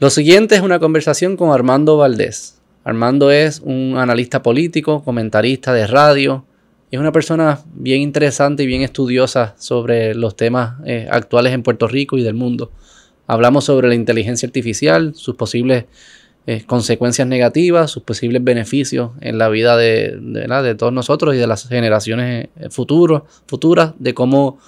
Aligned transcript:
Lo 0.00 0.10
siguiente 0.10 0.56
es 0.56 0.60
una 0.60 0.80
conversación 0.80 1.36
con 1.36 1.52
Armando 1.52 1.96
Valdés. 1.96 2.58
Armando 2.82 3.30
es 3.30 3.60
un 3.60 3.94
analista 3.96 4.42
político, 4.42 5.04
comentarista 5.04 5.72
de 5.72 5.86
radio. 5.86 6.44
Es 6.90 6.98
una 6.98 7.12
persona 7.12 7.60
bien 7.74 8.00
interesante 8.00 8.64
y 8.64 8.66
bien 8.66 8.82
estudiosa 8.82 9.54
sobre 9.56 10.16
los 10.16 10.34
temas 10.34 10.80
eh, 10.84 11.06
actuales 11.08 11.52
en 11.52 11.62
Puerto 11.62 11.86
Rico 11.86 12.18
y 12.18 12.24
del 12.24 12.34
mundo. 12.34 12.72
Hablamos 13.28 13.66
sobre 13.66 13.86
la 13.86 13.94
inteligencia 13.94 14.48
artificial, 14.48 15.14
sus 15.14 15.36
posibles 15.36 15.84
eh, 16.48 16.64
consecuencias 16.66 17.28
negativas, 17.28 17.88
sus 17.88 18.02
posibles 18.02 18.42
beneficios 18.42 19.12
en 19.20 19.38
la 19.38 19.48
vida 19.48 19.76
de, 19.76 20.74
todos 20.76 20.92
nosotros 20.92 21.36
y 21.36 21.38
de 21.38 21.46
las 21.46 21.68
generaciones 21.68 22.48
eh, 22.56 22.68
futuras, 22.68 23.22
de 23.98 24.12
cómo 24.12 24.58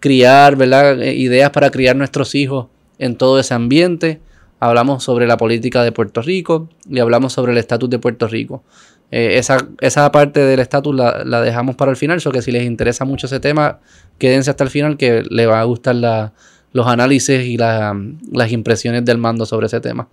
criar 0.00 0.56
ideas 1.02 1.50
para 1.50 1.70
criar 1.70 1.96
nuestros 1.96 2.34
hijos 2.34 2.68
en 2.98 3.16
todo 3.16 3.38
ese 3.38 3.52
ambiente. 3.52 4.20
Hablamos 4.60 5.02
sobre 5.02 5.26
la 5.26 5.36
política 5.36 5.82
de 5.82 5.90
Puerto 5.90 6.22
Rico 6.22 6.68
y 6.88 7.00
hablamos 7.00 7.32
sobre 7.32 7.52
el 7.52 7.58
estatus 7.58 7.90
de 7.90 7.98
Puerto 7.98 8.28
Rico. 8.28 8.62
esa, 9.10 9.66
esa, 9.80 10.12
parte 10.12 10.40
del 10.40 10.60
estatus 10.60 10.94
la, 10.94 11.24
la, 11.24 11.40
dejamos 11.40 11.74
para 11.74 11.90
el 11.90 11.96
final, 11.96 12.20
so 12.20 12.30
que 12.30 12.42
si 12.42 12.52
les 12.52 12.64
interesa 12.64 13.04
mucho 13.04 13.26
ese 13.26 13.40
tema, 13.40 13.80
quédense 14.18 14.50
hasta 14.50 14.62
el 14.62 14.70
final 14.70 14.96
que 14.96 15.24
les 15.28 15.48
va 15.48 15.60
a 15.60 15.64
gustar 15.64 15.96
la, 15.96 16.32
los 16.72 16.86
análisis 16.86 17.44
y 17.44 17.56
las 17.56 18.52
impresiones 18.52 19.04
del 19.04 19.18
mando 19.18 19.46
sobre 19.46 19.66
ese 19.66 19.80
tema. 19.80 20.08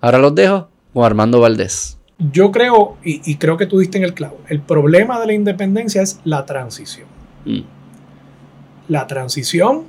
Ahora 0.00 0.18
los 0.18 0.34
dejo 0.34 0.68
con 0.92 1.04
Armando 1.04 1.40
Valdés. 1.40 1.98
Yo 2.18 2.52
creo, 2.52 2.96
y, 3.02 3.36
creo 3.36 3.56
que 3.56 3.66
tú 3.66 3.78
diste 3.78 3.98
en 3.98 4.04
el 4.04 4.14
clavo, 4.14 4.38
el 4.48 4.60
problema 4.60 5.18
de 5.20 5.26
la 5.26 5.32
independencia 5.32 6.02
es 6.02 6.20
la 6.24 6.46
transición. 6.46 7.08
Mm. 7.44 7.62
La 8.88 9.06
transición 9.06 9.84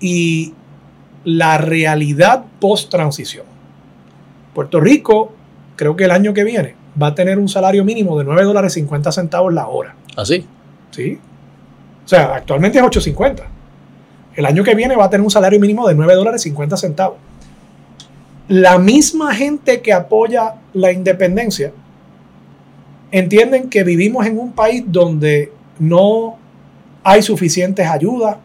y 0.00 0.54
la 1.24 1.58
realidad 1.58 2.44
post-transición. 2.60 3.46
Puerto 4.54 4.80
Rico, 4.80 5.32
creo 5.76 5.96
que 5.96 6.04
el 6.04 6.10
año 6.10 6.34
que 6.34 6.44
viene, 6.44 6.74
va 7.00 7.08
a 7.08 7.14
tener 7.14 7.38
un 7.38 7.48
salario 7.48 7.84
mínimo 7.84 8.18
de 8.18 8.24
9 8.24 8.44
dólares 8.44 8.72
50 8.72 9.12
centavos 9.12 9.52
la 9.52 9.68
hora. 9.68 9.94
¿Así? 10.16 10.44
¿Ah, 10.46 10.88
sí. 10.90 11.18
O 12.04 12.08
sea, 12.08 12.34
actualmente 12.34 12.78
es 12.78 12.84
8.50. 12.84 13.42
El 14.34 14.46
año 14.46 14.64
que 14.64 14.74
viene 14.74 14.96
va 14.96 15.04
a 15.04 15.10
tener 15.10 15.22
un 15.22 15.30
salario 15.30 15.60
mínimo 15.60 15.86
de 15.86 15.94
9 15.94 16.14
dólares 16.14 16.42
50 16.42 16.76
centavos 16.76 17.18
la 18.48 18.78
misma 18.78 19.34
gente 19.34 19.82
que 19.82 19.92
apoya 19.92 20.54
la 20.72 20.90
independencia 20.90 21.72
entienden 23.10 23.68
que 23.68 23.84
vivimos 23.84 24.26
en 24.26 24.38
un 24.38 24.52
país 24.52 24.82
donde 24.86 25.52
no 25.78 26.38
hay 27.04 27.22
suficientes 27.22 27.86
ayudas. 27.86 28.38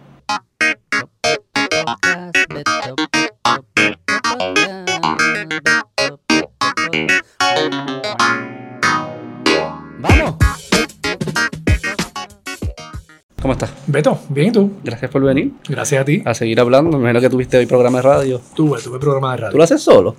¿Cómo 13.41 13.53
estás? 13.53 13.73
Beto, 13.87 14.19
bien 14.29 14.47
y 14.47 14.51
tú. 14.51 14.71
Gracias 14.83 15.11
por 15.11 15.21
venir. 15.21 15.51
Gracias 15.67 16.01
a 16.01 16.05
ti. 16.05 16.23
A 16.25 16.33
seguir 16.33 16.59
hablando. 16.61 16.91
Me 16.91 16.97
imagino 16.97 17.19
que 17.19 17.29
tuviste 17.29 17.57
hoy 17.57 17.65
programa 17.65 17.97
de 17.97 18.03
radio. 18.03 18.41
Tuve, 18.55 18.81
tuve 18.81 18.99
programa 18.99 19.31
de 19.31 19.37
radio. 19.37 19.51
¿Tú 19.51 19.57
lo 19.57 19.63
haces 19.65 19.81
solo? 19.81 20.15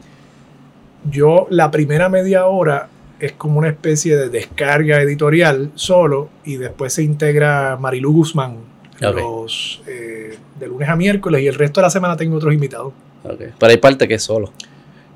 Yo, 1.11 1.47
la 1.49 1.71
primera 1.71 2.11
media 2.11 2.47
hora 2.47 2.89
es 3.19 3.33
como 3.33 3.59
una 3.59 3.69
especie 3.69 4.17
de 4.17 4.29
descarga 4.29 5.01
editorial 5.01 5.71
solo 5.75 6.29
y 6.45 6.57
después 6.57 6.93
se 6.93 7.03
integra 7.03 7.79
Marilu 7.81 8.13
Guzmán 8.13 8.74
los, 9.01 9.83
eh, 9.87 10.37
de 10.59 10.67
lunes 10.67 10.89
a 10.89 10.97
miércoles 10.97 11.43
y 11.43 11.47
el 11.47 11.55
resto 11.55 11.81
de 11.81 11.87
la 11.87 11.91
semana 11.91 12.17
tengo 12.17 12.37
otros 12.37 12.55
invitados. 12.55 12.93
Okay. 13.23 13.49
Pero 13.59 13.71
hay 13.71 13.79
parte 13.79 14.07
que 14.07 14.15
es 14.15 14.23
solo. 14.23 14.53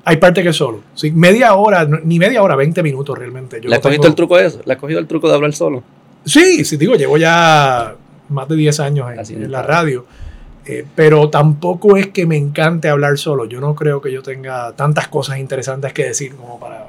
Hay 0.05 0.17
parte 0.17 0.41
que 0.41 0.49
es 0.49 0.55
solo. 0.55 0.81
Sí, 0.95 1.11
media 1.11 1.53
hora, 1.55 1.87
ni 2.03 2.17
media 2.19 2.41
hora, 2.41 2.55
20 2.55 2.81
minutos 2.83 3.17
realmente. 3.17 3.61
¿Le 3.61 3.75
has 3.75 3.81
cogido 3.81 4.07
el 4.07 4.15
truco 4.15 4.37
de 4.37 4.47
eso? 4.47 4.61
¿Le 4.65 4.73
has 4.73 4.79
cogido 4.79 4.99
el 4.99 5.07
truco 5.07 5.27
de 5.27 5.35
hablar 5.35 5.53
solo? 5.53 5.83
Sí, 6.25 6.65
sí, 6.65 6.77
digo, 6.77 6.95
llevo 6.95 7.17
ya 7.17 7.95
más 8.29 8.47
de 8.47 8.55
10 8.55 8.79
años 8.79 9.29
en, 9.29 9.51
la 9.51 9.61
radio. 9.61 10.05
Eh, 10.65 10.85
pero 10.95 11.29
tampoco 11.29 11.97
es 11.97 12.07
que 12.07 12.25
me 12.25 12.37
encante 12.37 12.89
hablar 12.89 13.17
solo. 13.17 13.45
Yo 13.45 13.59
no 13.59 13.75
creo 13.75 14.01
que 14.01 14.11
yo 14.11 14.21
tenga 14.21 14.73
tantas 14.73 15.07
cosas 15.07 15.39
interesantes 15.39 15.93
que 15.93 16.05
decir 16.05 16.35
como 16.35 16.59
para 16.59 16.87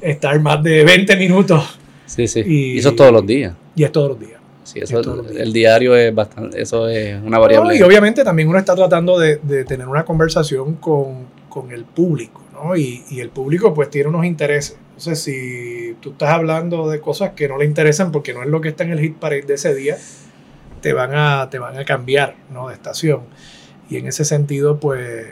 estar 0.00 0.38
más 0.40 0.62
de 0.62 0.84
20 0.84 1.16
minutos. 1.16 1.78
Sí, 2.06 2.26
sí. 2.26 2.42
Y, 2.46 2.78
eso 2.78 2.90
es 2.90 2.96
todos 2.96 3.12
los 3.12 3.26
días. 3.26 3.54
Y 3.76 3.84
es 3.84 3.92
todos 3.92 4.10
los 4.10 4.20
días. 4.20 4.37
Sí, 4.68 4.80
eso, 4.80 5.00
el 5.30 5.52
diario 5.54 5.96
es 5.96 6.14
bastante, 6.14 6.60
eso 6.60 6.88
es 6.90 7.18
una 7.22 7.38
variable. 7.38 7.74
y 7.74 7.80
obviamente 7.80 8.22
también 8.22 8.50
uno 8.50 8.58
está 8.58 8.74
tratando 8.74 9.18
de, 9.18 9.36
tener 9.64 9.88
una 9.88 10.04
conversación 10.04 10.74
con, 10.74 11.26
con 11.48 11.72
el 11.72 11.86
público, 11.86 12.42
¿no? 12.52 12.76
Y, 12.76 13.02
y, 13.08 13.20
el 13.20 13.30
público 13.30 13.72
pues 13.72 13.88
tiene 13.88 14.10
unos 14.10 14.26
intereses. 14.26 14.76
Entonces, 14.90 15.20
si 15.20 15.96
tú 16.00 16.10
estás 16.10 16.30
hablando 16.30 16.86
de 16.90 17.00
cosas 17.00 17.30
que 17.30 17.48
no 17.48 17.56
le 17.56 17.64
interesan 17.64 18.12
porque 18.12 18.34
no 18.34 18.42
es 18.42 18.48
lo 18.50 18.60
que 18.60 18.68
está 18.68 18.84
en 18.84 18.90
el 18.90 19.00
hit 19.00 19.16
parade 19.16 19.46
de 19.46 19.54
ese 19.54 19.74
día, 19.74 19.96
te 20.82 20.92
van 20.92 21.14
a, 21.14 21.48
te 21.50 21.58
van 21.58 21.78
a 21.78 21.86
cambiar 21.86 22.36
¿no? 22.52 22.68
de 22.68 22.74
estación. 22.74 23.22
Y 23.88 23.96
en 23.96 24.06
ese 24.06 24.26
sentido, 24.26 24.78
pues, 24.80 25.26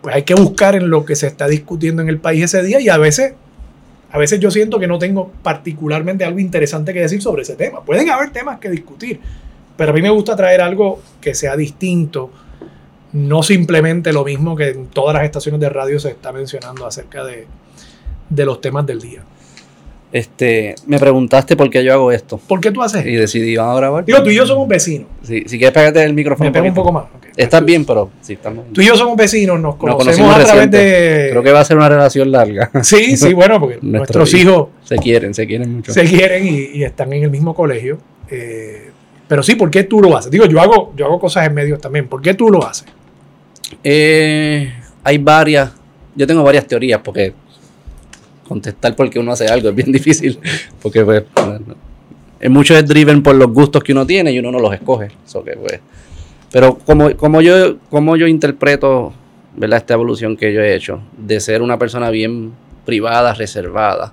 pues 0.00 0.16
hay 0.16 0.24
que 0.24 0.34
buscar 0.34 0.74
en 0.74 0.90
lo 0.90 1.04
que 1.04 1.14
se 1.14 1.28
está 1.28 1.46
discutiendo 1.46 2.02
en 2.02 2.08
el 2.08 2.18
país 2.18 2.42
ese 2.42 2.64
día 2.64 2.80
y 2.80 2.88
a 2.88 2.98
veces, 2.98 3.34
a 4.12 4.18
veces 4.18 4.38
yo 4.40 4.50
siento 4.50 4.78
que 4.78 4.86
no 4.86 4.98
tengo 4.98 5.32
particularmente 5.42 6.24
algo 6.24 6.38
interesante 6.38 6.92
que 6.92 7.00
decir 7.00 7.22
sobre 7.22 7.42
ese 7.42 7.56
tema. 7.56 7.82
Pueden 7.82 8.10
haber 8.10 8.30
temas 8.30 8.58
que 8.58 8.68
discutir, 8.68 9.18
pero 9.76 9.90
a 9.90 9.94
mí 9.94 10.02
me 10.02 10.10
gusta 10.10 10.36
traer 10.36 10.60
algo 10.60 11.00
que 11.20 11.34
sea 11.34 11.56
distinto, 11.56 12.30
no 13.14 13.42
simplemente 13.42 14.12
lo 14.12 14.24
mismo 14.24 14.54
que 14.54 14.68
en 14.68 14.86
todas 14.88 15.14
las 15.14 15.24
estaciones 15.24 15.60
de 15.60 15.70
radio 15.70 15.98
se 15.98 16.10
está 16.10 16.30
mencionando 16.30 16.86
acerca 16.86 17.24
de, 17.24 17.46
de 18.28 18.44
los 18.44 18.60
temas 18.60 18.84
del 18.84 19.00
día. 19.00 19.24
Este, 20.12 20.74
me 20.86 20.98
preguntaste 20.98 21.56
por 21.56 21.70
qué 21.70 21.82
yo 21.82 21.94
hago 21.94 22.12
esto. 22.12 22.36
¿Por 22.36 22.60
qué 22.60 22.70
tú 22.70 22.82
haces 22.82 23.06
Y 23.06 23.14
decidí, 23.14 23.56
vamos 23.56 23.76
a 23.76 23.80
grabar. 23.80 24.04
Digo, 24.04 24.22
tú 24.22 24.28
y 24.28 24.34
yo 24.34 24.46
somos 24.46 24.68
vecinos. 24.68 25.08
si 25.22 25.44
quieres 25.44 25.72
pegarte 25.72 26.02
el 26.04 26.12
micrófono. 26.12 26.50
Me 26.50 26.52
pego 26.52 26.66
un 26.66 26.74
poco 26.74 26.92
más. 26.92 27.04
Estás 27.34 27.64
bien, 27.64 27.86
pero 27.86 28.10
sí, 28.20 28.34
estamos. 28.34 28.66
Tú 28.72 28.82
y 28.82 28.86
yo 28.86 28.94
somos 28.94 29.16
vecinos, 29.16 29.58
nos 29.58 29.76
conocemos, 29.76 30.36
a 30.36 30.44
través 30.44 30.70
de. 30.70 31.28
Creo 31.30 31.42
que 31.42 31.50
va 31.50 31.60
a 31.60 31.64
ser 31.64 31.78
una 31.78 31.88
relación 31.88 32.30
larga. 32.30 32.70
Sí, 32.82 33.16
sí, 33.16 33.32
bueno, 33.32 33.58
porque 33.58 33.78
nuestros 33.82 34.34
hijos. 34.34 34.68
Se 34.84 34.96
quieren, 34.98 35.32
se 35.32 35.46
quieren 35.46 35.76
mucho. 35.76 35.92
Se 35.92 36.04
quieren 36.04 36.46
y, 36.46 36.82
están 36.82 37.12
en 37.12 37.22
el 37.22 37.30
mismo 37.30 37.54
colegio. 37.54 37.98
Eh, 38.28 38.90
pero 39.28 39.42
sí, 39.42 39.54
¿por 39.54 39.70
qué 39.70 39.84
tú 39.84 40.02
lo 40.02 40.14
haces? 40.14 40.30
Digo, 40.30 40.44
yo 40.44 40.60
hago, 40.60 40.92
yo 40.94 41.06
hago 41.06 41.18
cosas 41.18 41.46
en 41.46 41.54
medios 41.54 41.80
también. 41.80 42.06
¿Por 42.06 42.20
qué 42.20 42.34
tú 42.34 42.50
lo 42.50 42.66
haces? 42.66 42.86
Eh, 43.82 44.70
hay 45.02 45.18
varias. 45.18 45.72
Yo 46.14 46.26
tengo 46.26 46.42
varias 46.42 46.66
teorías, 46.66 47.00
porque 47.02 47.32
contestar 48.52 48.94
por 48.94 49.08
qué 49.08 49.18
uno 49.18 49.32
hace 49.32 49.46
algo 49.46 49.70
es 49.70 49.74
bien 49.74 49.90
difícil, 49.98 50.38
porque 50.82 51.02
pues, 51.04 51.24
mucho 52.50 52.76
es 52.76 52.86
driven 52.86 53.22
por 53.22 53.34
los 53.34 53.50
gustos 53.50 53.82
que 53.82 53.92
uno 53.92 54.06
tiene 54.06 54.30
y 54.30 54.38
uno 54.38 54.52
no 54.52 54.58
los 54.58 54.74
escoge. 54.74 55.08
pues, 55.32 55.80
pero 56.52 56.76
como, 56.78 57.16
como, 57.16 57.40
yo, 57.40 57.78
como 57.88 58.14
yo 58.16 58.26
interpreto 58.26 59.14
¿verdad? 59.56 59.78
esta 59.78 59.94
evolución 59.94 60.36
que 60.36 60.52
yo 60.52 60.60
he 60.60 60.74
hecho, 60.74 61.00
de 61.16 61.40
ser 61.40 61.62
una 61.62 61.78
persona 61.78 62.10
bien 62.10 62.52
privada, 62.84 63.32
reservada, 63.32 64.12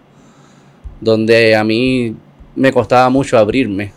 donde 1.01 1.55
a 1.55 1.65
mí 1.65 2.15
me 2.55 2.71
costaba 2.71 3.09
mucho 3.09 3.37
abrirme, 3.37 3.91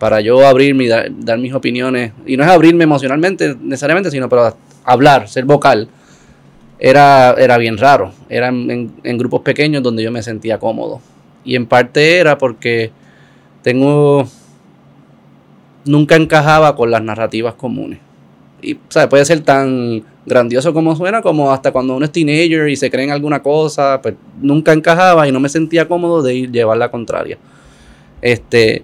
para 0.00 0.20
yo 0.20 0.44
abrirme 0.44 0.84
y 0.84 0.88
dar, 0.88 1.08
dar 1.20 1.38
mis 1.38 1.54
opiniones, 1.54 2.12
y 2.26 2.36
no 2.36 2.42
es 2.42 2.50
abrirme 2.50 2.82
emocionalmente 2.82 3.56
necesariamente, 3.60 4.10
sino 4.10 4.28
para 4.28 4.54
hablar, 4.84 5.28
ser 5.28 5.44
vocal 5.44 5.88
era, 6.78 7.34
era 7.38 7.58
bien 7.58 7.78
raro. 7.78 8.12
Era 8.28 8.48
en, 8.48 9.18
grupos 9.18 9.42
pequeños 9.42 9.82
donde 9.82 10.02
yo 10.02 10.10
me 10.10 10.22
sentía 10.22 10.58
cómodo. 10.58 11.00
Y 11.44 11.56
en 11.56 11.66
parte 11.66 12.18
era 12.18 12.38
porque 12.38 12.90
tengo. 13.62 14.26
Nunca 15.84 16.16
encajaba 16.16 16.74
con 16.76 16.90
las 16.90 17.02
narrativas 17.02 17.54
comunes. 17.54 17.98
Y, 18.62 18.78
¿sabes? 18.88 19.08
Puede 19.08 19.24
ser 19.24 19.40
tan 19.40 20.02
grandioso 20.24 20.72
como 20.72 20.96
suena, 20.96 21.20
como 21.20 21.52
hasta 21.52 21.70
cuando 21.70 21.96
uno 21.96 22.06
es 22.06 22.12
teenager 22.12 22.68
y 22.70 22.76
se 22.76 22.90
cree 22.90 23.04
en 23.04 23.10
alguna 23.10 23.42
cosa, 23.42 24.00
pues 24.00 24.14
nunca 24.40 24.72
encajaba 24.72 25.28
y 25.28 25.32
no 25.32 25.40
me 25.40 25.50
sentía 25.50 25.86
cómodo 25.86 26.22
de 26.22 26.34
ir 26.34 26.50
llevar 26.50 26.78
la 26.78 26.90
contraria. 26.90 27.38
Este. 28.22 28.82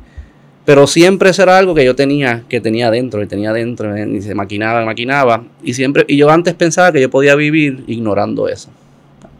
Pero 0.70 0.87
siempre 0.87 1.31
eso 1.31 1.43
era 1.43 1.58
algo 1.58 1.75
que 1.75 1.84
yo 1.84 1.96
tenía, 1.96 2.44
que 2.49 2.61
tenía 2.61 2.93
dentro, 2.93 3.20
y 3.20 3.26
tenía 3.26 3.52
dentro, 3.52 3.93
eh, 3.96 4.08
y 4.08 4.22
se 4.22 4.37
maquinaba, 4.37 4.84
maquinaba. 4.84 5.43
Y 5.64 5.75
siempre, 5.75 6.05
y 6.06 6.17
yo 6.17 6.31
antes 6.31 6.55
pensaba 6.55 6.93
que 6.93 7.00
yo 7.00 7.11
podía 7.11 7.34
vivir 7.34 7.82
ignorando 7.88 8.46
eso. 8.46 8.69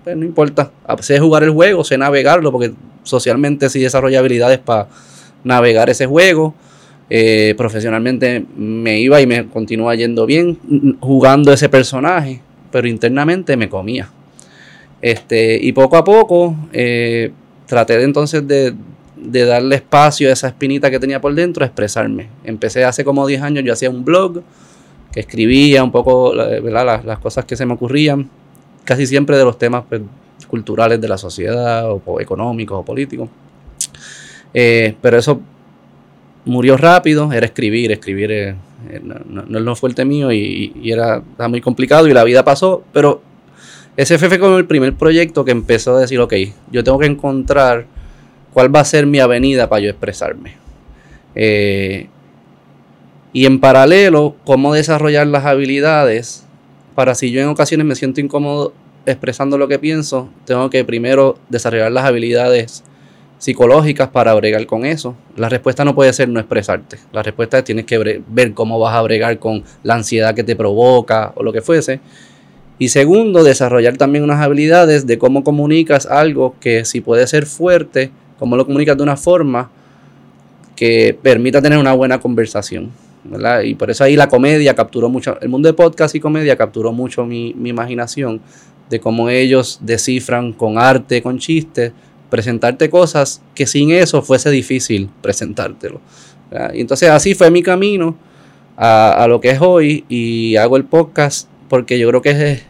Pues 0.03 0.17
no 0.17 0.25
importa. 0.25 0.73
Sé 0.99 1.21
jugar 1.21 1.45
el 1.45 1.51
juego, 1.51 1.85
sé 1.85 1.97
navegarlo, 1.97 2.51
porque 2.51 2.73
socialmente 3.05 3.71
sí 3.71 3.79
desarrollé 3.79 4.17
habilidades 4.17 4.59
para 4.59 4.89
navegar 5.45 5.89
ese 5.89 6.05
juego. 6.05 6.53
Eh, 7.09 7.55
profesionalmente 7.57 8.45
me 8.57 8.99
iba 8.99 9.21
y 9.21 9.29
me 9.29 9.47
continúa 9.47 9.95
yendo 9.95 10.27
bien 10.27 10.59
jugando 10.99 11.53
ese 11.53 11.69
personaje, 11.69 12.41
pero 12.73 12.89
internamente 12.89 13.57
me 13.57 13.69
comía. 13.69 14.11
Este, 15.01 15.61
y 15.63 15.71
poco 15.71 15.97
a 15.97 16.03
poco 16.03 16.57
eh, 16.73 17.31
traté 17.67 17.99
de 17.99 18.03
entonces 18.03 18.49
de, 18.49 18.75
de 19.21 19.45
darle 19.45 19.77
espacio 19.77 20.29
a 20.29 20.33
esa 20.33 20.49
espinita 20.49 20.91
que 20.91 20.99
tenía 20.99 21.21
por 21.21 21.35
dentro 21.35 21.65
a 21.65 21.67
expresarme. 21.67 22.29
Empecé 22.45 22.85
hace 22.85 23.05
como 23.05 23.27
10 23.27 23.43
años, 23.43 23.65
yo 23.65 23.73
hacía 23.73 23.91
un 23.91 24.05
blog 24.05 24.43
que 25.13 25.21
escribía 25.21 25.83
un 25.83 25.91
poco 25.91 26.35
Las, 26.35 27.05
las, 27.05 27.19
cosas 27.19 27.45
que 27.45 27.57
se 27.57 27.67
me 27.67 27.75
ocurrían. 27.75 28.29
casi 28.85 29.07
siempre 29.07 29.37
de 29.37 29.45
los 29.45 29.59
temas 29.59 29.85
pues, 29.89 30.03
culturales 30.49 31.01
de 31.01 31.09
la 31.09 31.19
sociedad, 31.19 31.91
o, 31.91 32.21
económicos, 32.21 32.79
o 32.79 32.85
políticos. 32.85 33.29
Eh, 34.53 34.95
pero 35.01 35.19
eso 35.19 35.41
murió 36.45 36.77
rápido, 36.77 37.33
era 37.33 37.47
escribir, 37.47 37.93
escribir 37.93 38.33
eh, 38.33 38.55
no, 39.03 39.43
es 39.43 39.85
lo 39.87 40.05
mío 40.05 40.33
y, 40.33 40.91
era, 40.91 41.23
muy 41.49 41.61
complicado 41.61 42.09
y 42.09 42.15
la 42.15 42.25
vida 42.25 42.45
pasó, 42.45 42.83
pero 42.93 43.23
ese 43.97 44.19
fue 44.19 44.39
como 44.39 44.57
el 44.57 44.67
primer 44.67 44.95
proyecto 44.95 45.45
que 45.45 45.51
empezó 45.51 45.97
a 45.97 46.01
decir, 46.01 46.19
ok, 46.21 46.35
yo 46.73 46.83
tengo 46.83 46.99
que 46.99 47.07
encontrar 47.07 47.87
cuál 48.53 48.75
va 48.75 48.81
a 48.81 48.85
ser 48.85 49.07
mi 49.07 49.21
avenida 49.21 49.69
para 49.69 49.83
yo 49.83 49.91
expresarme. 49.91 50.57
Eh, 51.35 52.09
y 53.33 53.47
en 53.47 53.61
paralelo, 53.61 54.37
cómo 54.45 54.75
desarrollar 54.75 55.27
las 55.27 55.45
habilidades 55.45 56.45
para 56.95 57.15
si 57.15 57.31
yo 57.31 57.41
en 57.41 57.49
ocasiones 57.49 57.87
me 57.87 57.95
siento 57.95 58.21
incómodo 58.21 58.75
expresando 59.07 59.57
lo 59.57 59.69
que 59.69 59.79
pienso, 59.79 60.29
tengo 60.45 60.69
que 60.69 60.85
primero 60.85 61.39
desarrollar 61.49 61.93
las 61.93 62.05
habilidades 62.05 62.85
psicológicas 63.39 64.09
para 64.09 64.35
bregar 64.35 64.67
con 64.67 64.85
eso. 64.85 65.17
La 65.37 65.49
respuesta 65.49 65.85
no 65.85 65.95
puede 65.95 66.13
ser 66.13 66.29
no 66.29 66.41
expresarte. 66.41 66.99
La 67.13 67.23
respuesta 67.23 67.59
es 67.59 67.65
tienes 67.65 67.87
que 67.87 68.23
ver 68.27 68.53
cómo 68.53 68.79
vas 68.79 68.95
a 68.95 69.03
bregar 69.03 69.39
con 69.39 69.65
la 69.83 69.95
ansiedad 69.95 70.35
que 70.35 70.45
te 70.45 70.57
provoca 70.57 71.33
o 71.37 71.43
lo 71.43 71.53
que 71.53 71.63
fuese. 71.63 72.01
Y 72.79 72.89
segundo, 72.89 73.45
desarrollar 73.45 73.97
también 73.97 74.25
unas 74.25 74.41
habilidades 74.41 75.07
de 75.07 75.19
cómo 75.19 75.43
comunicas 75.43 76.07
algo 76.07 76.55
que 76.61 76.85
si 76.85 77.01
puede 77.01 77.27
ser 77.27 77.47
fuerte, 77.47 78.11
cómo 78.41 78.57
lo 78.57 78.67
comunicas 78.67 78.97
de 78.97 79.05
una 79.05 79.17
forma 79.17 79.71
que 80.75 81.17
permita 81.23 81.63
tener 81.63 81.79
una 81.79 81.93
buena 81.93 82.19
conversación. 82.19 82.91
Y 83.63 83.75
por 83.75 83.91
eso 83.91 84.03
ahí 84.03 84.17
la 84.17 84.29
comedia 84.29 84.75
capturó 84.75 85.09
mucho, 85.09 85.39
el 85.41 85.51
mundo 85.51 85.69
de 85.69 85.75
podcast 85.75 86.15
y 86.15 86.21
comedia 86.21 86.57
capturó 86.57 86.91
mucho 86.93 87.25
mi, 87.25 87.55
mi 87.55 87.69
imaginación 87.69 88.41
de 88.89 88.99
cómo 88.99 89.29
ellos 89.29 89.79
descifran 89.83 90.53
con 90.53 90.79
arte, 90.79 91.23
con 91.23 91.39
chistes, 91.39 91.93
presentarte 92.31 92.89
cosas 92.89 93.43
que 93.55 93.67
sin 93.67 93.91
eso 93.91 94.23
fuese 94.23 94.51
difícil 94.51 95.11
presentártelo. 95.21 96.01
Y 96.73 96.81
entonces 96.81 97.11
así 97.11 97.35
fue 97.35 97.51
mi 97.51 97.63
camino 97.63 98.17
a, 98.77 99.27
lo 99.29 99.41
que 99.41 99.51
es 99.51 99.61
hoy 99.61 100.05
y 100.09 100.57
hago 100.57 100.77
el 100.77 100.85
podcast 100.85 101.49
porque 101.69 101.99
yo 101.99 102.09
creo 102.09 102.23
que 102.23 102.31
es, 102.31 102.63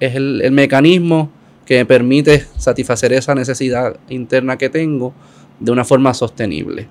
es 0.00 0.14
el, 0.16 0.40
el, 0.42 0.52
mecanismo 0.52 1.30
que 1.68 1.76
me 1.76 1.84
permite 1.84 2.46
satisfacer 2.56 3.12
esa 3.12 3.34
necesidad 3.34 3.98
interna 4.08 4.56
que 4.56 4.70
tengo 4.70 5.12
de 5.60 5.70
una 5.70 5.84
forma 5.84 6.14
sostenible, 6.14 6.88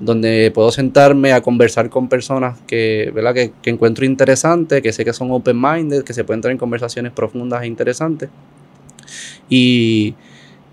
donde 0.00 0.50
puedo 0.52 0.72
sentarme 0.72 1.32
a 1.32 1.42
conversar 1.42 1.88
con 1.90 2.08
personas 2.08 2.58
que, 2.66 3.12
¿verdad? 3.14 3.32
que, 3.34 3.52
que 3.62 3.70
encuentro 3.70 4.04
interesantes, 4.04 4.82
que 4.82 4.92
sé 4.92 5.04
que 5.04 5.12
son 5.12 5.30
open-minded, 5.30 6.02
que 6.02 6.12
se 6.12 6.24
pueden 6.24 6.38
entrar 6.38 6.50
en 6.50 6.58
conversaciones 6.58 7.12
profundas 7.12 7.62
e 7.62 7.68
interesantes. 7.68 8.28
Y, 9.48 10.16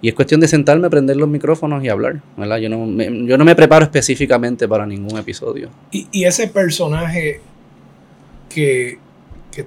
y 0.01 0.07
es 0.09 0.15
cuestión 0.15 0.41
de 0.41 0.47
sentarme, 0.47 0.89
prender 0.89 1.17
los 1.17 1.29
micrófonos 1.29 1.83
y 1.83 1.89
hablar, 1.89 2.23
¿verdad? 2.35 2.57
Yo 2.57 2.69
no 2.69 2.87
me, 2.87 3.05
yo 3.27 3.37
no 3.37 3.45
me 3.45 3.53
preparo 3.53 3.85
específicamente 3.85 4.67
para 4.67 4.87
ningún 4.87 5.19
episodio. 5.19 5.69
Y, 5.91 6.23
ese 6.23 6.47
personaje 6.47 7.39
que, 8.49 8.97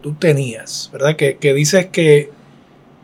tú 0.03 0.15
tenías, 0.15 0.91
¿verdad? 0.93 1.15
Que, 1.15 1.37
que 1.37 1.55
dices 1.55 1.87
que 1.87 2.35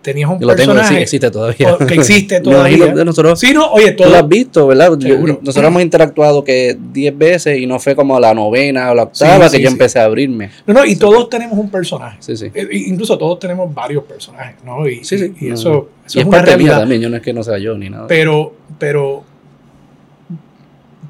tenías 0.03 0.29
un 0.29 0.39
personaje. 0.39 0.67
Lo 0.67 0.83
tengo, 0.83 1.01
existe 1.01 1.31
todavía. 1.31 1.77
Que 1.87 1.95
existe 1.95 2.41
todavía. 2.43 2.93
nosotros, 2.93 3.39
sí, 3.39 3.55
no, 3.55 3.73
oye, 3.73 3.93
todo, 3.93 4.09
tú 4.09 4.13
lo 4.13 4.19
has 4.19 4.29
visto, 4.29 4.67
¿verdad? 4.67 4.91
nosotros 4.91 5.65
hemos 5.65 5.83
interactuado 5.83 6.45
que 6.45 6.77
10 6.93 7.17
veces 7.17 7.59
y 7.59 7.67
no 7.67 7.79
fue 7.79 7.95
como 7.95 8.19
la 8.21 8.35
novena 8.35 8.91
o 8.91 8.95
la 8.95 9.05
octava 9.05 9.49
que 9.49 9.61
yo 9.61 9.69
empecé 9.69 10.01
a 10.01 10.05
abrirme. 10.05 10.51
No, 10.67 10.75
no, 10.75 10.85
y 10.85 10.97
todos 10.97 11.31
tenemos 11.31 11.59
un 11.59 11.71
personaje. 11.71 12.19
Sí, 12.21 12.37
sí. 12.37 12.51
Eh, 12.53 12.69
incluso 12.73 13.17
todos 13.17 13.39
tenemos 13.39 13.73
varios 13.73 14.05
personajes, 14.05 14.57
¿no? 14.65 14.87
Y, 14.89 15.05
sí, 15.05 15.19
sí. 15.19 15.35
Y, 15.41 15.51
eso, 15.51 15.89
eso 16.05 16.21
es, 16.21 16.27
parte 16.27 16.57
mía 16.57 16.79
también, 16.79 17.01
yo 17.01 17.09
no 17.09 17.17
es 17.17 17.23
que 17.23 17.33
no 17.33 17.43
sea 17.43 17.59
yo 17.59 17.79
ni 17.79 17.89
nada. 17.89 18.07
Pero, 18.09 18.55
pero, 18.79 19.23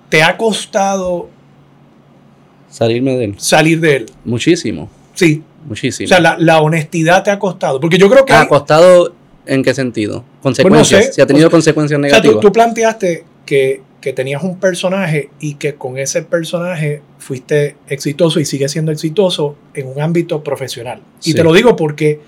¿te 0.09 0.23
ha 0.23 0.37
costado 0.37 1.29
salirme 2.69 3.17
de 3.17 3.25
él? 3.25 3.35
Salir 3.39 3.81
de 3.81 3.97
él. 3.97 4.07
Muchísimo. 4.25 4.89
Sí, 5.15 5.43
Muchísimo. 5.65 6.07
O 6.07 6.09
sea, 6.09 6.21
la, 6.21 6.61
honestidad 6.61 7.23
te 7.23 7.31
ha 7.31 7.39
costado. 7.39 7.81
Porque 7.81 7.99
yo 7.99 8.09
creo 8.09 8.25
que. 8.25 8.33
¿Ha 8.33 8.49
costado 8.49 9.15
en 9.47 9.63
qué 9.63 9.75
sentido? 9.75 10.25
Consecuencias. 10.43 11.15
si 11.15 11.21
ha 11.21 11.27
tenido 11.27 11.51
consecuencias 11.51 11.99
negativas. 11.99 12.37
O 12.37 12.41
sea, 12.41 12.41
tú, 12.41 12.53
planteaste 12.53 13.25
que, 13.47 13.83
tenías 14.15 14.43
un 14.43 14.59
personaje 14.59 15.31
y 15.39 15.55
que 15.55 15.75
con 15.75 15.97
ese 15.97 16.23
personaje 16.23 17.03
fuiste 17.19 17.77
exitoso 17.89 18.41
y 18.41 18.45
sigues 18.45 18.73
siendo 18.73 18.91
exitoso 18.91 19.57
en 19.75 19.87
un 19.87 20.01
ámbito 20.01 20.43
profesional. 20.43 21.01
Y 21.23 21.35
te 21.35 21.45
lo 21.45 21.53
digo 21.53 21.77
porque 21.77 22.21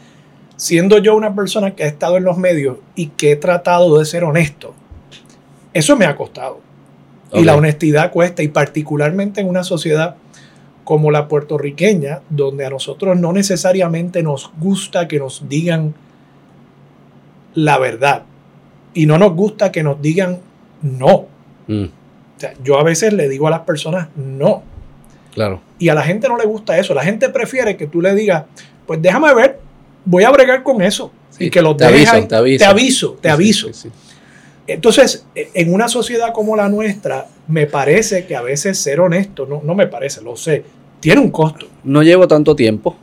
siendo 0.57 0.99
yo 0.99 1.17
una 1.17 1.35
persona 1.35 1.75
que 1.75 1.83
ha 1.83 1.89
estado 1.89 2.17
en 2.17 2.25
los 2.25 2.39
medios 2.39 2.79
y 2.95 3.09
que 3.09 3.33
he 3.33 3.37
tratado 3.37 3.99
de 3.99 4.05
ser 4.05 4.23
honesto, 4.23 4.73
eso 5.73 5.97
me 5.97 6.07
ha 6.07 6.15
costado. 6.17 6.61
Y 7.33 7.43
la 7.43 7.57
honestidad 7.57 8.13
cuesta, 8.13 8.45
y 8.45 8.49
particularmente 8.49 9.41
en 9.41 9.49
una 9.49 9.65
sociedad 9.65 10.15
como 10.85 11.11
la 11.11 11.29
puertorriqueña, 11.29 12.21
donde 12.29 12.67
a 12.67 12.71
nosotros 12.71 13.19
no 13.19 13.33
necesariamente 13.33 14.23
nos 14.23 14.51
gusta 14.59 15.09
que 15.09 15.19
nos 15.19 15.49
digan 15.49 15.95
la 17.55 17.79
verdad 17.79 18.25
y 18.93 19.07
no 19.07 19.19
nos 19.19 19.35
gusta 19.35 19.73
que 19.73 19.83
nos 19.83 20.01
digan 20.01 20.41
no. 20.83 21.27
Mm. 21.67 21.85
O 21.85 22.41
sea, 22.41 22.55
yo 22.63 22.79
a 22.79 22.83
veces 22.83 23.13
le 23.13 23.29
digo 23.29 23.47
a 23.47 23.51
las 23.51 23.61
personas 23.61 24.09
no. 24.17 24.63
Claro. 25.33 25.61
Y 25.79 25.89
a 25.89 25.95
la 25.95 26.03
gente 26.03 26.29
no 26.29 26.37
le 26.37 26.45
gusta 26.45 26.79
eso. 26.79 26.95
La 26.95 27.03
gente 27.03 27.29
prefiere 27.29 27.77
que 27.77 27.87
tú 27.87 28.01
le 28.01 28.15
digas, 28.15 28.45
pues 28.87 29.03
déjame 29.03 29.35
ver, 29.35 29.61
voy 30.05 30.25
a 30.25 30.31
bregar 30.31 30.63
con 30.63 30.83
eso. 30.83 31.11
y 31.39 31.51
que 31.51 31.63
lo 31.63 31.75
te 31.75 31.85
aviso, 31.85 32.27
te 32.27 32.37
aviso, 32.37 32.61
te 32.61 32.65
aviso. 32.67 33.17
Te 33.21 33.31
aviso. 33.31 33.71
Entonces, 34.67 35.27
en 35.35 35.75
una 35.75 35.89
sociedad 35.89 36.33
como 36.33 36.57
la 36.57 36.69
nuestra, 36.69 37.27
me 37.49 37.67
parece 37.67 38.27
que 38.27 38.35
a 38.35 38.43
veces 38.43 38.79
ser 38.79 39.01
honesto, 39.01 39.47
no, 39.47 39.61
no 39.63 39.75
me 39.75 39.87
parece, 39.87 40.23
lo 40.23 40.37
sé, 40.37 40.65
tiene 41.01 41.21
un 41.21 41.31
costo. 41.31 41.67
No 41.85 42.03
llevo 42.03 42.27
tanto 42.27 42.57
tiempo. 42.57 42.97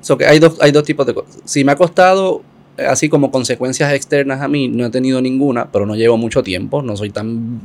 So 0.00 0.16
que 0.16 0.24
hay, 0.24 0.38
dos, 0.38 0.56
hay 0.60 0.72
dos 0.72 0.84
tipos 0.84 1.06
de 1.06 1.12
cosas. 1.12 1.38
Si 1.44 1.62
me 1.62 1.72
ha 1.72 1.76
costado, 1.76 2.42
eh, 2.78 2.86
así 2.86 3.08
como 3.08 3.30
consecuencias 3.30 3.92
externas 3.92 4.40
a 4.40 4.48
mí, 4.48 4.68
no 4.68 4.86
he 4.86 4.90
tenido 4.90 5.20
ninguna, 5.20 5.70
pero 5.70 5.84
no 5.84 5.94
llevo 5.94 6.16
mucho 6.16 6.42
tiempo, 6.42 6.80
no 6.82 6.96
soy 6.96 7.10
tan 7.10 7.60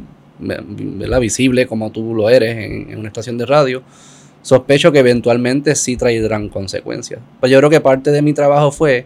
visible 1.19 1.67
como 1.67 1.91
tú 1.91 2.15
lo 2.15 2.27
eres 2.29 2.57
en 2.57 2.97
una 2.97 3.09
estación 3.09 3.37
de 3.37 3.45
radio 3.45 3.83
sospecho 4.41 4.91
que 4.91 4.99
eventualmente 4.99 5.75
sí 5.75 5.97
traerán 5.97 6.49
consecuencias. 6.49 7.19
Pues 7.39 7.51
yo 7.51 7.57
creo 7.59 7.69
que 7.69 7.81
parte 7.81 8.11
de 8.11 8.21
mi 8.21 8.33
trabajo 8.33 8.71
fue 8.71 9.05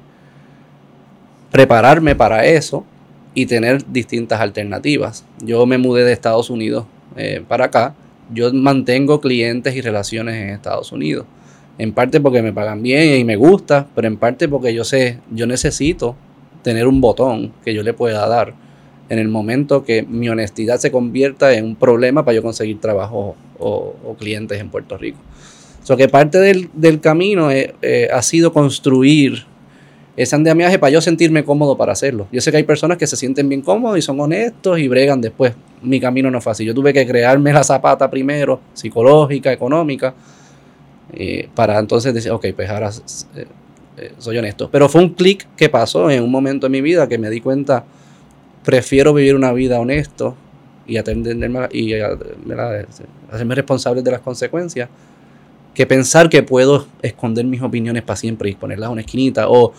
prepararme 1.51 2.15
para 2.15 2.45
eso 2.45 2.85
y 3.35 3.45
tener 3.45 3.85
distintas 3.91 4.39
alternativas. 4.39 5.25
Yo 5.41 5.65
me 5.65 5.77
mudé 5.77 6.05
de 6.05 6.13
Estados 6.13 6.49
Unidos 6.49 6.85
eh, 7.17 7.43
para 7.47 7.65
acá. 7.65 7.93
Yo 8.33 8.51
mantengo 8.53 9.21
clientes 9.21 9.75
y 9.75 9.81
relaciones 9.81 10.35
en 10.35 10.49
Estados 10.49 10.91
Unidos. 10.91 11.25
En 11.77 11.91
parte 11.91 12.21
porque 12.21 12.41
me 12.41 12.53
pagan 12.53 12.81
bien 12.81 13.19
y 13.19 13.23
me 13.25 13.35
gusta, 13.35 13.87
pero 13.93 14.07
en 14.07 14.17
parte 14.17 14.47
porque 14.47 14.73
yo 14.73 14.85
sé, 14.85 15.19
yo 15.31 15.45
necesito 15.45 16.15
tener 16.63 16.87
un 16.87 17.01
botón 17.01 17.51
que 17.63 17.73
yo 17.73 17.83
le 17.83 17.93
pueda 17.93 18.27
dar 18.27 18.53
en 19.09 19.19
el 19.19 19.27
momento 19.27 19.83
que 19.83 20.03
mi 20.03 20.29
honestidad 20.29 20.79
se 20.79 20.91
convierta 20.91 21.53
en 21.53 21.65
un 21.65 21.75
problema 21.75 22.25
para 22.25 22.35
yo 22.35 22.41
conseguir 22.41 22.79
trabajo 22.79 23.35
o, 23.59 24.15
clientes 24.17 24.59
en 24.59 24.69
Puerto 24.69 24.97
Rico. 24.97 25.19
O 25.83 25.85
sea 25.85 25.97
que 25.97 26.07
parte 26.07 26.39
del, 26.39 26.99
camino 27.01 27.51
eh, 27.51 27.75
eh, 27.81 28.07
ha 28.11 28.21
sido 28.21 28.53
construir 28.53 29.45
ese 30.17 30.35
andamiaje 30.35 30.79
para 30.79 30.91
yo 30.91 31.01
sentirme 31.01 31.43
cómodo 31.43 31.75
para 31.75 31.91
hacerlo. 31.91 32.27
Yo 32.31 32.39
sé 32.39 32.51
que 32.51 32.57
hay 32.57 32.63
personas 32.63 32.97
que 32.97 33.05
se 33.05 33.17
sienten 33.17 33.49
bien 33.49 33.61
cómodos 33.61 33.97
y 33.97 34.01
son 34.01 34.19
honestos 34.19 34.79
y 34.79 34.87
bregan 34.87 35.19
después. 35.19 35.53
Mi 35.81 35.99
camino 35.99 36.31
no 36.31 36.39
fue 36.39 36.53
así. 36.53 36.63
Yo 36.65 36.73
tuve 36.73 36.93
que 36.93 37.05
crearme 37.05 37.51
la 37.51 37.63
zapata 37.63 38.09
primero, 38.09 38.61
psicológica, 38.73 39.51
económica, 39.51 40.13
eh, 41.13 41.49
para 41.53 41.77
entonces 41.79 42.13
decir, 42.13 42.31
ok, 42.31 42.47
pues 42.55 42.69
ahora 42.69 42.91
eh, 43.35 43.45
eh, 43.97 44.13
soy 44.17 44.37
honesto. 44.37 44.69
Pero 44.71 44.87
fue 44.87 45.01
un 45.01 45.13
clic 45.13 45.47
que 45.57 45.69
pasó 45.69 46.09
en 46.09 46.23
un 46.23 46.31
momento 46.31 46.67
de 46.67 46.69
mi 46.69 46.81
vida 46.81 47.07
que 47.09 47.17
me 47.17 47.29
di 47.29 47.41
cuenta, 47.41 47.83
prefiero 48.63 49.13
vivir 49.13 49.35
una 49.35 49.51
vida 49.51 49.79
honesto 49.79 50.35
y 50.87 50.97
atenderme 50.97 51.67
y 51.71 51.93
hacerme 51.93 53.55
responsable 53.55 54.01
de 54.01 54.11
las 54.11 54.21
consecuencias 54.21 54.87
que 55.73 55.85
pensar 55.85 56.29
que 56.29 56.41
puedo 56.41 56.87
esconder 57.01 57.45
mis 57.45 57.61
opiniones 57.61 58.01
para 58.01 58.15
siempre 58.15 58.49
y 58.49 58.55
ponerlas 58.55 58.87
en 58.87 58.93
una 58.93 59.01
esquinita 59.01 59.49
o 59.49 59.73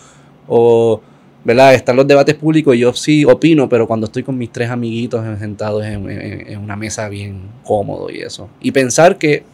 o, 0.49 1.01
¿verdad? 1.47 1.75
Están 1.75 1.95
los 1.95 2.09
debates 2.09 2.35
públicos 2.35 2.75
y 2.75 2.81
yo 2.81 2.93
sí 2.93 3.25
opino, 3.25 3.69
pero 3.69 3.87
cuando 3.87 4.07
estoy 4.07 4.25
con 4.25 4.37
mis 4.37 4.51
tres 4.51 4.69
amiguitos 4.69 5.25
sentados 5.39 5.85
en, 5.85 6.59
una 6.59 6.75
mesa 6.75 7.09
bien 7.09 7.43
cómodo 7.63 8.11
y 8.11 8.19
eso. 8.19 8.49
Y 8.61 8.73
pensar 8.73 9.17
que 9.17 9.45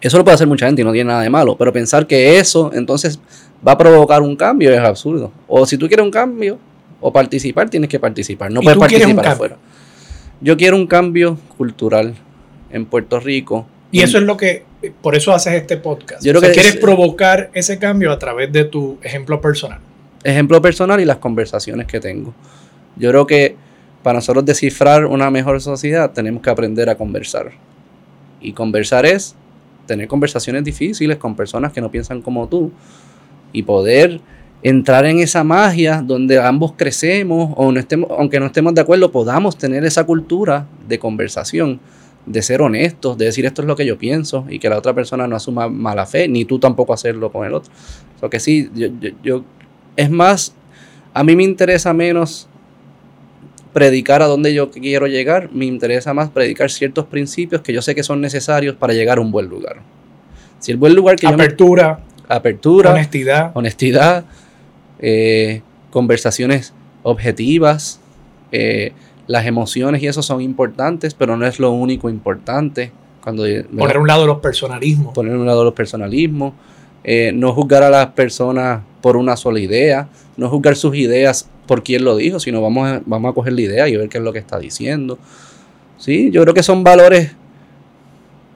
eso 0.00 0.16
lo 0.16 0.22
puede 0.22 0.36
hacer 0.36 0.46
mucha 0.46 0.66
gente 0.66 0.82
y 0.82 0.84
no 0.84 0.92
tiene 0.92 1.08
nada 1.08 1.22
de 1.22 1.28
malo, 1.28 1.56
pero 1.56 1.72
pensar 1.72 2.06
que 2.06 2.38
eso 2.38 2.70
entonces 2.72 3.18
va 3.66 3.72
a 3.72 3.78
provocar 3.78 4.22
un 4.22 4.36
cambio 4.36 4.72
es 4.72 4.78
absurdo. 4.78 5.32
O 5.48 5.66
si 5.66 5.76
tú 5.76 5.88
quieres 5.88 6.04
un 6.04 6.12
cambio 6.12 6.56
o 7.00 7.12
participar, 7.12 7.68
tienes 7.68 7.90
que 7.90 7.98
participar. 7.98 8.52
No 8.52 8.60
puedes 8.60 8.78
participar 8.78 9.26
afuera. 9.26 9.56
Yo 10.40 10.56
quiero 10.56 10.76
un 10.76 10.86
cambio 10.86 11.36
cultural 11.56 12.14
en 12.70 12.86
Puerto 12.86 13.18
Rico. 13.18 13.66
Y 13.90 14.02
eso 14.02 14.18
es 14.18 14.24
lo 14.24 14.36
que, 14.36 14.64
por 15.00 15.16
eso 15.16 15.32
haces 15.32 15.54
este 15.54 15.76
podcast. 15.76 16.24
Yo 16.24 16.32
creo 16.32 16.42
que 16.42 16.52
quieres 16.52 16.76
provocar 16.76 17.50
ese 17.54 17.80
cambio 17.80 18.12
a 18.12 18.20
través 18.20 18.52
de 18.52 18.64
tu 18.64 18.98
ejemplo 19.02 19.40
personal 19.40 19.80
ejemplo 20.24 20.60
personal 20.62 21.00
y 21.00 21.04
las 21.04 21.18
conversaciones 21.18 21.86
que 21.86 22.00
tengo. 22.00 22.34
Yo 22.96 23.10
creo 23.10 23.26
que 23.26 23.56
para 24.02 24.18
nosotros 24.18 24.44
descifrar 24.44 25.06
una 25.06 25.30
mejor 25.30 25.60
sociedad 25.60 26.12
tenemos 26.12 26.42
que 26.42 26.50
aprender 26.50 26.88
a 26.90 26.96
conversar. 26.96 27.52
Y 28.40 28.52
conversar 28.52 29.06
es 29.06 29.36
tener 29.86 30.08
conversaciones 30.08 30.64
difíciles 30.64 31.16
con 31.16 31.36
personas 31.36 31.72
que 31.72 31.80
no 31.80 31.90
piensan 31.90 32.22
como 32.22 32.48
tú 32.48 32.72
y 33.52 33.62
poder 33.62 34.20
entrar 34.62 35.04
en 35.06 35.18
esa 35.18 35.42
magia 35.42 36.02
donde 36.04 36.40
ambos 36.40 36.72
crecemos 36.76 37.52
o 37.56 37.72
no 37.72 37.80
estemos, 37.80 38.10
aunque 38.16 38.38
no 38.38 38.46
estemos 38.46 38.74
de 38.74 38.80
acuerdo, 38.80 39.10
podamos 39.10 39.58
tener 39.58 39.84
esa 39.84 40.04
cultura 40.04 40.66
de 40.86 40.98
conversación, 40.98 41.80
de 42.26 42.42
ser 42.42 42.62
honestos, 42.62 43.18
de 43.18 43.24
decir 43.24 43.44
esto 43.44 43.62
es 43.62 43.68
lo 43.68 43.74
que 43.74 43.84
yo 43.84 43.98
pienso 43.98 44.46
y 44.48 44.60
que 44.60 44.68
la 44.68 44.78
otra 44.78 44.94
persona 44.94 45.26
no 45.26 45.34
asuma 45.34 45.68
mala 45.68 46.06
fe, 46.06 46.28
ni 46.28 46.44
tú 46.44 46.60
tampoco 46.60 46.92
hacerlo 46.92 47.32
con 47.32 47.44
el 47.44 47.54
otro. 47.54 47.72
O 48.20 48.30
que 48.30 48.38
sí, 48.38 48.70
yo, 48.74 48.88
yo, 49.22 49.44
es 49.96 50.10
más, 50.10 50.54
a 51.14 51.24
mí 51.24 51.36
me 51.36 51.42
interesa 51.42 51.92
menos 51.92 52.48
predicar 53.72 54.22
a 54.22 54.26
donde 54.26 54.52
yo 54.52 54.70
quiero 54.70 55.06
llegar, 55.06 55.50
me 55.52 55.64
interesa 55.64 56.12
más 56.12 56.30
predicar 56.30 56.70
ciertos 56.70 57.06
principios 57.06 57.62
que 57.62 57.72
yo 57.72 57.82
sé 57.82 57.94
que 57.94 58.02
son 58.02 58.20
necesarios 58.20 58.76
para 58.76 58.92
llegar 58.92 59.18
a 59.18 59.20
un 59.20 59.30
buen 59.30 59.46
lugar. 59.46 59.76
Si 60.58 60.70
el 60.70 60.76
buen 60.76 60.94
lugar 60.94 61.16
que 61.16 61.26
apertura, 61.26 62.00
apertura, 62.28 62.90
honestidad, 62.90 63.50
honestidad, 63.54 64.24
eh, 64.98 65.62
conversaciones 65.90 66.72
objetivas, 67.02 68.00
eh, 68.52 68.92
las 69.26 69.46
emociones 69.46 70.02
y 70.02 70.06
eso 70.06 70.22
son 70.22 70.40
importantes, 70.40 71.14
pero 71.14 71.36
no 71.36 71.46
es 71.46 71.58
lo 71.58 71.72
único 71.72 72.10
importante. 72.10 72.92
Cuando, 73.22 73.44
poner 73.76 73.96
a 73.96 74.00
un 74.00 74.06
lado 74.06 74.26
los 74.26 74.38
personalismos. 74.38 75.14
Poner 75.14 75.34
a 75.34 75.38
un 75.38 75.46
lado 75.46 75.64
los 75.64 75.74
personalismos. 75.74 76.54
Eh, 77.04 77.32
no 77.34 77.52
juzgar 77.52 77.82
a 77.82 77.90
las 77.90 78.06
personas 78.08 78.82
por 79.00 79.16
una 79.16 79.36
sola 79.36 79.60
idea, 79.60 80.08
no 80.36 80.48
juzgar 80.48 80.76
sus 80.76 80.94
ideas 80.96 81.48
por 81.66 81.82
quién 81.82 82.04
lo 82.04 82.16
dijo, 82.16 82.38
sino 82.38 82.60
vamos 82.60 82.88
a, 82.88 83.02
vamos 83.04 83.30
a 83.30 83.34
coger 83.34 83.52
la 83.54 83.60
idea 83.62 83.88
y 83.88 83.96
ver 83.96 84.08
qué 84.08 84.18
es 84.18 84.24
lo 84.24 84.32
que 84.32 84.38
está 84.38 84.58
diciendo. 84.58 85.18
Sí, 85.98 86.30
yo 86.30 86.42
creo 86.42 86.54
que 86.54 86.62
son 86.62 86.84
valores 86.84 87.32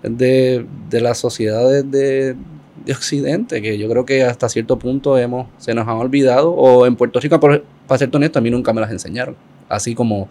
de, 0.03 0.67
de 0.91 1.01
las 1.01 1.19
sociedades 1.19 1.91
de, 1.91 2.37
de 2.85 2.93
Occidente, 2.93 3.61
que 3.61 3.79
yo 3.79 3.89
creo 3.89 4.05
que 4.05 4.23
hasta 4.23 4.49
cierto 4.49 4.79
punto 4.79 5.19
hemos, 5.19 5.49
se 5.59 5.75
nos 5.75 5.87
han 5.89 5.97
olvidado, 5.97 6.53
o 6.53 6.87
en 6.87 6.97
Puerto 6.97 7.19
Rico, 7.21 7.41
para 7.41 7.99
ser 7.99 8.11
honesto, 8.13 8.39
a 8.39 8.43
mí 8.43 8.51
nunca 8.51 8.73
me 8.73 8.81
las 8.81 8.91
enseñaron. 8.91 9.37
Así 9.69 9.95
como 9.95 10.29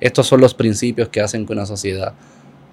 estos 0.00 0.26
son 0.26 0.40
los 0.40 0.54
principios 0.54 1.08
que 1.10 1.20
hacen 1.20 1.46
que 1.46 1.52
una 1.52 1.66
sociedad 1.66 2.14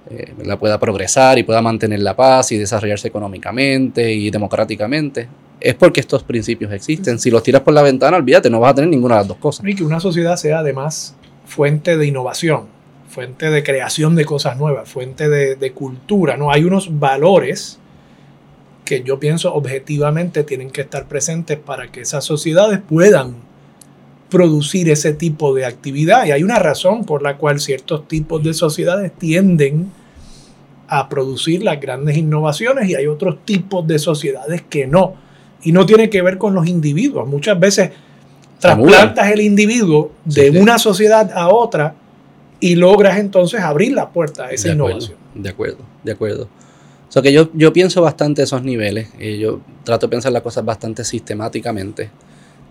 eh, 0.09 0.33
la 0.43 0.57
pueda 0.57 0.79
progresar 0.79 1.37
y 1.37 1.43
pueda 1.43 1.61
mantener 1.61 1.99
la 1.99 2.15
paz 2.15 2.51
y 2.51 2.57
desarrollarse 2.57 3.07
económicamente 3.07 4.13
y 4.13 4.29
democráticamente. 4.29 5.27
Es 5.59 5.75
porque 5.75 5.99
estos 5.99 6.23
principios 6.23 6.71
existen. 6.71 7.19
Si 7.19 7.31
los 7.31 7.43
tiras 7.43 7.61
por 7.61 7.73
la 7.73 7.81
ventana, 7.81 8.17
olvídate, 8.17 8.49
no 8.49 8.59
vas 8.59 8.71
a 8.71 8.75
tener 8.75 8.89
ninguna 8.89 9.15
de 9.15 9.21
las 9.21 9.27
dos 9.27 9.37
cosas. 9.37 9.65
Y 9.65 9.75
que 9.75 9.83
una 9.83 9.99
sociedad 9.99 10.35
sea 10.35 10.59
además 10.59 11.15
fuente 11.45 11.97
de 11.97 12.05
innovación, 12.05 12.67
fuente 13.09 13.49
de 13.49 13.63
creación 13.63 14.15
de 14.15 14.25
cosas 14.25 14.57
nuevas, 14.57 14.87
fuente 14.89 15.29
de, 15.29 15.55
de 15.55 15.71
cultura. 15.71 16.37
¿no? 16.37 16.51
Hay 16.51 16.63
unos 16.63 16.99
valores 16.99 17.79
que 18.85 19.03
yo 19.03 19.19
pienso 19.19 19.53
objetivamente 19.53 20.43
tienen 20.43 20.71
que 20.71 20.81
estar 20.81 21.07
presentes 21.07 21.57
para 21.57 21.91
que 21.91 22.01
esas 22.01 22.23
sociedades 22.23 22.79
puedan 22.87 23.46
producir 24.29 24.89
ese 24.89 25.13
tipo 25.13 25.53
de 25.53 25.65
actividad. 25.65 26.25
Y 26.25 26.31
hay 26.31 26.43
una 26.43 26.59
razón 26.59 27.05
por 27.05 27.21
la 27.21 27.37
cual 27.37 27.59
ciertos 27.59 28.07
tipos 28.07 28.43
de 28.43 28.53
sociedades 28.53 29.11
tienden 29.17 29.91
a 30.87 31.09
producir 31.09 31.63
las 31.63 31.79
grandes 31.79 32.17
innovaciones 32.17 32.89
y 32.89 32.95
hay 32.95 33.07
otros 33.07 33.43
tipos 33.45 33.85
de 33.87 33.99
sociedades 33.99 34.63
que 34.69 34.87
no. 34.87 35.15
Y 35.63 35.71
no 35.71 35.85
tiene 35.85 36.09
que 36.09 36.21
ver 36.21 36.37
con 36.37 36.53
los 36.53 36.67
individuos. 36.67 37.27
Muchas 37.27 37.59
veces 37.59 37.91
trasplantas 38.59 39.31
el 39.31 39.41
individuo 39.41 40.11
de 40.23 40.49
una 40.51 40.79
sociedad 40.79 41.31
a 41.33 41.49
otra 41.49 41.95
y 42.59 42.75
logras 42.75 43.17
entonces 43.19 43.61
abrir 43.61 43.93
la 43.93 44.09
puerta 44.09 44.45
a 44.45 44.51
esa 44.51 44.69
innovación. 44.69 45.17
de 45.35 45.49
acuerdo, 45.49 45.79
de 46.03 46.11
acuerdo. 46.11 46.47
O 47.07 47.11
sea 47.11 47.21
que 47.21 47.31
yo, 47.31 47.49
yo 47.53 47.71
pienso 47.71 48.01
bastante 48.01 48.43
esos 48.43 48.63
niveles, 48.63 49.09
y 49.17 49.27
eh, 49.27 49.37
yo 49.39 49.61
trato 49.83 50.07
de 50.07 50.11
pensar 50.11 50.31
las 50.31 50.41
cosas 50.41 50.65
bastante 50.65 51.03
sistemáticamente. 51.05 52.09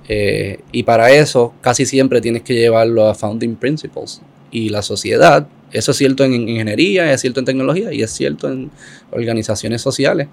Eh, 0.09 0.61
y 0.73 0.85
para 0.85 1.11
eso 1.11 1.53
casi 1.61 1.85
siempre 1.85 2.21
tienes 2.21 2.43
que 2.43 2.55
llevarlo 2.55 3.09
a 3.09 3.15
Founding 3.15 3.57
Principles. 3.57 4.21
Y 4.51 4.69
la 4.69 4.83
sociedad, 4.83 5.47
eso 5.73 5.91
es 5.91 5.97
cierto 5.97 6.25
en 6.25 6.49
ingeniería, 6.49 7.13
es 7.13 7.21
cierto 7.21 7.41
en 7.41 7.47
tecnología 7.47 7.93
y 7.93 8.03
es 8.03 8.11
cierto 8.13 8.49
en 8.49 8.71
organizaciones 9.11 9.83
sociales, 9.83 10.29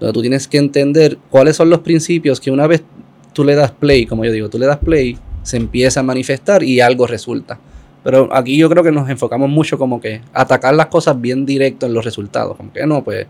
donde 0.00 0.12
tú 0.12 0.20
tienes 0.20 0.48
que 0.48 0.58
entender 0.58 1.18
cuáles 1.30 1.56
son 1.56 1.70
los 1.70 1.80
principios 1.80 2.40
que 2.40 2.50
una 2.50 2.66
vez 2.66 2.82
tú 3.32 3.44
le 3.44 3.54
das 3.54 3.70
play, 3.70 4.06
como 4.06 4.24
yo 4.24 4.32
digo, 4.32 4.48
tú 4.48 4.58
le 4.58 4.66
das 4.66 4.78
play, 4.78 5.16
se 5.42 5.56
empieza 5.56 6.00
a 6.00 6.02
manifestar 6.02 6.62
y 6.62 6.80
algo 6.80 7.06
resulta. 7.06 7.58
Pero 8.02 8.28
aquí 8.32 8.56
yo 8.56 8.68
creo 8.68 8.82
que 8.82 8.92
nos 8.92 9.08
enfocamos 9.08 9.48
mucho 9.48 9.78
como 9.78 10.00
que 10.00 10.20
atacar 10.32 10.74
las 10.74 10.86
cosas 10.86 11.20
bien 11.20 11.44
directo 11.44 11.86
en 11.86 11.94
los 11.94 12.04
resultados. 12.04 12.56
Como 12.56 12.70
no, 12.86 13.02
pues, 13.02 13.26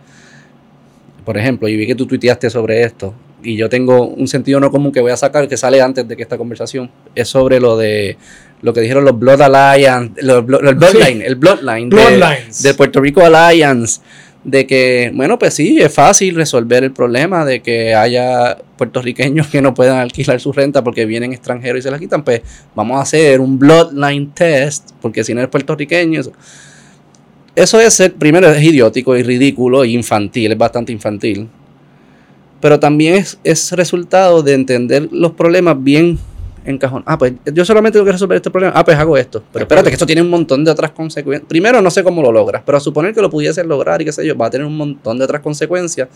por 1.25 1.37
ejemplo, 1.39 1.69
y 1.69 1.77
vi 1.77 1.87
que 1.87 1.95
tú 1.95 2.07
tuiteaste 2.07 2.51
sobre 2.51 2.83
esto 2.83 3.15
y 3.43 3.57
yo 3.57 3.69
tengo 3.69 4.07
un 4.07 4.29
sentido 4.29 4.61
no 4.61 4.71
común 4.71 4.93
que 4.93 5.01
voy 5.01 5.13
a 5.13 5.17
sacar 5.17 5.49
que 5.49 5.57
sale 5.57 5.81
antes 5.81 6.07
de 6.09 6.17
que 6.17 6.23
esta 6.23 6.39
conversación 6.39 6.91
es 7.15 7.29
sobre 7.29 7.61
lo 7.61 7.77
de 7.77 8.17
lo 8.63 8.73
que 8.73 8.81
dijeron 8.81 9.05
los 9.05 9.19
Blood 9.19 9.43
Alliance, 9.43 10.15
el 10.21 10.43
Bloodline, 10.43 11.23
el 11.23 11.37
Bloodline 11.37 11.91
de, 11.91 12.75
Puerto 12.75 13.01
Rico 13.01 13.21
Alliance 13.21 14.01
de 14.47 14.65
que, 14.65 15.11
bueno, 15.13 15.41
pues 15.41 15.55
sí, 15.55 15.79
es 15.81 15.93
fácil 15.93 16.37
resolver 16.37 16.85
el 16.85 16.93
problema 16.93 17.45
de 17.45 17.61
que 17.61 17.97
haya 17.97 18.57
puertorriqueños 18.79 19.49
que 19.49 19.61
no 19.61 19.75
puedan 19.75 19.99
alquilar 19.99 20.41
su 20.41 20.53
renta 20.53 20.85
porque 20.85 21.05
vienen 21.05 21.33
extranjeros 21.33 21.81
y 21.81 21.83
se 21.83 21.91
la 21.91 21.99
quitan, 21.99 22.23
pues 22.23 22.43
vamos 22.75 22.97
a 22.99 23.03
hacer 23.03 23.41
un 23.41 23.59
bloodline 23.59 24.31
test, 24.31 24.91
porque 25.03 25.25
si 25.25 25.35
no 25.35 25.41
eres 25.41 25.51
puertorriqueño, 25.51 26.21
eso, 27.57 27.81
es, 27.81 28.13
primero 28.17 28.49
es 28.49 28.63
idiótico 28.63 29.17
y 29.17 29.25
ridículo 29.25 29.83
e 29.83 29.89
infantil, 29.89 30.53
es 30.53 30.59
bastante 30.59 30.93
infantil, 30.93 31.49
pero 32.67 32.81
también 32.81 33.15
es, 33.15 33.39
es 33.45 33.71
resultado 33.71 34.43
de 34.43 34.53
entender 34.53 35.09
los 35.13 35.31
problemas 35.31 35.77
bien 35.85 36.19
encajón. 36.65 37.05
Ah, 37.07 37.17
pues 37.17 37.35
yo 37.55 37.65
solamente 37.65 37.97
tengo 37.97 38.07
que 38.07 38.11
resolver 38.11 38.35
este 38.35 38.51
problema. 38.51 38.73
Ah, 38.75 38.85
pues 38.85 38.99
hago 38.99 39.17
esto. 39.17 39.41
Pero 39.53 39.63
espérate, 39.63 39.89
que 39.89 39.95
esto 39.95 40.05
tiene 40.05 40.21
un 40.21 40.31
montón 40.31 40.65
de 40.65 40.73
otras 40.73 40.91
consecuencias. 40.91 41.47
Primero, 41.49 41.81
no 41.81 41.93
sé 41.93 42.03
cómo 42.03 42.23
lo 42.23 42.33
logras, 42.33 42.65
pero 42.67 42.77
a 42.77 42.81
suponer 42.81 43.15
que 43.15 43.21
lo 43.21 43.31
pudiese 43.31 43.63
lograr 43.63 44.03
y 44.03 44.05
qué 44.05 44.11
sé 44.11 44.27
yo, 44.27 44.37
va 44.37 44.47
a 44.47 44.51
tener 44.51 44.67
un 44.67 44.77
montón 44.77 45.17
de 45.17 45.23
otras 45.23 45.43
consecuencias 45.43 46.09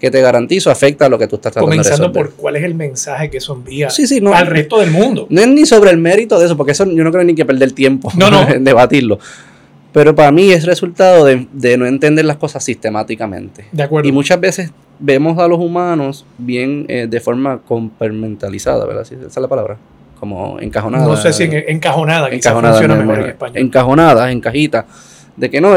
que 0.00 0.10
te 0.10 0.22
garantizo 0.22 0.70
afecta 0.70 1.04
a 1.04 1.08
lo 1.10 1.18
que 1.18 1.28
tú 1.28 1.36
estás 1.36 1.52
tratando 1.52 1.70
Comenzando 1.70 2.08
de 2.08 2.14
por 2.14 2.30
cuál 2.32 2.56
es 2.56 2.64
el 2.64 2.74
mensaje 2.74 3.28
que 3.28 3.36
eso 3.36 3.52
envía 3.52 3.90
al 4.34 4.46
resto 4.46 4.78
del 4.78 4.92
mundo. 4.92 5.26
No 5.28 5.42
es 5.42 5.48
ni 5.48 5.66
sobre 5.66 5.90
el 5.90 5.98
mérito 5.98 6.38
de 6.38 6.46
eso, 6.46 6.56
porque 6.56 6.72
eso 6.72 6.86
yo 6.86 7.04
no 7.04 7.12
creo 7.12 7.22
ni 7.22 7.34
que 7.34 7.44
perder 7.44 7.72
tiempo 7.72 8.10
en 8.48 8.64
debatirlo. 8.64 9.18
Pero 9.92 10.14
para 10.14 10.32
mí 10.32 10.50
es 10.50 10.64
resultado 10.64 11.24
de, 11.24 11.46
de, 11.52 11.76
no 11.76 11.86
entender 11.86 12.24
las 12.24 12.36
cosas 12.36 12.64
sistemáticamente. 12.64 13.66
De 13.72 13.82
acuerdo. 13.82 14.08
Y 14.08 14.12
muchas 14.12 14.40
veces 14.40 14.72
vemos 14.98 15.38
a 15.38 15.48
los 15.48 15.58
humanos 15.58 16.24
bien 16.38 16.86
eh, 16.88 17.06
de 17.08 17.20
forma 17.20 17.58
compartimentalizada, 17.58 18.86
¿verdad? 18.86 19.02
Esa 19.02 19.26
es 19.26 19.36
la 19.36 19.48
palabra. 19.48 19.76
Como 20.18 20.60
encajonada. 20.60 21.04
No 21.04 21.16
sé 21.16 21.32
si 21.32 21.44
encajonada, 21.44 22.28
encajonada 22.30 22.74
funciona 22.74 22.94
mejor 22.94 23.24
en 23.24 23.30
español. 23.30 23.58
Encajonada, 23.58 24.30
en 24.30 24.40
cajita. 24.40 24.86
De 25.36 25.50
que 25.50 25.60
no, 25.60 25.74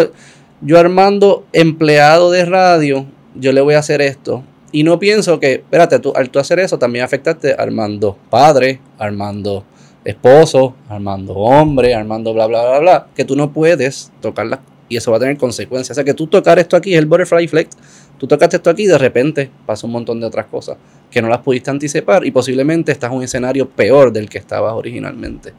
yo 0.62 0.80
Armando, 0.80 1.46
empleado 1.52 2.30
de 2.30 2.46
radio, 2.46 3.06
yo 3.34 3.52
le 3.52 3.62
voy 3.62 3.74
a 3.74 3.80
hacer 3.80 4.02
esto. 4.02 4.44
Y 4.72 4.84
no 4.84 5.00
pienso 5.00 5.40
que, 5.40 5.54
espérate, 5.54 6.00
tú, 6.00 6.14
al 6.16 6.30
tú 6.30 6.38
hacer 6.38 6.60
eso 6.60 6.78
también 6.78 7.04
afectaste 7.04 7.54
a 7.54 7.56
Armando 7.56 8.18
padre, 8.30 8.80
Armando 9.00 9.64
esposo, 10.06 10.76
Armando 10.88 11.34
hombre, 11.34 11.94
Armando 11.94 12.34
bla, 12.34 12.48
bla, 12.48 12.64
bla, 12.66 12.80
bla. 12.80 13.08
Que 13.14 13.26
tú 13.26 13.36
no 13.36 13.52
puedes 13.52 14.12
tocarla 14.22 14.62
y 14.88 14.98
eso 14.98 15.12
va 15.12 15.18
a 15.18 15.20
tener 15.20 15.38
consecuencias. 15.38 15.92
O 15.92 15.96
sea, 15.96 16.04
que 16.04 16.14
tú 16.14 16.28
tocar 16.28 16.60
esto 16.60 16.78
aquí 16.78 16.94
es 16.94 17.00
el 17.00 17.08
butterfly 17.08 17.44
effect 17.44 17.74
Tú 18.18 18.28
tocaste 18.28 18.58
esto 18.58 18.70
aquí 18.70 18.84
y 18.84 18.88
de 18.88 18.98
repente 18.98 19.50
pasa 19.66 19.86
un 19.86 19.94
montón 19.94 20.20
de 20.20 20.26
otras 20.26 20.46
cosas 20.46 20.78
que 21.12 21.22
no 21.22 21.28
las 21.28 21.40
pudiste 21.40 21.70
anticipar 21.70 22.26
y 22.26 22.32
posiblemente 22.32 22.92
estás 22.92 23.12
en 23.12 23.18
un 23.18 23.24
escenario 23.24 23.70
peor 23.70 24.12
del 24.12 24.30
que 24.30 24.38
estabas 24.38 24.74
originalmente. 24.74 25.54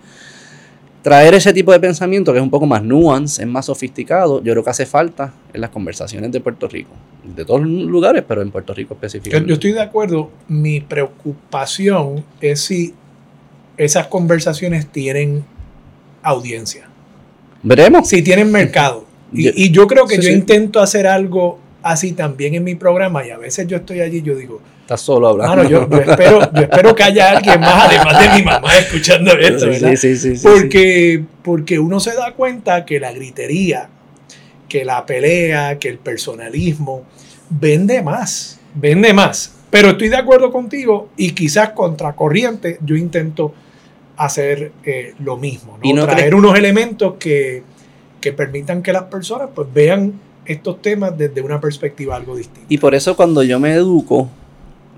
Traer 1.02 1.34
ese 1.34 1.52
tipo 1.52 1.70
de 1.70 1.78
pensamiento 1.78 2.32
que 2.32 2.38
es 2.38 2.42
un 2.42 2.50
poco 2.50 2.66
más 2.66 2.82
nuance, 2.82 3.42
es 3.42 3.48
más 3.48 3.66
sofisticado, 3.66 4.42
yo 4.42 4.52
creo 4.52 4.64
que 4.64 4.70
hace 4.70 4.86
falta 4.86 5.32
en 5.52 5.60
las 5.60 5.70
conversaciones 5.70 6.32
de 6.32 6.40
Puerto 6.40 6.66
Rico. 6.66 6.90
De 7.22 7.44
todos 7.44 7.60
los 7.60 7.70
lugares, 7.70 8.24
pero 8.26 8.42
en 8.42 8.50
Puerto 8.50 8.74
Rico 8.74 8.94
específicamente. 8.94 9.48
Yo, 9.48 9.54
estoy 9.54 9.72
de 9.72 9.82
acuerdo. 9.82 10.30
Mi 10.48 10.80
preocupación 10.80 12.24
es 12.40 12.60
si 12.62 12.94
esas 13.76 14.06
conversaciones 14.06 14.86
tienen 14.86 15.44
audiencia. 16.22 16.88
Veremos. 17.62 18.08
Si 18.08 18.22
tienen 18.22 18.50
mercado. 18.50 19.06
Y, 19.32 19.70
yo 19.70 19.86
creo 19.86 20.06
que 20.06 20.18
yo 20.20 20.30
intento 20.30 20.80
hacer 20.80 21.06
algo 21.06 21.58
así 21.82 22.12
también 22.12 22.54
en 22.54 22.64
mi 22.64 22.74
programa 22.74 23.26
y 23.26 23.30
a 23.30 23.38
veces 23.38 23.66
yo 23.66 23.76
estoy 23.76 24.00
allí 24.00 24.18
y 24.18 24.22
yo 24.22 24.36
digo, 24.36 24.60
Estás 24.86 25.00
solo 25.00 25.26
hablando. 25.26 25.68
yo, 25.68 25.82
espero, 25.82 26.52
yo 26.52 26.62
espero 26.62 26.94
que 26.94 27.02
haya 27.02 27.30
alguien 27.30 27.58
más, 27.58 27.86
además 27.86 28.20
de 28.20 28.38
mi 28.38 28.44
mamá, 28.44 28.78
escuchando 28.78 29.32
esto, 29.32 29.66
¿verdad? 29.66 29.96
Sí, 29.96 30.16
sí, 30.16 30.36
sí, 30.36 30.46
porque, 30.46 31.24
porque 31.42 31.80
uno 31.80 31.98
se 31.98 32.14
da 32.14 32.34
cuenta 32.34 32.84
que 32.84 33.00
la 33.00 33.12
gritería, 33.12 33.88
que 34.68 34.84
la 34.84 35.04
pelea, 35.04 35.80
que 35.80 35.88
el 35.88 35.98
personalismo 35.98 37.02
vende 37.50 38.00
más, 38.00 38.60
vende 38.74 39.12
más. 39.12 39.56
Pero 39.70 39.90
estoy 39.90 40.08
de 40.08 40.18
acuerdo 40.18 40.52
contigo 40.52 41.08
y 41.16 41.32
quizás 41.32 41.70
contracorriente 41.70 42.78
yo 42.84 42.94
intento 42.94 43.52
hacer 44.16 44.72
eh, 44.84 45.14
lo 45.18 45.36
mismo, 45.36 45.78
¿no? 45.82 45.88
Y 45.88 45.92
no 45.92 46.06
traer 46.06 46.34
unos 46.34 46.56
elementos 46.58 47.14
que, 47.18 47.62
que 48.20 48.32
permitan 48.32 48.82
que 48.82 48.92
las 48.92 49.04
personas 49.04 49.48
pues 49.54 49.68
vean 49.72 50.14
estos 50.46 50.80
temas 50.80 51.16
desde 51.18 51.42
una 51.42 51.60
perspectiva 51.60 52.16
algo 52.16 52.36
distinta. 52.36 52.66
Y 52.68 52.78
por 52.78 52.94
eso 52.94 53.16
cuando 53.16 53.42
yo 53.42 53.58
me 53.60 53.72
educo, 53.72 54.28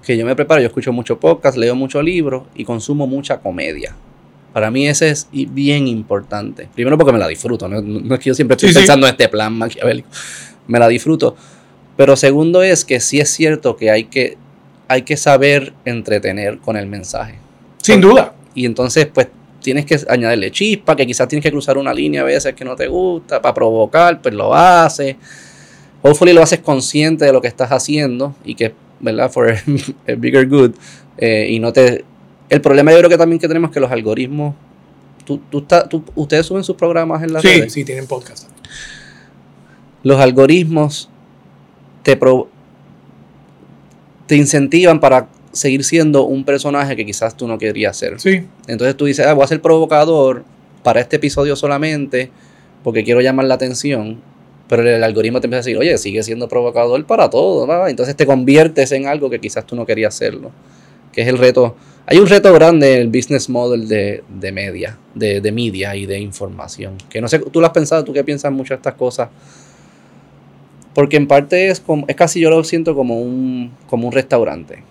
que 0.04 0.16
yo 0.16 0.24
me 0.24 0.36
preparo, 0.36 0.60
yo 0.60 0.68
escucho 0.68 0.92
mucho 0.92 1.18
podcast, 1.18 1.56
leo 1.56 1.74
muchos 1.74 2.02
libros 2.04 2.44
y 2.54 2.64
consumo 2.64 3.06
mucha 3.06 3.38
comedia. 3.40 3.94
Para 4.52 4.70
mí 4.70 4.86
ese 4.88 5.10
es 5.10 5.28
bien 5.32 5.86
importante. 5.88 6.68
Primero 6.74 6.96
porque 6.96 7.12
me 7.12 7.18
la 7.18 7.28
disfruto, 7.28 7.68
no, 7.68 7.80
no 7.82 8.14
es 8.14 8.20
que 8.20 8.28
yo 8.30 8.34
siempre 8.34 8.54
estoy 8.54 8.70
Sí, 8.70 8.74
sí. 8.74 8.80
pensando 8.80 9.06
en 9.06 9.12
este 9.12 9.28
plan 9.28 9.52
maquiavélico. 9.52 10.08
Me 10.66 10.78
la 10.78 10.88
disfruto. 10.88 11.36
Pero 11.96 12.16
segundo 12.16 12.62
es 12.62 12.84
que 12.84 13.00
sí 13.00 13.20
es 13.20 13.30
cierto 13.30 13.76
que 13.76 13.90
hay 13.90 14.04
que, 14.04 14.36
hay 14.86 15.02
que 15.02 15.16
saber 15.16 15.72
entretener 15.84 16.58
con 16.58 16.76
el 16.76 16.86
mensaje. 16.86 17.34
Sin 17.82 18.00
duda. 18.00 18.34
Y 18.58 18.66
entonces, 18.66 19.06
pues, 19.06 19.28
tienes 19.62 19.84
que 19.86 19.96
añadirle 20.08 20.50
chispa, 20.50 20.96
que 20.96 21.06
quizás 21.06 21.28
tienes 21.28 21.42
que 21.44 21.50
cruzar 21.52 21.78
una 21.78 21.92
línea 21.94 22.22
a 22.22 22.24
veces 22.24 22.54
que 22.54 22.64
no 22.64 22.74
te 22.74 22.88
gusta, 22.88 23.40
para 23.40 23.54
provocar, 23.54 24.20
pues 24.20 24.34
lo 24.34 24.54
haces. 24.54 25.14
Hopefully 26.02 26.32
lo 26.32 26.42
haces 26.42 26.58
consciente 26.60 27.24
de 27.24 27.32
lo 27.32 27.40
que 27.40 27.48
estás 27.48 27.70
haciendo 27.70 28.34
y 28.44 28.54
que, 28.54 28.74
¿verdad? 29.00 29.30
For 29.30 29.50
a 30.08 30.12
bigger 30.16 30.48
good. 30.48 30.72
eh, 31.18 31.48
y 31.50 31.58
no 31.60 31.72
te... 31.72 32.04
El 32.48 32.60
problema 32.60 32.90
yo 32.92 32.98
creo 32.98 33.10
que 33.10 33.18
también 33.18 33.38
que 33.38 33.46
tenemos 33.46 33.70
es 33.70 33.74
que 33.74 33.80
los 33.80 33.90
algoritmos... 33.92 34.54
Tú, 35.24 35.38
tú 35.50 35.58
estás- 35.58 35.88
tú- 35.88 36.02
ustedes 36.14 36.46
suben 36.46 36.64
sus 36.64 36.74
programas 36.76 37.22
en 37.22 37.32
las 37.32 37.42
Sí, 37.42 37.48
redes. 37.48 37.72
sí, 37.72 37.84
tienen 37.84 38.06
podcast. 38.06 38.48
Los 40.02 40.18
algoritmos 40.20 41.10
te, 42.02 42.16
pro- 42.16 42.48
te 44.26 44.36
incentivan 44.36 45.00
para 45.00 45.28
seguir 45.58 45.82
siendo 45.82 46.24
un 46.24 46.44
personaje 46.44 46.94
que 46.94 47.04
quizás 47.04 47.36
tú 47.36 47.48
no 47.48 47.58
querías 47.58 47.96
ser. 47.96 48.20
Sí, 48.20 48.42
Entonces 48.68 48.96
tú 48.96 49.06
dices, 49.06 49.26
ah, 49.26 49.34
voy 49.34 49.44
a 49.44 49.48
ser 49.48 49.60
provocador 49.60 50.44
para 50.84 51.00
este 51.00 51.16
episodio 51.16 51.56
solamente 51.56 52.30
porque 52.84 53.02
quiero 53.02 53.20
llamar 53.20 53.46
la 53.46 53.54
atención. 53.54 54.20
Pero 54.68 54.88
el 54.88 55.02
algoritmo 55.02 55.40
te 55.40 55.46
empieza 55.46 55.60
a 55.60 55.64
decir, 55.64 55.78
oye, 55.78 55.96
sigue 55.98 56.22
siendo 56.22 56.46
provocador 56.46 57.04
para 57.06 57.28
todo. 57.28 57.66
¿va? 57.66 57.90
Entonces 57.90 58.14
te 58.14 58.24
conviertes 58.24 58.92
en 58.92 59.06
algo 59.06 59.28
que 59.30 59.40
quizás 59.40 59.66
tú 59.66 59.74
no 59.74 59.84
querías 59.84 60.14
hacerlo. 60.14 60.52
Que 61.12 61.22
es 61.22 61.28
el 61.28 61.38
reto. 61.38 61.74
Hay 62.06 62.18
un 62.18 62.28
reto 62.28 62.52
grande 62.52 62.94
en 62.94 63.00
el 63.00 63.08
business 63.08 63.48
model 63.48 63.88
de, 63.88 64.22
de 64.28 64.52
media, 64.52 64.96
de, 65.14 65.40
de 65.40 65.52
media 65.52 65.96
y 65.96 66.06
de 66.06 66.20
información. 66.20 66.96
Que 67.10 67.20
no 67.20 67.28
sé, 67.28 67.40
tú 67.40 67.60
lo 67.60 67.66
has 67.66 67.72
pensado, 67.72 68.04
tú 68.04 68.12
que 68.12 68.22
piensas 68.22 68.52
mucho 68.52 68.74
estas 68.74 68.94
cosas. 68.94 69.28
Porque 70.94 71.16
en 71.16 71.26
parte 71.26 71.68
es 71.68 71.80
como, 71.80 72.04
es 72.06 72.14
casi 72.14 72.38
yo 72.40 72.50
lo 72.50 72.62
siento 72.62 72.94
como 72.94 73.20
un, 73.20 73.72
como 73.88 74.06
un 74.06 74.12
restaurante. 74.12 74.82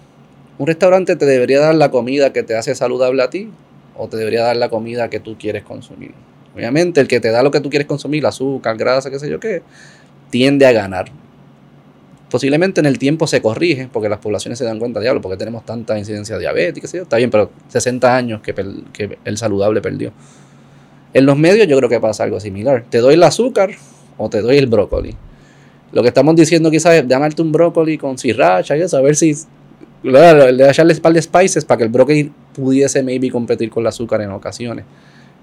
Un 0.57 0.65
restaurante 0.65 1.15
te 1.15 1.25
debería 1.25 1.59
dar 1.59 1.75
la 1.75 1.91
comida 1.91 2.33
que 2.33 2.43
te 2.43 2.55
hace 2.55 2.73
saludable 2.73 3.21
a 3.21 3.29
ti 3.29 3.49
o 3.95 4.07
te 4.07 4.17
debería 4.17 4.43
dar 4.43 4.57
la 4.57 4.69
comida 4.69 5.09
que 5.09 5.19
tú 5.19 5.37
quieres 5.37 5.63
consumir. 5.63 6.13
Obviamente, 6.55 6.99
el 7.01 7.07
que 7.07 7.19
te 7.19 7.29
da 7.29 7.43
lo 7.43 7.51
que 7.51 7.59
tú 7.59 7.69
quieres 7.69 7.87
consumir, 7.87 8.25
azúcar, 8.25 8.77
grasa, 8.77 9.11
qué 9.11 9.19
sé 9.19 9.29
yo 9.29 9.39
qué, 9.39 9.61
tiende 10.31 10.65
a 10.65 10.71
ganar. 10.71 11.11
Posiblemente 12.31 12.79
en 12.79 12.87
el 12.87 12.97
tiempo 12.97 13.27
se 13.27 13.41
corrige 13.41 13.87
porque 13.91 14.09
las 14.09 14.19
poblaciones 14.19 14.57
se 14.57 14.65
dan 14.65 14.79
cuenta, 14.79 14.99
diablo, 14.99 15.21
porque 15.21 15.37
tenemos 15.37 15.65
tanta 15.65 15.97
incidencia 15.97 16.37
diabética, 16.37 16.81
qué 16.81 16.87
sé 16.87 16.97
yo. 16.97 17.03
Está 17.03 17.17
bien, 17.17 17.29
pero 17.29 17.51
60 17.69 18.15
años 18.15 18.41
que, 18.41 19.17
el 19.23 19.37
saludable 19.37 19.81
perdió. 19.81 20.11
En 21.13 21.25
los 21.25 21.37
medios 21.37 21.67
yo 21.67 21.77
creo 21.77 21.89
que 21.89 21.99
pasa 21.99 22.23
algo 22.23 22.39
similar. 22.39 22.85
Te 22.89 22.97
doy 22.97 23.13
el 23.13 23.23
azúcar 23.23 23.71
o 24.17 24.29
te 24.29 24.41
doy 24.41 24.57
el 24.57 24.67
brócoli. 24.67 25.15
Lo 25.91 26.01
que 26.01 26.09
estamos 26.09 26.35
diciendo 26.35 26.69
quizás 26.69 26.95
es 26.95 27.07
llamarte 27.07 27.41
un 27.41 27.51
brócoli 27.51 27.97
con 27.97 28.17
sriracha 28.17 28.75
y 28.75 28.81
eso, 28.81 28.97
a 28.97 29.01
ver 29.01 29.15
si 29.15 29.33
Claro, 30.09 30.51
le 30.51 30.69
echarle 30.69 30.93
un 30.93 30.99
par 30.99 31.13
de 31.13 31.21
spices 31.21 31.65
para 31.65 31.79
que 31.79 31.83
el 31.85 31.89
brócoli 31.89 32.31
pudiese 32.53 33.03
maybe 33.03 33.29
competir 33.29 33.69
con 33.69 33.81
el 33.81 33.87
azúcar 33.87 34.21
en 34.21 34.31
ocasiones. 34.31 34.85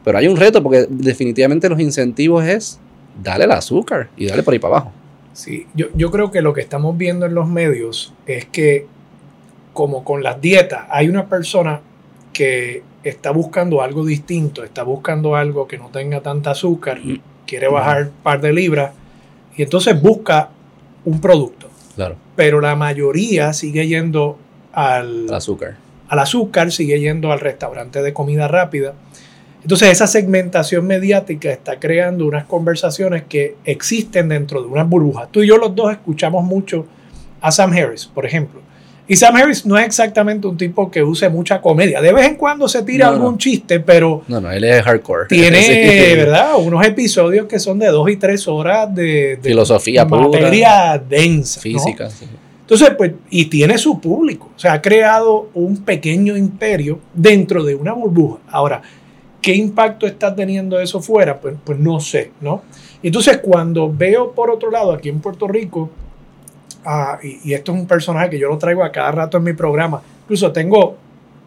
Pero 0.04 0.18
hay 0.18 0.28
un 0.28 0.36
reto 0.36 0.62
porque 0.62 0.86
definitivamente 0.88 1.68
los 1.68 1.80
incentivos 1.80 2.44
es 2.44 2.78
darle 3.22 3.44
el 3.44 3.52
azúcar 3.52 4.08
y 4.16 4.26
darle 4.26 4.42
por 4.42 4.52
ahí 4.52 4.58
para 4.58 4.76
abajo. 4.76 4.92
Sí, 5.32 5.66
yo, 5.74 5.86
yo 5.94 6.10
creo 6.10 6.30
que 6.30 6.42
lo 6.42 6.52
que 6.52 6.60
estamos 6.60 6.96
viendo 6.96 7.26
en 7.26 7.34
los 7.34 7.48
medios 7.48 8.12
es 8.26 8.44
que, 8.46 8.86
como 9.72 10.04
con 10.04 10.22
las 10.22 10.40
dietas, 10.40 10.86
hay 10.90 11.08
una 11.08 11.26
persona 11.28 11.80
que 12.32 12.82
está 13.02 13.30
buscando 13.30 13.82
algo 13.82 14.04
distinto, 14.04 14.62
está 14.64 14.82
buscando 14.82 15.36
algo 15.36 15.66
que 15.66 15.78
no 15.78 15.88
tenga 15.88 16.20
tanta 16.20 16.50
azúcar, 16.52 17.00
Mm. 17.02 17.18
quiere 17.46 17.68
bajar 17.68 18.04
un 18.04 18.22
par 18.22 18.40
de 18.40 18.52
libras 18.52 18.92
y 19.56 19.62
entonces 19.62 20.00
busca 20.00 20.50
un 21.04 21.20
producto. 21.20 21.68
Claro. 21.96 22.16
Pero 22.36 22.60
la 22.60 22.74
mayoría 22.76 23.52
sigue 23.52 23.86
yendo 23.86 24.38
al, 24.74 25.32
azúcar. 25.32 25.76
al 26.08 26.18
azúcar, 26.18 26.70
sigue 26.72 27.00
yendo 27.00 27.32
al 27.32 27.40
restaurante 27.40 28.02
de 28.02 28.12
comida 28.12 28.48
rápida. 28.48 28.94
Entonces 29.62 29.88
esa 29.90 30.06
segmentación 30.06 30.86
mediática 30.86 31.50
está 31.50 31.78
creando 31.80 32.26
unas 32.26 32.44
conversaciones 32.44 33.22
que 33.28 33.56
existen 33.64 34.28
dentro 34.28 34.60
de 34.60 34.68
unas 34.68 34.86
burbujas. 34.88 35.28
Tú 35.30 35.42
y 35.42 35.46
yo 35.48 35.56
los 35.56 35.74
dos 35.74 35.90
escuchamos 35.92 36.44
mucho 36.44 36.86
a 37.40 37.50
Sam 37.50 37.72
Harris, 37.72 38.04
por 38.06 38.26
ejemplo. 38.26 38.60
Y 39.06 39.16
Sam 39.16 39.36
Harris 39.36 39.66
no 39.66 39.76
es 39.78 39.84
exactamente 39.84 40.46
un 40.46 40.56
tipo 40.56 40.90
que 40.90 41.02
use 41.02 41.28
mucha 41.28 41.60
comedia. 41.60 42.00
De 42.00 42.10
vez 42.12 42.26
en 42.26 42.36
cuando 42.36 42.68
se 42.68 42.82
tira 42.82 43.06
No, 43.06 43.12
no. 43.12 43.16
algún 43.18 43.38
chiste, 43.38 43.80
pero 43.80 44.22
No, 44.28 44.40
no, 44.40 44.50
él 44.50 44.64
es 44.64 44.82
hardcore. 44.82 45.28
tiene, 45.28 45.62
Sí. 46.10 46.16
¿verdad? 46.16 46.56
Unos 46.58 46.84
episodios 46.86 47.46
que 47.46 47.58
son 47.58 47.78
de 47.78 47.88
dos 47.88 48.08
y 48.10 48.16
tres 48.16 48.48
horas 48.48 48.94
de, 48.94 49.36
de 49.36 49.48
Filosofía 49.48 50.06
pura. 50.06 50.98
densa. 51.06 51.58
¿no? 51.58 51.62
Física. 51.62 52.08
sí. 52.10 52.26
Entonces, 52.64 52.92
pues, 52.96 53.12
y 53.28 53.44
tiene 53.46 53.76
su 53.76 54.00
público. 54.00 54.50
O 54.56 54.58
sea, 54.58 54.72
ha 54.72 54.82
creado 54.82 55.50
un 55.52 55.84
pequeño 55.84 56.34
imperio 56.34 56.98
dentro 57.12 57.62
de 57.62 57.74
una 57.74 57.92
burbuja. 57.92 58.38
Ahora, 58.50 58.80
¿qué 59.42 59.54
impacto 59.54 60.06
está 60.06 60.34
teniendo 60.34 60.80
eso 60.80 61.02
fuera? 61.02 61.38
Pues, 61.38 61.56
pues 61.62 61.78
no 61.78 62.00
sé, 62.00 62.32
¿no? 62.40 62.62
Entonces, 63.02 63.38
cuando 63.38 63.92
veo 63.92 64.32
por 64.32 64.50
otro 64.50 64.70
lado 64.70 64.92
aquí 64.92 65.10
en 65.10 65.20
Puerto 65.20 65.46
Rico, 65.46 65.90
ah, 66.86 67.18
y, 67.22 67.50
y 67.50 67.52
esto 67.52 67.72
es 67.72 67.80
un 67.80 67.86
personaje 67.86 68.30
que 68.30 68.38
yo 68.38 68.48
lo 68.48 68.56
traigo 68.56 68.82
a 68.82 68.90
cada 68.90 69.12
rato 69.12 69.36
en 69.36 69.44
mi 69.44 69.52
programa, 69.52 70.00
incluso 70.22 70.50
tengo, 70.50 70.96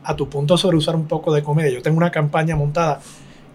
a 0.04 0.16
tu 0.16 0.30
punto 0.30 0.56
sobre 0.56 0.78
usar 0.78 0.96
un 0.96 1.08
poco 1.08 1.34
de 1.34 1.42
comedia, 1.42 1.72
yo 1.72 1.82
tengo 1.82 1.98
una 1.98 2.12
campaña 2.12 2.56
montada 2.56 3.02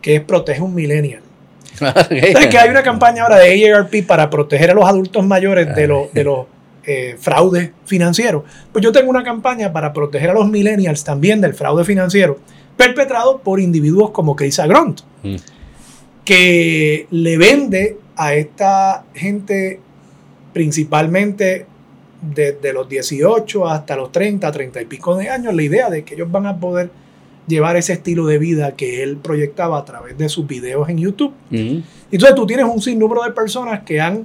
que 0.00 0.16
es 0.16 0.20
Protege 0.20 0.60
un 0.60 0.74
Millennial. 0.74 1.22
¿Sabes 1.74 2.48
que 2.48 2.58
hay 2.58 2.68
una 2.68 2.82
campaña 2.82 3.22
ahora 3.22 3.38
de 3.38 3.72
AARP 3.72 4.04
para 4.04 4.28
proteger 4.28 4.72
a 4.72 4.74
los 4.74 4.84
adultos 4.84 5.24
mayores 5.24 5.74
de 5.74 5.86
los, 5.86 6.12
de 6.12 6.24
los 6.24 6.46
eh, 6.84 7.16
fraudes 7.18 7.70
financieros? 7.84 8.44
Pues 8.72 8.82
yo 8.84 8.92
tengo 8.92 9.10
una 9.10 9.22
campaña 9.22 9.72
para 9.72 9.92
proteger 9.92 10.30
a 10.30 10.34
los 10.34 10.48
millennials 10.48 11.04
también 11.04 11.40
del 11.40 11.54
fraude 11.54 11.84
financiero 11.84 12.38
perpetrado 12.76 13.38
por 13.38 13.60
individuos 13.60 14.10
como 14.10 14.34
Chris 14.34 14.58
Agront, 14.58 15.00
Mm. 15.22 15.36
que 16.24 17.06
le 17.10 17.36
vende 17.38 17.98
a 18.16 18.34
esta 18.34 19.04
gente 19.14 19.80
principalmente 20.52 21.66
desde 22.20 22.72
los 22.72 22.88
18 22.88 23.68
hasta 23.68 23.96
los 23.96 24.12
30, 24.12 24.50
30 24.52 24.80
y 24.82 24.84
pico 24.86 25.16
de 25.16 25.28
años, 25.28 25.54
la 25.54 25.62
idea 25.62 25.90
de 25.90 26.04
que 26.04 26.14
ellos 26.14 26.30
van 26.30 26.46
a 26.46 26.56
poder 26.58 26.90
llevar 27.48 27.76
ese 27.76 27.94
estilo 27.94 28.26
de 28.26 28.38
vida 28.38 28.76
que 28.76 29.02
él 29.02 29.16
proyectaba 29.16 29.78
a 29.78 29.84
través 29.84 30.16
de 30.16 30.28
sus 30.28 30.46
videos 30.46 30.88
en 30.88 30.98
YouTube. 30.98 31.32
Ujú. 31.50 31.82
Entonces 32.12 32.34
tú 32.36 32.46
tienes 32.46 32.66
un 32.66 32.80
sinnúmero 32.80 33.24
de 33.24 33.32
personas 33.32 33.82
que 33.82 34.00
han, 34.00 34.24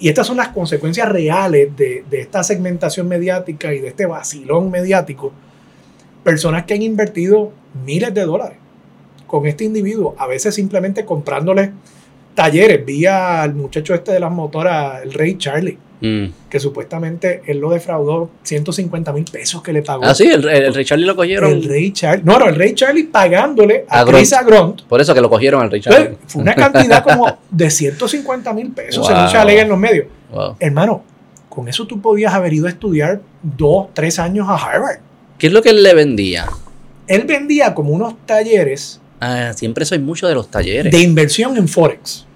y 0.00 0.08
estas 0.08 0.26
son 0.26 0.36
las 0.36 0.48
consecuencias 0.48 1.08
reales 1.08 1.76
de, 1.76 2.04
de 2.08 2.20
esta 2.20 2.42
segmentación 2.42 3.08
mediática 3.08 3.72
y 3.74 3.80
de 3.80 3.88
este 3.88 4.06
vacilón 4.06 4.70
mediático, 4.70 5.32
personas 6.24 6.64
que 6.64 6.74
han 6.74 6.82
invertido 6.82 7.52
miles 7.84 8.12
de 8.14 8.22
dólares 8.22 8.58
con 9.26 9.46
este 9.46 9.64
individuo, 9.64 10.14
a 10.18 10.26
veces 10.26 10.54
simplemente 10.54 11.04
comprándole 11.04 11.72
talleres, 12.34 12.84
vía 12.84 13.42
al 13.42 13.54
muchacho 13.54 13.94
este 13.94 14.12
de 14.12 14.20
las 14.20 14.30
motoras, 14.30 15.02
el 15.02 15.12
Rey 15.12 15.36
Charlie, 15.38 15.78
Mm. 16.02 16.32
que 16.50 16.58
supuestamente 16.58 17.42
él 17.46 17.58
lo 17.58 17.70
defraudó 17.70 18.28
150 18.42 19.12
mil 19.12 19.24
pesos 19.24 19.62
que 19.62 19.72
le 19.72 19.82
pagó. 19.82 20.04
Ah, 20.04 20.14
sí, 20.14 20.24
el, 20.24 20.46
el, 20.48 20.64
el 20.64 20.74
Ray 20.74 20.84
Charlie 20.84 21.06
lo 21.06 21.14
cogieron. 21.16 21.50
El 21.52 21.64
Rey 21.64 21.92
Charlie. 21.92 22.24
No, 22.24 22.38
no, 22.38 22.48
el 22.48 22.56
Rey 22.56 22.74
Charlie 22.74 23.04
pagándole 23.04 23.84
a, 23.88 24.00
A 24.00 24.04
Chris 24.04 24.30
Gront. 24.32 24.42
Agront 24.50 24.82
Por 24.82 25.00
eso 25.00 25.14
que 25.14 25.20
lo 25.20 25.30
cogieron 25.30 25.62
al 25.62 25.70
Ray 25.70 25.80
Charlie. 25.80 26.00
entonces, 26.00 26.24
fue 26.32 26.42
una 26.42 26.54
cantidad 26.54 27.02
como 27.04 27.38
de 27.50 27.70
150 27.70 28.52
mil 28.52 28.70
pesos, 28.72 29.06
Wow. 29.06 29.28
según 29.30 29.46
se 29.48 29.60
en 29.60 29.68
los 29.68 29.78
medios. 29.78 30.06
Wow. 30.32 30.56
Hermano, 30.58 31.04
con 31.48 31.68
eso 31.68 31.86
tú 31.86 32.00
podías 32.00 32.34
haber 32.34 32.52
ido 32.52 32.66
a 32.66 32.70
estudiar 32.70 33.20
dos, 33.42 33.88
tres 33.94 34.18
años 34.18 34.48
a 34.48 34.56
Harvard. 34.56 34.98
¿Qué 35.38 35.46
es 35.46 35.52
lo 35.52 35.62
que 35.62 35.70
él 35.70 35.82
le 35.82 35.94
vendía? 35.94 36.46
Él 37.06 37.24
vendía 37.24 37.74
como 37.74 37.90
unos 37.90 38.14
talleres 38.26 38.98
Ah, 39.24 39.52
siempre 39.54 39.84
soy 39.84 40.00
mucho 40.00 40.26
de 40.26 40.34
los 40.34 40.48
talleres. 40.50 40.90
de 40.92 40.98
inversión 41.00 41.56
en 41.56 41.68
Forex. 41.68 42.26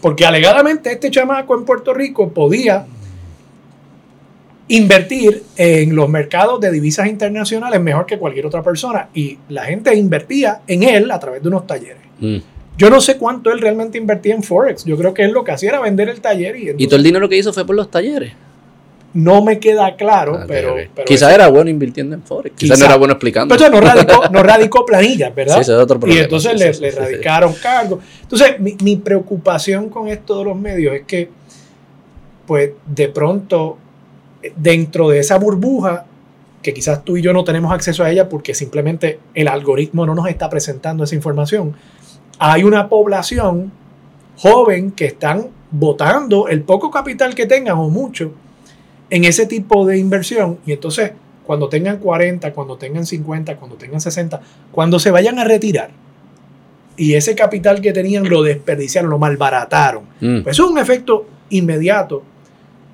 Porque 0.00 0.26
alegadamente 0.26 0.90
este 0.90 1.08
chamaco 1.08 1.56
en 1.56 1.64
Puerto 1.64 1.94
Rico 1.94 2.30
podía 2.30 2.84
invertir 4.68 5.42
en 5.56 5.94
los 5.94 6.08
mercados 6.08 6.60
de 6.60 6.70
divisas 6.70 7.06
internacionales 7.08 7.80
mejor 7.80 8.06
que 8.06 8.18
cualquier 8.18 8.46
otra 8.46 8.62
persona. 8.62 9.08
Y 9.14 9.38
la 9.48 9.64
gente 9.64 9.94
invertía 9.94 10.60
en 10.66 10.82
él 10.82 11.10
a 11.10 11.18
través 11.20 11.42
de 11.42 11.48
unos 11.48 11.66
talleres. 11.66 11.98
Mm. 12.20 12.36
Yo 12.78 12.88
no 12.88 13.00
sé 13.00 13.18
cuánto 13.18 13.50
él 13.52 13.60
realmente 13.60 13.98
invertía 13.98 14.34
en 14.34 14.42
Forex. 14.42 14.84
Yo 14.84 14.96
creo 14.96 15.12
que 15.12 15.22
él 15.24 15.32
lo 15.32 15.44
que 15.44 15.52
hacía 15.52 15.70
era 15.70 15.80
vender 15.80 16.08
el 16.08 16.20
taller 16.20 16.56
y 16.56 16.58
Y 16.58 16.62
entonces- 16.70 16.88
todo 16.88 16.96
el 16.96 17.02
dinero 17.02 17.28
que 17.28 17.36
hizo 17.36 17.52
fue 17.52 17.66
por 17.66 17.76
los 17.76 17.90
talleres. 17.90 18.32
no 19.14 19.44
me 19.44 19.58
queda 19.58 19.94
claro, 19.96 20.36
Ok, 20.36 20.44
pero, 20.48 20.74
pero 20.94 21.04
Quizás 21.04 21.34
era 21.34 21.46
bueno 21.48 21.68
invirtiendo 21.68 22.14
en 22.14 22.22
Forex. 22.22 22.56
Quizás 22.56 22.76
Quizá. 22.78 22.84
no 22.86 22.90
era 22.92 22.96
bueno 22.98 23.12
explicando. 23.12 23.54
Pero 23.54 23.66
entonces 23.66 23.84
no 23.92 23.94
radicó, 23.94 24.28
no 24.32 24.42
radicó 24.54 24.86
planillas, 24.86 25.34
¿verdad? 25.34 25.56
Sí, 25.56 25.60
ese 25.60 25.72
es 25.72 25.78
otro 25.78 25.96
y 25.96 26.00
problema. 26.00 26.22
entonces 26.22 26.52
Sí, 26.52 26.58
le, 26.58 26.72
sí, 26.74 26.80
le 26.80 26.90
radicaron 26.92 27.52
cargos. 27.62 27.98
Entonces, 28.22 28.58
mi, 28.58 28.74
mi 28.82 28.96
preocupación 28.96 29.90
con 29.90 30.08
esto 30.08 30.38
de 30.38 30.44
los 30.46 30.56
medios 30.56 30.94
es 30.94 31.02
que, 31.02 31.28
pues, 32.46 32.70
de 32.86 33.08
pronto, 33.10 33.76
dentro 34.56 35.08
de 35.08 35.20
esa 35.20 35.38
burbuja, 35.38 36.06
que 36.62 36.72
quizás 36.72 37.04
tú 37.04 37.16
y 37.16 37.22
yo 37.22 37.32
no 37.32 37.44
tenemos 37.44 37.72
acceso 37.72 38.04
a 38.04 38.10
ella 38.10 38.28
porque 38.28 38.54
simplemente 38.54 39.18
el 39.34 39.48
algoritmo 39.48 40.06
no 40.06 40.14
nos 40.14 40.28
está 40.28 40.48
presentando 40.48 41.04
esa 41.04 41.14
información, 41.14 41.74
hay 42.38 42.64
una 42.64 42.88
población 42.88 43.72
joven 44.36 44.92
que 44.92 45.06
están 45.06 45.48
votando 45.70 46.48
el 46.48 46.62
poco 46.62 46.90
capital 46.90 47.34
que 47.34 47.46
tengan 47.46 47.78
o 47.78 47.88
mucho 47.88 48.32
en 49.10 49.24
ese 49.24 49.46
tipo 49.46 49.86
de 49.86 49.98
inversión 49.98 50.58
y 50.64 50.72
entonces 50.72 51.12
cuando 51.44 51.68
tengan 51.68 51.98
40, 51.98 52.52
cuando 52.52 52.76
tengan 52.76 53.04
50, 53.04 53.56
cuando 53.56 53.76
tengan 53.76 54.00
60, 54.00 54.40
cuando 54.70 54.98
se 54.98 55.10
vayan 55.10 55.38
a 55.38 55.44
retirar 55.44 55.90
y 56.96 57.14
ese 57.14 57.34
capital 57.34 57.80
que 57.80 57.92
tenían 57.92 58.28
lo 58.28 58.42
desperdiciaron, 58.42 59.10
lo 59.10 59.18
malbarataron. 59.18 60.04
Mm. 60.20 60.42
Pues 60.42 60.56
eso 60.56 60.66
es 60.66 60.70
un 60.70 60.78
efecto 60.78 61.26
inmediato 61.50 62.22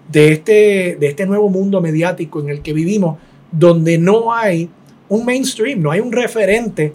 de 0.08 0.32
este, 0.32 0.96
de 0.98 1.06
este 1.06 1.26
nuevo 1.26 1.48
mundo 1.48 1.80
mediático 1.80 2.40
en 2.40 2.48
el 2.50 2.62
que 2.62 2.72
vivimos, 2.72 3.18
donde 3.52 3.98
no 3.98 4.32
hay 4.34 4.68
un 5.08 5.24
mainstream, 5.24 5.80
no 5.82 5.90
hay 5.90 6.00
un 6.00 6.12
referente 6.12 6.92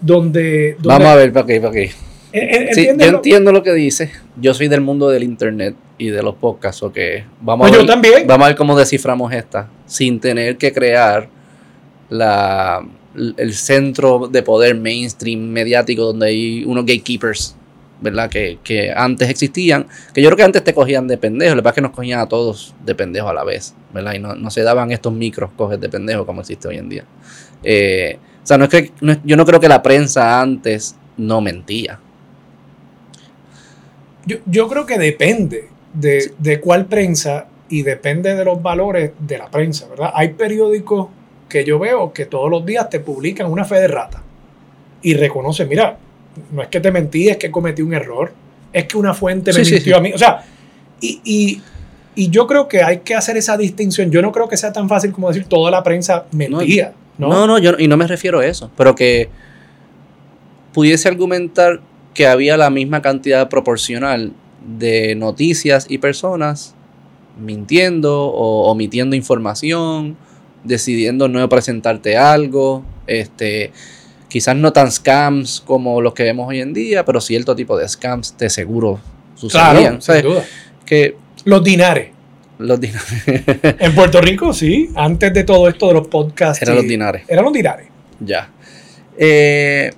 donde... 0.00 0.74
donde 0.74 0.88
Vamos 0.88 1.08
a 1.08 1.14
ver, 1.16 1.32
para 1.32 1.46
qué, 1.46 1.60
para 1.60 1.72
qué. 1.72 1.88
Sí, 1.88 1.94
yo 2.32 2.40
¿entiendes 2.40 3.10
lo- 3.12 3.16
entiendo 3.18 3.52
lo 3.52 3.62
que 3.62 3.72
dice. 3.72 4.10
Yo 4.40 4.54
soy 4.54 4.68
del 4.68 4.80
mundo 4.80 5.08
del 5.08 5.22
internet 5.22 5.76
y 5.98 6.08
de 6.08 6.22
los 6.22 6.34
podcasts, 6.34 6.82
o 6.82 6.92
que 6.92 7.24
vamos, 7.40 7.68
Pues 7.68 7.72
a 7.72 7.74
yo 7.76 7.86
ver, 7.86 7.86
también. 7.92 8.26
vamos 8.26 8.44
a 8.44 8.48
ver 8.48 8.56
cómo 8.56 8.76
desciframos 8.76 9.32
esta, 9.32 9.68
sin 9.86 10.18
tener 10.18 10.56
que 10.56 10.72
crear 10.72 11.28
la, 12.10 12.84
el 13.36 13.52
centro 13.54 14.26
de 14.28 14.42
poder 14.42 14.74
mainstream 14.74 15.40
mediático 15.40 16.02
donde 16.02 16.26
hay 16.26 16.64
unos 16.64 16.84
gatekeepers, 16.84 17.56
¿verdad? 18.00 18.28
Que, 18.30 18.58
que 18.62 18.92
antes 18.94 19.28
existían, 19.30 19.86
que 20.12 20.20
yo 20.22 20.28
creo 20.28 20.36
que 20.36 20.42
antes 20.44 20.64
te 20.64 20.74
cogían 20.74 21.06
de 21.08 21.16
pendejo, 21.18 21.54
lo 21.54 21.62
que 21.62 21.64
pasa 21.64 21.70
es 21.72 21.74
que 21.76 21.80
nos 21.82 21.90
cogían 21.92 22.20
a 22.20 22.28
todos 22.28 22.74
de 22.84 22.94
pendejo 22.94 23.28
a 23.28 23.34
la 23.34 23.44
vez, 23.44 23.74
¿verdad? 23.92 24.14
Y 24.14 24.18
no, 24.18 24.34
no 24.34 24.50
se 24.50 24.62
daban 24.62 24.90
estos 24.92 25.12
micros 25.12 25.50
coges 25.56 25.80
de 25.80 25.88
pendejo 25.88 26.26
como 26.26 26.40
existe 26.40 26.68
hoy 26.68 26.76
en 26.78 26.88
día. 26.88 27.04
Eh, 27.62 28.18
o 28.42 28.46
sea, 28.46 28.58
no 28.58 28.64
es 28.64 28.70
que, 28.70 28.92
no 29.00 29.12
es- 29.12 29.18
yo 29.24 29.36
no 29.36 29.46
creo 29.46 29.60
que 29.60 29.68
la 29.68 29.82
prensa 29.82 30.40
antes 30.40 30.96
no 31.16 31.40
mentía. 31.40 31.98
Yo, 34.26 34.38
yo 34.46 34.68
creo 34.68 34.86
que 34.86 34.98
depende 34.98 35.68
de, 35.92 36.32
de 36.38 36.60
cuál 36.60 36.86
prensa 36.86 37.46
y 37.68 37.82
depende 37.82 38.34
de 38.34 38.44
los 38.44 38.62
valores 38.62 39.12
de 39.18 39.38
la 39.38 39.50
prensa, 39.50 39.86
¿verdad? 39.88 40.10
Hay 40.14 40.30
periódicos 40.30 41.08
que 41.48 41.64
yo 41.64 41.78
veo 41.78 42.12
que 42.12 42.26
todos 42.26 42.50
los 42.50 42.64
días 42.64 42.88
te 42.90 43.00
publican 43.00 43.50
una 43.50 43.64
fe 43.64 43.76
de 43.76 43.88
rata 43.88 44.22
y 45.02 45.14
reconocen, 45.14 45.68
mira, 45.68 45.98
no 46.52 46.62
es 46.62 46.68
que 46.68 46.80
te 46.80 46.90
mentí, 46.90 47.28
es 47.28 47.36
que 47.36 47.50
cometí 47.50 47.82
un 47.82 47.94
error, 47.94 48.32
es 48.72 48.84
que 48.86 48.96
una 48.96 49.14
fuente 49.14 49.52
me 49.52 49.64
Sí, 49.64 49.74
mintió 49.74 49.94
sí. 49.94 49.98
a 49.98 50.02
mí. 50.02 50.12
O 50.12 50.18
sea, 50.18 50.44
y, 51.00 51.20
y- 51.24 51.62
y 52.16 52.30
yo 52.30 52.46
creo 52.46 52.68
que 52.68 52.80
hay 52.82 52.98
que 52.98 53.14
hacer 53.16 53.36
esa 53.36 53.56
distinción. 53.56 54.10
Yo 54.12 54.22
no 54.22 54.30
creo 54.30 54.48
que 54.48 54.56
sea 54.56 54.72
tan 54.72 54.88
fácil 54.88 55.10
como 55.10 55.28
decir 55.28 55.46
toda 55.46 55.70
la 55.72 55.82
prensa 55.82 56.26
mentía. 56.32 56.92
No, 57.18 57.28
No, 57.28 57.46
no, 57.48 57.58
yo, 57.58 57.72
y 57.78 57.88
no 57.88 57.96
me 57.96 58.06
refiero 58.06 58.38
a 58.40 58.46
eso, 58.46 58.70
pero 58.76 58.94
que 58.94 59.28
pudiese 60.72 61.08
argumentar 61.08 61.80
que 62.12 62.26
había 62.26 62.56
la 62.56 62.70
misma 62.70 63.02
cantidad 63.02 63.48
proporcional 63.48 64.32
de 64.78 65.14
noticias 65.16 65.86
y 65.88 65.98
personas 65.98 66.74
mintiendo 67.40 68.26
o 68.26 68.70
omitiendo 68.70 69.16
información, 69.16 70.16
decidiendo 70.62 71.28
no 71.28 71.48
presentarte 71.48 72.16
algo, 72.16 72.84
este, 73.06 73.72
quizás 74.34 74.56
no 74.56 74.72
tan 74.72 74.90
scams 74.90 75.62
como 75.64 76.00
los 76.00 76.12
que 76.12 76.24
vemos 76.24 76.48
hoy 76.48 76.60
en 76.60 76.74
día, 76.74 77.04
pero 77.04 77.20
cierto 77.20 77.54
tipo 77.54 77.78
de 77.78 77.88
scams 77.88 78.36
de 78.36 78.50
seguro 78.50 78.98
sucedían. 79.36 79.98
claro, 79.98 80.00
sin 80.00 80.22
duda. 80.22 80.44
Que 80.84 81.16
Los 81.44 81.62
dinares. 81.62 82.08
los 82.58 82.80
dinares 82.80 83.22
En 83.78 83.94
Puerto 83.94 84.20
Rico, 84.20 84.52
sí, 84.52 84.90
antes 84.96 85.32
de 85.32 85.44
todo 85.44 85.68
esto 85.68 85.86
de 85.86 85.94
los 85.94 86.08
podcasts. 86.08 86.60
eran 86.60 86.74
los 86.74 86.84
dinares. 86.84 87.22
Eran 87.28 87.44
los 87.44 87.52
dinares. 87.52 87.86
Ya. 88.18 88.50
Eh, 89.16 89.92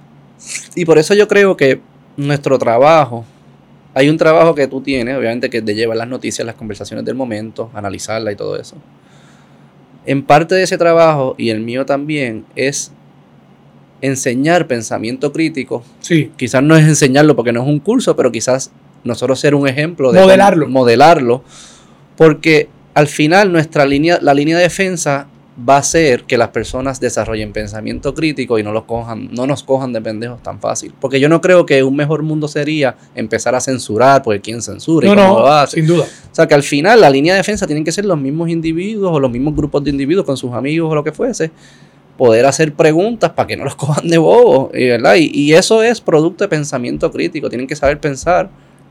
y 0.75 0.85
por 0.85 0.99
eso 0.99 1.15
yo 1.15 1.27
creo 1.29 1.57
que 1.57 1.81
nuestro 2.19 2.59
trabajo, 2.59 3.25
hay 3.95 4.11
un 4.11 4.19
trabajo 4.19 4.55
que 4.55 4.67
tú 4.67 4.83
tienes, 4.83 5.17
obviamente, 5.17 5.49
que 5.49 5.59
es 5.59 5.65
de 5.65 5.75
llevar 5.75 5.97
las 5.97 6.09
noticias, 6.09 6.45
las 6.45 6.57
conversaciones 6.57 7.07
del 7.07 7.15
momento, 7.15 7.71
analizarla 7.73 8.33
y 8.33 8.37
todo 8.37 8.61
eso. 8.61 8.77
En 10.05 10.23
parte 10.23 10.55
de 10.55 10.65
ese 10.65 10.77
trabajo, 10.77 11.35
y 11.39 11.49
el 11.49 11.61
mío 11.61 11.87
también, 11.87 12.45
es 12.55 12.93
enseñar 14.01 14.67
pensamiento 14.67 15.33
crítico. 15.33 15.83
Sí. 16.01 16.31
Quizás 16.37 16.63
no 16.63 16.77
es 16.77 16.87
enseñarlo 16.87 17.35
porque 17.37 17.53
no 17.53 17.63
es 17.63 17.69
un 17.69 17.79
curso, 17.81 18.15
pero 18.17 18.31
quizás 18.33 18.71
nosotros 19.05 19.39
ser 19.41 19.55
un 19.55 19.67
ejemplo 19.69 20.13
de 20.13 20.21
Modelarlo. 20.21 20.67
cómo- 20.67 20.81
modelarlo, 20.81 21.45
porque 22.17 22.69
al 22.95 23.07
final 23.07 23.53
nuestra 23.53 23.87
línea, 23.87 24.19
la 24.21 24.35
línea 24.35 24.57
de 24.57 24.65
defensa 24.65 25.29
va 25.69 25.79
a 25.79 25.83
ser 25.83 26.25
que 26.25 26.37
las 26.37 26.49
personas 26.49 27.01
desarrollen 27.01 27.53
pensamiento 27.53 28.13
crítico 28.15 28.59
y 28.59 28.63
no 28.63 28.73
los 28.73 28.85
cojan, 28.85 29.31
no 29.33 29.47
nos 29.47 29.63
cojan 29.63 29.91
de 29.95 30.03
pendejos 30.03 30.43
tan 30.43 30.61
fácil. 30.61 30.93
Porque 31.01 31.19
yo 31.19 31.31
no 31.31 31.41
creo 31.41 31.65
que 31.65 31.83
un 31.83 31.97
mejor 31.97 32.23
mundo 32.23 32.47
sería 32.47 32.95
empezar 33.15 33.55
a 33.55 33.61
censurar, 33.61 34.23
porque 34.23 34.41
quién 34.43 34.61
censura 34.61 35.07
y 35.09 35.11
No, 35.17 35.17
cómo 35.29 35.39
lo 35.41 35.47
hace. 35.49 35.77
sin 35.77 35.87
duda. 35.87 36.05
O 36.05 36.35
sea 36.35 36.47
que 36.47 36.53
al 36.55 36.63
final 36.63 37.01
la 37.01 37.09
línea 37.09 37.33
de 37.33 37.39
defensa 37.39 37.67
tienen 37.67 37.85
que 37.85 37.93
ser 37.93 38.05
los 38.05 38.19
mismos 38.21 38.51
individuos 38.51 39.11
o 39.15 39.19
los 39.19 39.31
mismos 39.31 39.57
grupos 39.57 39.83
de 39.83 39.91
individuos 39.91 40.27
con 40.27 40.37
sus 40.37 40.53
amigos 40.53 40.91
o 40.93 40.95
lo 40.95 41.03
que 41.03 41.13
fuese. 41.13 41.51
Poder 42.17 42.47
hacer 42.47 42.73
preguntas 42.73 43.31
para 43.33 43.47
que 43.47 43.57
no 43.57 43.65
los 43.65 43.75
cojan 43.77 44.09
de 44.09 44.19
bobo, 44.19 44.71
y, 44.75 44.87
¿verdad? 44.87 45.17
Y, 45.17 45.31
y 45.35 45.53
eso 45.55 45.83
es 45.83 46.01
producto 46.01 46.45
de 46.45 46.49
pensamiento 46.49 47.11
crítico. 47.11 47.49
Tienen 47.49 47.67
que 47.67 47.77
saber 47.77 47.99
pensar, 48.01 48.49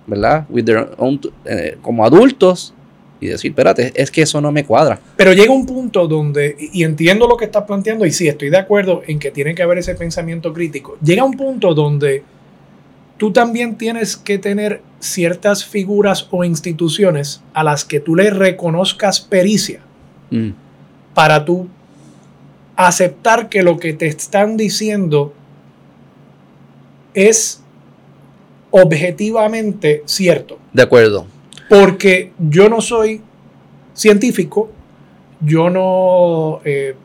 ¿verdad? 0.08 0.46
With 0.50 0.66
their 0.66 0.90
own- 0.98 1.20
eh, 1.46 1.78
como 1.82 2.06
adultos 2.06 2.74
y 3.20 3.28
decir, 3.28 3.52
espérate, 3.52 3.92
es 3.96 4.12
que 4.12 4.22
eso 4.22 4.42
no 4.42 4.52
me 4.52 4.66
cuadra. 4.66 5.00
Pero 5.16 5.34
llega 5.34 5.52
un 5.54 5.66
punto 5.66 6.06
donde, 6.08 6.56
y 6.60 6.82
y 6.82 6.84
entiendo 6.84 7.28
lo 7.28 7.38
que 7.38 7.46
estás 7.46 7.64
planteando, 7.64 8.06
y 8.06 8.12
sí, 8.12 8.28
estoy 8.28 8.50
de 8.50 8.58
acuerdo 8.58 9.02
en 9.08 9.18
que 9.20 9.32
tiene 9.32 9.56
que 9.56 9.64
haber 9.64 9.78
ese 9.80 9.96
pensamiento 9.96 10.54
crítico. 10.54 10.98
Llega 11.02 11.24
un 11.24 11.36
punto 11.36 11.74
donde 11.74 12.24
tú 13.18 13.32
también 13.32 13.76
tienes 13.78 14.18
que 14.18 14.38
tener 14.38 14.82
ciertas 15.00 15.64
figuras 15.66 16.28
o 16.30 16.44
instituciones 16.44 17.42
a 17.54 17.64
las 17.64 17.86
que 17.86 18.00
tú 18.02 18.16
le 18.16 18.30
reconozcas 18.30 19.22
pericia 19.22 19.80
Mm, 20.30 20.50
para 21.14 21.46
tú 21.46 21.68
aceptar 22.76 23.50
que 23.50 23.64
lo 23.64 23.78
que 23.78 23.94
te 23.94 24.08
están 24.08 24.58
diciendo 24.58 25.34
es 27.14 27.62
objetivamente 28.72 30.04
cierto. 30.06 30.60
De 30.74 30.84
acuerdo. 30.84 31.28
Porque 31.70 32.32
yo 32.38 32.70
no 32.70 32.82
soy 32.82 33.22
científico, 33.94 34.70
yo 35.40 35.70
no, 35.70 36.62
eh, 36.66 36.96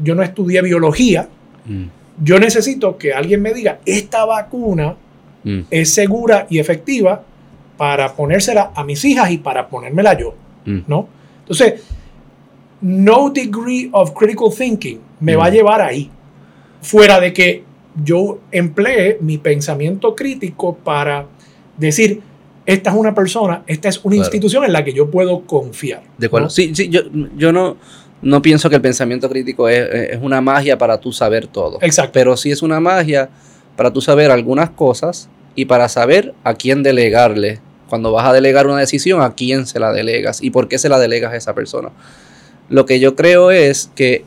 yo 0.00 0.14
no 0.14 0.22
estudié 0.22 0.62
biología, 0.62 1.28
Mm, 1.64 1.84
yo 2.22 2.38
necesito 2.38 2.98
que 2.98 3.12
alguien 3.12 3.42
me 3.42 3.54
diga, 3.54 3.80
esta 3.86 4.24
vacuna 4.24 4.96
mm, 5.42 5.60
es 5.70 5.92
segura 5.92 6.46
y 6.50 6.58
efectiva 6.58 7.22
para 7.76 8.14
ponérsela 8.14 8.70
a 8.74 8.84
mis 8.84 9.04
hijas 9.04 9.30
y 9.30 9.38
para 9.38 9.68
ponérmela 9.68 10.16
yo, 10.18 10.34
mm. 10.64 10.80
¿no? 10.86 11.08
Entonces, 11.40 11.82
no 12.86 13.30
degree 13.30 13.88
of 13.92 14.12
critical 14.12 14.48
thinking 14.54 15.00
me 15.20 15.34
Mm. 15.34 15.38
va 15.40 15.46
a 15.46 15.50
llevar 15.50 15.80
ahí, 15.80 16.10
fuera 16.82 17.18
de 17.18 17.32
que 17.32 17.64
yo 18.04 18.40
emplee 18.52 19.16
mi 19.20 19.38
pensamiento 19.38 20.14
crítico 20.14 20.74
para 20.76 21.26
decir, 21.78 22.20
esta 22.66 22.90
es 22.90 22.96
una 22.96 23.14
persona, 23.14 23.62
esta 23.66 23.88
es 23.88 23.96
una 24.04 24.16
Claro. 24.16 24.24
institución 24.26 24.64
en 24.64 24.72
la 24.74 24.84
que 24.84 24.92
yo 24.92 25.10
puedo 25.10 25.42
confiar. 25.46 26.02
De 26.18 26.26
acuerdo. 26.26 26.46
¿no? 26.46 26.50
Sí, 26.50 26.74
sí, 26.74 26.88
yo, 26.90 27.00
yo 27.36 27.52
no, 27.52 27.76
no 28.20 28.42
pienso 28.42 28.68
que 28.68 28.76
el 28.76 28.82
pensamiento 28.82 29.28
crítico 29.30 29.68
es, 29.68 29.88
es 30.12 30.18
una 30.20 30.40
magia 30.42 30.76
para 30.76 30.98
tú 31.00 31.10
saber 31.12 31.46
todo. 31.46 31.78
Exacto. 31.80 32.12
pero 32.12 32.36
sí 32.36 32.50
es 32.50 32.60
una 32.62 32.80
magia 32.80 33.30
para 33.76 33.90
tú 33.92 34.00
saber 34.02 34.30
algunas 34.30 34.70
cosas 34.70 35.28
y 35.54 35.64
para 35.64 35.88
saber 35.88 36.34
a 36.44 36.52
quién 36.54 36.82
delegarle. 36.82 37.60
Cuando 37.88 38.12
vas 38.12 38.26
a 38.26 38.32
delegar 38.32 38.66
una 38.66 38.78
decisión, 38.78 39.20
a 39.22 39.34
quién 39.34 39.66
se 39.66 39.78
la 39.78 39.92
delegas 39.92 40.42
y 40.42 40.50
por 40.50 40.68
qué 40.68 40.78
se 40.78 40.88
la 40.88 40.98
delegas 40.98 41.32
a 41.32 41.36
esa 41.36 41.54
persona. 41.54 41.90
Lo 42.68 42.86
que 42.86 43.00
yo 43.00 43.14
creo 43.14 43.50
es 43.50 43.90
que, 43.94 44.24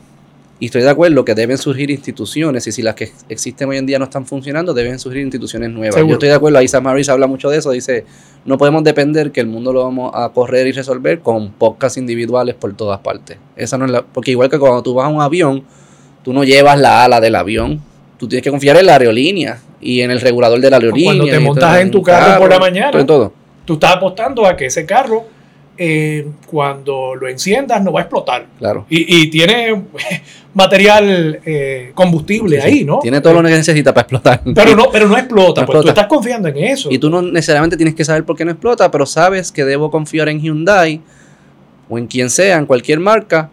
y 0.60 0.66
estoy 0.66 0.82
de 0.82 0.90
acuerdo, 0.90 1.24
que 1.24 1.34
deben 1.34 1.58
surgir 1.58 1.90
instituciones 1.90 2.66
y 2.66 2.72
si 2.72 2.82
las 2.82 2.94
que 2.94 3.12
existen 3.28 3.68
hoy 3.68 3.78
en 3.78 3.86
día 3.86 3.98
no 3.98 4.04
están 4.04 4.26
funcionando, 4.26 4.74
deben 4.74 4.98
surgir 4.98 5.22
instituciones 5.22 5.70
nuevas. 5.70 5.94
Seguro. 5.94 6.10
Yo 6.10 6.14
estoy 6.14 6.28
de 6.28 6.34
acuerdo, 6.34 6.58
ahí 6.58 6.68
Sam 6.68 6.86
Harris 6.86 7.08
habla 7.08 7.26
mucho 7.26 7.50
de 7.50 7.58
eso, 7.58 7.70
dice, 7.70 8.04
no 8.44 8.58
podemos 8.58 8.84
depender 8.84 9.32
que 9.32 9.40
el 9.40 9.46
mundo 9.46 9.72
lo 9.72 9.82
vamos 9.82 10.12
a 10.14 10.28
correr 10.30 10.66
y 10.66 10.72
resolver 10.72 11.20
con 11.20 11.52
podcasts 11.52 11.98
individuales 11.98 12.54
por 12.54 12.74
todas 12.74 13.00
partes. 13.00 13.38
Esa 13.56 13.76
no 13.78 13.84
es 13.84 13.90
la, 13.90 14.02
porque 14.02 14.30
igual 14.30 14.48
que 14.48 14.58
cuando 14.58 14.82
tú 14.82 14.94
vas 14.94 15.06
a 15.06 15.08
un 15.08 15.20
avión, 15.20 15.64
tú 16.22 16.32
no 16.32 16.44
llevas 16.44 16.78
la 16.78 17.04
ala 17.04 17.20
del 17.20 17.34
avión. 17.34 17.80
Tú 18.18 18.26
tienes 18.26 18.42
que 18.42 18.50
confiar 18.50 18.76
en 18.76 18.86
la 18.86 18.94
aerolínea 18.94 19.60
y 19.80 20.00
en 20.00 20.10
el 20.10 20.20
regulador 20.20 20.60
de 20.60 20.70
la 20.70 20.76
aerolínea. 20.76 21.14
cuando 21.14 21.26
te 21.26 21.38
montas 21.38 21.80
en 21.80 21.90
tu 21.90 21.98
un 21.98 22.04
carro 22.04 22.40
por 22.40 22.50
la 22.50 22.58
mañana. 22.58 23.06
todo. 23.06 23.32
Tú 23.64 23.74
estás 23.74 23.96
apostando 23.96 24.46
a 24.46 24.56
que 24.56 24.66
ese 24.66 24.86
carro 24.86 25.26
eh, 25.78 26.26
cuando 26.46 27.14
lo 27.14 27.28
enciendas 27.28 27.82
no 27.82 27.92
va 27.92 28.00
a 28.00 28.02
explotar. 28.02 28.46
Claro. 28.58 28.84
Y, 28.90 29.22
y 29.22 29.30
tiene 29.30 29.84
material 30.54 31.40
eh, 31.44 31.92
combustible 31.94 32.60
Sí, 32.60 32.66
ahí, 32.66 32.84
¿no? 32.84 32.98
Tiene 32.98 33.20
todo 33.20 33.34
lo 33.34 33.48
que 33.48 33.54
necesita 33.54 33.94
para 33.94 34.02
explotar. 34.02 34.42
Pero 34.54 34.74
no, 34.76 34.90
pero 34.90 35.08
no 35.08 35.16
explota, 35.16 35.60
No 35.62 35.66
pues 35.66 35.74
tú 35.76 35.78
explota. 35.78 35.88
estás 35.90 36.06
confiando 36.06 36.48
en 36.48 36.56
eso. 36.58 36.88
Y 36.90 36.98
tú 36.98 37.08
no 37.10 37.22
necesariamente 37.22 37.76
tienes 37.76 37.94
que 37.94 38.04
saber 38.04 38.24
por 38.24 38.36
qué 38.36 38.44
no 38.44 38.50
explota, 38.50 38.90
pero 38.90 39.06
sabes 39.06 39.52
que 39.52 39.64
debo 39.64 39.90
confiar 39.90 40.28
en 40.28 40.40
Hyundai 40.40 41.00
o 41.88 41.96
en 41.98 42.06
quien 42.06 42.28
sea, 42.28 42.58
en 42.58 42.66
cualquier 42.66 43.00
marca, 43.00 43.50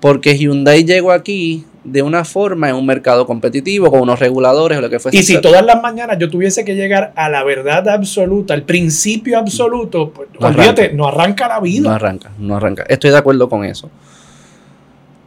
porque 0.00 0.36
Hyundai 0.36 0.84
llegó 0.84 1.12
aquí 1.12 1.64
de 1.82 2.02
una 2.02 2.24
forma 2.24 2.68
en 2.68 2.76
un 2.76 2.84
mercado 2.84 3.26
competitivo 3.26 3.90
con 3.90 4.00
unos 4.00 4.18
reguladores 4.18 4.78
o 4.78 4.80
lo 4.82 4.90
que 4.90 4.98
fuese. 4.98 5.16
Y 5.18 5.22
si 5.22 5.40
todas 5.40 5.64
las 5.64 5.80
mañanas 5.82 6.18
yo 6.18 6.28
tuviese 6.28 6.64
que 6.64 6.74
llegar 6.74 7.12
a 7.16 7.28
la 7.30 7.42
verdad 7.42 7.88
absoluta, 7.88 8.52
al 8.54 8.64
principio 8.64 9.38
absoluto, 9.38 10.10
pues 10.10 10.28
No 10.38 10.48
olvídate, 10.48 10.82
arranca. 10.82 10.96
no 10.96 11.08
arranca 11.08 11.48
la 11.48 11.60
vida. 11.60 11.88
No 11.88 11.94
arranca, 11.94 12.30
no 12.38 12.56
arranca. 12.56 12.84
Estoy 12.88 13.10
de 13.10 13.16
acuerdo 13.16 13.48
con 13.48 13.64
eso. 13.64 13.90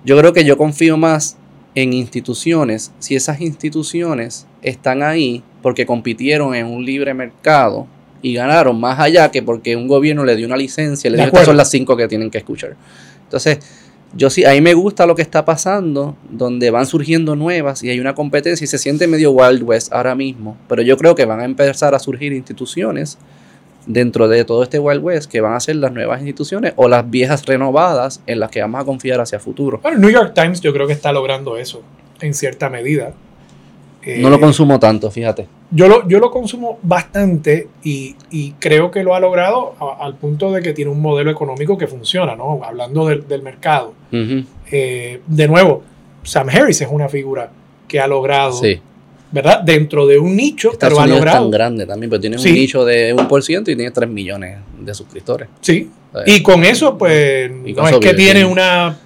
Yo 0.06 0.18
creo 0.18 0.34
que 0.34 0.44
yo 0.44 0.58
confío 0.58 0.98
más 0.98 1.38
en 1.76 1.94
instituciones 1.94 2.92
si 3.00 3.16
esas 3.16 3.42
instituciones 3.42 4.46
están 4.62 5.02
ahí 5.02 5.44
porque 5.62 5.86
compitieron 5.86 6.54
en 6.54 6.68
un 6.68 6.86
libre 6.86 7.14
mercado 7.14 7.88
y 8.22 8.34
ganaron 8.36 8.80
más 8.80 9.00
allá 9.00 9.32
que 9.32 9.42
porque 9.42 9.76
un 9.76 9.88
gobierno 9.88 10.24
le 10.24 10.36
dio 10.36 10.46
una 10.46 10.56
licencia 10.58 11.08
y 11.08 11.12
le 11.12 11.18
dijo 11.18 11.30
estas 11.30 11.46
son 11.46 11.58
las 11.58 11.72
cinco 11.72 11.98
que 11.98 12.08
tienen 12.08 12.30
que 12.30 12.38
escuchar. 12.38 12.76
Entonces, 13.24 13.60
yo 14.16 14.30
sí, 14.30 14.46
a 14.46 14.60
me 14.62 14.74
gusta 14.74 15.06
lo 15.06 15.16
que 15.16 15.24
está 15.24 15.44
pasando, 15.44 16.16
donde 16.30 16.70
van 16.70 16.86
surgiendo 16.86 17.36
nuevas 17.36 17.84
y 17.84 17.90
hay 17.90 18.00
una 18.00 18.14
competencia 18.14 18.64
y 18.64 18.68
se 18.68 18.78
siente 18.78 19.08
medio 19.08 19.32
Wild 19.32 19.64
West 19.64 19.92
ahora 19.92 20.14
mismo, 20.16 20.58
pero 20.68 20.82
yo 20.82 20.98
creo 20.98 21.16
que 21.16 21.26
van 21.26 21.40
a 21.40 21.46
empezar 21.46 21.96
a 21.96 22.00
surgir 22.00 22.32
instituciones 22.34 23.18
dentro 23.86 24.28
de 24.28 24.46
todo 24.46 24.64
este 24.64 24.80
Wild 24.80 25.04
West 25.04 25.32
que 25.32 25.42
van 25.42 25.54
a 25.54 25.60
ser 25.60 25.78
las 25.78 25.92
nuevas 25.92 26.20
instituciones 26.20 26.74
o 26.76 26.88
las 26.88 27.10
viejas 27.10 27.46
renovadas 27.46 28.22
en 28.28 28.40
las 28.40 28.52
que 28.52 28.62
vamos 28.62 28.82
a 28.82 28.86
confiar 28.86 29.20
hacia 29.20 29.40
futuro. 29.40 29.80
Bueno, 29.82 29.98
el 29.98 30.02
New 30.02 30.12
York 30.12 30.34
Times 30.34 30.62
yo 30.62 30.74
creo 30.74 30.88
que 30.88 30.94
está 30.94 31.12
logrando 31.12 31.58
eso 31.58 31.82
en 32.22 32.34
cierta 32.34 32.70
medida. 32.70 33.14
Eh, 34.06 34.20
No 34.20 34.30
lo 34.30 34.40
consumo 34.40 34.80
tanto, 34.80 35.10
fíjate. 35.10 35.48
yo, 35.72 35.88
lo, 35.88 36.08
yo 36.10 36.20
lo 36.20 36.30
consumo 36.30 36.78
bastante 36.84 37.70
y, 37.84 38.16
y 38.32 38.52
creo 38.60 38.92
que 38.92 39.02
lo 39.04 39.16
ha 39.16 39.20
logrado 39.22 39.76
a- 39.80 40.04
al 40.06 40.16
punto 40.16 40.52
de 40.52 40.62
que 40.62 40.74
tiene 40.74 40.92
un 40.92 41.02
modelo 41.02 41.32
económico 41.32 41.78
que 41.78 41.88
funciona, 41.88 42.36
¿no? 42.36 42.60
Hablando 42.64 43.06
del, 43.08 43.28
del 43.28 43.42
mercado. 43.44 43.94
Eh, 44.72 45.22
de 45.26 45.48
nuevo, 45.48 45.84
Sam 46.24 46.50
Harris 46.50 46.82
es 46.82 46.88
una 46.92 47.08
figura 47.10 47.50
que 47.88 48.00
ha 48.00 48.08
logrado, 48.08 48.54
Sí. 48.54 48.80
¿verdad? 49.32 49.62
Dentro 49.62 50.06
de 50.06 50.20
un 50.20 50.36
nicho, 50.36 50.72
Estados 50.74 50.94
pero 50.96 51.02
ha 51.02 51.04
Unidos 51.06 51.20
es 51.20 51.26
logrado. 51.26 51.44
tan 51.46 51.52
grande 51.52 51.86
también, 51.86 52.10
pero 52.10 52.20
tiene 52.22 52.38
Sí. 52.38 52.50
un 52.50 52.56
nicho 52.56 52.86
de 52.86 53.14
un 53.18 53.28
por 53.28 53.42
ciento 53.42 53.72
y 53.72 53.76
tiene 53.76 53.92
3 53.92 54.10
millones 54.10 54.58
de 54.80 54.94
suscriptores. 54.94 55.48
Sí. 55.62 55.90
Eh, 56.16 56.20
Y 56.36 56.44
con 56.44 56.64
eso, 56.66 56.98
pues, 56.98 57.50
no 57.52 57.88
es 57.88 57.98
que 58.00 58.10
vive, 58.10 58.14
tiene 58.16 58.46
una. 58.46 58.98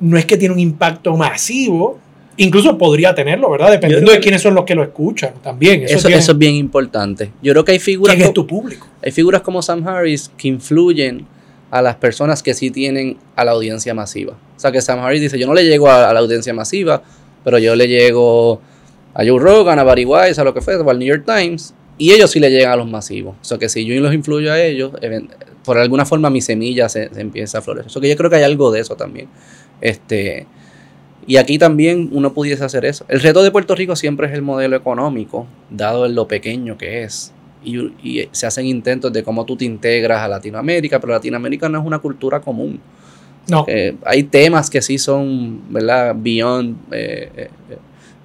No 0.00 0.18
es 0.18 0.26
que 0.26 0.36
tiene 0.36 0.52
un 0.52 0.60
impacto 0.60 1.16
masivo. 1.16 1.98
Incluso 2.42 2.78
podría 2.78 3.14
tenerlo, 3.14 3.50
¿verdad? 3.50 3.70
Dependiendo 3.70 4.06
creo 4.06 4.16
de 4.16 4.22
quiénes 4.22 4.40
son 4.42 4.54
los 4.54 4.64
que 4.64 4.74
lo 4.74 4.82
escuchan 4.82 5.34
también. 5.42 5.82
Eso, 5.82 5.96
Eso, 5.96 6.08
tiene- 6.08 6.20
eso 6.22 6.32
es 6.32 6.38
bien 6.38 6.54
importante. 6.54 7.30
Yo 7.42 7.52
creo 7.52 7.64
que 7.64 7.72
hay 7.72 7.78
figuras, 7.78 8.16
¿Quién 8.16 8.28
es 8.28 8.34
tu 8.34 8.46
público? 8.46 8.86
hay 9.02 9.12
figuras 9.12 9.42
como 9.42 9.60
Sam 9.62 9.86
Harris 9.86 10.30
que 10.36 10.48
influyen 10.48 11.26
a 11.70 11.82
las 11.82 11.96
personas 11.96 12.42
que 12.42 12.54
sí 12.54 12.70
tienen 12.70 13.16
a 13.36 13.44
la 13.44 13.52
audiencia 13.52 13.94
masiva. 13.94 14.32
O 14.56 14.60
sea, 14.60 14.72
que 14.72 14.80
Sam 14.80 15.00
Harris 15.00 15.20
dice, 15.20 15.38
yo 15.38 15.46
no 15.46 15.54
le 15.54 15.64
llego 15.64 15.88
a, 15.88 16.08
a 16.10 16.14
la 16.14 16.20
audiencia 16.20 16.52
masiva, 16.54 17.02
pero 17.44 17.58
yo 17.58 17.76
le 17.76 17.86
llego 17.88 18.60
a 19.14 19.24
Joe 19.24 19.38
Rogan, 19.38 19.78
a 19.78 19.84
Barry 19.84 20.04
Weiss, 20.04 20.38
a 20.38 20.44
lo 20.44 20.52
que 20.54 20.60
fue, 20.60 20.74
al 20.74 20.98
New 20.98 21.06
York 21.08 21.24
Times, 21.26 21.74
y 21.98 22.12
ellos 22.12 22.30
sí 22.30 22.40
le 22.40 22.50
llegan 22.50 22.72
a 22.72 22.76
los 22.76 22.88
masivos. 22.88 23.34
O 23.40 23.44
sea, 23.44 23.58
que 23.58 23.68
si 23.68 23.84
yo 23.84 24.00
los 24.00 24.14
influyo 24.14 24.50
a 24.52 24.60
ellos, 24.60 24.92
por 25.64 25.76
alguna 25.78 26.06
forma 26.06 26.30
mi 26.30 26.40
semilla 26.40 26.88
se, 26.88 27.12
se 27.12 27.20
empieza 27.20 27.58
a 27.58 27.60
florecer. 27.60 27.88
O 27.88 27.90
sea, 27.92 28.00
que 28.00 28.08
yo 28.08 28.16
creo 28.16 28.30
que 28.30 28.36
hay 28.36 28.44
algo 28.44 28.70
de 28.72 28.80
eso 28.80 28.96
también. 28.96 29.28
Este, 29.80 30.46
y 31.30 31.36
aquí 31.36 31.58
también 31.58 32.08
uno 32.12 32.32
pudiese 32.32 32.64
hacer 32.64 32.84
eso. 32.84 33.04
El 33.06 33.20
reto 33.20 33.42
de 33.44 33.52
Puerto 33.52 33.76
Rico 33.76 33.94
siempre 33.94 34.26
es 34.26 34.32
el 34.32 34.42
modelo 34.42 34.74
económico, 34.76 35.46
dado 35.70 36.04
en 36.06 36.16
lo 36.16 36.26
pequeño 36.26 36.76
que 36.76 37.04
es. 37.04 37.32
Y, 37.62 37.78
y 38.02 38.28
se 38.32 38.46
hacen 38.46 38.66
intentos 38.66 39.12
de 39.12 39.22
cómo 39.22 39.44
tú 39.44 39.54
te 39.56 39.64
integras 39.64 40.22
a 40.22 40.28
Latinoamérica, 40.28 40.98
pero 40.98 41.12
Latinoamérica 41.12 41.68
no 41.68 41.78
es 41.78 41.86
una 41.86 42.00
cultura 42.00 42.40
común. 42.40 42.80
No. 43.48 43.64
Eh, 43.68 43.94
hay 44.04 44.24
temas 44.24 44.68
que 44.70 44.82
sí 44.82 44.98
son, 44.98 45.60
¿verdad? 45.72 46.14
Beyond 46.18 46.76
eh, 46.90 47.30
eh, 47.36 47.50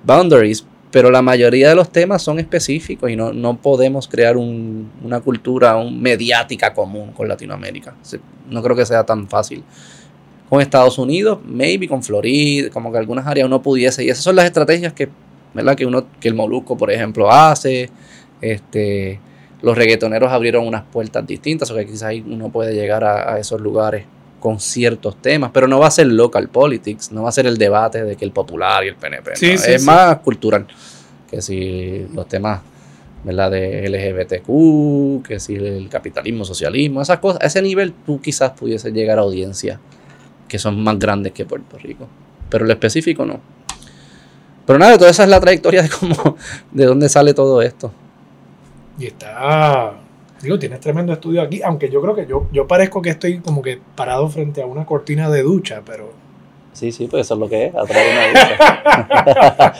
boundaries, 0.04 0.65
pero 0.91 1.12
la 1.12 1.22
mayoría 1.22 1.70
de 1.70 1.76
los 1.76 1.91
temas 1.91 2.22
son 2.24 2.39
específicos 2.39 3.10
y 3.12 3.15
no, 3.15 3.34
no 3.34 3.58
podemos 3.62 4.08
crear 4.08 4.36
un- 4.38 4.89
una 5.04 5.20
cultura 5.20 5.76
un- 5.78 6.02
mediática 6.02 6.74
común 6.74 7.12
con 7.12 7.28
Latinoamérica. 7.28 7.94
No 8.50 8.63
creo 8.63 8.76
que 8.76 8.86
sea 8.86 9.04
tan 9.06 9.28
fácil. 9.28 9.63
Con 10.50 10.62
Estados 10.62 10.98
Unidos, 10.98 11.40
maybe 11.46 11.88
con 11.88 12.04
Florida, 12.04 12.70
como 12.70 12.92
que 12.92 12.98
algunas 12.98 13.26
áreas 13.26 13.48
uno 13.48 13.62
pudiese. 13.62 14.04
Y 14.04 14.10
esas 14.10 14.24
son 14.24 14.36
las 14.36 14.46
estrategias 14.46 14.94
que, 14.94 15.10
¿verdad? 15.54 15.76
que 15.76 15.86
uno, 15.86 16.06
que 16.20 16.28
el 16.28 16.36
Molusco, 16.36 16.78
por 16.78 16.92
ejemplo, 16.92 17.32
hace. 17.32 17.90
Este, 18.42 19.20
los 19.62 19.76
reggaetoneros 19.76 20.32
abrieron 20.32 20.68
unas 20.68 20.84
puertas 20.84 21.26
distintas, 21.26 21.72
o 21.72 21.76
que 21.76 21.86
quizás 21.86 22.04
ahí 22.04 22.24
uno 22.28 22.50
puede 22.50 22.76
llegar 22.76 23.04
a, 23.04 23.34
a 23.34 23.40
esos 23.40 23.60
lugares 23.60 24.06
con 24.40 24.60
ciertos 24.60 25.20
temas, 25.20 25.50
pero 25.52 25.68
no 25.68 25.80
va 25.80 25.88
a 25.88 25.92
ser 25.92 26.06
local 26.06 26.50
politics, 26.50 27.12
no 27.12 27.24
va 27.24 27.30
a 27.30 27.32
ser 27.32 27.48
el 27.48 27.58
debate 27.58 28.04
de 28.04 28.16
que 28.16 28.26
el 28.26 28.32
popular 28.32 28.86
y 28.86 28.90
el 28.90 28.96
PNP. 28.96 29.36
Sí, 29.36 29.54
no, 29.54 29.58
sí, 29.58 29.72
es 29.72 29.82
sí. 29.82 29.88
más 29.88 30.18
cultural 30.20 30.68
que 31.30 31.42
si 31.42 32.06
los 32.14 32.28
temas 32.28 32.62
¿verdad? 33.24 33.50
de 33.50 33.90
LGBTQ, 33.90 35.28
que 35.28 35.40
si 35.40 35.56
el 35.56 35.90
capitalismo, 35.90 36.46
socialismo, 36.46 37.02
esas 37.02 37.18
cosas, 37.18 37.42
a 37.42 37.48
ese 37.48 37.62
nivel 37.62 37.94
tú 38.06 38.22
quizás 38.22 38.52
pudiese 38.52 38.92
llegar 38.92 39.18
a 39.18 39.22
audiencias 39.22 39.80
que 40.56 40.60
son 40.60 40.82
más 40.82 40.98
grandes 40.98 41.34
que 41.34 41.44
Puerto 41.44 41.78
Rico, 41.78 42.08
pero 42.50 42.63
lo 42.63 42.72
específico 42.72 43.26
no. 43.26 43.41
Pero 44.65 44.80
nada, 44.80 44.98
toda 44.98 45.12
esa 45.12 45.24
es 45.24 45.30
la 45.30 45.41
trayectoria 45.41 45.82
de 45.82 45.89
cómo, 45.89 46.38
de 46.72 46.86
dónde 46.86 47.10
sale 47.10 47.34
todo 47.34 47.62
esto. 47.62 47.91
Y 48.98 49.08
está. 49.08 49.91
Digo, 50.41 50.58
tienes 50.58 50.80
tremendo 50.80 51.12
estudio 51.12 51.41
aquí, 51.41 51.62
aunque 51.62 51.89
yo 51.89 52.02
creo 52.02 52.15
que 52.15 52.26
yo, 52.26 52.48
yo 52.54 52.68
parezco 52.68 53.02
que 53.02 53.10
estoy 53.10 53.39
como 53.39 53.62
que 53.62 53.82
parado 53.96 54.30
frente 54.30 54.62
a 54.62 54.65
una 54.65 54.86
cortina 54.86 55.30
de 55.30 55.44
ducha, 55.44 55.82
pero. 55.86 56.13
Sí, 56.72 56.94
sí, 56.94 57.08
pues 57.08 57.26
eso 57.26 57.34
es 57.34 57.39
lo 57.41 57.50
que 57.50 57.65
es, 57.65 57.76
atrás 57.76 58.02
de 58.06 58.12
una 58.13 58.28
ducha. 58.30 59.74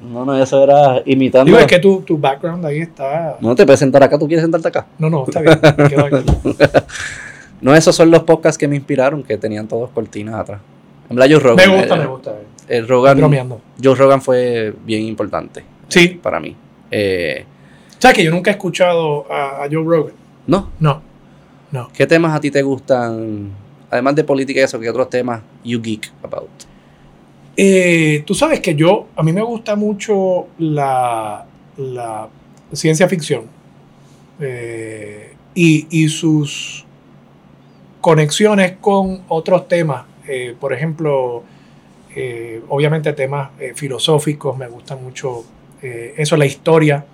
no, 0.02 0.24
no, 0.24 0.42
eso 0.42 0.64
era 0.64 1.02
imitando. 1.06 1.44
Digo, 1.46 1.58
es 1.58 1.68
que 1.68 1.78
tu, 1.78 2.00
tu 2.00 2.18
background 2.18 2.66
ahí 2.66 2.80
está. 2.80 3.36
No 3.40 3.54
te 3.54 3.64
puedes 3.64 3.78
sentar 3.78 4.02
acá, 4.02 4.18
tú 4.18 4.26
quieres 4.26 4.42
sentarte 4.42 4.66
acá. 4.66 4.88
No, 4.98 5.08
no, 5.08 5.22
está 5.22 5.40
bien. 5.40 5.60
me 5.76 5.88
quedo 5.88 6.06
aquí. 6.06 6.24
No, 7.60 7.74
esos 7.74 7.94
son 7.94 8.10
los 8.10 8.22
podcasts 8.24 8.56
que 8.58 8.66
me 8.68 8.76
inspiraron, 8.76 9.22
que 9.22 9.36
tenían 9.36 9.68
todos 9.68 9.90
cortinas 9.90 10.34
atrás. 10.36 10.60
En 11.08 11.16
verdad, 11.16 11.36
Joe 11.40 11.54
Me 11.54 11.64
Rogan. 11.66 11.78
gusta, 11.80 11.94
eh, 11.94 11.98
me 11.98 12.06
gusta. 12.06 12.34
El 12.68 12.88
Rogan. 12.88 13.58
Joe 13.82 13.94
Rogan 13.94 14.22
fue 14.22 14.74
bien 14.84 15.02
importante 15.04 15.64
Sí. 15.88 16.08
para 16.22 16.38
mí. 16.40 16.54
Eh, 16.90 17.44
¿Sabes 17.98 18.16
que 18.16 18.24
yo 18.24 18.30
nunca 18.30 18.50
he 18.50 18.54
escuchado 18.54 19.30
a, 19.30 19.64
a 19.64 19.68
Joe 19.70 19.84
Rogan? 19.84 20.14
no, 20.46 20.70
No. 20.80 21.02
No. 21.72 21.88
¿qué 21.94 22.04
temas 22.06 22.34
a 22.34 22.40
ti 22.40 22.50
te 22.50 22.62
gustan? 22.62 23.50
Además 23.90 24.14
de 24.16 24.24
política 24.24 24.58
y 24.60 24.62
eso, 24.64 24.80
¿qué 24.80 24.88
otros 24.90 25.08
temas 25.10 25.40
you 25.64 25.80
geek 25.80 26.10
about? 26.22 26.48
Eh, 27.56 28.22
tú 28.26 28.34
sabes 28.34 28.58
que 28.60 28.74
yo, 28.74 29.06
a 29.14 29.22
mí 29.22 29.32
me 29.32 29.42
gusta 29.42 29.76
mucho 29.76 30.46
la, 30.58 31.44
la 31.76 32.28
ciencia 32.72 33.06
ficción 33.08 33.44
eh, 34.40 35.34
y, 35.54 35.86
y 35.90 36.08
sus 36.08 36.84
conexiones 38.00 38.74
con 38.80 39.22
otros 39.28 39.68
temas. 39.68 40.04
Eh, 40.26 40.54
por 40.58 40.72
ejemplo, 40.72 41.42
eh, 42.14 42.60
obviamente 42.68 43.12
temas 43.12 43.50
eh, 43.58 43.72
filosóficos, 43.74 44.56
me 44.56 44.68
gusta 44.68 44.96
mucho 44.96 45.44
eso, 45.82 46.36
la 46.36 46.44
historia. 46.44 47.04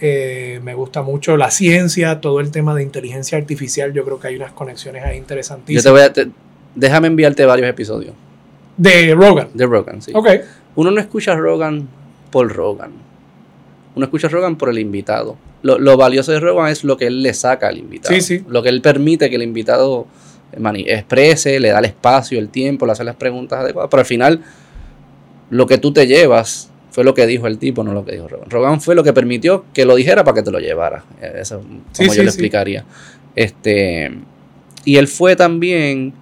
me 0.00 0.74
gusta 0.74 1.02
mucho 1.02 1.36
la 1.36 1.50
ciencia, 1.50 2.20
todo 2.20 2.38
el 2.40 2.50
tema 2.52 2.74
de 2.74 2.82
inteligencia 2.84 3.36
artificial. 3.36 3.92
Yo 3.92 4.04
creo 4.04 4.20
que 4.20 4.28
hay 4.28 4.36
unas 4.36 4.52
conexiones 4.52 5.02
ahí 5.04 5.16
Yo 5.16 5.18
interesantísimas. 5.18 5.84
te 5.84 5.90
voy 5.90 6.00
a. 6.02 6.12
te- 6.12 6.28
déjame 6.74 7.08
enviarte 7.08 7.44
varios 7.44 7.68
episodios 7.68 8.14
De 8.76 9.12
Rogan. 9.14 9.48
de 9.54 9.66
Rogan. 9.66 10.00
Sí. 10.00 10.12
Ok. 10.14 10.28
Uno 10.76 10.92
no 10.92 11.00
escucha 11.00 11.32
a 11.32 11.36
Rogan 11.36 11.88
por 12.30 12.52
Rogan. 12.54 12.92
Uno 13.94 14.04
escucha 14.06 14.26
a 14.28 14.30
Rogan 14.30 14.56
por 14.56 14.68
el 14.70 14.78
invitado. 14.78 15.36
Lo, 15.62 15.78
lo 15.78 15.96
valioso 15.96 16.32
de 16.32 16.40
Rogan 16.40 16.68
es 16.70 16.84
lo 16.84 16.96
que 16.96 17.06
él 17.06 17.22
le 17.22 17.34
saca 17.34 17.68
al 17.68 17.78
invitado. 17.78 18.14
Sí, 18.14 18.20
sí. 18.20 18.44
Lo 18.48 18.62
que 18.62 18.68
él 18.68 18.80
permite 18.80 19.28
que 19.30 19.36
el 19.36 19.42
invitado 19.42 20.06
mani- 20.58 20.84
exprese, 20.88 21.58
le 21.60 21.68
da 21.70 21.78
el 21.80 21.84
espacio, 21.86 22.38
el 22.38 22.48
tiempo, 22.48 22.86
le 22.86 22.92
hace 22.92 23.04
las 23.04 23.16
preguntas 23.16 23.60
adecuadas. 23.60 23.90
Pero 23.90 24.00
al 24.00 24.06
final, 24.06 24.40
lo 25.50 25.66
que 25.66 25.78
tú 25.78 25.92
te 25.92 26.06
llevas 26.06 26.70
fue 26.92 27.04
lo 27.04 27.14
que 27.14 27.26
dijo 27.26 27.46
el 27.46 27.58
tipo, 27.58 27.82
no 27.84 27.92
lo 27.92 28.04
que 28.04 28.12
dijo 28.12 28.26
Rogan. 28.28 28.48
Rogan 28.50 28.80
fue 28.80 28.94
lo 28.94 29.02
que 29.04 29.12
permitió 29.12 29.64
que 29.74 29.84
lo 29.84 29.94
dijera 29.96 30.24
para 30.24 30.36
que 30.36 30.42
te 30.42 30.50
lo 30.50 30.58
llevara. 30.60 31.04
Eh, 31.20 31.32
Eso 31.40 31.56
es 31.58 31.62
como 31.64 31.80
Sí, 31.92 32.04
yo 32.16 32.22
lo 32.24 32.30
sí. 32.30 32.34
explicaría. 32.36 32.84
Este, 33.36 34.10
y 34.84 34.96
él 34.96 35.08
fue 35.08 35.36
también 35.36 36.12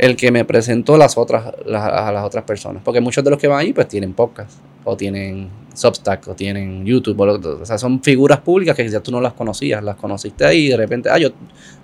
el 0.00 0.16
que 0.16 0.32
me 0.32 0.44
presentó 0.46 0.96
las 0.96 1.18
otras, 1.18 1.52
las, 1.66 1.82
a 1.84 2.10
las 2.10 2.24
otras 2.24 2.44
personas. 2.44 2.82
Porque 2.84 3.00
muchos 3.00 3.22
de 3.22 3.28
los 3.30 3.38
que 3.38 3.46
van 3.48 3.58
ahí 3.60 3.72
pues 3.74 3.86
tienen 3.86 4.14
podcast 4.14 4.58
o 4.84 4.96
tienen 4.96 5.48
Substack 5.74 6.26
o 6.28 6.34
tienen 6.34 6.86
YouTube. 6.86 7.20
O, 7.20 7.26
lo- 7.26 7.60
o 7.60 7.66
sea, 7.66 7.76
son 7.76 8.02
figuras 8.02 8.38
públicas 8.40 8.74
que 8.74 8.88
ya 8.88 9.00
tú 9.00 9.10
no 9.12 9.20
las 9.20 9.34
conocías, 9.34 9.84
las 9.84 9.96
conociste 9.96 10.44
ahí 10.46 10.66
y 10.66 10.68
de 10.70 10.76
repente, 10.78 11.10
ah, 11.10 11.18
yo, 11.18 11.28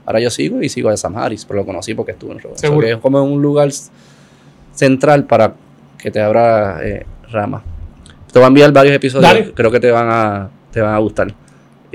ahora 0.07 0.19
yo 0.21 0.31
sigo 0.31 0.63
y 0.63 0.69
sigo 0.71 0.89
a 0.89 0.97
Sam 0.97 1.17
Harris, 1.19 1.45
pero 1.45 1.61
lo 1.61 1.67
conocí 1.67 1.95
porque 1.95 2.13
estuvo 2.13 2.33
en. 2.33 2.39
O 2.39 2.57
sea, 2.57 2.71
que 2.79 2.91
es 2.93 2.97
como 2.99 3.23
un 3.23 3.43
lugar 3.43 3.69
central 4.75 5.25
para 5.27 5.55
que 5.99 6.11
te 6.11 6.21
abra 6.21 6.81
eh, 6.83 7.05
ramas. 7.31 7.63
Te 8.33 8.39
voy 8.39 8.45
a 8.45 8.49
enviar 8.49 8.73
varios 8.73 8.95
episodios, 8.97 9.31
Dale. 9.31 9.53
creo 9.53 9.71
que 9.71 9.81
te 9.81 9.91
van 9.91 10.09
a, 10.11 10.51
te 10.71 10.81
van 10.81 10.95
a 10.95 10.99
gustar. 10.99 11.33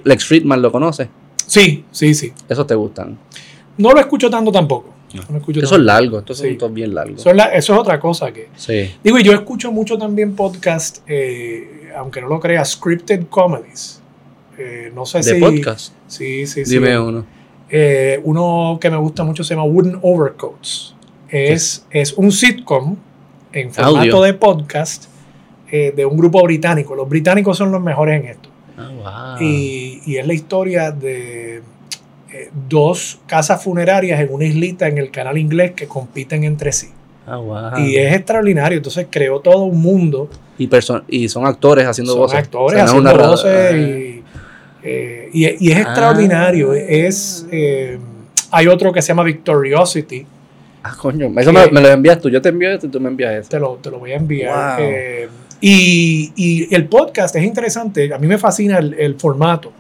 Lex 0.03 0.25
Friedman 0.25 0.61
lo 0.61 0.71
conoces, 0.71 1.07
Sí, 1.45 1.85
sí, 1.91 2.13
sí. 2.13 2.31
esos 2.49 2.65
te 2.65 2.75
gustan. 2.75 3.17
No 3.77 3.91
lo 3.91 3.99
escucho 3.99 4.29
tanto 4.29 4.51
tampoco. 4.51 4.89
No 5.29 5.37
escucho 5.37 5.59
tanto. 5.61 5.75
son 5.75 5.85
largos, 5.85 6.19
estos 6.21 6.37
Sí. 6.37 6.47
son 6.49 6.57
todos 6.57 6.73
bien 6.73 6.93
largos. 6.95 7.21
Son 7.21 7.35
la- 7.37 7.53
eso 7.53 7.73
es 7.73 7.79
otra 7.79 7.99
cosa 7.99 8.31
que... 8.31 8.49
Sí. 8.55 8.91
Digo, 9.03 9.17
y 9.19 9.23
yo 9.23 9.33
escucho 9.33 9.71
mucho 9.71 9.97
también 9.97 10.35
podcast, 10.35 10.99
eh, 11.07 11.91
aunque 11.97 12.21
no 12.21 12.27
lo 12.27 12.39
creas, 12.39 12.71
scripted 12.71 13.27
comedies. 13.29 14.01
Eh, 14.57 14.91
no 14.93 15.05
sé 15.05 15.19
De 15.19 15.23
si... 15.23 15.39
podcast. 15.39 15.93
Sí, 16.07 16.45
sí, 16.47 16.65
sí. 16.65 16.71
Dime 16.73 16.97
uno. 16.99 17.25
Eh, 17.69 18.19
uno 18.23 18.77
que 18.81 18.89
me 18.89 18.97
gusta 18.97 19.23
mucho 19.23 19.43
se 19.43 19.53
llama 19.55 19.65
Wooden 19.65 19.99
Overcoats. 20.01 20.95
Es, 21.29 21.85
es 21.89 22.13
un 22.13 22.31
sitcom 22.31 22.97
en 23.53 23.71
formato 23.71 23.97
Audio. 24.17 24.21
de 24.21 24.33
podcast 24.33 25.05
eh, 25.71 25.93
de 25.95 26.05
un 26.05 26.17
grupo 26.17 26.43
británico. 26.43 26.95
Los 26.95 27.07
británicos 27.07 27.57
son 27.57 27.71
los 27.71 27.81
mejores 27.81 28.21
en 28.21 28.27
esto. 28.29 28.49
Ah, 28.77 29.37
wow. 29.39 29.47
Y, 29.47 30.01
y 30.05 30.17
es 30.17 30.27
la 30.27 30.33
historia 30.33 30.91
de 30.91 31.61
eh, 32.33 32.49
dos 32.69 33.19
casas 33.27 33.63
funerarias 33.63 34.19
en 34.19 34.33
una 34.33 34.45
islita 34.45 34.87
en 34.87 34.97
el 34.97 35.11
canal 35.11 35.37
inglés 35.37 35.71
que 35.71 35.87
compiten 35.87 36.43
entre 36.43 36.71
sí. 36.71 36.89
Ah, 37.27 37.37
wow. 37.37 37.77
Y 37.79 37.97
es 37.97 38.13
extraordinario. 38.15 38.77
Entonces 38.77 39.07
creó 39.09 39.39
todo 39.39 39.63
un 39.63 39.81
mundo. 39.81 40.29
Y, 40.57 40.69
y 41.09 41.29
son 41.29 41.45
actores 41.45 41.85
haciendo 41.87 42.13
Son 42.13 42.21
voces. 42.21 42.39
actores 42.39 42.81
O 42.83 42.85
sea, 42.87 42.93
no 42.93 42.99
es 42.99 43.05
haciendo 43.15 43.27
voces 43.29 43.75
y, 43.75 44.23
eh, 44.83 45.29
y- 45.33 45.67
y 45.67 45.71
es 45.71 45.77
extraordinario. 45.79 46.71
Ah. 46.71 46.77
Es, 46.77 47.47
eh, 47.51 47.97
hay 48.51 48.67
otro 48.67 48.91
que 48.91 49.01
se 49.01 49.09
llama 49.09 49.23
Victoriosity. 49.23 50.25
Ah, 50.83 50.95
coño. 50.97 51.31
Eso 51.37 51.53
me, 51.53 51.67
me 51.71 51.79
lo 51.81 51.89
envías 51.89 52.19
tú. 52.19 52.29
Yo 52.29 52.41
te 52.41 52.49
envío 52.49 52.71
esto 52.71 52.87
y 52.87 52.89
tú 52.89 52.99
me 52.99 53.09
envías 53.09 53.33
eso. 53.35 53.49
Te 53.49 53.59
lo, 53.59 53.75
te 53.75 53.91
lo 53.91 53.99
voy 53.99 54.11
a 54.13 54.15
enviar. 54.15 54.79
Wow. 54.81 54.89
Y, 55.61 56.33
y 56.35 56.73
el 56.73 56.85
podcast 56.87 57.35
es 57.35 57.43
interesante. 57.43 58.11
A 58.13 58.17
mí 58.17 58.25
me 58.25 58.39
fascina 58.39 58.79
el, 58.79 58.95
el 58.95 59.15
formato. 59.15 59.71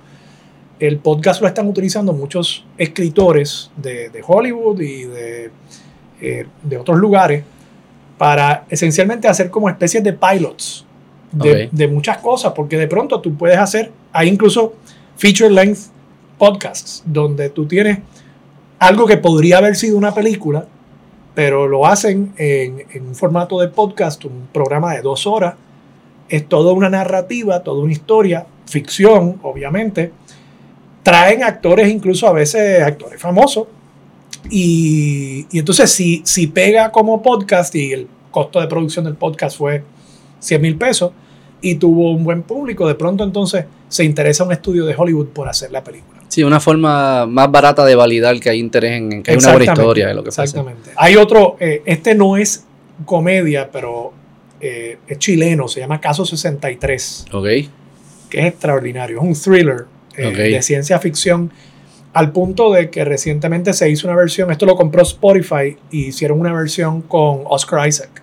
El 0.81 0.97
podcast 0.97 1.41
lo 1.41 1.47
están 1.47 1.67
utilizando 1.67 2.11
muchos 2.11 2.65
escritores 2.75 3.69
de, 3.77 4.09
de 4.09 4.23
Hollywood 4.25 4.81
y 4.81 5.03
de, 5.03 5.51
eh, 6.19 6.47
de 6.63 6.77
otros 6.77 6.97
lugares 6.97 7.43
para 8.17 8.65
esencialmente 8.67 9.27
hacer 9.27 9.51
como 9.51 9.69
especies 9.69 10.03
de 10.03 10.13
pilots 10.13 10.83
de 11.33 11.87
muchas 11.87 12.17
cosas, 12.17 12.53
porque 12.53 12.79
de 12.79 12.87
pronto 12.87 13.21
tú 13.21 13.35
puedes 13.35 13.59
hacer, 13.59 13.91
hay 14.11 14.27
incluso 14.27 14.73
feature 15.17 15.51
length 15.51 15.91
podcasts, 16.39 17.03
donde 17.05 17.51
tú 17.51 17.67
tienes 17.67 17.99
algo 18.79 19.05
que 19.05 19.17
podría 19.17 19.59
haber 19.59 19.75
sido 19.75 19.99
una 19.99 20.15
película, 20.15 20.65
pero 21.35 21.67
lo 21.67 21.85
hacen 21.85 22.33
en, 22.37 22.85
en 22.91 23.05
un 23.05 23.13
formato 23.13 23.59
de 23.59 23.67
podcast, 23.67 24.25
un 24.25 24.47
programa 24.51 24.95
de 24.95 25.01
dos 25.01 25.27
horas. 25.27 25.53
Es 26.27 26.49
toda 26.49 26.73
una 26.73 26.89
narrativa, 26.89 27.61
toda 27.61 27.83
una 27.83 27.91
historia, 27.91 28.47
ficción, 28.65 29.39
obviamente. 29.43 30.11
Traen 31.03 31.43
actores, 31.43 31.89
incluso 31.89 32.27
a 32.27 32.33
veces 32.33 32.81
actores 32.83 33.19
famosos. 33.21 33.67
Y, 34.49 35.45
y 35.51 35.59
entonces, 35.59 35.91
si, 35.91 36.21
si 36.25 36.47
pega 36.47 36.91
como 36.91 37.21
podcast 37.21 37.73
y 37.75 37.93
el 37.93 38.07
costo 38.31 38.59
de 38.59 38.67
producción 38.67 39.05
del 39.05 39.15
podcast 39.15 39.57
fue 39.57 39.83
100 40.39 40.61
mil 40.61 40.75
pesos 40.77 41.11
y 41.61 41.75
tuvo 41.75 42.11
un 42.11 42.23
buen 42.23 42.41
público, 42.43 42.87
de 42.87 42.95
pronto 42.95 43.23
entonces 43.23 43.65
se 43.87 44.03
interesa 44.03 44.43
un 44.43 44.51
estudio 44.51 44.85
de 44.85 44.95
Hollywood 44.97 45.27
por 45.27 45.47
hacer 45.47 45.71
la 45.71 45.83
película. 45.83 46.21
Sí, 46.27 46.43
una 46.43 46.59
forma 46.59 47.25
más 47.25 47.51
barata 47.51 47.83
de 47.85 47.93
validar 47.95 48.39
que 48.39 48.49
hay 48.49 48.59
interés 48.59 48.93
en, 48.93 49.11
en 49.11 49.23
que 49.23 49.31
hay 49.31 49.37
una 49.37 49.51
buena 49.51 49.73
historia 49.73 50.07
de 50.07 50.13
lo 50.13 50.23
que 50.23 50.29
pasa. 50.29 50.43
Exactamente. 50.43 50.91
Hay 50.95 51.17
otro, 51.17 51.57
eh, 51.59 51.83
este 51.85 52.15
no 52.15 52.37
es 52.37 52.65
comedia, 53.05 53.69
pero 53.69 54.13
eh, 54.61 54.97
es 55.07 55.19
chileno, 55.19 55.67
se 55.67 55.81
llama 55.81 55.99
Caso 55.99 56.25
63, 56.25 57.25
Ok. 57.33 57.45
que 58.29 58.39
es 58.39 58.45
extraordinario. 58.45 59.17
Es 59.17 59.23
un 59.23 59.33
thriller 59.33 59.85
eh, 60.17 60.31
de 60.31 60.61
ciencia 60.61 60.99
ficción, 60.99 61.51
al 62.13 62.31
punto 62.31 62.71
de 62.73 62.89
que 62.89 63.05
recientemente 63.05 63.73
se 63.73 63.89
hizo 63.89 64.07
una 64.07 64.15
versión, 64.17 64.51
esto 64.51 64.65
lo 64.65 64.75
compró 64.75 65.01
Spotify, 65.03 65.77
y 65.91 66.07
hicieron 66.07 66.39
una 66.39 66.53
versión 66.53 67.01
con 67.01 67.41
Oscar 67.45 67.87
Isaac, 67.87 68.21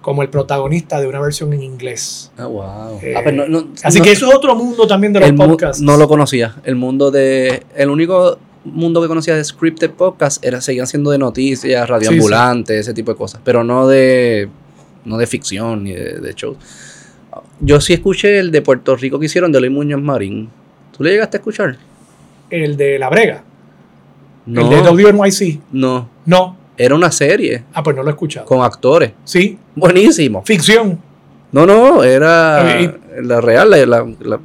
como 0.00 0.22
el 0.22 0.28
protagonista 0.28 1.00
de 1.00 1.08
una 1.08 1.20
versión 1.20 1.52
en 1.52 1.62
inglés. 1.64 2.30
Ah, 2.38 2.46
wow. 2.46 3.00
Eh, 3.02 3.14
Ah, 3.16 3.22
pero 3.24 3.36
no- 3.36 3.48
no- 3.48 3.68
Así 3.82 3.98
no- 3.98 4.04
que 4.04 4.12
eso 4.12 4.28
es 4.28 4.34
otro 4.34 4.54
mundo 4.54 4.86
también 4.86 5.12
de 5.12 5.18
los 5.20 5.32
podcasts. 5.32 5.82
No 5.82 5.96
lo 5.96 6.06
conocía. 6.06 6.54
El 6.64 6.76
mundo 6.76 7.10
de. 7.10 7.64
El 7.74 7.90
único 7.90 8.38
mundo 8.64 9.02
que 9.02 9.08
conocía 9.08 9.34
de 9.34 9.42
scripted 9.42 9.90
podcast 9.90 10.44
era 10.44 10.60
seguían 10.60 10.86
siendo 10.86 11.10
de 11.10 11.18
noticias, 11.18 11.88
radioambulantes, 11.88 12.76
ese 12.80 12.94
tipo 12.94 13.10
de 13.10 13.16
cosas. 13.18 13.40
Pero 13.44 13.64
no 13.64 13.88
de. 13.88 14.48
No 15.04 15.16
de 15.18 15.26
ficción 15.26 15.82
ni 15.84 15.92
de, 15.92 16.20
de 16.20 16.34
shows. 16.34 16.56
Yo 17.60 17.80
sí 17.80 17.94
escuché 17.94 18.38
el 18.38 18.50
de 18.52 18.62
Puerto 18.62 18.94
Rico 18.94 19.18
que 19.18 19.26
hicieron 19.26 19.50
de 19.50 19.58
Luis 19.60 19.72
Muñoz 19.72 20.00
Marín. 20.00 20.50
¿Tú 20.98 21.04
le 21.04 21.10
llegaste 21.12 21.36
a 21.36 21.38
escuchar? 21.38 21.76
El 22.50 22.76
de 22.76 22.98
La 22.98 23.08
Brega, 23.08 23.42
No. 24.46 24.62
el 24.62 24.70
de 24.70 24.90
WNYC. 25.04 25.60
no. 25.72 26.08
No. 26.26 26.56
Era 26.76 26.94
una 26.94 27.10
serie 27.10 27.64
Ah, 27.72 27.82
pues 27.82 27.96
no 27.96 28.02
lo 28.04 28.08
he 28.08 28.12
escuchado. 28.12 28.46
con 28.46 28.62
actores. 28.62 29.10
Sí, 29.24 29.58
Buenísimo. 29.74 30.42
ficción. 30.44 31.00
No, 31.50 31.66
no, 31.66 32.04
era 32.04 32.80
Y- 32.80 32.94
la 33.22 33.40
real, 33.40 33.70
la, 33.70 33.84
la- 33.86 34.06
la 34.20 34.38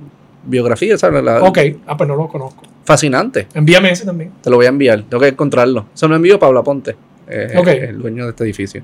biografía, 0.46 0.98
¿sabes? 0.98 1.24
La- 1.24 1.44
Ok, 1.44 1.60
ah, 1.86 1.96
pues 1.96 2.08
no 2.08 2.16
lo 2.16 2.28
conozco. 2.28 2.64
Fascinante. 2.86 3.48
Envíame 3.54 3.92
ese 3.92 4.04
también. 4.06 4.32
Te 4.42 4.50
lo 4.50 4.56
voy 4.56 4.66
a 4.66 4.70
enviar. 4.70 5.04
Tengo 5.04 5.22
que 5.22 5.28
encontrarlo. 5.30 5.86
Se 5.94 6.08
lo 6.08 6.16
envío 6.16 6.40
Pablo 6.40 6.60
Aponte. 6.62 6.96
eh. 7.28 7.88
El 7.90 8.00
dueño 8.02 8.24
de 8.26 8.30
este 8.32 8.44
edificio. 8.46 8.84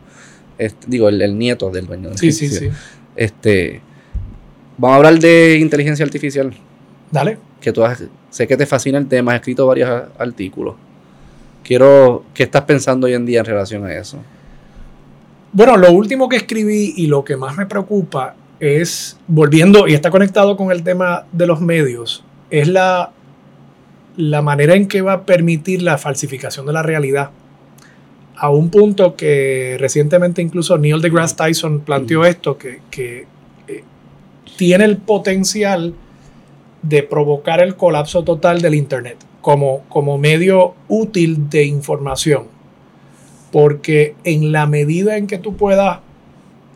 Este, 0.57 0.85
digo, 0.87 1.09
el, 1.09 1.21
el 1.21 1.37
nieto 1.37 1.69
del 1.71 1.87
dueño 1.87 2.09
del 2.09 2.17
Sí, 2.19 2.31
sí, 2.31 2.45
edificio. 2.45 2.71
sí. 2.71 2.77
Este, 3.15 3.81
vamos 4.77 4.93
a 4.93 4.97
hablar 4.97 5.17
de 5.19 5.57
inteligencia 5.59 6.05
artificial. 6.05 6.53
Dale. 7.11 7.37
Que 7.61 7.71
tú 7.73 7.83
has- 7.83 8.03
sé 8.29 8.47
que 8.47 8.55
te 8.57 8.65
fascina 8.65 8.97
el 8.97 9.07
tema, 9.07 9.31
has 9.33 9.39
escrito 9.39 9.67
varios 9.67 9.89
a- 9.89 10.09
artículos. 10.17 10.75
Quiero, 11.63 12.23
¿qué 12.33 12.43
estás 12.43 12.63
pensando 12.63 13.07
hoy 13.07 13.13
en 13.13 13.25
día 13.25 13.39
en 13.39 13.45
relación 13.45 13.85
a 13.85 13.93
eso? 13.93 14.17
Bueno, 15.51 15.77
lo 15.77 15.91
último 15.91 16.29
que 16.29 16.37
escribí 16.37 16.93
y 16.95 17.07
lo 17.07 17.23
que 17.23 17.35
más 17.35 17.57
me 17.57 17.65
preocupa 17.65 18.35
es, 18.59 19.17
volviendo, 19.27 19.87
y 19.87 19.93
está 19.93 20.09
conectado 20.11 20.55
con 20.57 20.71
el 20.71 20.83
tema 20.83 21.25
de 21.31 21.47
los 21.47 21.59
medios, 21.61 22.23
es 22.49 22.67
la, 22.67 23.11
la 24.17 24.41
manera 24.41 24.75
en 24.75 24.87
que 24.87 25.01
va 25.01 25.13
a 25.13 25.21
permitir 25.25 25.81
la 25.81 25.97
falsificación 25.97 26.65
de 26.65 26.73
la 26.73 26.83
realidad. 26.83 27.31
A 28.35 28.49
un 28.49 28.69
punto 28.69 29.15
que 29.15 29.75
recientemente 29.79 30.41
incluso 30.41 30.77
Neil 30.77 31.01
deGrasse 31.01 31.35
Tyson 31.35 31.81
planteó 31.81 32.25
esto, 32.25 32.57
que, 32.57 32.79
que, 32.89 33.27
eh, 33.67 33.83
tiene 34.57 34.85
el 34.85 34.97
potencial 34.97 35.93
de 36.81 37.03
provocar 37.03 37.61
el 37.61 37.75
colapso 37.75 38.23
total 38.23 38.61
del 38.61 38.75
Internet 38.75 39.17
como, 39.41 39.81
como 39.89 40.17
medio 40.17 40.75
útil 40.87 41.49
de 41.49 41.65
información. 41.65 42.47
Porque 43.51 44.15
en 44.23 44.51
la 44.51 44.67
medida 44.67 45.17
en 45.17 45.27
que 45.27 45.37
tú 45.37 45.55
puedas 45.55 45.99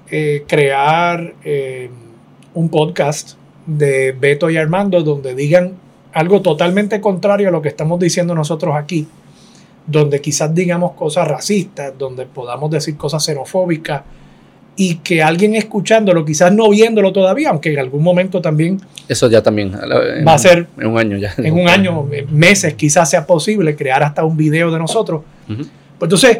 eh, 0.09 0.43
crear 0.47 1.33
eh, 1.43 1.89
un 2.53 2.69
podcast 2.69 3.37
de 3.65 4.11
Beto 4.11 4.49
y 4.49 4.57
Armando 4.57 5.01
donde 5.03 5.35
digan 5.35 5.73
algo 6.13 6.41
totalmente 6.41 7.01
contrario 7.01 7.49
a 7.49 7.51
lo 7.51 7.61
que 7.61 7.69
estamos 7.69 7.99
diciendo 7.99 8.35
nosotros 8.35 8.75
aquí, 8.75 9.07
donde 9.87 10.21
quizás 10.21 10.53
digamos 10.53 10.93
cosas 10.93 11.27
racistas, 11.27 11.97
donde 11.97 12.25
podamos 12.25 12.69
decir 12.69 12.97
cosas 12.97 13.23
xenofóbicas 13.23 14.03
y 14.75 14.95
que 14.95 15.21
alguien 15.21 15.55
escuchándolo, 15.55 16.25
quizás 16.25 16.51
no 16.51 16.69
viéndolo 16.69 17.13
todavía, 17.13 17.49
aunque 17.51 17.71
en 17.73 17.79
algún 17.79 18.01
momento 18.03 18.41
también 18.41 18.79
Eso 19.07 19.29
ya 19.29 19.43
también. 19.43 19.71
en- 19.73 20.27
Va 20.27 20.33
a 20.33 20.37
ser 20.39 20.67
En 20.79 20.87
un 20.87 20.97
año 20.97 21.17
ya. 21.17 21.33
en 21.37 21.53
un 21.53 21.69
año, 21.69 22.07
meses, 22.29 22.73
quizás 22.73 23.09
sea 23.09 23.25
posible 23.27 23.75
crear 23.75 24.01
hasta 24.03 24.23
un 24.23 24.35
video 24.35 24.71
de 24.71 24.79
nosotros. 24.79 25.21
Pues 25.47 25.67
entonces, 26.01 26.39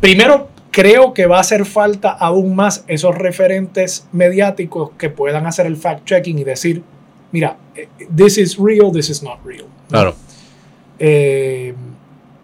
primero 0.00 0.48
creo 0.70 1.14
que 1.14 1.26
va 1.26 1.38
a 1.38 1.40
hacer 1.40 1.64
falta 1.64 2.10
aún 2.10 2.54
más 2.54 2.84
esos 2.86 3.14
referentes 3.16 4.06
mediáticos 4.12 4.90
que 4.98 5.08
puedan 5.10 5.46
hacer 5.46 5.66
el 5.66 5.76
fact-checking 5.76 6.38
y 6.38 6.44
decir, 6.44 6.82
mira, 7.32 7.56
eh, 7.74 7.88
this 8.14 8.36
is 8.38 8.56
real, 8.58 8.92
this 8.92 9.08
is 9.08 9.22
not 9.22 9.38
real. 9.44 9.64
Claro. 9.88 10.14
Eh, 10.98 11.74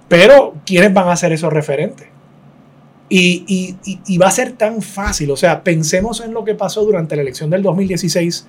pero, 0.08 0.54
¿quiénes 0.66 0.92
van 0.94 1.08
a 1.08 1.16
ser 1.16 1.32
esos 1.32 1.52
referentes? 1.52 2.06
Y, 3.14 3.76
va 4.18 4.28
a 4.28 4.30
ser 4.30 4.52
tan 4.52 4.80
fácil, 4.80 5.30
o 5.30 5.36
sea, 5.36 5.62
pensemos 5.62 6.22
en 6.22 6.32
lo 6.32 6.44
que 6.44 6.54
pasó 6.54 6.82
durante 6.82 7.14
la 7.14 7.20
elección 7.20 7.50
del 7.50 7.62
2016 7.62 8.46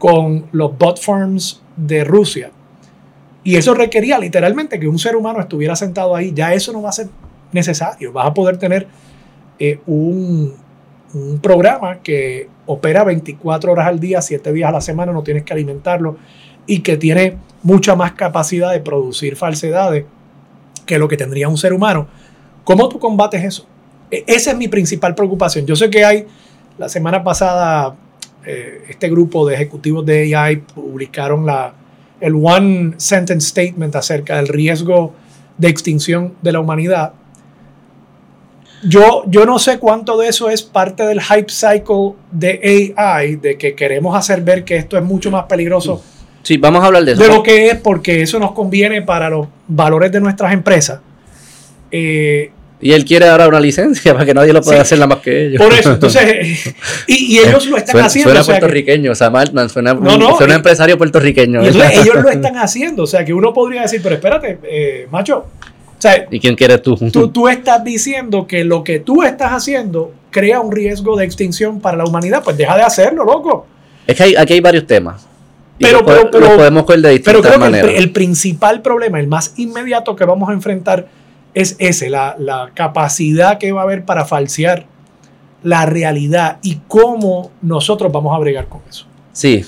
con 0.00 0.46
los 0.50 0.76
bot 0.76 1.00
farms 1.00 1.62
de 1.76 2.02
Rusia. 2.02 2.50
Y 3.44 3.54
eso 3.54 3.72
requería 3.72 4.18
literalmente 4.18 4.80
que 4.80 4.88
un 4.88 4.98
ser 4.98 5.14
humano 5.14 5.38
estuviera 5.38 5.76
sentado 5.76 6.16
ahí. 6.16 6.32
Ya 6.34 6.52
eso 6.52 6.72
no 6.72 6.82
va 6.82 6.88
a 6.88 6.92
ser 6.92 7.06
necesario. 7.52 8.12
Vas 8.12 8.26
a 8.26 8.34
poder 8.34 8.56
tener 8.56 8.88
eh, 9.60 9.78
un, 9.86 10.54
un 11.12 11.38
programa 11.38 12.00
que 12.02 12.48
opera 12.66 13.04
24 13.04 13.70
horas 13.70 13.86
al 13.86 14.00
día, 14.00 14.20
7 14.20 14.52
días 14.52 14.70
a 14.70 14.72
la 14.72 14.80
semana, 14.80 15.12
no 15.12 15.22
tienes 15.22 15.44
que 15.44 15.52
alimentarlo 15.52 16.16
y 16.66 16.80
que 16.80 16.96
tiene 16.96 17.36
mucha 17.62 17.94
más 17.94 18.12
capacidad 18.14 18.72
de 18.72 18.80
producir 18.80 19.36
falsedades 19.36 20.04
que 20.84 20.98
lo 20.98 21.06
que 21.06 21.16
tendría 21.16 21.48
un 21.48 21.58
ser 21.58 21.72
humano. 21.72 22.08
¿Cómo 22.64 22.88
tú 22.88 22.98
combates 22.98 23.44
eso? 23.44 23.68
E, 24.14 24.24
esa 24.26 24.52
es 24.52 24.56
mi 24.56 24.68
principal 24.68 25.14
preocupación. 25.14 25.66
Yo 25.66 25.74
sé 25.74 25.90
que 25.90 26.04
hay, 26.04 26.26
la 26.78 26.88
semana 26.88 27.24
pasada, 27.24 27.96
eh, 28.46 28.84
este 28.88 29.08
grupo 29.08 29.46
de 29.46 29.54
ejecutivos 29.54 30.06
de 30.06 30.34
AI 30.34 30.56
publicaron 30.56 31.44
la, 31.46 31.74
el 32.20 32.34
One 32.34 32.94
Sentence 32.96 33.48
Statement 33.48 33.96
acerca 33.96 34.36
del 34.36 34.48
riesgo 34.48 35.14
de 35.58 35.68
extinción 35.68 36.34
de 36.42 36.52
la 36.52 36.60
humanidad. 36.60 37.12
Yo, 38.86 39.24
yo 39.26 39.46
no 39.46 39.58
sé 39.58 39.78
cuánto 39.78 40.18
de 40.18 40.28
eso 40.28 40.50
es 40.50 40.62
parte 40.62 41.04
del 41.04 41.20
hype 41.22 41.48
cycle 41.48 42.12
de 42.30 42.94
AI, 42.96 43.36
de 43.36 43.56
que 43.56 43.74
queremos 43.74 44.14
hacer 44.14 44.42
ver 44.42 44.64
que 44.64 44.76
esto 44.76 44.98
es 44.98 45.02
mucho 45.02 45.30
más 45.30 45.44
peligroso. 45.44 46.02
Sí, 46.42 46.58
vamos 46.58 46.82
a 46.82 46.86
hablar 46.86 47.04
de 47.04 47.12
eso. 47.12 47.22
De 47.22 47.28
lo 47.28 47.42
que 47.42 47.68
es, 47.68 47.76
porque 47.76 48.20
eso 48.20 48.38
nos 48.38 48.52
conviene 48.52 49.00
para 49.00 49.30
los 49.30 49.48
valores 49.66 50.12
de 50.12 50.20
nuestras 50.20 50.52
empresas. 50.52 51.00
Eh, 51.90 52.52
y 52.84 52.92
él 52.92 53.06
quiere 53.06 53.24
dar 53.24 53.48
una 53.48 53.60
licencia 53.60 54.12
para 54.12 54.26
que 54.26 54.34
nadie 54.34 54.52
lo 54.52 54.60
pueda 54.60 54.82
hacer 54.82 54.98
nada 54.98 55.14
más 55.14 55.18
que 55.18 55.46
ellos. 55.46 55.62
Por 55.62 55.72
eso, 55.72 55.92
entonces, 55.94 56.74
y, 57.06 57.38
ellos 57.38 57.66
lo 57.66 57.78
están 57.78 57.98
haciendo. 57.98 58.30
Suena 58.30 58.44
puertorriqueño, 58.44 59.12
o 59.12 59.14
sea, 59.14 59.30
Maltman 59.30 59.70
suena, 59.70 59.94
no, 59.94 60.18
no, 60.18 60.36
suena 60.36 60.54
empresario 60.54 60.98
puertorriqueño. 60.98 61.64
Y 61.64 61.68
ellos 61.68 62.22
lo 62.22 62.28
están 62.28 62.58
haciendo, 62.58 63.04
o 63.04 63.06
sea, 63.06 63.24
que 63.24 63.32
uno 63.32 63.54
podría 63.54 63.82
decir, 63.82 64.00
pero 64.02 64.16
espérate, 64.16 64.58
eh, 64.64 65.08
macho, 65.10 65.46
¿Y 66.30 66.38
quién 66.38 66.54
quieres 66.54 66.82
tú? 66.82 66.96
tú? 66.96 67.28
Tú 67.28 67.48
estás 67.48 67.82
diciendo 67.82 68.46
que 68.46 68.62
lo 68.62 68.84
que 68.84 68.98
tú 69.00 69.22
estás 69.22 69.52
haciendo 69.52 70.12
crea 70.30 70.60
un 70.60 70.70
riesgo 70.70 71.16
de 71.16 71.24
extinción 71.24 71.80
para 71.80 71.96
la 71.96 72.04
humanidad. 72.04 72.42
Pues 72.44 72.58
deja 72.58 72.76
de 72.76 72.82
hacerlo, 72.82 73.24
loco. 73.24 73.66
Es 74.06 74.14
que 74.14 74.36
aquí 74.36 74.52
hay 74.52 74.60
varios 74.60 74.86
temas. 74.86 75.26
Pero, 75.78 76.04
pero, 76.04 76.30
pero, 76.30 76.56
podemos 76.56 76.84
coger 76.84 77.00
de 77.00 77.10
distintas 77.10 77.42
pero 77.42 77.58
creo 77.58 77.86
Que 77.86 77.96
el, 77.96 78.12
principal 78.12 78.82
problema, 78.82 79.18
el 79.18 79.26
más 79.26 79.54
inmediato 79.56 80.14
que 80.14 80.24
vamos 80.24 80.48
a 80.48 80.52
enfrentar 80.52 81.08
es 81.54 81.76
ese, 81.78 82.10
la, 82.10 82.36
la 82.38 82.72
capacidad 82.74 83.58
que 83.58 83.72
va 83.72 83.80
a 83.80 83.84
haber 83.84 84.04
para 84.04 84.24
falsear 84.24 84.86
la 85.62 85.86
realidad 85.86 86.58
y 86.62 86.80
cómo 86.88 87.50
nosotros 87.62 88.12
vamos 88.12 88.36
a 88.36 88.38
bregar 88.38 88.68
con 88.68 88.82
eso. 88.88 89.06
Sí, 89.32 89.64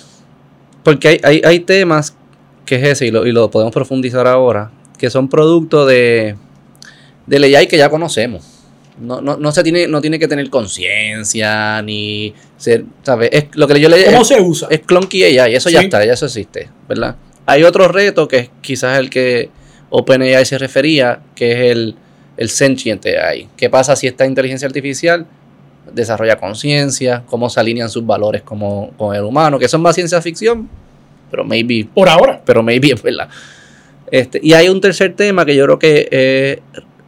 porque 0.82 1.08
hay, 1.08 1.20
hay, 1.22 1.42
hay 1.44 1.60
temas 1.60 2.16
que 2.64 2.76
es 2.76 2.84
ese 2.84 3.06
y 3.06 3.10
lo, 3.10 3.26
y 3.26 3.32
lo 3.32 3.50
podemos 3.50 3.72
profundizar 3.72 4.26
ahora, 4.26 4.70
que 4.98 5.08
son 5.08 5.28
producto 5.28 5.86
de, 5.86 6.36
de 7.26 7.56
AI 7.56 7.66
que 7.66 7.78
ya 7.78 7.88
conocemos. 7.88 8.44
No, 8.98 9.20
no, 9.20 9.36
no, 9.36 9.52
se 9.52 9.62
tiene, 9.62 9.86
no 9.88 10.00
tiene 10.00 10.18
que 10.18 10.26
tener 10.26 10.48
conciencia 10.48 11.82
ni 11.82 12.34
ser, 12.56 12.84
¿sabes? 13.02 13.28
Es 13.30 13.44
lo 13.54 13.68
que 13.68 13.78
yo 13.78 13.90
le 13.90 14.04
¿Cómo 14.06 14.24
se 14.24 14.40
usa? 14.40 14.68
Es 14.70 14.80
clunky 14.80 15.22
AI, 15.22 15.54
eso 15.54 15.68
ya 15.68 15.80
está, 15.80 16.04
ya 16.04 16.14
eso 16.14 16.26
existe, 16.26 16.70
¿verdad? 16.88 17.16
Hay 17.44 17.62
otro 17.62 17.88
reto 17.88 18.26
que 18.26 18.38
es 18.38 18.50
quizás 18.62 18.98
el 18.98 19.10
que 19.10 19.50
OpenAI 19.98 20.44
se 20.44 20.58
refería, 20.58 21.20
que 21.34 21.52
es 21.52 21.72
el, 21.72 21.96
el 22.36 22.50
sentient 22.50 23.04
AI. 23.06 23.48
¿Qué 23.56 23.70
pasa 23.70 23.96
si 23.96 24.06
esta 24.06 24.26
inteligencia 24.26 24.66
artificial 24.68 25.26
desarrolla 25.90 26.36
conciencia? 26.36 27.22
¿Cómo 27.26 27.48
se 27.48 27.60
alinean 27.60 27.88
sus 27.88 28.04
valores 28.04 28.42
como, 28.42 28.90
con 28.98 29.16
el 29.16 29.22
humano? 29.22 29.58
Que 29.58 29.68
son 29.68 29.80
más 29.80 29.94
ciencia 29.94 30.20
ficción, 30.20 30.68
pero 31.30 31.44
maybe. 31.44 31.88
Por 31.94 32.10
ahora. 32.10 32.42
Pero 32.44 32.62
maybe 32.62 32.92
es 32.92 33.02
verdad. 33.02 33.30
Este, 34.10 34.38
y 34.42 34.52
hay 34.52 34.68
un 34.68 34.82
tercer 34.82 35.16
tema 35.16 35.46
que 35.46 35.56
yo 35.56 35.64
creo 35.64 35.78
que 35.78 36.08
eh, 36.10 36.60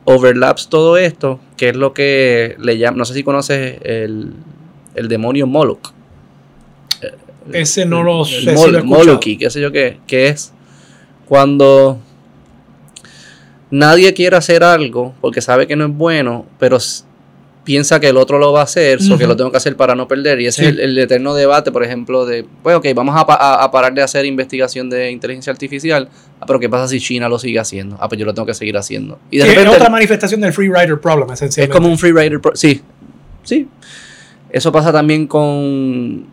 overlaps 0.05 0.69
todo 0.69 0.97
esto, 0.97 1.41
que 1.59 1.69
es 1.69 1.77
lo 1.77 1.93
que 1.93 2.57
le 2.59 2.79
llaman, 2.79 2.97
no 2.97 3.05
sé 3.05 3.13
si 3.13 3.23
conoces 3.23 3.81
el, 3.83 4.33
demonio 4.95 5.47
Moloch. 5.47 5.93
Ese 7.53 7.85
no 7.85 8.03
lo 8.03 8.25
sé. 8.25 8.51
Moloch, 8.83 9.21
qué 9.21 9.51
sé 9.51 9.61
yo 9.61 9.71
qué, 9.73 9.99
que 10.07 10.29
es 10.29 10.55
cuando 11.27 12.01
nadie 13.71 14.15
quiere 14.15 14.37
hacer 14.37 14.65
algo 14.65 15.15
porque 15.21 15.41
sabe 15.41 15.67
que 15.67 15.77
no 15.77 15.87
es 15.87 15.93
bueno, 15.93 16.47
pero 16.59 16.79
piensa 17.69 18.01
que 18.01 18.09
el 18.09 18.17
otro 18.17 18.39
lo 18.39 18.51
va 18.51 18.61
a 18.61 18.65
hacer, 18.65 18.99
o 19.13 19.19
que 19.19 19.27
lo 19.27 19.37
tengo 19.37 19.51
que 19.51 19.59
hacer 19.59 19.77
para 19.77 19.95
no 19.95 20.09
perder. 20.09 20.41
Y 20.41 20.47
ese 20.47 20.71
es 20.71 20.79
el, 20.79 20.97
eterno 20.97 21.35
debate, 21.35 21.71
por 21.71 21.85
ejemplo, 21.85 22.25
de, 22.25 22.47
pues 22.63 22.75
ok, 22.75 22.87
vamos 22.95 23.15
a, 23.15 23.71
parar 23.71 23.93
de 23.93 24.01
hacer 24.01 24.25
investigación 24.25 24.89
de 24.89 25.11
inteligencia 25.11 25.53
artificial, 25.53 26.09
ah, 26.41 26.47
pero 26.47 26.59
¿qué 26.59 26.71
pasa 26.71 26.89
si 26.89 26.99
China 26.99 27.29
lo 27.29 27.39
sigue 27.39 27.59
haciendo? 27.59 27.99
Ah, 28.01 28.09
pues 28.09 28.19
yo 28.19 28.25
lo 28.25 28.33
tengo 28.33 28.47
que 28.47 28.55
seguir 28.55 28.79
haciendo. 28.79 29.19
Y 29.31 29.37
de 29.37 29.53
es 29.53 29.69
otra 29.69 29.91
manifestación 29.91 30.41
del 30.41 30.55
free 30.55 30.69
rider 30.69 30.99
problem, 30.99 31.31
esencialmente. 31.31 31.71
Es 31.71 31.79
como 31.79 31.93
un 31.93 31.99
free 31.99 32.13
rider 32.13 32.41
problem, 32.41 32.57
sí, 32.57 32.81
sí. 33.43 33.69
Eso 34.49 34.73
pasa 34.73 34.91
también 34.91 35.27
con, 35.27 36.25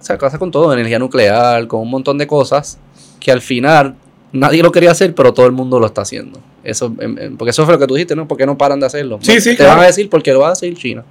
o 0.00 0.04
sea, 0.04 0.18
pasa 0.18 0.36
con 0.36 0.50
todo, 0.50 0.72
energía 0.72 0.98
nuclear, 0.98 1.68
con 1.68 1.82
un 1.82 1.90
montón 1.90 2.18
de 2.18 2.26
cosas 2.26 2.80
que 3.20 3.30
al 3.30 3.40
final 3.40 3.94
nadie 4.36 4.62
lo 4.62 4.72
quería 4.72 4.90
hacer, 4.90 5.14
pero 5.14 5.32
todo 5.34 5.46
el 5.46 5.52
mundo 5.52 5.78
lo 5.80 5.86
está 5.86 6.02
haciendo. 6.02 6.40
Eso, 6.62 6.94
em, 7.00 7.18
em, 7.18 7.36
porque 7.36 7.50
eso 7.50 7.64
fue 7.64 7.74
lo 7.74 7.80
que 7.80 7.86
tú 7.86 7.94
dijiste, 7.94 8.16
¿no? 8.16 8.28
¿Por 8.28 8.36
qué 8.38 8.46
no 8.46 8.56
paran 8.56 8.80
de 8.80 8.86
hacerlo? 8.86 9.18
Sí, 9.22 9.40
sí, 9.40 9.56
Te 9.56 9.64
van 9.64 9.78
a 9.78 9.86
decir 9.86 10.08
porque 10.08 10.32
lo 10.32 10.40
va 10.40 10.48
a 10.48 10.52
hacer 10.52 10.74
China. 10.74 11.04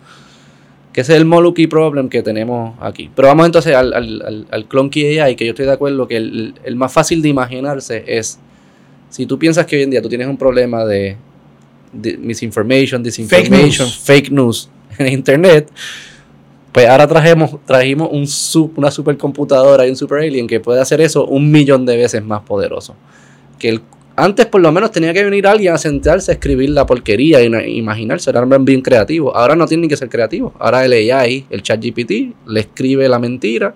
Que 0.94 1.02
ese 1.02 1.14
es 1.14 1.18
el 1.18 1.26
Moluki 1.26 1.68
problem 1.68 2.08
que 2.08 2.24
tenemos 2.24 2.76
aquí. 2.80 3.10
Pero 3.16 3.28
vamos 3.28 3.46
entonces 3.46 3.76
al, 3.76 3.94
al, 3.94 4.48
al, 4.50 4.66
clunky 4.66 5.20
AI, 5.20 5.36
que 5.36 5.46
yo 5.46 5.52
estoy 5.52 5.66
de 5.66 5.74
acuerdo 5.74 6.08
que 6.08 6.16
el, 6.16 6.54
el, 6.64 6.76
más 6.78 6.94
fácil 6.94 7.22
de 7.22 7.30
imaginarse 7.30 8.04
es, 8.08 8.40
si 9.10 9.26
tú 9.26 9.38
piensas 9.38 9.66
que 9.66 9.76
hoy 9.76 9.84
en 9.84 9.90
día 9.90 10.02
tú 10.02 10.08
tienes 10.08 10.28
un 10.28 10.38
problema 10.38 10.86
de, 10.86 11.18
misinformation, 11.94 13.04
disinformation, 13.04 13.90
fake 13.90 14.32
news, 14.32 14.70
en 14.98 15.08
Internet, 15.08 15.70
pues 16.76 16.90
ahora 16.90 17.08
trajimos, 17.08 17.56
trajimos 17.66 18.10
un 18.12 18.28
una 18.76 18.92
supercomputadora 18.92 19.88
y 19.88 19.92
un 19.92 19.96
super 19.96 20.20
alien 20.20 20.46
que 20.46 20.60
puede 20.60 20.82
hacer 20.82 21.00
eso 21.00 21.26
un 21.26 21.50
millón 21.50 21.86
de 21.86 21.96
veces 21.96 22.22
más 22.22 22.42
poderoso. 22.42 22.96
Que 23.58 23.70
el, 23.70 23.82
antes 24.18 24.46
por 24.48 24.60
lo 24.60 24.74
menos 24.74 24.92
tenía 24.92 25.14
que 25.14 25.24
venir 25.24 25.48
alguien 25.48 25.72
a 25.72 25.78
sentarse 25.78 26.32
a 26.32 26.34
escribir 26.34 26.72
la 26.72 26.86
porquería 26.86 27.42
y 27.42 27.78
imaginarse, 27.78 28.30
eran 28.30 28.66
bien 28.66 28.82
creativos. 28.82 29.32
Ahora 29.38 29.56
no 29.56 29.66
tienen 29.68 29.88
que 29.88 29.96
ser 29.96 30.10
creativos. 30.10 30.52
Ahora 30.60 30.84
el 30.84 30.92
AI, 30.92 31.46
el 31.50 31.64
chat 31.64 31.82
GPT, 31.82 32.36
le 32.46 32.60
escribe 32.60 33.08
la 33.08 33.20
mentira, 33.20 33.74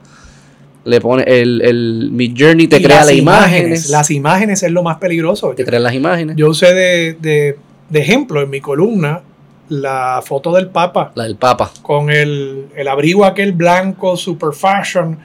le 0.84 1.00
pone 1.00 1.24
el, 1.26 1.62
el 1.62 2.10
mi 2.12 2.34
journey 2.38 2.68
te 2.68 2.82
crea 2.82 3.06
las 3.06 3.14
imágenes, 3.14 3.90
Las 3.90 4.12
imágenes 4.12 4.62
es 4.62 4.72
lo 4.74 4.84
más 4.84 4.98
peligroso. 4.98 5.54
Te 5.56 5.64
crea 5.64 5.80
las 5.80 5.94
imágenes. 5.94 6.36
Yo 6.36 6.50
usé 6.50 6.74
de, 6.74 7.14
de, 7.14 7.56
de 7.90 8.00
ejemplo 8.00 8.42
en 8.42 8.50
mi 8.50 8.60
columna 8.60 9.22
la 9.70 10.22
foto 10.26 10.52
del 10.54 10.68
Papa. 10.68 11.12
La 11.16 11.24
del 11.24 11.36
Papa. 11.36 11.72
Con 11.82 12.10
el, 12.10 12.70
abrigo 12.90 13.24
aquel 13.24 13.54
blanco, 13.54 14.18
super 14.18 14.54
fashion. 14.54 15.18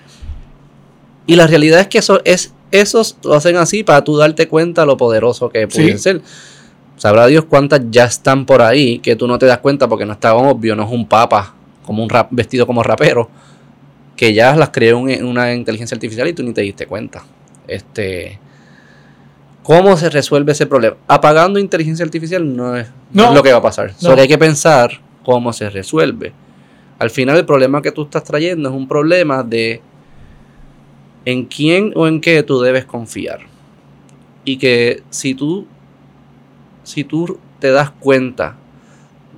Y 1.26 1.36
la 1.36 1.46
realidad 1.46 1.80
es 1.80 1.88
que 1.88 1.98
eso 1.98 2.20
es, 2.24 2.54
esos 2.70 3.16
lo 3.24 3.34
hacen 3.34 3.56
así 3.56 3.82
para 3.82 4.04
tú 4.04 4.16
darte 4.16 4.46
cuenta 4.46 4.84
lo 4.84 4.96
poderoso 4.96 5.48
que 5.48 5.66
pueden 5.66 5.98
ser. 5.98 6.20
Sabrá 6.96 7.26
Dios 7.26 7.44
cuántas 7.48 7.80
ya 7.90 8.04
están 8.04 8.46
por 8.46 8.62
ahí 8.62 8.98
que 9.00 9.16
tú 9.16 9.26
no 9.26 9.38
te 9.38 9.46
das 9.46 9.58
cuenta 9.58 9.88
porque 9.88 10.06
no 10.06 10.12
está 10.12 10.34
obvio, 10.34 10.76
no 10.76 10.84
es 10.84 10.90
un 10.90 11.08
papa 11.08 11.54
como 11.84 12.02
un 12.02 12.08
rap, 12.08 12.28
vestido 12.30 12.66
como 12.66 12.82
rapero, 12.82 13.28
que 14.16 14.32
ya 14.32 14.54
las 14.54 14.70
creó 14.70 14.98
una 14.98 15.52
inteligencia 15.54 15.94
artificial 15.94 16.28
y 16.28 16.32
tú 16.34 16.42
ni 16.42 16.52
te 16.52 16.60
diste 16.60 16.86
cuenta. 16.86 17.24
Este, 17.66 18.38
¿Cómo 19.64 19.96
se 19.96 20.10
resuelve 20.10 20.52
ese 20.52 20.66
problema? 20.66 20.96
Apagando 21.08 21.58
inteligencia 21.58 22.04
artificial 22.04 22.54
no 22.54 22.76
es, 22.76 22.86
lo 23.14 23.42
que 23.42 23.50
va 23.50 23.58
a 23.58 23.62
pasar. 23.62 23.94
Solo 23.96 24.20
hay 24.20 24.28
que 24.28 24.36
pensar 24.36 25.00
cómo 25.24 25.54
se 25.54 25.70
resuelve. 25.70 26.34
Al 26.98 27.08
final 27.08 27.38
el 27.38 27.46
problema 27.46 27.80
que 27.80 27.90
tú 27.90 28.02
estás 28.02 28.24
trayendo 28.24 28.68
es 28.68 28.74
un 28.74 28.86
problema 28.86 29.42
de 29.42 29.80
en 31.24 31.46
quién 31.46 31.92
o 31.96 32.06
en 32.06 32.20
qué 32.20 32.42
tú 32.42 32.60
debes 32.60 32.84
confiar. 32.84 33.40
Y 34.44 34.58
que 34.58 35.02
si 35.08 35.34
tú, 35.34 35.66
si 36.82 37.02
tú 37.02 37.38
te 37.58 37.70
das 37.70 37.90
cuenta 37.90 38.56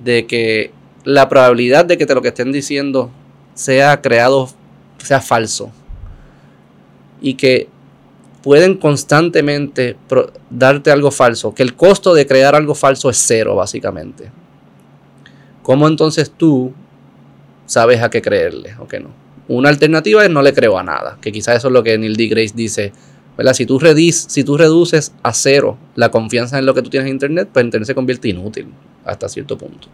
de 0.03 0.25
que 0.27 0.71
la 1.05 1.29
probabilidad 1.29 1.85
de 1.85 1.97
que 1.97 2.05
te 2.05 2.13
lo 2.13 2.21
que 2.21 2.27
estén 2.27 2.51
diciendo 2.51 3.11
sea 3.53 4.01
creado, 4.01 4.49
sea 4.97 5.21
falso, 5.21 5.71
y 7.21 7.35
que 7.35 7.69
pueden 8.47 8.77
constantemente 8.77 9.97
darte 10.49 10.89
algo 10.89 11.11
falso, 11.11 11.53
que 11.53 11.63
el 11.63 11.75
costo 11.75 12.13
de 12.13 12.25
crear 12.25 12.55
algo 12.55 12.75
falso 12.75 13.09
es 13.09 13.17
cero, 13.17 13.57
básicamente. 13.57 14.31
¿Cómo 15.63 15.85
entonces 15.85 16.31
tú 16.31 16.71
sabes 17.65 18.01
a 18.01 18.09
qué 18.09 18.21
creerle 18.21 18.73
o 18.79 18.87
qué 18.87 19.01
no? 19.01 19.09
Una 19.49 19.67
alternativa 19.67 20.23
es 20.23 20.31
no 20.31 20.41
le 20.41 20.53
creo 20.53 20.79
a 20.79 20.83
nada, 20.83 21.17
que 21.19 21.33
quizás 21.33 21.57
eso 21.57 21.67
es 21.67 21.73
lo 21.73 21.83
que 21.83 21.97
Neil 21.97 22.15
deGrasse 22.15 22.53
dice. 22.55 22.93
¿verdad? 23.37 23.53
Si, 23.53 23.65
tú 23.65 23.81
si 23.81 24.43
tú 24.45 24.57
reduces 24.57 25.11
a 25.23 25.33
cero 25.33 25.77
la 25.95 26.09
confianza 26.09 26.57
en 26.57 26.65
lo 26.65 26.73
que 26.73 26.81
tú 26.81 26.89
tienes 26.89 27.07
en 27.07 27.15
Internet, 27.15 27.49
pues 27.51 27.65
Internet 27.65 27.87
se 27.87 27.95
convierte 27.95 28.29
inútil 28.29 28.67
hasta 29.03 29.27
cierto 29.27 29.57
punto. 29.57 29.89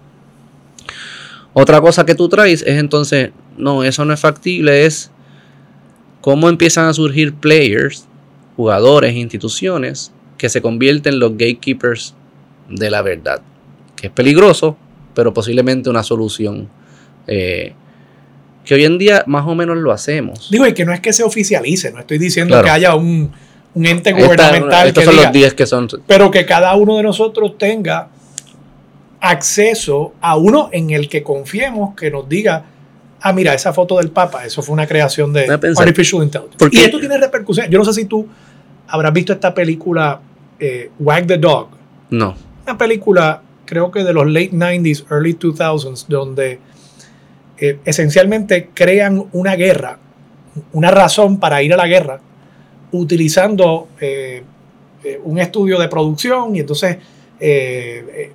Otra 1.53 1.81
cosa 1.81 2.05
que 2.05 2.13
tú 2.13 2.29
traes 2.29 2.61
es 2.61 2.77
entonces, 2.77 3.31
no, 3.57 3.83
eso 3.83 4.05
no 4.05 4.13
es 4.13 4.19
factible, 4.19 4.85
es 4.85 5.09
cómo 6.21 6.49
empiezan 6.49 6.85
a 6.85 6.93
surgir 6.93 7.33
players 7.33 8.07
jugadores, 8.55 9.15
instituciones 9.15 10.11
que 10.37 10.49
se 10.49 10.61
convierten 10.61 11.13
en 11.15 11.19
los 11.19 11.31
gatekeepers 11.31 12.13
de 12.69 12.89
la 12.91 13.01
verdad. 13.01 13.41
Que 13.95 14.07
es 14.07 14.13
peligroso, 14.13 14.75
pero 15.13 15.33
posiblemente 15.33 15.89
una 15.89 16.03
solución 16.03 16.69
eh, 17.27 17.73
que 18.65 18.73
hoy 18.75 18.85
en 18.85 18.97
día 18.97 19.23
más 19.27 19.45
o 19.47 19.55
menos 19.55 19.77
lo 19.77 19.91
hacemos. 19.91 20.49
Digo, 20.49 20.65
y 20.67 20.73
que 20.73 20.85
no 20.85 20.93
es 20.93 20.99
que 21.01 21.13
se 21.13 21.23
oficialice, 21.23 21.91
no 21.91 21.99
estoy 21.99 22.17
diciendo 22.17 22.53
Claro. 22.53 22.65
que 22.65 22.71
haya 22.71 22.95
un, 22.95 23.31
un 23.73 23.85
ente 23.85 24.09
Esta- 24.11 24.23
gubernamental 24.23 24.87
estos 24.87 25.01
que 25.01 25.05
son 25.05 25.13
diga, 25.15 25.23
los 25.25 25.33
10 25.33 25.53
que 25.53 25.65
son... 25.65 25.87
pero 26.07 26.31
que 26.31 26.45
cada 26.45 26.75
uno 26.75 26.97
de 26.97 27.03
nosotros 27.03 27.57
tenga 27.57 28.09
acceso 29.19 30.13
a 30.21 30.35
uno 30.37 30.69
en 30.71 30.89
el 30.91 31.07
que 31.07 31.23
confiemos 31.23 31.95
que 31.95 32.11
nos 32.11 32.27
diga, 32.27 32.65
ah, 33.23 33.33
mira, 33.33 33.53
esa 33.53 33.73
foto 33.73 33.97
del 33.97 34.11
Papa, 34.11 34.45
eso 34.45 34.61
fue 34.61 34.73
una 34.73 34.85
creación 34.85 35.33
de. 35.33 35.47
Artificial 35.49 36.23
Intelligence. 36.23 36.69
Y 36.71 36.79
esto 36.79 36.99
tiene 36.99 37.17
repercusiones. 37.17 37.71
Yo 37.71 37.79
no 37.79 37.85
sé 37.85 37.93
si 37.93 38.05
tú 38.05 38.27
habrás 38.87 39.13
visto 39.13 39.33
esta 39.33 39.53
película 39.53 40.19
eh, 40.59 40.91
Wag 40.99 41.27
the 41.27 41.37
Dog, 41.37 41.69
No. 42.09 42.35
una 42.65 42.77
película 42.77 43.41
creo 43.65 43.89
que 43.91 44.03
de 44.03 44.13
los 44.13 44.27
late 44.27 44.51
90s, 44.51 45.05
early 45.09 45.33
2000s, 45.33 46.05
donde 46.07 46.59
eh, 47.57 47.79
esencialmente 47.85 48.69
crean 48.73 49.25
una 49.31 49.55
guerra, 49.55 49.97
una 50.73 50.91
razón 50.91 51.39
para 51.39 51.63
ir 51.63 51.73
a 51.73 51.77
la 51.77 51.87
guerra, 51.87 52.19
utilizando 52.91 53.87
eh, 53.99 54.43
un 55.23 55.39
estudio 55.39 55.79
de 55.79 55.87
producción 55.87 56.55
y 56.55 56.59
entonces 56.59 56.97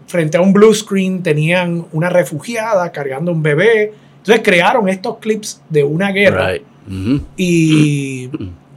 frente 0.06 0.36
a 0.36 0.42
un 0.42 0.52
blue 0.52 0.74
screen 0.74 1.22
tenían 1.22 1.86
una 1.92 2.10
refugiada 2.10 2.92
cargando 2.92 3.32
un 3.32 3.42
bebé. 3.42 3.94
Entonces 4.28 4.44
crearon 4.44 4.88
estos 4.90 5.16
clips 5.18 5.62
de 5.70 5.82
una 5.84 6.10
guerra 6.12 6.52
Right. 6.52 6.62
Y, 7.36 8.28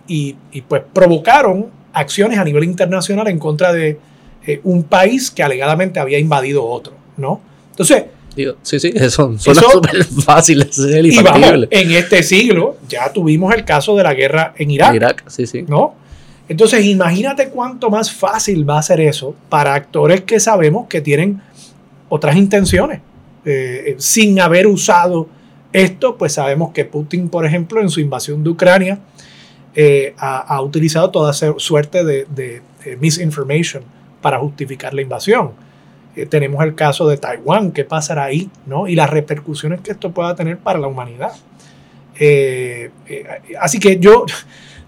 y- 0.08 0.36
y, 0.52 0.62
pues 0.62 0.82
provocaron 0.93 1.68
acciones 1.93 2.38
a 2.38 2.43
nivel 2.43 2.64
internacional 2.64 3.28
en 3.28 3.38
contra 3.39 3.74
de 3.74 3.97
eh, 4.47 4.60
un 4.64 4.84
país 4.84 5.30
que 5.30 5.43
alegadamente 5.43 5.99
había 5.99 6.20
invadido 6.20 6.66
otro, 6.66 6.93
¿no? 7.18 7.41
Entonces, 7.72 8.06
Digo, 8.34 8.54
sí, 8.62 8.80
sí, 8.80 8.93
eso 8.95 9.38
suena 9.38 9.60
Eso- 9.60 9.70
súper 9.74 10.04
fácil. 10.06 10.62
Es 10.62 10.80
el 10.80 11.08
y 11.08 11.22
vamos, 11.22 11.68
en 11.70 11.91
este 11.91 12.24
siglo 12.24 12.78
ya 12.88 13.12
tuvimos 13.12 13.54
el 13.54 13.66
caso 13.66 13.95
de 13.97 14.04
la 14.04 14.14
guerra 14.14 14.54
en 14.58 14.72
Irak, 14.72 14.95
Irak, 14.95 15.24
sí, 15.28 15.45
sí. 15.45 15.64
¿no? 15.68 15.95
Entonces, 16.47 16.86
imagínate 16.86 17.49
cuánto 17.49 17.89
más 17.89 18.10
fácil 18.12 18.70
va 18.70 18.80
a 18.80 18.84
ser 18.84 19.02
eso 19.02 19.36
para 19.49 19.74
actores 19.74 20.22
que 20.22 20.39
sabemos 20.39 20.88
que 20.88 21.02
tienen 21.02 21.41
otras 22.08 22.38
intenciones. 22.38 23.02
Eh, 23.43 23.84
eh, 23.88 23.95
sin 23.97 24.39
haber 24.39 24.68
usado 24.68 25.28
esto, 25.74 26.17
pues 26.17 26.34
sabemos 26.34 26.72
que 26.74 26.86
Putin, 26.86 27.30
por 27.30 27.45
ejemplo, 27.45 27.82
en 27.82 27.89
su 27.89 27.99
invasión 27.99 28.43
de 28.43 28.49
Ucrania, 28.49 28.99
eh, 29.76 30.13
ha, 30.17 30.39
ha 30.39 30.61
utilizado 30.61 31.09
toda 31.11 31.32
suerte 31.34 32.03
de, 32.03 32.26
de- 32.34 32.61
de 32.84 32.97
misinformation 32.97 33.84
para 34.22 34.39
justificar 34.39 34.93
la 34.93 35.01
invasión. 35.01 35.51
Eh, 36.15 36.26
tenemos 36.26 36.63
el 36.63 36.76
caso 36.76 37.07
de 37.07 37.15
Taiwán, 37.17 37.72
qué 37.72 37.86
pasará 37.86 38.24
ahí, 38.26 38.49
¿no? 38.65 38.88
Y 38.88 38.95
las 38.95 39.09
repercusiones 39.09 39.80
que 39.82 39.91
esto 39.91 40.11
pueda 40.11 40.36
tener 40.36 40.57
para 40.57 40.78
la 40.80 40.88
humanidad. 40.88 41.32
Eh, 42.19 42.91
eh, 43.07 43.26
así 43.59 43.80
que 43.80 43.97
yo, 43.97 44.26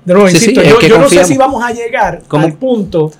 de 0.06 0.14
nuevo, 0.14 0.28
Sí, 0.28 0.36
insisto, 0.36 0.62
yo, 0.64 0.98
no 1.00 1.08
sé 1.10 1.24
si 1.24 1.38
vamos 1.38 1.64
a 1.64 1.72
llegar 1.72 2.22
¿Cómo? 2.28 2.46
al 2.46 2.54
punto 2.54 3.12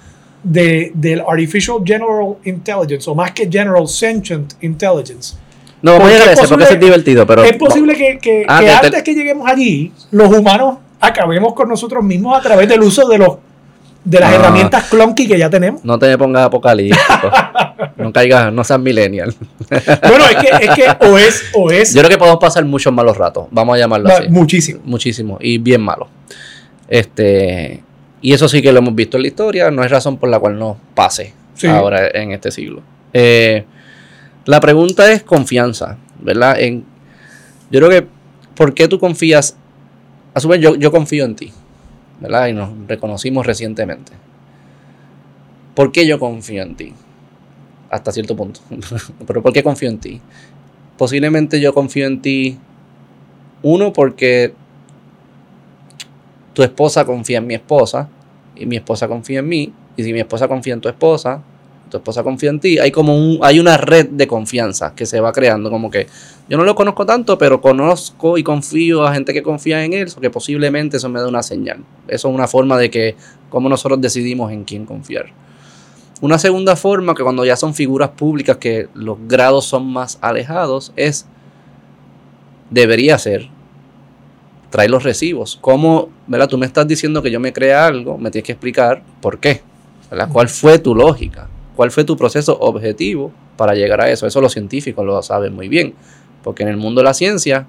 de, 0.44 0.92
del 0.94 1.22
Artificial 1.22 1.78
General 1.86 2.36
Intelligence, 2.44 3.10
o 3.10 3.16
más 3.16 3.32
que 3.32 3.50
General 3.50 3.88
Sentient 3.88 4.54
Intelligence. 4.62 5.36
No, 5.84 5.92
vamos 5.94 6.08
a 6.08 6.12
llegar 6.14 6.30
a 6.30 6.32
es 6.32 6.40
ese 6.40 6.48
porque 6.48 6.64
posible- 6.66 6.74
es 6.80 6.80
divertido, 6.86 7.28
pero... 7.28 7.44
es 7.44 7.58
posible 7.58 7.96
que, 7.96 8.18
que- 8.20 8.46
Ah, 8.48 8.60
que 8.62 8.66
te- 8.66 8.72
te- 8.72 8.86
antes 8.88 9.04
que 9.04 9.14
lleguemos 9.14 9.48
allí, 9.48 9.92
los 10.12 10.30
humanos 10.36 10.78
acabemos 11.00 11.54
con 11.54 11.70
nosotros 11.70 12.04
mismos 12.04 12.36
a 12.38 12.42
través 12.42 12.68
del 12.68 12.82
uso 12.82 13.08
de 13.08 13.18
los 13.20 13.38
de 14.06 14.20
las 14.20 14.32
Ah. 14.32 14.36
herramientas 14.36 14.84
clunky 14.90 15.28
que 15.28 15.38
ya 15.38 15.50
tenemos. 15.50 15.84
No 15.86 15.98
te 15.98 16.18
pongas 16.18 16.46
apocalíptico. 16.48 17.32
no 17.98 18.12
caigas, 18.12 18.52
no 18.52 18.62
seas 18.66 18.80
millennial. 18.80 19.34
Bueno, 19.70 20.26
es 20.26 20.36
que, 20.36 20.66
es 20.66 20.76
que 20.76 21.06
o 21.08 21.18
es, 21.18 21.44
o 21.54 21.72
es 21.72 21.94
Yo 21.94 22.00
creo 22.02 22.10
que 22.10 22.18
podemos 22.18 22.40
pasar 22.40 22.66
muchos 22.66 22.92
malos 22.92 23.16
ratos. 23.16 23.48
Vamos 23.52 23.76
a 23.76 23.80
llamarlo 23.80 24.10
así. 24.10 24.28
muchísimo. 24.30 24.82
Muchísimo. 24.84 25.38
Y 25.40 25.58
bien 25.58 25.82
malos. 25.82 26.10
Este. 26.90 27.82
Y 28.22 28.34
eso 28.34 28.48
sí 28.48 28.62
que 28.62 28.72
lo 28.72 28.80
hemos 28.80 28.96
visto 28.96 29.18
en 29.18 29.24
la 29.24 29.28
historia. 29.28 29.72
No 29.72 29.82
hay 29.82 29.88
razón 29.90 30.18
por 30.18 30.30
la 30.30 30.40
cual 30.40 30.58
no 30.58 30.78
pase 30.96 31.34
Sí. 31.56 31.68
ahora 31.68 32.08
en 32.14 32.32
este 32.32 32.52
siglo. 32.52 32.82
Eh, 33.14 33.66
la 34.46 34.60
pregunta 34.60 35.12
es 35.12 35.24
confianza, 35.24 35.98
¿verdad? 36.20 36.60
En, 36.60 36.84
yo 37.72 37.80
creo 37.80 37.90
que, 37.90 38.08
¿por 38.56 38.74
qué 38.74 38.88
tú 38.88 39.00
confías? 39.00 39.56
A 40.34 40.40
su 40.40 40.48
vez, 40.48 40.60
yo, 40.60 40.76
yo 40.76 40.92
confío 40.92 41.26
en 41.26 41.36
ti, 41.36 41.52
¿verdad? 42.20 42.48
Y 42.48 42.54
nos 42.54 42.72
reconocimos 42.88 43.46
recientemente. 43.46 44.12
¿Por 45.76 45.92
qué 45.92 46.06
yo 46.06 46.20
confío 46.20 46.62
en 46.62 46.76
ti? 46.76 46.94
Hasta 47.90 48.12
cierto 48.12 48.36
punto. 48.36 48.60
Pero 49.28 49.42
¿por 49.42 49.54
qué 49.54 49.64
confío 49.64 49.90
en 49.90 50.00
ti? 50.00 50.22
Posiblemente 50.98 51.60
yo 51.60 51.74
confío 51.74 52.06
en 52.06 52.22
ti, 52.22 52.58
uno, 53.62 53.94
porque 53.94 54.54
tu 56.54 56.64
esposa 56.64 57.06
confía 57.06 57.40
en 57.40 57.48
mi 57.48 57.56
esposa 57.56 58.10
y 58.56 58.66
mi 58.66 58.76
esposa 58.76 59.08
confía 59.08 59.40
en 59.40 59.48
mí. 59.48 59.74
Y 59.96 60.04
si 60.04 60.14
mi 60.14 60.20
esposa 60.20 60.48
confía 60.48 60.74
en 60.74 60.82
tu 60.82 60.90
esposa, 60.90 61.42
tu 61.94 61.98
esposa 61.98 62.24
confía 62.24 62.50
en 62.50 62.60
ti, 62.60 62.80
hay 62.80 62.90
como 62.90 63.16
un, 63.16 63.38
hay 63.44 63.60
una 63.60 63.78
red 63.78 64.10
de 64.10 64.26
confianza 64.26 64.96
que 64.96 65.06
se 65.06 65.20
va 65.20 65.32
creando, 65.32 65.70
como 65.70 65.92
que 65.92 66.08
yo 66.50 66.58
no 66.58 66.64
lo 66.64 66.74
conozco 66.74 67.06
tanto, 67.06 67.38
pero 67.38 67.62
conozco 67.62 68.36
y 68.40 68.44
confío 68.44 69.06
a 69.06 69.14
gente 69.14 69.32
que 69.32 69.44
confía 69.44 69.86
en 69.86 69.94
él, 69.94 70.12
que 70.20 70.32
posiblemente 70.32 70.98
eso 70.98 71.08
me 71.08 71.20
da 71.20 71.28
una 71.28 71.44
señal. 71.44 71.84
Eso 72.08 72.30
es 72.30 72.34
una 72.34 72.48
forma 72.48 72.80
de 72.80 72.90
que, 72.90 73.16
como 73.50 73.70
nosotros 73.70 74.02
decidimos 74.02 74.52
en 74.52 74.64
quién 74.64 74.88
confiar. 74.88 75.28
Una 76.20 76.40
segunda 76.40 76.76
forma, 76.76 77.14
que 77.14 77.22
cuando 77.22 77.46
ya 77.46 77.56
son 77.56 77.76
figuras 77.76 78.10
públicas, 78.10 78.58
que 78.58 78.88
los 78.96 79.20
grados 79.28 79.66
son 79.66 79.86
más 79.86 80.18
alejados, 80.20 80.94
es, 80.96 81.28
debería 82.72 83.20
ser, 83.20 83.50
trae 84.72 84.90
los 84.90 85.04
recibos. 85.04 85.60
¿Cómo, 85.62 86.10
verdad? 86.26 86.48
Tú 86.48 86.58
me 86.58 86.66
estás 86.66 86.88
diciendo 86.88 87.22
que 87.22 87.30
yo 87.30 87.40
me 87.40 87.54
crea 87.54 87.86
algo, 87.86 88.18
me 88.18 88.32
tienes 88.32 88.48
que 88.48 88.54
explicar 88.54 89.04
por 89.22 89.38
qué. 89.38 89.62
¿verdad? 90.10 90.30
¿Cuál 90.32 90.50
fue 90.50 90.80
tu 90.80 90.96
lógica? 90.96 91.48
¿Cuál 91.76 91.92
fue 91.92 92.04
tu 92.04 92.16
proceso 92.18 92.58
objetivo 92.60 93.32
para 93.58 93.74
llegar 93.74 94.02
a 94.02 94.10
eso? 94.10 94.28
Eso 94.28 94.42
los 94.42 94.54
científicos 94.54 95.06
lo 95.06 95.22
saben 95.24 95.54
muy 95.54 95.68
bien. 95.68 95.94
Porque 96.44 96.64
en 96.64 96.70
el 96.70 96.78
mundo 96.78 97.02
de 97.02 97.06
la 97.06 97.14
ciencia, 97.14 97.66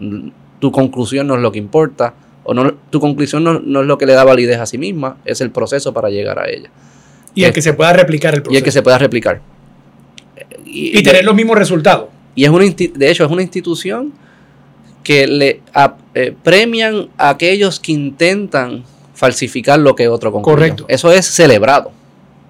mm, 0.00 0.28
tu 0.58 0.70
conclusión 0.72 1.26
no 1.26 1.36
es 1.36 1.40
lo 1.40 1.50
que 1.52 1.58
importa, 1.58 2.14
o 2.44 2.52
no, 2.54 2.72
tu 2.90 3.00
conclusión 3.00 3.44
no, 3.44 3.58
no 3.60 3.80
es 3.82 3.86
lo 3.86 3.96
que 3.98 4.06
le 4.06 4.12
da 4.14 4.24
validez 4.24 4.58
a 4.58 4.66
sí 4.66 4.76
misma, 4.78 5.16
es 5.24 5.40
el 5.40 5.50
proceso 5.50 5.92
para 5.92 6.10
llegar 6.10 6.38
a 6.38 6.48
ella. 6.50 6.70
Y 7.34 7.44
el 7.44 7.52
que 7.52 7.62
se 7.62 7.72
pueda 7.74 7.92
replicar 7.92 8.34
el 8.34 8.40
Y 8.40 8.42
proceso. 8.42 8.58
el 8.58 8.64
que 8.64 8.70
se 8.72 8.82
pueda 8.82 8.98
replicar. 8.98 9.40
Y, 10.64 10.98
y 10.98 11.02
tener 11.02 11.24
los 11.24 11.34
mismos 11.34 11.56
resultados. 11.56 12.08
y 12.34 12.44
es 12.44 12.50
una 12.50 12.64
de 12.64 13.10
hecho, 13.10 13.24
es 13.24 13.30
una 13.30 13.42
institución 13.42 14.12
que 15.02 15.26
le 15.26 15.60
a- 15.74 15.96
eh, 16.14 16.34
premian 16.42 17.08
a 17.16 17.30
aquellos 17.30 17.80
que 17.80 17.92
intentan 17.92 18.84
falsificar 19.14 19.78
lo 19.80 19.94
que 19.94 20.08
otro 20.08 20.30
concluyó. 20.32 20.56
Correcto. 20.56 20.84
Eso 20.88 21.10
es 21.12 21.26
celebrado. 21.26 21.90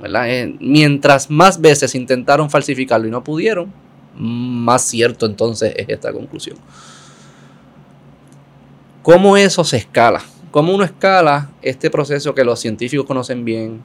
Eh, 0.04 0.56
mientras 0.60 1.30
más 1.30 1.60
veces 1.60 1.94
intentaron 1.94 2.50
falsificarlo 2.50 3.08
y 3.08 3.10
no 3.10 3.24
pudieron, 3.24 3.72
más 4.14 4.82
cierto 4.82 5.26
entonces 5.26 5.74
es 5.76 5.88
esta 5.88 6.12
conclusión. 6.12 6.56
¿Cómo 9.02 9.36
eso 9.36 9.64
se 9.64 9.78
escala? 9.78 10.22
¿Cómo 10.50 10.74
uno 10.74 10.84
escala 10.84 11.50
este 11.62 11.90
proceso 11.90 12.34
que 12.34 12.44
los 12.44 12.60
científicos 12.60 13.06
conocen 13.06 13.44
bien, 13.44 13.82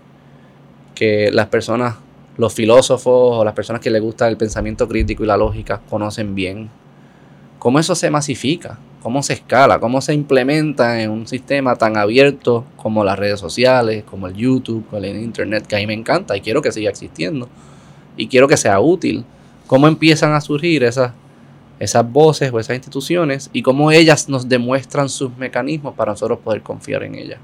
que 0.95 1.31
las 1.31 1.47
personas, 1.47 1.95
los 2.37 2.53
filósofos 2.53 3.37
o 3.37 3.45
las 3.45 3.53
personas 3.53 3.81
que 3.81 3.89
les 3.89 4.01
gusta 4.01 4.27
el 4.27 4.37
pensamiento 4.37 4.87
crítico 4.87 5.23
y 5.23 5.27
la 5.27 5.37
lógica 5.37 5.81
conocen 5.89 6.35
bien? 6.35 6.69
¿Cómo 7.59 7.79
eso 7.79 7.95
se 7.95 8.09
masifica? 8.09 8.77
¿Cómo 9.03 9.21
se 9.21 9.33
escala? 9.33 9.79
¿Cómo 9.81 9.99
se 9.99 10.13
implementa 10.13 11.01
en 11.01 11.11
un 11.11 11.27
sistema 11.27 11.75
tan 11.75 11.97
abierto 11.97 12.63
como 12.77 13.03
las 13.03 13.19
redes 13.19 13.37
sociales, 13.37 14.05
como 14.05 14.27
el 14.27 14.33
YouTube, 14.33 14.85
como 14.89 15.03
el 15.03 15.21
Internet, 15.21 15.67
que 15.67 15.75
a 15.75 15.79
mí 15.79 15.85
me 15.85 15.93
encanta 15.93 16.37
y 16.37 16.41
quiero 16.41 16.61
que 16.61 16.71
siga 16.71 16.89
existiendo? 16.89 17.49
Y 18.15 18.27
quiero 18.27 18.47
que 18.47 18.55
sea 18.55 18.79
útil. 18.79 19.25
¿Cómo 19.67 19.89
empiezan 19.89 20.31
a 20.31 20.39
surgir 20.39 20.85
esas, 20.85 21.11
esas 21.79 22.09
voces 22.09 22.53
o 22.53 22.59
esas 22.61 22.77
instituciones 22.77 23.49
y 23.51 23.61
cómo 23.61 23.91
ellas 23.91 24.29
nos 24.29 24.47
demuestran 24.47 25.09
sus 25.09 25.35
mecanismos 25.35 25.95
para 25.95 26.13
nosotros 26.13 26.39
poder 26.39 26.61
confiar 26.61 27.03
en 27.03 27.15
ellas? 27.15 27.39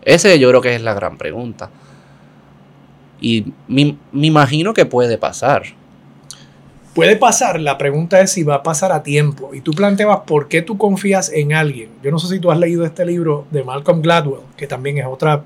Ese 0.00 0.38
yo 0.38 0.48
creo 0.48 0.62
que 0.62 0.74
es 0.74 0.80
la 0.80 0.94
gran 0.94 1.18
pregunta. 1.18 1.68
Y 3.20 3.52
me, 3.68 3.98
me 4.12 4.28
imagino 4.28 4.72
que 4.72 4.86
puede 4.86 5.18
pasar. 5.18 5.64
Puede 6.94 7.16
pasar, 7.16 7.60
la 7.60 7.78
pregunta 7.78 8.20
es 8.20 8.32
si 8.32 8.42
va 8.42 8.56
a 8.56 8.62
pasar 8.62 8.90
a 8.92 9.02
tiempo. 9.02 9.54
Y 9.54 9.60
tú 9.60 9.72
planteabas 9.72 10.20
por 10.26 10.48
qué 10.48 10.60
tú 10.62 10.76
confías 10.76 11.30
en 11.32 11.52
alguien. 11.52 11.90
Yo 12.02 12.10
no 12.10 12.18
sé 12.18 12.26
si 12.34 12.40
tú 12.40 12.50
has 12.50 12.58
leído 12.58 12.84
este 12.84 13.06
libro 13.06 13.46
de 13.50 13.62
Malcolm 13.62 14.02
Gladwell, 14.02 14.40
que 14.56 14.66
también 14.66 14.98
es 14.98 15.06
otra 15.06 15.44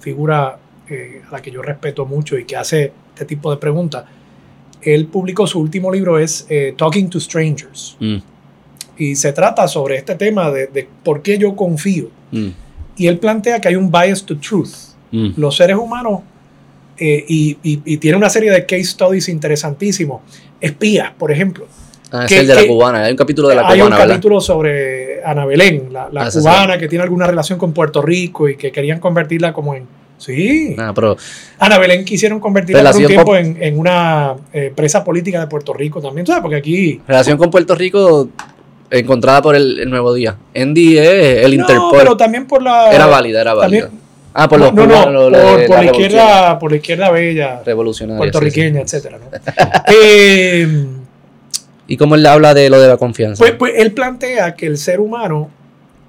figura 0.00 0.58
eh, 0.88 1.20
a 1.28 1.32
la 1.32 1.42
que 1.42 1.50
yo 1.50 1.60
respeto 1.60 2.06
mucho 2.06 2.38
y 2.38 2.44
que 2.44 2.56
hace 2.56 2.92
este 3.12 3.26
tipo 3.26 3.50
de 3.50 3.58
preguntas. 3.58 4.04
Él 4.80 5.06
publicó 5.06 5.46
su 5.46 5.60
último 5.60 5.92
libro, 5.92 6.18
es 6.18 6.46
eh, 6.48 6.74
Talking 6.76 7.10
to 7.10 7.20
Strangers. 7.20 7.96
Mm, 8.00 8.16
Y 8.98 9.16
se 9.16 9.32
trata 9.32 9.68
sobre 9.68 9.96
este 9.98 10.14
tema 10.14 10.50
de, 10.50 10.68
de 10.68 10.88
por 11.04 11.20
qué 11.20 11.36
yo 11.36 11.54
confío. 11.54 12.08
mm, 12.30 12.48
Y 12.96 13.06
él 13.08 13.18
plantea 13.18 13.60
que 13.60 13.68
hay 13.68 13.76
un 13.76 13.90
bias 13.90 14.24
to 14.24 14.38
truth. 14.38 14.70
mm. 15.12 15.30
Los 15.36 15.56
seres 15.56 15.76
humanos, 15.76 16.20
eh, 16.98 17.24
y, 17.28 17.58
y- 17.62 17.80
y 17.84 17.96
tiene 17.98 18.16
una 18.16 18.30
serie 18.30 18.50
de 18.50 18.64
case 18.66 18.84
studies 18.84 19.28
interesantísimos. 19.28 20.22
Espías, 20.60 21.12
por 21.18 21.30
ejemplo. 21.32 21.66
Ah, 22.12 22.22
es 22.24 22.28
que- 22.28 22.38
el 22.40 22.46
de 22.46 22.54
la 22.54 22.66
cubana. 22.66 23.02
Hay 23.04 23.10
un 23.12 23.16
capítulo 23.16 23.48
de 23.48 23.56
la 23.56 23.62
Hay 23.68 23.80
un 23.80 23.86
cubana, 23.86 23.96
¿verdad? 23.98 24.14
capítulo 24.14 24.40
sobre 24.40 25.22
Ana 25.24 25.44
Belén, 25.44 25.88
la, 25.92 26.08
la 26.10 26.22
Ah, 26.26 26.30
cubana 26.32 26.78
que 26.78 26.88
tiene 26.88 27.02
alguna 27.02 27.26
relación 27.26 27.58
con 27.58 27.72
Puerto 27.72 28.00
Rico 28.02 28.48
y 28.48 28.56
que 28.56 28.70
querían 28.72 29.00
convertirla 29.00 29.52
como 29.52 29.74
en... 29.74 29.84
Sí, 30.18 30.74
Ah, 30.78 30.92
pero 30.94 31.14
Ana 31.58 31.76
Belén 31.78 32.02
quisieron 32.04 32.40
convertirla 32.40 32.90
por 32.90 33.00
un 33.02 33.06
tiempo 33.06 33.24
con- 33.26 33.36
en, 33.36 33.62
en 33.62 33.78
una 33.78 34.34
eh, 34.52 34.72
presa 34.74 35.04
política 35.04 35.40
de 35.40 35.46
Puerto 35.46 35.74
Rico 35.74 36.00
también, 36.00 36.26
¿sabes? 36.26 36.40
Porque 36.40 36.56
aquí... 36.56 37.00
relación 37.06 37.36
con 37.36 37.50
Puerto 37.50 37.74
Rico 37.74 38.30
encontrada 38.90 39.42
por 39.42 39.54
el, 39.56 39.78
el 39.80 39.90
Nuevo 39.90 40.14
Día. 40.14 40.36
Andy 40.54 40.96
es 40.96 41.44
el 41.44 41.56
No, 41.56 41.62
Interpol. 41.64 41.98
pero 41.98 42.16
también 42.16 42.46
por 42.46 42.62
la... 42.62 42.90
era 42.92 43.06
válida, 43.06 43.40
era 43.42 43.52
válida. 43.52 43.80
también- 43.88 44.05
ah, 44.36 44.48
por 44.48 44.58
los 44.60 44.72
no, 44.74 44.86
no, 44.86 44.94
cubanos, 44.94 45.12
lo- 45.12 45.30
lo 45.30 45.66
por, 45.66 45.76
la, 45.78 45.84
izquierda, 45.84 46.58
por 46.58 46.70
la 46.70 46.76
izquierda 46.76 47.10
bella, 47.10 47.62
revolucionaria. 47.64 48.18
puertorriqueña, 48.18 48.82
sí, 48.82 48.88
sí. 48.88 48.96
etcétera, 48.96 49.18
¿no? 49.18 49.30
Eh, 49.92 50.86
¿Y 51.88 51.96
cómo 51.96 52.14
él 52.16 52.26
habla 52.26 52.52
de 52.54 52.68
lo 52.68 52.80
de 52.80 52.88
la 52.88 52.96
confianza? 52.96 53.38
Pues, 53.38 53.52
pues 53.52 53.74
él 53.76 53.92
plantea 53.92 54.54
que 54.54 54.66
el 54.66 54.76
ser 54.78 55.00
humano 55.00 55.50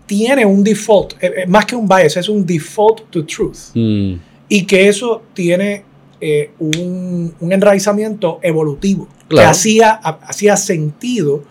tiene 0.07 0.45
un 0.45 0.63
default, 0.63 1.13
eh, 1.21 1.31
eh, 1.43 1.45
más 1.47 1.65
que 1.65 1.75
un 1.75 1.87
bias, 1.87 2.17
es 2.17 2.29
un 2.29 2.45
default 2.45 3.09
to 3.11 3.25
truth. 3.25 3.57
Mm, 3.75 4.13
Y 4.49 4.65
que 4.65 4.87
eso 4.87 5.21
tiene 5.33 5.83
eh, 6.19 6.51
un, 6.59 7.33
un 7.39 7.51
enraizamiento 7.51 8.39
evolutivo, 8.41 9.07
que 9.29 9.41
hacía, 9.41 9.91
ha- 10.01 10.19
hacía 10.23 10.55
sentido 10.57 11.43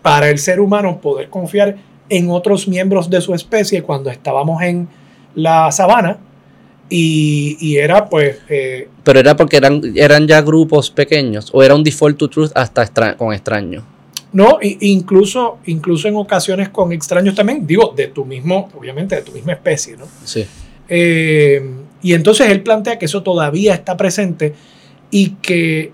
para 0.00 0.30
el 0.30 0.38
ser 0.38 0.60
humano 0.60 1.00
poder 1.00 1.28
confiar 1.28 1.76
en 2.08 2.30
otros 2.30 2.66
miembros 2.66 3.10
de 3.10 3.20
su 3.20 3.34
especie 3.34 3.82
cuando 3.82 4.08
estábamos 4.10 4.62
en 4.62 4.88
la 5.34 5.70
sabana. 5.72 6.18
Y, 6.92 7.56
y 7.60 7.76
era 7.76 8.08
pues 8.08 8.38
eh, 8.48 8.88
pero 9.04 9.20
era 9.20 9.36
porque 9.36 9.58
eran, 9.58 9.80
eran 9.94 10.26
ya 10.26 10.40
grupos 10.42 10.90
pequeños 10.90 11.48
o 11.52 11.62
era 11.62 11.76
un 11.76 11.84
default 11.84 12.18
to 12.18 12.28
truth 12.28 12.50
hasta 12.56 12.82
extra- 12.82 13.16
con 13.16 13.32
extraños. 13.32 13.84
No, 14.32 14.58
incluso, 14.60 15.58
incluso 15.66 16.08
en 16.08 16.16
ocasiones 16.16 16.68
con 16.68 16.92
extraños 16.92 17.34
también, 17.34 17.64
digo, 17.66 17.92
de 17.96 18.08
tu 18.08 18.24
mismo, 18.24 18.68
obviamente 18.76 19.14
de 19.16 19.22
tu 19.22 19.32
misma 19.32 19.52
especie, 19.52 19.96
¿no? 19.96 20.04
Sí. 20.24 20.44
Eh, 20.88 21.62
y 22.02 22.12
entonces 22.14 22.48
él 22.50 22.62
plantea 22.62 22.98
que 22.98 23.06
eso 23.06 23.22
todavía 23.22 23.74
está 23.74 23.96
presente 23.96 24.54
y 25.12 25.30
que, 25.42 25.92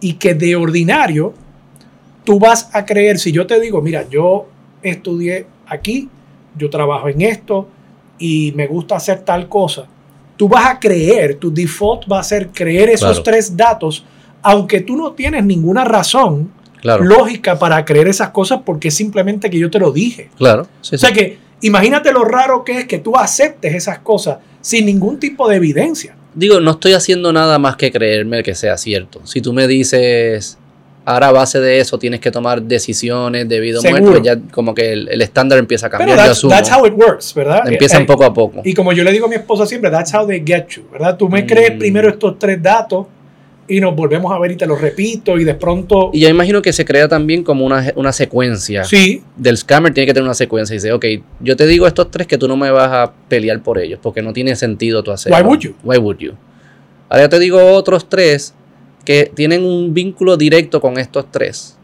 y 0.00 0.14
que 0.14 0.34
de 0.34 0.54
ordinario 0.56 1.34
tú 2.24 2.38
vas 2.38 2.70
a 2.74 2.84
creer, 2.84 3.18
si 3.18 3.32
yo 3.32 3.46
te 3.46 3.60
digo, 3.60 3.80
mira, 3.82 4.08
yo 4.08 4.46
estudié 4.82 5.46
aquí, 5.66 6.08
yo 6.56 6.70
trabajo 6.70 7.08
en 7.08 7.22
esto 7.22 7.68
y 8.18 8.52
me 8.56 8.66
gusta 8.66 8.96
hacer 8.96 9.20
tal 9.20 9.48
cosa, 9.48 9.86
tú 10.36 10.48
vas 10.48 10.66
a 10.66 10.78
creer, 10.78 11.34
tu 11.36 11.52
default 11.52 12.10
va 12.10 12.20
a 12.20 12.22
ser 12.22 12.48
creer 12.48 12.90
esos 12.90 13.08
Claro. 13.10 13.22
tres 13.22 13.56
datos, 13.56 14.04
aunque 14.42 14.80
tú 14.80 14.96
no 14.96 15.12
tienes 15.12 15.44
ninguna 15.44 15.84
razón 15.84 16.50
Claro. 16.80 17.02
lógica 17.04 17.58
para 17.58 17.84
creer 17.84 18.06
esas 18.08 18.30
cosas 18.30 18.60
porque 18.64 18.88
es 18.88 18.94
simplemente 18.94 19.50
que 19.50 19.58
yo 19.58 19.68
te 19.70 19.78
lo 19.80 19.90
dije. 19.90 20.30
claro. 20.36 20.66
Sí, 20.80 20.94
O 20.94 20.98
sea 20.98 21.08
sí. 21.08 21.14
que 21.16 21.38
imagínate 21.62 22.12
lo 22.12 22.24
raro 22.24 22.62
que 22.64 22.78
es 22.78 22.84
que 22.86 22.98
tú 22.98 23.16
aceptes 23.16 23.74
esas 23.74 23.98
cosas 23.98 24.38
sin 24.60 24.86
ningún 24.86 25.18
tipo 25.18 25.48
de 25.48 25.56
evidencia. 25.56 26.14
Digo, 26.34 26.60
no 26.60 26.72
estoy 26.72 26.92
haciendo 26.92 27.32
nada 27.32 27.58
más 27.58 27.74
que 27.76 27.90
creerme 27.90 28.44
que 28.44 28.54
sea 28.54 28.76
cierto. 28.76 29.26
Si 29.26 29.40
tú 29.40 29.52
me 29.52 29.66
dices, 29.66 30.56
ahora 31.10 31.28
a 31.28 31.32
base 31.32 31.58
de 31.60 31.80
eso 31.80 31.98
tienes 31.98 32.20
que 32.20 32.30
tomar 32.30 32.60
decisiones 32.62 33.48
debido 33.48 33.80
a 33.80 33.90
muerte, 33.90 34.20
ya 34.22 34.38
como 34.52 34.74
que 34.74 34.92
el, 34.92 35.08
el 35.08 35.22
estándar 35.22 35.58
empieza 35.58 35.86
a 35.86 35.90
Pero 35.90 35.98
cambiar. 36.00 36.18
yo 36.18 36.22
that's, 36.24 36.38
asumo. 36.38 36.50
that's 36.54 36.70
how 36.70 36.86
it 36.86 36.92
works, 36.94 37.32
¿verdad? 37.34 37.66
Empiezan 37.66 38.02
Eh, 38.02 38.06
poco 38.06 38.24
a 38.24 38.34
poco. 38.34 38.60
Y 38.64 38.74
como 38.74 38.92
yo 38.92 39.04
le 39.04 39.12
digo 39.12 39.26
a 39.26 39.28
mi 39.28 39.36
esposa 39.36 39.64
siempre, 39.66 39.90
that's 39.90 40.12
how 40.14 40.26
they 40.26 40.42
get 40.44 40.66
you, 40.68 40.82
¿verdad? 40.92 41.16
Tú 41.16 41.28
me 41.28 41.46
crees 41.46 41.74
Mm. 41.74 41.78
primero 41.78 42.08
estos 42.10 42.38
tres 42.38 42.62
datos 42.62 43.06
y 43.70 43.80
nos 43.80 43.94
volvemos 43.94 44.32
a 44.32 44.38
ver 44.38 44.52
y 44.52 44.56
te 44.56 44.66
los 44.66 44.80
repito 44.80 45.38
y 45.38 45.44
de 45.44 45.54
pronto... 45.54 46.10
Y 46.12 46.20
yo 46.20 46.28
imagino 46.30 46.62
que 46.62 46.72
se 46.72 46.84
crea 46.84 47.06
también 47.08 47.42
como 47.44 47.66
una, 47.66 47.92
una 47.96 48.12
secuencia. 48.12 48.84
Sí, 48.84 49.22
Del 49.36 49.56
scammer 49.58 49.92
tiene 49.92 50.06
que 50.06 50.14
tener 50.14 50.24
una 50.24 50.34
secuencia. 50.34 50.74
Y 50.74 50.78
dice, 50.78 50.92
ok, 50.92 51.04
yo 51.40 51.54
te 51.56 51.66
digo 51.66 51.86
estos 51.86 52.10
tres 52.10 52.26
que 52.26 52.38
tú 52.38 52.48
no 52.48 52.56
me 52.56 52.70
vas 52.70 52.90
a 52.90 53.12
pelear 53.28 53.62
por 53.62 53.78
ellos, 53.78 53.98
porque 54.02 54.22
no 54.22 54.32
tiene 54.32 54.56
sentido 54.56 55.02
tú 55.02 55.10
hacerlo. 55.10 55.36
Why 55.38 55.44
would 55.44 55.60
you? 55.60 55.74
Why 55.84 55.98
would 55.98 56.16
you? 56.18 56.32
Ahora 57.10 57.24
yo 57.24 57.28
te 57.30 57.38
digo 57.38 57.62
otros 57.72 58.08
tres 58.08 58.54
que 59.04 59.30
tienen 59.34 59.64
un 59.64 59.94
vínculo 59.94 60.36
directo 60.36 60.80
con 60.80 60.98
estos 60.98 61.26
tres. 61.30 61.76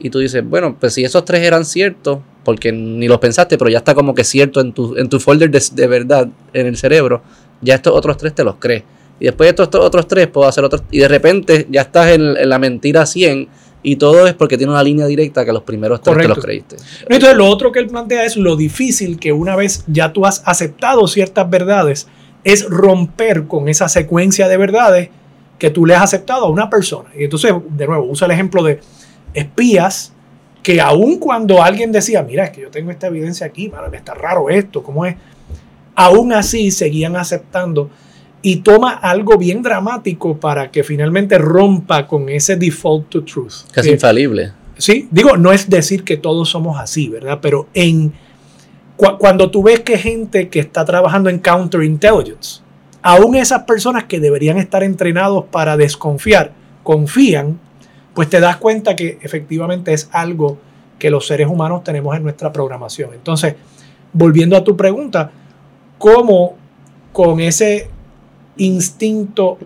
Y 0.00 0.10
tú 0.10 0.18
dices, 0.18 0.42
bueno, 0.48 0.76
pues 0.78 0.94
si 0.94 1.04
esos 1.04 1.24
tres 1.24 1.42
eran 1.42 1.64
ciertos, 1.64 2.18
porque 2.44 2.72
ni 2.72 3.06
los 3.08 3.18
pensaste, 3.18 3.56
pero 3.56 3.70
ya 3.70 3.78
está 3.78 3.94
como 3.94 4.14
que 4.14 4.24
cierto 4.24 4.60
en 4.60 4.72
tu, 4.72 4.96
en 4.96 5.08
tu 5.08 5.20
folder 5.20 5.50
de, 5.50 5.62
de 5.72 5.86
verdad 5.86 6.28
en 6.52 6.66
el 6.66 6.76
cerebro, 6.76 7.22
ya 7.60 7.76
estos 7.76 7.94
otros 7.94 8.16
tres 8.16 8.34
te 8.34 8.44
los 8.44 8.56
crees. 8.56 8.82
Y 9.20 9.26
después 9.26 9.46
de 9.46 9.50
estos 9.50 9.70
to- 9.70 9.80
otros 9.80 10.08
tres 10.08 10.26
puedo 10.26 10.48
hacer 10.48 10.64
otros. 10.64 10.82
Y 10.90 10.98
de 10.98 11.08
repente 11.08 11.66
ya 11.70 11.82
estás 11.82 12.10
en, 12.10 12.36
en 12.36 12.48
la 12.48 12.58
mentira 12.58 13.06
100 13.06 13.48
y 13.84 13.96
todo 13.96 14.26
es 14.26 14.34
porque 14.34 14.58
tiene 14.58 14.72
una 14.72 14.82
línea 14.82 15.06
directa 15.06 15.44
que 15.44 15.52
los 15.52 15.62
primeros 15.62 16.00
tres 16.00 16.12
te 16.16 16.22
Correcto. 16.24 16.34
los 16.34 16.44
creíste. 16.44 16.76
No, 17.08 17.14
Entonces, 17.14 17.36
lo 17.38 17.46
otro 17.46 17.70
que 17.70 17.78
él 17.78 17.86
plantea 17.86 18.24
es 18.24 18.36
lo 18.36 18.56
difícil 18.56 19.18
que 19.20 19.32
una 19.32 19.54
vez 19.56 19.84
ya 19.86 20.12
tú 20.12 20.26
has 20.26 20.42
aceptado 20.44 21.06
ciertas 21.06 21.48
verdades, 21.48 22.08
es 22.42 22.68
romper 22.68 23.44
con 23.46 23.68
esa 23.68 23.88
secuencia 23.88 24.48
de 24.48 24.56
verdades 24.56 25.08
que 25.58 25.70
tú 25.70 25.86
le 25.86 25.94
has 25.94 26.02
aceptado 26.02 26.46
a 26.46 26.50
una 26.50 26.68
persona. 26.68 27.08
Y 27.16 27.24
entonces, 27.24 27.52
de 27.70 27.86
nuevo, 27.86 28.04
usa 28.06 28.26
el 28.26 28.32
ejemplo 28.32 28.62
de 28.62 28.80
espías 29.32 30.12
que 30.62 30.80
aun 30.80 31.18
cuando 31.18 31.62
alguien 31.62 31.92
decía, 31.92 32.22
mira, 32.22 32.44
es 32.44 32.50
que 32.50 32.62
yo 32.62 32.70
tengo 32.70 32.90
esta 32.90 33.06
evidencia 33.08 33.46
aquí, 33.46 33.68
mano, 33.68 33.88
me 33.90 33.96
está 33.98 34.14
raro 34.14 34.48
esto, 34.48 34.82
¿cómo 34.82 35.04
es? 35.04 35.16
Aún 35.94 36.32
así 36.32 36.70
seguían 36.70 37.16
aceptando 37.16 37.90
y 38.42 38.56
toma 38.56 38.90
algo 38.94 39.36
bien 39.38 39.62
dramático 39.62 40.38
para 40.38 40.70
que 40.70 40.82
finalmente 40.82 41.38
rompa 41.38 42.06
con 42.06 42.28
ese 42.28 42.56
default 42.56 43.08
to 43.08 43.24
truth. 43.24 43.52
Casi 43.72 43.88
Que- 43.88 43.94
infalible. 43.94 44.52
Sí, 44.76 45.06
digo, 45.10 45.36
no 45.36 45.52
es 45.52 45.70
decir 45.70 46.02
que 46.02 46.16
todos 46.16 46.48
somos 46.50 46.80
así, 46.80 47.08
¿verdad? 47.08 47.38
Pero 47.40 47.68
en 47.74 48.12
cu- 48.96 49.18
cuando 49.18 49.50
tú 49.50 49.62
ves 49.62 49.80
que 49.80 49.96
gente 49.98 50.48
que 50.48 50.58
está 50.58 50.84
trabajando 50.84 51.30
en 51.30 51.38
counterintelligence, 51.38 52.60
aún 53.04 53.34
esas 53.34 53.64
personas 53.64 54.04
que 54.04 54.18
deberían 54.18 54.56
estar 54.56 54.82
entrenados 54.82 55.44
para 55.50 55.76
desconfiar, 55.76 56.52
confían, 56.82 57.60
pues 58.14 58.30
te 58.30 58.40
das 58.40 58.56
cuenta 58.56 58.96
que 58.96 59.18
efectivamente 59.20 59.92
es 59.92 60.08
algo 60.10 60.56
que 60.98 61.10
los 61.10 61.26
seres 61.26 61.48
humanos 61.48 61.84
tenemos 61.84 62.16
en 62.16 62.22
nuestra 62.22 62.50
programación. 62.50 63.10
Entonces, 63.12 63.56
volviendo 64.10 64.56
a 64.56 64.64
tu 64.64 64.74
pregunta, 64.74 65.30
¿cómo 65.98 66.56
con 67.12 67.40
ese 67.40 67.90
instinto 68.56 69.58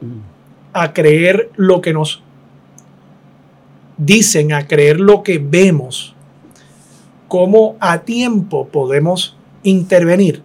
a 0.73 0.93
creer 0.93 1.51
lo 1.55 1.81
que 1.81 1.93
nos 1.93 2.25
dicen, 3.99 4.53
a 4.53 4.67
creer 4.67 4.99
lo 4.99 5.23
que 5.23 5.39
vemos, 5.39 6.17
cómo 7.29 7.77
a 7.79 8.01
tiempo 8.01 8.67
podemos 8.67 9.37
intervenir 9.63 10.43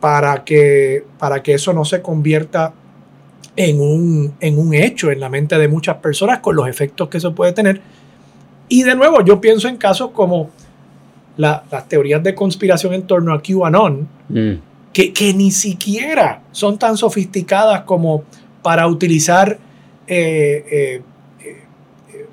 para 0.00 0.44
que, 0.44 1.04
para 1.18 1.42
que 1.42 1.54
eso 1.54 1.72
no 1.72 1.84
se 1.84 2.00
convierta 2.00 2.72
en 3.56 3.80
un, 3.80 4.34
en 4.40 4.58
un 4.58 4.72
hecho 4.74 5.10
en 5.10 5.20
la 5.20 5.28
mente 5.28 5.58
de 5.58 5.68
muchas 5.68 5.96
personas 5.96 6.38
con 6.38 6.56
los 6.56 6.66
efectos 6.68 7.08
que 7.08 7.18
eso 7.18 7.34
puede 7.34 7.52
tener. 7.52 7.80
Y 8.68 8.82
de 8.84 8.94
nuevo, 8.94 9.22
yo 9.24 9.40
pienso 9.40 9.68
en 9.68 9.76
casos 9.76 10.10
como 10.12 10.50
la- 11.36 11.64
las 11.70 11.88
teorías 11.88 12.22
de 12.22 12.34
conspiración 12.34 12.94
en 12.94 13.02
torno 13.02 13.34
a 13.34 13.42
QAnon, 13.42 14.08
Mm. 14.28 14.52
que, 14.92 15.12
que 15.12 15.34
ni 15.34 15.50
siquiera 15.50 16.42
son 16.52 16.78
tan 16.78 16.96
sofisticadas 16.96 17.82
como 17.82 18.24
para 18.62 18.86
utilizar 18.86 19.58
eh, 20.06 20.64
eh, 20.70 21.02
eh, 21.44 22.26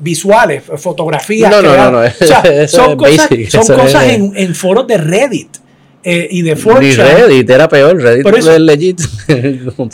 visuales, 0.00 0.64
fotografías. 0.76 1.50
No, 1.50 1.62
no, 1.62 1.76
no, 1.76 1.90
no, 1.90 1.98
O 1.98 2.10
sea, 2.10 2.66
son 2.68 2.96
cosas, 2.96 3.28
basic, 3.28 3.48
son 3.50 3.76
cosas 3.76 4.04
en 4.08 4.54
foros 4.54 4.86
de 4.86 4.96
Reddit 4.98 5.56
eh, 6.04 6.26
y 6.30 6.42
de 6.42 6.54
Ni 6.54 6.60
4chan. 6.60 6.96
Reddit 6.96 7.50
era 7.50 7.68
peor, 7.68 7.96
Reddit 8.00 8.26
eso- 8.26 8.52
es 8.52 8.60
legit. 8.60 9.00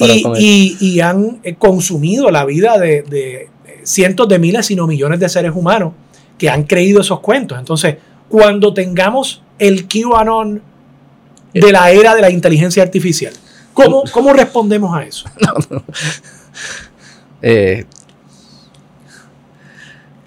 y, 0.01 0.25
y- 0.39 0.77
y 0.81 1.01
han 1.01 1.41
eh, 1.43 1.55
consumido 1.57 2.31
la 2.31 2.45
vida 2.45 2.79
de, 2.79 3.03
de 3.03 3.49
cientos 3.85 4.29
de 4.29 4.39
miles, 4.39 4.67
si 4.67 4.75
no 4.77 4.87
millones 4.87 5.21
de 5.21 5.29
seres 5.29 5.53
humanos 5.55 5.93
que 6.39 6.49
han 6.51 6.63
creído 6.65 7.01
esos 7.01 7.21
cuentos. 7.21 7.59
Entonces, 7.59 7.97
cuando 8.29 8.73
tengamos 8.73 9.43
el 9.59 9.87
QAnon 9.89 10.63
de 11.53 11.73
la 11.73 11.91
era 11.91 12.15
de 12.15 12.21
la 12.23 12.31
inteligencia 12.31 12.83
artificial, 12.83 13.33
¿cómo, 13.75 14.05
cómo 14.13 14.33
respondemos 14.33 14.97
a 14.97 15.05
eso? 15.05 15.25
Eh, 17.41 17.85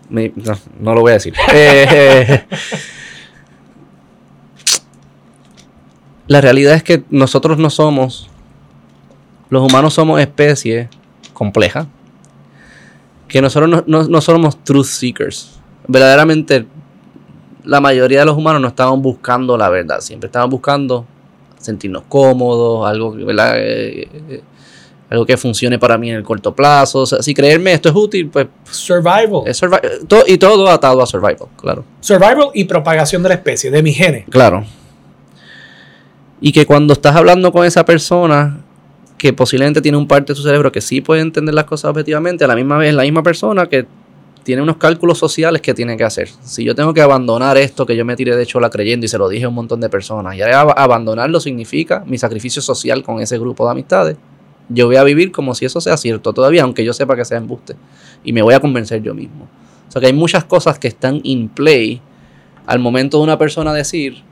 me- 0.09 0.31
no, 0.35 0.57
no 0.79 0.93
lo 0.95 1.01
voy 1.01 1.11
a 1.11 1.13
decir. 1.15 1.33
Eh, 1.53 2.43
la 6.31 6.39
realidad 6.41 6.75
es 6.75 6.83
que 6.83 7.03
nosotros 7.09 7.57
no 7.57 7.69
somos, 7.69 8.29
los 9.49 9.61
humanos 9.69 9.93
somos 9.93 10.21
especie 10.21 10.87
compleja, 11.33 11.87
que 13.27 13.41
nosotros 13.41 13.69
no, 13.69 13.83
no- 13.85 14.07
no 14.07 14.21
somos 14.21 14.63
truth 14.63 14.85
seekers. 14.85 15.59
Verdaderamente, 15.87 16.65
la 17.65 17.81
mayoría 17.81 18.19
de 18.19 18.25
los 18.25 18.37
humanos 18.37 18.61
no 18.61 18.67
estaban 18.69 19.01
buscando 19.01 19.57
la 19.57 19.69
verdad, 19.69 19.99
siempre 19.99 20.27
estaban 20.27 20.49
buscando 20.49 21.05
sentirnos 21.59 22.03
cómodos, 22.07 22.87
algo, 22.89 23.11
¿verdad? 23.11 23.55
Eh, 23.57 24.07
eh, 24.29 24.41
algo 25.09 25.25
que 25.25 25.35
funcione 25.35 25.77
para 25.77 25.97
mí 25.97 26.09
en 26.09 26.15
el 26.15 26.23
corto 26.23 26.55
plazo. 26.55 26.99
O 26.99 27.05
sea, 27.05 27.21
si 27.21 27.33
creerme 27.33 27.73
esto 27.73 27.89
es 27.89 27.95
útil, 27.95 28.29
pues 28.29 28.47
Survival. 28.69 29.41
es 29.45 29.61
survi- 29.61 30.07
todo- 30.07 30.23
y 30.25 30.37
todo 30.37 30.69
atado 30.69 31.01
a 31.01 31.05
survival, 31.05 31.49
claro. 31.57 31.83
Survival 31.99 32.49
y 32.53 32.63
propagación 32.63 33.21
de 33.21 33.29
la 33.29 33.35
especie, 33.35 33.69
de 33.69 33.83
mi 33.83 33.91
genes. 33.93 34.25
Claro. 34.29 34.63
Y 36.41 36.51
que 36.51 36.65
cuando 36.65 36.93
estás 36.93 37.15
hablando 37.15 37.51
con 37.51 37.65
esa 37.65 37.85
persona 37.85 38.59
que 39.17 39.31
posiblemente 39.31 39.81
tiene 39.81 39.97
un 39.97 40.07
parte 40.07 40.33
de 40.33 40.37
su 40.37 40.41
cerebro 40.41 40.71
que 40.71 40.81
sí 40.81 40.99
puede 40.99 41.21
entender 41.21 41.53
las 41.53 41.65
cosas 41.65 41.91
objetivamente, 41.91 42.43
a 42.43 42.47
la 42.47 42.55
misma 42.55 42.79
vez 42.79 42.93
la 42.93 43.03
misma 43.03 43.21
persona 43.21 43.67
que 43.67 43.85
tiene 44.43 44.63
unos 44.63 44.77
cálculos 44.77 45.19
sociales 45.19 45.61
que 45.61 45.75
tiene 45.75 45.95
que 45.97 46.03
hacer. 46.03 46.29
Si 46.43 46.63
yo 46.63 46.73
tengo 46.73 46.93
que 46.93 47.01
abandonar 47.01 47.57
esto 47.57 47.85
que 47.85 47.95
yo 47.95 48.03
me 48.05 48.15
tiré 48.15 48.35
de 48.35 48.45
chola 48.45 48.71
creyendo 48.71 49.05
y 49.05 49.09
se 49.09 49.19
lo 49.19 49.29
dije 49.29 49.45
a 49.45 49.49
un 49.49 49.53
montón 49.53 49.79
de 49.79 49.89
personas, 49.89 50.35
y 50.35 50.41
abandonarlo 50.41 51.39
significa 51.39 52.03
mi 52.07 52.17
sacrificio 52.17 52.61
social 52.61 53.03
con 53.03 53.19
ese 53.19 53.37
grupo 53.37 53.65
de 53.65 53.71
amistades, 53.71 54.17
yo 54.69 54.87
voy 54.87 54.95
a 54.95 55.03
vivir 55.03 55.31
como 55.31 55.53
si 55.53 55.65
eso 55.65 55.81
sea 55.81 55.97
cierto 55.97 56.33
todavía, 56.33 56.63
aunque 56.63 56.83
yo 56.83 56.93
sepa 56.93 57.15
que 57.15 57.25
sea 57.25 57.37
embuste. 57.37 57.75
Y 58.23 58.33
me 58.33 58.41
voy 58.41 58.53
a 58.53 58.59
convencer 58.59 59.03
yo 59.03 59.13
mismo. 59.13 59.47
O 59.87 59.91
sea 59.91 59.99
que 59.99 60.07
hay 60.07 60.13
muchas 60.13 60.45
cosas 60.45 60.79
que 60.79 60.87
están 60.87 61.19
in 61.23 61.49
play 61.49 62.01
al 62.65 62.79
momento 62.79 63.17
de 63.17 63.23
una 63.23 63.37
persona 63.37 63.73
decir 63.73 64.23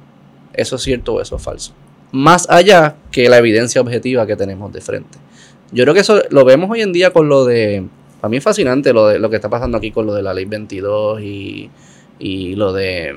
eso 0.53 0.77
es 0.77 0.81
cierto 0.81 1.15
o 1.15 1.21
eso 1.21 1.35
es 1.35 1.41
falso. 1.41 1.73
Más 2.11 2.49
allá 2.49 2.95
que 3.11 3.29
la 3.29 3.37
evidencia 3.37 3.81
objetiva 3.81 4.25
que 4.25 4.35
tenemos 4.35 4.73
de 4.73 4.81
frente. 4.81 5.17
Yo 5.71 5.83
creo 5.83 5.93
que 5.93 5.99
eso 5.99 6.21
lo 6.31 6.43
vemos 6.45 6.69
hoy 6.71 6.81
en 6.81 6.91
día 6.91 7.11
con 7.11 7.29
lo 7.29 7.45
de. 7.45 7.85
Para 8.19 8.29
mí 8.29 8.37
es 8.37 8.43
fascinante 8.43 8.91
lo, 8.91 9.07
de, 9.07 9.19
lo 9.19 9.29
que 9.29 9.35
está 9.35 9.49
pasando 9.49 9.77
aquí 9.77 9.91
con 9.91 10.05
lo 10.05 10.13
de 10.13 10.23
la 10.23 10.33
ley 10.33 10.45
22 10.45 11.21
y, 11.21 11.69
y 12.17 12.55
lo 12.55 12.73
de 12.73 13.13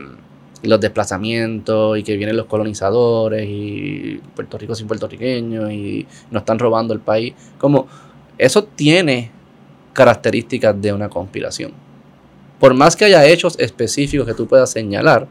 los 0.63 0.81
desplazamientos 0.81 1.99
y 1.99 2.03
que 2.03 2.17
vienen 2.17 2.37
los 2.37 2.47
colonizadores 2.47 3.47
y 3.49 4.21
Puerto 4.35 4.59
Rico 4.59 4.75
sin 4.75 4.87
puertorriqueños 4.87 5.73
y 5.73 6.07
nos 6.31 6.43
están 6.43 6.59
robando 6.59 6.95
el 6.95 7.01
país. 7.01 7.35
Como 7.59 7.89
eso 8.39 8.65
tiene 8.65 9.31
características 9.93 10.81
de 10.81 10.93
una 10.93 11.09
conspiración. 11.09 11.73
Por 12.61 12.75
más 12.75 12.95
que 12.95 13.05
haya 13.05 13.27
hechos 13.27 13.59
específicos 13.59 14.27
que 14.27 14.35
tú 14.35 14.47
puedas 14.47 14.71
señalar, 14.71 15.27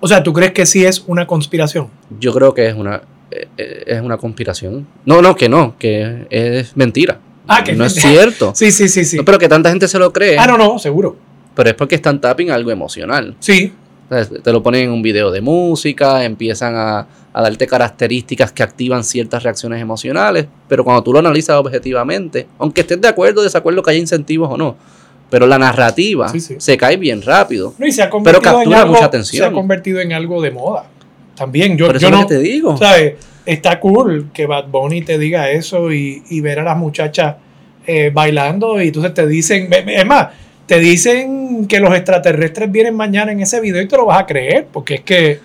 O 0.00 0.08
sea, 0.08 0.22
¿tú 0.22 0.32
crees 0.32 0.52
que 0.52 0.66
sí 0.66 0.84
es 0.84 1.04
una 1.06 1.26
conspiración? 1.26 1.88
yo 2.18 2.32
creo 2.32 2.54
que 2.54 2.66
es 2.68 2.74
una 2.74 3.02
eh, 3.30 3.46
eh, 3.56 3.84
es 3.86 4.00
una 4.00 4.16
conspiración. 4.16 4.86
No, 5.04 5.22
no, 5.22 5.36
que 5.36 5.48
no, 5.48 5.76
que 5.78 6.26
es 6.30 6.76
mentira. 6.76 7.20
Ah, 7.46 7.62
que 7.62 7.74
no 7.74 7.84
es 7.84 7.94
cierto. 7.94 8.52
Sí, 8.56 8.72
sí, 8.72 8.88
sí, 8.88 9.04
sí. 9.04 9.16
No, 9.16 9.24
pero 9.24 9.38
que 9.38 9.48
tanta 9.48 9.70
gente 9.70 9.86
se 9.88 9.98
lo 9.98 10.12
cree. 10.12 10.36
ah, 10.38 10.46
no, 10.46 10.58
no, 10.58 10.78
seguro. 10.78 11.16
Pero 11.54 11.70
es 11.70 11.74
porque 11.76 11.94
están 11.94 12.20
tapping 12.20 12.50
algo 12.50 12.70
emocional. 12.70 13.36
Sí, 13.40 13.72
O 14.08 14.14
sea, 14.14 14.24
Te 14.24 14.52
lo 14.52 14.62
ponen 14.62 14.84
en 14.84 14.90
un 14.90 15.02
video 15.02 15.30
de 15.30 15.40
música, 15.40 16.24
empiezan 16.24 16.74
a, 16.76 17.06
a 17.32 17.42
darte 17.42 17.66
características 17.66 18.52
que 18.52 18.62
activan 18.62 19.04
ciertas 19.04 19.42
reacciones 19.42 19.80
emocionales, 19.80 20.46
pero 20.68 20.82
cuando 20.84 21.02
tú 21.02 21.12
lo 21.12 21.18
analizas 21.20 21.56
objetivamente, 21.56 22.48
aunque 22.58 22.80
estés 22.80 23.00
de 23.00 23.08
acuerdo 23.08 23.40
o 23.40 23.44
desacuerdo 23.44 23.82
que 23.82 23.90
haya 23.90 24.00
incentivos 24.00 24.48
o 24.50 24.56
no, 24.56 24.76
pero 25.30 25.46
la 25.46 25.58
narrativa 25.58 26.28
Sí, 26.28 26.40
sí. 26.40 26.56
se 26.58 26.76
cae 26.76 26.96
bien 26.96 27.22
rápido. 27.22 27.74
no, 27.78 27.86
y 27.86 27.92
se 27.92 28.02
ha 28.02 28.10
convertido 28.10 28.42
Pero 28.42 28.52
captura 28.52 28.76
en 28.76 28.82
algo, 28.82 28.94
mucha 28.94 29.06
atención. 29.06 29.44
Se 29.44 29.48
ha 29.48 29.52
convertido 29.52 30.00
en 30.00 30.12
algo 30.12 30.42
de 30.42 30.50
moda. 30.50 30.84
También 31.36 31.78
yo, 31.78 31.86
Por 31.86 31.96
eso 31.96 32.10
yo 32.10 32.16
no, 32.16 32.26
que 32.26 32.34
te 32.34 32.40
digo. 32.40 32.76
¿sabes? 32.76 33.14
Está 33.46 33.80
cool 33.80 34.30
que 34.34 34.46
Bad 34.46 34.66
Bunny 34.68 35.02
te 35.02 35.18
diga 35.18 35.50
eso 35.50 35.92
y, 35.92 36.22
y 36.28 36.40
ver 36.40 36.58
a 36.58 36.62
las 36.62 36.76
muchachas 36.76 37.36
eh, 37.86 38.10
bailando 38.12 38.80
y 38.82 38.88
entonces 38.88 39.14
te 39.14 39.26
dicen, 39.26 39.70
es 39.72 40.06
más, 40.06 40.28
te 40.66 40.78
dicen 40.78 41.66
que 41.66 41.80
los 41.80 41.94
extraterrestres 41.94 42.70
vienen 42.70 42.94
mañana 42.94 43.32
en 43.32 43.40
ese 43.40 43.60
video 43.60 43.80
y 43.82 43.88
te 43.88 43.96
lo 43.96 44.04
vas 44.06 44.20
a 44.20 44.26
creer, 44.26 44.66
porque 44.70 44.96
es 44.96 45.00
que, 45.00 45.40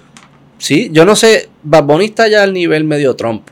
Sí, 0.57 0.89
yo 0.91 1.05
no 1.05 1.15
sé, 1.15 1.49
Bad 1.63 1.83
Bunny 1.85 2.05
está 2.05 2.27
ya 2.27 2.43
al 2.43 2.53
nivel 2.53 2.83
medio 2.83 3.15
Trump, 3.15 3.47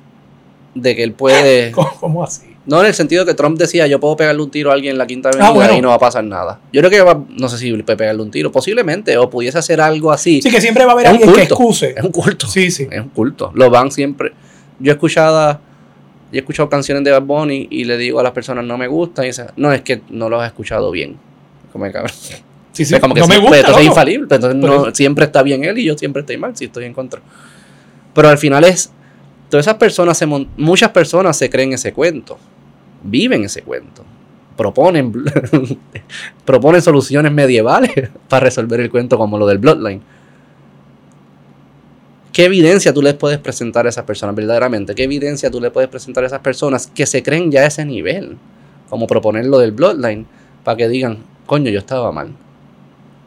de 0.76 0.96
que 0.96 1.04
él 1.04 1.14
puede... 1.14 1.72
¿cómo, 1.74 1.92
cómo 2.00 2.24
así? 2.24 2.53
No 2.66 2.80
en 2.80 2.86
el 2.88 2.94
sentido 2.94 3.26
que 3.26 3.34
Trump 3.34 3.58
decía, 3.58 3.88
yo 3.88 4.00
puedo 4.00 4.16
pegarle 4.16 4.42
un 4.42 4.50
tiro 4.50 4.72
a 4.72 4.74
alguien 4.74 4.94
en 4.94 4.98
la 4.98 5.06
Quinta 5.06 5.30
Avenida 5.30 5.48
Ah, 5.50 5.52
bueno. 5.52 5.74
y 5.78 5.82
no 5.82 5.90
va 5.90 5.96
a 5.96 6.00
pasar 6.00 6.24
nada. 6.24 6.62
Yo 6.72 6.80
creo 6.80 6.90
que 6.90 7.02
va, 7.02 7.22
no 7.30 7.50
sé 7.50 7.58
si 7.58 7.72
puede 7.74 7.98
pegarle 7.98 8.22
un 8.22 8.32
tiro, 8.32 8.52
posiblemente, 8.52 9.18
o 9.18 9.30
pudiese 9.30 9.58
hacer 9.58 9.82
algo 9.82 10.12
así. 10.12 10.42
Sí, 10.42 10.50
que 10.50 10.62
siempre 10.62 10.86
va 10.86 10.92
a 10.92 10.94
haber 10.94 11.08
Es 11.08 11.12
un 11.12 11.18
alguien 11.18 11.36
que 11.36 11.48
culto. 11.50 11.56
excuse. 11.56 11.94
Es 11.98 12.04
un 12.04 12.12
culto. 12.12 12.48
Sí, 12.48 12.72
sí. 12.72 12.88
Es 12.90 13.02
un 13.02 13.10
culto. 13.10 13.52
Lo 13.54 13.70
van 13.70 13.92
siempre. 13.92 14.32
Yo 14.80 14.92
he 14.92 14.96
escuchado, 14.96 15.54
yo 16.32 16.38
he 16.38 16.40
escuchado 16.40 16.70
canciones 16.70 17.04
de 17.04 17.12
Bad 17.12 17.24
Bunny 17.24 17.68
y 17.70 17.84
le 17.84 17.98
digo 17.98 18.20
a 18.20 18.24
las 18.24 18.32
personas 18.32 18.64
no 18.64 18.78
me 18.78 18.88
gustan 18.88 19.26
y 19.26 19.28
dicen, 19.28 19.48
no, 19.58 19.72
es 19.74 19.82
que 19.82 20.02
no 20.10 20.30
los 20.30 20.42
has 20.42 20.48
escuchado 20.48 20.90
bien. 20.90 21.18
Como, 21.74 21.84
que, 21.86 21.92
cabrón. 21.92 22.12
Sí, 22.72 22.86
sí. 22.86 22.96
Es 22.96 23.02
como 23.02 23.14
que 23.14 23.20
no 23.22 23.28
me 23.28 23.38
gusta. 23.40 23.60
entonces 23.60 23.82
es 23.82 23.88
infalible. 23.88 24.28
entonces 24.36 24.98
siempre 24.98 25.26
está 25.26 25.44
bien 25.44 25.64
él 25.64 25.78
y 25.78 25.84
yo 25.84 25.98
siempre 25.98 26.22
estoy 26.22 26.38
mal 26.38 26.56
si 26.56 26.66
estoy 26.66 26.86
en 26.86 26.94
contra. 26.94 27.22
Pero 28.16 28.30
al 28.30 28.38
final 28.38 28.64
es, 28.64 28.92
todas 29.50 29.68
esas 29.68 29.76
personas, 29.78 30.18
se 30.18 30.26
muchas 30.26 30.90
personas 30.92 31.38
se 31.38 31.50
creen 31.50 31.74
ese 31.74 31.94
cuento, 31.94 32.38
viven 33.04 33.44
ese 33.44 33.62
cuento, 33.62 34.04
proponen, 34.56 35.14
proponen 36.46 36.82
soluciones 36.82 37.32
medievales 37.32 38.10
para 38.30 38.46
resolver 38.46 38.80
el 38.80 38.90
cuento 38.90 39.18
como 39.18 39.38
lo 39.38 39.46
del 39.48 39.58
Bloodline. 39.60 40.02
¿Qué 42.32 42.46
evidencia 42.46 42.92
tú 42.94 43.02
les 43.04 43.14
puedes 43.14 43.38
presentar 43.38 43.86
a 43.86 43.90
esas 43.90 44.06
personas 44.06 44.36
verdaderamente? 44.36 44.96
¿Qué 44.96 45.04
evidencia 45.04 45.52
tú 45.52 45.62
le 45.62 45.70
puedes 45.70 45.90
presentar 45.90 46.24
a 46.24 46.28
esas 46.28 46.40
personas 46.40 46.88
que 46.88 47.06
se 47.06 47.22
creen 47.22 47.52
ya 47.52 47.62
a 47.62 47.68
ese 47.68 47.86
nivel? 47.86 48.38
Como 48.90 49.06
proponer 49.06 49.46
lo 49.46 49.60
del 49.60 49.72
Bloodline, 49.72 50.26
para 50.64 50.76
que 50.76 50.90
digan, 50.90 51.20
coño, 51.46 51.70
yo 51.70 51.78
estaba 51.78 52.12
mal. 52.12 52.30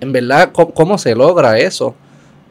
En 0.00 0.12
verdad, 0.12 0.50
¿cómo, 0.52 0.98
se 0.98 1.14
logra 1.14 1.58
eso? 1.58 1.94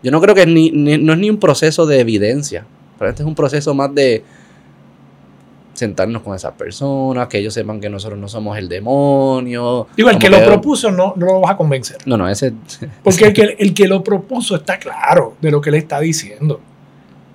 Yo 0.01 0.11
no 0.11 0.21
creo 0.21 0.33
que 0.33 0.45
ni- 0.45 0.71
no 0.71 1.13
es 1.13 1.19
ni 1.19 1.29
un 1.29 1.39
proceso 1.39 1.85
de 1.85 1.99
evidencia, 1.99 2.65
pero 2.97 3.09
este 3.09 3.23
es 3.23 3.27
un 3.27 3.35
proceso 3.35 3.73
más 3.73 3.93
de 3.93 4.23
sentarnos 5.75 6.21
con 6.23 6.35
esas 6.35 6.53
personas, 6.53 7.27
que 7.27 7.37
ellos 7.37 7.53
sepan 7.53 7.79
que 7.79 7.89
nosotros 7.89 8.17
no 8.17 8.27
somos 8.27 8.57
el 8.57 8.67
demonio. 8.67 9.87
Digo, 9.95 10.09
el 10.09 10.17
que 10.17 10.29
lo 10.29 10.43
propuso 10.43 10.89
no, 10.89 11.13
no 11.15 11.25
lo 11.25 11.41
vas 11.41 11.51
a 11.51 11.57
convencer. 11.57 11.97
No, 12.05 12.17
no, 12.17 12.27
ese... 12.27 12.53
Porque 13.03 13.25
el 13.25 13.33
que, 13.33 13.55
el 13.59 13.73
que 13.73 13.87
lo 13.87 14.03
propuso 14.03 14.55
está 14.55 14.79
claro 14.79 15.35
de 15.41 15.51
lo 15.51 15.61
que 15.61 15.71
le 15.71 15.77
está 15.77 15.99
diciendo. 15.99 16.59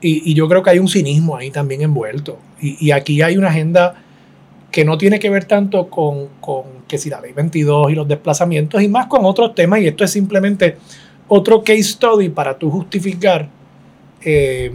Y, 0.00 0.30
y 0.30 0.34
yo 0.34 0.48
creo 0.48 0.62
que 0.62 0.70
hay 0.70 0.78
un 0.78 0.88
cinismo 0.88 1.36
ahí 1.36 1.50
también 1.50 1.82
envuelto. 1.82 2.38
Y, 2.60 2.86
y 2.86 2.90
aquí 2.90 3.22
hay 3.22 3.36
una 3.36 3.48
agenda 3.48 4.02
que 4.70 4.84
no 4.84 4.96
tiene 4.96 5.18
que 5.18 5.30
ver 5.30 5.44
tanto 5.44 5.88
con, 5.88 6.28
con 6.40 6.62
que 6.88 6.96
si 6.96 7.10
la 7.10 7.20
ley 7.20 7.32
22 7.32 7.92
y 7.92 7.94
los 7.94 8.08
desplazamientos 8.08 8.82
y 8.82 8.88
más 8.88 9.06
con 9.06 9.24
otros 9.24 9.54
temas. 9.54 9.80
Y 9.80 9.88
esto 9.88 10.04
es 10.04 10.10
simplemente 10.10 10.76
otro 11.28 11.62
case 11.62 11.82
study 11.82 12.30
para 12.30 12.58
tú 12.58 12.70
justificar 12.70 13.48
eh, 14.22 14.72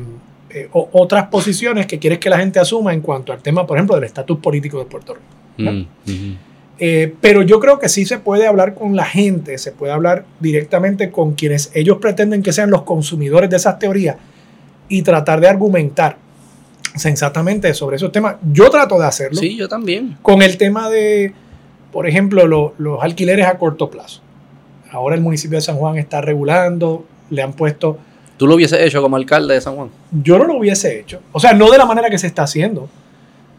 eh, 0.56 0.70
o- 0.72 0.89
otras 0.93 1.28
posiciones 1.28 1.86
que 1.86 1.99
quieres 1.99 2.18
que 2.20 2.30
la 2.30 2.38
gente 2.39 2.60
asuma 2.60 2.93
en 2.93 3.01
cuanto 3.01 3.34
al 3.34 3.39
tema, 3.41 3.68
por 3.68 3.78
ejemplo, 3.78 3.95
del 3.95 4.06
estatus 4.06 4.39
político 4.39 4.80
de 4.80 4.86
Puerto 4.86 5.14
Rico. 5.14 5.26
¿no? 5.58 5.72
Mm. 6.06 6.38
Eh, 6.80 7.14
pero 7.22 7.41
yo 7.41 7.60
creo 7.60 7.78
que 7.80 7.88
sí 7.89 8.06
se 8.06 8.20
puede 8.20 8.47
hablar 8.47 8.74
con 8.74 8.95
la 8.95 9.06
gente, 9.06 9.58
se 9.58 9.72
puede 9.72 9.93
hablar 9.93 10.26
directamente 10.39 11.10
con 11.12 11.34
quienes 11.34 11.72
ellos 11.74 11.97
pretenden 12.01 12.41
que 12.43 12.51
sean 12.53 12.70
los 12.70 12.82
consumidores 12.84 13.49
de 13.49 13.56
esas 13.58 13.80
teorías 13.80 14.18
y 14.89 15.01
tratar 15.01 15.39
de 15.41 15.47
argumentar 15.47 16.18
sensatamente 16.95 17.74
sobre 17.74 17.97
esos 17.97 18.12
temas. 18.12 18.36
Yo 18.51 18.70
trato 18.70 18.97
de 18.99 19.06
hacerlo 19.06 19.39
Sí, 19.39 19.56
yo 19.56 19.68
también. 19.68 20.18
con 20.22 20.41
el 20.41 20.58
tema 20.58 20.89
de, 20.89 21.34
por 21.91 22.08
ejemplo, 22.08 22.47
lo- 22.47 22.74
los 22.78 23.01
alquileres 23.03 23.45
a 23.47 23.58
corto 23.58 23.89
plazo. 23.89 24.22
Ahora 24.91 25.16
el 25.16 25.22
municipio 25.22 25.58
de 25.58 25.62
San 25.62 25.76
Juan 25.78 25.97
está 25.97 26.22
regulando, 26.22 27.06
le 27.30 27.41
han 27.41 27.53
puesto 27.53 27.97
¿Tú 28.38 28.47
lo 28.47 28.55
hubieses 28.55 28.81
hecho 28.81 29.01
como 29.01 29.15
alcalde 29.15 29.53
de 29.53 29.61
San 29.61 29.75
Juan? 29.75 29.89
yo 30.23 30.38
no 30.38 30.45
lo 30.45 30.57
hubiese 30.57 30.99
hecho. 30.99 31.21
O 31.31 31.39
sea, 31.39 31.53
no 31.53 31.71
de 31.71 31.77
la 31.77 31.86
manera 31.86 32.09
que 32.09 32.17
se 32.17 32.27
está 32.27 32.43
haciendo. 32.43 32.89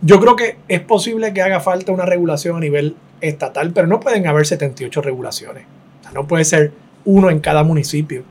Yo 0.03 0.21
creo 0.21 0.37
que 0.37 0.57
es 0.69 0.81
posible 0.81 1.33
que 1.33 1.41
haga 1.41 1.61
falta 1.61 1.93
una 1.93 2.05
regulación 2.05 2.57
a 2.57 2.61
nivel 2.61 2.97
estatal, 3.21 3.73
pero 3.73 3.87
no 3.87 4.01
pueden 4.01 4.27
haber 4.27 4.47
78 4.47 5.01
regulaciones. 5.01 5.65
O 6.01 6.03
sea, 6.03 6.13
no 6.13 6.27
puede 6.27 6.45
ser 6.45 6.73
uno 7.07 7.31
en 7.31 7.41
cada 7.41 7.63
municipio. 7.63 8.25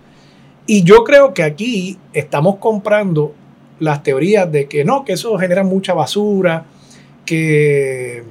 Y 0.67 0.83
yo 0.83 1.03
creo 1.03 1.33
que 1.33 1.43
aquí 1.43 1.97
estamos 2.13 2.57
comprando 2.57 3.33
las 3.79 4.03
teorías 4.03 4.51
de 4.51 4.67
que 4.67 4.85
no, 4.85 5.03
que 5.03 5.13
eso 5.13 5.37
genera 5.37 5.63
mucha 5.63 5.93
basura, 5.93 6.65
que 7.25 8.23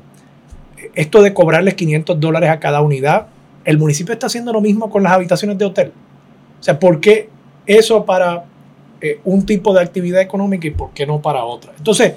esto 0.95 1.23
de 1.23 1.35
cobrarles 1.35 1.75
500 1.75 2.21
dólares 2.21 2.51
a 2.51 2.61
cada 2.61 2.81
unidad, 2.81 3.27
el 3.65 3.79
municipio 3.79 4.13
está 4.13 4.27
haciendo 4.27 4.53
lo 4.53 4.61
mismo 4.61 4.91
con 4.91 5.03
las 5.03 5.13
habitaciones 5.13 5.59
de 5.59 5.65
hotel. 5.65 5.93
O 6.61 6.63
sea, 6.63 6.79
¿por 6.79 7.01
qué 7.01 7.29
eso 7.67 8.05
para 8.05 8.45
eh, 9.01 9.21
un 9.25 9.45
tipo 9.47 9.73
de 9.75 9.81
actividad 9.81 10.21
económica 10.21 10.67
y 10.67 10.71
por 10.71 10.91
qué 10.91 11.07
no 11.07 11.21
para 11.21 11.45
otra? 11.45 11.73
Entonces, 11.77 12.15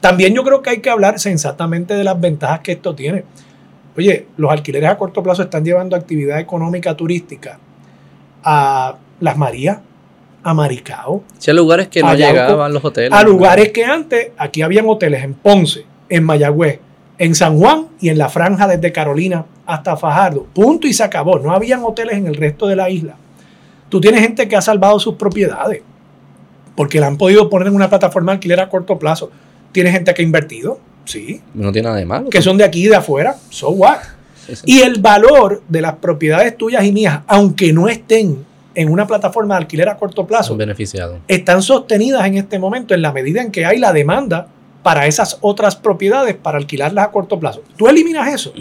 también 0.00 0.34
yo 0.34 0.44
creo 0.44 0.62
que 0.62 0.70
hay 0.70 0.80
que 0.80 0.90
hablar 0.90 1.18
sensatamente 1.18 1.94
de 1.94 2.04
las 2.04 2.20
ventajas 2.20 2.60
que 2.60 2.72
esto 2.72 2.94
tiene. 2.94 3.24
Oye, 3.96 4.26
los 4.36 4.50
alquileres 4.50 4.90
a 4.90 4.96
corto 4.96 5.22
plazo 5.22 5.42
están 5.42 5.64
llevando 5.64 5.96
actividad 5.96 6.38
económica 6.38 6.96
turística 6.96 7.58
a 8.44 8.94
Las 9.20 9.36
Marías, 9.36 9.78
a 10.44 10.54
Maricao, 10.54 11.24
Si 11.38 11.50
hay 11.50 11.56
lugares 11.56 11.88
que 11.88 12.00
no 12.00 12.08
A 12.08 12.14
llegaban 12.14 12.72
los 12.72 12.84
hoteles. 12.84 13.12
a 13.12 13.22
lugares 13.24 13.70
que 13.72 13.84
antes 13.84 14.30
aquí 14.38 14.62
habían 14.62 14.88
hoteles 14.88 15.24
en 15.24 15.34
Ponce, 15.34 15.84
en 16.08 16.22
Mayagüez, 16.24 16.78
en 17.18 17.34
San 17.34 17.58
Juan 17.58 17.88
y 18.00 18.08
en 18.10 18.18
la 18.18 18.28
franja 18.28 18.68
desde 18.68 18.92
Carolina 18.92 19.44
hasta 19.66 19.96
Fajardo. 19.96 20.44
Punto 20.54 20.86
y 20.86 20.92
se 20.92 21.02
acabó. 21.02 21.38
No 21.40 21.52
habían 21.52 21.82
hoteles 21.82 22.16
en 22.16 22.28
el 22.28 22.36
resto 22.36 22.68
de 22.68 22.76
la 22.76 22.88
isla. 22.88 23.16
Tú 23.88 24.00
tienes 24.00 24.20
gente 24.20 24.48
que 24.48 24.56
ha 24.56 24.60
salvado 24.60 24.98
sus 25.00 25.14
propiedades 25.14 25.82
porque 26.78 27.00
la 27.00 27.08
han 27.08 27.16
podido 27.16 27.50
poner 27.50 27.68
en 27.68 27.74
una 27.74 27.88
plataforma 27.88 28.30
de 28.30 28.36
alquiler 28.36 28.60
a 28.60 28.68
corto 28.68 28.98
plazo. 28.98 29.32
Tienes 29.72 29.92
gente 29.92 30.14
que 30.14 30.22
ha 30.22 30.24
invertido. 30.24 30.78
Sí. 31.06 31.40
No 31.52 31.72
tiene 31.72 31.88
nada 31.88 31.98
de 31.98 32.06
malo. 32.06 32.30
Que 32.30 32.40
son 32.40 32.56
de 32.56 32.62
aquí 32.62 32.84
y 32.84 32.88
de 32.88 32.94
afuera. 32.94 33.36
So 33.50 33.70
what? 33.70 33.98
Y 34.64 34.80
el 34.82 35.00
valor 35.00 35.62
de 35.68 35.80
las 35.80 35.96
propiedades 35.96 36.56
tuyas 36.56 36.84
y 36.84 36.92
mías, 36.92 37.20
aunque 37.26 37.72
no 37.72 37.88
estén 37.88 38.44
en 38.74 38.90
una 38.90 39.06
plataforma 39.06 39.56
de 39.56 39.62
alquiler 39.62 39.88
a 39.88 39.96
corto 39.96 40.24
plazo, 40.24 40.50
son 40.50 40.58
beneficiados. 40.58 41.18
están 41.26 41.62
sostenidas 41.62 42.24
en 42.26 42.36
este 42.36 42.60
momento 42.60 42.94
en 42.94 43.02
la 43.02 43.12
medida 43.12 43.42
en 43.42 43.50
que 43.50 43.66
hay 43.66 43.78
la 43.78 43.92
demanda 43.92 44.46
para 44.84 45.06
esas 45.06 45.38
otras 45.40 45.74
propiedades 45.74 46.36
para 46.36 46.58
alquilarlas 46.58 47.06
a 47.06 47.10
corto 47.10 47.40
plazo. 47.40 47.62
Tú 47.76 47.88
eliminas 47.88 48.32
eso. 48.32 48.52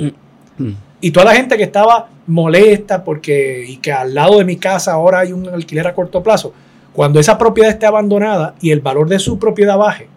Mm. 0.58 0.72
Y 1.00 1.12
toda 1.12 1.26
la 1.26 1.36
gente 1.36 1.58
que 1.58 1.64
estaba 1.64 2.10
molesta 2.28 3.04
porque 3.04 3.66
y 3.68 3.78
que 3.78 3.92
al 3.92 4.14
lado 4.14 4.40
de 4.40 4.46
mi 4.46 4.58
casa 4.58 4.94
ahora 4.94 5.20
hay 5.20 5.32
un 5.32 5.48
alquiler 5.48 5.88
a 5.88 5.94
corto 5.94 6.24
plazo, 6.24 6.54
cuando 6.94 7.20
esa 7.20 7.38
propiedad 7.38 7.72
esté 7.72 7.86
abandonada 7.86 8.56
y 8.62 8.72
el 8.72 8.82
valor 8.82 9.08
de 9.08 9.20
su 9.20 9.38
propiedad 9.38 9.78
baje 9.78 10.08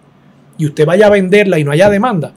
y 0.56 0.66
usted 0.66 0.86
vaya 0.86 1.06
a 1.06 1.10
venderla 1.10 1.58
y 1.58 1.64
no 1.64 1.72
haya 1.72 1.90
demanda, 1.90 2.32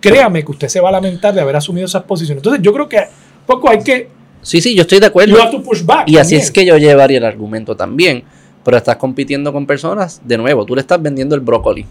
créame 0.00 0.44
que 0.44 0.50
usted 0.50 0.68
se 0.68 0.80
va 0.80 0.88
a 0.88 0.92
lamentar 0.92 1.32
de 1.34 1.40
haber 1.40 1.56
asumido 1.56 1.86
esas 1.86 2.02
posiciones. 2.02 2.40
Entonces 2.40 2.62
yo 2.62 2.72
creo 2.72 2.88
que 2.88 3.04
poco 3.46 3.70
hay 3.70 3.82
que 3.82 4.16
Sí, 4.46 4.60
sí, 4.60 4.76
yo 4.76 4.82
estoy 4.82 5.00
de 5.00 5.06
acuerdo. 5.06 5.34
you 5.34 5.42
have 5.42 5.50
to 5.50 5.60
push 5.60 5.82
back. 5.84 6.08
Y 6.08 6.18
así 6.18 6.30
también. 6.30 6.40
es 6.40 6.50
que 6.52 6.64
yo 6.64 6.76
llevaría 6.78 7.18
el 7.18 7.24
argumento 7.24 7.76
también. 7.76 8.22
Pero 8.62 8.76
estás 8.76 8.94
compitiendo 8.94 9.52
con 9.52 9.66
personas, 9.66 10.20
de 10.24 10.38
nuevo, 10.38 10.64
tú 10.64 10.76
le 10.76 10.80
estás 10.80 11.02
vendiendo 11.02 11.34
el 11.34 11.40
brócoli. 11.40 11.84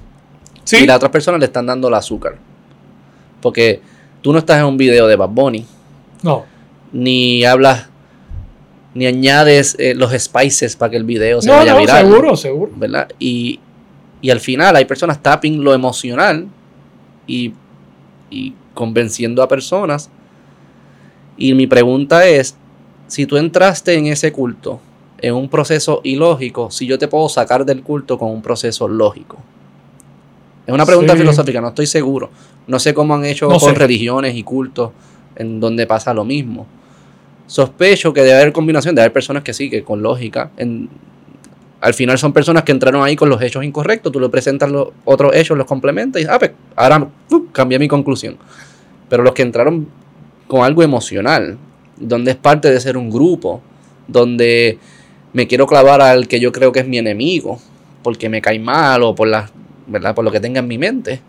Sí. 0.64 0.78
Y 0.78 0.86
las 0.86 0.98
otras 0.98 1.12
personas 1.12 1.39
le 1.41 1.48
están 1.48 1.66
dando 1.66 1.89
el 1.89 1.93
azúcar. 1.93 2.38
Porque 3.41 3.82
tú 4.22 4.32
no 4.32 4.39
estás 4.39 4.60
en 4.60 4.66
un 4.66 4.78
video 4.78 5.06
de 5.08 5.18
Bad 5.18 5.30
Bunny, 5.30 5.66
No. 6.26 6.45
ni 6.91 7.43
hablas, 7.45 7.88
ni 8.93 9.05
añades 9.05 9.76
eh, 9.80 9.93
los 9.95 10.11
spices 10.13 10.76
para 10.76 10.89
que 10.91 10.97
el 10.97 11.03
video 11.03 11.41
se 11.41 11.49
No, 11.49 11.55
vaya 11.57 11.73
no, 11.73 11.80
viral. 11.80 12.05
seguro, 12.07 12.36
seguro. 12.36 12.71
¿verdad? 12.76 13.09
Y, 13.19 13.59
y 14.21 14.30
al 14.30 14.39
final 14.39 14.76
hay 14.76 14.86
personas 14.86 15.21
tapping 15.21 15.63
lo 15.63 15.73
emocional 15.73 16.47
y, 17.28 17.53
y 18.30 18.53
convenciendo 18.73 19.43
a 19.43 19.47
personas. 19.47 20.09
Y 21.38 21.53
mi 21.53 21.67
pregunta 21.67 22.26
es, 22.28 22.55
si 23.07 23.26
tú 23.26 23.38
entraste 23.38 23.93
en 23.95 24.07
ese 24.07 24.32
culto 24.32 24.80
en 25.19 25.34
un 25.36 25.49
proceso 25.49 26.01
ilógico, 26.03 26.71
si 26.71 26.86
yo 26.88 26.97
te 26.97 27.07
puedo 27.07 27.28
sacar 27.30 27.65
del 27.65 27.82
culto 27.84 28.17
con 28.17 28.30
un 28.32 28.41
proceso 28.41 28.88
lógico. 28.88 29.38
Es 30.65 30.73
una 30.73 30.86
pregunta 30.86 31.13
Sí. 31.13 31.19
filosófica, 31.19 31.61
no 31.61 31.67
estoy 31.69 31.86
seguro. 31.88 32.30
No 32.67 32.80
sé 32.80 32.93
cómo 32.93 33.13
han 33.15 33.26
hecho 33.26 33.47
No 33.49 33.59
con 33.59 33.73
sé. 33.73 33.80
religiones 33.80 34.36
y 34.36 34.43
cultos 34.43 34.91
en 35.36 35.60
donde 35.60 35.88
pasa 35.88 36.14
lo 36.14 36.26
mismo. 36.26 36.68
Sospecho 37.48 38.14
que 38.14 38.22
debe 38.22 38.36
haber 38.36 38.54
combinación, 38.54 38.96
debe 38.96 39.04
haber 39.04 39.14
personas 39.14 39.44
que 39.44 39.54
sí, 39.54 39.70
que 39.70 39.84
con 39.84 40.02
lógica, 40.02 40.52
en, 40.58 40.90
al 41.86 41.94
final 41.94 42.18
son 42.18 42.34
personas 42.34 42.64
que 42.64 42.72
entraron 42.72 43.04
ahí 43.04 43.16
con 43.16 43.30
los 43.30 43.40
hechos 43.42 43.64
incorrectos, 43.64 44.12
tú 44.12 44.20
le 44.20 44.30
presentas 44.30 44.72
los 44.72 44.88
otros 45.04 45.36
hechos, 45.36 45.56
los 45.56 45.68
complementas 45.68 46.22
y 46.22 46.26
ah, 46.26 46.40
pues, 46.40 46.52
ahora 46.76 47.08
¡fup! 47.28 47.52
cambié 47.52 47.78
mi 47.78 47.88
conclusión. 47.88 48.38
Pero 49.08 49.22
los 49.22 49.34
que 49.34 49.44
entraron 49.44 49.88
con 50.48 50.64
algo 50.64 50.82
emocional, 50.82 51.58
donde 51.98 52.32
es 52.32 52.38
parte 52.38 52.72
de 52.72 52.80
ser 52.80 52.98
un 52.98 53.12
grupo, 53.12 53.62
donde 54.08 54.80
me 55.34 55.48
quiero 55.48 55.68
clavar 55.68 56.02
al 56.02 56.28
que 56.28 56.40
yo 56.40 56.52
creo 56.52 56.72
que 56.72 56.80
es 56.80 56.88
mi 56.88 56.98
enemigo, 56.98 57.60
porque 58.02 58.30
me 58.30 58.42
cae 58.42 58.58
mal 58.58 59.04
o 59.04 59.14
por, 59.14 59.28
la, 59.28 59.50
¿verdad? 59.86 60.16
por 60.16 60.24
lo 60.24 60.32
que 60.32 60.40
tenga 60.40 60.62
en 60.62 60.68
mi 60.68 60.78
mente. 60.78 61.22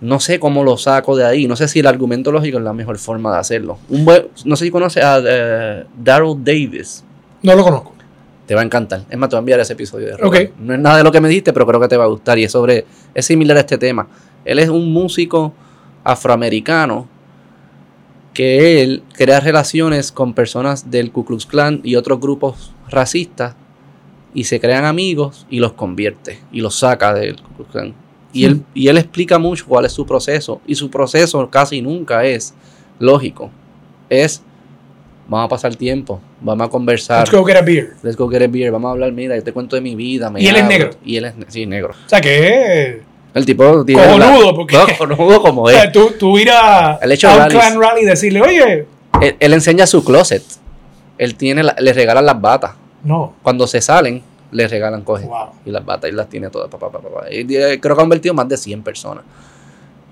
No 0.00 0.20
sé 0.20 0.38
cómo 0.38 0.62
lo 0.62 0.76
saco 0.76 1.16
de 1.16 1.24
ahí. 1.24 1.46
No 1.48 1.56
sé 1.56 1.66
si 1.68 1.80
el 1.80 1.86
argumento 1.86 2.30
lógico 2.30 2.58
es 2.58 2.64
la 2.64 2.72
mejor 2.72 2.98
forma 2.98 3.32
de 3.32 3.38
hacerlo. 3.38 3.78
Un 3.88 4.04
buen- 4.04 4.28
no 4.44 4.54
sé 4.56 4.66
si 4.66 4.70
conoces 4.70 5.02
a 5.02 5.20
eh, 5.24 5.84
Daryl 6.02 6.36
Davis. 6.44 7.04
No 7.42 7.54
lo 7.56 7.64
conozco. 7.64 7.94
Te 8.46 8.54
va 8.54 8.60
a 8.62 8.64
encantar. 8.64 9.02
Es 9.10 9.18
más, 9.18 9.28
te 9.28 9.34
voy 9.36 9.40
a 9.40 9.40
enviar 9.40 9.60
ese 9.60 9.72
episodio 9.74 10.06
de 10.06 10.16
Rogan. 10.16 10.42
Ok. 10.46 10.50
No 10.60 10.74
es 10.74 10.80
nada 10.80 10.96
de 10.98 11.04
lo 11.04 11.12
que 11.12 11.20
me 11.20 11.28
dijiste, 11.28 11.52
pero 11.52 11.66
creo 11.66 11.80
que 11.80 11.88
te 11.88 11.96
va 11.96 12.04
a 12.04 12.08
gustar. 12.08 12.38
Y 12.38 12.44
es 12.44 12.52
sobre. 12.52 12.86
Es 13.12 13.26
similar 13.26 13.56
a 13.56 13.60
este 13.60 13.76
tema. 13.76 14.06
Él 14.44 14.58
es 14.60 14.68
un 14.68 14.90
músico 14.92 15.52
afroamericano 16.04 17.08
que 18.34 18.82
él 18.82 19.02
crea 19.14 19.40
relaciones 19.40 20.12
con 20.12 20.32
personas 20.32 20.90
del 20.90 21.10
Ku 21.10 21.24
Klux 21.24 21.44
Klan 21.46 21.80
y 21.82 21.96
otros 21.96 22.20
grupos 22.20 22.72
racistas 22.88 23.56
y 24.32 24.44
se 24.44 24.60
crean 24.60 24.84
amigos 24.84 25.46
y 25.50 25.58
los 25.58 25.72
convierte 25.72 26.38
y 26.52 26.60
los 26.60 26.78
saca 26.78 27.12
del 27.14 27.36
Ku 27.42 27.54
Klux 27.56 27.70
Klan. 27.72 27.94
Y, 28.32 28.44
él, 28.44 28.62
y 28.74 28.88
él 28.88 28.98
explica 28.98 29.38
mucho 29.38 29.64
cuál 29.66 29.84
es 29.86 29.92
su 29.92 30.04
proceso. 30.06 30.60
Y 30.66 30.74
su 30.74 30.90
proceso 30.90 31.48
casi 31.50 31.80
nunca 31.80 32.24
es 32.24 32.54
lógico. 32.98 33.50
Es, 34.10 34.42
vamos 35.26 35.46
a 35.46 35.48
pasar 35.48 35.74
tiempo, 35.76 36.20
vamos 36.40 36.66
a 36.66 36.70
conversar. 36.70 37.20
Let's 37.26 37.34
go 37.36 37.44
get 37.44 37.56
a 37.56 37.62
beer. 37.62 37.94
Let's 38.02 38.16
go 38.16 38.28
get 38.28 38.42
a 38.42 38.46
beer. 38.46 38.70
Vamos 38.70 38.88
a 38.88 38.92
hablar, 38.92 39.12
mira, 39.12 39.34
yo 39.36 39.42
te 39.42 39.52
cuento 39.52 39.76
de 39.76 39.82
mi 39.82 39.94
vida. 39.94 40.30
me 40.30 40.42
Y 40.42 40.46
él 40.48 40.56
es 40.56 40.64
negro. 40.64 40.90
Y 41.04 41.16
él 41.16 41.24
es, 41.26 41.34
sí, 41.48 41.64
negro. 41.66 41.90
O 42.06 42.08
sea 42.08 42.20
que 42.20 43.02
El 43.34 43.44
tipo 43.46 43.84
tiene 43.84 44.02
Cojonudo, 44.02 44.54
porque- 44.54 44.76
No, 45.08 45.40
como 45.42 45.62
o 45.64 45.70
es. 45.70 45.76
sea, 45.76 45.90
tú, 45.92 46.12
tú 46.18 46.38
ir 46.38 46.50
a, 46.50 46.98
El 47.02 47.12
hecho 47.12 47.28
a 47.28 47.44
un 47.44 47.48
clan 47.50 47.80
rally 47.80 48.02
y 48.02 48.04
decirle, 48.04 48.40
oye, 48.42 48.86
Él, 49.22 49.36
él 49.40 49.52
enseña 49.54 49.86
su 49.86 50.04
closet. 50.04 50.42
Él 51.16 51.34
tiene, 51.34 51.62
la- 51.62 51.76
le 51.78 51.92
regalan 51.92 52.24
las 52.26 52.40
batas. 52.40 52.72
no. 53.04 53.34
Cuando 53.42 53.66
se 53.66 53.80
salen, 53.80 54.22
le 54.50 54.66
regalan 54.68 55.02
coge. 55.02 55.26
Wow. 55.26 55.48
Y 55.66 55.70
las 55.70 55.84
batas 55.84 56.10
y 56.10 56.14
las 56.14 56.28
tiene 56.28 56.48
todas. 56.50 56.68
Pa, 56.70 56.78
pa, 56.78 56.90
pa, 56.90 57.00
pa, 57.00 57.08
pa. 57.08 57.32
Y, 57.32 57.40
eh, 57.54 57.78
creo 57.80 57.94
que 57.96 58.00
ha 58.00 58.04
convertido 58.04 58.34
más 58.34 58.48
de 58.48 58.56
100 58.56 58.82
personas. 58.82 59.24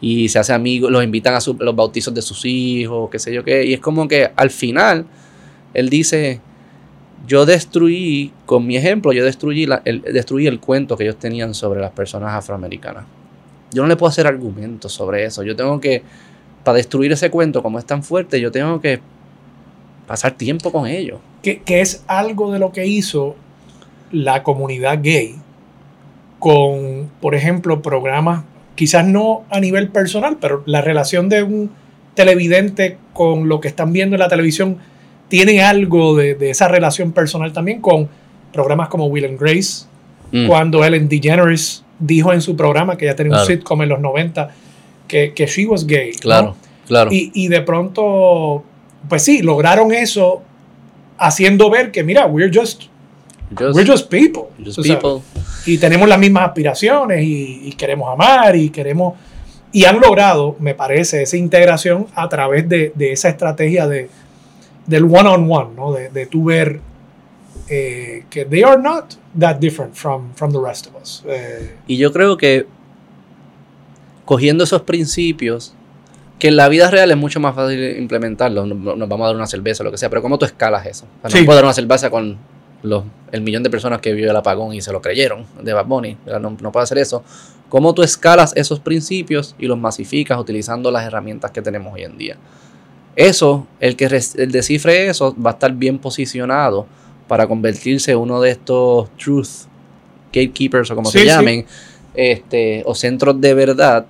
Y 0.00 0.28
se 0.28 0.38
hace 0.38 0.52
amigos, 0.52 0.90
los 0.90 1.02
invitan 1.02 1.34
a 1.34 1.40
su- 1.40 1.56
los 1.58 1.74
bautizos 1.74 2.12
de 2.12 2.20
sus 2.22 2.44
hijos, 2.44 3.08
qué 3.10 3.18
sé 3.18 3.32
yo 3.32 3.42
qué. 3.42 3.64
Y 3.64 3.72
es 3.74 3.80
como 3.80 4.06
que 4.06 4.30
al 4.36 4.50
final, 4.50 5.06
él 5.72 5.88
dice, 5.88 6.40
yo 7.26 7.46
destruí, 7.46 8.30
con 8.44 8.66
mi 8.66 8.76
ejemplo, 8.76 9.12
yo 9.12 9.24
destruí, 9.24 9.64
la- 9.66 9.80
el, 9.86 10.02
destruí 10.02 10.46
el 10.46 10.60
cuento 10.60 10.96
que 10.96 11.04
ellos 11.04 11.16
tenían 11.18 11.54
sobre 11.54 11.80
las 11.80 11.92
personas 11.92 12.34
afroamericanas. 12.34 13.04
Yo 13.72 13.82
no 13.82 13.88
le 13.88 13.96
puedo 13.96 14.10
hacer 14.10 14.26
argumentos 14.26 14.92
sobre 14.92 15.24
eso. 15.24 15.42
Yo 15.42 15.56
tengo 15.56 15.80
que, 15.80 16.02
para 16.62 16.76
destruir 16.76 17.10
ese 17.12 17.30
cuento, 17.30 17.62
como 17.62 17.78
es 17.78 17.84
tan 17.86 18.02
fuerte, 18.02 18.38
yo 18.40 18.52
tengo 18.52 18.80
que 18.80 19.00
pasar 20.06 20.32
tiempo 20.32 20.70
con 20.70 20.86
ellos. 20.86 21.18
que, 21.42 21.62
que 21.62 21.80
es 21.80 22.04
algo 22.06 22.52
de 22.52 22.58
lo 22.58 22.70
que 22.72 22.86
hizo 22.86 23.34
la 24.10 24.42
comunidad 24.42 25.00
gay 25.02 25.34
con, 26.38 27.10
por 27.20 27.34
ejemplo, 27.34 27.82
programas, 27.82 28.44
quizás 28.74 29.06
no 29.06 29.44
a 29.50 29.60
nivel 29.60 29.88
personal, 29.88 30.36
pero 30.40 30.62
la 30.66 30.80
relación 30.82 31.28
de 31.28 31.42
un 31.42 31.70
televidente 32.14 32.98
con 33.12 33.48
lo 33.48 33.60
que 33.60 33.68
están 33.68 33.92
viendo 33.92 34.16
en 34.16 34.20
la 34.20 34.28
televisión 34.28 34.78
tiene 35.28 35.62
algo 35.62 36.14
de, 36.16 36.34
de 36.34 36.50
esa 36.50 36.68
relación 36.68 37.12
personal 37.12 37.52
también 37.52 37.80
con 37.80 38.08
programas 38.52 38.88
como 38.88 39.06
Will 39.06 39.24
and 39.24 39.40
Grace, 39.40 39.86
Mm. 40.32 40.48
cuando 40.48 40.84
Ellen 40.84 41.08
DeGeneres 41.08 41.84
dijo 42.00 42.32
en 42.32 42.40
su 42.42 42.56
programa, 42.56 42.96
que 42.96 43.04
ya 43.06 43.14
tenía 43.14 43.30
Claro. 43.30 43.44
un 43.44 43.46
sitcom 43.48 43.82
en 43.82 43.88
los 43.90 44.00
90, 44.00 44.50
que, 45.06 45.32
que 45.34 45.46
she 45.46 45.66
was 45.66 45.86
gay. 45.86 46.10
¿no? 46.14 46.20
Claro, 46.20 46.56
claro. 46.84 47.12
Y, 47.12 47.30
y 47.32 47.46
de 47.46 47.60
pronto, 47.62 48.64
pues 49.08 49.22
sí, 49.22 49.40
lograron 49.42 49.92
eso 49.92 50.42
haciendo 51.16 51.70
ver 51.70 51.92
que, 51.92 52.02
mira, 52.02 52.26
we're 52.26 52.50
just, 52.52 52.84
Just- 53.50 53.74
we're 53.76 53.84
just 53.86 54.08
people. 54.10 54.44
just 54.64 54.80
people. 54.82 55.22
Y 55.66 55.78
tenemos 55.78 56.08
las 56.08 56.18
mismas 56.18 56.48
aspiraciones 56.48 57.22
y, 57.22 57.68
y 57.68 57.72
queremos 57.72 58.12
amar 58.12 58.56
y 58.56 58.70
queremos... 58.70 59.14
Y 59.72 59.84
han 59.84 60.00
logrado, 60.00 60.56
me 60.58 60.74
parece, 60.74 61.22
esa 61.22 61.36
integración 61.36 62.06
a 62.14 62.28
través 62.28 62.68
de, 62.68 62.92
de 62.94 63.12
esa 63.12 63.28
estrategia 63.28 63.86
de, 63.86 64.08
del 64.86 65.04
one-on-one, 65.04 65.74
¿no? 65.76 65.92
De, 65.92 66.08
de 66.08 66.26
tú 66.26 66.44
ver 66.44 66.80
eh, 67.68 68.24
que 68.30 68.44
they 68.46 68.62
are 68.62 68.80
not 68.80 69.14
that 69.38 69.56
different 69.56 69.94
from, 69.94 70.32
from 70.34 70.50
the 70.52 70.58
rest 70.64 70.86
of 70.86 70.94
us. 71.00 71.22
Eh, 71.26 71.76
Y 71.88 71.98
yo 71.98 72.12
creo 72.12 72.36
que 72.36 72.66
cogiendo 74.24 74.64
esos 74.64 74.82
principios, 74.82 75.74
que 76.38 76.48
en 76.48 76.56
la 76.56 76.68
vida 76.68 76.90
real 76.90 77.10
es 77.10 77.16
mucho 77.16 77.40
más 77.40 77.54
fácil 77.54 77.96
implementarlos, 77.98 78.66
no- 78.66 78.74
no- 78.74 78.96
nos 78.96 79.08
vamos 79.08 79.24
a 79.24 79.28
dar 79.28 79.36
una 79.36 79.46
cerveza 79.46 79.84
lo 79.84 79.90
que 79.90 79.98
sea, 79.98 80.08
pero 80.08 80.22
¿cómo 80.22 80.38
tú 80.38 80.44
escalas 80.46 80.86
eso? 80.86 81.06
O 81.22 81.28
sea, 81.28 81.30
Sí. 81.30 81.40
No 81.40 81.46
puedo 81.46 81.56
dar 81.56 81.64
una 81.64 81.74
cerveza 81.74 82.08
con 82.10 82.38
los, 82.86 83.04
el 83.32 83.40
millón 83.42 83.62
de 83.62 83.70
personas 83.70 84.00
que 84.00 84.12
vio 84.12 84.30
el 84.30 84.36
apagón 84.36 84.72
y 84.74 84.80
se 84.80 84.92
lo 84.92 85.00
creyeron 85.02 85.44
de 85.62 85.72
Bad 85.72 85.86
Bunny, 85.86 86.16
no, 86.26 86.38
no 86.60 86.72
puedo 86.72 86.82
hacer 86.82 86.98
eso. 86.98 87.22
¿Cómo 87.68 87.92
tú 87.94 88.02
escalas 88.02 88.52
esos 88.56 88.78
principios 88.80 89.54
y 89.58 89.66
los 89.66 89.76
masificas 89.78 90.38
utilizando 90.38 90.90
las 90.90 91.04
herramientas 91.04 91.50
que 91.50 91.62
tenemos 91.62 91.92
hoy 91.94 92.04
en 92.04 92.16
día? 92.16 92.36
Eso, 93.16 93.66
el 93.80 93.96
que 93.96 94.04
el 94.36 94.52
descifre 94.52 95.08
eso 95.08 95.34
va 95.42 95.50
a 95.50 95.52
estar 95.54 95.72
bien 95.72 95.98
posicionado 95.98 96.86
para 97.28 97.46
convertirse 97.46 98.12
en 98.12 98.18
uno 98.18 98.40
de 98.40 98.50
estos 98.50 99.08
truth 99.16 99.48
gatekeepers 100.32 100.90
o 100.90 100.94
como 100.94 101.10
Sí, 101.10 101.18
se 101.18 101.24
sí. 101.24 101.30
llamen, 101.30 101.66
este, 102.14 102.82
o 102.86 102.94
centros 102.94 103.40
de 103.40 103.54
verdad 103.54 104.06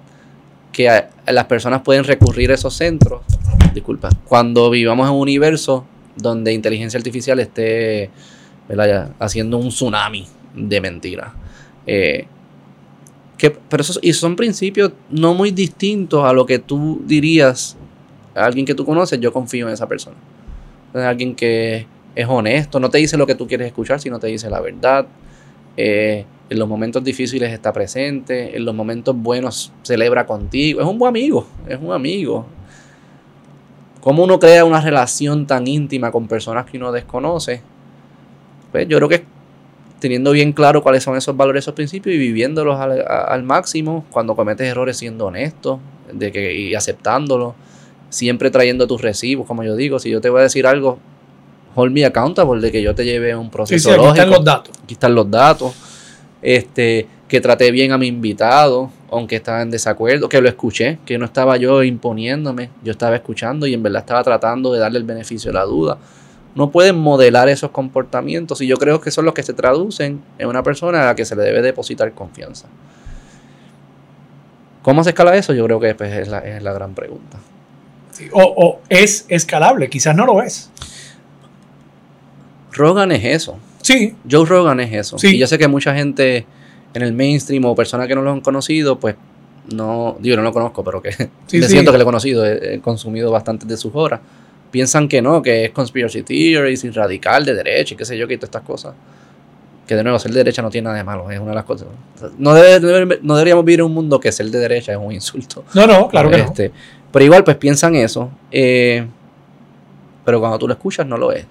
que 0.73 0.89
a- 0.91 1.09
las 1.29 1.45
personas 1.47 1.83
pueden 1.83 2.05
recurrir 2.05 2.51
a 2.51 2.55
esos 2.55 2.75
centros, 2.75 3.23
disculpa, 3.73 4.11
cuando 4.27 4.69
vivamos 4.71 5.09
en 5.09 5.15
un 5.15 5.21
universo 5.21 5.87
donde 6.17 6.53
inteligencia 6.53 6.99
artificial 6.99 7.39
esté 7.41 8.11
haciendo 9.19 9.59
un 9.59 9.69
tsunami 9.69 10.27
de 10.55 10.81
mentiras. 10.81 11.33
Eh, 11.87 12.27
que, 13.39 13.51
pero 13.51 13.83
esos 13.83 13.99
y 14.03 14.13
son 14.13 14.35
principios 14.35 14.93
no 15.11 15.35
muy 15.35 15.51
distintos 15.51 16.25
a 16.25 16.33
lo 16.33 16.47
que 16.47 16.59
tú 16.59 17.03
dirías 17.05 17.77
a 18.35 18.45
alguien 18.45 18.65
que 18.67 18.75
tú 18.75 18.85
conoces, 18.85 19.21
yo 19.21 19.33
confío 19.33 19.69
en 19.69 19.75
esa 19.75 19.87
persona. 19.87 20.17
Alguien 20.95 21.35
que 21.35 21.87
es 22.15 22.27
honesto, 22.27 22.81
no 22.81 22.89
te 22.89 22.99
dice 22.99 23.17
lo 23.17 23.27
que 23.27 23.35
tú 23.35 23.47
quieres 23.47 23.67
escuchar, 23.67 24.01
sino 24.01 24.19
te 24.19 24.27
dice 24.29 24.49
la 24.49 24.61
verdad. 24.61 25.07
Eh, 25.77 26.25
En 26.49 26.59
los 26.61 26.69
momentos 26.69 27.03
difíciles 27.03 27.53
está 27.53 27.73
presente, 27.73 28.57
en 28.57 28.65
los 28.65 28.73
momentos 28.75 29.17
buenos 29.17 29.73
celebra 29.83 30.25
contigo. 30.25 30.81
Es 30.81 30.87
un 30.87 30.97
buen 30.97 31.11
amigo, 31.11 31.47
es 31.69 31.79
un 31.81 31.93
amigo. 31.93 32.47
¿Cómo 34.01 34.23
uno 34.23 34.39
crea 34.39 34.65
una 34.65 34.81
relación 34.81 35.47
tan 35.47 35.67
íntima 35.67 36.13
con 36.13 36.29
personas 36.29 36.65
que 36.67 36.77
uno 36.77 36.93
desconoce? 36.93 37.63
Pues 38.77 38.89
yo 38.89 38.99
creo 38.99 39.09
que 39.09 39.25
teniendo 40.01 40.33
bien 40.33 40.53
claro 40.53 40.83
cuáles 40.83 41.03
son 41.03 41.17
esos 41.17 41.35
valores, 41.35 41.65
esos 41.65 41.73
principios 41.73 42.15
y 42.15 42.19
viviéndolos 42.19 42.79
al, 42.79 43.43
máximo, 43.43 44.05
cuando 44.11 44.37
cometes 44.37 44.69
errores 44.69 44.99
siendo 44.99 45.25
honesto 45.25 45.81
de 46.13 46.31
que, 46.31 46.55
y 46.55 46.75
aceptándolo, 46.75 47.55
siempre 48.11 48.51
trayendo 48.51 48.87
tus 48.87 49.01
recibos, 49.01 49.47
como 49.47 49.65
yo 49.65 49.77
digo, 49.77 49.99
si 49.99 50.11
yo 50.11 50.21
te 50.21 50.29
voy 50.29 50.41
a 50.41 50.43
decir 50.43 50.67
algo, 50.67 50.99
hold 51.75 51.91
me 51.91 52.05
accountable 52.05 52.61
de 52.61 52.71
que 52.71 52.83
yo 52.83 52.95
te 52.95 53.07
lleve 53.07 53.35
un 53.35 53.51
proceso 53.51 53.89
sí, 53.89 53.99
aquí 53.99 54.09
están 54.09 54.29
los 54.29 54.45
datos. 54.45 54.77
Aquí 54.85 54.93
están 54.93 55.15
los 55.15 55.31
datos. 55.31 55.73
Este, 56.43 57.07
que 57.29 57.41
traté 57.41 57.71
bien 57.71 57.93
a 57.93 57.99
mi 57.99 58.09
invitado, 58.09 58.91
aunque 59.11 59.37
estaba 59.37 59.63
en 59.63 59.71
desacuerdo, 59.71 60.29
que 60.29 60.43
lo 60.43 60.51
escuché, 60.51 60.99
que 61.07 61.17
no 61.17 61.25
estaba 61.25 61.57
yo 61.57 61.83
imponiéndome, 61.83 62.69
yo 62.85 62.93
estaba 62.93 63.17
escuchando 63.17 63.67
y 63.67 63.73
en 63.73 63.83
verdad 63.83 64.01
estaba 64.01 64.23
tratando 64.23 64.71
de 64.75 64.81
darle 64.81 64.99
el 64.99 65.05
beneficio 65.05 65.51
de 65.51 65.55
la 65.55 65.65
duda 65.65 65.97
no 66.57 66.71
pueden 66.71 66.97
modelar 66.97 67.51
esos 67.51 67.71
comportamientos 67.71 68.63
y 68.63 68.67
yo 68.67 68.79
creo 68.79 69.01
que 69.01 69.11
son 69.11 69.27
los 69.27 69.35
que 69.35 69.43
se 69.43 69.53
traducen 69.53 70.23
en 70.39 70.49
una 70.49 70.63
persona 70.63 71.03
a 71.03 71.07
la 71.07 71.15
que 71.15 71.27
se 71.27 71.37
le 71.37 71.43
debe 71.43 71.61
depositar 71.61 72.13
confianza. 72.13 72.67
¿Cómo 74.83 75.05
se 75.05 75.11
escala 75.11 75.37
eso? 75.37 75.53
Yo 75.53 75.65
creo 75.67 75.79
que 75.79 75.95
pues, 75.95 76.13
es, 76.15 76.29
la, 76.29 76.41
gran 76.73 76.95
pregunta. 76.95 77.39
o, 78.33 78.81
es 78.89 79.27
escalable, 79.29 79.91
quizás 79.91 80.17
no 80.17 80.25
lo 80.25 80.43
es. 80.43 80.71
Rogan 82.73 83.13
es 83.13 83.25
eso. 83.25 83.59
Sí. 83.83 84.15
Joe 84.29 84.47
Rogan 84.47 84.81
es 84.81 84.93
eso. 84.95 85.19
Sí. 85.19 85.37
Y 85.37 85.39
yo 85.39 85.47
sé 85.47 85.59
que 85.59 85.69
mucha 85.69 85.95
gente 85.95 86.47
en 86.95 87.03
el 87.03 87.13
mainstream 87.13 87.67
o 87.67 87.75
personas 87.75 88.09
que 88.09 88.15
no 88.15 88.23
lo 88.23 88.33
han 88.33 88.41
conocido, 88.41 88.99
pues 88.99 89.17
no, 89.75 90.17
digo, 90.21 90.37
no 90.37 90.43
lo 90.43 90.53
conozco, 90.53 90.83
pero 90.83 91.03
que 91.03 91.11
me 91.53 91.69
siento 91.69 91.93
que 91.93 91.99
lo 91.99 92.03
he 92.03 92.07
conocido, 92.07 92.47
he, 92.47 92.77
he 92.77 92.81
consumido 92.81 93.31
bastantes 93.31 93.69
de 93.69 93.77
sus 93.77 93.95
horas 93.95 94.21
piensan 94.77 95.09
que 95.09 95.23
no, 95.23 95.41
que 95.41 95.65
es 95.65 95.71
conspiracy 95.71 96.23
theories 96.23 96.85
y 96.85 96.91
radical 96.91 97.47
de 97.47 97.55
derecha 97.55 97.95
y 97.95 97.97
qué 97.97 98.05
sé 98.05 98.19
yo, 98.19 98.29
que 98.29 98.37
todas 98.37 98.49
estas 98.49 98.61
cosas. 98.61 98.95
Que 99.87 99.95
de 99.97 100.03
nuevo, 100.03 100.19
ser 100.19 100.33
de 100.33 100.37
derecha 100.41 100.61
no 100.61 100.69
tiene 100.69 100.85
nada 100.85 100.99
de 100.99 101.03
malo, 101.03 101.31
es 101.31 101.41
una 101.41 101.53
de 101.53 101.55
las 101.55 101.65
cosas. 101.65 101.89
No, 102.37 102.53
no 102.53 103.37
deberíamos 103.37 103.65
vivir 103.65 103.81
en 103.81 103.87
un 103.87 103.95
mundo 103.95 104.21
que 104.21 104.31
ser 104.31 104.51
de 104.51 104.59
derecha 104.59 104.93
es 104.93 104.99
un 104.99 105.13
insulto. 105.13 105.65
No, 105.73 105.87
no, 105.87 106.09
claro 106.09 106.29
que 106.31 106.41
este, 106.43 106.73
Pero 107.11 107.25
igual, 107.25 107.43
pues 107.43 107.57
piensan 107.57 107.95
eso. 107.95 108.31
Eh, 108.51 109.07
pero 110.27 110.41
cuando 110.41 110.59
tú 110.59 110.69
lo 110.69 110.75
escuchas, 110.75 111.07
no 111.07 111.17
lo 111.17 111.33
es. 111.33 111.47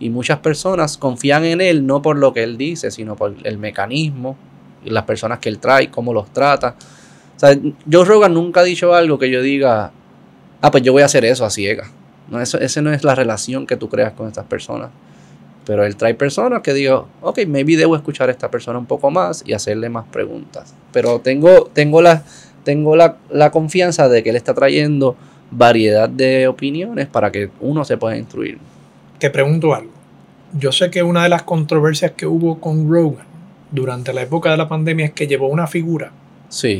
Y 0.00 0.10
muchas 0.10 0.40
personas 0.40 0.98
confían 0.98 1.44
en 1.44 1.60
él 1.60 1.86
no 1.86 2.02
por 2.02 2.16
lo 2.16 2.32
que 2.32 2.42
él 2.42 2.58
dice, 2.58 2.90
sino 2.90 3.14
por 3.14 3.36
el 3.44 3.56
mecanismo 3.56 4.36
y 4.84 4.90
las 4.90 5.04
personas 5.04 5.38
que 5.38 5.48
él 5.48 5.60
trae, 5.60 5.92
cómo 5.92 6.12
los 6.12 6.32
trata. 6.32 6.74
O 7.36 7.38
sea, 7.38 7.56
Joe 7.88 8.04
Rogan 8.04 8.34
nunca 8.34 8.62
ha 8.62 8.64
dicho 8.64 8.92
algo 8.92 9.16
que 9.16 9.30
yo 9.30 9.42
diga, 9.42 9.92
ah, 10.60 10.70
pues 10.72 10.82
yo 10.82 10.90
voy 10.90 11.02
a 11.02 11.04
hacer 11.04 11.24
eso 11.24 11.44
a 11.44 11.50
ciega. 11.50 11.88
No, 12.34 12.40
eso, 12.40 12.58
esa 12.58 12.82
no 12.82 12.92
es 12.92 13.04
la 13.04 13.14
relación 13.14 13.64
que 13.64 13.76
tú 13.76 13.88
creas 13.88 14.12
con 14.12 14.26
estas 14.26 14.44
personas. 14.46 14.90
Pero 15.64 15.84
él 15.84 15.94
trae 15.94 16.14
personas 16.14 16.62
que 16.62 16.74
digo, 16.74 17.06
ok, 17.22 17.46
maybe 17.46 17.76
debo 17.76 17.94
escuchar 17.94 18.28
a 18.28 18.32
esta 18.32 18.50
persona 18.50 18.76
un 18.76 18.86
poco 18.86 19.12
más 19.12 19.44
y 19.46 19.52
hacerle 19.52 19.88
más 19.88 20.04
preguntas. 20.08 20.74
Pero 20.92 21.20
tengo, 21.20 21.70
tengo, 21.72 22.02
la, 22.02 22.24
tengo 22.64 22.96
la, 22.96 23.50
confianza 23.52 24.08
de 24.08 24.24
que 24.24 24.30
él 24.30 24.36
está 24.36 24.52
trayendo 24.52 25.14
variedad 25.52 26.08
de 26.08 26.48
opiniones 26.48 27.06
para 27.06 27.30
que 27.30 27.50
uno 27.60 27.84
se 27.84 27.96
pueda 27.96 28.16
instruir. 28.16 28.58
Te 29.20 29.30
pregunto 29.30 29.72
algo. 29.72 29.92
Yo 30.58 30.72
sé 30.72 30.90
que 30.90 31.04
una 31.04 31.22
de 31.22 31.28
las 31.28 31.44
controversias 31.44 32.10
que 32.16 32.26
hubo 32.26 32.60
con 32.60 32.90
Rogan 32.90 33.26
durante 33.70 34.12
la 34.12 34.22
época 34.22 34.50
de 34.50 34.56
la 34.56 34.68
pandemia 34.68 35.06
es 35.06 35.12
que 35.12 35.28
llevó 35.28 35.46
una 35.46 35.68
figura 35.68 36.10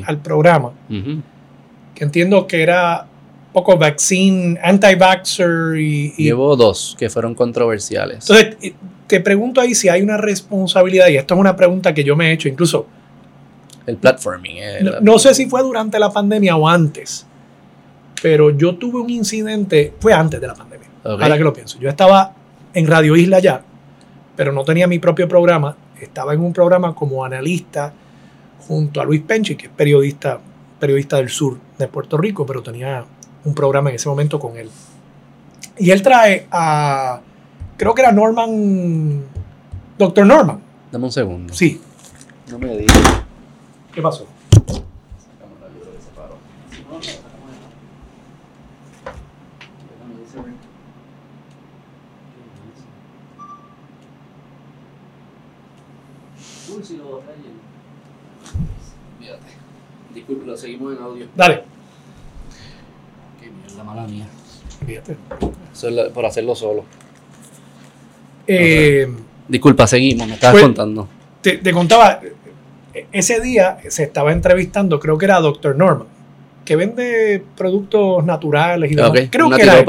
al 0.06 0.18
programa 0.18 0.72
que 1.94 2.04
entiendo 2.04 2.46
que 2.46 2.62
era 2.62 3.06
poco 3.54 3.78
vaccine, 3.78 4.58
anti-vaxxer 4.60 5.76
y, 5.78 6.12
Llevo 6.18 6.56
dos 6.56 6.96
que 6.98 7.08
fueron 7.08 7.36
controversiales. 7.36 8.28
Entonces, 8.28 8.74
te 9.06 9.20
pregunto 9.20 9.60
ahí 9.60 9.76
si 9.76 9.88
hay 9.88 10.02
una 10.02 10.16
responsabilidad, 10.16 11.06
y 11.08 11.16
esto 11.16 11.34
es 11.34 11.40
una 11.40 11.54
pregunta 11.54 11.94
que 11.94 12.02
yo 12.02 12.16
me 12.16 12.28
he 12.28 12.32
hecho, 12.32 12.48
incluso... 12.48 12.86
El 13.86 13.96
platforming. 13.96 14.56
Eh, 14.56 14.84
no, 15.02 15.18
sé 15.18 15.34
si 15.34 15.46
fue 15.46 15.62
durante 15.62 15.98
la 15.98 16.10
pandemia 16.10 16.56
o 16.56 16.66
antes, 16.66 17.26
pero 18.20 18.50
yo 18.50 18.74
tuve 18.74 18.98
un 19.00 19.10
incidente, 19.10 19.94
fue 20.00 20.12
antes 20.12 20.40
de 20.40 20.46
la 20.48 20.54
pandemia, 20.54 20.88
ahora 21.04 21.38
que 21.38 21.44
lo 21.44 21.52
pienso. 21.52 21.78
Yo 21.78 21.88
estaba 21.88 22.34
en 22.72 22.86
Radio 22.88 23.14
Isla 23.14 23.38
ya, 23.38 23.62
pero 24.34 24.52
no 24.52 24.64
tenía 24.64 24.88
mi 24.88 24.98
propio 24.98 25.28
programa, 25.28 25.76
estaba 26.00 26.34
en 26.34 26.40
un 26.40 26.52
programa 26.52 26.92
como 26.94 27.24
analista 27.24 27.92
junto 28.66 29.00
a 29.00 29.04
Luis 29.04 29.22
Penchi, 29.22 29.54
que 29.54 29.66
es 29.66 29.72
periodista, 29.72 30.40
periodista 30.80 31.18
del 31.18 31.28
sur 31.28 31.58
de 31.78 31.86
Puerto 31.86 32.16
Rico, 32.16 32.46
pero 32.46 32.62
tenía 32.62 33.04
un 33.44 33.54
programa 33.54 33.90
en 33.90 33.96
ese 33.96 34.08
momento 34.08 34.38
con 34.38 34.56
él. 34.56 34.70
Y 35.78 35.90
él 35.90 36.02
trae 36.02 36.46
a, 36.50 37.20
creo 37.76 37.94
que 37.94 38.02
era 38.02 38.12
Norman, 38.12 39.22
Doctor 39.98 40.26
Norman. 40.26 40.60
Dame 40.90 41.04
un 41.04 41.12
segundo. 41.12 41.52
Sí. 41.52 41.80
No 42.50 42.58
me 42.58 42.76
digas. 42.76 43.22
¿Qué 43.92 44.02
pasó? 44.02 44.26
Uy, 56.76 56.82
si 56.82 56.96
lo 56.96 57.22
Disculpe, 60.12 60.46
lo 60.46 60.56
seguimos 60.56 60.96
en 60.96 61.02
audio. 61.02 61.26
Dale 61.34 61.74
la 63.76 63.84
mala 63.84 64.06
mía. 64.06 64.26
Fíjate. 64.86 65.16
por 66.12 66.26
hacerlo 66.26 66.54
solo. 66.54 66.84
Eh, 68.46 69.08
Disculpa, 69.48 69.86
seguimos, 69.86 70.26
me 70.26 70.34
estabas 70.34 70.54
pues, 70.54 70.64
contando. 70.64 71.08
Te, 71.40 71.72
contaba, 71.72 72.20
ese 73.12 73.40
día 73.40 73.78
se 73.88 74.04
estaba 74.04 74.32
entrevistando, 74.32 74.98
creo 74.98 75.18
que 75.18 75.26
era 75.26 75.40
Dr. 75.40 75.76
Norman, 75.76 76.06
que 76.64 76.76
vende 76.76 77.42
productos 77.56 78.24
naturales 78.24 78.90
y 78.90 78.94
demás. 78.94 79.28
Creo 79.30 79.50
que 79.50 79.62
era 79.62 79.84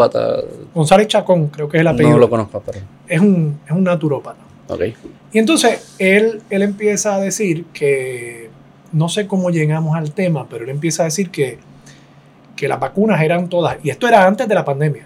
González 0.74 1.08
Chacón, 1.08 1.48
creo 1.48 1.70
que 1.70 1.78
es 1.78 1.82
el 1.82 1.88
apellido. 1.88 2.12
No 2.12 2.20
lo 2.20 2.30
conozco, 2.30 2.62
pero. 2.66 2.80
Es 3.08 3.20
un, 3.20 3.60
es 3.66 3.72
un 3.72 3.84
naturópata. 3.84 4.40
Okay. 4.68 4.96
Y 5.32 5.40
entonces 5.40 5.96
él, 6.00 6.42
él 6.50 6.62
empieza 6.64 7.16
a 7.16 7.20
decir 7.20 7.66
que, 7.72 8.50
no 8.92 9.10
sé 9.10 9.28
cómo 9.28 9.52
llegamos 9.52 9.96
al 9.96 10.12
tema, 10.12 10.48
pero 10.50 10.64
él 10.64 10.72
empieza 10.72 11.04
a 11.04 11.06
decir 11.06 11.30
que 11.30 11.60
que 12.56 12.68
las 12.68 12.80
vacunas 12.80 13.22
eran 13.22 13.50
todas, 13.50 13.78
y 13.84 13.90
esto 13.90 14.08
era 14.08 14.26
antes 14.26 14.48
de 14.48 14.56
la 14.56 14.66
pandemia, 14.66 15.06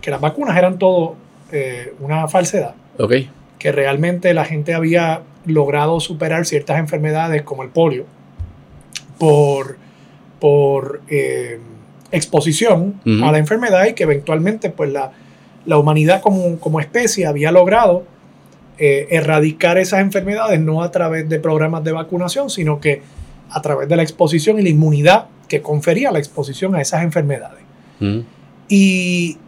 que 0.00 0.10
las 0.10 0.20
vacunas 0.20 0.56
eran 0.56 0.78
todo 0.78 1.16
eh, 1.52 1.94
una 2.00 2.28
falsedad. 2.28 2.74
Que 3.58 3.72
realmente 3.72 4.34
la 4.34 4.44
gente 4.44 4.74
había 4.74 5.22
logrado 5.44 6.00
superar 6.00 6.44
ciertas 6.44 6.78
enfermedades 6.78 7.42
como 7.42 7.62
el 7.62 7.70
polio 7.70 8.04
por, 9.18 9.78
por 10.40 11.00
eh, 11.08 11.60
exposición 12.10 13.00
a 13.22 13.32
la 13.32 13.38
enfermedad 13.38 13.86
y 13.86 13.94
que 13.94 14.04
eventualmente 14.04 14.70
pues 14.70 14.92
la, 14.92 15.12
la 15.64 15.78
humanidad 15.78 16.20
como, 16.20 16.58
como, 16.58 16.80
especie 16.80 17.26
había 17.26 17.52
logrado 17.52 18.04
eh, 18.78 19.08
erradicar 19.10 19.78
esas 19.78 20.00
enfermedades 20.00 20.60
no 20.60 20.82
a 20.82 20.90
través 20.90 21.28
de 21.28 21.38
programas 21.38 21.82
de 21.84 21.92
vacunación, 21.92 22.50
sino 22.50 22.80
que 22.80 23.02
a 23.50 23.62
través 23.62 23.88
de 23.88 23.96
la 23.96 24.02
exposición 24.02 24.58
y 24.58 24.62
la 24.62 24.68
inmunidad 24.68 25.26
que 25.48 25.62
confería 25.62 26.10
la 26.10 26.18
exposición 26.18 26.74
a 26.74 26.80
esas 26.80 27.02
enfermedades. 27.02 27.62
Mm. 28.00 28.20
Y, 28.68 29.38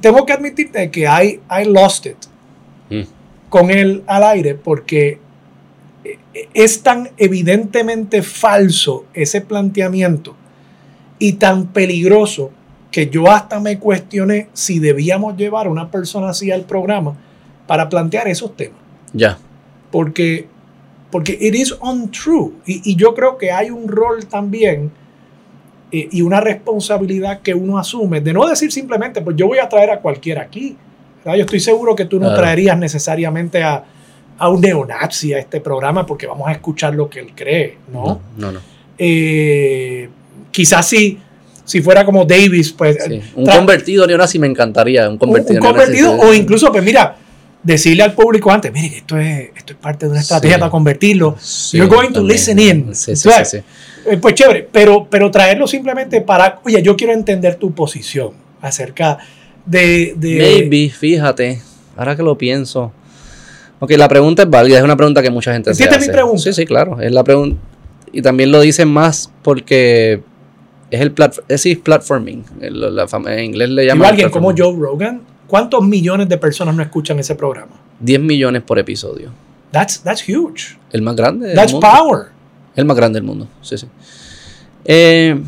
tengo 0.00 0.26
que 0.26 0.32
admitirte 0.32 0.90
que 0.90 1.02
I, 1.02 1.40
I 1.48 1.64
lost 1.64 2.06
it 2.06 2.16
mm. 2.90 3.02
con 3.48 3.70
él 3.70 4.02
al 4.08 4.24
aire 4.24 4.56
porque 4.56 5.20
es 6.54 6.82
tan 6.82 7.10
evidentemente 7.16 8.22
falso 8.22 9.04
ese 9.14 9.40
planteamiento 9.40 10.34
y 11.18 11.34
tan 11.34 11.68
peligroso 11.68 12.50
que 12.90 13.08
yo 13.08 13.30
hasta 13.30 13.60
me 13.60 13.78
cuestioné 13.78 14.48
si 14.52 14.78
debíamos 14.78 15.36
llevar 15.36 15.66
a 15.66 15.70
una 15.70 15.90
persona 15.90 16.30
así 16.30 16.50
al 16.50 16.62
programa 16.62 17.16
para 17.66 17.88
plantear 17.88 18.28
esos 18.28 18.56
temas. 18.56 18.78
Ya. 19.12 19.38
Porque, 19.90 20.46
porque 21.10 21.36
it 21.40 21.54
is 21.54 21.72
untrue. 21.80 22.52
Y, 22.66 22.90
y 22.90 22.96
yo 22.96 23.14
creo 23.14 23.38
que 23.38 23.50
hay 23.50 23.70
un 23.70 23.88
rol 23.88 24.26
también 24.26 24.90
eh, 25.96 26.08
y 26.12 26.20
una 26.20 26.40
responsabilidad 26.40 27.40
que 27.40 27.54
uno 27.54 27.78
asume 27.78 28.20
de 28.20 28.34
no 28.34 28.46
decir 28.46 28.70
simplemente, 28.70 29.22
pues 29.22 29.34
yo 29.34 29.46
voy 29.46 29.58
a 29.60 29.68
traer 29.68 29.90
a 29.90 30.00
cualquiera 30.00 30.42
aquí. 30.42 30.76
Yo 31.24 31.32
estoy 31.32 31.58
seguro 31.58 31.96
que 31.96 32.04
tú 32.04 32.20
no 32.20 32.34
traerías 32.34 32.78
necesariamente 32.78 33.62
a, 33.62 33.82
un 34.38 34.60
neonazi 34.60 35.32
a 35.32 35.38
este 35.38 35.60
programa 35.60 36.04
porque 36.04 36.26
vamos 36.26 36.46
a 36.48 36.52
escuchar 36.52 36.94
lo 36.94 37.08
que 37.08 37.20
él 37.20 37.32
cree, 37.34 37.78
¿no? 37.90 38.20
No, 38.36 38.52
no. 38.52 38.60
Eh, 38.98 40.08
quizás 40.50 40.86
sí, 40.86 41.18
si 41.64 41.80
fuera 41.80 42.04
como 42.04 42.26
Davis, 42.26 42.72
pues... 42.72 42.98
Un 43.34 43.46
convertido 43.46 44.06
neonazi 44.06 44.38
me 44.38 44.46
encantaría, 44.46 45.08
un 45.08 45.16
convertido 45.16 45.60
Un, 45.60 45.66
convertido 45.66 46.12
o 46.12 46.34
incluso, 46.34 46.70
pues 46.70 46.84
mira, 46.84 47.16
decirle 47.66 48.02
al 48.04 48.14
público 48.14 48.50
antes, 48.50 48.72
mire, 48.72 48.90
que 48.90 48.96
esto 48.98 49.18
es, 49.18 49.50
esto 49.56 49.72
es 49.72 49.78
parte 49.78 50.06
de 50.06 50.12
una 50.12 50.20
estrategia 50.20 50.56
Sí. 50.56 50.60
para 50.60 50.70
convertirlo. 50.70 51.36
Sí, 51.40 51.76
You're 51.78 51.92
going 51.94 52.12
to 52.12 52.22
listen 52.22 52.58
in. 52.58 52.94
Sí, 52.94 53.16
sí, 53.16 53.28
Entonces, 53.28 53.48
sí, 53.50 53.58
sí. 54.04 54.10
eh, 54.10 54.16
Pues 54.18 54.34
chévere, 54.34 54.68
pero, 54.70 55.06
pero 55.10 55.30
traerlo 55.30 55.66
simplemente 55.66 56.20
para, 56.20 56.60
oye, 56.64 56.80
yo 56.82 56.96
quiero 56.96 57.12
entender 57.12 57.56
tu 57.56 57.72
posición 57.72 58.30
acerca 58.60 59.18
de... 59.64 60.14
de 60.16 60.38
Maybe, 60.68 60.90
fíjate, 60.90 61.60
ahora 61.96 62.14
que 62.16 62.22
lo 62.22 62.38
pienso. 62.38 62.92
Ok, 63.80 63.90
la 63.92 64.08
pregunta 64.08 64.44
es 64.44 64.48
válida, 64.50 64.78
es 64.78 64.84
una 64.84 64.96
pregunta 64.96 65.20
que 65.20 65.30
mucha 65.30 65.52
gente 65.52 65.74
se 65.74 65.82
¿Entiendes 65.82 65.98
hace. 66.08 66.08
mi 66.10 66.14
pregunta? 66.14 66.42
Sí, 66.42 66.52
sí, 66.52 66.64
claro, 66.64 67.00
es 67.00 67.12
la 67.12 67.24
pregunta. 67.24 67.60
Y 68.12 68.22
también 68.22 68.50
lo 68.52 68.60
dicen 68.60 68.88
más 68.88 69.30
porque 69.42 70.22
es 70.90 71.00
el 71.00 71.10
plat 71.12 71.34
es 71.48 71.66
platforming. 71.82 72.44
La 72.60 73.06
en 73.26 73.44
inglés 73.44 73.68
le 73.70 73.84
llaman. 73.86 74.08
alguien 74.10 74.30
como. 74.30 74.54
Joe 74.56 74.74
Rogan, 74.78 75.20
¿cuántos 75.46 75.82
millones 75.84 76.28
de 76.28 76.38
personas 76.38 76.74
no 76.74 76.82
escuchan 76.82 77.18
ese 77.18 77.34
programa? 77.34 77.72
10 78.00 78.20
millones 78.20 78.62
por 78.62 78.78
episodio. 78.78 79.30
That's, 79.72 80.00
that's 80.02 80.22
huge. 80.26 80.78
El 80.92 81.02
más 81.02 81.16
grande 81.16 81.48
del 81.48 81.56
That's 81.56 81.72
mundo. 81.72 81.86
power. 81.88 82.26
El 82.74 82.84
más 82.84 82.96
grande 82.96 83.18
del 83.18 83.24
mundo, 83.26 83.48
sí, 83.62 83.76
sí. 83.78 83.86
Eh, 84.84 85.40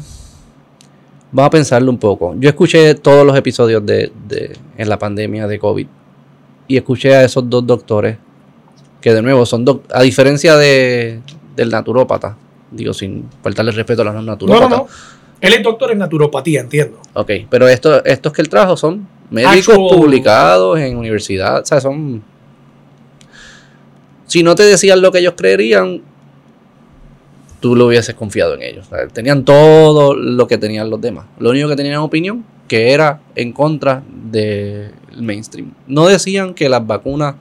vamos 1.31 1.47
a 1.47 1.51
pensarlo 1.51 1.91
un 1.91 1.99
poco. 1.99 2.35
Yo 2.39 2.49
escuché 2.49 2.95
todos 2.95 3.27
los 3.27 3.37
episodios 3.37 3.85
de, 3.85 4.11
de- 4.29 4.57
en 4.77 4.89
la 4.89 4.99
pandemia 4.99 5.47
de 5.47 5.59
COVID 5.59 5.87
y 6.67 6.77
escuché 6.77 7.15
a 7.15 7.25
esos 7.25 7.49
dos 7.49 7.67
doctores 7.67 8.17
que 9.01 9.13
de 9.15 9.23
nuevo 9.23 9.47
son 9.47 9.65
doc- 9.65 9.85
a 9.93 10.03
diferencia 10.03 10.57
de, 10.57 11.21
del 11.55 11.71
naturópata, 11.71 12.37
digo 12.71 12.93
sin 12.93 13.27
faltarle 13.43 13.71
respeto 13.73 14.03
a 14.03 14.07
los 14.07 14.15
no 14.15 14.21
No, 14.21 14.27
no, 14.27 14.33
naturópatas. 14.33 14.71
no. 14.79 14.87
Él 15.41 15.53
es 15.55 15.63
doctor 15.63 15.93
en 15.93 15.99
naturopatía, 15.99 16.61
entiendo. 16.61 16.99
Ok, 17.15 17.31
pero 17.49 17.69
esto- 17.69 18.05
estos 18.05 18.33
que 18.33 18.43
él 18.43 18.49
trajo 18.49 18.77
son 18.77 19.07
médicos 19.31 19.69
Actual- 19.69 19.97
publicados 19.97 20.79
en 20.79 20.97
universidad, 20.97 21.63
o 21.63 21.67
sea, 21.67 21.81
son... 21.81 22.23
Si 24.27 24.43
no 24.43 24.55
te 24.55 24.63
decían 24.63 25.01
lo 25.01 25.11
que 25.11 25.21
ellos 25.21 25.35
creerían, 25.37 26.03
tú 27.61 27.75
lo 27.75 27.87
hubieses 27.87 28.15
confiado 28.15 28.55
en 28.55 28.63
ellos. 28.63 28.87
O 28.87 28.91
sea, 28.91 29.09
tenían 29.09 29.45
todo 29.45 30.15
lo 30.15 30.47
que 30.47 30.59
tenían 30.59 30.91
los 30.91 31.01
demás. 31.01 31.25
Lo 31.39 31.51
único 31.51 31.69
que 31.69 31.77
tenían 31.77 31.97
opinión, 31.97 32.45
que 32.69 32.93
era 32.93 33.21
en 33.35 33.53
contra 33.53 34.03
del 34.31 34.93
mainstream. 35.19 35.73
No 35.87 36.07
decían 36.07 36.53
que 36.53 36.69
las 36.69 36.87
vacunas 36.87 37.37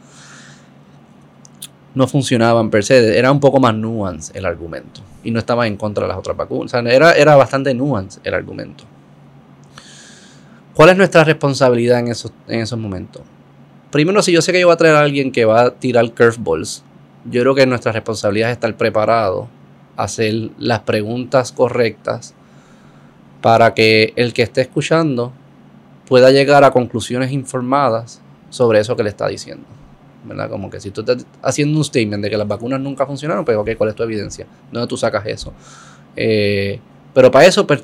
no 1.93 2.07
funcionaban 2.07 2.69
per 2.69 2.83
se, 2.85 3.17
era 3.17 3.31
un 3.31 3.39
poco 3.39 3.59
más 3.59 3.75
nuance 3.75 4.31
el 4.37 4.45
argumento. 4.45 5.01
Y 5.23 5.31
no 5.31 5.39
estaba 5.39 5.67
en 5.67 5.75
contra 5.75 6.03
de 6.05 6.09
las 6.09 6.17
otras 6.17 6.37
vacunas. 6.37 6.73
O 6.73 6.81
sea, 6.81 6.89
era, 6.89 7.11
era 7.11 7.35
bastante 7.35 7.73
nuance 7.73 8.21
el 8.23 8.33
argumento. 8.33 8.85
¿Cuál 10.77 10.91
es 10.91 10.97
nuestra 10.97 11.23
responsabilidad 11.23 11.97
en 12.01 12.09
esos, 12.09 12.31
en 12.47 12.59
esos 12.59 12.77
momentos? 12.77 13.23
Primero, 13.89 14.21
si 14.21 14.31
yo 14.31 14.43
sé 14.43 14.51
que 14.51 14.59
yo 14.59 14.67
voy 14.67 14.75
a 14.75 14.77
traer 14.77 14.93
a 14.93 14.99
alguien 14.99 15.31
que 15.31 15.43
va 15.43 15.61
a 15.61 15.71
tirar 15.71 16.13
curveballs, 16.13 16.83
yo 17.25 17.41
creo 17.41 17.55
que 17.55 17.65
nuestra 17.65 17.91
responsabilidad 17.91 18.51
es 18.51 18.57
estar 18.57 18.77
preparado, 18.77 19.47
hacer 19.95 20.51
las 20.59 20.81
preguntas 20.81 21.51
correctas 21.51 22.35
para 23.41 23.73
que 23.73 24.13
el 24.17 24.33
que 24.33 24.43
esté 24.43 24.61
escuchando 24.61 25.33
pueda 26.07 26.29
llegar 26.29 26.63
a 26.63 26.69
conclusiones 26.69 27.31
informadas 27.31 28.21
sobre 28.51 28.79
eso 28.79 28.95
que 28.95 29.01
le 29.01 29.09
está 29.09 29.27
diciendo. 29.27 29.65
¿Verdad? 30.25 30.47
Como 30.47 30.69
que 30.69 30.79
si 30.79 30.91
tú 30.91 31.01
estás 31.01 31.25
haciendo 31.41 31.75
un 31.75 31.85
statement 31.85 32.23
de 32.23 32.29
que 32.29 32.37
las 32.37 32.47
vacunas 32.47 32.79
nunca 32.79 33.07
funcionaron, 33.07 33.43
pues 33.43 33.57
ok, 33.57 33.71
¿cuál 33.79 33.89
es 33.89 33.95
tu 33.95 34.03
evidencia? 34.03 34.45
¿Dónde 34.71 34.87
tú 34.87 34.95
sacas 34.95 35.25
eso? 35.25 35.53
Eh, 36.15 36.79
pero 37.15 37.31
para 37.31 37.47
eso, 37.47 37.65
pues, 37.65 37.83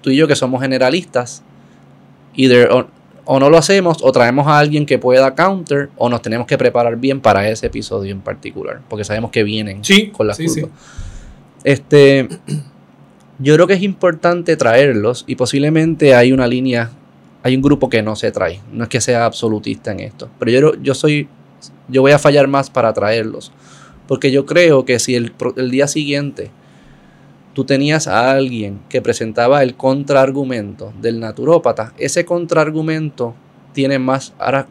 tú 0.00 0.10
y 0.10 0.16
yo 0.16 0.28
que 0.28 0.36
somos 0.36 0.62
generalistas, 0.62 1.42
either 2.36 2.70
o, 2.70 2.86
o 3.24 3.40
no 3.40 3.48
lo 3.50 3.56
hacemos 3.58 3.98
o 4.02 4.12
traemos 4.12 4.46
a 4.46 4.58
alguien 4.58 4.84
que 4.86 4.98
pueda 4.98 5.34
counter 5.34 5.88
o 5.96 6.08
nos 6.08 6.20
tenemos 6.22 6.46
que 6.46 6.58
preparar 6.58 6.96
bien 6.96 7.20
para 7.20 7.48
ese 7.48 7.66
episodio 7.66 8.12
en 8.12 8.20
particular, 8.20 8.80
porque 8.88 9.04
sabemos 9.04 9.30
que 9.30 9.42
vienen 9.44 9.84
Sí, 9.84 10.08
con 10.08 10.26
las 10.26 10.36
sí, 10.36 10.48
sí. 10.48 10.60
curvas. 10.62 10.78
Este, 11.64 12.28
yo 13.38 13.54
creo 13.54 13.66
que 13.66 13.74
es 13.74 13.82
importante 13.82 14.56
traerlos 14.56 15.24
y 15.26 15.36
posiblemente 15.36 16.14
hay 16.14 16.32
una 16.32 16.46
línea, 16.46 16.90
hay 17.42 17.56
un 17.56 17.62
grupo 17.62 17.88
que 17.88 18.02
no 18.02 18.16
se 18.16 18.30
trae. 18.30 18.60
No 18.72 18.84
es 18.84 18.88
que 18.90 19.00
sea 19.00 19.24
absolutista 19.24 19.92
en 19.92 20.00
esto, 20.00 20.28
pero 20.38 20.50
yo, 20.50 20.74
yo 20.82 20.94
soy, 20.94 21.28
yo 21.88 22.02
voy 22.02 22.12
a 22.12 22.18
fallar 22.18 22.46
más 22.48 22.68
para 22.70 22.92
traerlos, 22.92 23.50
porque 24.06 24.30
yo 24.30 24.44
creo 24.44 24.84
que 24.84 24.98
si 24.98 25.14
el, 25.14 25.32
el 25.56 25.70
día 25.70 25.88
siguiente 25.88 26.50
tú 27.54 27.64
tenías 27.64 28.06
a 28.08 28.30
alguien 28.32 28.80
que 28.88 29.00
presentaba 29.00 29.62
el 29.62 29.74
contraargumento 29.76 30.92
del 31.00 31.20
naturópata, 31.20 31.94
ese 31.98 32.24
contraargumento 32.24 33.34
tiene 33.72 33.98
más, 33.98 34.34
ahora 34.38 34.66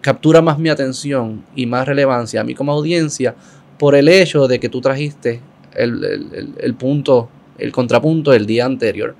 captura 0.00 0.40
más 0.42 0.58
mi 0.58 0.68
atención 0.70 1.44
y 1.54 1.66
más 1.66 1.86
relevancia 1.86 2.40
a 2.40 2.44
mí 2.44 2.54
como 2.54 2.72
audiencia 2.72 3.34
por 3.78 3.94
el 3.94 4.08
hecho 4.08 4.48
de 4.48 4.58
que 4.60 4.68
tú 4.68 4.80
trajiste 4.80 5.40
el, 5.74 6.02
el- 6.04 6.54
el- 6.58 6.74
punto, 6.74 7.28
el 7.58 7.72
contrapunto 7.72 8.30
del 8.30 8.46
día 8.46 8.64
anterior. 8.64 9.14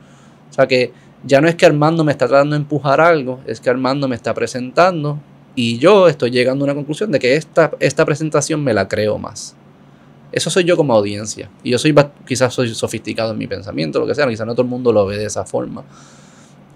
O 0.50 0.52
sea 0.52 0.66
que 0.66 0.92
ya 1.24 1.40
no 1.40 1.48
es 1.48 1.54
que 1.54 1.66
Armando 1.66 2.02
me 2.04 2.12
está 2.12 2.26
tratando 2.26 2.54
de 2.56 2.62
empujar 2.62 3.00
algo, 3.00 3.40
es 3.46 3.60
que 3.60 3.70
Armando 3.70 4.08
me 4.08 4.16
está 4.16 4.32
presentando 4.34 5.18
y 5.54 5.78
yo 5.78 6.08
estoy 6.08 6.30
llegando 6.30 6.64
a 6.64 6.66
una 6.66 6.74
conclusión 6.74 7.10
de 7.12 7.18
que 7.18 7.36
esta, 7.36 7.70
esta 7.80 8.04
presentación 8.06 8.62
me 8.64 8.72
la 8.72 8.88
creo 8.88 9.18
más. 9.18 9.56
Eso 10.32 10.50
soy 10.50 10.64
yo 10.64 10.76
como 10.76 10.94
audiencia. 10.94 11.50
Y 11.62 11.70
yo 11.70 11.78
soy 11.78 11.94
quizás 12.26 12.54
soy 12.54 12.74
sofisticado 12.74 13.32
en 13.32 13.38
mi 13.38 13.46
pensamiento, 13.46 13.98
lo 14.00 14.06
que 14.06 14.14
sea, 14.14 14.28
quizás 14.28 14.46
no 14.46 14.54
todo 14.54 14.62
el 14.62 14.68
mundo 14.68 14.92
lo 14.92 15.06
ve 15.06 15.18
de 15.18 15.26
esa 15.26 15.44
forma. 15.44 15.84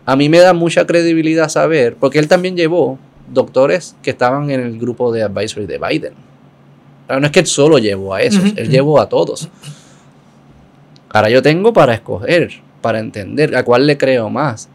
A 0.06 0.16
mí 0.16 0.28
me 0.28 0.38
da 0.38 0.52
mucha 0.52 0.86
credibilidad 0.86 1.48
saber, 1.48 1.96
porque 1.96 2.18
él 2.18 2.28
también 2.28 2.56
llevó 2.56 2.98
doctores 3.32 3.96
que 4.02 4.10
estaban 4.10 4.50
en 4.50 4.60
el 4.60 4.78
grupo 4.78 5.12
de 5.12 5.22
advisory 5.22 5.66
de 5.66 5.78
Biden. 5.78 6.14
Ahora, 7.08 7.20
no 7.20 7.26
es 7.26 7.32
que 7.32 7.40
él 7.40 7.46
solo 7.46 7.78
llevó 7.78 8.14
a 8.14 8.22
esos, 8.22 8.52
él 8.56 8.68
llevó 8.68 9.00
a 9.00 9.08
todos. 9.08 9.48
Ahora 11.10 11.30
yo 11.30 11.42
tengo 11.42 11.72
para 11.72 11.94
escoger, 11.94 12.50
para 12.80 12.98
entender 12.98 13.56
a 13.56 13.62
cuál 13.62 13.86
le 13.86 13.96
creo 13.96 14.30
más. 14.30 14.68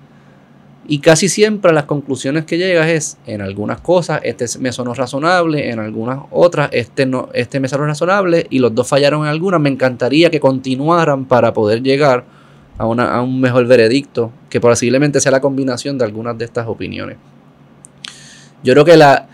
Y 0.92 1.00
casi 1.00 1.30
siempre 1.30 1.72
las 1.72 1.84
conclusiones 1.86 2.46
que 2.46 2.58
llegas 2.58 2.88
es, 2.88 3.18
en 3.28 3.42
algunas 3.42 3.80
cosas, 3.80 4.22
este 4.24 4.46
me 4.60 4.72
sonó 4.72 4.96
razonable, 4.96 5.70
en 5.70 5.78
algunas 5.78 6.22
otras, 6.32 6.70
este, 6.74 7.06
no, 7.06 7.30
este 7.36 7.60
me 7.60 7.68
sonó 7.68 7.86
razonable, 7.86 8.48
y 8.50 8.58
los 8.58 8.74
dos 8.74 8.88
fallaron 8.88 9.22
en 9.22 9.28
algunas. 9.28 9.62
Me 9.62 9.70
encantaría 9.70 10.32
que 10.32 10.40
continuaran 10.40 11.26
para 11.26 11.54
poder 11.54 11.84
llegar 11.84 12.26
a, 12.80 12.88
una- 12.88 13.14
a 13.14 13.22
un 13.22 13.40
mejor 13.40 13.68
veredicto, 13.68 14.32
que 14.50 14.60
posiblemente 14.60 15.20
sea 15.20 15.32
la 15.32 15.42
combinación 15.42 16.00
de 16.00 16.06
algunas 16.06 16.36
de 16.40 16.46
estas 16.46 16.66
opiniones. 16.68 17.18
Yo 18.64 18.74
creo 18.74 18.84
que 18.84 18.98
la, 18.98 19.28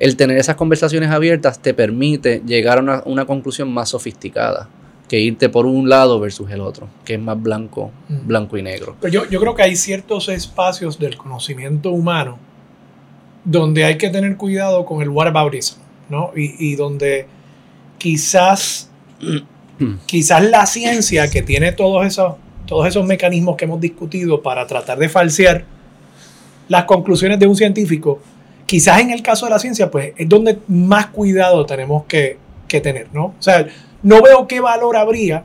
el 0.00 0.16
tener 0.16 0.36
esas 0.36 0.56
conversaciones 0.56 1.10
abiertas 1.10 1.60
te 1.62 1.72
permite 1.72 2.42
llegar 2.44 2.76
a 2.76 2.82
una, 2.82 3.02
una 3.06 3.24
conclusión 3.24 3.72
más 3.72 3.88
sofisticada 3.88 4.68
que 5.10 5.18
irte 5.18 5.48
por 5.48 5.66
un 5.66 5.88
lado 5.88 6.20
versus 6.20 6.48
el 6.52 6.60
otro, 6.60 6.86
que 7.04 7.14
es 7.14 7.20
más 7.20 7.42
blanco, 7.42 7.90
Mm. 8.08 8.28
blanco 8.28 8.56
y 8.56 8.62
negro. 8.62 8.94
Pero 9.00 9.12
yo, 9.12 9.28
yo 9.28 9.40
creo 9.40 9.56
que 9.56 9.62
hay 9.64 9.74
ciertos 9.74 10.28
espacios 10.28 11.00
del 11.00 11.16
conocimiento 11.16 11.90
humano 11.90 12.38
donde 13.44 13.82
hay 13.82 13.98
que 13.98 14.08
tener 14.08 14.36
cuidado 14.36 14.86
con 14.86 15.02
el 15.02 15.08
whataboutism, 15.08 15.80
¿no? 16.10 16.30
Y, 16.36 16.54
y 16.64 16.76
donde 16.76 17.26
quizás, 17.98 18.88
quizás 20.06 20.44
la 20.44 20.64
ciencia 20.66 21.28
que 21.28 21.42
tiene 21.42 21.72
todos 21.72 22.06
esos, 22.06 22.34
todos 22.64 22.86
esos 22.86 23.04
mecanismos 23.04 23.56
que 23.56 23.64
hemos 23.64 23.80
discutido 23.80 24.40
para 24.40 24.64
tratar 24.68 24.96
de 24.96 25.08
falsear 25.08 25.64
las 26.68 26.84
conclusiones 26.84 27.40
de 27.40 27.48
un 27.48 27.56
científico, 27.56 28.20
quizás 28.64 29.00
en 29.00 29.10
el 29.10 29.22
caso 29.22 29.46
de 29.46 29.50
la 29.50 29.58
ciencia, 29.58 29.90
pues 29.90 30.12
es 30.16 30.28
donde 30.28 30.56
más 30.68 31.06
cuidado 31.06 31.66
tenemos 31.66 32.04
que, 32.04 32.38
que 32.68 32.80
tener, 32.80 33.08
¿no? 33.12 33.24
O 33.24 33.42
sea, 33.42 33.66
no 34.02 34.22
veo 34.22 34.46
qué 34.46 34.60
valor 34.60 34.96
habría 34.96 35.44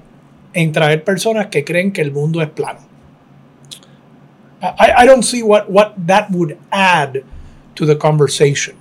en 0.53 0.71
traer 0.71 1.03
personas 1.03 1.47
que 1.47 1.63
creen 1.63 1.91
que 1.91 2.01
el 2.01 2.11
mundo 2.11 2.41
es 2.41 2.49
plano. 2.49 2.79
I, 4.61 5.03
I 5.03 5.05
don't 5.05 5.23
see 5.23 5.43
what, 5.43 5.65
what 5.67 5.93
that 6.07 6.27
would 6.31 6.57
add 6.71 7.23
to 7.75 7.85
the 7.85 7.97
conversation. 7.97 8.75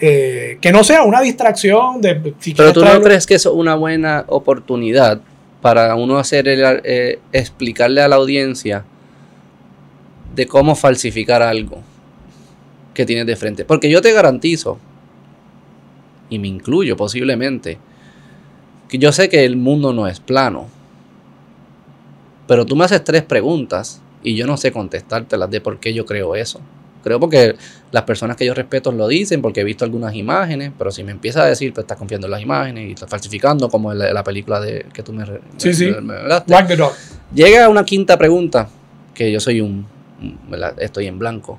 Eh, 0.00 0.56
que 0.60 0.72
no 0.72 0.82
sea 0.82 1.02
una 1.02 1.20
distracción 1.20 2.00
de... 2.00 2.34
si 2.38 2.54
Pero 2.54 2.72
tú 2.72 2.82
no 2.82 3.02
crees 3.02 3.26
que 3.26 3.34
es 3.34 3.44
una 3.44 3.74
buena 3.74 4.24
oportunidad 4.28 5.20
para 5.60 5.94
uno 5.94 6.18
hacer 6.18 6.48
el, 6.48 6.80
eh, 6.84 7.18
explicarle 7.32 8.00
a 8.00 8.08
la 8.08 8.16
audiencia 8.16 8.84
de 10.34 10.46
cómo 10.46 10.74
falsificar 10.74 11.42
algo 11.42 11.82
que 12.94 13.04
tienes 13.04 13.26
de 13.26 13.36
frente. 13.36 13.64
Porque 13.66 13.90
yo 13.90 14.00
te 14.00 14.12
garantizo, 14.12 14.78
y 16.30 16.38
me 16.38 16.48
incluyo 16.48 16.96
posiblemente, 16.96 17.78
que 18.90 18.98
yo 18.98 19.12
sé 19.12 19.28
que 19.28 19.44
el 19.44 19.56
mundo 19.56 19.92
no 19.92 20.06
es 20.06 20.20
plano. 20.20 20.66
Pero 22.46 22.66
tú 22.66 22.74
me 22.76 22.84
haces 22.84 23.04
tres 23.04 23.22
preguntas 23.22 24.02
y 24.22 24.34
yo 24.34 24.46
no 24.46 24.56
sé 24.56 24.72
contestártelas 24.72 25.50
de 25.50 25.60
por 25.60 25.78
qué 25.78 25.94
yo 25.94 26.04
creo 26.04 26.34
eso. 26.34 26.60
Creo 27.02 27.18
porque 27.18 27.54
las 27.92 28.02
personas 28.02 28.36
que 28.36 28.44
yo 28.44 28.52
respeto 28.52 28.92
lo 28.92 29.08
dicen, 29.08 29.40
porque 29.40 29.60
he 29.60 29.64
visto 29.64 29.84
algunas 29.86 30.14
imágenes, 30.14 30.72
pero 30.76 30.90
si 30.90 31.02
me 31.02 31.12
empiezas 31.12 31.44
a 31.44 31.46
decir, 31.46 31.72
pues 31.72 31.84
estás 31.84 31.96
confiando 31.96 32.26
en 32.26 32.32
las 32.32 32.42
imágenes 32.42 32.88
y 32.90 32.92
estás 32.92 33.08
falsificando, 33.08 33.70
como 33.70 33.92
en 33.92 33.98
la, 34.00 34.12
la 34.12 34.22
película 34.24 34.60
de 34.60 34.84
que 34.92 35.02
tú 35.02 35.12
me, 35.12 35.24
Sí, 35.56 35.68
me- 35.68 35.74
sí. 35.74 35.86
me- 36.02 36.14
dog. 36.76 36.92
Llega 37.34 37.68
una 37.70 37.84
quinta 37.84 38.18
pregunta, 38.18 38.68
que 39.14 39.32
yo 39.32 39.40
soy 39.40 39.62
un, 39.62 39.86
un- 40.20 40.38
¿verdad? 40.50 40.74
estoy 40.78 41.06
en 41.06 41.18
blanco. 41.18 41.58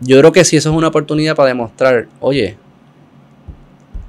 yo 0.00 0.18
creo 0.20 0.30
que 0.32 0.44
si 0.44 0.56
eso 0.56 0.70
es 0.70 0.76
una 0.76 0.88
oportunidad 0.88 1.34
para 1.34 1.48
demostrar, 1.48 2.06
oye, 2.20 2.56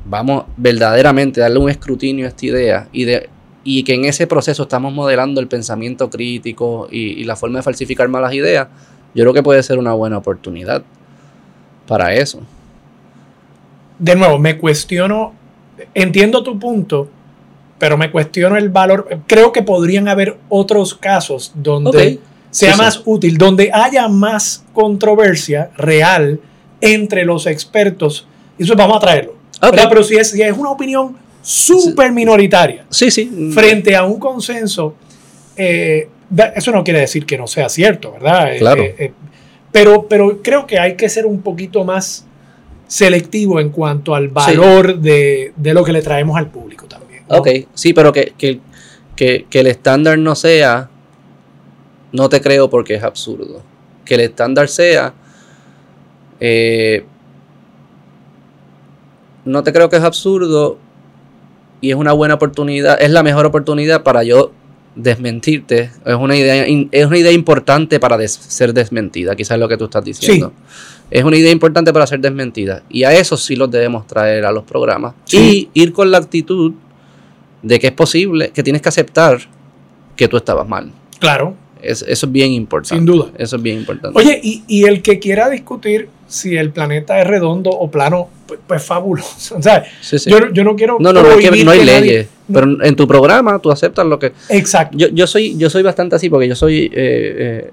vamos 0.05 0.45
verdaderamente 0.57 1.41
a 1.41 1.43
darle 1.43 1.59
un 1.59 1.69
escrutinio 1.69 2.25
a 2.25 2.29
esta 2.29 2.45
idea 2.45 2.87
y, 2.91 3.05
de, 3.05 3.29
y 3.63 3.83
que 3.83 3.93
en 3.93 4.05
ese 4.05 4.27
proceso 4.27 4.63
estamos 4.63 4.93
modelando 4.93 5.39
el 5.39 5.47
pensamiento 5.47 6.09
crítico 6.09 6.87
y, 6.91 7.23
la 7.23 7.35
forma 7.35 7.59
de 7.59 7.63
falsificar 7.63 8.07
malas 8.07 8.33
ideas, 8.33 8.67
yo 9.13 9.23
creo 9.23 9.33
que 9.33 9.43
puede 9.43 9.61
ser 9.63 9.77
una 9.77 9.93
buena 9.93 10.17
oportunidad 10.17 10.83
para 11.87 12.13
eso. 12.13 12.41
De 13.99 14.15
nuevo, 14.15 14.39
me 14.39 14.57
cuestiono, 14.57 15.33
entiendo 15.93 16.43
tu 16.43 16.57
punto, 16.57 17.09
pero 17.77 17.97
me 17.97 18.09
cuestiono 18.09 18.57
el 18.57 18.69
valor. 18.69 19.07
Creo 19.27 19.51
que 19.51 19.61
podrían 19.61 20.07
haber 20.07 20.37
otros 20.49 20.95
casos 20.95 21.51
donde 21.55 22.19
sea 22.49 22.75
más 22.75 23.01
útil, 23.05 23.37
donde 23.37 23.69
haya 23.71 24.07
más 24.07 24.65
controversia 24.73 25.71
real 25.77 26.39
entre 26.79 27.25
los 27.25 27.45
expertos. 27.45 28.27
Y 28.57 28.63
eso 28.63 28.75
vamos 28.75 28.97
a 28.97 28.99
traerlo. 28.99 29.40
Pero 29.69 30.03
si 30.03 30.15
es, 30.15 30.33
es, 30.33 30.57
una 30.57 30.71
opinión 30.71 31.15
súper 31.41 32.11
minoritaria 32.11 32.85
sí, 32.89 33.09
sí. 33.11 33.51
frente 33.53 33.95
a 33.95 34.03
un 34.03 34.19
consenso, 34.19 34.95
eh, 35.55 36.09
eso 36.55 36.71
no 36.71 36.83
quiere 36.83 36.99
decir 36.99 37.25
que 37.25 37.37
no 37.37 37.47
sea 37.47 37.69
cierto, 37.69 38.13
¿verdad? 38.13 38.55
Eh, 38.55 38.59
claro. 38.59 38.83
Eh, 38.83 39.13
pero, 39.71 40.07
pero 40.07 40.41
creo 40.41 40.65
que 40.65 40.79
hay 40.79 40.95
que 40.95 41.07
ser 41.09 41.25
un 41.25 41.41
poquito 41.41 41.83
más 41.83 42.25
selectivo 42.87 43.59
en 43.59 43.69
cuanto 43.69 44.15
al 44.15 44.27
valor 44.27 44.99
de, 44.99 45.53
lo 45.57 45.83
que 45.83 45.93
le 45.93 46.01
traemos 46.01 46.37
al 46.37 46.47
público 46.47 46.87
también. 46.87 47.23
Ok, 47.27 47.47
sí, 47.73 47.93
pero 47.93 48.11
que, 48.11 48.33
que 49.15 49.45
el 49.51 49.67
estándar 49.67 50.17
no 50.17 50.35
sea 50.35 50.89
no 52.11 52.29
te 52.29 52.41
creo 52.41 52.69
porque 52.69 52.95
es 52.95 53.03
absurdo. 53.03 53.61
Que 54.05 54.15
el 54.15 54.21
estándar 54.21 54.67
sea, 54.67 55.13
eh, 56.39 57.05
no 59.45 59.63
te 59.63 59.73
creo 59.73 59.89
que 59.89 59.97
es 59.97 60.03
absurdo 60.03 60.77
y 61.79 61.89
es 61.89 61.95
una 61.95 62.13
buena 62.13 62.35
oportunidad, 62.35 63.01
es 63.01 63.11
la 63.11 63.23
mejor 63.23 63.45
oportunidad 63.45 64.03
para 64.03 64.23
yo 64.23 64.51
desmentirte. 64.95 65.91
Es 66.05 66.15
una 66.15 66.35
idea, 66.35 66.65
es 66.91 67.05
una 67.05 67.17
idea 67.17 67.31
importante 67.31 67.99
para 67.99 68.27
ser 68.27 68.73
desmentida, 68.73 69.35
quizás 69.35 69.55
es 69.55 69.59
lo 69.59 69.67
que 69.67 69.77
tú 69.77 69.85
estás 69.85 70.03
diciendo. 70.03 70.53
Es 71.09 71.23
una 71.23 71.37
idea 71.37 71.51
importante 71.51 71.91
para 71.91 72.07
ser 72.07 72.19
desmentida. 72.19 72.83
Y 72.89 73.03
a 73.03 73.13
eso 73.13 73.35
sí 73.35 73.55
los 73.55 73.69
debemos 73.69 74.07
traer 74.07 74.45
a 74.45 74.51
los 74.51 74.63
programas. 74.63 75.13
Y 75.31 75.69
ir 75.73 75.91
con 75.91 76.09
la 76.09 76.19
actitud 76.19 76.73
de 77.61 77.79
que 77.79 77.87
es 77.87 77.93
posible, 77.93 78.51
que 78.51 78.63
tienes 78.63 78.81
que 78.81 78.89
aceptar 78.89 79.39
que 80.15 80.27
tú 80.27 80.37
estabas 80.37 80.67
mal. 80.67 80.91
Claro 81.19 81.55
eso 81.81 82.05
es 82.05 82.31
bien 82.31 82.51
importante. 82.51 82.95
Sin 82.95 83.05
duda. 83.05 83.31
Eso 83.37 83.55
es 83.55 83.61
bien 83.61 83.77
importante. 83.79 84.17
Oye, 84.17 84.39
y, 84.43 84.83
el 84.85 85.01
que 85.01 85.19
quiera 85.19 85.49
discutir 85.49 86.09
si 86.31 86.55
el 86.55 86.71
planeta 86.71 87.19
es 87.19 87.27
redondo 87.27 87.69
o 87.69 87.91
plano, 87.91 88.29
pues, 88.47 88.59
pues 88.65 88.83
fabuloso. 88.83 89.55
O 89.57 89.61
sea, 89.61 89.83
Yo, 90.53 90.63
no 90.63 90.75
quiero. 90.75 90.97
No, 90.99 91.11
no, 91.11 91.21
no, 91.21 91.29
hay, 91.71 91.85
leyes. 91.85 92.27
Pero 92.51 92.83
en 92.83 92.95
tu 92.95 93.07
programa 93.07 93.59
tú 93.59 93.69
aceptas 93.69 94.05
lo 94.05 94.17
que. 94.17 94.31
Exacto. 94.49 94.97
Yo, 94.97 95.09
yo, 95.09 95.27
soy, 95.27 95.57
yo 95.57 95.69
soy 95.69 95.83
bastante 95.83 96.15
así 96.15 96.29
porque 96.29 96.47
yo 96.47 96.55
soy 96.55 96.85
eh, 96.85 96.89
eh, 96.93 97.71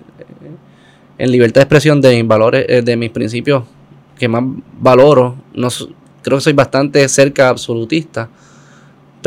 en 1.18 1.30
libertad 1.30 1.60
de 1.60 1.64
expresión 1.64 2.00
de 2.00 2.16
mis 2.16 2.26
valores, 2.26 2.66
eh, 2.68 2.82
de 2.82 2.96
mis 2.96 3.10
principios 3.10 3.62
que 4.18 4.26
más 4.26 4.42
valoro. 4.80 5.36
No, 5.54 5.68
creo 6.22 6.38
que 6.38 6.42
soy 6.42 6.52
bastante 6.52 7.08
cerca 7.08 7.48
absolutista 7.48 8.28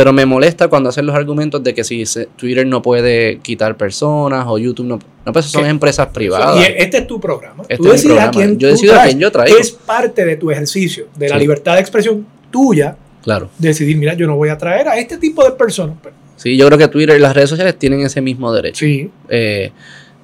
pero 0.02 0.14
me 0.14 0.26
molesta 0.26 0.68
cuando 0.68 0.90
hacen 0.90 1.06
los 1.06 1.14
argumentos 1.16 1.64
de 1.64 1.76
que 1.76 1.84
si 1.84 2.04
Twitter 2.36 2.66
no 2.66 2.82
puede 2.82 3.38
quitar 3.38 3.78
personas 3.78 4.46
o 4.48 4.58
YouTube 4.58 4.88
no. 4.88 5.00
No, 5.24 5.32
pues 5.32 5.46
son 5.46 5.68
empresas 5.68 6.08
privadas. 6.08 6.60
Y 6.60 6.74
este 6.76 6.98
es 6.98 7.08
tu 7.08 7.22
programa. 7.22 7.62
Este 7.70 7.78
tú 7.78 7.84
decides 7.84 8.20
a 8.20 8.32
quién 8.32 8.58
yo 8.58 8.70
decido 8.70 9.00
a 9.00 9.04
quién 9.04 9.20
yo 9.20 9.32
traigo. 9.32 9.56
Es 9.56 9.70
parte 9.70 10.26
de 10.26 10.38
tu 10.38 10.50
ejercicio, 10.50 11.06
de 11.16 11.30
la 11.30 11.38
libertad 11.38 11.76
de 11.76 11.82
expresión 11.82 12.26
tuya. 12.50 12.98
Claro. 13.22 13.52
Decidir, 13.60 13.96
mira, 13.96 14.16
yo 14.16 14.26
no 14.26 14.36
voy 14.38 14.50
a 14.50 14.58
traer 14.58 14.88
a 14.88 14.98
este 14.98 15.20
tipo 15.20 15.44
de 15.44 15.52
personas. 15.52 15.98
Sí, 16.36 16.58
yo 16.58 16.66
creo 16.66 16.80
que 16.80 16.88
Twitter 16.88 17.16
y 17.16 17.20
las 17.20 17.36
redes 17.36 17.52
sociales 17.52 17.78
tienen 17.78 18.02
ese 18.02 18.22
mismo 18.22 18.52
derecho. 18.52 18.84
Sí. 18.84 19.12
Eh, 19.30 19.72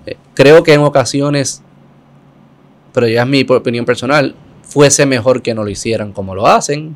eh, 0.08 0.18
creo 0.34 0.64
que 0.64 0.74
en 0.74 0.82
ocasiones, 0.82 1.62
pero 2.94 3.08
ya 3.08 3.22
es 3.22 3.28
mi 3.28 3.46
opinión 3.48 3.86
personal, 3.86 4.34
fuese 4.64 5.06
mejor 5.06 5.44
que 5.44 5.54
no 5.54 5.64
lo 5.64 5.70
hicieran 5.70 6.14
como 6.14 6.34
lo 6.34 6.48
hacen, 6.48 6.96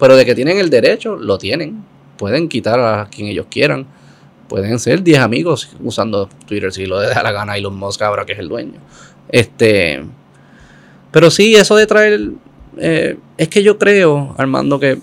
pero 0.00 0.16
de 0.16 0.26
que 0.26 0.34
tienen 0.34 0.58
el 0.58 0.68
derecho, 0.68 1.14
lo 1.14 1.38
tienen 1.38 1.84
pueden 2.18 2.48
quitar 2.48 2.78
a 2.80 3.08
quien 3.10 3.28
ellos 3.28 3.46
quieran. 3.50 3.86
Pueden 4.48 4.78
ser 4.78 5.02
10 5.02 5.18
amigos 5.20 5.70
usando 5.82 6.28
Twitter 6.46 6.72
si 6.72 6.86
lo 6.86 7.00
da 7.00 7.22
la 7.22 7.32
gana 7.32 7.56
Elon 7.56 7.76
Musk 7.76 8.02
ahora 8.02 8.26
que 8.26 8.32
es 8.32 8.38
el 8.38 8.48
dueño. 8.48 8.80
Este, 9.28 10.02
pero 11.10 11.30
sí, 11.30 11.54
eso 11.54 11.76
de 11.76 11.86
traer... 11.86 12.30
Eh, 12.80 13.16
es 13.36 13.48
que 13.48 13.62
yo 13.62 13.78
creo, 13.78 14.34
Armando, 14.38 14.78
que 14.78 14.98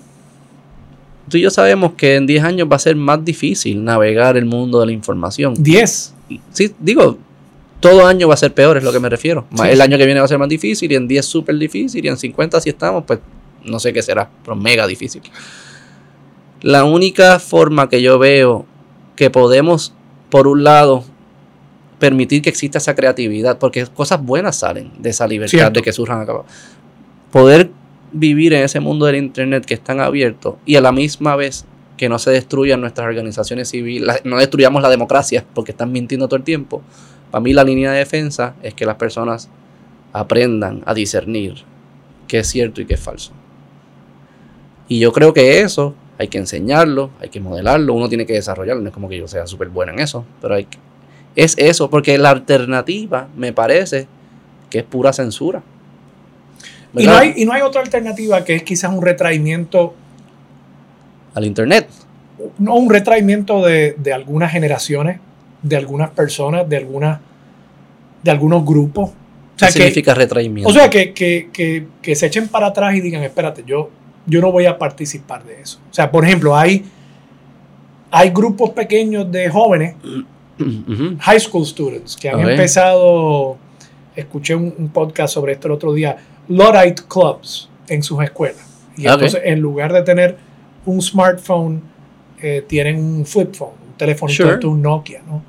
tú 1.30 1.38
y 1.38 1.42
yo 1.42 1.50
sabemos 1.50 1.94
que 1.94 2.16
en 2.16 2.26
10 2.26 2.44
años 2.44 2.68
va 2.72 2.76
a 2.76 2.80
ser 2.80 2.96
más 2.96 3.24
difícil 3.24 3.84
navegar 3.84 4.38
el 4.38 4.46
mundo 4.46 4.80
de 4.80 4.88
la 4.88 4.92
información. 4.92 5.56
10. 5.58 6.14
Sí, 6.52 6.74
digo, 6.80 7.18
todo 7.80 8.08
año 8.08 8.28
va 8.28 8.34
a 8.34 8.38
ser 8.38 8.54
peor, 8.54 8.78
es 8.78 8.84
lo 8.84 8.92
que 8.92 9.00
me 9.00 9.10
refiero. 9.10 9.46
El 9.64 9.82
año 9.82 9.98
que 9.98 10.06
viene 10.06 10.20
va 10.20 10.26
a 10.26 10.30
ser 10.30 10.40
más 10.40 10.50
difícil 10.50 10.92
y 10.92 10.96
en 10.96 11.08
10 11.08 11.26
súper 11.26 11.58
difícil 11.58 12.04
y 12.04 12.08
en 12.08 12.18
50 12.18 12.62
si 12.62 12.70
estamos, 12.70 13.04
pues 13.06 13.20
no 13.64 13.80
sé 13.80 13.94
qué 13.94 14.02
será, 14.02 14.30
pero 14.44 14.56
mega 14.56 14.88
difícil. 14.88 15.22
La 16.66 16.84
única 16.84 17.38
forma 17.38 17.90
que 17.90 18.02
yo 18.02 18.18
veo 18.18 18.66
que 19.16 19.30
podemos, 19.30 19.94
por 20.32 20.48
un 20.48 20.64
lado, 20.64 21.04
permitir 22.00 22.42
que 22.42 22.50
exista 22.50 22.80
esa 22.80 22.96
creatividad, 22.96 23.60
porque 23.60 23.86
cosas 23.86 24.24
buenas 24.24 24.56
salen 24.56 24.92
de 24.98 25.12
esa 25.12 25.28
libertad 25.28 25.72
de 25.72 25.84
que 25.84 25.94
surjan 25.94 26.22
acá. 26.22 26.34
Poder 27.32 27.70
vivir 28.12 28.52
en 28.54 28.64
ese 28.64 28.80
mundo 28.80 29.06
del 29.06 29.18
Internet 29.18 29.64
que 29.64 29.76
es 29.76 29.84
tan 29.84 30.00
abierto 30.00 30.58
y 30.66 30.76
a 30.76 30.82
la 30.82 30.92
misma 30.92 31.36
vez 31.36 31.66
que 31.98 32.10
no 32.10 32.18
se 32.18 32.32
destruyan 32.32 32.82
nuestras 32.82 33.06
organizaciones 33.06 33.70
civiles, 33.70 34.22
no 34.24 34.38
destruyamos 34.38 34.82
la 34.82 34.90
democracia 34.90 35.46
porque 35.54 35.70
están 35.70 35.92
mintiendo 35.92 36.28
todo 36.28 36.38
el 36.38 36.44
tiempo. 36.44 36.82
Para 37.30 37.44
mí 37.44 37.54
la 37.54 37.64
línea 37.64 37.92
de 37.92 38.00
defensa 38.00 38.56
es 38.64 38.74
que 38.74 38.88
las 38.88 38.96
personas 38.96 39.50
aprendan 40.14 40.82
a 40.88 40.96
discernir 40.96 41.58
qué 42.28 42.40
es 42.40 42.48
cierto 42.48 42.82
y 42.82 42.88
qué 42.88 42.96
es 42.96 43.00
falso. 43.00 43.34
Y 44.88 44.98
yo 44.98 45.14
creo 45.14 45.32
que 45.32 45.62
eso 45.62 45.94
hay 46.18 46.28
que 46.28 46.38
enseñarlo, 46.38 47.12
hay 47.20 47.30
que 47.30 47.40
modelarlo, 47.40 47.94
uno 47.94 48.08
tiene 48.08 48.26
que 48.26 48.34
desarrollarlo, 48.34 48.82
no 48.82 48.90
es 48.90 48.94
como 48.94 49.10
que 49.10 49.18
yo 49.18 49.28
sea 49.28 49.46
súper 49.48 49.70
bueno 49.70 49.92
en 49.94 50.00
eso, 50.00 50.26
pero 50.42 50.56
hay 50.56 50.68
es 51.36 51.56
eso, 51.58 51.90
porque 51.90 52.18
la 52.18 52.30
alternativa 52.30 53.28
me 53.36 53.52
parece 53.52 54.08
que 54.70 54.80
es 54.80 54.84
pura 54.86 55.12
censura. 55.12 55.62
Y 56.94 57.06
no, 57.06 57.18
hay, 57.18 57.34
y 57.36 57.46
no 57.46 57.52
hay 57.52 57.62
otra 57.62 57.82
alternativa 57.82 58.44
que 58.46 58.56
es 58.56 58.64
quizás 58.64 58.94
un 58.94 59.02
retraimiento 59.02 59.94
al 61.34 61.46
Internet. 61.46 61.90
No, 62.58 62.76
un 62.76 62.90
retraimiento 62.90 63.66
de, 63.66 63.96
algunas 64.14 64.52
generaciones, 64.52 65.20
de 65.62 65.76
algunas 65.76 66.12
personas, 66.12 66.70
de, 66.70 66.78
algunas, 66.78 67.20
de 68.24 68.32
algunos 68.32 68.66
grupos. 68.66 69.12
¿Qué 69.58 69.72
significa 69.72 70.14
retraimiento? 70.14 70.70
O 70.70 70.74
sea, 70.74 70.90
que, 70.90 71.14
que 71.14 72.16
se 72.16 72.26
echen 72.26 72.48
para 72.48 72.68
atrás 72.68 72.96
y 72.96 73.02
digan, 73.02 73.24
espérate, 73.24 73.64
yo 73.68 73.90
yo 74.26 74.42
no 74.42 74.52
voy 74.52 74.66
a 74.66 74.78
participar 74.78 75.44
de 75.44 75.62
eso. 75.62 75.80
O 75.90 75.94
sea, 75.94 76.12
por 76.12 76.26
ejemplo, 76.26 76.56
hay, 76.56 76.86
hay 78.12 78.30
grupos 78.30 78.72
pequeños 78.72 79.32
de 79.32 79.50
jóvenes, 79.50 79.96
high 81.20 81.40
school 81.40 81.66
students, 81.66 82.16
que 82.16 82.30
han 82.30 82.40
empezado, 82.40 83.58
escuché 84.16 84.56
un, 84.56 84.90
podcast 84.94 85.34
sobre 85.34 85.54
esto 85.54 85.68
el 85.68 85.74
otro 85.74 85.94
día, 85.94 86.18
Luddite 86.48 87.04
Clubs 87.08 87.70
en 87.88 88.02
sus 88.04 88.24
escuelas. 88.24 88.66
Y 88.98 89.08
entonces, 89.08 89.42
en 89.44 89.60
lugar 89.60 89.92
de 89.92 90.02
tener 90.04 90.38
un 90.86 91.02
smartphone, 91.02 91.82
eh, 92.42 92.64
tienen 92.68 92.98
un 92.98 93.26
flip 93.26 93.54
phone, 93.54 93.74
un 93.88 93.98
teléfono, 93.98 94.32
un 94.64 94.82
Nokia, 94.82 95.22
¿no? 95.28 95.44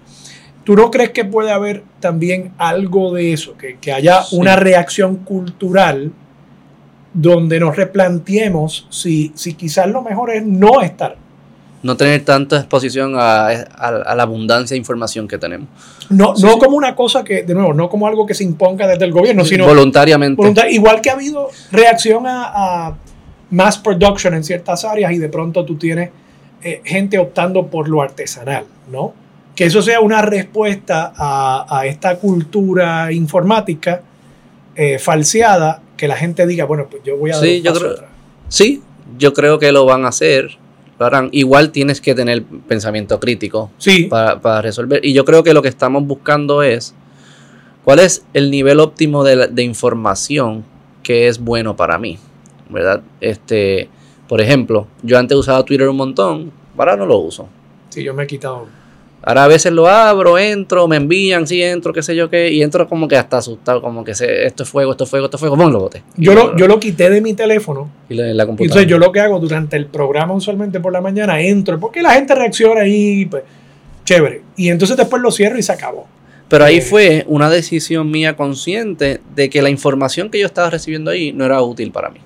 ¿Tú 0.64 0.74
no 0.74 0.90
crees 0.90 1.10
que 1.10 1.24
puede 1.24 1.52
haber 1.52 1.84
también 2.00 2.52
algo 2.58 3.14
de 3.14 3.32
eso? 3.32 3.56
Que, 3.56 3.76
que 3.78 3.92
haya 3.92 4.22
una 4.32 4.56
reacción 4.56 5.16
cultural 5.18 6.10
donde 7.16 7.58
nos 7.58 7.74
replanteemos 7.74 8.86
si, 8.90 9.32
si 9.34 9.54
quizás 9.54 9.88
lo 9.88 10.02
mejor 10.02 10.30
es 10.30 10.44
no 10.44 10.82
estar. 10.82 11.16
No 11.82 11.96
tener 11.96 12.24
tanta 12.24 12.58
exposición 12.58 13.14
a, 13.16 13.48
la 14.14 14.22
abundancia 14.22 14.74
de 14.74 14.78
información 14.78 15.26
que 15.26 15.38
tenemos. 15.38 15.66
No, 16.10 16.34
no 16.34 16.58
como 16.58 16.76
una 16.76 16.94
cosa 16.94 17.24
que, 17.24 17.42
de 17.42 17.54
nuevo, 17.54 17.72
no 17.72 17.88
como 17.88 18.06
algo 18.06 18.26
que 18.26 18.34
se 18.34 18.44
imponga 18.44 18.86
desde 18.86 19.06
el 19.06 19.12
gobierno, 19.12 19.44
sino 19.46 19.66
voluntariamente. 19.66 20.42
igual 20.70 21.00
que 21.00 21.08
ha 21.08 21.14
habido 21.14 21.48
reacción 21.72 22.24
a, 22.26 22.94
mass 23.48 23.78
production 23.78 24.34
en 24.34 24.42
ciertas 24.42 24.84
áreas 24.84 25.12
y 25.12 25.18
de 25.18 25.28
pronto 25.28 25.64
tú 25.64 25.76
tienes 25.76 26.10
eh, 26.62 26.82
gente 26.84 27.16
optando 27.16 27.68
por 27.68 27.88
lo 27.88 28.02
artesanal, 28.02 28.64
¿no? 28.90 29.14
Que 29.54 29.66
eso 29.66 29.80
sea 29.80 30.00
una 30.00 30.20
respuesta 30.20 31.12
a, 31.16 31.86
esta 31.86 32.16
cultura 32.16 33.12
informática 33.12 34.02
eh, 34.74 34.98
falseada 34.98 35.80
que 35.96 36.08
la 36.08 36.16
gente 36.16 36.46
diga, 36.46 36.64
bueno, 36.64 36.88
pues 36.90 37.02
yo 37.04 37.16
voy 37.16 37.30
a 37.30 37.34
sí, 37.34 37.62
yo 37.62 37.72
creo, 37.74 37.94
Sí, 38.48 38.82
yo 39.18 39.32
creo 39.32 39.58
que 39.58 39.72
lo 39.72 39.84
van 39.84 40.04
a 40.04 40.08
hacer. 40.08 40.58
Igual 41.32 41.72
tienes 41.72 42.00
que 42.00 42.14
tener 42.14 42.42
pensamiento 42.42 43.20
crítico 43.20 43.70
sí. 43.76 44.04
para, 44.04 44.62
resolver. 44.62 45.04
Y 45.04 45.12
yo 45.12 45.24
creo 45.24 45.42
que 45.42 45.52
lo 45.52 45.60
que 45.60 45.68
estamos 45.68 46.06
buscando 46.06 46.62
es, 46.62 46.94
¿Cuál 47.86 48.00
es 48.00 48.24
el 48.34 48.50
nivel 48.50 48.80
óptimo 48.80 49.22
de, 49.22 49.46
de 49.46 49.62
información 49.62 50.64
que 51.04 51.28
es 51.28 51.38
bueno 51.38 51.76
para 51.76 51.98
mí? 51.98 52.18
¿Verdad? 52.68 53.00
Este, 53.20 53.88
por 54.26 54.40
ejemplo, 54.40 54.88
yo 55.04 55.16
antes 55.16 55.38
usaba 55.38 55.64
Twitter 55.64 55.88
un 55.88 55.96
montón, 55.96 56.50
ahora 56.76 56.96
no 56.96 57.06
lo 57.06 57.18
uso. 57.18 57.48
Sí, 57.90 58.02
yo 58.02 58.12
me 58.12 58.24
he 58.24 58.26
quitado. 58.26 58.66
Ahora 59.26 59.42
a 59.42 59.48
veces 59.48 59.72
lo 59.72 59.88
abro, 59.88 60.38
entro, 60.38 60.86
me 60.86 60.94
envían, 60.94 61.48
sí 61.48 61.60
entro, 61.60 61.92
qué 61.92 62.00
sé 62.00 62.14
yo 62.14 62.30
qué, 62.30 62.52
y 62.52 62.62
entro 62.62 62.88
como 62.88 63.08
que 63.08 63.16
hasta 63.16 63.38
asustado, 63.38 63.82
como 63.82 64.04
que 64.04 64.14
sé, 64.14 64.46
esto 64.46 64.62
es 64.62 64.68
fuego, 64.68 64.92
esto 64.92 65.02
es 65.02 65.10
fuego, 65.10 65.24
esto 65.26 65.36
es 65.36 65.40
fuego, 65.40 65.56
¡pum! 65.56 65.72
lo 65.72 65.80
boté. 65.80 66.04
Yo 66.16 66.32
lo, 66.32 66.56
yo 66.56 66.68
lo 66.68 66.78
quité 66.78 67.10
de 67.10 67.20
mi 67.20 67.34
teléfono. 67.34 67.90
Y 68.08 68.14
la, 68.14 68.46
computadora. 68.46 68.66
entonces 68.66 68.86
yo 68.88 68.98
lo 68.98 69.10
que 69.10 69.18
hago 69.18 69.40
durante 69.40 69.76
el 69.76 69.86
programa 69.86 70.32
usualmente 70.32 70.78
por 70.78 70.92
la 70.92 71.00
mañana 71.00 71.40
entro, 71.40 71.80
porque 71.80 72.02
la 72.02 72.12
gente 72.12 72.36
reacciona 72.36 72.82
ahí, 72.82 73.26
pues, 73.26 73.42
chévere. 74.04 74.42
Y 74.54 74.68
entonces 74.68 74.96
después 74.96 75.20
lo 75.20 75.32
cierro 75.32 75.58
y 75.58 75.62
se 75.64 75.72
acabó. 75.72 76.06
Pero 76.48 76.64
ahí 76.64 76.76
Eh, 76.76 76.82
fue 76.82 77.24
una 77.26 77.50
decisión 77.50 78.08
mía 78.08 78.36
consciente 78.36 79.20
de 79.34 79.50
que 79.50 79.60
la 79.60 79.70
información 79.70 80.30
que 80.30 80.38
yo 80.38 80.46
estaba 80.46 80.70
recibiendo 80.70 81.10
ahí 81.10 81.32
no 81.32 81.44
era 81.44 81.60
útil 81.62 81.90
para 81.90 82.10
mí. 82.10 82.20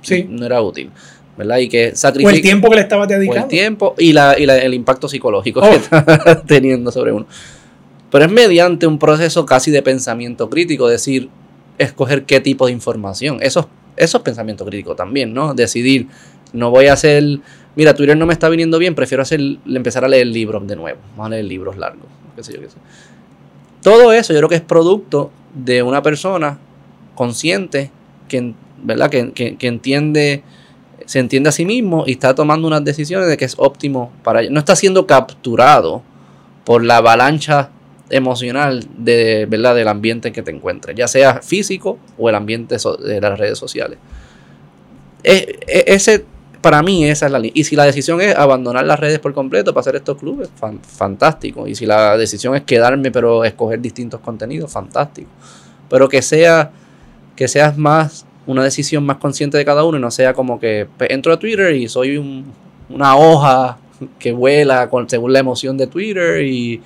Sí. 0.00 0.26
No 0.26 0.46
era 0.46 0.62
útil. 0.62 0.90
¿Verdad? 1.36 1.58
Y 1.58 1.68
que 1.68 1.88
O 1.92 1.96
sacrificar 1.96 2.34
el 2.34 2.40
tiempo 2.42 2.70
que 2.70 2.76
le 2.76 2.82
estabas 2.82 3.08
o 3.10 3.12
el 3.12 3.20
dedicando. 3.20 3.48
tiempo 3.48 3.94
y, 3.98 4.12
la, 4.12 4.38
y 4.38 4.46
la- 4.46 4.56
el 4.58 4.72
impacto 4.74 5.06
psicológico 5.08 5.60
Oh. 5.60 5.68
que 5.70 5.76
está 5.76 6.42
teniendo 6.46 6.90
sobre 6.90 7.12
uno. 7.12 7.26
Pero 8.10 8.24
es 8.24 8.30
mediante 8.32 8.86
un 8.86 8.98
proceso 8.98 9.44
casi 9.44 9.70
de 9.70 9.82
pensamiento 9.82 10.48
crítico, 10.48 10.88
decir, 10.88 11.28
escoger 11.78 12.24
qué 12.24 12.40
tipo 12.40 12.66
de 12.66 12.72
información. 12.72 13.38
Eso, 13.42 13.68
eso 13.96 14.16
es 14.18 14.22
pensamiento 14.22 14.64
crítico 14.64 14.94
también, 14.96 15.34
¿no? 15.34 15.52
Decidir, 15.52 16.06
no 16.54 16.70
voy 16.70 16.86
a 16.86 16.94
hacer, 16.94 17.22
mira, 17.74 17.94
Twitter 17.94 18.16
no 18.16 18.24
me 18.24 18.32
está 18.32 18.48
viniendo 18.48 18.78
bien, 18.78 18.94
prefiero 18.94 19.20
hacer, 19.22 19.40
empezar 19.66 20.04
a 20.04 20.08
leer 20.08 20.28
libros 20.28 20.66
de 20.66 20.76
nuevo, 20.76 20.98
vamos 21.16 21.26
a 21.26 21.30
leer 21.30 21.44
libros 21.44 21.76
largos, 21.76 22.06
qué 22.36 22.42
sé 22.44 22.54
yo, 22.54 22.60
qué 22.62 22.68
sé. 22.70 22.76
Todo 23.82 24.12
eso 24.12 24.32
yo 24.32 24.38
creo 24.38 24.48
que 24.48 24.54
es 24.54 24.60
producto 24.62 25.30
de 25.54 25.82
una 25.82 26.00
persona 26.02 26.58
consciente 27.14 27.90
que, 28.28 28.54
¿verdad? 28.82 29.10
que, 29.10 29.32
que- 29.32 29.56
que 29.56 29.66
entiende 29.66 30.42
se 31.04 31.18
entiende 31.18 31.48
a 31.48 31.52
sí 31.52 31.64
mismo 31.64 32.04
y 32.06 32.12
está 32.12 32.34
tomando 32.34 32.66
unas 32.66 32.84
decisiones 32.84 33.28
de 33.28 33.36
que 33.36 33.44
es 33.44 33.54
óptimo 33.58 34.10
para 34.24 34.40
ellos. 34.40 34.52
No 34.52 34.58
está 34.58 34.74
siendo 34.76 35.06
capturado 35.06 36.02
por 36.64 36.84
la 36.84 36.96
avalancha 36.96 37.70
emocional 38.10 38.84
de, 38.96 39.46
¿verdad? 39.48 39.74
del 39.74 39.88
ambiente 39.88 40.28
en 40.28 40.34
que 40.34 40.42
te 40.42 40.50
encuentres, 40.50 40.96
ya 40.96 41.08
sea 41.08 41.42
físico 41.42 41.98
o 42.18 42.28
el 42.28 42.34
ambiente 42.34 42.76
de 43.04 43.20
las 43.20 43.38
redes 43.38 43.58
sociales. 43.58 43.98
E- 45.22 45.58
ese, 45.86 46.24
para 46.60 46.82
mí, 46.82 47.04
esa 47.04 47.26
es 47.26 47.32
la 47.32 47.38
línea. 47.38 47.52
Y 47.54 47.64
si 47.64 47.76
la 47.76 47.84
decisión 47.84 48.20
es 48.20 48.36
abandonar 48.36 48.84
las 48.84 48.98
redes 49.00 49.18
por 49.18 49.32
completo 49.34 49.72
para 49.72 49.80
hacer 49.82 49.96
estos 49.96 50.18
clubes, 50.18 50.48
fan- 50.56 50.80
fantástico. 50.80 51.66
Y 51.66 51.74
si 51.74 51.86
la 51.86 52.16
decisión 52.16 52.54
es 52.54 52.62
quedarme 52.62 53.10
pero 53.10 53.44
escoger 53.44 53.80
distintos 53.80 54.20
contenidos, 54.20 54.70
fantástico. 54.72 55.30
Pero 55.88 56.08
que 56.08 56.22
sea 56.22 56.70
que 57.36 57.48
seas 57.48 57.76
más 57.76 58.25
una 58.46 58.62
decisión 58.64 59.04
más 59.04 59.16
consciente 59.16 59.58
de 59.58 59.64
cada 59.64 59.84
uno 59.84 59.98
y 59.98 60.00
no 60.00 60.10
sea 60.10 60.32
como 60.34 60.58
que 60.60 60.86
pues, 60.96 61.10
entro 61.10 61.32
a 61.32 61.38
Twitter 61.38 61.74
y 61.74 61.88
soy 61.88 62.16
un- 62.16 62.44
una 62.88 63.16
hoja 63.16 63.78
que 64.18 64.32
vuela 64.32 64.88
con, 64.88 65.08
según 65.08 65.32
la 65.32 65.38
emoción 65.40 65.76
de 65.76 65.86
Twitter 65.86 66.42
y 66.42 66.80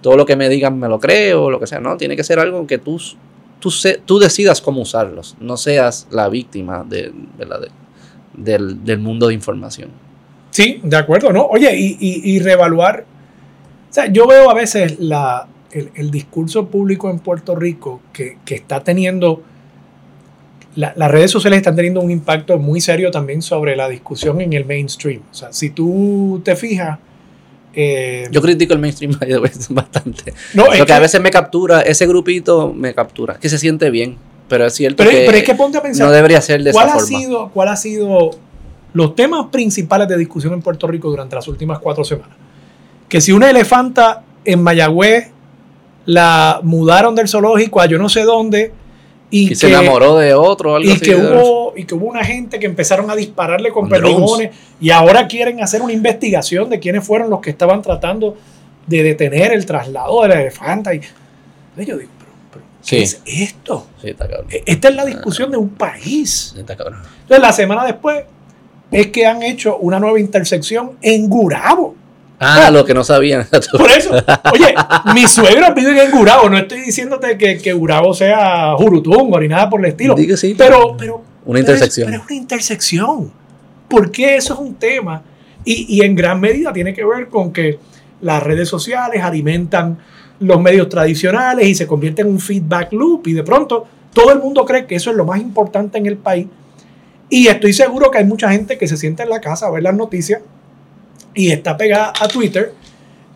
todo 0.00 0.16
lo 0.16 0.24
que 0.24 0.36
me 0.36 0.48
digan 0.48 0.78
me 0.78 0.88
lo 0.88 0.98
creo, 0.98 1.50
lo 1.50 1.60
que 1.60 1.66
sea. 1.66 1.80
No, 1.80 1.96
tiene 1.96 2.16
que 2.16 2.24
ser 2.24 2.38
algo 2.38 2.66
que 2.66 2.78
tú, 2.78 3.00
tú, 3.60 3.70
tú 4.06 4.18
decidas 4.18 4.60
cómo 4.60 4.80
usarlos, 4.82 5.36
no 5.40 5.56
seas 5.56 6.06
la 6.10 6.28
víctima 6.28 6.84
del, 6.88 7.12
del 8.84 8.98
mundo 8.98 9.28
de 9.28 9.34
información. 9.34 9.90
Sí, 10.50 10.80
de 10.82 10.96
acuerdo, 10.96 11.32
¿no? 11.32 11.46
Oye, 11.46 11.74
y, 11.78 11.96
y, 12.00 12.30
y 12.34 12.38
reevaluar. 12.40 13.04
O 13.90 13.92
sea, 13.92 14.06
yo 14.06 14.26
veo 14.26 14.50
a 14.50 14.54
veces 14.54 14.98
la, 15.00 15.46
el, 15.70 15.90
el 15.94 16.10
discurso 16.10 16.66
público 16.66 17.10
en 17.10 17.18
Puerto 17.20 17.54
Rico 17.56 18.00
que, 18.12 18.38
que 18.44 18.54
está 18.54 18.82
teniendo. 18.82 19.42
La- 20.76 20.92
las 20.96 21.10
redes 21.10 21.30
sociales 21.30 21.58
están 21.58 21.76
teniendo 21.76 22.00
un 22.00 22.10
impacto 22.10 22.58
muy 22.58 22.80
serio 22.80 23.10
también 23.10 23.42
sobre 23.42 23.76
la 23.76 23.88
discusión 23.88 24.40
en 24.40 24.52
el 24.52 24.64
mainstream. 24.64 25.20
O 25.30 25.34
sea, 25.34 25.52
si 25.52 25.70
tú 25.70 26.40
te 26.44 26.56
fijas. 26.56 26.98
eh, 27.74 28.28
Yo 28.30 28.42
critico 28.42 28.72
el 28.74 28.78
mainstream 28.80 29.12
bastante. 29.70 30.34
no, 30.54 30.64
es 30.64 30.78
Porque 30.78 30.84
que- 30.86 30.92
a 30.92 30.98
veces 30.98 31.20
me 31.20 31.30
captura, 31.30 31.80
ese 31.82 32.06
grupito 32.06 32.72
me 32.74 32.94
captura, 32.94 33.38
que 33.38 33.48
se 33.48 33.58
siente 33.58 33.88
bien, 33.90 34.16
pero 34.48 34.66
es 34.66 34.74
cierto 34.74 34.96
pero, 34.98 35.10
que, 35.10 35.24
pero 35.24 35.38
es 35.38 35.44
que 35.44 35.54
ponte 35.54 35.78
a 35.78 35.82
pensar. 35.82 36.06
no 36.06 36.12
debería 36.12 36.40
ser 36.42 36.62
de 36.62 36.70
esa 36.70 36.78
¿Cuál 36.78 36.88
ha, 36.90 37.00
forma. 37.00 37.18
sido, 37.18 37.48
¿Cuál 37.50 37.68
ha 37.68 37.76
sido 37.76 38.30
los 38.92 39.14
temas 39.16 39.46
principales 39.50 40.06
de 40.08 40.18
discusión 40.18 40.52
en 40.52 40.60
Puerto 40.60 40.86
Rico 40.86 41.08
durante 41.08 41.34
las 41.34 41.48
últimas 41.48 41.78
cuatro 41.78 42.04
semanas? 42.04 42.36
Que 43.08 43.20
si 43.22 43.32
una 43.32 43.48
elefanta 43.48 44.22
en 44.44 44.62
Mayagüez 44.62 45.28
la 46.04 46.60
mudaron 46.62 47.14
del 47.14 47.28
zoológico 47.28 47.80
a 47.80 47.86
yo 47.86 47.96
no 47.98 48.08
sé 48.08 48.22
dónde 48.24 48.72
y, 49.32 49.48
que, 49.48 49.54
se 49.56 49.68
enamoró 49.68 50.16
de 50.18 50.34
otro 50.34 50.76
algo 50.76 50.88
y, 50.88 50.92
así. 50.92 51.00
que 51.00 51.16
hubo, 51.16 51.72
y 51.76 51.84
que 51.84 51.94
hubo 51.94 52.06
una 52.06 52.22
gente 52.22 52.60
que 52.60 52.66
empezaron 52.66 53.10
a 53.10 53.16
dispararle 53.16 53.70
con 53.72 53.82
Con 53.88 53.90
perdigones 53.90 54.50
y 54.80 54.90
ahora 54.90 55.26
quieren 55.26 55.60
hacer 55.62 55.82
una 55.82 55.92
investigación 55.92 56.68
de 56.70 56.78
quiénes 56.78 57.04
fueron 57.04 57.30
los 57.30 57.40
que 57.40 57.50
estaban 57.50 57.82
tratando 57.82 58.36
de 58.86 59.02
detener 59.02 59.52
el 59.52 59.64
traslado 59.66 60.22
de 60.22 60.28
la 60.28 60.40
elefanta. 60.42 60.94
Y, 60.94 60.98
y 61.78 61.84
yo 61.84 61.96
digo, 61.96 62.10
pero, 62.18 62.30
pero 62.52 62.64
¿qué 62.64 62.70
Sí. 62.82 62.96
es 62.98 63.22
esto? 63.24 63.86
Sí, 64.00 64.10
está 64.10 64.28
cabrón. 64.28 64.46
E- 64.50 64.62
Esta 64.66 64.88
es 64.90 64.94
la 64.96 65.04
discusión 65.06 65.50
de 65.50 65.56
un 65.56 65.70
país. 65.70 66.54
Está. 66.56 66.74
Entonces, 66.74 67.38
la 67.40 67.52
semana 67.52 67.84
después 67.86 68.24
es 68.90 69.06
que 69.06 69.24
han 69.24 69.42
hecho 69.42 69.78
una 69.78 69.98
nueva 69.98 70.20
intersección 70.20 70.92
en 71.00 71.28
Gurabo. 71.30 71.94
Ah, 72.44 72.70
lo 72.72 72.84
que 72.84 72.92
no 72.92 73.04
sabían. 73.04 73.46
Por 73.72 73.90
eso, 73.90 74.10
oye, 74.52 74.74
mis 75.14 75.30
suegros 75.30 75.72
viven 75.76 75.96
en 75.96 76.10
Gurabo. 76.10 76.50
No 76.50 76.58
estoy 76.58 76.80
diciéndote 76.80 77.38
que, 77.38 77.58
que 77.58 77.72
Gurabo 77.72 78.12
sea 78.14 78.74
Jurutungo 78.76 79.38
ni 79.38 79.46
nada 79.46 79.70
por 79.70 79.80
el 79.80 79.86
estilo. 79.86 80.14
Di 80.16 80.26
que 80.26 80.36
sí. 80.36 80.54
Pero, 80.58 80.96
pero. 80.96 81.22
Una 81.44 81.60
intersección. 81.60 82.06
Pero 82.06 82.16
es, 82.16 82.22
pero 82.22 82.24
es 82.24 82.30
una 82.30 82.42
intersección. 82.42 83.32
¿Por 83.88 84.10
qué 84.10 84.36
eso 84.36 84.54
es 84.54 84.60
un 84.60 84.74
tema? 84.74 85.22
Y, 85.64 85.96
y 85.96 86.02
en 86.02 86.16
gran 86.16 86.40
medida 86.40 86.72
tiene 86.72 86.92
que 86.92 87.04
ver 87.04 87.28
con 87.28 87.52
que 87.52 87.78
las 88.20 88.42
redes 88.42 88.68
sociales 88.68 89.22
alimentan 89.22 89.98
los 90.40 90.60
medios 90.60 90.88
tradicionales 90.88 91.68
y 91.68 91.74
se 91.76 91.86
convierte 91.86 92.22
en 92.22 92.28
un 92.28 92.40
feedback 92.40 92.92
loop. 92.92 93.28
Y 93.28 93.34
de 93.34 93.44
pronto 93.44 93.86
todo 94.12 94.32
el 94.32 94.40
mundo 94.40 94.64
cree 94.64 94.86
que 94.86 94.96
eso 94.96 95.10
es 95.10 95.16
lo 95.16 95.24
más 95.24 95.40
importante 95.40 95.98
en 95.98 96.06
el 96.06 96.16
país. 96.16 96.48
Y 97.28 97.46
estoy 97.46 97.72
seguro 97.72 98.10
que 98.10 98.18
hay 98.18 98.24
mucha 98.24 98.50
gente 98.50 98.76
que 98.76 98.88
se 98.88 98.96
sienta 98.96 99.22
en 99.22 99.30
la 99.30 99.40
casa 99.40 99.66
a 99.66 99.70
ver 99.70 99.84
las 99.84 99.94
noticias 99.94 100.42
y 101.34 101.50
está 101.50 101.76
pegada 101.76 102.12
a 102.18 102.28
Twitter. 102.28 102.72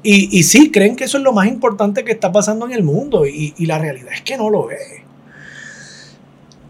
Y, 0.02 0.38
y 0.38 0.42
sí, 0.44 0.70
creen 0.70 0.94
que 0.94 1.04
eso 1.04 1.18
es 1.18 1.24
lo 1.24 1.32
más 1.32 1.48
importante 1.48 2.04
que 2.04 2.12
está 2.12 2.30
pasando 2.30 2.66
en 2.66 2.72
el 2.72 2.84
mundo. 2.84 3.26
Y, 3.26 3.54
y 3.56 3.66
la 3.66 3.78
realidad 3.78 4.12
es 4.14 4.22
que 4.22 4.36
no 4.36 4.50
lo 4.50 4.70
es. 4.70 4.78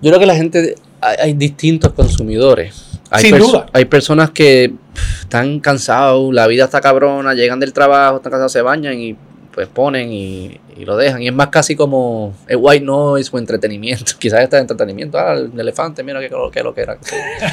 Yo 0.00 0.10
creo 0.10 0.20
que 0.20 0.26
la 0.26 0.36
gente, 0.36 0.74
hay, 1.00 1.16
hay 1.20 1.32
distintos 1.34 1.92
consumidores. 1.92 3.00
Hay 3.10 3.24
Sin 3.24 3.38
duda. 3.38 3.66
Hay 3.72 3.84
personas 3.84 4.30
que 4.30 4.72
pff, 4.94 5.22
están 5.22 5.60
cansados, 5.60 6.32
la 6.32 6.46
vida 6.46 6.64
está 6.64 6.80
cabrona, 6.80 7.34
llegan 7.34 7.60
del 7.60 7.72
trabajo, 7.72 8.16
están 8.16 8.32
cansados, 8.32 8.52
se 8.52 8.62
bañan 8.62 8.98
y 8.98 9.16
pues 9.52 9.68
ponen 9.68 10.12
y, 10.12 10.60
y 10.76 10.84
lo 10.84 10.96
dejan. 10.96 11.22
Y 11.22 11.28
es 11.28 11.34
más 11.34 11.48
casi 11.48 11.76
como 11.76 12.34
el 12.46 12.58
white 12.60 12.84
noise 12.84 13.30
o 13.32 13.38
entretenimiento. 13.38 14.12
Quizás 14.18 14.42
está 14.42 14.58
entretenimiento. 14.58 15.18
Ah, 15.18 15.32
el 15.32 15.58
elefante, 15.58 16.02
mira 16.02 16.20
qué, 16.20 16.30
qué 16.52 16.62
lo 16.62 16.74
que 16.74 16.82
era. 16.82 16.98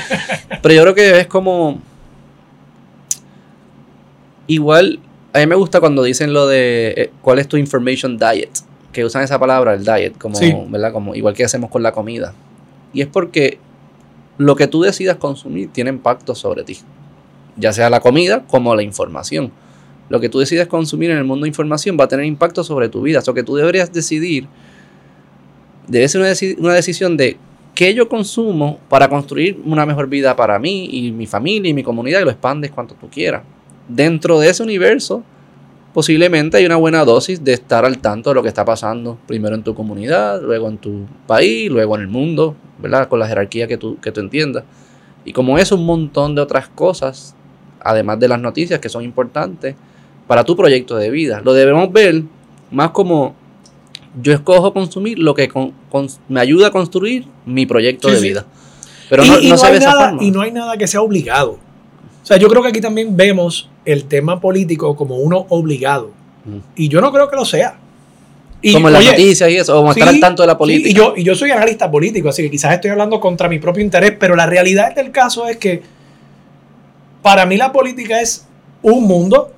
Pero 0.61 0.73
yo 0.73 0.81
creo 0.81 0.95
que 0.95 1.19
es 1.21 1.27
como... 1.27 1.81
Igual, 4.47 4.99
a 5.33 5.39
mí 5.39 5.47
me 5.47 5.55
gusta 5.55 5.79
cuando 5.79 6.03
dicen 6.03 6.33
lo 6.33 6.47
de 6.47 6.93
eh, 6.97 7.09
cuál 7.21 7.39
es 7.39 7.47
tu 7.47 7.57
information 7.57 8.17
diet, 8.17 8.49
que 8.91 9.05
usan 9.05 9.23
esa 9.23 9.39
palabra, 9.39 9.73
el 9.73 9.83
diet, 9.83 10.17
como, 10.17 10.35
Sí. 10.35 10.53
¿verdad? 10.69 10.91
Como 10.93 11.15
igual 11.15 11.33
que 11.33 11.43
hacemos 11.43 11.69
con 11.69 11.81
la 11.83 11.91
comida. 11.91 12.33
Y 12.93 13.01
es 13.01 13.07
porque 13.07 13.57
lo 14.37 14.55
que 14.55 14.67
tú 14.67 14.81
decidas 14.81 15.17
consumir 15.17 15.69
tiene 15.71 15.89
impacto 15.89 16.35
sobre 16.35 16.63
ti, 16.63 16.77
ya 17.57 17.71
sea 17.73 17.89
la 17.89 17.99
comida 18.01 18.43
como 18.47 18.75
la 18.75 18.83
información. 18.83 19.51
Lo 20.09 20.19
que 20.19 20.29
tú 20.29 20.39
decides 20.39 20.67
consumir 20.67 21.09
en 21.11 21.17
el 21.17 21.23
mundo 21.23 21.45
de 21.45 21.47
información 21.49 21.97
va 21.99 22.03
a 22.03 22.07
tener 22.07 22.25
impacto 22.25 22.63
sobre 22.63 22.89
tu 22.89 23.01
vida. 23.01 23.19
Eso 23.19 23.33
que 23.33 23.41
tú 23.43 23.55
deberías 23.55 23.91
decidir, 23.91 24.47
debe 25.87 26.07
ser 26.07 26.21
una, 26.21 26.29
deci- 26.31 26.55
una 26.59 26.73
decisión 26.73 27.17
de 27.17 27.37
qué 27.73 27.93
yo 27.93 28.07
consumo 28.09 28.79
para 28.89 29.07
construir 29.09 29.59
una 29.65 29.85
mejor 29.85 30.07
vida 30.07 30.35
para 30.35 30.59
mí 30.59 30.87
y 30.91 31.11
mi 31.11 31.25
familia 31.25 31.69
y 31.69 31.73
mi 31.73 31.83
comunidad 31.83 32.21
y 32.21 32.25
lo 32.25 32.31
expandes 32.31 32.69
cuanto 32.71 32.95
tú 32.95 33.07
quieras. 33.09 33.41
Dentro 33.87 34.39
de 34.39 34.49
ese 34.49 34.63
universo, 34.63 35.23
posiblemente 35.93 36.57
hay 36.57 36.65
una 36.65 36.77
buena 36.77 37.03
dosis 37.05 37.43
de 37.43 37.53
estar 37.53 37.85
al 37.85 37.97
tanto 37.99 38.29
de 38.29 38.35
lo 38.35 38.41
que 38.41 38.47
está 38.47 38.65
pasando, 38.65 39.17
primero 39.27 39.55
en 39.55 39.63
tu 39.63 39.75
comunidad, 39.75 40.41
luego 40.41 40.67
en 40.69 40.77
tu 40.77 41.05
país, 41.27 41.69
luego 41.69 41.95
en 41.95 42.01
el 42.01 42.07
mundo, 42.07 42.55
¿verdad? 42.79 43.07
Con 43.07 43.19
la 43.19 43.27
jerarquía 43.27 43.67
que 43.67 43.77
tú, 43.77 43.97
que 44.01 44.11
tú 44.11 44.21
entiendas. 44.21 44.63
Y 45.25 45.33
como 45.33 45.57
eso, 45.57 45.75
un 45.75 45.85
montón 45.85 46.35
de 46.35 46.41
otras 46.41 46.67
cosas, 46.69 47.35
además 47.81 48.19
de 48.19 48.27
las 48.27 48.39
noticias 48.39 48.79
que 48.79 48.89
son 48.89 49.03
importantes 49.03 49.75
para 50.27 50.43
tu 50.43 50.55
proyecto 50.55 50.95
de 50.95 51.09
vida. 51.11 51.41
Lo 51.43 51.53
debemos 51.53 51.91
ver 51.91 52.23
más 52.71 52.91
como 52.91 53.35
yo 54.21 54.31
escojo 54.33 54.73
consumir 54.73 55.19
lo 55.19 55.33
que 55.33 55.47
con- 55.49 55.73
con- 55.89 56.07
me 56.29 56.39
ayuda 56.39 56.67
a 56.67 56.71
construir 56.71 57.25
mi 57.45 57.65
proyecto 57.65 58.07
Sí, 58.09 58.13
de 58.15 58.19
sí. 58.21 58.27
vida. 58.29 58.45
Pero 59.09 59.23
y, 59.25 59.29
no, 59.29 59.39
y 59.39 59.43
no 59.45 59.49
no 59.51 59.57
se 59.57 59.65
hay 59.67 59.71
ve 59.73 59.77
esa 59.79 59.89
nada, 59.89 60.09
forma. 60.09 60.23
y 60.23 60.31
no 60.31 60.41
hay 60.41 60.51
nada 60.51 60.77
que 60.77 60.87
sea 60.87 61.01
obligado. 61.01 61.51
O 61.53 62.25
sea, 62.25 62.37
yo 62.37 62.47
creo 62.47 62.61
que 62.61 62.69
aquí 62.69 62.79
también 62.81 63.15
vemos 63.17 63.69
el 63.85 64.05
tema 64.05 64.39
político 64.39 64.95
como 64.95 65.17
uno 65.17 65.45
obligado. 65.49 66.11
Mm. 66.45 66.57
Y 66.75 66.89
yo 66.89 67.01
no 67.01 67.11
creo 67.11 67.29
que 67.29 67.35
lo 67.35 67.45
sea. 67.45 67.77
Y, 68.61 68.73
como 68.73 68.87
en 68.87 68.93
las 68.93 69.01
oye, 69.01 69.11
noticias 69.11 69.49
y 69.49 69.57
eso, 69.57 69.81
o 69.81 69.91
estar 69.91 70.07
sí, 70.07 70.15
al 70.15 70.21
tanto 70.21 70.43
de 70.43 70.47
la 70.47 70.53
sí, 70.53 70.57
política. 70.57 70.89
y, 70.89 70.93
yo, 70.93 71.13
y 71.17 71.23
yo 71.23 71.35
soy 71.35 71.51
analista 71.51 71.91
político, 71.91 72.29
así 72.29 72.43
que 72.43 72.49
quizás 72.49 72.73
estoy 72.73 72.91
hablando 72.91 73.19
contra 73.19 73.49
mi 73.49 73.59
propio 73.59 73.83
interés, 73.83 74.13
pero 74.17 74.37
la 74.37 74.45
realidad 74.45 74.95
del 74.95 75.11
caso 75.11 75.47
es 75.49 75.57
que 75.57 75.81
para 77.21 77.45
mí 77.45 77.57
la 77.57 77.73
política 77.73 78.21
es 78.21 78.45
un 78.81 79.03
mundo, 79.05 79.51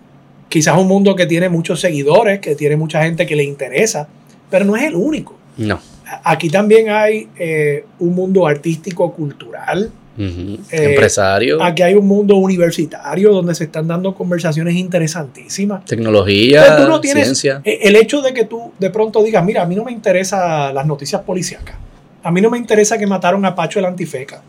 quizás 0.50 0.76
un 0.78 0.88
mundo 0.88 1.16
que 1.16 1.28
tiene 1.28 1.50
muchos 1.50 1.82
seguidores, 1.82 2.40
que 2.40 2.56
tiene 2.56 2.78
mucha 2.78 3.04
gente 3.04 3.28
que 3.28 3.36
le 3.36 3.44
interesa, 3.44 4.08
pero 4.50 4.66
no 4.66 4.76
es 4.76 4.84
el 4.84 4.96
único. 4.96 5.38
No. 5.58 5.80
Aquí 6.24 6.50
también 6.50 6.90
hay 6.90 7.28
eh, 7.38 7.86
un 8.00 8.16
mundo 8.16 8.48
artístico, 8.48 9.12
cultural, 9.14 9.92
Eh, 10.18 10.58
Empresario, 10.72 11.62
aquí 11.62 11.82
hay 11.82 11.94
un 11.96 12.08
mundo 12.08 12.36
universitario 12.38 13.32
donde 13.34 13.54
se 13.54 13.66
están 13.66 13.88
dando 13.88 14.16
conversaciones 14.16 14.76
interesantísimas. 14.76 15.84
tecnología, 15.86 16.62
Entonces, 16.62 16.86
tú 16.86 16.92
no 16.92 17.02
tienes- 17.02 17.24
ciencia. 17.26 17.62
Eh, 17.66 17.80
El 17.84 17.96
hecho 17.98 18.22
de 18.22 18.34
que 18.34 18.46
tú 18.46 18.72
de 18.80 18.90
pronto 18.90 19.22
digas, 19.24 19.44
mira, 19.44 19.64
a 19.64 19.66
mí 19.66 19.76
no 19.76 19.84
me 19.84 19.92
interesan 19.92 20.74
las 20.74 20.86
noticias 20.86 21.22
policíacas. 21.24 21.76
A 22.24 22.32
mí 22.32 22.42
no 22.42 22.50
me 22.50 22.58
interesa 22.58 22.98
que 22.98 23.06
mataron 23.06 23.44
a 23.46 23.54
Pacho 23.54 23.80
el 23.80 23.86
Antifeca. 23.86 24.42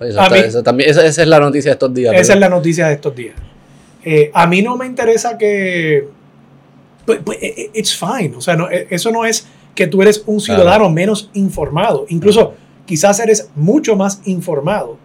Eso 0.00 0.20
a 0.20 0.24
está- 0.24 0.34
mí- 0.34 0.40
eso 0.42 0.62
también, 0.62 0.90
esa, 0.90 1.04
esa 1.06 1.22
es 1.22 1.28
la 1.28 1.40
noticia 1.40 1.70
de 1.70 1.74
estos 1.74 1.94
días. 1.94 2.14
Esa 2.14 2.32
es 2.34 2.40
la 2.40 2.48
noticia 2.48 2.86
de 2.88 2.94
estos 2.94 3.14
días. 3.14 3.34
Eh, 4.04 4.30
a 4.32 4.46
mí 4.46 4.62
no 4.62 4.76
me 4.76 4.86
interesa 4.86 5.36
que... 5.36 6.08
Pues, 7.04 7.20
pues, 7.24 7.38
eh, 7.40 7.54
eh, 7.56 7.70
it's 7.74 7.94
fine. 7.96 8.34
O 8.36 8.40
sea, 8.40 8.56
no, 8.56 8.68
eso 8.70 9.10
no 9.12 9.24
es 9.24 9.46
que 9.74 9.86
tú 9.86 10.02
eres 10.02 10.22
un 10.26 10.40
ciudadano 10.40 10.88
menos 10.90 11.30
informado. 11.34 12.06
Incluso 12.08 12.54
quizás 12.86 13.20
eres 13.20 13.50
mucho 13.56 13.96
más 13.96 14.20
informado 14.24 14.96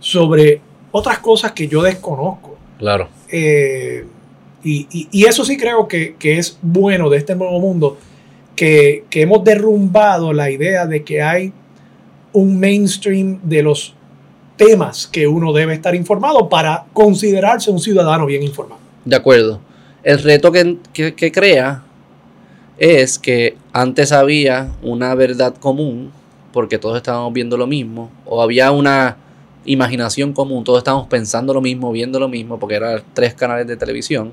sobre 0.00 0.60
otras 0.90 1.18
cosas 1.18 1.52
que 1.52 1.68
yo 1.68 1.82
desconozco. 1.82 2.56
Claro. 2.78 3.08
Eh, 3.30 4.04
y, 4.64 4.86
y- 4.90 5.08
y 5.12 5.24
eso 5.24 5.44
sí 5.44 5.56
creo 5.56 5.86
que, 5.86 6.16
que 6.18 6.38
es 6.38 6.58
bueno 6.62 7.08
de 7.10 7.18
este 7.18 7.34
nuevo 7.36 7.60
mundo, 7.60 7.98
que, 8.56 9.04
que 9.10 9.22
hemos 9.22 9.44
derrumbado 9.44 10.32
la 10.32 10.50
idea 10.50 10.86
de 10.86 11.04
que 11.04 11.22
hay 11.22 11.52
un 12.32 12.58
mainstream 12.58 13.38
de 13.42 13.62
los 13.62 13.94
temas 14.56 15.06
que 15.06 15.26
uno 15.28 15.52
debe 15.52 15.74
estar 15.74 15.94
informado 15.94 16.48
para 16.48 16.86
considerarse 16.92 17.70
un 17.70 17.78
ciudadano 17.78 18.26
bien 18.26 18.42
informado. 18.42 18.80
De 19.04 19.14
acuerdo. 19.16 19.60
El 20.02 20.20
reto 20.22 20.50
que, 20.50 20.78
que- 20.92 21.14
que 21.14 21.30
crea 21.32 21.84
es 22.78 23.18
que 23.18 23.56
antes 23.72 24.12
había 24.12 24.70
una 24.82 25.14
verdad 25.14 25.54
común, 25.56 26.10
porque 26.58 26.76
todos 26.76 26.96
estábamos 26.96 27.32
viendo 27.32 27.56
lo 27.56 27.68
mismo, 27.68 28.10
o 28.26 28.42
había 28.42 28.72
una 28.72 29.16
imaginación 29.64 30.32
común, 30.32 30.64
todos 30.64 30.78
estábamos 30.78 31.06
pensando 31.06 31.54
lo 31.54 31.60
mismo, 31.60 31.92
viendo 31.92 32.18
lo 32.18 32.28
mismo, 32.28 32.58
porque 32.58 32.74
eran 32.74 33.00
tres 33.14 33.32
canales 33.34 33.68
de 33.68 33.76
televisión. 33.76 34.32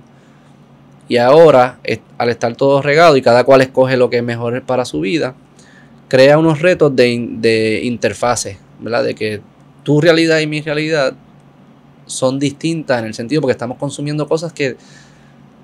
Y 1.08 1.18
ahora, 1.18 1.78
al 2.18 2.30
estar 2.30 2.56
todo 2.56 2.82
regado 2.82 3.16
y 3.16 3.22
cada 3.22 3.44
cual 3.44 3.62
escoge 3.62 3.96
lo 3.96 4.10
que 4.10 4.18
es 4.18 4.24
mejor 4.24 4.60
para 4.64 4.86
su 4.86 5.02
vida, 5.02 5.36
crea 6.08 6.40
unos 6.40 6.64
retos 6.64 6.96
de, 6.96 7.28
de 7.30 7.82
interfase, 7.84 8.58
¿verdad? 8.80 9.04
De 9.04 9.14
que 9.14 9.42
tu 9.84 10.02
realidad 10.02 10.40
y 10.40 10.48
mi 10.48 10.62
realidad 10.62 11.14
son 12.08 12.40
distintas 12.40 13.02
en 13.02 13.06
el 13.06 13.14
sentido 13.14 13.40
porque 13.40 13.52
estamos 13.52 13.78
consumiendo 13.78 14.28
cosas 14.28 14.52
que 14.52 14.78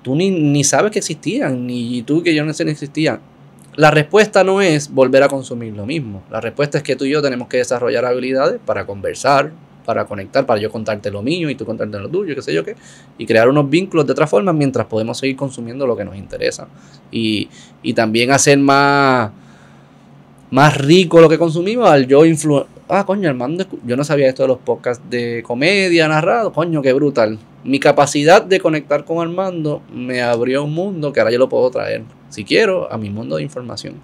tú 0.04 0.14
ni, 0.14 0.30
ni 0.30 0.62
sabes 0.62 0.92
que 0.92 1.00
existían, 1.00 1.66
ni 1.66 2.02
tú 2.02 2.22
que 2.22 2.32
yo 2.32 2.44
no 2.44 2.54
sé 2.54 2.64
ni 2.64 2.70
existían. 2.70 3.31
La 3.74 3.90
respuesta 3.90 4.44
no 4.44 4.60
es 4.60 4.92
volver 4.92 5.22
a 5.22 5.28
consumir 5.28 5.74
lo 5.74 5.86
mismo. 5.86 6.22
La 6.30 6.40
respuesta 6.40 6.78
es 6.78 6.84
que 6.84 6.94
tú 6.94 7.04
y 7.04 7.10
yo 7.10 7.22
tenemos 7.22 7.48
que 7.48 7.56
desarrollar 7.56 8.04
habilidades 8.04 8.60
para 8.64 8.84
conversar, 8.84 9.52
para 9.86 10.04
conectar, 10.04 10.44
para 10.44 10.60
yo 10.60 10.70
contarte 10.70 11.10
lo 11.10 11.22
mío 11.22 11.48
y 11.48 11.54
tú 11.54 11.64
contarte 11.64 11.98
lo 11.98 12.08
tuyo, 12.08 12.34
qué 12.34 12.42
sé 12.42 12.52
yo 12.52 12.64
qué, 12.64 12.76
y 13.16 13.26
crear 13.26 13.48
unos 13.48 13.68
vínculos 13.70 14.06
de 14.06 14.12
otra 14.12 14.26
forma 14.26 14.52
mientras 14.52 14.86
podemos 14.86 15.18
seguir 15.18 15.36
consumiendo 15.36 15.86
lo 15.86 15.96
que 15.96 16.04
nos 16.04 16.16
interesa. 16.16 16.68
Y, 17.10 17.48
y 17.82 17.94
también 17.94 18.30
hacer 18.30 18.58
más, 18.58 19.30
más 20.50 20.76
rico 20.76 21.20
lo 21.20 21.28
que 21.28 21.38
consumimos 21.38 21.88
al 21.88 22.06
yo 22.06 22.26
influ 22.26 22.66
Ah, 22.94 23.06
coño, 23.06 23.26
Armando, 23.30 23.64
yo 23.86 23.96
no 23.96 24.04
sabía 24.04 24.28
esto 24.28 24.42
de 24.42 24.48
los 24.48 24.58
podcasts 24.58 25.02
de 25.08 25.42
comedia 25.42 26.08
narrado, 26.08 26.52
coño, 26.52 26.82
qué 26.82 26.92
brutal. 26.92 27.38
Mi 27.64 27.78
capacidad 27.78 28.42
de 28.42 28.58
conectar 28.60 29.04
con 29.04 29.20
Armando 29.20 29.82
me 29.94 30.20
abrió 30.20 30.64
un 30.64 30.72
mundo 30.74 31.12
que 31.12 31.20
ahora 31.20 31.30
yo 31.32 31.38
lo 31.38 31.48
puedo 31.48 31.70
traer, 31.70 32.02
si 32.28 32.44
quiero, 32.44 32.92
a 32.92 32.98
mi 32.98 33.08
mundo 33.10 33.36
de 33.36 33.42
información. 33.42 33.94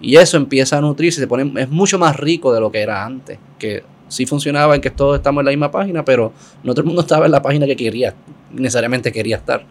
Y 0.00 0.16
eso 0.16 0.36
empieza 0.36 0.78
a 0.78 0.80
nutrirse, 0.80 1.20
se 1.20 1.26
pone, 1.26 1.50
es 1.62 1.68
mucho 1.70 1.98
más 1.98 2.16
rico 2.16 2.52
de 2.52 2.60
lo 2.60 2.70
que 2.70 2.80
era 2.80 3.04
antes, 3.04 3.38
que 3.58 3.82
sí 4.08 4.26
funcionaba 4.26 4.74
en 4.74 4.80
que 4.80 4.90
todos 4.90 5.16
estamos 5.16 5.40
en 5.42 5.46
la 5.46 5.50
misma 5.52 5.70
página, 5.70 6.04
pero 6.04 6.32
no 6.64 6.72
todo 6.74 6.80
el 6.82 6.86
mundo 6.86 7.00
estaba 7.06 7.26
en 7.26 7.32
la 7.32 7.42
página 7.42 7.64
que 7.66 7.76
quería, 7.76 8.14
necesariamente 8.52 9.12
quería 9.12 9.36
estar. 9.36 9.64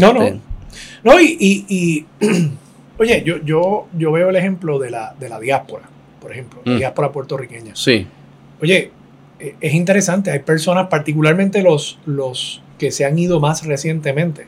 No, 0.00 0.12
no. 0.12 0.22
Este, 0.22 0.38
No, 1.02 1.20
y, 1.20 1.36
y- 1.40 1.66
y, 1.68 2.06
oye, 2.98 3.22
yo, 3.26 3.38
yo, 3.44 3.88
yo 3.98 4.12
veo 4.12 4.30
el 4.30 4.36
ejemplo 4.36 4.78
de 4.78 4.90
la, 4.90 5.14
de 5.18 5.28
la 5.28 5.38
diáspora, 5.40 5.84
por 6.20 6.30
ejemplo, 6.32 6.60
la 6.64 6.74
Mm. 6.74 6.78
diáspora 6.78 7.10
puertorriqueña. 7.12 7.74
Sí, 7.74 8.06
Oye, 8.62 8.92
es 9.60 9.74
interesante, 9.74 10.30
hay 10.30 10.40
personas, 10.40 10.88
particularmente 10.88 11.62
los, 11.62 11.98
los 12.06 12.62
que 12.78 12.90
se 12.90 13.04
han 13.04 13.18
ido 13.18 13.40
más 13.40 13.64
recientemente, 13.66 14.46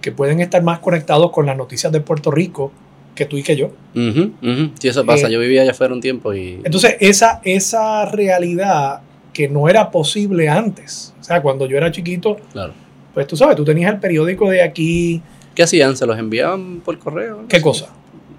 que 0.00 0.12
pueden 0.12 0.40
estar 0.40 0.62
más 0.62 0.78
conectados 0.80 1.30
con 1.30 1.46
las 1.46 1.56
noticias 1.56 1.92
de 1.92 2.00
Puerto 2.00 2.30
Rico 2.30 2.72
que 3.14 3.24
tú 3.26 3.36
y 3.36 3.42
que 3.42 3.56
yo. 3.56 3.70
sí, 3.94 4.88
eso 4.88 5.04
pasa. 5.06 5.28
Eh, 5.28 5.32
yo 5.32 5.40
vivía 5.40 5.62
allá 5.62 5.70
afuera 5.70 5.94
un 5.94 6.00
tiempo 6.00 6.34
y... 6.34 6.60
Entonces, 6.64 6.96
esa, 7.00 7.40
esa 7.44 8.04
realidad 8.06 9.00
que 9.32 9.48
no 9.48 9.68
era 9.68 9.90
posible 9.90 10.48
antes, 10.48 11.14
o 11.20 11.24
sea, 11.24 11.40
cuando 11.42 11.66
yo 11.66 11.76
era 11.76 11.90
chiquito, 11.90 12.36
Claro. 12.52 12.72
pues 13.14 13.26
tú 13.26 13.36
sabes, 13.36 13.56
tú 13.56 13.64
tenías 13.64 13.92
el 13.92 14.00
periódico 14.00 14.50
de 14.50 14.62
aquí, 14.62 15.22
¿Qué 15.54 15.62
hacían? 15.62 15.96
¿Se 15.96 16.04
los 16.04 16.18
enviaban 16.18 16.80
por 16.84 16.98
correo? 16.98 17.44
¿qué 17.48 17.60
cosa? 17.60 17.86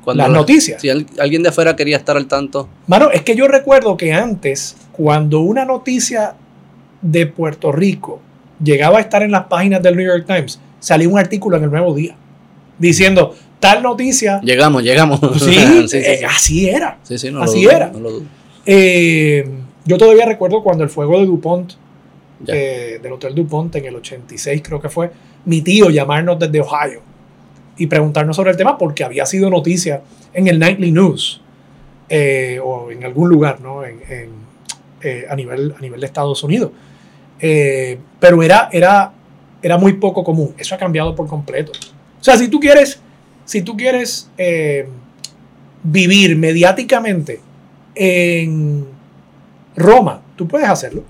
Cuando 0.03 0.23
Las 0.23 0.31
la- 0.31 0.37
noticias. 0.37 0.81
Si 0.81 0.89
al- 0.89 1.05
alguien 1.17 1.41
de 1.43 1.49
afuera 1.49 1.75
quería 1.75 1.95
estar 1.97 2.15
al 2.17 2.27
tanto. 2.27 2.67
Mano, 2.87 3.09
es 3.11 3.21
que 3.23 3.35
yo 3.37 3.47
recuerdo 3.47 3.95
que 3.97 4.11
antes, 4.13 4.75
cuando 4.95 5.41
una 5.41 5.65
noticia 5.65 6.35
de 7.01 7.27
Puerto 7.27 7.71
Rico 7.71 8.21
llegaba 8.63 8.99
a 8.99 9.01
estar 9.01 9.21
en 9.23 9.31
las 9.31 9.45
páginas 9.45 9.83
del 9.83 9.95
New 9.97 10.05
York 10.05 10.25
Times, 10.25 10.59
salía 10.79 11.09
un 11.09 11.19
artículo 11.19 11.57
en 11.57 11.63
el 11.63 11.71
Nuevo 11.71 11.93
Día 11.93 12.15
diciendo 12.77 13.35
tal 13.59 13.83
noticia. 13.83 14.39
Llegamos, 14.41 14.83
llegamos. 14.83 15.19
Sí, 15.39 15.53
sí, 15.55 15.87
sí, 15.87 15.97
eh, 15.97 16.17
sí. 16.19 16.25
así 16.25 16.69
era. 16.69 16.97
Sí, 17.03 17.17
sí, 17.17 17.31
no 17.31 17.41
así 17.43 17.63
lo 17.63 17.69
dudo, 17.69 17.71
era. 17.75 17.91
no 17.91 17.99
lo 17.99 18.11
dudo. 18.11 18.25
Eh, 18.65 19.47
yo 19.85 19.97
todavía 19.97 20.25
recuerdo 20.25 20.63
cuando 20.63 20.83
el 20.83 20.89
fuego 20.89 21.19
de 21.19 21.25
DuPont, 21.25 21.73
eh, 22.47 22.99
del 23.01 23.11
Hotel 23.11 23.35
DuPont 23.35 23.75
en 23.75 23.85
el 23.85 23.95
86 23.95 24.61
creo 24.63 24.81
que 24.81 24.89
fue, 24.89 25.11
mi 25.45 25.61
tío 25.61 25.89
llamarnos 25.89 26.39
desde 26.39 26.59
Ohio 26.59 27.01
y 27.77 27.87
preguntarnos 27.87 28.35
sobre 28.35 28.51
el 28.51 28.57
tema 28.57 28.77
porque 28.77 29.03
había 29.03 29.25
sido 29.25 29.49
noticia 29.49 30.01
en 30.33 30.47
el 30.47 30.59
Nightly 30.59 30.91
News 30.91 31.41
eh, 32.09 32.59
o 32.63 32.91
en 32.91 33.03
algún 33.03 33.29
lugar 33.29 33.61
¿no? 33.61 33.83
en, 33.83 33.99
en, 34.09 34.44
eh, 35.05 35.27
a, 35.29 35.35
nivel, 35.35 35.75
a 35.77 35.81
nivel 35.81 35.99
de 35.99 36.05
Estados 36.07 36.43
Unidos. 36.43 36.71
Eh, 37.39 37.99
pero 38.19 38.41
era, 38.41 38.69
era, 38.71 39.13
era 39.61 39.77
muy 39.77 39.93
poco 39.93 40.23
común. 40.23 40.55
Eso 40.57 40.73
ha 40.73 40.79
cambiado 40.79 41.13
por 41.13 41.27
completo. 41.27 41.71
O 42.19 42.23
sea, 42.23 42.37
si 42.37 42.47
tú 42.47 42.59
quieres, 42.59 42.99
si 43.45 43.61
tú 43.61 43.77
quieres 43.77 44.31
eh, 44.35 44.87
vivir 45.83 46.35
mediáticamente 46.35 47.39
en 47.93 48.87
Roma, 49.75 50.21
tú 50.35 50.47
puedes 50.47 50.67
hacerlo. 50.67 51.03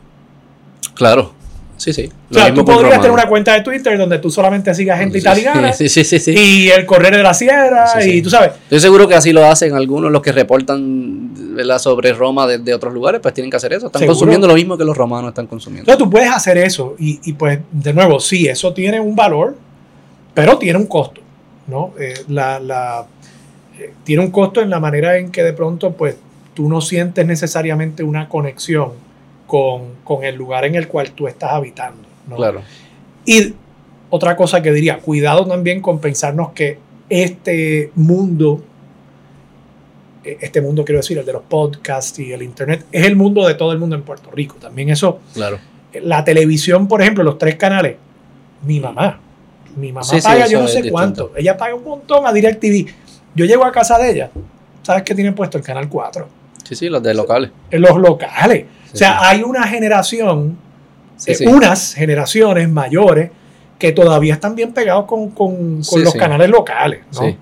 Claro. 0.94 1.35
Sí, 1.78 1.92
sí. 1.92 2.10
O 2.32 2.34
sea, 2.34 2.54
tú 2.54 2.64
podrías 2.64 2.96
tener 2.96 3.12
una 3.12 3.28
cuenta 3.28 3.54
de 3.54 3.62
Twitter 3.62 3.98
donde 3.98 4.18
tú 4.20 4.30
solamente 4.32 4.74
sigas 4.74 4.98
gente 5.00 5.16
Sí, 5.20 5.22
italiana 5.22 5.74
Sí, 5.74 5.90
sí, 5.90 6.04
sí, 6.06 6.20
sí. 6.20 6.32
y 6.34 6.70
el 6.70 6.86
Correo 6.86 7.12
de 7.12 7.22
la 7.24 7.34
Sierra 7.34 7.86
y 8.06 8.22
tú 8.22 8.30
sabes. 8.30 8.52
Estoy 8.64 8.80
seguro 8.80 9.08
que 9.08 9.16
así 9.16 9.34
lo 9.34 9.46
hacen 9.46 9.74
algunos 9.76 10.10
los 10.12 10.22
que 10.22 10.32
reportan 10.32 11.56
¿verdad? 11.56 11.78
sobre 11.80 12.14
Roma 12.14 12.48
desde 12.48 12.74
otros 12.74 12.94
lugares, 12.94 13.20
pues 13.22 13.34
tienen 13.34 13.52
que 13.52 13.58
hacer 13.58 13.74
eso. 13.74 13.88
Están 13.88 14.00
Seguro. 14.00 14.14
consumiendo 14.18 14.48
lo 14.48 14.54
mismo 14.56 14.78
que 14.78 14.86
los 14.86 14.96
romanos 14.96 15.30
están 15.30 15.48
consumiendo. 15.48 15.82
Entonces 15.92 16.04
tú 16.06 16.10
puedes 16.10 16.30
hacer 16.32 16.58
eso 16.58 16.96
y, 16.98 17.20
y, 17.26 17.34
pues 17.34 17.60
de 17.72 17.94
nuevo, 17.94 18.20
sí, 18.20 18.48
eso 18.48 18.74
tiene 18.74 19.00
un 19.00 19.16
valor, 19.16 19.56
pero 20.34 20.58
tiene 20.58 20.80
un 20.80 20.86
costo, 20.88 21.22
¿no? 21.68 21.94
Eh, 22.00 22.14
la, 22.30 22.60
la- 22.60 23.06
eh, 23.80 23.94
tiene 24.06 24.24
un 24.24 24.32
costo 24.32 24.62
en 24.62 24.70
la 24.70 24.80
manera 24.80 25.18
en 25.18 25.30
que 25.32 25.44
de 25.44 25.52
pronto 25.54 25.92
pues 25.92 26.16
tú 26.54 26.70
no 26.70 26.80
sientes 26.80 27.26
necesariamente 27.26 28.02
una 28.04 28.30
conexión 28.30 28.92
con, 29.48 29.96
con 30.04 30.24
el 30.24 30.36
lugar 30.36 30.66
en 30.66 30.76
el 30.76 30.88
cual 30.88 31.12
tú 31.12 31.28
estás 31.28 31.52
habitando, 31.52 32.02
¿no? 32.28 32.36
Claro. 32.36 32.62
Y 33.26 33.54
otra 34.10 34.36
cosa 34.36 34.62
que 34.62 34.72
diría, 34.72 35.00
cuidado 35.00 35.46
también 35.46 35.82
con 35.82 36.00
pensarnos 36.00 36.52
que 36.54 36.78
este 37.10 37.92
mundo, 37.96 38.64
eh, 40.24 40.38
este 40.42 40.62
mundo 40.62 40.84
quiero 40.86 41.00
decir, 41.00 41.18
el 41.18 41.26
de 41.26 41.34
los 41.34 41.44
podcasts 41.44 42.18
y 42.20 42.32
el 42.34 42.42
internet, 42.42 42.86
es 42.92 43.06
el 43.06 43.16
mundo 43.16 43.48
de 43.48 43.56
todo 43.56 43.72
el 43.72 43.78
mundo 43.80 43.96
en 43.96 44.04
Puerto 44.04 44.32
Rico. 44.32 44.56
También 44.60 44.90
eso, 44.90 45.20
Claro. 45.34 45.60
la 45.94 46.24
televisión, 46.24 46.88
por 46.88 47.02
ejemplo, 47.02 47.24
los 47.24 47.38
tres 47.38 47.56
canales, 47.56 47.96
mi 48.66 48.80
mamá, 48.80 49.20
mi 49.76 49.92
mamá 49.92 50.04
Sí, 50.06 50.18
paga 50.24 50.48
yo 50.48 50.62
no 50.62 50.68
sé 50.68 50.76
distinto. 50.78 50.92
cuánto, 50.94 51.32
ella 51.36 51.58
paga 51.58 51.76
un 51.76 51.84
montón 51.84 52.26
a 52.26 52.34
DirecTV. 52.34 52.88
Yo 53.36 53.46
llego 53.46 53.66
a 53.66 53.72
casa 53.72 53.98
de 54.00 54.12
ella, 54.12 54.32
¿sabes 54.82 55.04
qué 55.04 55.14
tiene 55.14 55.32
puesto? 55.34 55.58
El 55.58 55.64
canal 55.64 55.90
4, 55.90 56.28
Sí, 56.64 56.76
sí, 56.76 56.90
los 56.90 57.04
de 57.04 57.14
locales. 57.14 57.52
en 57.70 57.82
los 57.82 57.96
locales. 57.98 58.66
O 58.96 58.98
sea, 58.98 59.28
hay 59.30 59.44
una 59.44 59.68
generación 59.68 60.58
eh, 61.28 61.48
unas 61.48 61.94
generaciones 61.94 62.70
mayores 62.70 63.32
que 63.80 63.92
todavía 63.92 64.34
están 64.34 64.56
bien 64.56 64.74
pegados 64.74 65.06
con, 65.06 65.30
con- 65.32 65.78
los 65.80 66.14
canales 66.14 66.50
locales. 66.50 67.02
¿no? 67.14 67.22
Sí. 67.22 67.38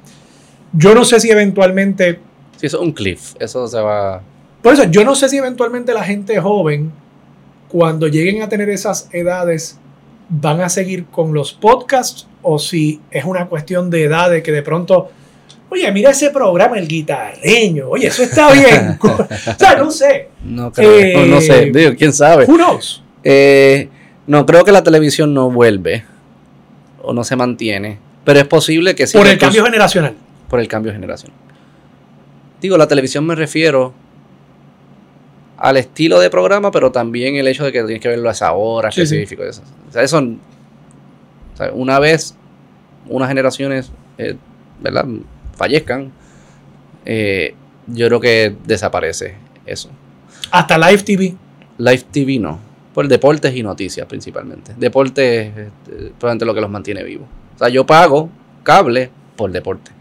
Yo 0.73 0.93
no 0.95 1.05
sé 1.05 1.19
si 1.19 1.29
eventualmente. 1.31 2.19
Sí, 2.57 2.65
eso 2.67 2.77
es 2.77 2.83
un 2.83 2.91
cliff. 2.91 3.33
Eso 3.39 3.67
se 3.67 3.79
va. 3.79 4.21
Por 4.61 4.73
eso, 4.73 4.83
yo 4.85 5.03
no 5.03 5.15
sé 5.15 5.29
si 5.29 5.37
eventualmente 5.37 5.93
la 5.93 6.03
gente 6.03 6.39
joven, 6.39 6.91
cuando 7.67 8.07
lleguen 8.07 8.41
a 8.41 8.49
tener 8.49 8.69
esas 8.69 9.09
edades, 9.11 9.77
van 10.29 10.61
a 10.61 10.69
seguir 10.69 11.05
con 11.05 11.33
los 11.33 11.53
podcasts 11.53 12.27
o 12.41 12.57
si 12.59 13.01
es 13.11 13.25
una 13.25 13.47
cuestión 13.47 13.89
de 13.89 14.03
edad 14.03 14.29
de 14.29 14.41
que 14.43 14.51
de 14.51 14.61
pronto. 14.61 15.09
Oye, 15.73 15.91
mira 15.91 16.11
ese 16.11 16.29
programa, 16.29 16.77
el 16.77 16.87
guitarreño. 16.87 17.89
Oye, 17.89 18.07
eso 18.07 18.21
está 18.23 18.51
bien. 18.53 18.97
o 19.01 19.27
sea, 19.57 19.75
no 19.77 19.89
sé. 19.89 20.29
No 20.45 20.71
creo. 20.71 21.25
no 21.25 21.41
sé. 21.41 21.63
Eh, 21.63 21.71
Digo, 21.73 21.91
quién 21.97 22.13
sabe. 22.13 22.45
Who 22.45 22.57
knows? 22.57 23.03
Eh, 23.23 23.89
no, 24.27 24.45
creo 24.45 24.63
que 24.63 24.71
la 24.71 24.83
televisión 24.83 25.33
no 25.33 25.49
vuelve 25.49 26.03
o 27.01 27.11
no 27.11 27.23
se 27.23 27.35
mantiene, 27.35 27.97
pero 28.23 28.39
es 28.39 28.45
posible 28.45 28.93
que 28.93 29.07
sí. 29.07 29.17
Por 29.17 29.27
el 29.27 29.37
cambio 29.39 29.65
generacional. 29.65 30.13
por 30.47 30.59
el 30.59 30.67
cambio 30.67 30.91
de 30.91 30.97
generación. 30.97 31.31
Digo, 32.61 32.77
la 32.77 32.87
televisión 32.87 33.25
me 33.25 33.33
refiero 33.35 33.93
al 35.57 35.77
estilo 35.77 36.19
de 36.19 36.29
programa, 36.29 36.69
pero 36.71 36.91
también 36.91 37.35
el 37.35 37.47
hecho 37.47 37.65
de 37.65 37.71
que 37.71 37.79
tienes 37.83 37.99
que 38.01 38.09
verlo 38.09 38.29
a 38.29 38.33
esa 38.33 38.53
hora 38.53 38.91
Sí, 38.91 39.05
sí. 39.07 39.15
específico. 39.15 39.43
Eso. 39.43 39.63
O 39.89 39.91
sea, 39.91 40.03
eso, 40.03 40.19
o 40.19 41.57
sea, 41.57 41.71
una 41.73 41.99
vez 41.99 42.35
unas 43.07 43.27
generaciones, 43.29 43.91
eh, 44.17 44.35
¿verdad? 44.81 45.05
Fallezcan, 45.55 46.11
eh, 47.05 47.55
yo 47.87 48.07
creo 48.07 48.19
que 48.19 48.55
desaparece 48.65 49.35
eso. 49.65 49.89
Hasta 50.51 50.77
Live 50.77 51.03
TV. 51.03 51.35
Live 51.77 52.03
TV 52.11 52.39
no. 52.39 52.59
Por 52.93 53.07
deportes 53.07 53.55
y 53.55 53.63
noticias 53.63 54.05
principalmente. 54.07 54.73
Deportes 54.77 55.51
es 55.57 55.67
este, 55.67 56.11
probablemente 56.19 56.45
lo 56.45 56.53
que 56.53 56.61
los 56.61 56.69
mantiene 56.69 57.03
vivos. 57.03 57.27
O 57.55 57.57
sea, 57.59 57.69
yo 57.69 57.85
pago 57.85 58.29
cable 58.63 59.09
por 59.35 59.51
deporte. 59.51 59.91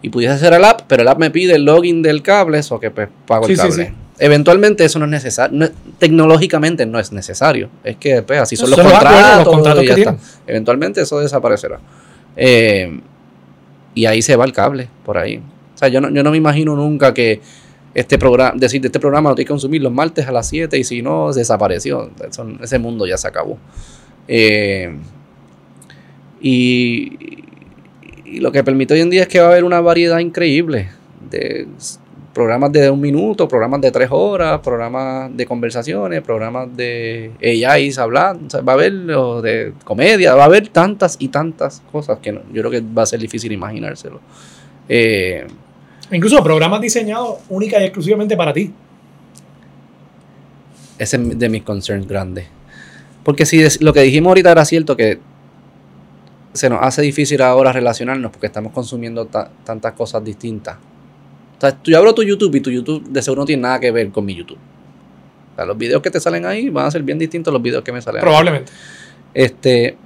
Y 0.00 0.08
pudiese 0.08 0.34
hacer 0.34 0.52
el 0.54 0.64
app, 0.64 0.82
pero 0.88 1.02
el 1.02 1.08
app 1.08 1.18
me 1.18 1.30
pide 1.30 1.54
el 1.54 1.64
login 1.64 2.02
del 2.02 2.22
cable, 2.22 2.58
eso 2.58 2.80
que 2.80 2.90
pues 2.90 3.08
pago 3.26 3.46
Sí, 3.46 3.52
el 3.52 3.58
sí, 3.58 3.68
cable. 3.68 3.86
sí. 3.86 3.92
Eventualmente 4.18 4.84
eso 4.84 4.98
no 4.98 5.04
es 5.04 5.10
necesario. 5.10 5.56
no 5.58 5.64
es- 5.66 5.72
tecnológicamente 5.98 6.86
no 6.86 6.98
es 6.98 7.12
necesario. 7.12 7.68
Es 7.84 7.96
que 7.96 8.22
pues, 8.22 8.40
así 8.40 8.56
son 8.56 8.70
los 8.70 8.80
contratos. 8.80 9.44
los 9.44 9.54
contratos 9.54 9.82
y 9.82 9.86
que 9.86 9.90
ya 9.90 9.94
tienen. 9.94 10.14
está. 10.14 10.26
Eventualmente 10.46 11.00
eso 11.02 11.20
desaparecerá. 11.20 11.78
Eh, 12.36 13.00
y 13.94 14.06
ahí 14.06 14.22
se 14.22 14.36
va 14.36 14.44
el 14.44 14.52
cable, 14.52 14.88
por 15.04 15.18
ahí. 15.18 15.36
O 15.74 15.78
sea, 15.78 15.88
yo 15.88 16.00
no, 16.00 16.10
yo 16.10 16.22
no 16.22 16.30
me 16.30 16.36
imagino 16.36 16.74
nunca 16.76 17.12
que 17.12 17.40
este 17.94 18.18
programa, 18.18 18.54
decir, 18.56 18.80
de 18.80 18.88
este 18.88 19.00
programa 19.00 19.30
lo 19.30 19.36
tienes 19.36 19.48
que 19.48 19.52
consumir 19.52 19.82
los 19.82 19.92
martes 19.92 20.26
a 20.26 20.32
las 20.32 20.48
7 20.48 20.78
y 20.78 20.84
si 20.84 21.02
no, 21.02 21.32
desapareció. 21.32 22.10
Ese 22.62 22.78
mundo 22.78 23.06
ya 23.06 23.18
se 23.18 23.28
acabó. 23.28 23.58
Eh, 24.28 24.96
y, 26.40 27.44
y 28.24 28.40
lo 28.40 28.50
que 28.50 28.64
permite 28.64 28.94
hoy 28.94 29.00
en 29.00 29.10
día 29.10 29.22
es 29.22 29.28
que 29.28 29.40
va 29.40 29.46
a 29.46 29.50
haber 29.50 29.64
una 29.64 29.80
variedad 29.80 30.18
increíble 30.18 30.88
de 31.30 31.66
programas 32.32 32.72
de 32.72 32.88
un 32.90 33.00
minuto, 33.00 33.46
programas 33.46 33.80
de 33.82 33.90
tres 33.90 34.08
horas, 34.10 34.60
programas 34.60 35.36
de 35.36 35.44
conversaciones, 35.46 36.22
programas 36.22 36.74
de 36.74 37.30
AIs 37.42 37.98
hablando, 37.98 38.46
o 38.46 38.50
sea, 38.50 38.60
va 38.62 38.72
a 38.72 38.74
haber 38.76 38.92
o 39.12 39.42
de 39.42 39.74
comedia, 39.84 40.34
va 40.34 40.42
a 40.44 40.46
haber 40.46 40.68
tantas 40.68 41.16
y 41.18 41.28
tantas 41.28 41.82
cosas 41.92 42.18
que 42.20 42.32
no- 42.32 42.40
yo 42.52 42.62
creo 42.62 42.70
que 42.70 42.80
va 42.80 43.02
a 43.02 43.06
ser 43.06 43.20
difícil 43.20 43.52
imaginárselo. 43.52 44.20
Eh, 44.88 45.46
Incluso 46.10 46.42
programas 46.42 46.80
diseñados 46.80 47.38
única 47.48 47.80
y 47.80 47.84
exclusivamente 47.84 48.36
para 48.36 48.52
ti. 48.52 48.72
ese 50.98 51.16
es 51.16 51.38
de 51.38 51.48
mis 51.48 51.62
concerns 51.62 52.06
grandes. 52.06 52.46
Porque 53.24 53.44
si 53.46 53.62
es- 53.62 53.80
lo 53.82 53.92
que 53.92 54.00
dijimos 54.02 54.30
ahorita 54.30 54.52
era 54.52 54.64
cierto 54.64 54.96
que 54.96 55.18
se 56.52 56.68
nos 56.68 56.80
hace 56.82 57.02
difícil 57.02 57.40
ahora 57.42 57.72
relacionarnos 57.72 58.30
porque 58.30 58.46
estamos 58.46 58.72
consumiendo 58.72 59.24
ta- 59.26 59.50
tantas 59.64 59.92
cosas 59.94 60.22
distintas. 60.24 60.76
O 61.62 61.64
sea, 61.64 61.78
yo 61.84 61.96
abro 61.96 62.12
tu 62.12 62.24
YouTube 62.24 62.56
y 62.56 62.60
tu 62.60 62.70
YouTube 62.70 63.08
de 63.08 63.22
seguro 63.22 63.42
no 63.42 63.46
tiene 63.46 63.62
nada 63.62 63.78
que 63.78 63.92
ver 63.92 64.10
con 64.10 64.24
mi 64.24 64.34
YouTube. 64.34 64.58
O 64.58 65.54
sea, 65.54 65.64
los 65.64 65.78
videos 65.78 66.02
que 66.02 66.10
te 66.10 66.18
salen 66.18 66.44
ahí 66.44 66.70
van 66.70 66.86
a 66.86 66.90
ser 66.90 67.04
bien 67.04 67.20
distintos 67.20 67.52
a 67.52 67.54
los 67.54 67.62
videos 67.62 67.84
que 67.84 67.92
me 67.92 68.02
salen. 68.02 68.20
Probablemente. 68.20 68.72
Este, 69.32 69.96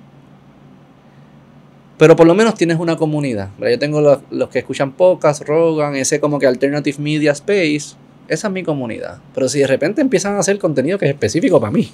pero 1.96 2.14
por 2.14 2.26
lo 2.26 2.34
menos 2.34 2.56
tienes 2.56 2.78
una 2.78 2.98
comunidad. 2.98 3.48
¿verdad? 3.56 3.70
Yo 3.70 3.78
tengo 3.78 4.02
los, 4.02 4.18
los 4.30 4.50
que 4.50 4.58
escuchan 4.58 4.92
podcast, 4.92 5.48
Rogan, 5.48 5.96
ese 5.96 6.20
como 6.20 6.38
que 6.38 6.46
Alternative 6.46 6.98
Media 6.98 7.32
Space. 7.32 7.96
Esa 8.28 8.48
es 8.48 8.52
mi 8.52 8.62
comunidad. 8.62 9.22
Pero 9.34 9.48
si 9.48 9.60
de 9.60 9.66
repente 9.66 10.02
empiezan 10.02 10.34
a 10.34 10.40
hacer 10.40 10.58
contenido 10.58 10.98
que 10.98 11.06
es 11.06 11.12
específico 11.12 11.58
para 11.58 11.72
mí, 11.72 11.90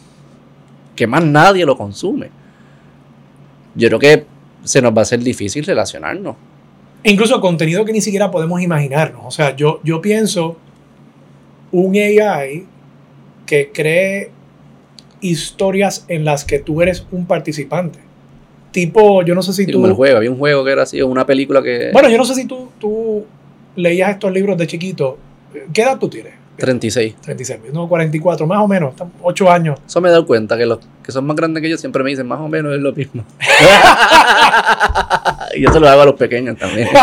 que 0.97 1.07
más 1.07 1.25
nadie 1.25 1.65
lo 1.65 1.77
consume, 1.77 2.31
yo 3.77 3.87
creo 3.87 4.01
que 4.01 4.27
se 4.65 4.83
nos 4.83 4.93
va 4.93 4.99
a 4.99 5.03
hacer 5.03 5.21
difícil 5.21 5.65
relacionarnos. 5.65 6.35
E 7.05 7.11
incluso 7.11 7.41
contenido 7.41 7.85
que 7.85 7.93
ni 7.93 8.01
siquiera 8.01 8.31
podemos 8.31 8.63
imaginarnos. 8.63 9.23
O 9.25 9.31
sea, 9.31 9.57
yo, 9.57 9.81
yo 9.83 10.01
pienso 10.01 10.57
un 11.73 11.97
AI 11.97 12.67
que 13.47 13.71
cree 13.73 14.31
historias 15.21 16.05
en 16.09 16.25
las 16.25 16.45
que 16.45 16.59
tú 16.59 16.83
eres 16.83 17.07
un 17.11 17.27
participante. 17.27 17.99
Tipo, 18.71 19.23
yo 19.23 19.35
no 19.35 19.43
sé 19.43 19.53
si 19.53 19.65
Sí, 19.65 19.71
tú... 19.73 19.79
como 19.79 19.87
el 19.87 19.93
juego, 19.95 20.17
había 20.17 20.31
un 20.31 20.39
juego 20.39 20.65
que 20.65 20.71
era 20.73 20.83
así, 20.83 21.03
una 21.03 21.27
película 21.27 21.63
que... 21.63 21.91
Bueno, 21.93 22.09
yo 22.09 22.17
no 22.19 22.25
sé 22.25 22.35
si 22.35 22.47
tú, 22.47 22.71
tú 22.79 23.25
leías 23.77 24.11
estos 24.11 24.33
libros 24.33 24.57
de 24.57 24.67
chiquito. 24.67 25.19
¿Qué 25.73 25.83
edad 25.83 25.99
tú 25.99 26.09
tienes? 26.09 26.35
36. 26.57 27.15
36, 27.23 27.61
no, 27.73 27.89
44, 27.89 28.47
más 28.47 28.59
o 28.61 28.69
menos, 28.69 28.95
8 29.23 29.51
años. 29.51 29.79
Eso 29.87 30.01
me 30.01 30.09
he 30.09 30.13
dado 30.13 30.27
cuenta 30.27 30.57
que 30.57 30.67
los 30.67 30.79
que 31.03 31.11
son 31.11 31.25
más 31.27 31.37
grandes 31.37 31.63
que 31.63 31.69
yo 31.71 31.77
siempre 31.79 32.03
me 32.05 32.11
dicen 32.11 32.27
más 32.27 32.41
o 32.41 32.49
menos 32.49 32.75
es 32.75 32.81
lo 32.81 32.93
mismo. 32.93 33.25
y 35.55 35.63
yo 35.63 35.73
se 35.73 35.81
lo 35.81 35.89
hago 35.89 36.03
a 36.03 36.07
los 36.07 36.15
pequeños 36.15 36.57
también. 36.57 36.89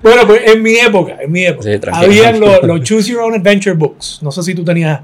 Bueno, 0.00 0.22
pues 0.26 0.42
en 0.46 0.62
mi 0.62 0.76
época, 0.76 1.16
en 1.20 1.30
mi 1.32 1.44
época, 1.44 1.68
Sí, 1.68 1.80
habían 1.92 2.38
los, 2.40 2.62
los 2.62 2.80
Choose 2.82 3.10
Your 3.10 3.22
Own 3.22 3.34
Adventure 3.34 3.74
Books. 3.74 4.20
No 4.22 4.30
sé 4.30 4.40
si 4.44 4.54
tú 4.54 4.64
tenías 4.64 5.00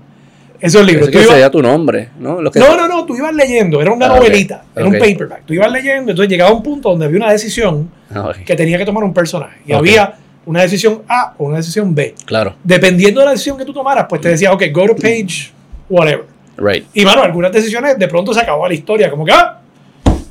esos 0.61 0.87
libros. 0.87 1.09
Eso 1.09 1.19
que 1.19 1.25
ibas- 1.41 1.51
tu 1.51 1.61
nombre, 1.61 2.11
¿no? 2.21 2.41
Los 2.41 2.53
que- 2.53 2.61
no, 2.61 2.77
no, 2.77 2.87
no, 2.87 3.05
tú 3.05 3.17
ibas 3.17 3.35
leyendo, 3.35 3.83
era 3.83 3.91
una 3.93 4.07
Ah, 4.07 4.17
novelita, 4.17 4.63
era 4.77 4.87
un 4.87 4.93
paperback. 4.93 5.43
Tú 5.45 5.55
ibas 5.55 5.71
leyendo, 5.73 6.13
entonces 6.13 6.31
llegaba 6.31 6.53
un 6.53 6.63
punto 6.63 6.91
donde 6.91 7.07
había 7.07 7.17
una 7.19 7.33
decisión 7.33 7.91
Ah, 8.15 8.29
ok. 8.31 8.37
que 8.47 8.55
tenía 8.55 8.79
que 8.79 8.85
tomar 8.85 9.03
un 9.03 9.13
personaje. 9.13 9.59
Y 9.67 9.73
había 9.73 10.15
una 10.49 10.63
decisión 10.63 11.03
A 11.07 11.35
o 11.37 11.45
una 11.45 11.59
decisión 11.59 11.95
B. 11.95 12.15
Claro, 12.25 12.55
Dependiendo 12.65 13.21
de 13.21 13.27
la 13.27 13.33
decisión 13.33 13.59
que 13.59 13.67
tú 13.67 13.73
tomaras, 13.75 14.07
pues 14.09 14.23
te 14.23 14.31
decía, 14.31 14.51
ok, 14.51 14.63
go 14.73 14.87
to 14.87 14.97
page, 14.97 15.53
whatever. 15.91 16.25
right. 16.57 16.87
Y 16.95 17.05
mano, 17.05 17.23
algunas 17.23 17.53
decisiones 17.53 17.99
de 17.99 18.09
pronto 18.09 18.33
se 18.33 18.41
acabó 18.41 18.67
la 18.67 18.73
historia, 18.73 19.11
como 19.11 19.27
que 19.27 19.33
ah, 19.33 19.61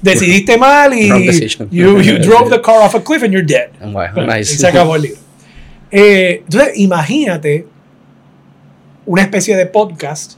decidiste 0.02 0.58
mal 0.58 0.92
y 0.94 1.08
you, 1.70 2.02
you 2.02 2.18
drove 2.20 2.50
the 2.50 2.60
car 2.60 2.82
off 2.82 2.96
a 2.96 3.04
cliff 3.04 3.22
and 3.22 3.32
you're 3.32 3.46
dead. 3.46 3.70
Wow, 3.80 4.26
nice. 4.26 4.54
Y 4.54 4.58
se 4.58 4.68
acabó 4.68 4.96
el 4.96 5.04
libro. 5.04 5.20
Eh, 5.92 6.42
entonces, 6.44 6.78
imagínate 6.80 7.68
una 9.06 9.22
especie 9.22 9.56
de 9.56 9.68
podcast 9.68 10.34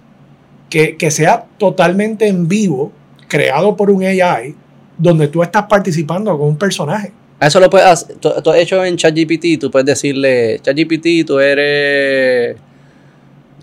que, 0.70 0.98
que 0.98 1.10
sea 1.10 1.46
totalmente 1.58 2.28
en 2.28 2.50
vivo, 2.50 2.92
creado 3.30 3.78
por 3.78 3.90
un 3.90 4.04
AI, 4.04 4.56
donde 4.98 5.30
tú 5.30 5.42
estás 5.42 5.64
participando 5.68 6.38
con 6.38 6.50
un 6.50 6.58
personaje. 6.58 7.14
Eso 7.42 7.60
lo 7.60 7.70
puedes 7.70 7.88
hacer. 7.88 8.16
Tú, 8.18 8.32
hecho 8.54 8.84
en 8.84 8.98
ChatGPT, 8.98 9.60
tú 9.60 9.72
puedes 9.72 9.86
decirle, 9.86 10.60
ChatGPT, 10.62 11.26
tú 11.26 11.40
eres 11.40 12.58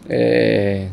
eh, 0.08 0.88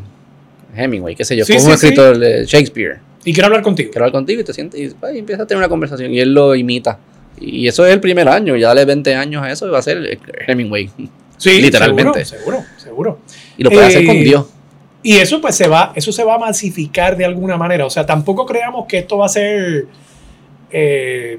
Hemingway, 0.76 1.14
qué 1.14 1.24
sé 1.24 1.36
yo, 1.36 1.44
Sí, 1.44 1.54
como 1.54 1.66
un 1.66 1.72
sí, 1.72 1.78
sí. 1.78 1.86
escritor 1.86 2.18
de 2.18 2.44
Shakespeare. 2.44 2.98
Y 3.24 3.32
quiero 3.32 3.46
hablar 3.46 3.62
contigo. 3.62 3.90
Quiero 3.90 4.04
hablar 4.04 4.12
contigo 4.12 4.40
y 4.42 4.44
te 4.44 4.52
sientes 4.52 4.78
y, 4.80 4.94
pues, 4.94 5.14
y 5.14 5.18
empieza 5.18 5.44
a 5.44 5.46
tener 5.46 5.58
una 5.58 5.68
conversación 5.68 6.12
y 6.12 6.20
él 6.20 6.34
lo 6.34 6.54
imita. 6.54 6.98
Y 7.40 7.66
eso 7.66 7.86
es 7.86 7.92
el 7.92 8.00
primer 8.00 8.28
año, 8.28 8.54
ya 8.56 8.68
dale 8.68 8.84
20 8.84 9.14
años 9.14 9.42
a 9.42 9.50
eso 9.50 9.66
y 9.66 9.70
va 9.70 9.78
a 9.78 9.82
ser 9.82 10.18
Hemingway. 10.46 10.90
Sí, 11.36 11.60
literalmente. 11.60 12.24
Seguro, 12.24 12.58
seguro, 12.58 12.64
seguro. 12.78 13.18
Y 13.58 13.64
lo 13.64 13.70
puede 13.70 13.86
hacer 13.86 14.02
Eh, 14.04 14.06
con 14.06 14.16
Dios. 14.22 14.46
Y 15.02 15.16
eso 15.16 15.40
pues 15.40 15.56
se 15.56 15.66
va, 15.66 15.92
eso 15.96 16.12
se 16.12 16.22
va 16.22 16.36
a 16.36 16.38
masificar 16.38 17.16
de 17.16 17.24
alguna 17.24 17.56
manera. 17.56 17.84
O 17.84 17.90
sea, 17.90 18.06
tampoco 18.06 18.46
creamos 18.46 18.86
que 18.86 18.98
esto 18.98 19.18
va 19.18 19.26
a 19.26 19.28
ser 19.28 19.86
eh, 20.70 21.38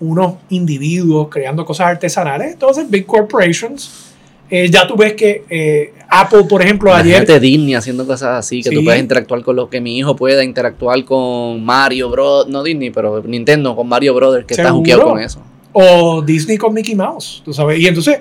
unos 0.00 0.34
individuos 0.50 1.28
creando 1.30 1.64
cosas 1.64 1.88
artesanales. 1.88 2.52
Entonces, 2.52 2.88
big 2.90 3.06
corporations. 3.06 4.08
Eh, 4.50 4.68
ya 4.70 4.86
tú 4.86 4.96
ves 4.96 5.14
que 5.14 5.44
eh, 5.48 5.94
Apple, 6.10 6.44
por 6.44 6.60
ejemplo, 6.60 6.92
ayer. 6.92 7.06
Imagínate 7.16 7.40
Disney 7.40 7.74
haciendo 7.74 8.06
cosas 8.06 8.38
así, 8.38 8.62
que 8.62 8.70
tú 8.70 8.80
Sí. 8.80 8.84
puedas 8.84 9.00
interactuar 9.00 9.42
con 9.42 9.56
lo 9.56 9.70
que 9.70 9.80
mi 9.80 9.96
hijo 9.96 10.14
pueda 10.14 10.44
interactuar 10.44 11.02
con 11.06 11.64
Mario 11.64 12.10
Bros. 12.10 12.48
No 12.48 12.62
Disney, 12.62 12.90
pero 12.90 13.22
Nintendo 13.22 13.74
con 13.74 13.88
Mario 13.88 14.14
Brothers, 14.14 14.44
que 14.44 14.52
está 14.54 14.64
Seguro. 14.64 14.78
juqueado 14.80 15.02
con 15.04 15.20
eso. 15.20 15.40
O 15.72 16.20
Disney 16.20 16.58
con 16.58 16.74
Mickey 16.74 16.94
Mouse, 16.94 17.40
tú 17.42 17.54
sabes. 17.54 17.78
Y 17.78 17.86
entonces 17.86 18.18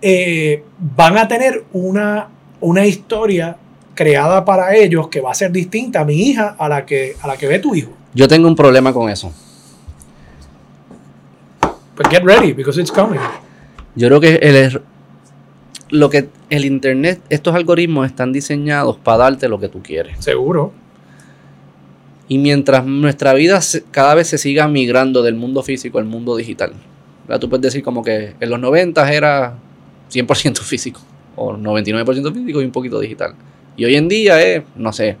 eh, 0.00 0.62
van 0.96 1.16
a 1.18 1.26
tener 1.26 1.64
una, 1.72 2.28
una 2.60 2.86
historia 2.86 3.56
creada 3.94 4.44
para 4.44 4.76
ellos 4.76 5.08
que 5.08 5.20
va 5.20 5.32
a 5.32 5.34
ser 5.34 5.50
distinta 5.50 6.00
a 6.00 6.04
mi 6.04 6.14
hija 6.14 6.54
a 6.58 6.68
la 6.68 6.86
que, 6.86 7.16
a 7.20 7.26
la 7.26 7.36
que 7.36 7.46
ve 7.48 7.58
tu 7.58 7.74
hijo. 7.74 7.90
Yo 8.14 8.28
tengo 8.28 8.46
un 8.46 8.54
problema 8.54 8.92
con 8.92 9.10
eso. 9.10 9.32
Pues 11.96 12.08
get 12.08 12.22
ready, 12.24 12.52
because 12.52 12.80
it's 12.80 12.90
coming. 12.92 13.20
Yo 13.94 14.08
creo 14.08 14.20
que 14.20 14.34
el, 14.36 14.56
er- 14.56 14.82
lo 15.90 16.08
que 16.08 16.28
el 16.48 16.64
internet, 16.64 17.20
estos 17.28 17.54
algoritmos 17.54 18.06
están 18.06 18.32
diseñados 18.32 18.96
para 18.96 19.18
darte 19.18 19.48
lo 19.48 19.60
que 19.60 19.68
tú 19.68 19.82
quieres. 19.82 20.16
Seguro. 20.24 20.72
Y 22.28 22.38
mientras 22.38 22.86
nuestra 22.86 23.34
vida 23.34 23.60
cada 23.90 24.14
vez 24.14 24.28
se 24.28 24.38
siga 24.38 24.68
migrando 24.68 25.22
del 25.22 25.34
mundo 25.34 25.62
físico 25.62 25.98
al 25.98 26.06
mundo 26.06 26.34
digital, 26.36 26.72
¿verdad? 27.28 27.40
Tú 27.40 27.50
puedes 27.50 27.62
decir 27.62 27.82
como 27.82 28.02
que 28.02 28.34
en 28.40 28.48
los 28.50 28.58
90 28.58 29.12
era 29.12 29.54
100% 30.10 30.58
físico, 30.60 31.00
o 31.36 31.52
99% 31.52 32.32
físico 32.32 32.62
y 32.62 32.64
un 32.64 32.72
poquito 32.72 32.98
digital. 33.00 33.34
Y 33.76 33.84
hoy 33.84 33.96
en 33.96 34.08
día 34.08 34.40
es, 34.40 34.62
no 34.76 34.92
sé, 34.94 35.16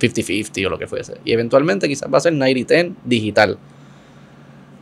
50-50 0.00 0.66
o 0.66 0.70
lo 0.70 0.78
que 0.78 0.86
fuese. 0.86 1.14
Y 1.24 1.32
eventualmente 1.32 1.88
quizás 1.88 2.12
va 2.12 2.18
a 2.18 2.20
ser 2.22 2.32
90-10 2.34 2.94
digital. 3.04 3.58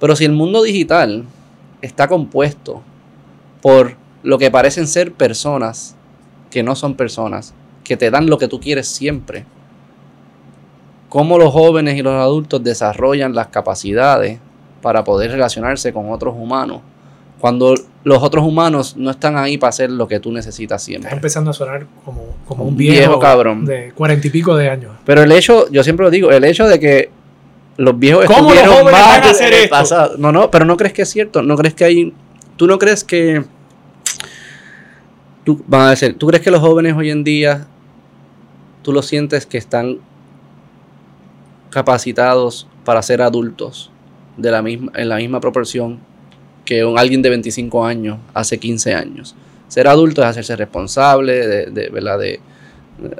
Pero 0.00 0.16
si 0.16 0.24
el 0.24 0.32
mundo 0.32 0.62
digital 0.62 1.24
está 1.82 2.08
compuesto 2.08 2.82
por 3.60 3.96
lo 4.22 4.38
que 4.38 4.50
parecen 4.50 4.86
ser 4.86 5.12
personas 5.12 5.94
que 6.50 6.62
no 6.62 6.74
son 6.74 6.94
personas, 6.94 7.54
que 7.84 7.96
te 7.96 8.10
dan 8.10 8.28
lo 8.28 8.38
que 8.38 8.48
tú 8.48 8.60
quieres 8.60 8.88
siempre, 8.88 9.44
cómo 11.08 11.38
los 11.38 11.52
jóvenes 11.52 11.96
y 11.96 12.02
los 12.02 12.14
adultos 12.14 12.62
desarrollan 12.62 13.34
las 13.34 13.48
capacidades 13.48 14.40
para 14.82 15.04
poder 15.04 15.32
relacionarse 15.32 15.92
con 15.92 16.10
otros 16.10 16.34
humanos, 16.36 16.80
cuando 17.38 17.74
los 18.04 18.22
otros 18.22 18.44
humanos 18.44 18.96
no 18.96 19.10
están 19.10 19.36
ahí 19.36 19.58
para 19.58 19.70
hacer 19.70 19.90
lo 19.90 20.08
que 20.08 20.20
tú 20.20 20.32
necesitas 20.32 20.82
siempre. 20.82 21.08
Estás 21.08 21.18
empezando 21.18 21.50
a 21.50 21.54
sonar 21.54 21.86
como, 22.04 22.36
como 22.46 22.64
un 22.64 22.76
viejo, 22.76 23.18
cabrón. 23.18 23.64
de 23.64 23.92
cuarenta 23.92 24.26
y 24.26 24.30
pico 24.30 24.56
de 24.56 24.70
años. 24.70 24.92
Pero 25.04 25.22
el 25.22 25.32
hecho, 25.32 25.70
yo 25.70 25.82
siempre 25.82 26.04
lo 26.04 26.10
digo, 26.10 26.30
el 26.30 26.44
hecho 26.44 26.66
de 26.66 26.80
que 26.80 27.10
los 27.80 27.98
viejos 27.98 28.26
¿Cómo 28.26 28.52
los 28.54 28.62
jóvenes 28.66 28.92
van 28.92 29.22
a 29.24 29.30
hacer 29.30 29.52
esto? 29.52 29.70
pasado- 29.70 30.16
No, 30.18 30.32
no, 30.32 30.50
pero 30.50 30.64
no 30.64 30.76
crees 30.76 30.92
que 30.92 31.02
es 31.02 31.08
cierto, 31.10 31.42
no 31.42 31.56
crees 31.56 31.74
que 31.74 31.84
hay, 31.84 32.12
tú 32.56 32.66
no 32.66 32.78
crees 32.78 33.04
que, 33.04 33.42
tú, 35.44 35.62
van 35.66 35.82
a 35.82 35.90
decir, 35.90 36.16
tú 36.18 36.26
crees 36.26 36.42
que 36.42 36.50
los 36.50 36.60
jóvenes 36.60 36.94
hoy 36.96 37.10
en 37.10 37.24
día, 37.24 37.66
tú 38.82 38.92
lo 38.92 39.02
sientes 39.02 39.46
que 39.46 39.58
están 39.58 39.98
capacitados 41.70 42.66
para 42.84 43.02
ser 43.02 43.22
adultos 43.22 43.90
de 44.36 44.50
la 44.50 44.62
misma, 44.62 44.92
en 44.94 45.08
la 45.08 45.16
misma 45.16 45.40
proporción 45.40 45.98
que 46.64 46.84
un, 46.84 46.98
alguien 46.98 47.22
de 47.22 47.30
25 47.30 47.84
años 47.84 48.18
hace 48.34 48.58
15 48.58 48.94
años. 48.94 49.34
Ser 49.68 49.86
adulto 49.88 50.22
es 50.22 50.28
hacerse 50.28 50.56
responsable, 50.56 51.46
de, 51.46 51.66
de, 51.66 51.88
¿verdad? 51.90 52.18
de 52.18 52.40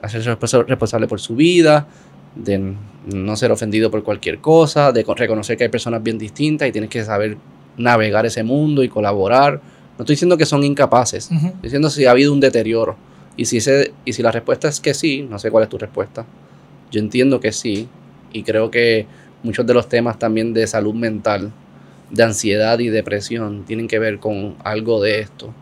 hacerse 0.02 0.30
responsa- 0.36 0.64
responsable 0.66 1.06
por 1.06 1.20
su 1.20 1.34
vida, 1.36 1.86
de 2.34 2.74
no 3.12 3.36
ser 3.36 3.50
ofendido 3.52 3.90
por 3.90 4.02
cualquier 4.02 4.38
cosa, 4.38 4.92
de 4.92 5.04
co- 5.04 5.14
reconocer 5.14 5.56
que 5.56 5.64
hay 5.64 5.70
personas 5.70 6.02
bien 6.02 6.18
distintas 6.18 6.68
y 6.68 6.72
tienes 6.72 6.90
que 6.90 7.02
saber 7.04 7.36
navegar 7.76 8.26
ese 8.26 8.42
mundo 8.42 8.82
y 8.82 8.88
colaborar. 8.88 9.54
No 9.98 10.02
estoy 10.04 10.14
diciendo 10.14 10.36
que 10.36 10.46
son 10.46 10.64
incapaces, 10.64 11.30
estoy 11.30 11.52
diciendo 11.62 11.90
si 11.90 12.06
ha 12.06 12.10
habido 12.12 12.32
un 12.32 12.40
deterioro. 12.40 12.96
Y 13.36 13.46
si, 13.46 13.56
ese, 13.58 13.92
y 14.04 14.12
si 14.12 14.22
la 14.22 14.32
respuesta 14.32 14.68
es 14.68 14.80
que 14.80 14.92
sí, 14.92 15.26
no 15.28 15.38
sé 15.38 15.50
cuál 15.50 15.64
es 15.64 15.70
tu 15.70 15.78
respuesta. 15.78 16.26
Yo 16.90 17.00
entiendo 17.00 17.40
que 17.40 17.52
sí. 17.52 17.88
Y 18.32 18.42
creo 18.42 18.70
que 18.70 19.06
muchos 19.42 19.66
de 19.66 19.72
los 19.72 19.88
temas 19.88 20.18
también 20.18 20.52
de 20.52 20.66
salud 20.66 20.94
mental, 20.94 21.50
de 22.10 22.22
ansiedad 22.22 22.78
y 22.80 22.88
depresión, 22.88 23.64
tienen 23.64 23.88
que 23.88 23.98
ver 23.98 24.18
con 24.18 24.56
algo 24.64 25.00
de 25.00 25.20
esto. 25.20 25.54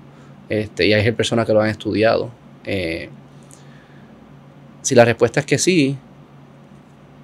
Este, 0.49 0.87
y 0.87 0.93
hay 0.93 1.13
personas 1.13 1.47
que 1.47 1.53
lo 1.53 1.61
han 1.61 1.69
estudiado. 1.71 2.31
Eh, 2.65 3.11
si 4.83 4.95
la 4.95 5.05
respuesta 5.05 5.41
es 5.41 5.47
que 5.47 5.59
sí, 5.59 5.97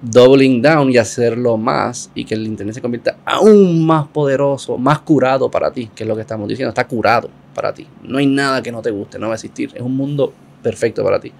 doubling 0.01 0.61
down 0.61 0.91
y 0.91 0.97
hacerlo 0.97 1.57
más 1.57 2.11
y 2.13 2.25
que 2.25 2.35
el 2.35 2.45
internet 2.45 2.75
se 2.75 2.81
convierta 2.81 3.17
aún 3.25 3.85
más 3.85 4.07
poderoso, 4.07 4.77
más 4.77 4.99
curado 4.99 5.49
para 5.49 5.71
ti, 5.71 5.89
que 5.95 6.03
es 6.03 6.07
lo 6.07 6.15
que 6.15 6.21
estamos 6.21 6.47
diciendo, 6.47 6.69
está 6.69 6.87
curado 6.87 7.29
para 7.55 7.73
ti. 7.73 7.87
No 8.03 8.17
hay 8.17 8.27
nada 8.27 8.61
que 8.61 8.71
no 8.71 8.81
te 8.81 8.91
guste, 8.91 9.17
no 9.17 9.27
va 9.27 9.33
a 9.33 9.35
existir. 9.35 9.71
Es 9.73 9.81
un 9.81 9.95
mundo 9.95 10.33
perfecto 10.61 11.03
para 11.03 11.19
ti. 11.19 11.31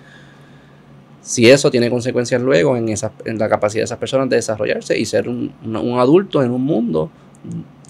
Si 1.22 1.50
eso 1.50 1.72
tiene 1.72 1.90
consecuencias 1.90 2.42
luego 2.42 2.78
en, 2.78 2.90
esa, 2.90 3.12
en 3.26 3.38
la 3.40 3.50
capacidad 3.50 3.82
de 3.82 3.86
esas 3.86 3.98
personas 3.98 4.30
de 4.30 4.36
desarrollarse 4.38 4.98
y 4.98 5.06
ser 5.06 5.28
un, 5.28 5.52
un- 5.64 6.00
adulto 6.00 6.44
en 6.44 6.52
un 6.52 6.64
mundo 6.64 7.10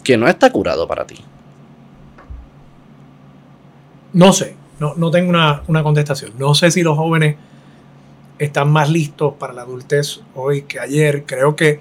que 0.03 0.17
no 0.17 0.27
está 0.27 0.51
curado 0.51 0.87
para 0.87 1.05
ti. 1.05 1.15
No 4.13 4.31
sé, 4.31 4.55
no, 4.79 4.95
no 4.95 5.11
tengo 5.11 5.29
una, 5.29 5.63
una 5.67 5.83
contestación. 5.83 6.31
No 6.39 6.53
sé 6.55 6.71
si 6.71 6.81
los 6.83 6.97
jóvenes 6.97 7.35
están 8.39 8.69
más 8.69 8.89
listos 8.89 9.33
para 9.39 9.53
la 9.53 9.61
adultez 9.61 10.21
hoy 10.35 10.63
que 10.63 10.79
ayer. 10.79 11.23
Creo 11.25 11.55
que, 11.55 11.79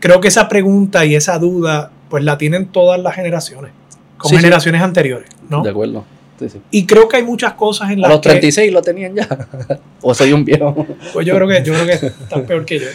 creo 0.00 0.20
que 0.20 0.28
esa 0.28 0.48
pregunta 0.48 1.04
y 1.04 1.14
esa 1.14 1.38
duda, 1.38 1.90
pues 2.08 2.24
la 2.24 2.38
tienen 2.38 2.66
todas 2.66 3.00
las 3.00 3.14
generaciones, 3.14 3.72
con 4.18 4.30
Sí, 4.30 4.36
sí. 4.36 4.42
generaciones 4.42 4.82
anteriores, 4.82 5.28
¿no? 5.48 5.62
De 5.62 5.70
acuerdo. 5.70 6.04
Sí. 6.38 6.60
Y 6.72 6.86
creo 6.86 7.06
que 7.08 7.18
hay 7.18 7.22
muchas 7.22 7.52
cosas 7.52 7.92
en 7.92 7.98
A 8.00 8.02
las 8.02 8.10
los 8.10 8.20
que, 8.20 8.30
36 8.30 8.72
lo 8.72 8.82
tenían 8.82 9.14
ya. 9.14 9.28
o 10.00 10.12
soy 10.12 10.32
un 10.32 10.44
viejo. 10.44 10.74
pues 11.12 11.24
yo 11.24 11.36
creo 11.36 11.46
que, 11.46 11.62
yo 11.62 11.72
creo 11.72 11.86
que 11.86 12.06
están 12.06 12.44
peor 12.46 12.64
que 12.64 12.80
yo. 12.80 12.86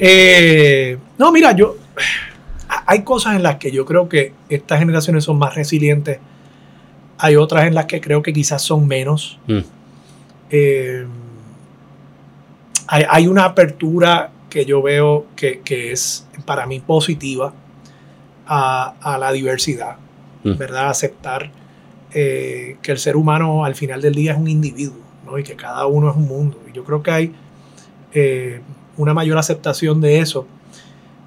Eh, 0.00 0.98
no, 1.16 1.30
mira, 1.30 1.52
yo 1.52 1.76
hay 2.86 3.02
cosas 3.02 3.36
en 3.36 3.42
las 3.42 3.56
que 3.56 3.70
yo 3.70 3.84
creo 3.84 4.08
que 4.08 4.32
estas 4.48 4.80
generaciones 4.80 5.24
son 5.24 5.38
más 5.38 5.54
resilientes. 5.54 6.18
Hay 7.18 7.36
otras 7.36 7.66
en 7.66 7.74
las 7.74 7.86
que 7.86 8.00
creo 8.00 8.22
que 8.22 8.32
quizás 8.32 8.62
son 8.62 8.88
menos. 8.88 9.38
Mm. 9.46 9.58
Eh, 10.50 11.06
hay, 12.88 13.04
hay 13.08 13.26
una 13.28 13.44
apertura 13.44 14.30
que 14.50 14.64
yo 14.64 14.82
veo 14.82 15.26
que, 15.36 15.60
que 15.60 15.92
es 15.92 16.26
para 16.44 16.66
mí 16.66 16.80
positiva 16.80 17.52
a, 18.46 18.94
a 19.00 19.18
la 19.18 19.30
diversidad, 19.30 19.96
Mm. 20.44 20.56
¿verdad? 20.56 20.90
Aceptar 20.90 21.50
eh, 22.14 22.76
que 22.82 22.92
el 22.92 22.98
ser 22.98 23.16
humano 23.16 23.64
al 23.64 23.74
final 23.74 24.00
del 24.00 24.14
día 24.14 24.32
es 24.32 24.38
un 24.38 24.48
individuo, 24.48 25.00
¿no? 25.24 25.38
Y 25.38 25.42
que 25.42 25.56
cada 25.56 25.86
uno 25.86 26.10
es 26.10 26.16
un 26.16 26.26
mundo. 26.26 26.60
Y 26.68 26.72
yo 26.72 26.84
creo 26.84 27.02
que 27.02 27.10
hay 27.10 27.34
eh, 28.12 28.60
una 28.96 29.14
mayor 29.14 29.38
aceptación 29.38 30.00
de 30.00 30.20
eso. 30.20 30.46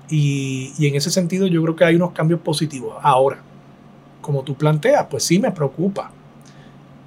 Y, 0.10 0.74
y 0.78 0.88
en 0.88 0.96
ese 0.96 1.10
sentido 1.10 1.48
yo 1.48 1.62
creo 1.64 1.76
que 1.76 1.86
hay 1.86 1.96
unos 1.96 2.12
cambios 2.12 2.42
positivos. 2.42 2.96
Ahora, 3.02 3.42
como 4.22 4.44
tú 4.44 4.56
planteas, 4.56 5.08
pues 5.10 5.24
sí 5.24 5.40
me 5.40 5.52
preocupa 5.52 6.12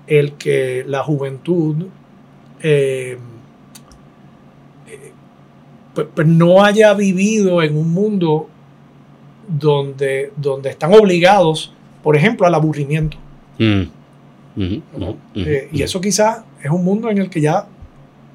el 0.06 0.34
que 0.34 0.84
la 0.86 1.02
juventud 1.02 1.86
eh, 2.60 3.18
eh, 3.18 3.18
pues, 5.94 6.06
pues 6.14 6.26
no 6.26 6.64
haya 6.64 6.92
vivido 6.94 7.62
en 7.62 7.76
un 7.76 7.92
mundo 7.92 8.48
donde, 9.48 10.32
donde 10.36 10.70
están 10.70 10.92
obligados, 10.92 11.72
por 12.02 12.16
ejemplo, 12.16 12.46
al 12.46 12.54
aburrimiento. 12.54 13.16
Mm. 13.58 13.82
Eh, 15.34 15.68
y 15.72 15.82
eso 15.82 16.00
quizás 16.00 16.38
es 16.62 16.70
un 16.70 16.84
mundo 16.84 17.10
en 17.10 17.18
el 17.18 17.28
que 17.28 17.40
ya 17.40 17.66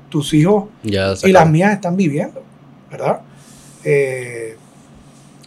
tus 0.10 0.34
hijos 0.34 0.65
ya 0.84 1.14
y 1.23 1.31
las 1.31 1.49
mías 1.49 1.73
están 1.73 1.95
viviendo, 1.95 2.44
¿verdad? 2.91 3.22
Eh, 3.84 4.57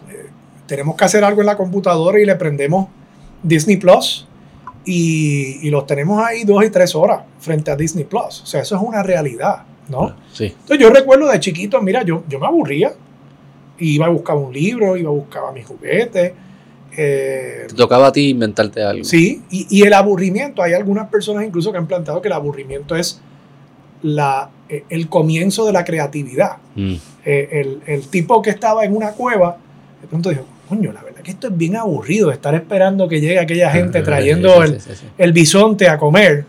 eh, 0.09 0.27
tenemos 0.67 0.97
que 0.97 1.05
hacer 1.05 1.25
algo 1.25 1.41
en 1.41 1.47
la 1.47 1.57
computadora 1.57 2.19
y 2.19 2.25
le 2.25 2.35
prendemos 2.37 2.89
Disney 3.43 3.77
Plus 3.77 4.27
y, 4.85 5.67
y 5.67 5.71
los 5.71 5.87
tenemos 5.87 6.25
ahí 6.25 6.45
dos 6.45 6.65
y 6.65 6.71
tres 6.71 6.95
horas 6.95 7.23
frente 7.39 7.71
a 7.71 7.77
Disney 7.77 8.05
Plus. 8.05 8.43
O 8.43 8.47
sea, 8.47 8.63
eso 8.63 8.77
es 8.77 8.83
una 8.83 9.03
realidad, 9.03 9.65
¿no? 9.89 10.15
Sí. 10.33 10.45
Entonces 10.47 10.79
yo 10.79 10.91
recuerdo 10.91 11.29
de 11.29 11.41
chiquito, 11.41 11.81
mira, 11.83 12.03
yo, 12.03 12.25
yo 12.29 12.39
me 12.39 12.47
aburría. 12.47 12.93
Iba 13.79 14.07
a 14.07 14.11
buscar 14.11 14.37
un 14.37 14.53
libro, 14.53 14.97
iba 14.97 15.09
a 15.11 15.13
buscar 15.13 15.43
mis 15.53 15.67
juguetes. 15.67 16.33
eh, 16.97 17.65
Te 17.69 17.75
tocaba 17.75 18.09
a 18.09 18.13
ti 18.13 18.29
inventarte 18.31 18.83
algo. 18.83 19.05
Sí, 19.05 19.43
y, 19.51 19.67
y 19.71 19.83
el 19.83 19.93
aburrimiento, 19.93 20.63
hay 20.63 20.75
algunas 20.75 21.09
personas 21.09 21.45
incluso 21.45 21.73
que 21.73 21.79
han 21.79 21.87
planteado 21.87 22.21
que 22.23 22.29
el 22.29 22.35
aburrimiento 22.35 22.95
es 22.95 23.21
la, 24.03 24.51
eh, 24.69 24.85
el 24.89 25.09
comienzo 25.09 25.65
de 25.67 25.73
la 25.73 25.85
creatividad. 25.85 26.59
Mm. 26.77 26.95
Eh, 27.25 27.49
el, 27.53 27.81
el 27.87 28.07
tipo 28.09 28.41
que 28.43 28.51
estaba 28.51 28.85
en 28.85 28.95
una 28.95 29.13
cueva, 29.13 29.57
de 30.01 30.07
pronto 30.09 30.29
dijo, 30.31 30.45
coño, 30.69 30.93
la 30.93 31.03
verdad 31.03 31.23
que 31.23 31.31
esto 31.33 31.49
es 31.49 31.57
bien 31.57 31.77
aburrido, 31.77 32.31
estar 32.31 32.55
esperando 32.55 33.09
que 33.09 33.21
llegue 33.21 33.39
aquella 33.39 33.71
gente 33.71 33.99
Sí, 34.01 34.05
trayendo 34.05 34.55
sí, 34.55 34.73
el, 34.73 34.81
sí, 34.81 34.91
sí, 34.91 34.97
sí. 35.01 35.07
el 35.19 35.33
bisonte 35.33 35.89
a 35.89 35.99
comer, 35.99 36.45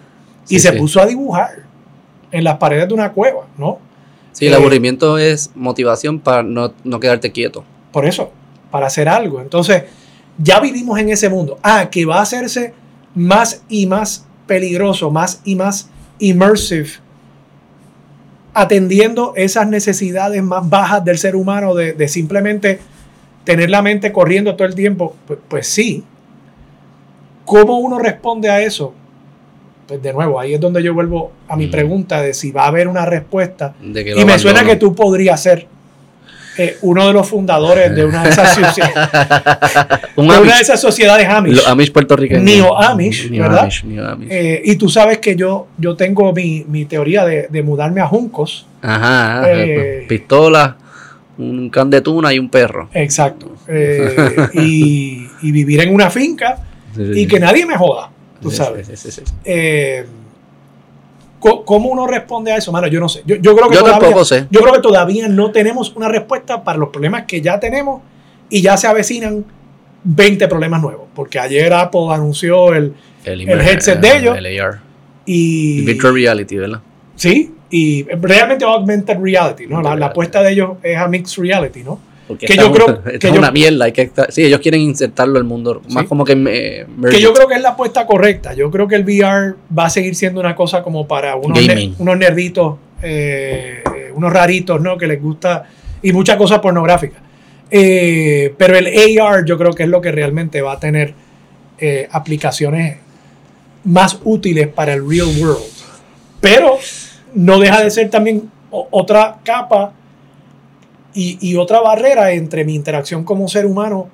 y 0.50 0.60
se 0.60 0.74
puso 0.74 1.00
a 1.02 1.06
dibujar 1.06 1.63
en 2.34 2.44
las 2.44 2.58
paredes 2.58 2.90
de 2.90 2.94
una 2.94 3.14
cueva, 3.14 3.46
¿no? 3.58 3.78
Sí, 4.34 4.48
el 4.48 4.54
Eh, 4.54 4.56
aburrimiento 4.56 5.18
es 5.18 5.52
motivación 5.56 6.20
para 6.20 6.44
no, 6.44 6.74
no 6.84 7.00
quedarte 7.00 7.32
quieto. 7.32 7.64
Por 7.92 8.06
eso, 8.06 8.32
para 8.72 8.88
hacer 8.88 9.08
algo. 9.08 9.40
Entonces, 9.40 9.84
ya 10.38 10.60
vivimos 10.60 11.00
en 11.00 11.10
ese 11.10 11.30
mundo. 11.30 11.60
Ah, 11.62 11.90
que 11.92 12.06
va 12.06 12.18
a 12.18 12.22
hacerse 12.24 12.74
más 13.14 13.64
y 13.70 13.86
más 13.86 14.26
peligroso, 14.48 15.12
más 15.12 15.42
y 15.46 15.56
más 15.56 15.90
immersive, 16.18 16.90
atendiendo 18.54 19.34
esas 19.36 19.68
necesidades 19.68 20.42
más 20.44 20.68
bajas 20.68 21.06
del 21.06 21.18
ser 21.18 21.36
humano 21.36 21.76
de, 21.76 21.94
de 21.94 22.08
simplemente 22.08 22.80
tener 23.44 23.70
la 23.70 23.82
mente 23.82 24.12
corriendo 24.12 24.56
todo 24.56 24.68
el 24.68 24.76
tiempo. 24.76 25.16
Pues, 25.28 25.40
pues 25.48 25.68
sí. 25.68 26.04
¿Cómo 27.46 27.78
uno 27.78 28.00
responde 28.00 28.50
a 28.50 28.62
eso? 28.62 28.94
Pues 29.88 30.02
de 30.02 30.14
nuevo, 30.14 30.40
ahí 30.40 30.54
es 30.54 30.60
donde 30.62 30.82
yo 30.82 30.94
vuelvo 30.94 31.32
a 31.48 31.56
mi 31.56 31.68
Mm. 31.68 31.72
pregunta 31.72 32.22
de 32.22 32.34
si 32.34 32.52
va 32.52 32.64
a 32.64 32.68
haber 32.68 32.88
una 32.88 33.06
respuesta. 33.06 33.74
De 33.82 34.04
que 34.06 34.12
Y 34.20 34.24
me 34.26 34.40
suena 34.40 34.64
que 34.64 34.76
tú 34.78 34.96
podrías 34.96 35.42
ser 35.42 35.68
eh, 36.58 36.78
uno 36.84 37.08
de 37.08 37.14
los 37.14 37.28
fundadores 37.28 37.96
de 37.96 38.06
una 38.06 38.24
de 38.24 38.30
esas, 38.30 38.56
Un 40.16 40.28
de 40.28 40.38
una 40.40 40.56
de 40.56 40.62
esas 40.62 40.80
sociedades 40.80 41.28
Amish. 41.28 41.56
Los 41.56 41.68
Amish 41.68 41.92
puertorriqueños. 41.92 42.44
Neo 42.44 42.78
Amish, 42.80 43.30
Neo 43.32 43.42
¿verdad? 43.44 43.64
Amish, 43.64 43.84
Neo 43.86 44.08
Amish. 44.08 44.28
Eh, 44.32 44.62
y 44.64 44.76
tú 44.76 44.88
sabes 44.88 45.18
que 45.18 45.36
yo, 45.36 45.68
yo 45.78 45.96
tengo 45.96 46.32
mi, 46.32 46.64
mi 46.68 46.86
teoría 46.86 47.26
de, 47.26 47.48
de 47.50 47.64
mudarme 47.64 48.02
a 48.02 48.08
Juncos. 48.08 48.68
Ajá. 48.84 49.44
eh, 49.52 50.06
Pistola, 50.08 50.78
Un 51.40 51.70
can 51.72 51.90
de 51.90 52.02
tuna 52.02 52.32
y 52.34 52.38
un 52.40 52.50
perro. 52.50 52.88
Exacto. 52.94 53.54
Eh, 53.68 54.36
y, 54.54 55.28
y 55.42 55.52
vivir 55.52 55.82
en 55.82 55.94
una 55.94 56.10
finca 56.12 56.60
y 56.96 57.26
que 57.26 57.40
nadie 57.40 57.66
me 57.66 57.76
joda, 57.76 58.12
tú 58.44 58.52
sabes. 58.52 58.88
sí, 58.88 58.96
sí, 58.98 59.12
sí. 59.12 59.22
Eh, 59.46 60.06
¿Cómo 61.40 61.90
uno 61.90 62.08
responde 62.08 62.52
a 62.54 62.58
eso, 62.58 62.72
mano? 62.72 62.88
Yo 62.88 63.02
no 63.02 63.10
sé. 63.10 63.22
Yo, 63.26 63.36
yo 63.36 63.54
creo 63.56 63.68
que 63.68 63.76
Yo 63.76 63.82
todavía, 63.82 64.00
tampoco 64.00 64.24
sé. 64.24 64.48
Yo 64.50 64.62
creo 64.62 64.74
que 64.74 64.80
todavía 64.80 65.28
no 65.28 65.52
tenemos 65.52 65.94
una 65.96 66.08
respuesta 66.08 66.64
para 66.64 66.78
los 66.78 66.90
problemas 66.90 67.26
que 67.26 67.42
ya 67.42 67.60
tenemos 67.60 68.02
y 68.50 68.62
ya 68.62 68.78
se 68.78 68.88
avecinan 68.88 69.44
20 70.06 70.48
problemas 70.48 70.82
nuevos. 70.82 71.08
Porque 71.14 71.40
ayer 71.40 71.74
Apple 71.74 72.08
anunció 72.12 72.74
el 72.74 72.94
El, 73.26 73.50
El 73.50 73.60
headset 73.60 74.00
de 74.00 74.18
ellos. 74.18 74.38
El 74.38 74.60
AR. 74.62 74.80
y 75.26 75.82
Virtual 75.82 76.14
Reality, 76.14 76.56
¿verdad? 76.58 76.82
sí 77.16 77.54
y 77.74 78.04
realmente 78.04 78.64
augmented 78.66 79.18
reality, 79.20 79.66
¿no? 79.66 79.82
La, 79.82 79.96
la 79.96 80.06
apuesta 80.08 80.44
de 80.44 80.52
ellos 80.52 80.74
es 80.84 80.96
a 80.96 81.08
mixed 81.08 81.42
reality, 81.42 81.84
¿no? 81.84 82.00
Porque 82.34 82.46
Que 82.46 82.56
yo 82.56 82.72
creo- 82.72 83.04
que 83.04 83.16
es 83.16 83.20
yo- 83.34 83.40
una 83.40 83.52
mierda. 83.52 83.86
Hay 83.86 83.92
que, 83.92 84.02
estar- 84.04 84.32
sí, 84.32 84.44
ellos 84.46 84.60
quieren 84.60 84.82
insertarlo 84.82 85.38
al 85.38 85.44
mundo. 85.46 85.82
Más 85.90 86.04
Sí. 86.04 86.08
como 86.10 86.24
que 86.26 86.34
eh, 86.34 86.86
Que 87.10 87.22
yo 87.22 87.34
creo 87.34 87.48
que 87.48 87.56
es 87.56 87.62
la 87.62 87.70
apuesta 87.70 88.06
correcta. 88.06 88.54
Yo 88.54 88.70
creo 88.72 88.88
que 88.88 88.96
el 88.96 89.04
VR 89.04 89.56
va 89.78 89.86
a 89.86 89.90
seguir 89.90 90.16
siendo 90.16 90.40
una 90.40 90.56
cosa 90.56 90.84
como 90.84 91.08
para 91.08 91.36
unos, 91.36 91.66
ne- 91.66 91.94
unos 91.98 92.18
nerditos, 92.18 92.76
eh, 93.02 93.84
unos 94.16 94.32
raritos, 94.34 94.80
¿no? 94.82 94.98
Que 94.98 95.08
les 95.08 95.22
gusta 95.22 95.64
y 96.02 96.12
muchas 96.14 96.38
cosas 96.38 96.60
pornográficas. 96.60 97.22
Eh, 97.72 98.54
pero 98.58 98.78
el 98.78 98.88
AR 99.20 99.44
yo 99.46 99.58
creo 99.58 99.72
que 99.74 99.84
es 99.84 99.90
lo 99.90 100.00
que 100.02 100.12
realmente 100.12 100.62
va 100.62 100.74
a 100.74 100.80
tener 100.80 101.14
aplicaciones 102.12 102.98
más 103.84 104.20
útiles 104.24 104.68
para 104.68 104.94
el 104.94 105.08
real 105.10 105.28
world. 105.40 105.64
Pero 106.40 106.78
no 107.34 107.60
deja 107.60 107.84
de 107.84 107.90
ser 107.90 108.10
también 108.10 108.50
otra 108.72 109.38
capa 109.44 109.94
y, 111.14 111.38
y 111.42 111.56
otra 111.56 111.80
barrera 111.82 112.32
entre 112.32 112.66
mi 112.66 112.76
interacción 112.76 113.24
como 113.24 113.48
ser 113.48 113.66
humano 113.66 114.10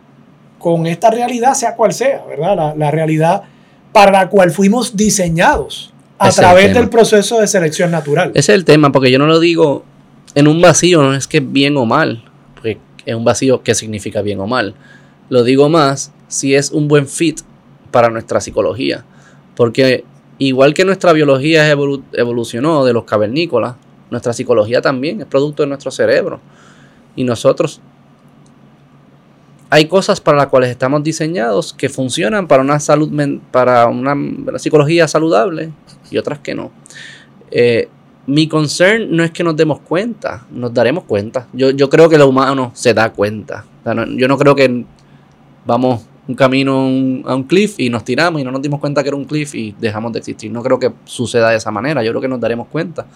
con 0.57 0.87
esta 0.87 1.09
realidad, 1.09 1.53
sea 1.53 1.75
cual 1.75 1.93
sea, 1.93 2.23
¿verdad? 2.25 2.55
La, 2.55 2.75
la 2.75 2.91
realidad 2.91 3.43
para 3.91 4.11
la 4.11 4.29
cual 4.29 4.51
fuimos 4.51 4.95
diseñados 4.95 5.93
a 6.17 6.29
es 6.29 6.35
través 6.35 6.73
del 6.73 6.89
proceso 6.89 7.39
de 7.39 7.47
selección 7.47 7.91
natural. 7.91 8.31
Ese 8.35 8.51
es 8.51 8.57
el 8.57 8.65
tema, 8.65 8.91
porque 8.91 9.09
yo 9.09 9.17
no 9.19 9.25
lo 9.25 9.39
digo 9.39 9.83
en 10.35 10.47
un 10.47 10.61
vacío, 10.61 11.01
no 11.01 11.15
es 11.15 11.27
que 11.27 11.37
es 11.37 11.51
bien 11.51 11.77
o 11.77 11.85
mal, 11.85 12.23
porque 12.53 12.77
es 13.05 13.15
un 13.15 13.23
vacío 13.23 13.63
que 13.63 13.73
significa 13.73 14.21
bien 14.21 14.39
o 14.41 14.47
mal. 14.47 14.75
Lo 15.29 15.43
digo 15.43 15.69
más 15.69 16.11
si 16.27 16.55
es 16.55 16.71
un 16.71 16.87
buen 16.87 17.07
fit 17.07 17.39
para 17.91 18.09
nuestra 18.09 18.41
psicología, 18.41 19.05
porque 19.55 20.03
igual 20.37 20.73
que 20.73 20.85
nuestra 20.85 21.13
biología 21.13 21.73
evolu- 21.73 22.03
evolucionó 22.13 22.83
de 22.85 22.93
los 22.93 23.05
cavernícolas, 23.05 23.75
nuestra 24.11 24.33
psicología 24.33 24.81
también 24.81 25.21
es 25.21 25.27
producto 25.27 25.63
de 25.63 25.67
nuestro 25.67 25.89
cerebro. 25.89 26.41
Y 27.19 27.25
nosotros 27.25 27.81
hay 29.69 29.89
cosas 29.89 30.21
para 30.21 30.37
las 30.37 30.47
cuales 30.47 30.69
estamos 30.69 31.03
diseñados 31.03 31.73
que 31.73 31.89
funcionan 31.89 32.47
para 32.47 32.63
una 32.63 32.79
salud 32.79 33.11
para 33.51 33.87
una, 33.87 34.15
psicología 34.57 35.05
saludable 35.05 35.73
y 36.09 36.17
otras 36.17 36.39
que 36.39 36.55
no. 36.55 36.71
Eh, 37.51 37.89
mi 38.25 38.47
concern 38.47 39.13
no 39.13 39.25
es 39.25 39.31
que 39.31 39.43
nos 39.43 39.57
demos 39.57 39.81
cuenta, 39.81 40.45
nos 40.49 40.73
daremos 40.73 41.03
cuenta. 41.03 41.45
Yo, 41.51 41.71
yo 41.71 41.89
creo 41.89 42.07
que 42.07 42.15
el 42.15 42.21
humano 42.21 42.71
se 42.73 42.93
da 42.93 43.11
cuenta. 43.11 43.65
Yo 44.15 44.29
no 44.29 44.37
creo 44.37 44.55
que 44.55 44.85
vamos 45.65 46.05
un 46.25 46.35
camino 46.35 46.71
a 47.25 47.35
un 47.35 47.43
cliff 47.43 47.75
y 47.79 47.89
nos 47.89 48.05
tiramos 48.05 48.39
y 48.39 48.45
no 48.45 48.51
nos 48.51 48.61
dimos 48.61 48.79
cuenta 48.79 49.03
que 49.03 49.09
era 49.09 49.17
un 49.17 49.25
cliff 49.25 49.55
y 49.55 49.75
dejamos 49.77 50.13
de 50.13 50.19
existir. 50.19 50.49
No 50.53 50.63
creo 50.63 50.79
que 50.79 50.93
suceda 51.03 51.49
de 51.49 51.57
esa 51.57 51.69
manera. 51.69 52.01
Yo 52.01 52.11
creo 52.13 52.21
que 52.21 52.29
nos 52.29 52.39
daremos 52.39 52.67
cuenta. 52.67 53.07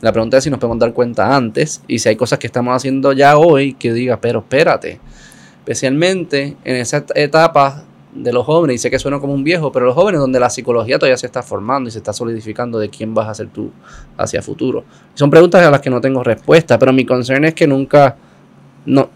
La 0.00 0.12
pregunta 0.12 0.36
es 0.38 0.44
si 0.44 0.50
nos 0.50 0.60
podemos 0.60 0.78
dar 0.78 0.92
cuenta 0.92 1.34
antes 1.34 1.82
y 1.88 1.98
si 1.98 2.08
hay 2.08 2.16
cosas 2.16 2.38
que 2.38 2.46
estamos 2.46 2.74
haciendo 2.74 3.12
ya 3.12 3.36
hoy 3.36 3.74
que 3.74 3.92
diga, 3.92 4.20
pero 4.20 4.38
espérate. 4.40 5.00
Especialmente 5.60 6.56
en 6.64 6.76
esa 6.76 6.98
et- 6.98 7.12
etapa 7.16 7.84
de 8.14 8.32
los 8.32 8.46
jóvenes, 8.46 8.76
y 8.76 8.78
sé 8.78 8.90
que 8.90 8.98
suena 8.98 9.18
como 9.20 9.34
un 9.34 9.44
viejo, 9.44 9.70
pero 9.70 9.84
los 9.86 9.94
jóvenes 9.94 10.20
donde 10.20 10.40
la 10.40 10.48
psicología 10.50 10.98
todavía 10.98 11.16
se 11.18 11.26
está 11.26 11.42
formando 11.42 11.88
y 11.88 11.92
se 11.92 11.98
está 11.98 12.12
solidificando 12.12 12.78
de 12.78 12.88
quién 12.88 13.12
vas 13.12 13.28
a 13.28 13.34
ser 13.34 13.48
tú 13.48 13.70
hacia 14.16 14.40
futuro. 14.40 14.84
Son 15.14 15.30
preguntas 15.30 15.62
a 15.66 15.70
las 15.70 15.80
que 15.80 15.90
no 15.90 16.00
tengo 16.00 16.22
respuesta, 16.24 16.78
pero 16.78 16.92
mi 16.92 17.04
concern 17.04 17.44
es 17.44 17.54
que 17.54 17.66
nunca 17.66 18.16
no, 18.86 19.10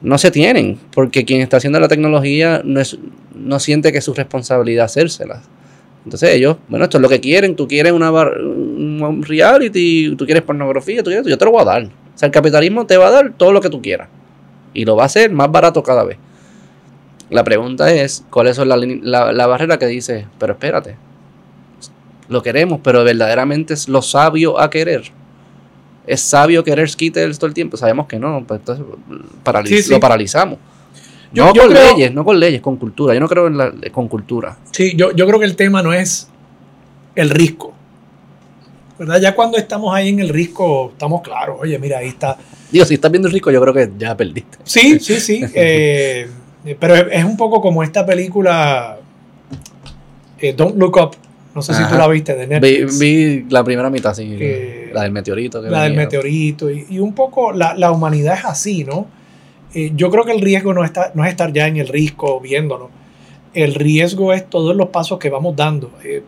no 0.00 0.16
se 0.18 0.30
tienen, 0.30 0.78
porque 0.94 1.24
quien 1.24 1.42
está 1.42 1.58
haciendo 1.58 1.78
la 1.78 1.88
tecnología 1.88 2.62
no, 2.64 2.80
es, 2.80 2.98
no 3.34 3.58
siente 3.60 3.92
que 3.92 3.98
es 3.98 4.04
su 4.04 4.14
responsabilidad 4.14 4.86
hacérselas. 4.86 5.42
Entonces 6.06 6.30
ellos, 6.34 6.56
bueno, 6.68 6.84
esto 6.84 6.98
es 6.98 7.02
lo 7.02 7.08
que 7.08 7.20
quieren, 7.20 7.56
tú 7.56 7.66
quieres 7.66 7.90
una 7.92 8.10
bar- 8.12 8.38
un 8.40 9.24
reality, 9.26 10.14
tú 10.16 10.24
quieres 10.24 10.44
pornografía, 10.44 11.02
tú 11.02 11.10
quieres, 11.10 11.26
yo 11.26 11.36
te 11.36 11.44
lo 11.44 11.50
voy 11.50 11.62
a 11.62 11.64
dar. 11.64 11.82
O 11.84 11.90
sea, 12.18 12.26
el 12.26 12.32
capitalismo 12.32 12.86
te 12.86 12.96
va 12.96 13.08
a 13.08 13.10
dar 13.10 13.32
todo 13.36 13.52
lo 13.52 13.60
que 13.60 13.68
tú 13.70 13.82
quieras. 13.82 14.08
Y 14.72 14.84
lo 14.84 14.94
va 14.94 15.02
a 15.02 15.06
hacer 15.06 15.32
más 15.32 15.50
barato 15.50 15.82
cada 15.82 16.04
vez. 16.04 16.16
La 17.28 17.42
pregunta 17.42 17.92
es, 17.92 18.24
¿cuál 18.30 18.46
es 18.46 18.56
la, 18.58 18.76
la, 18.76 19.32
la 19.32 19.46
barrera 19.48 19.78
que 19.80 19.86
dice, 19.86 20.26
pero 20.38 20.52
espérate, 20.52 20.94
lo 22.28 22.40
queremos, 22.42 22.78
pero 22.84 23.02
verdaderamente 23.02 23.74
es 23.74 23.88
lo 23.88 24.00
sabio 24.00 24.60
a 24.60 24.70
querer? 24.70 25.02
¿Es 26.06 26.20
sabio 26.20 26.62
querer 26.62 26.88
skittles 26.88 27.36
todo 27.36 27.48
el 27.48 27.54
tiempo? 27.54 27.76
Sabemos 27.76 28.06
que 28.06 28.20
no, 28.20 28.44
pues 28.46 28.60
entonces 28.60 28.84
paraliz- 29.44 29.66
Sí, 29.66 29.82
sí. 29.82 29.90
lo 29.90 29.98
paralizamos. 29.98 30.58
Yo- 31.32 31.46
no 31.46 31.54
yo 31.54 31.62
con 31.62 31.70
creo- 31.72 31.92
leyes, 31.96 32.12
no 32.14 32.24
con 32.24 32.40
leyes, 32.40 32.60
con 32.60 32.76
cultura. 32.76 33.14
Yo 33.14 33.20
no 33.20 33.28
creo 33.28 33.46
en 33.48 33.56
la, 33.58 33.72
con 33.92 34.08
cultura. 34.08 34.56
Sí, 34.70 34.94
yo, 34.96 35.12
yo 35.12 35.26
creo 35.26 35.38
que 35.38 35.46
el 35.46 35.56
tema 35.56 35.82
no 35.82 35.92
es 35.92 36.28
el 37.14 37.30
risco. 37.30 37.72
¿Verdad? 38.98 39.20
Ya 39.20 39.34
cuando 39.34 39.58
estamos 39.58 39.94
ahí 39.94 40.08
en 40.08 40.20
el 40.20 40.28
risco, 40.30 40.90
estamos 40.92 41.20
claros. 41.22 41.58
Oye, 41.60 41.78
mira, 41.78 41.98
ahí 41.98 42.08
está. 42.08 42.38
Digo, 42.70 42.84
si 42.86 42.94
estás 42.94 43.10
viendo 43.10 43.28
el 43.28 43.34
rico, 43.34 43.50
yo 43.50 43.60
creo 43.60 43.74
que 43.74 43.90
ya 43.98 44.16
perdiste. 44.16 44.58
Sí, 44.64 44.98
sí, 45.00 45.20
sí. 45.20 45.44
eh, 45.54 46.26
pero 46.80 46.94
es, 46.94 47.24
un 47.24 47.36
poco 47.36 47.60
como 47.60 47.82
esta 47.82 48.06
película 48.06 48.96
eh, 50.40 50.52
Don't 50.56 50.76
Look 50.76 50.96
Up. 50.96 51.16
No 51.54 51.62
sé 51.62 51.72
si 51.72 51.82
tú 51.88 51.94
la 51.94 52.06
viste 52.08 52.34
de 52.34 52.44
Vi, 52.46 52.52
Netflix. 52.60 52.98
vi 52.98 53.46
la 53.48 53.64
primera 53.64 53.88
mitad, 53.88 54.12
sí. 54.14 54.38
La 54.92 55.02
del 55.04 55.12
meteorito. 55.12 55.62
que 55.62 55.70
la 55.70 55.84
del 55.84 55.94
meteorito. 55.94 56.70
Y, 56.70 56.86
y 56.90 56.98
un 56.98 57.14
poco 57.14 57.52
la, 57.52 57.74
la 57.74 57.90
humanidad 57.92 58.34
es 58.38 58.44
así, 58.44 58.84
¿no? 58.84 59.06
Eh, 59.76 59.92
yo 59.94 60.10
creo 60.10 60.24
que 60.24 60.32
el 60.32 60.40
riesgo 60.40 60.72
no, 60.72 60.84
está, 60.84 61.12
no 61.14 61.22
es 61.22 61.30
estar 61.32 61.52
ya 61.52 61.66
en 61.66 61.76
el 61.76 61.88
risco 61.88 62.40
viéndolo. 62.40 62.88
El 63.52 63.74
riesgo 63.74 64.32
es 64.32 64.48
todos 64.48 64.74
los 64.74 64.88
pasos 64.88 65.18
que 65.18 65.28
vamos 65.28 65.54
dando. 65.54 65.92
Eh, 66.02 66.22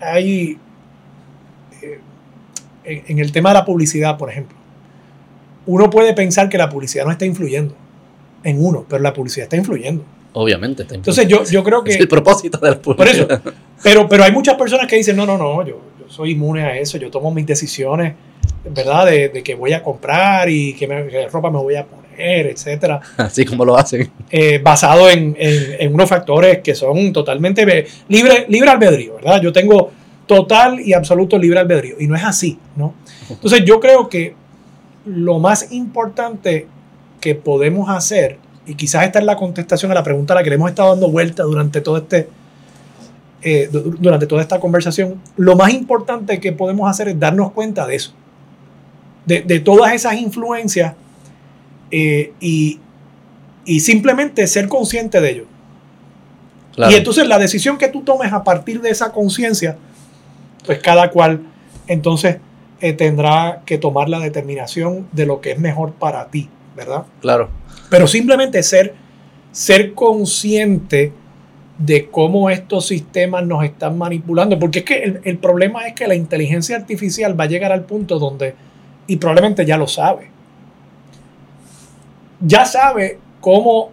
hay. 0.00 0.56
eh, 1.82 1.98
en, 2.84 3.18
el 3.18 3.32
tema 3.32 3.48
de 3.48 3.54
la 3.54 3.64
publicidad, 3.64 4.16
por 4.16 4.30
ejemplo, 4.30 4.56
uno 5.66 5.90
puede 5.90 6.14
pensar 6.14 6.48
que 6.48 6.56
la 6.56 6.68
publicidad 6.68 7.04
no 7.04 7.10
está 7.10 7.26
influyendo 7.26 7.74
en 8.44 8.64
uno, 8.64 8.86
pero 8.88 9.02
la 9.02 9.12
publicidad 9.12 9.44
está 9.44 9.56
influyendo. 9.56 10.04
Obviamente. 10.34 10.82
está 10.84 10.94
Entonces 10.94 11.26
yo, 11.26 11.42
yo 11.46 11.64
creo 11.64 11.84
es 11.84 11.96
que... 11.96 12.02
el 12.02 12.08
propósito 12.08 12.58
de 12.58 12.70
la 12.70 12.80
Por 12.80 12.94
eso. 13.08 13.26
publicidad. 13.26 13.54
Pero, 13.82 14.08
pero 14.08 14.22
hay 14.22 14.30
muchas 14.30 14.54
personas 14.54 14.86
que 14.86 14.94
dicen, 14.94 15.16
no, 15.16 15.26
no, 15.26 15.36
no, 15.36 15.66
yo, 15.66 15.80
yo 15.98 16.08
soy 16.08 16.30
inmune 16.30 16.62
a 16.62 16.78
eso, 16.78 16.96
yo 16.96 17.10
tomo 17.10 17.32
mis 17.32 17.44
decisiones, 17.44 18.14
¿verdad? 18.70 19.06
De, 19.06 19.30
de 19.30 19.42
que 19.42 19.56
voy 19.56 19.72
a 19.72 19.82
comprar 19.82 20.48
y 20.48 20.74
qué 20.74 21.28
ropa 21.32 21.50
me 21.50 21.58
voy 21.58 21.74
a 21.74 21.84
poner, 21.84 22.07
etcétera, 22.18 23.00
Así 23.16 23.44
como 23.44 23.64
lo 23.64 23.76
hacen. 23.76 24.10
eh, 24.30 24.58
basado 24.62 25.08
en, 25.08 25.36
en- 25.38 25.76
en 25.80 25.94
unos 25.94 26.08
factores 26.08 26.58
que 26.58 26.74
son 26.74 27.12
totalmente 27.12 27.64
libre, 28.08 28.46
libre 28.48 28.70
albedrío, 28.70 29.14
¿verdad? 29.16 29.40
Yo 29.42 29.52
tengo 29.52 29.90
total 30.26 30.80
y 30.80 30.92
absoluto 30.92 31.38
libre 31.38 31.58
albedrío 31.58 31.96
y 31.98 32.06
no 32.06 32.14
es 32.16 32.24
así, 32.24 32.58
¿no? 32.76 32.94
Entonces 33.30 33.62
yo 33.64 33.80
creo 33.80 34.08
que 34.08 34.34
lo 35.06 35.38
más 35.38 35.72
importante 35.72 36.66
que 37.20 37.34
podemos 37.34 37.88
hacer, 37.88 38.38
y 38.66 38.74
quizás 38.74 39.04
esta 39.04 39.18
es 39.18 39.24
la 39.24 39.36
contestación 39.36 39.90
a 39.90 39.94
la 39.94 40.02
pregunta 40.02 40.34
a 40.34 40.36
la 40.36 40.42
que 40.42 40.50
le 40.50 40.56
hemos 40.56 40.68
estado 40.68 40.90
dando 40.90 41.08
vuelta 41.10 41.42
durante 41.44 41.80
todo 41.80 41.96
este 41.96 42.28
eh, 43.42 43.68
du- 43.72 43.96
durante 43.98 44.26
toda 44.26 44.42
esta 44.42 44.58
conversación, 44.60 45.20
lo 45.36 45.56
más 45.56 45.72
importante 45.72 46.40
que 46.40 46.52
podemos 46.52 46.90
hacer 46.90 47.08
es 47.08 47.18
darnos 47.18 47.52
cuenta 47.52 47.86
de 47.86 47.94
eso, 47.96 48.12
de, 49.24 49.42
de 49.42 49.60
todas 49.60 49.92
esas 49.94 50.14
influencias 50.14 50.94
eh, 51.90 52.32
y, 52.40 52.80
y 53.64 53.80
simplemente 53.80 54.46
ser 54.46 54.68
consciente 54.68 55.20
de 55.20 55.30
ello. 55.30 55.46
Claro. 56.74 56.92
Y 56.92 56.96
entonces 56.96 57.26
la 57.26 57.38
decisión 57.38 57.78
que 57.78 57.88
tú 57.88 58.02
tomes 58.02 58.32
a 58.32 58.44
partir 58.44 58.80
de 58.80 58.90
esa 58.90 59.12
conciencia, 59.12 59.76
pues 60.64 60.78
cada 60.80 61.10
cual 61.10 61.42
entonces 61.86 62.38
eh, 62.80 62.92
tendrá 62.92 63.62
que 63.66 63.78
tomar 63.78 64.08
la 64.08 64.20
determinación 64.20 65.08
de 65.12 65.26
lo 65.26 65.40
que 65.40 65.52
es 65.52 65.58
mejor 65.58 65.94
para 65.94 66.28
ti, 66.28 66.48
¿verdad? 66.76 67.04
claro. 67.20 67.48
Pero 67.90 68.06
simplemente 68.06 68.62
ser, 68.62 68.94
ser 69.50 69.94
consciente 69.94 71.12
de 71.78 72.08
cómo 72.10 72.50
estos 72.50 72.86
sistemas 72.86 73.46
nos 73.46 73.64
están 73.64 73.96
manipulando. 73.96 74.58
Porque 74.58 74.80
es 74.80 74.84
que 74.84 75.02
el, 75.02 75.20
el 75.24 75.38
problema 75.38 75.86
es 75.86 75.94
que 75.94 76.06
la 76.06 76.14
inteligencia 76.14 76.76
artificial 76.76 77.38
va 77.38 77.44
a 77.44 77.46
llegar 77.46 77.72
al 77.72 77.84
punto 77.84 78.18
donde, 78.18 78.54
y 79.06 79.16
probablemente 79.16 79.64
ya 79.64 79.78
lo 79.78 79.86
sabe, 79.86 80.30
ya 82.40 82.64
sabe 82.64 83.18
cómo 83.40 83.90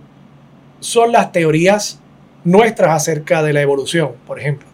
son 0.79 1.11
las 1.11 1.31
teorías 1.31 1.99
nuestras 2.43 2.95
acerca 2.95 3.41
de 3.43 3.53
la 3.53 3.61
evolución, 3.61 4.11
por 4.25 4.39
ejemplo. 4.39 4.67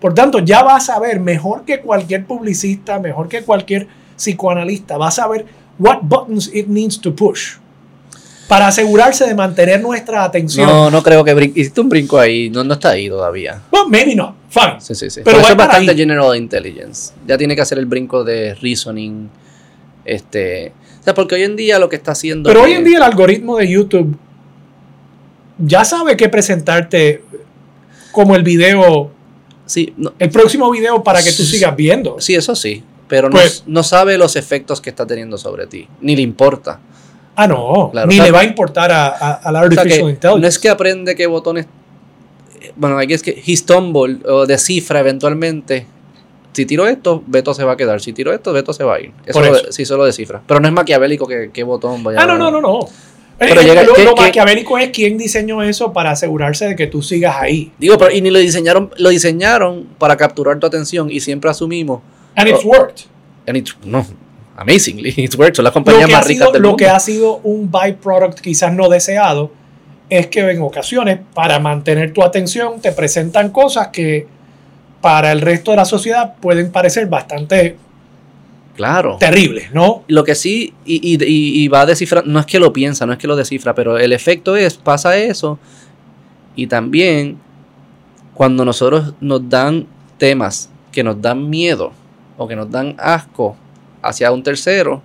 Por 0.00 0.12
tanto, 0.12 0.40
ya 0.40 0.62
va 0.62 0.76
a 0.76 0.80
saber 0.80 1.20
mejor 1.20 1.64
que 1.64 1.80
cualquier 1.80 2.26
publicista, 2.26 2.98
mejor 2.98 3.28
que 3.28 3.42
cualquier 3.42 3.86
psicoanalista, 4.16 4.98
va 4.98 5.08
a 5.08 5.12
saber 5.12 5.46
what 5.78 5.98
buttons 6.02 6.50
it 6.52 6.66
needs 6.66 7.00
to 7.00 7.14
push 7.14 7.58
para 8.48 8.68
asegurarse 8.68 9.26
de 9.26 9.34
mantener 9.34 9.80
nuestra 9.80 10.24
atención. 10.24 10.68
No, 10.68 10.90
no 10.90 11.02
creo 11.02 11.24
que 11.24 11.52
hiciste 11.54 11.80
un 11.80 11.88
brinco 11.88 12.18
ahí. 12.18 12.50
No, 12.50 12.64
no 12.64 12.74
está 12.74 12.90
ahí 12.90 13.08
todavía. 13.08 13.60
Well, 13.72 13.88
maybe 13.88 14.14
not. 14.14 14.34
Fine. 14.48 14.76
Sí, 14.80 14.94
sí, 14.94 15.10
sí. 15.10 15.20
Pero 15.24 15.38
eso 15.38 15.50
es 15.50 15.56
bastante 15.56 15.90
ahí. 15.90 15.96
general 15.96 16.36
intelligence. 16.36 17.12
Ya 17.26 17.36
tiene 17.36 17.56
que 17.56 17.62
hacer 17.62 17.78
el 17.78 17.86
brinco 17.86 18.24
de 18.24 18.54
reasoning. 18.54 19.28
Este. 20.04 20.72
Sea, 21.06 21.14
porque 21.14 21.36
hoy 21.36 21.44
en 21.44 21.54
día 21.54 21.78
lo 21.78 21.88
que 21.88 21.94
está 21.94 22.10
haciendo. 22.12 22.48
Pero 22.48 22.62
hoy 22.64 22.72
en 22.72 22.82
día 22.82 22.96
el 22.96 23.04
algoritmo 23.04 23.56
de 23.58 23.68
YouTube 23.70 24.16
ya 25.56 25.84
sabe 25.84 26.16
qué 26.16 26.28
presentarte 26.28 27.22
como 28.10 28.34
el 28.34 28.42
video, 28.42 29.12
Sí, 29.66 29.94
no- 29.96 30.12
el 30.18 30.30
próximo 30.30 30.68
video 30.70 31.04
para 31.04 31.20
que 31.22 31.30
tú 31.32 31.44
sigas 31.44 31.76
viendo. 31.76 32.16
sí, 32.20 32.34
eso 32.34 32.56
sí. 32.56 32.82
Pero 33.06 33.28
no- 33.28 33.36
Pues- 33.36 33.62
no, 33.68 33.84
sabe 33.84 34.18
los 34.18 34.34
efectos 34.34 34.80
que 34.80 34.90
está 34.90 35.06
teniendo 35.06 35.38
sobre 35.38 35.68
ti. 35.68 35.86
Ni 36.00 36.16
le 36.16 36.22
importa. 36.22 36.80
Ah, 37.36 37.46
no, 37.46 37.90
Claro, 37.92 38.08
ni 38.08 38.14
o 38.14 38.16
sea- 38.16 38.24
le 38.24 38.30
va 38.32 38.40
a 38.40 38.44
importar 38.44 38.90
a, 38.90 39.06
a- 39.06 39.32
a 39.34 39.52
la 39.52 39.60
O 39.60 39.70
sea, 39.70 39.80
artificial 39.82 40.10
intelligence. 40.10 40.40
no 40.40 40.46
es 40.48 40.58
que 40.58 40.68
aprende 40.68 41.14
qué 41.14 41.26
botones. 41.28 41.66
eh, 42.60 42.72
Bueno, 42.74 42.98
aquí 42.98 43.12
es 43.14 43.22
que 43.22 43.40
he 43.46 43.56
stumble 43.56 44.18
o 44.28 44.44
descifra 44.44 44.98
eventualmente. 44.98 45.86
Si 46.56 46.64
tiro 46.64 46.86
esto, 46.88 47.22
Beto 47.26 47.52
se 47.52 47.64
va 47.64 47.72
a 47.72 47.76
quedar. 47.76 48.00
Si 48.00 48.14
tiro 48.14 48.32
esto, 48.32 48.50
Beto 48.54 48.72
se 48.72 48.82
va 48.82 48.94
a 48.94 49.00
ir. 49.00 49.12
Eso, 49.26 49.40
lo- 49.42 49.54
eso. 49.54 49.72
sí, 49.72 49.84
solo 49.84 50.06
descifra. 50.06 50.40
Pero 50.46 50.58
no 50.58 50.66
es 50.68 50.72
maquiavélico 50.72 51.26
que 51.26 51.62
botón 51.64 52.02
vaya 52.02 52.18
Ah, 52.22 52.24
no, 52.26 52.38
no, 52.38 52.50
no, 52.50 52.62
no. 52.62 52.80
Pero 53.38 53.60
Eh, 53.60 53.64
llega- 53.64 53.82
lo, 53.82 53.92
¿qué- 53.92 54.04
lo 54.04 54.16
maquiavélico 54.16 54.78
es 54.78 54.88
quién 54.88 55.18
diseñó 55.18 55.62
eso 55.62 55.92
para 55.92 56.12
asegurarse 56.12 56.64
de 56.68 56.74
que 56.76 56.86
tú 56.86 57.02
sigas 57.02 57.36
ahí. 57.38 57.70
Digo, 57.78 57.98
pero 57.98 58.10
y 58.10 58.22
ni 58.22 58.30
lo 58.30 58.38
diseñaron, 58.38 58.90
lo 58.96 59.10
diseñaron 59.10 59.84
para 59.98 60.16
capturar 60.16 60.58
tu 60.58 60.66
atención 60.66 61.10
y 61.10 61.20
siempre 61.20 61.50
asumimos. 61.50 62.00
And 62.34 62.48
it's 62.48 62.64
Oh. 62.64 62.68
worked. 62.68 63.02
And 63.46 63.58
it- 63.58 63.68
no, 63.84 64.06
amazingly, 64.56 65.12
it's 65.18 65.36
worked. 65.36 65.56
Son 65.56 65.64
las 65.64 65.72
Lo 65.72 65.74
compañías 65.74 66.06
que, 66.06 66.12
más 66.14 66.26
ricas 66.26 66.38
sido, 66.46 66.52
del 66.52 66.62
lo 66.62 66.68
mundo. 66.70 66.76
que 66.78 66.88
ha 66.88 66.98
sido 66.98 67.36
un 67.44 67.70
byproduct 67.70 68.40
quizás 68.40 68.72
no 68.72 68.88
deseado 68.88 69.50
es 70.08 70.28
que 70.28 70.40
en 70.50 70.62
ocasiones 70.62 71.18
para 71.34 71.58
mantener 71.58 72.14
tu 72.14 72.22
atención 72.22 72.80
te 72.80 72.92
presentan 72.92 73.50
cosas 73.50 73.88
que 73.88 74.26
para 75.06 75.30
el 75.30 75.40
resto 75.40 75.70
de 75.70 75.76
la 75.76 75.84
sociedad 75.84 76.34
pueden 76.40 76.72
parecer 76.72 77.06
bastante 77.06 77.76
Claro. 78.74 79.18
terribles, 79.20 79.72
¿no? 79.72 80.02
Lo 80.08 80.24
que 80.24 80.34
sí, 80.34 80.74
y, 80.84 80.96
y- 80.96 81.62
y- 81.62 81.68
va 81.68 81.82
a 81.82 81.86
descifrar, 81.86 82.26
no 82.26 82.40
es 82.40 82.46
que 82.46 82.58
lo 82.58 82.72
piensa, 82.72 83.06
no 83.06 83.12
es 83.12 83.18
que 83.20 83.28
lo 83.28 83.36
descifra, 83.36 83.72
pero 83.72 83.98
el 83.98 84.12
efecto 84.12 84.56
es, 84.56 84.74
pasa 84.76 85.16
eso, 85.16 85.60
y 86.56 86.66
también 86.66 87.38
cuando 88.34 88.64
nosotros 88.64 89.14
nos 89.20 89.48
dan 89.48 89.86
temas 90.18 90.70
que 90.90 91.04
nos 91.04 91.22
dan 91.22 91.48
miedo 91.48 91.92
o 92.36 92.48
que 92.48 92.56
nos 92.56 92.68
dan 92.68 92.96
asco 92.98 93.56
hacia 94.02 94.32
un 94.32 94.42
tercero, 94.42 95.02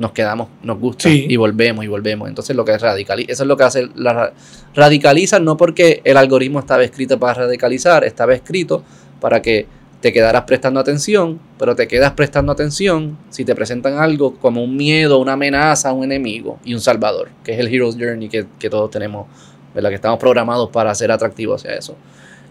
nos 0.00 0.12
quedamos, 0.12 0.48
nos 0.62 0.78
gusta 0.80 1.08
Sí. 1.08 1.26
y 1.28 1.36
volvemos 1.36 1.84
y 1.84 1.88
volvemos. 1.88 2.28
Entonces 2.28 2.56
lo 2.56 2.64
que 2.64 2.72
es 2.72 2.80
radicaliza, 2.82 3.30
eso 3.30 3.42
es 3.44 3.46
lo 3.46 3.56
que 3.56 3.64
hace, 3.64 3.88
la 3.94 4.12
ra- 4.12 4.32
radicaliza 4.74 5.38
no 5.38 5.56
porque 5.56 6.00
el 6.04 6.16
algoritmo 6.16 6.58
estaba 6.58 6.82
escrito 6.82 7.18
para 7.18 7.34
radicalizar, 7.34 8.02
estaba 8.04 8.34
escrito 8.34 8.82
para 9.20 9.42
que 9.42 9.66
te 10.00 10.12
quedarás 10.14 10.44
prestando 10.44 10.80
atención, 10.80 11.38
pero 11.58 11.76
te 11.76 11.86
quedas 11.86 12.12
prestando 12.12 12.50
atención 12.52 13.18
si 13.28 13.44
te 13.44 13.54
presentan 13.54 13.98
algo 13.98 14.34
como 14.36 14.64
un 14.64 14.74
miedo, 14.74 15.18
una 15.18 15.34
amenaza, 15.34 15.92
un 15.92 16.04
enemigo 16.04 16.58
y 16.64 16.72
un 16.72 16.80
salvador, 16.80 17.28
que 17.44 17.52
es 17.52 17.58
el 17.60 17.68
Hero's 17.68 17.96
Journey 18.00 18.30
que, 18.30 18.46
que 18.58 18.70
todos 18.70 18.90
tenemos, 18.90 19.26
¿verdad? 19.74 19.90
que 19.90 19.96
estamos 19.96 20.18
programados 20.18 20.70
para 20.70 20.94
ser 20.94 21.12
atractivos 21.12 21.60
hacia 21.62 21.76
eso. 21.76 21.94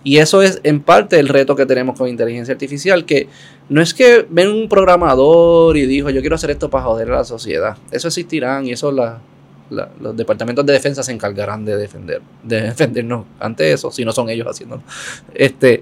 Y 0.04 0.18
eso 0.18 0.42
es 0.42 0.62
en 0.64 0.82
parte 0.82 1.20
el 1.20 1.28
reto 1.28 1.56
que 1.56 1.66
tenemos 1.66 1.98
con 1.98 2.08
inteligencia 2.08 2.54
artificial, 2.54 3.06
que 3.06 3.28
no 3.68 3.82
es 3.82 3.94
que 3.94 4.26
ven 4.30 4.48
un 4.48 4.70
programador 4.70 5.76
y 5.76 5.86
dijo 5.86 6.10
yo 6.10 6.22
quiero 6.22 6.36
hacer 6.36 6.52
esto 6.52 6.70
para 6.70 6.86
joder 6.86 7.12
a 7.12 7.18
la 7.18 7.24
sociedad. 7.26 7.78
Eso 7.92 8.08
existirán 8.08 8.66
y 8.66 8.72
eso 8.72 8.92
los 8.92 10.16
departamentos 10.16 10.66
de 10.66 10.74
defensa 10.74 11.04
se 11.04 11.12
encargarán 11.12 11.66
de 11.66 11.76
defender, 11.76 12.22
de 12.44 12.62
defendernos 12.70 13.26
ante 13.40 13.72
eso, 13.72 13.92
si 13.92 14.06
no 14.06 14.12
son 14.12 14.30
ellos 14.30 14.48
haciéndolo. 14.48 14.84
Este, 15.34 15.82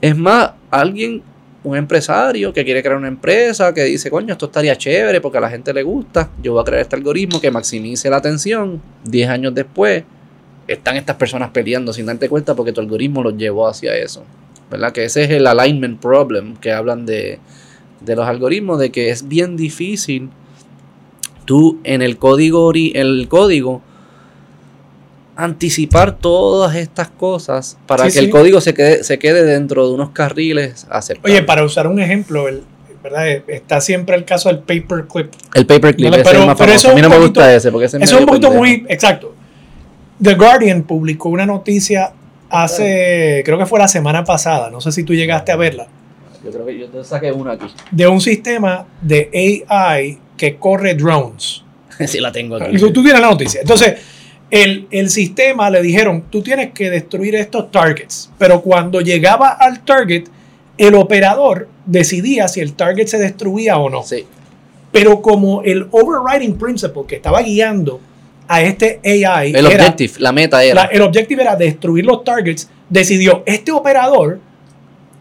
es 0.00 0.16
más, 0.16 0.52
alguien, 0.70 1.22
un 1.64 1.76
empresario 1.76 2.52
que 2.52 2.64
quiere 2.64 2.82
crear 2.82 2.96
una 2.96 3.08
empresa, 3.08 3.72
que 3.72 3.84
dice, 3.84 4.10
coño, 4.10 4.32
esto 4.32 4.46
estaría 4.46 4.76
chévere 4.76 5.20
porque 5.20 5.38
a 5.38 5.40
la 5.40 5.50
gente 5.50 5.72
le 5.72 5.82
gusta, 5.82 6.30
yo 6.42 6.52
voy 6.52 6.62
a 6.62 6.64
crear 6.64 6.82
este 6.82 6.96
algoritmo 6.96 7.40
que 7.40 7.50
maximice 7.50 8.08
la 8.10 8.18
atención, 8.18 8.80
10 9.04 9.28
años 9.28 9.54
después, 9.54 10.04
están 10.68 10.96
estas 10.96 11.16
personas 11.16 11.50
peleando 11.50 11.92
sin 11.92 12.06
darte 12.06 12.28
cuenta 12.28 12.54
porque 12.54 12.72
tu 12.72 12.80
algoritmo 12.80 13.22
los 13.22 13.36
llevó 13.36 13.66
hacia 13.66 13.96
eso. 13.96 14.22
¿Verdad? 14.70 14.92
Que 14.92 15.04
ese 15.04 15.24
es 15.24 15.30
el 15.30 15.46
alignment 15.46 15.98
problem 16.00 16.56
que 16.56 16.72
hablan 16.72 17.06
de, 17.06 17.38
de 18.00 18.16
los 18.16 18.26
algoritmos, 18.28 18.78
de 18.78 18.90
que 18.92 19.08
es 19.10 19.26
bien 19.26 19.56
difícil 19.56 20.28
tú 21.46 21.80
en 21.84 22.02
el 22.02 22.18
código, 22.18 22.70
el 22.72 23.26
código 23.28 23.80
anticipar 25.36 26.16
todas 26.18 26.74
estas 26.74 27.08
cosas 27.08 27.78
para 27.86 28.04
Sí, 28.04 28.08
que 28.12 28.18
sí. 28.18 28.24
el 28.26 28.30
código 28.30 28.60
se 28.60 28.74
quede, 28.74 29.04
se 29.04 29.18
quede 29.18 29.44
dentro 29.44 29.86
de 29.88 29.94
unos 29.94 30.10
carriles 30.10 30.86
aceptables. 30.90 31.36
Oye, 31.38 31.42
para 31.46 31.64
usar 31.64 31.86
un 31.86 32.00
ejemplo, 32.00 32.48
el, 32.48 32.64
¿verdad? 33.02 33.28
está 33.46 33.80
siempre 33.80 34.16
el 34.16 34.24
caso 34.24 34.48
del 34.48 34.58
paperclip. 34.58 35.32
el 35.54 35.64
paperclip 35.64 36.10
No, 36.10 36.16
pero- 36.16 36.28
es 36.28 36.34
el 36.34 36.46
más 36.46 36.56
pero 36.58 36.68
famoso. 36.70 36.74
eso 36.74 36.90
A 36.90 36.94
mí 36.94 37.02
no 37.02 37.08
me 37.08 37.18
gusta 37.18 37.54
ese 37.54 37.70
porque 37.70 37.86
ese 37.86 37.98
Eso 37.98 38.16
es 38.16 38.20
un 38.20 38.26
poquito 38.26 38.48
pendejo. 38.48 38.64
muy 38.64 38.84
exacto. 38.88 39.34
The 40.22 40.34
Guardian 40.34 40.82
publicó 40.82 41.28
una 41.28 41.46
noticia 41.46 42.12
hace, 42.50 43.42
creo 43.44 43.58
que 43.58 43.66
fue 43.66 43.78
la 43.78 43.88
semana 43.88 44.24
pasada, 44.24 44.70
no 44.70 44.80
sé 44.80 44.90
si 44.92 45.04
tú 45.04 45.14
llegaste 45.14 45.52
a 45.52 45.56
verla, 45.56 45.86
Yo 46.44 46.50
creo 46.50 46.66
que 46.66 46.78
yo 46.78 46.88
te 46.88 47.04
saqué 47.04 47.30
una 47.32 47.52
aquí. 47.52 47.66
de 47.90 48.06
un 48.08 48.20
sistema 48.20 48.86
de 49.00 49.64
AI 49.68 50.18
que 50.36 50.56
corre 50.56 50.94
drones. 50.94 51.62
sí 52.06 52.20
la 52.20 52.32
tengo 52.32 52.56
aquí. 52.56 52.76
Tú, 52.78 52.92
tú 52.92 53.02
tienes 53.02 53.20
la 53.20 53.28
noticia. 53.30 53.60
Entonces, 53.60 53.94
el, 54.50 54.86
el 54.90 55.10
sistema 55.10 55.68
le 55.68 55.82
dijeron, 55.82 56.24
tú 56.30 56.42
tienes 56.42 56.70
que 56.72 56.90
destruir 56.90 57.34
estos 57.34 57.70
targets. 57.70 58.30
Pero 58.38 58.62
cuando 58.62 59.00
llegaba 59.00 59.48
al 59.50 59.84
target, 59.84 60.24
el 60.78 60.94
operador 60.94 61.68
decidía 61.86 62.46
si 62.48 62.60
el 62.60 62.74
target 62.74 63.08
se 63.08 63.18
destruía 63.18 63.78
o 63.78 63.90
no. 63.90 64.04
Sí. 64.04 64.24
Pero 64.92 65.20
como 65.20 65.62
el 65.62 65.88
overriding 65.90 66.56
principle 66.56 67.02
que 67.06 67.16
estaba 67.16 67.42
guiando 67.42 68.00
a 68.48 68.62
este 68.62 69.00
AI 69.04 69.50
El 69.50 69.66
era, 69.66 69.68
objective, 69.68 70.14
la 70.18 70.32
meta 70.32 70.64
era. 70.64 70.74
la- 70.84 70.84
el 70.86 71.02
objective 71.02 71.42
era 71.42 71.54
destruir 71.56 72.04
los 72.06 72.24
targets, 72.24 72.68
decidió, 72.88 73.42
este 73.46 73.70
operador 73.72 74.40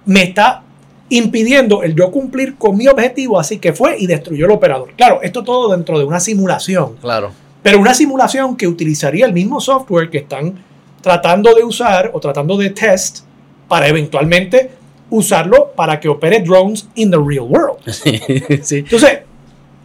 me 0.06 0.24
está 0.24 0.64
impidiendo 1.10 1.84
el 1.84 1.96
yo 1.96 2.12
cumplir 2.12 2.56
con 2.56 2.78
mi 2.78 2.88
objetivo, 2.88 3.40
así 3.40 3.60
que 3.60 3.74
fue 3.74 3.98
y 4.00 4.08
destruyó 4.08 4.46
el 4.46 4.52
operador. 4.52 4.90
Claro, 4.98 5.20
esto 5.22 5.44
todo 5.44 5.72
dentro 5.76 5.98
de 6.00 6.06
una 6.06 6.20
simulación. 6.20 6.96
Claro. 7.02 7.32
Pero 7.64 7.80
una 7.80 7.94
simulación 7.94 8.56
que 8.56 8.68
utilizaría 8.68 9.26
el 9.26 9.34
mismo 9.34 9.60
software 9.60 10.10
que 10.10 10.20
están 10.20 10.56
tratando 11.02 11.54
de 11.54 11.64
usar 11.64 12.12
o 12.14 12.20
tratando 12.20 12.58
de 12.58 12.70
test 12.72 13.20
para 13.68 13.88
eventualmente 13.88 14.72
usarlo 15.10 15.72
para 15.76 16.00
que 16.00 16.10
opere 16.10 16.42
drones 16.42 16.88
in 16.96 17.10
the 17.12 17.18
real 17.18 17.46
world. 17.48 17.78
sí. 18.64 18.78
Entonces, 18.78 19.20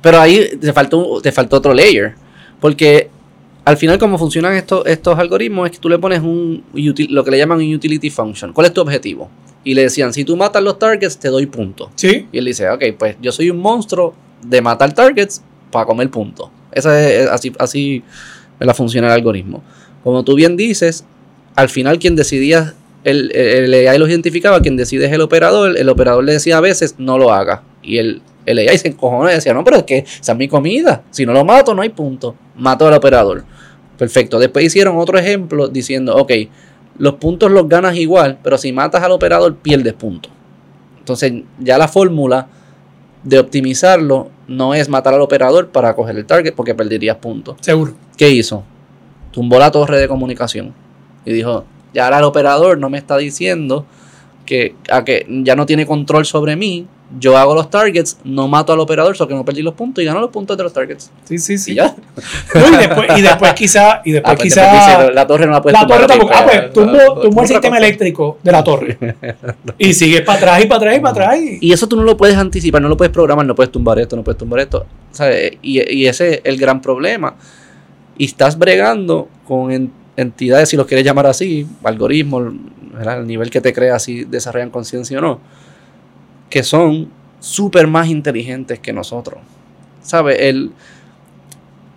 Pero 0.00 0.20
ahí 0.20 0.56
te 0.60 0.72
faltó, 0.72 1.20
te 1.20 1.30
faltó 1.32 1.56
otro 1.56 1.72
layer. 1.74 2.14
Porque 2.60 3.10
al 3.64 3.76
final, 3.76 3.98
como 3.98 4.18
funcionan 4.18 4.54
estos, 4.54 4.86
estos 4.86 5.18
algoritmos, 5.18 5.66
es 5.66 5.72
que 5.72 5.78
tú 5.78 5.88
le 5.88 5.98
pones 5.98 6.20
un 6.20 6.64
util- 6.74 7.08
lo 7.10 7.22
que 7.24 7.30
le 7.30 7.38
llaman 7.38 7.58
un 7.58 7.74
utility 7.74 8.10
function. 8.10 8.52
¿Cuál 8.52 8.66
es 8.66 8.72
tu 8.74 8.80
objetivo? 8.80 9.30
Y 9.64 9.74
le 9.74 9.82
decían, 9.82 10.12
si 10.12 10.24
tú 10.24 10.36
matas 10.36 10.62
los 10.62 10.78
targets, 10.78 11.16
te 11.18 11.28
doy 11.28 11.46
puntos. 11.46 11.88
sí, 11.94 12.26
Y 12.32 12.38
él 12.38 12.44
dice, 12.44 12.68
ok, 12.68 12.82
pues 12.98 13.16
yo 13.22 13.30
soy 13.30 13.50
un 13.50 13.58
monstruo 13.58 14.14
de 14.44 14.60
matar 14.60 14.92
targets 14.92 15.42
para 15.70 15.86
comer 15.86 16.10
puntos. 16.10 16.48
Esa 16.72 17.08
es, 17.08 17.28
así, 17.28 17.52
así 17.58 18.02
la 18.58 18.74
funciona 18.74 19.06
el 19.08 19.12
algoritmo. 19.12 19.62
Como 20.02 20.24
tú 20.24 20.34
bien 20.34 20.56
dices, 20.56 21.04
al 21.54 21.68
final 21.68 22.00
quien 22.00 22.16
decidía, 22.16 22.74
el, 23.04 23.30
el 23.36 23.88
AI 23.88 23.98
lo 23.98 24.08
identificaba, 24.08 24.60
quien 24.60 24.76
decide 24.76 25.06
es 25.06 25.12
el 25.12 25.20
operador, 25.20 25.76
el 25.78 25.88
operador 25.88 26.24
le 26.24 26.32
decía 26.32 26.56
a 26.56 26.60
veces, 26.60 26.96
no 26.98 27.18
lo 27.18 27.32
haga. 27.32 27.62
Y 27.84 27.98
el, 27.98 28.22
el 28.46 28.58
AI 28.58 28.78
se 28.78 28.88
encojonó 28.88 29.30
y 29.30 29.34
decía, 29.34 29.54
no, 29.54 29.62
pero 29.62 29.76
es 29.76 29.82
que 29.84 29.98
esa 29.98 30.32
es 30.32 30.38
mi 30.38 30.48
comida, 30.48 31.02
si 31.10 31.24
no 31.24 31.32
lo 31.32 31.44
mato 31.44 31.74
no 31.74 31.82
hay 31.82 31.90
punto. 31.90 32.34
Mato 32.56 32.86
al 32.88 32.94
operador. 32.94 33.44
Perfecto. 34.02 34.40
Después 34.40 34.64
hicieron 34.64 34.98
otro 34.98 35.16
ejemplo 35.16 35.68
diciendo, 35.68 36.16
ok, 36.16 36.32
los 36.98 37.14
puntos 37.14 37.52
los 37.52 37.68
ganas 37.68 37.94
igual, 37.94 38.36
pero 38.42 38.58
si 38.58 38.72
matas 38.72 39.00
al 39.04 39.12
operador 39.12 39.54
pierdes 39.54 39.92
puntos. 39.92 40.32
Entonces 40.98 41.32
ya 41.60 41.78
la 41.78 41.86
fórmula 41.86 42.48
de 43.22 43.38
optimizarlo 43.38 44.28
no 44.48 44.74
es 44.74 44.88
matar 44.88 45.14
al 45.14 45.20
operador 45.20 45.68
para 45.68 45.94
coger 45.94 46.16
el 46.16 46.26
target 46.26 46.52
porque 46.52 46.74
perderías 46.74 47.18
puntos. 47.18 47.58
seguro. 47.60 47.94
¿Qué 48.16 48.28
hizo? 48.28 48.64
Tumbó 49.30 49.60
la 49.60 49.70
torre 49.70 50.00
de 50.00 50.08
comunicación 50.08 50.74
y 51.24 51.32
dijo, 51.32 51.64
ya 51.94 52.06
ahora 52.06 52.18
el 52.18 52.24
operador 52.24 52.78
no 52.78 52.90
me 52.90 52.98
está 52.98 53.16
diciendo 53.18 53.86
que, 54.46 54.74
a 54.90 55.04
que 55.04 55.28
ya 55.28 55.54
no 55.54 55.64
tiene 55.64 55.86
control 55.86 56.26
sobre 56.26 56.56
mí, 56.56 56.88
yo 57.18 57.36
hago 57.36 57.54
los 57.54 57.68
targets, 57.70 58.18
no 58.24 58.48
mato 58.48 58.72
al 58.72 58.80
operador, 58.80 59.16
solo 59.16 59.28
que 59.28 59.34
no 59.34 59.44
perdí 59.44 59.62
los 59.62 59.74
puntos 59.74 60.02
y 60.02 60.06
gano 60.06 60.20
los 60.20 60.30
puntos 60.30 60.56
de 60.56 60.62
los 60.62 60.72
targets. 60.72 61.10
Sí, 61.24 61.38
sí, 61.38 61.58
sí. 61.58 61.72
Y 61.72 61.74
ya. 61.76 61.94
No, 62.54 62.68
y, 62.68 62.76
después, 62.76 63.18
y 63.18 63.20
después 63.22 63.52
quizá, 63.54 64.02
y 64.04 64.12
después 64.12 64.32
Ah, 64.32 64.36
pues 64.36 64.42
quizá 64.54 64.62
después 64.72 64.98
dice, 64.98 65.12
la 65.12 65.26
torre 65.26 65.46
no 65.46 65.52
la 65.52 65.62
puedes 65.62 65.80
la 65.80 65.86
torre 65.86 66.06
tampoco. 66.06 66.32
Ah, 66.34 66.44
pues 66.44 66.72
tumbo, 66.72 66.92
no, 66.92 67.14
tumbo 67.20 67.42
el 67.42 67.48
sistema 67.48 67.76
cosa. 67.76 67.86
eléctrico 67.86 68.38
de 68.42 68.52
la 68.52 68.64
torre. 68.64 68.98
Y 69.78 69.92
sigues 69.94 70.20
para 70.22 70.38
atrás 70.38 70.64
y 70.64 70.66
para 70.66 70.76
atrás 70.78 70.96
y 70.96 71.00
para 71.00 71.10
atrás. 71.10 71.38
Y, 71.40 71.58
Y 71.68 71.72
eso 71.72 71.86
tú 71.88 71.96
no 71.96 72.02
lo 72.02 72.16
puedes 72.16 72.36
anticipar, 72.36 72.80
no 72.82 72.88
lo 72.88 72.96
puedes 72.96 73.12
programar, 73.12 73.46
no 73.46 73.54
puedes 73.54 73.72
tumbar 73.72 73.98
esto, 73.98 74.16
no 74.16 74.22
puedes 74.24 74.38
tumbar 74.38 74.60
esto. 74.60 74.86
¿sabes? 75.12 75.52
Y, 75.62 75.80
y 75.94 76.06
ese 76.06 76.34
es 76.34 76.40
el 76.44 76.56
gran 76.58 76.80
problema. 76.82 77.34
Y 78.18 78.26
estás 78.26 78.58
bregando 78.58 79.28
con 79.46 79.72
en- 79.72 79.92
entidades, 80.16 80.68
si 80.68 80.76
los 80.76 80.86
quieres 80.86 81.04
llamar 81.04 81.26
así, 81.26 81.66
algoritmos, 81.82 82.52
¿verdad? 82.92 83.20
el 83.20 83.26
nivel 83.26 83.50
que 83.50 83.60
te 83.60 83.72
creas 83.72 84.02
si 84.02 84.24
desarrollan 84.24 84.70
conciencia 84.70 85.18
o 85.18 85.20
no, 85.22 85.40
que 86.52 86.62
son 86.62 87.08
súper 87.40 87.86
más 87.86 88.08
inteligentes 88.08 88.78
que 88.78 88.92
nosotros. 88.92 89.40
¿Sabes? 90.02 90.54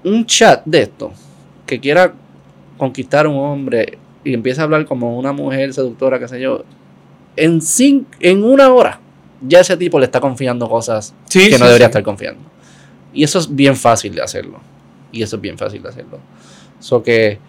Un 0.06 0.26
chat 0.26 0.64
de 0.64 0.84
esto 0.84 1.12
que 1.66 1.78
quiera 1.82 2.14
conquistar 2.78 3.26
a 3.26 3.30
un 3.30 3.36
hombre 3.38 3.98
y 4.24 4.34
empieza 4.34 4.62
a 4.62 4.64
hablar 4.64 4.86
como 4.86 5.18
una 5.20 5.34
mujer 5.34 5.74
seductora, 5.74 6.20
qué 6.20 6.30
sé 6.30 6.40
yo, 6.40 6.64
en, 7.36 7.60
cin- 7.60 8.06
en 8.22 8.46
una 8.46 8.72
hora 8.72 9.02
ya 9.46 9.60
ese 9.60 9.76
tipo 9.76 10.00
le 10.00 10.06
está 10.06 10.22
confiando 10.22 10.70
cosas 10.70 11.14
Sí, 11.28 11.50
que 11.50 11.58
no 11.58 11.58
sí, 11.58 11.64
debería 11.66 11.88
sí. 11.88 11.90
estar 11.90 12.04
confiando. 12.04 12.42
Y 13.14 13.26
eso 13.26 13.40
es 13.40 13.54
bien 13.54 13.76
fácil 13.76 14.16
de 14.16 14.22
hacerlo. 14.22 14.60
Y 15.12 15.22
eso 15.22 15.36
es 15.36 15.42
bien 15.42 15.58
fácil 15.58 15.84
de 15.84 15.90
hacerlo. 15.90 16.20
So 16.80 17.04
que 17.04 17.40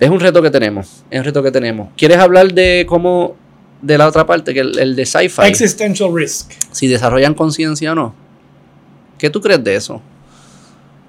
es 0.00 0.10
un 0.10 0.18
reto 0.18 0.42
que 0.42 0.50
tenemos. 0.50 1.04
Es 1.08 1.20
un 1.20 1.24
reto 1.24 1.40
que 1.40 1.52
tenemos. 1.52 1.90
¿Quieres 1.96 2.18
hablar 2.18 2.52
de 2.52 2.84
cómo, 2.88 3.36
de 3.82 3.98
la 3.98 4.06
otra 4.06 4.24
parte, 4.24 4.54
que 4.54 4.60
el, 4.60 4.78
el 4.78 4.96
de 4.96 5.04
sci-fi, 5.04 5.42
existential 5.46 6.10
risk. 6.14 6.52
si 6.70 6.86
desarrollan 6.86 7.34
conciencia 7.34 7.92
o 7.92 7.94
no? 7.94 8.14
¿Qué 9.18 9.28
tú 9.28 9.40
crees 9.40 9.62
de 9.62 9.74
eso? 9.76 10.00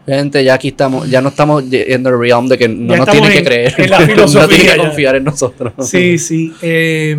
Gente, 0.06 0.44
ya 0.44 0.56
aquí 0.56 0.68
estamos, 0.70 1.10
ya 1.10 1.22
no 1.22 1.30
estamos 1.30 1.64
en 1.72 2.06
el 2.06 2.20
realm 2.20 2.48
de 2.48 2.58
que 2.58 2.68
no 2.68 2.94
Ya 2.94 3.00
nos 3.00 3.10
tienen 3.10 3.32
que 3.32 3.44
creer. 3.44 3.74
en 3.78 3.90
la 3.90 4.00
no 4.02 4.06
filosofía 4.06 4.48
tienen 4.48 4.68
que 4.76 4.78
confiar 4.78 5.16
en 5.16 5.24
nosotros. 5.24 5.74
Sí, 5.80 6.18
sí. 6.18 6.54
eh, 6.62 7.18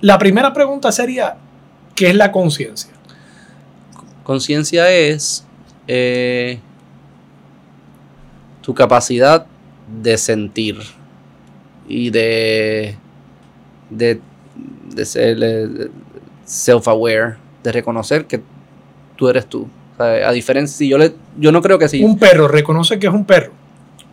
la 0.00 0.18
primera 0.18 0.52
pregunta 0.52 0.92
sería, 0.92 1.36
¿qué 1.94 2.10
es 2.10 2.14
la 2.14 2.30
conciencia? 2.30 2.90
Conciencia 4.22 4.90
es 4.90 5.44
eh, 5.88 6.58
tu 8.60 8.74
capacidad 8.74 9.46
de 10.02 10.16
sentir 10.18 10.78
y 11.92 12.10
de, 12.10 12.96
de, 13.90 14.18
de 14.94 15.04
ser 15.04 15.90
self-aware, 16.46 17.36
de 17.62 17.72
reconocer 17.72 18.26
que 18.26 18.40
tú 19.16 19.28
eres 19.28 19.46
tú. 19.46 19.68
O 19.94 19.96
sea, 19.96 20.28
a 20.28 20.32
diferencia, 20.32 20.76
si 20.76 20.88
yo, 20.88 20.98
le, 20.98 21.12
yo 21.38 21.52
no 21.52 21.60
creo 21.62 21.78
que 21.78 21.88
si 21.88 22.02
Un 22.02 22.18
perro, 22.18 22.48
reconoce 22.48 22.98
que 22.98 23.06
es 23.06 23.12
un 23.12 23.24
perro. 23.24 23.52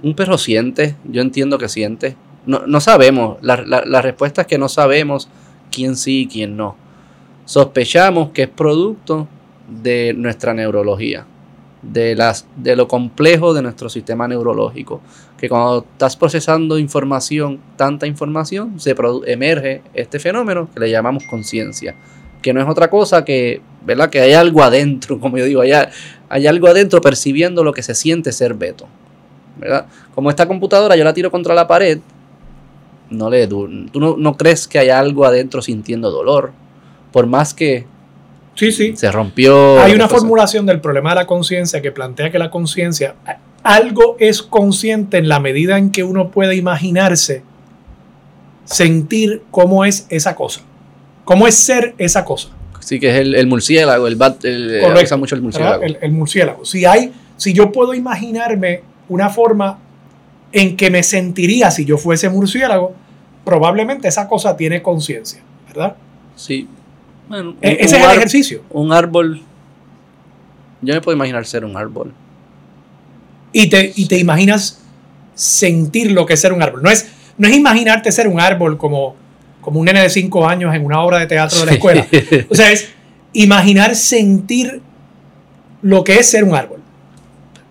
un 0.03 0.13
perro 0.13 0.37
siente, 0.37 0.95
yo 1.05 1.21
entiendo 1.21 1.57
que 1.57 1.69
siente. 1.69 2.15
No, 2.45 2.65
no 2.67 2.79
sabemos, 2.81 3.37
la, 3.41 3.57
la- 3.57 3.85
la 3.85 4.01
respuesta 4.01 4.41
es 4.41 4.47
que 4.47 4.57
no 4.57 4.69
sabemos 4.69 5.29
quién 5.71 5.95
sí 5.95 6.21
y 6.21 6.27
quién 6.27 6.57
no. 6.57 6.75
Sospechamos 7.45 8.29
que 8.31 8.43
es 8.43 8.49
producto 8.49 9.27
de 9.67 10.13
nuestra 10.15 10.53
neurología, 10.53 11.25
de, 11.81 12.15
las, 12.15 12.45
de 12.57 12.75
lo 12.75 12.87
complejo 12.87 13.53
de 13.53 13.61
nuestro 13.61 13.89
sistema 13.89 14.27
neurológico, 14.27 15.01
que 15.37 15.47
cuando 15.47 15.85
estás 15.91 16.15
procesando 16.15 16.77
información, 16.77 17.59
tanta 17.75 18.07
información, 18.07 18.79
se 18.79 18.95
emerge 19.27 19.81
este 19.93 20.19
fenómeno 20.19 20.69
que 20.73 20.79
le 20.79 20.89
llamamos 20.89 21.23
conciencia, 21.29 21.95
que 22.41 22.53
no 22.53 22.61
es 22.61 22.67
otra 22.67 22.89
cosa 22.89 23.23
que, 23.23 23.61
¿verdad? 23.85 24.09
Que 24.09 24.21
hay 24.21 24.33
algo 24.33 24.63
adentro, 24.63 25.19
como 25.21 25.37
yo 25.37 25.45
digo, 25.45 25.61
hay, 25.61 25.71
hay 26.29 26.47
algo 26.47 26.67
adentro 26.67 27.01
percibiendo 27.01 27.63
lo 27.63 27.73
que 27.73 27.83
se 27.83 27.95
siente 27.95 28.31
ser 28.31 28.53
Beto. 28.53 28.87
¿verdad? 29.57 29.87
Como 30.15 30.29
esta 30.29 30.47
computadora 30.47 30.95
yo 30.95 31.03
la 31.03 31.13
tiro 31.13 31.29
contra 31.29 31.53
la 31.53 31.67
pared, 31.67 31.99
no 33.09 33.29
le 33.29 33.47
tú 33.47 33.67
no, 33.67 34.15
no 34.17 34.37
crees 34.37 34.67
que 34.67 34.79
hay 34.79 34.89
algo 34.89 35.25
adentro 35.25 35.61
sintiendo 35.61 36.11
dolor, 36.11 36.51
por 37.11 37.25
más 37.25 37.53
que 37.53 37.85
Sí, 38.59 38.73
sí. 38.73 38.93
se 38.97 39.09
rompió. 39.09 39.79
Hay 39.81 39.93
una 39.93 40.09
formulación 40.09 40.65
del 40.65 40.81
problema 40.81 41.11
de 41.11 41.15
la 41.15 41.25
conciencia 41.25 41.81
que 41.81 41.93
plantea 41.93 42.29
que 42.29 42.37
la 42.37 42.51
conciencia, 42.51 43.15
algo 43.63 44.17
es 44.19 44.41
consciente 44.41 45.17
en 45.17 45.29
la 45.29 45.39
medida 45.39 45.77
en 45.77 45.91
que 45.91 46.03
uno 46.03 46.29
puede 46.29 46.57
imaginarse, 46.57 47.41
sentir 48.65 49.43
cómo 49.49 49.85
es 49.85 50.05
esa 50.09 50.35
cosa, 50.35 50.59
cómo 51.23 51.47
es 51.47 51.55
ser 51.55 51.95
esa 51.97 52.25
cosa. 52.25 52.49
Sí, 52.81 52.99
que 52.99 53.11
es 53.11 53.15
el, 53.15 53.35
el 53.35 53.47
murciélago, 53.47 54.07
el 54.07 54.17
bat, 54.17 54.43
el, 54.43 54.75
eh, 54.75 54.81
Correcto. 54.81 55.17
mucho 55.17 55.35
el 55.35 55.41
murciélago. 55.41 55.83
El, 55.83 55.97
el 56.01 56.11
murciélago. 56.11 56.65
Si 56.65 56.83
hay, 56.83 57.13
si 57.37 57.53
yo 57.53 57.71
puedo 57.71 57.93
imaginarme 57.93 58.81
una 59.07 59.29
forma 59.29 59.79
en 60.51 60.75
que 60.75 60.89
me 60.89 61.03
sentiría 61.03 61.71
si 61.71 61.85
yo 61.85 61.97
fuese 61.97 62.27
murciélago, 62.27 62.93
probablemente 63.45 64.09
esa 64.09 64.27
cosa 64.27 64.57
tiene 64.57 64.81
conciencia, 64.81 65.41
¿verdad? 65.67 65.95
Sí. 66.35 66.67
Bueno, 67.29 67.55
E- 67.61 67.77
ese 67.79 67.97
es 67.97 68.03
el 68.03 68.11
ejercicio. 68.11 68.63
Un 68.71 68.91
árbol. 68.91 69.41
Yo 70.81 70.93
me 70.93 71.01
puedo 71.01 71.15
imaginar 71.15 71.45
ser 71.45 71.63
un 71.65 71.77
árbol. 71.77 72.11
y 73.51 73.67
te, 73.69 73.91
y 73.95 74.07
te 74.07 74.17
imaginas 74.19 74.79
sentir 75.35 76.11
lo 76.11 76.25
que 76.25 76.33
es 76.33 76.41
ser 76.41 76.53
un 76.53 76.61
árbol. 76.61 76.83
No 76.83 76.89
es, 76.89 77.07
no 77.37 77.47
es 77.47 77.55
imaginarte 77.55 78.11
ser 78.11 78.27
un 78.27 78.39
árbol 78.39 78.77
como, 78.77 79.15
como 79.61 79.79
un 79.79 79.85
nene 79.85 80.01
de 80.01 80.09
5 80.09 80.47
años 80.47 80.73
en 80.75 80.85
una 80.85 81.01
obra 81.01 81.17
de 81.19 81.27
teatro 81.27 81.59
de 81.61 81.65
la 81.65 81.71
escuela. 81.73 82.05
O 82.49 82.55
sea, 82.55 82.71
es 82.71 82.89
imaginar 83.33 83.95
sentir 83.95 84.81
lo 85.81 86.03
que 86.03 86.19
es 86.19 86.29
ser 86.29 86.43
un 86.43 86.55
árbol. 86.55 86.79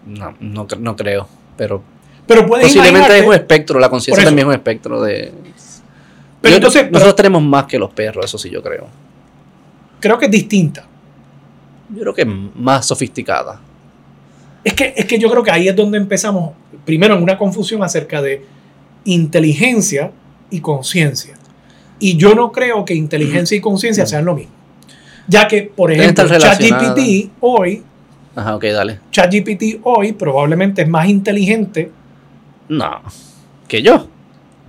no, 0.06 0.34
no, 0.40 0.66
no 0.78 0.96
creo. 0.96 1.28
Pero 1.56 1.82
Pero 2.26 2.46
posiblemente 2.46 3.18
es 3.18 3.26
un 3.26 3.34
espectro. 3.34 3.78
La 3.80 3.88
conciencia 3.90 4.24
también 4.24 4.46
es 4.46 4.48
un 4.50 4.54
espectro 4.54 5.00
de. 5.02 5.32
pero 6.40 6.52
Yo- 6.52 6.56
entonces 6.56 6.82
pero 6.82 6.92
nosotros 6.92 7.16
tenemos 7.16 7.42
más 7.42 7.64
que 7.66 7.78
los 7.78 7.90
perros, 7.90 8.24
eso 8.24 8.38
sí 8.38 8.48
yo 8.50 8.62
creo. 8.62 8.86
Creo 10.00 10.18
que 10.18 10.26
es 10.26 10.30
distinta. 10.30 10.86
Yo 11.94 12.00
creo 12.00 12.14
que 12.14 12.22
es 12.22 12.28
más 12.56 12.86
sofisticada. 12.86 13.60
Es 14.64 14.74
que, 14.74 14.92
es 14.96 15.06
que 15.06 15.18
yo 15.18 15.30
creo 15.30 15.42
que 15.42 15.50
ahí 15.50 15.68
es 15.68 15.76
donde 15.76 15.98
empezamos, 15.98 16.52
primero 16.84 17.16
en 17.16 17.22
una 17.22 17.38
confusión 17.38 17.82
acerca 17.82 18.20
de 18.20 18.44
inteligencia 19.04 20.10
y 20.50 20.60
conciencia. 20.60 21.34
Y 21.98 22.16
yo 22.16 22.34
no 22.34 22.52
creo 22.52 22.84
que 22.84 22.94
inteligencia 22.94 23.56
y 23.56 23.60
conciencia 23.60 24.06
sean 24.06 24.24
lo 24.24 24.34
mismo. 24.34 24.52
Ya 25.26 25.46
que, 25.48 25.62
por 25.62 25.92
ejemplo. 25.92 26.26
ChatGPT 26.26 27.30
hoy 27.40 27.82
Ajá, 28.38 28.54
ok, 28.54 28.64
dale. 28.66 29.00
ChatGPT 29.10 29.80
hoy 29.82 30.12
probablemente 30.12 30.82
es 30.82 30.88
más 30.88 31.08
inteligente 31.08 31.90
No. 32.68 33.02
¿Que 33.66 33.82
yo? 33.82 34.08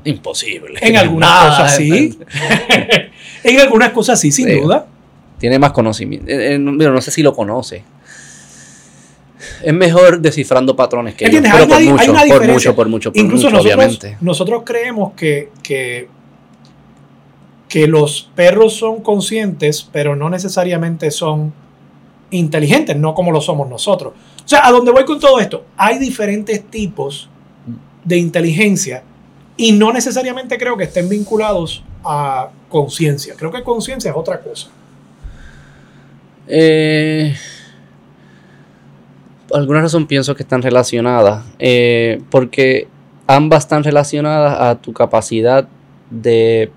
Imposible. 0.06 0.80
en 0.82 0.98
algunas 0.98 1.30
Nada. 1.30 1.50
cosas 1.50 1.76
sí. 1.76 2.18
en 3.44 3.60
algunas 3.60 3.92
cosas 3.92 4.20
sí, 4.20 4.32
sin 4.32 4.60
duda. 4.60 4.88
Tiene 5.40 5.58
más 5.58 5.72
conocimiento. 5.72 6.30
Eh, 6.30 6.56
eh, 6.56 6.60
no, 6.60 7.02
sé 7.02 7.12
si 7.12 7.24
lo 7.24 7.34
conoce. 7.34 7.84
Es 9.64 9.74
mejor 9.74 10.20
descifrando 10.20 10.76
patrones 10.76 11.16
que. 11.16 11.26
Pero 11.30 11.38
Hay 11.38 11.66
por 11.66 11.68
una 11.68 11.78
di- 11.80 11.88
hay 11.88 11.94
mucho, 11.94 12.12
una 12.12 12.22
por 12.26 12.48
mucho, 12.48 12.76
por 12.76 12.90
mucho, 12.90 13.12
por 13.14 13.22
Incluso 13.22 13.46
mucho, 13.48 13.58
nosotros, 13.58 13.76
obviamente. 13.78 14.18
nosotros 14.20 14.64
creemos 14.66 15.14
que, 15.14 15.50
que, 15.64 16.10
que 17.70 17.88
los 17.88 18.30
perros 18.36 18.74
son 18.76 19.02
conscientes, 19.02 19.88
pero 19.92 20.16
no 20.16 20.30
necesariamente 20.30 21.10
son 21.10 21.54
inteligentes, 22.32 22.98
no 22.98 23.14
como 23.14 23.32
lo 23.32 23.40
somos 23.40 23.70
nosotros. 23.70 24.14
O 24.44 24.48
sea, 24.48 24.68
a 24.68 24.72
dónde 24.72 24.92
voy 24.92 25.06
con 25.06 25.20
todo 25.20 25.40
esto, 25.40 25.66
hay 25.78 26.00
diferentes 26.00 26.64
tipos 26.70 27.30
de 28.04 28.18
inteligencia 28.18 29.04
y 29.56 29.72
no 29.72 29.94
necesariamente 29.94 30.58
creo 30.58 30.76
que 30.76 30.86
estén 30.86 31.08
vinculados 31.08 31.84
a 32.04 32.50
conciencia. 32.70 33.36
Creo 33.38 33.52
que 33.52 33.64
conciencia 33.64 34.12
es 34.12 34.18
otra 34.18 34.42
cosa. 34.42 34.70
Eh, 36.50 37.36
por 39.48 39.60
alguna 39.60 39.82
razón 39.82 40.08
pienso 40.08 40.36
que 40.36 40.44
están 40.44 40.62
relacionadas. 40.62 41.46
eh, 41.60 42.22
porque 42.30 42.88
ambas 43.28 43.64
están 43.66 43.84
relacionadas 43.84 44.60
a 44.60 44.82
tu 44.82 44.92
capacidad 44.94 45.68
de 46.10 46.72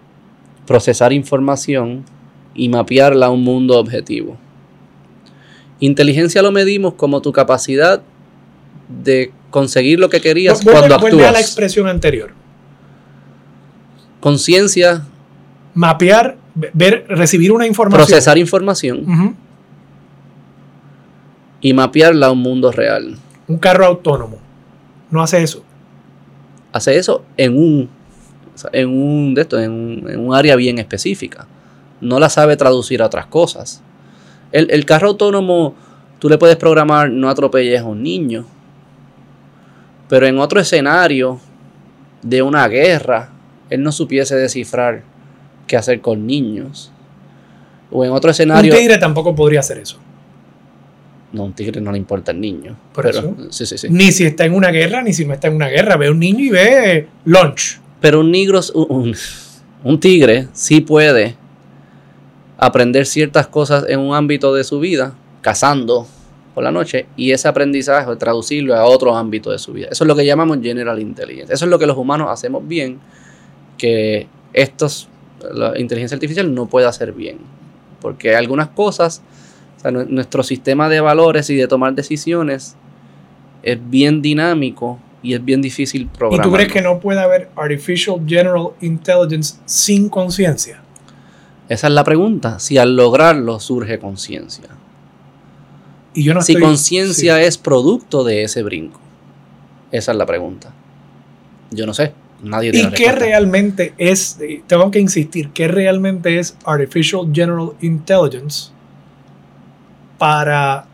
procesar 0.67 1.13
información 1.13 2.05
y 2.55 2.69
mapearla 2.69 3.27
a 3.27 3.31
un 3.31 3.43
mundo 3.43 3.79
objetivo. 3.79 4.37
Inteligencia 5.81 6.43
lo 6.43 6.53
medimos 6.53 6.95
como 6.95 7.21
tu 7.23 7.33
capacidad 7.33 8.03
de 9.03 9.33
conseguir 9.51 9.99
lo 9.99 10.09
que 10.11 10.21
querías 10.21 10.63
Vuelve- 10.63 10.79
cuando 10.79 10.99
vuelve 10.99 11.19
a 11.23 11.33
la 11.33 11.39
actúas. 11.39 11.47
expresión 11.47 11.89
anterior. 11.89 12.31
Conciencia, 14.21 15.03
Mapear, 15.75 16.37
ver, 16.75 17.07
recibir 17.09 17.51
una 17.53 17.67
información. 17.67 18.07
procesar 18.07 18.37
información. 18.39 19.37
Y 21.63 21.73
mapearla 21.73 22.27
a 22.27 22.33
un 22.33 22.41
mundo 22.41 22.71
real. 22.71 23.17
Un 23.49 23.57
carro 23.57 23.87
autónomo 23.87 24.39
no 25.13 25.23
hace 25.23 25.43
eso. 25.43 25.63
Hace 26.73 26.97
eso 26.97 27.25
en 27.37 27.57
un 27.57 27.89
en 28.73 28.89
un, 28.89 29.35
de 29.35 29.43
esto, 29.43 29.59
en, 29.59 29.71
un, 29.71 30.11
en 30.11 30.21
un 30.21 30.35
área 30.35 30.57
bien 30.57 30.79
específica. 30.79 31.47
No 32.01 32.19
la 32.19 32.29
sabe 32.29 32.57
traducir 32.57 33.03
a 33.03 33.07
otras 33.07 33.27
cosas. 33.27 33.83
El, 34.53 34.71
el 34.71 34.85
carro 34.85 35.09
autónomo, 35.09 35.75
tú 36.19 36.29
le 36.29 36.39
puedes 36.39 36.57
programar 36.57 37.11
no 37.11 37.29
atropelles 37.29 37.81
a 37.81 37.85
un 37.85 38.03
niño. 38.03 38.45
Pero 40.09 40.27
en 40.27 40.39
otro 40.39 40.61
escenario 40.61 41.41
de 42.23 42.43
una 42.43 42.69
guerra, 42.69 43.31
él 43.71 43.83
no 43.83 43.93
supiese 43.93 44.37
descifrar 44.37 45.03
qué 45.67 45.77
hacer 45.77 46.01
con 46.01 46.27
niños. 46.27 46.93
O 47.91 48.05
en 48.05 48.13
otro 48.13 48.31
escenario. 48.31 48.73
Un 48.73 48.79
tigre 48.79 48.99
tampoco 48.99 49.35
podría 49.35 49.61
hacer 49.61 49.79
eso. 49.79 49.99
No, 51.33 51.45
un 51.45 51.53
tigre 51.55 51.81
no 51.81 51.93
le 51.93 51.99
importa 51.99 52.33
el 52.33 52.41
niño. 52.41 52.77
Por 52.93 53.05
pero, 53.05 53.19
eso. 53.19 53.37
Sí, 53.51 53.65
sí, 53.67 53.79
sí. 53.79 53.89
Ni 53.91 54.13
si 54.13 54.25
está 54.25 54.45
en 54.45 54.55
una 54.55 54.71
guerra, 54.71 55.03
ni 55.03 55.13
si 55.15 55.25
no 55.25 55.33
está 55.33 55.49
en 55.49 55.55
una 55.55 55.69
guerra. 55.69 55.97
Ve 55.97 56.11
un 56.11 56.19
niño 56.19 56.41
y 56.41 56.51
ve 56.51 57.09
lunch. 57.25 57.81
Pero 58.01 58.21
un 58.21 58.31
negro, 58.31 58.61
un, 58.75 59.15
un- 59.85 60.01
tigre 60.01 60.49
sí 60.53 60.81
puede 60.81 61.37
aprender 62.59 63.07
ciertas 63.07 63.47
cosas 63.47 63.85
en 63.89 64.01
un 64.01 64.15
ámbito 64.15 64.55
de 64.55 64.65
su 64.65 64.79
vida, 64.81 65.15
cazando 65.41 66.07
por 66.55 66.63
la 66.63 66.71
noche, 66.71 67.07
y 67.17 67.31
ese 67.33 67.49
aprendizaje 67.49 68.15
traducirlo 68.17 68.75
a 68.75 68.85
otro 68.85 69.17
ámbito 69.17 69.51
de 69.51 69.59
su 69.59 69.73
vida. 69.73 69.89
Eso 69.91 70.05
es 70.05 70.09
lo 70.09 70.15
que 70.15 70.27
llamamos 70.27 70.59
general 70.63 71.01
intelligence. 71.01 71.53
Eso 71.53 71.65
es 71.65 71.71
lo 71.71 71.79
que 71.79 71.87
los 71.87 71.97
humanos 71.97 72.29
hacemos 72.31 72.67
bien, 72.69 72.99
que 73.79 74.27
estos, 74.53 75.09
la 75.53 75.79
inteligencia 75.79 76.15
artificial 76.15 76.55
no 76.55 76.67
puede 76.67 76.87
hacer 76.87 77.13
bien. 77.13 77.39
Porque 78.01 78.31
hay 78.31 78.35
algunas 78.35 78.69
cosas, 78.69 79.23
o 79.83 79.89
sea, 79.91 79.91
nu- 79.91 80.07
nuestro 80.09 80.43
sistema 80.43 80.89
de 80.89 81.01
valores 81.01 81.51
y 81.51 81.57
de 81.57 81.67
tomar 81.69 81.95
decisiones 81.95 82.77
es 83.63 83.79
bien 83.91 84.23
dinámico 84.23 84.99
y 85.23 85.35
es 85.35 85.45
bien 85.45 85.61
difícil 85.63 86.03
¿Y 86.03 86.07
programar. 86.07 86.47
tú 86.47 86.53
crees 86.53 86.73
que 86.73 86.83
no 86.83 86.99
puede 87.01 87.21
haber 87.21 87.51
Artificial 87.57 88.17
General 88.27 88.69
Intelligence 88.81 89.57
sin 89.67 90.09
conciencia? 90.09 90.81
Esa 91.69 91.87
es 91.87 91.93
la 91.93 92.05
pregunta. 92.05 92.59
Si 92.59 92.77
al 92.79 92.97
lograrlo 92.97 93.61
surge 93.61 93.99
conciencia. 93.99 94.65
Y 96.15 96.25
yo 96.25 96.35
no 96.35 96.43
si 96.43 96.57
conciencia 96.57 97.37
sí. 97.39 97.43
es 97.45 97.57
producto 97.59 98.25
de 98.25 98.43
ese 98.45 98.63
brinco. 98.63 99.01
Esa 99.93 100.13
es 100.13 100.19
la 100.19 100.27
pregunta. 100.27 100.73
Yo 101.71 101.87
no 101.87 101.95
sé. 101.95 102.13
Nadie 102.43 102.71
¿Y 102.71 102.73
qué 102.73 102.83
respuesta. 102.89 103.13
realmente 103.15 103.95
es, 103.99 104.39
eh, 104.41 104.63
tengo 104.67 104.91
que 104.91 104.99
insistir, 104.99 105.51
qué 105.51 105.69
realmente 105.69 106.41
es 106.41 106.57
Artificial 106.65 107.29
General 107.33 107.71
Intelligence 107.81 108.71
para, 110.23 110.85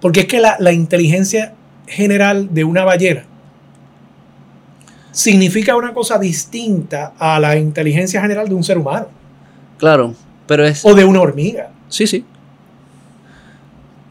porque 0.00 0.20
es 0.20 0.26
que 0.26 0.38
la, 0.38 0.54
la 0.60 0.70
inteligencia 0.70 1.54
general 1.88 2.54
de 2.54 2.62
una 2.62 2.84
ballena 2.84 3.24
significa 5.10 5.74
una 5.74 5.92
cosa 5.92 6.20
distinta 6.20 7.14
a 7.18 7.40
la 7.40 7.56
inteligencia 7.56 8.20
general 8.20 8.48
de 8.48 8.54
un 8.54 8.62
ser 8.62 8.78
humano 8.78 9.08
Claro, 9.76 10.14
pero 10.46 10.64
es. 10.64 10.84
o 10.84 10.94
de 10.94 11.04
una 11.04 11.20
hormiga. 11.20 11.72
Sí, 11.88 12.06
sí. 12.06 12.24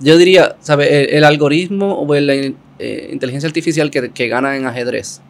Yo 0.02 0.18
diría, 0.18 0.58
¿sabes? 0.60 0.92
El, 0.92 1.10
el 1.16 1.24
algoritmo 1.24 1.98
o 2.02 2.14
la 2.16 2.34
eh, 2.34 3.10
inteligencia 3.14 3.48
artificial 3.48 3.90
que, 3.90 4.12
que 4.12 4.28
gana 4.28 4.58
en 4.58 4.66
ajedrez, 4.66 5.22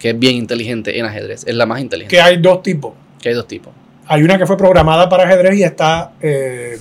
que 0.00 0.10
es 0.10 0.18
bien 0.18 0.34
inteligente 0.34 0.98
en 0.98 1.06
ajedrez, 1.06 1.44
es 1.46 1.54
la 1.54 1.66
más 1.66 1.80
inteligente. 1.80 2.16
Que 2.16 2.20
hay 2.20 2.38
dos 2.38 2.64
tipos. 2.64 2.94
Que 3.22 3.28
hay 3.28 3.36
dos 3.36 3.46
tipos. 3.46 3.72
Hay 4.08 4.24
una 4.24 4.36
que 4.38 4.46
fue 4.46 4.56
programada 4.56 5.08
para 5.08 5.22
ajedrez 5.22 5.56
y 5.56 5.62
está 5.62 6.14
eh, 6.20 6.78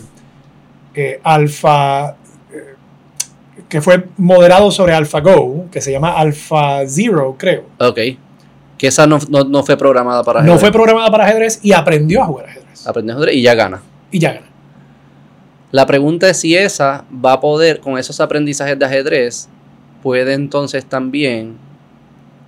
eh, 0.97 1.19
Alpha, 1.23 2.15
eh, 2.51 2.75
que 3.69 3.81
fue 3.81 4.07
moderado 4.17 4.71
sobre 4.71 4.93
AlphaGo, 4.93 5.65
que 5.71 5.81
se 5.81 5.91
llama 5.91 6.11
Alpha 6.17 6.85
Zero, 6.87 7.35
creo. 7.37 7.63
Ok. 7.79 7.99
Que 8.77 8.87
esa 8.87 9.07
no, 9.07 9.19
no- 9.29 9.43
no 9.43 9.63
fue 9.63 9.77
programada 9.77 10.23
para 10.23 10.39
No 10.41 10.53
ajedrez. 10.53 10.61
fue 10.61 10.71
programada 10.71 11.09
para 11.11 11.25
ajedrez 11.25 11.59
y 11.63 11.73
aprendió 11.73 12.21
a 12.23 12.25
jugar 12.25 12.45
ajedrez. 12.47 12.85
Aprendió 12.87 13.15
ajedrez 13.15 13.35
y 13.35 13.41
ya 13.41 13.55
gana. 13.55 13.81
Y 14.11 14.19
ya 14.19 14.33
gana. 14.33 14.47
La 15.71 15.85
pregunta 15.85 16.29
es 16.29 16.39
si 16.39 16.55
esa 16.55 17.03
va 17.13 17.33
a 17.33 17.39
poder, 17.41 17.79
con 17.81 17.97
esos 17.97 18.19
aprendizajes 18.21 18.77
de 18.79 18.85
ajedrez, 18.85 19.49
puede 20.01 20.33
entonces 20.33 20.85
también 20.85 21.57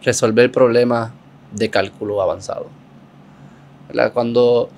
resolver 0.03 0.51
problemas 0.51 1.11
de 1.51 1.69
cálculo 1.69 2.21
avanzado. 2.21 2.67
¿Verdad? 3.89 4.13
Cuando, 4.13 4.69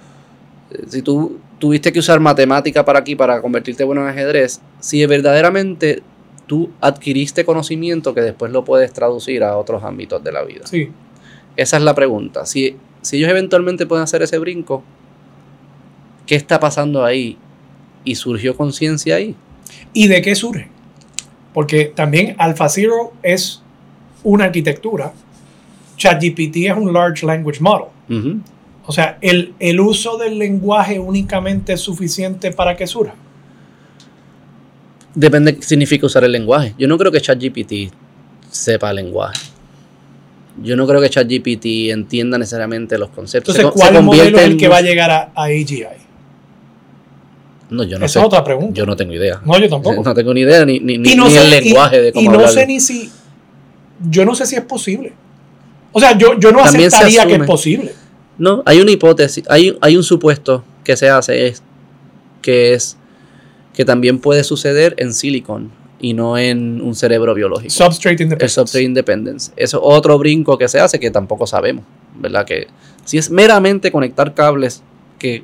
eh, 0.72 0.86
si 0.88 1.02
tú 1.02 1.38
tuviste 1.62 1.94
que 1.94 2.00
usar 2.00 2.20
matemática 2.20 2.84
para 2.84 3.00
aquí 3.00 3.16
para 3.16 3.40
convertirte 3.40 3.84
bueno 3.84 4.02
en 4.02 4.08
ajedrez, 4.08 4.60
si 4.80 5.06
verdaderamente 5.06 6.02
tú 6.48 6.72
adquiriste 6.82 7.46
conocimiento 7.46 8.16
que 8.16 8.22
después 8.22 8.52
lo 8.52 8.66
puedes 8.66 8.92
traducir 8.92 9.44
a 9.44 9.56
otros 9.56 9.84
ámbitos 9.84 10.24
de 10.24 10.32
la 10.32 10.44
vida. 10.44 10.66
Sí. 10.66 10.90
Esa 11.56 11.78
es 11.78 11.84
la 11.84 11.94
pregunta. 11.94 12.48
Si, 12.48 12.76
si 13.04 13.18
ellos 13.18 13.30
eventualmente 13.30 13.86
pueden 13.86 14.04
hacer 14.04 14.24
ese 14.24 14.40
brinco, 14.40 14.84
¿qué 16.26 16.36
está 16.36 16.60
pasando 16.60 17.06
ahí? 17.06 17.38
¿Y 18.04 18.16
surgió 18.16 18.58
conciencia 18.58 19.16
ahí? 19.16 19.36
¿Y 19.94 20.08
de 20.08 20.22
qué 20.24 20.34
surge? 20.34 20.68
Porque 21.54 21.86
también 21.86 22.36
AlphaZero 22.40 23.14
es 23.22 23.62
una 24.24 24.46
arquitectura. 24.46 25.14
ChatGPT 25.96 26.56
es 26.56 26.76
un 26.76 26.92
Large 26.92 27.24
Language 27.24 27.60
Model. 27.62 27.88
Ujú. 28.10 28.40
O 28.86 28.92
sea, 28.92 29.18
el, 29.22 29.54
el 29.60 29.80
uso 29.80 30.18
del 30.18 30.38
lenguaje 30.40 31.00
únicamente 31.00 31.74
es 31.74 31.82
suficiente 31.82 32.52
para 32.52 32.76
que 32.76 32.88
surja. 32.88 33.14
Depende 35.14 35.52
de 35.52 35.58
qué 35.60 35.64
significa 35.64 36.06
usar 36.06 36.24
el 36.24 36.32
lenguaje. 36.32 36.74
Yo 36.78 36.88
no 36.88 36.98
creo 36.98 37.12
que 37.12 37.20
ChatGPT 37.22 37.94
sepa 38.50 38.94
lenguaje. 38.94 39.40
Yo 40.64 40.76
no 40.76 40.88
creo 40.88 41.02
que 41.02 41.10
ChatGPT 41.10 41.66
entienda 41.92 42.38
necesariamente 42.38 42.98
los 42.98 43.10
conceptos. 43.10 43.56
Entonces, 43.56 43.82
se 43.84 43.92
¿cuál 43.92 44.04
modelo 44.04 44.38
es 44.38 44.46
el 44.46 44.52
en 44.54 44.58
que 44.58 44.68
va 44.68 44.78
a 44.78 44.82
llegar 44.82 45.12
a, 45.12 45.32
a 45.36 45.44
AGI? 45.46 45.86
No, 47.70 47.84
yo 47.84 47.98
no 48.00 48.06
Esa 48.06 48.14
sé. 48.14 48.20
es 48.20 48.26
otra 48.26 48.44
pregunta. 48.44 48.74
Yo 48.74 48.86
no 48.86 48.96
tengo 48.96 49.14
idea. 49.14 49.42
No, 49.46 49.58
yo 49.58 49.70
tampoco. 49.70 50.02
No 50.04 50.14
tengo 50.14 50.34
ni 50.34 50.42
idea 50.42 50.66
ni, 50.66 50.80
ni, 50.80 50.94
y 50.96 51.16
no 51.16 51.26
ni 51.26 51.32
sé, 51.32 51.42
el 51.42 51.50
lenguaje 51.50 51.98
y- 51.98 52.02
de 52.02 52.10
y 52.10 52.12
cómo 52.12 52.32
no 52.32 52.38
hablarlo. 52.40 52.60
sé 52.60 52.68
ni 52.68 52.80
si. 52.80 53.10
Yo 54.10 54.26
no 54.26 54.36
sé 54.36 54.46
si 54.46 54.56
es 54.56 54.62
posible. 54.64 55.14
O 55.94 56.00
sea, 56.00 56.18
yo, 56.18 56.38
yo 56.40 56.52
no 56.52 56.64
También 56.64 56.90
se 56.90 56.98
aceptaría 56.98 57.26
que 57.26 57.42
es 57.44 57.48
posible. 57.48 57.94
No, 58.38 58.64
hay 58.66 58.80
una 58.80 58.92
hipótesis, 58.92 59.44
hay, 59.50 59.78
hay 59.82 59.98
un 59.98 60.04
supuesto 60.04 60.64
que 60.84 60.98
se 60.98 61.10
hace 61.10 61.48
es 61.48 61.64
que 62.42 62.74
es 62.74 62.98
que 63.74 63.86
también 63.86 64.20
puede 64.20 64.44
suceder 64.44 64.96
en 64.98 65.14
silicon 65.14 65.72
y 66.00 66.14
no 66.14 66.38
en 66.38 66.82
un 66.82 66.96
cerebro 66.96 67.34
biológico. 67.34 67.70
Substrate 67.70 68.16
el 68.16 68.22
independence. 68.24 68.56
substrate 68.56 68.84
independence. 68.84 69.52
Eso 69.56 69.78
es 69.78 69.84
otro 69.84 70.18
brinco 70.18 70.58
que 70.58 70.68
se 70.68 70.80
hace 70.80 71.00
que 71.00 71.12
tampoco 71.12 71.46
sabemos, 71.46 71.86
¿verdad? 72.16 72.46
Que 72.46 72.68
si 73.06 73.18
es 73.18 73.30
meramente 73.30 73.92
conectar 73.92 74.34
cables 74.34 74.84
que, 75.20 75.44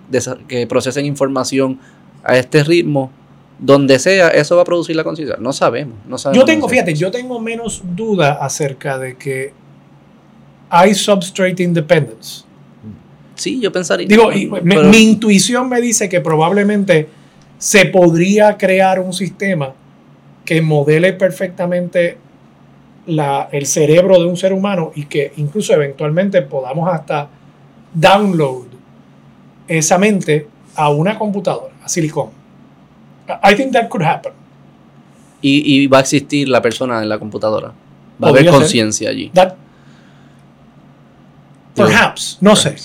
procesen 0.68 1.06
información 1.06 1.80
a 2.24 2.38
este 2.38 2.64
ritmo, 2.64 3.12
donde 3.60 4.00
sea, 4.00 4.30
eso 4.30 4.56
va 4.56 4.64
a 4.64 4.66
producir 4.66 4.96
la 4.96 5.04
conciencia. 5.04 5.38
No 5.40 5.54
sabemos, 5.54 5.96
no 6.08 6.18
sabemos. 6.18 6.42
Yo 6.42 6.46
tengo, 6.46 6.68
fíjate, 6.68 6.96
yo 6.96 7.12
tengo 7.12 7.40
menos 7.40 7.82
duda 7.96 8.34
acerca 8.42 8.98
de 8.98 9.16
que 9.16 9.54
hay 10.70 10.94
substrate 10.96 11.64
independence. 11.64 12.47
Sí, 13.38 13.60
yo 13.62 13.72
pensaría. 13.72 14.06
Digo, 14.08 14.32
y 14.34 14.48
me- 14.48 14.62
pero- 14.62 14.90
mi 14.90 14.98
intuición 14.98 15.70
me 15.70 15.80
dice 15.80 16.10
que 16.10 16.20
probablemente 16.22 17.08
se 17.58 17.86
podría 17.86 18.58
crear 18.58 19.00
un 19.00 19.14
sistema 19.14 19.74
que 20.44 20.62
modele 20.62 21.14
perfectamente 21.14 22.18
la- 23.08 23.48
el 23.52 23.66
cerebro 23.66 24.20
de 24.20 24.26
un 24.26 24.36
ser 24.36 24.52
humano 24.54 24.92
y 24.96 25.06
que 25.06 25.32
incluso 25.38 25.74
eventualmente 25.74 26.42
podamos 26.42 26.92
hasta 26.94 27.30
download 27.94 28.66
esa 29.68 29.98
mente 29.98 30.48
a 30.76 30.90
una 30.90 31.18
computadora, 31.18 31.74
a 31.84 31.88
silicón. 31.90 32.30
I 33.50 33.56
think 33.56 33.72
that 33.74 33.88
could 33.90 34.04
happen. 34.04 34.34
y, 35.42 35.84
y 35.84 35.88
va 35.88 36.00
a 36.00 36.02
existir 36.02 36.50
la 36.50 36.62
persona 36.62 37.02
en 37.04 37.10
la 37.10 37.20
computadora. 37.20 37.72
Va 38.22 38.28
a 38.28 38.32
haber 38.32 38.50
conciencia 38.50 39.10
allí. 39.12 39.30
That, 39.36 39.54
perhaps, 41.76 42.38
no 42.42 42.56
sé. 42.56 42.76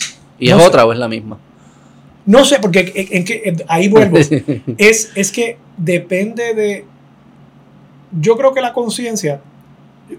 ¿Y 0.47 0.51
no 0.51 0.57
es 0.57 0.63
sé. 0.63 0.69
otra 0.69 0.85
o 0.87 0.93
es 0.93 0.99
la 0.99 1.09
misma? 1.09 1.39
No 2.27 2.45
sé, 2.45 2.59
porque 2.61 2.93
en, 2.95 3.17
en 3.19 3.25
que- 3.25 3.43
en- 3.45 3.63
ahí 3.69 3.89
vuelvo. 3.89 4.17
es, 4.79 5.11
es 5.15 5.33
que 5.33 5.57
depende 5.77 6.55
de. 6.55 6.85
Yo 8.21 8.37
creo 8.37 8.53
que 8.55 8.61
la 8.61 8.73
conciencia. 8.73 9.41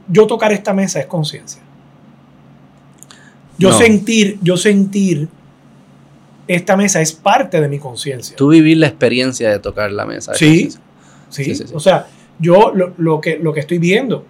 Yo 0.08 0.26
tocar 0.28 0.52
esta 0.52 0.74
mesa 0.74 1.00
es 1.00 1.06
conciencia. 1.06 1.62
Yo 3.58 3.70
No. 3.70 3.78
sentir, 3.78 4.40
yo 4.42 4.58
sentir 4.58 5.28
esta 6.48 6.76
mesa 6.76 7.00
es 7.02 7.14
parte 7.14 7.62
de 7.62 7.70
mi 7.70 7.80
conciencia. 7.80 8.36
Tú 8.36 8.50
vivir 8.50 8.78
la 8.78 8.88
experiencia 8.88 9.50
de 9.50 9.60
tocar 9.60 9.92
la 9.92 10.06
mesa. 10.06 10.34
¿sí? 10.34 10.72
sí, 11.30 11.46
sí, 11.46 11.56
sí. 11.56 11.64
O 11.74 11.80
sea, 11.80 12.08
yo 12.40 12.72
lo, 12.74 12.94
lo 12.98 13.22
que, 13.22 13.38
lo 13.38 13.54
que 13.54 13.60
estoy 13.62 13.78
viendo 13.78 14.26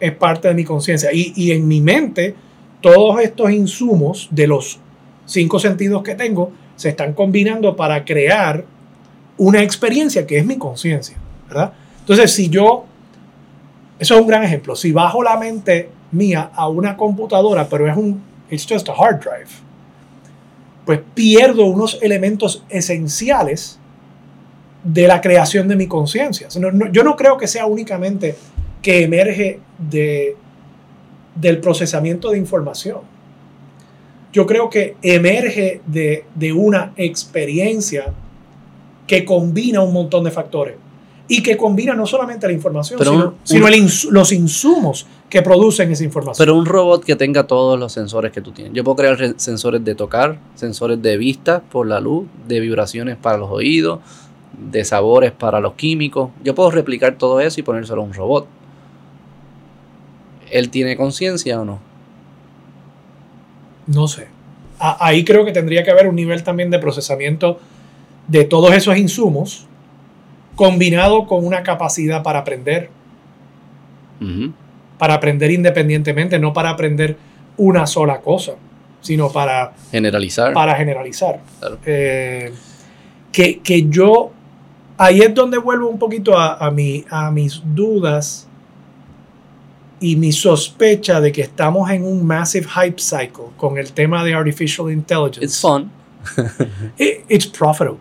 es 0.00 0.12
parte 0.12 0.48
de 0.48 0.54
mi 0.54 0.64
conciencia. 0.64 1.10
Y, 1.12 1.32
y 1.36 1.52
en 1.52 1.66
mi 1.66 1.80
mente, 1.80 2.34
todos 2.80 3.20
estos 3.20 3.50
insumos 3.52 4.28
de 4.30 4.46
los 4.48 4.78
cinco 5.26 5.58
sentidos 5.58 6.02
que 6.02 6.14
tengo 6.14 6.52
se 6.76 6.90
están 6.90 7.12
combinando 7.12 7.76
para 7.76 8.04
crear 8.04 8.64
una 9.36 9.62
experiencia 9.62 10.26
que 10.26 10.38
es 10.38 10.46
mi 10.46 10.56
conciencia, 10.56 11.16
¿verdad? 11.48 11.72
Entonces, 12.00 12.32
si 12.32 12.48
yo, 12.48 12.84
eso 13.98 14.14
es 14.14 14.20
un 14.20 14.26
gran 14.26 14.44
ejemplo, 14.44 14.76
si 14.76 14.92
bajo 14.92 15.22
la 15.22 15.36
mente 15.36 15.90
mía 16.12 16.50
a 16.54 16.68
una 16.68 16.96
computadora, 16.96 17.68
pero 17.68 17.88
es 17.90 17.96
un 17.96 18.22
it's 18.50 18.66
just 18.68 18.88
a 18.88 18.92
hard 18.92 19.20
drive, 19.20 19.50
pues 20.84 21.00
pierdo 21.14 21.66
unos 21.66 21.98
elementos 22.02 22.64
esenciales 22.68 23.78
de 24.84 25.08
la 25.08 25.20
creación 25.20 25.66
de 25.66 25.76
mi 25.76 25.86
conciencia. 25.86 26.48
No, 26.60 26.70
no, 26.70 26.92
yo 26.92 27.02
no 27.02 27.16
creo 27.16 27.38
que 27.38 27.48
sea 27.48 27.66
únicamente 27.66 28.36
que 28.82 29.02
emerge 29.02 29.60
de, 29.78 30.36
del 31.34 31.58
procesamiento 31.58 32.30
de 32.30 32.38
información. 32.38 33.13
Yo 34.34 34.44
creo 34.46 34.68
que 34.68 34.96
emerge 35.00 35.80
de, 35.86 36.24
de 36.34 36.52
una 36.52 36.92
experiencia 36.96 38.12
que 39.06 39.24
combina 39.24 39.80
un 39.80 39.92
montón 39.94 40.24
de 40.24 40.30
factores 40.30 40.76
y 41.28 41.42
que 41.42 41.56
combina 41.56 41.94
no 41.94 42.04
solamente 42.04 42.46
la 42.46 42.52
información, 42.52 42.98
Pero 42.98 43.10
sino, 43.12 43.24
un- 43.28 43.34
sino 43.44 43.66
un- 43.66 43.72
el 43.72 43.80
ins- 43.84 44.10
los 44.10 44.30
insumos 44.32 45.06
que 45.30 45.40
producen 45.40 45.90
esa 45.92 46.04
información. 46.04 46.44
Pero 46.44 46.58
un 46.58 46.66
robot 46.66 47.02
que 47.04 47.16
tenga 47.16 47.46
todos 47.46 47.78
los 47.78 47.92
sensores 47.92 48.30
que 48.32 48.40
tú 48.42 48.50
tienes. 48.52 48.74
Yo 48.74 48.84
puedo 48.84 48.96
crear 48.96 49.16
re- 49.18 49.34
sensores 49.38 49.82
de 49.84 49.94
tocar, 49.94 50.38
sensores 50.54 51.00
de 51.00 51.16
vista 51.16 51.62
por 51.62 51.86
la 51.86 52.00
luz, 52.00 52.26
de 52.46 52.60
vibraciones 52.60 53.16
para 53.16 53.38
los 53.38 53.50
oídos, 53.50 54.00
de 54.70 54.84
sabores 54.84 55.32
para 55.32 55.60
los 55.60 55.74
químicos. 55.74 56.30
Yo 56.42 56.54
puedo 56.54 56.70
replicar 56.70 57.16
todo 57.16 57.40
eso 57.40 57.58
y 57.60 57.62
ponérselo 57.62 58.02
a 58.02 58.04
un 58.04 58.12
robot. 58.12 58.46
¿Él 60.50 60.70
tiene 60.70 60.96
conciencia 60.96 61.60
o 61.60 61.64
no? 61.64 61.78
No 63.86 64.08
sé. 64.08 64.26
A- 64.78 65.06
ahí 65.06 65.24
creo 65.24 65.44
que 65.44 65.52
tendría 65.52 65.82
que 65.84 65.90
haber 65.90 66.06
un 66.08 66.16
nivel 66.16 66.42
también 66.42 66.70
de 66.70 66.78
procesamiento 66.78 67.60
de 68.28 68.44
todos 68.44 68.72
esos 68.74 68.96
insumos 68.96 69.66
combinado 70.56 71.26
con 71.26 71.44
una 71.46 71.62
capacidad 71.62 72.22
para 72.22 72.38
aprender, 72.40 72.88
para 74.98 75.14
aprender 75.14 75.50
independientemente, 75.50 76.38
no 76.38 76.52
para 76.52 76.70
aprender 76.70 77.16
una 77.56 77.86
sola 77.86 78.20
cosa, 78.20 78.52
sino 79.00 79.30
para, 79.30 79.72
Generalizar. 79.90 80.52
para 80.52 80.74
generalizar. 80.76 81.40
Claro. 81.60 81.78
Eh, 81.84 82.52
que, 83.32 83.58
que 83.60 83.88
yo, 83.88 84.30
ahí 84.96 85.20
es 85.20 85.34
donde 85.34 85.58
vuelvo 85.58 85.88
un 85.88 85.98
poquito 85.98 86.38
a, 86.38 86.54
a, 86.54 86.70
mi- 86.70 87.04
a 87.10 87.30
mis 87.30 87.60
dudas 87.64 88.48
y 90.06 90.16
mi 90.16 90.32
sospecha 90.32 91.20
de 91.20 91.32
que 91.32 91.42
estamos 91.42 91.90
en 91.90 92.04
un 92.04 92.26
massive 92.26 92.66
hype 92.66 93.00
cycle 93.00 93.46
con 93.56 93.78
el 93.78 93.92
tema 93.92 94.22
de 94.24 94.34
artificial 94.34 94.90
intelligence. 94.90 95.44
It's 95.44 95.60
fun. 95.60 95.90
It- 96.98 97.24
it's 97.28 97.46
profitable. 97.46 97.98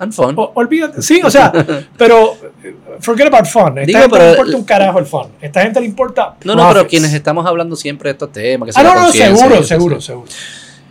And 0.00 0.12
fun. 0.12 0.34
O- 0.36 0.52
olvídate, 0.54 1.02
sí, 1.02 1.20
o 1.24 1.30
sea, 1.30 1.50
pero 1.96 2.34
eh, 2.62 2.74
forget 3.00 3.26
about 3.26 3.46
fun. 3.46 3.78
Esta 3.78 3.86
Digo, 3.86 3.98
gente 4.00 4.10
pero- 4.16 4.24
le 4.24 4.30
importa 4.32 4.56
un 4.56 4.64
carajo 4.64 4.98
el 4.98 5.06
fun. 5.06 5.26
Esta 5.40 5.62
gente 5.62 5.80
le 5.80 5.86
importa. 5.86 6.36
No, 6.44 6.54
no, 6.54 6.68
pero 6.68 6.86
quienes 6.86 7.12
estamos 7.14 7.44
hablando 7.46 7.74
siempre 7.76 8.08
de 8.08 8.12
estos 8.12 8.30
temas, 8.30 8.74
que 8.74 8.80
Ah, 8.80 8.84
no, 8.84 8.94
no, 8.94 9.10
seguro, 9.12 9.54
eso, 9.56 9.64
seguro, 9.64 10.00
sí. 10.00 10.06
seguro. 10.06 10.26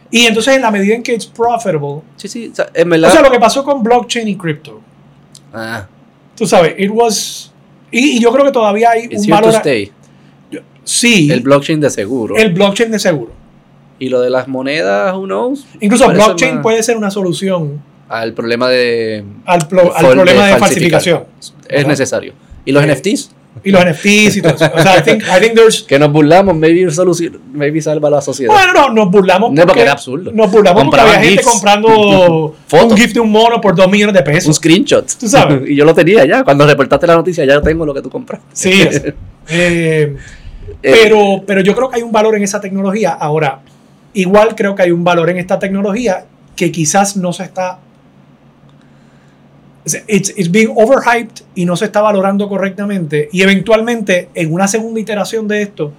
Y 0.10 0.26
entonces, 0.26 0.56
en 0.56 0.62
la 0.62 0.72
medida 0.72 0.96
en 0.96 1.04
que 1.04 1.14
it's 1.14 1.26
profitable, 1.26 2.02
Sí, 2.16 2.28
sí, 2.28 2.50
o 2.52 2.56
sea, 2.56 2.70
en 2.74 2.90
verdad. 2.90 3.10
o 3.10 3.14
sea, 3.14 3.22
lo 3.22 3.30
que 3.32 3.40
pasó 3.40 3.64
con 3.64 3.84
blockchain 3.84 4.28
y 4.28 4.36
crypto, 4.38 4.82
ah, 5.54 5.86
tú 6.36 6.46
sabes, 6.48 6.74
it 6.78 6.90
was. 6.94 7.52
Y, 7.92 8.18
y 8.18 8.20
yo 8.20 8.32
creo 8.34 8.44
que 8.46 8.52
todavía 8.52 8.90
hay 8.92 9.06
it's 9.06 9.24
un 9.24 9.30
valor. 9.30 9.54
Sí, 10.88 11.30
El 11.32 11.42
blockchain 11.42 11.80
de 11.80 11.90
seguro. 11.90 12.36
el 12.38 12.54
blockchain 12.54 12.92
de 12.92 13.00
seguro. 13.00 13.32
Y 14.00 14.10
lo 14.10 14.22
de 14.22 14.30
las 14.30 14.48
monedas, 14.48 15.14
who 15.16 15.26
knows, 15.26 15.66
Incluso 15.82 16.08
blockchain 16.10 16.62
puede 16.62 16.84
ser 16.84 16.98
una 16.98 17.10
solución 17.12 17.82
al 18.10 18.34
problema 18.34 18.70
de. 18.70 19.24
al, 19.46 19.68
problema 19.68 20.48
de, 20.48 20.56
falsificación. 20.58 21.24
Es 21.68 21.86
necesario. 21.88 22.34
Y 22.64 22.72
los 22.72 22.84
Eh, 22.84 22.88
NFTs, 22.94 23.32
Y 23.64 23.72
los 23.72 23.84
NFTs 23.84 24.38
y 24.38 24.42
todo 24.44 24.54
eso. 24.54 24.70
O 24.74 24.82
sea, 24.82 25.00
I 25.00 25.02
think, 25.02 25.24
I 25.24 25.42
think 25.42 25.56
there's. 25.56 25.82
que 25.82 25.98
nos 25.98 26.12
burlamos, 26.12 26.56
maybe, 26.56 26.88
maybe 27.54 27.82
salva 27.82 28.10
la 28.12 28.22
sociedad. 28.22 28.54
Bueno, 28.54 28.72
no, 28.74 28.90
nos 28.94 29.12
burlamos 29.12 29.52
No, 29.52 29.66
porque 29.66 29.82
era 29.82 29.94
absurdo. 29.94 30.32
Nos 30.32 30.52
burlamos 30.52 30.84
porque 30.84 30.98
Compraban 30.98 31.16
había 31.18 31.30
gente 31.32 31.44
comprando 31.44 32.56
Fotos. 32.68 32.92
un 32.92 32.98
gift 32.98 33.14
de 33.16 33.20
un 33.20 33.32
mono 33.32 33.60
por 33.60 33.76
dos 33.76 33.90
millones 33.90 34.14
de 34.14 34.20
un 34.20 34.26
pesos. 34.26 34.56
screenshot. 34.58 35.06
Tú 35.20 35.28
sabes. 35.28 35.62
y 35.70 35.76
yo 35.76 35.84
lo 35.86 35.96
tenía 35.96 36.24
ya. 36.26 36.44
Cuando 36.44 36.68
reportaste 36.68 37.08
la 37.08 37.16
noticia, 37.16 37.46
ya 37.46 37.60
tengo 37.62 37.84
lo 37.86 37.94
que 37.96 38.02
tú 38.04 38.10
compras. 38.12 38.42
Sí, 38.54 38.72
es- 38.84 39.02
eh, 39.50 40.16
pero, 40.92 41.44
pero 41.46 41.62
yo 41.62 41.76
creo 41.76 41.90
que 41.90 41.98
hay 41.98 42.04
un 42.04 42.12
valor 42.12 42.36
en 42.36 42.44
esa 42.44 42.60
tecnología. 42.60 43.12
Ahora, 43.12 43.62
igual 44.14 44.56
creo 44.56 44.76
que 44.76 44.84
hay 44.84 44.92
un 44.92 45.04
valor 45.04 45.30
en 45.30 45.38
esta 45.38 45.60
tecnología 45.60 46.26
que 46.56 46.72
quizás 46.72 47.18
no 47.18 47.34
se 47.34 47.44
está. 47.44 47.80
It's, 50.08 50.34
it's 50.36 50.52
being 50.52 50.74
overhyped 50.76 51.44
y 51.56 51.66
no 51.66 51.78
se 51.78 51.86
está 51.86 52.02
valorando 52.02 52.50
correctamente. 52.50 53.30
Y 53.32 53.42
eventualmente, 53.42 54.30
en 54.34 54.52
una 54.52 54.68
segunda 54.68 55.00
iteración 55.00 55.48
de 55.48 55.62
esto, 55.62 55.94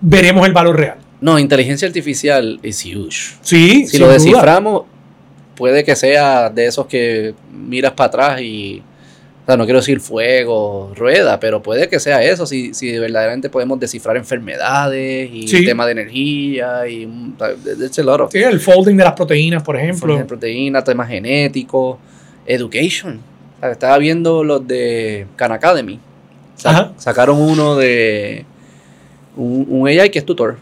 veremos 0.00 0.46
el 0.46 0.52
valor 0.52 0.76
real. 0.76 0.96
No, 1.20 1.38
inteligencia 1.38 1.86
artificial 1.86 2.58
es 2.62 2.84
huge. 2.84 3.36
Sí, 3.42 3.86
Si 3.86 3.98
lo 3.98 4.06
duda. 4.06 4.14
desciframos, 4.14 4.82
puede 5.54 5.84
que 5.84 5.94
sea 5.96 6.50
de 6.50 6.66
esos 6.66 6.86
que 6.86 7.34
miras 7.52 7.92
para 7.92 8.08
atrás 8.08 8.40
y. 8.40 8.82
O 9.46 9.48
sea, 9.48 9.56
no 9.56 9.64
quiero 9.64 9.78
decir 9.78 10.00
fuego, 10.00 10.92
rueda, 10.96 11.38
pero 11.38 11.62
puede 11.62 11.88
que 11.88 12.00
sea 12.00 12.20
eso, 12.20 12.46
si, 12.46 12.74
si 12.74 12.98
verdaderamente 12.98 13.48
podemos 13.48 13.78
descifrar 13.78 14.16
enfermedades 14.16 15.30
y 15.32 15.46
Sí. 15.46 15.64
tema 15.64 15.86
de 15.86 15.92
energía 15.92 16.88
y 16.88 17.06
sea, 17.38 17.52
it's 17.86 17.96
a 18.00 18.02
lot 18.02 18.20
of 18.22 18.32
Sí, 18.32 18.38
el 18.38 18.58
folding 18.58 18.96
de 18.96 19.04
las 19.04 19.12
proteínas, 19.12 19.62
por 19.62 19.76
ejemplo. 19.76 20.16
de 20.18 20.24
proteína, 20.24 20.82
temas 20.82 21.08
genéticos, 21.08 21.96
education. 22.44 23.20
O 23.58 23.60
sea, 23.60 23.70
estaba 23.70 23.96
viendo 23.98 24.42
los 24.42 24.66
de 24.66 25.26
Khan 25.36 25.52
Academy. 25.52 26.00
Sa- 26.56 26.70
Ajá. 26.70 26.92
sacaron 26.96 27.40
uno 27.40 27.76
de 27.76 28.44
un, 29.36 29.64
un 29.68 29.86
AI 29.86 30.10
que 30.10 30.18
es 30.18 30.24
tutor. 30.26 30.56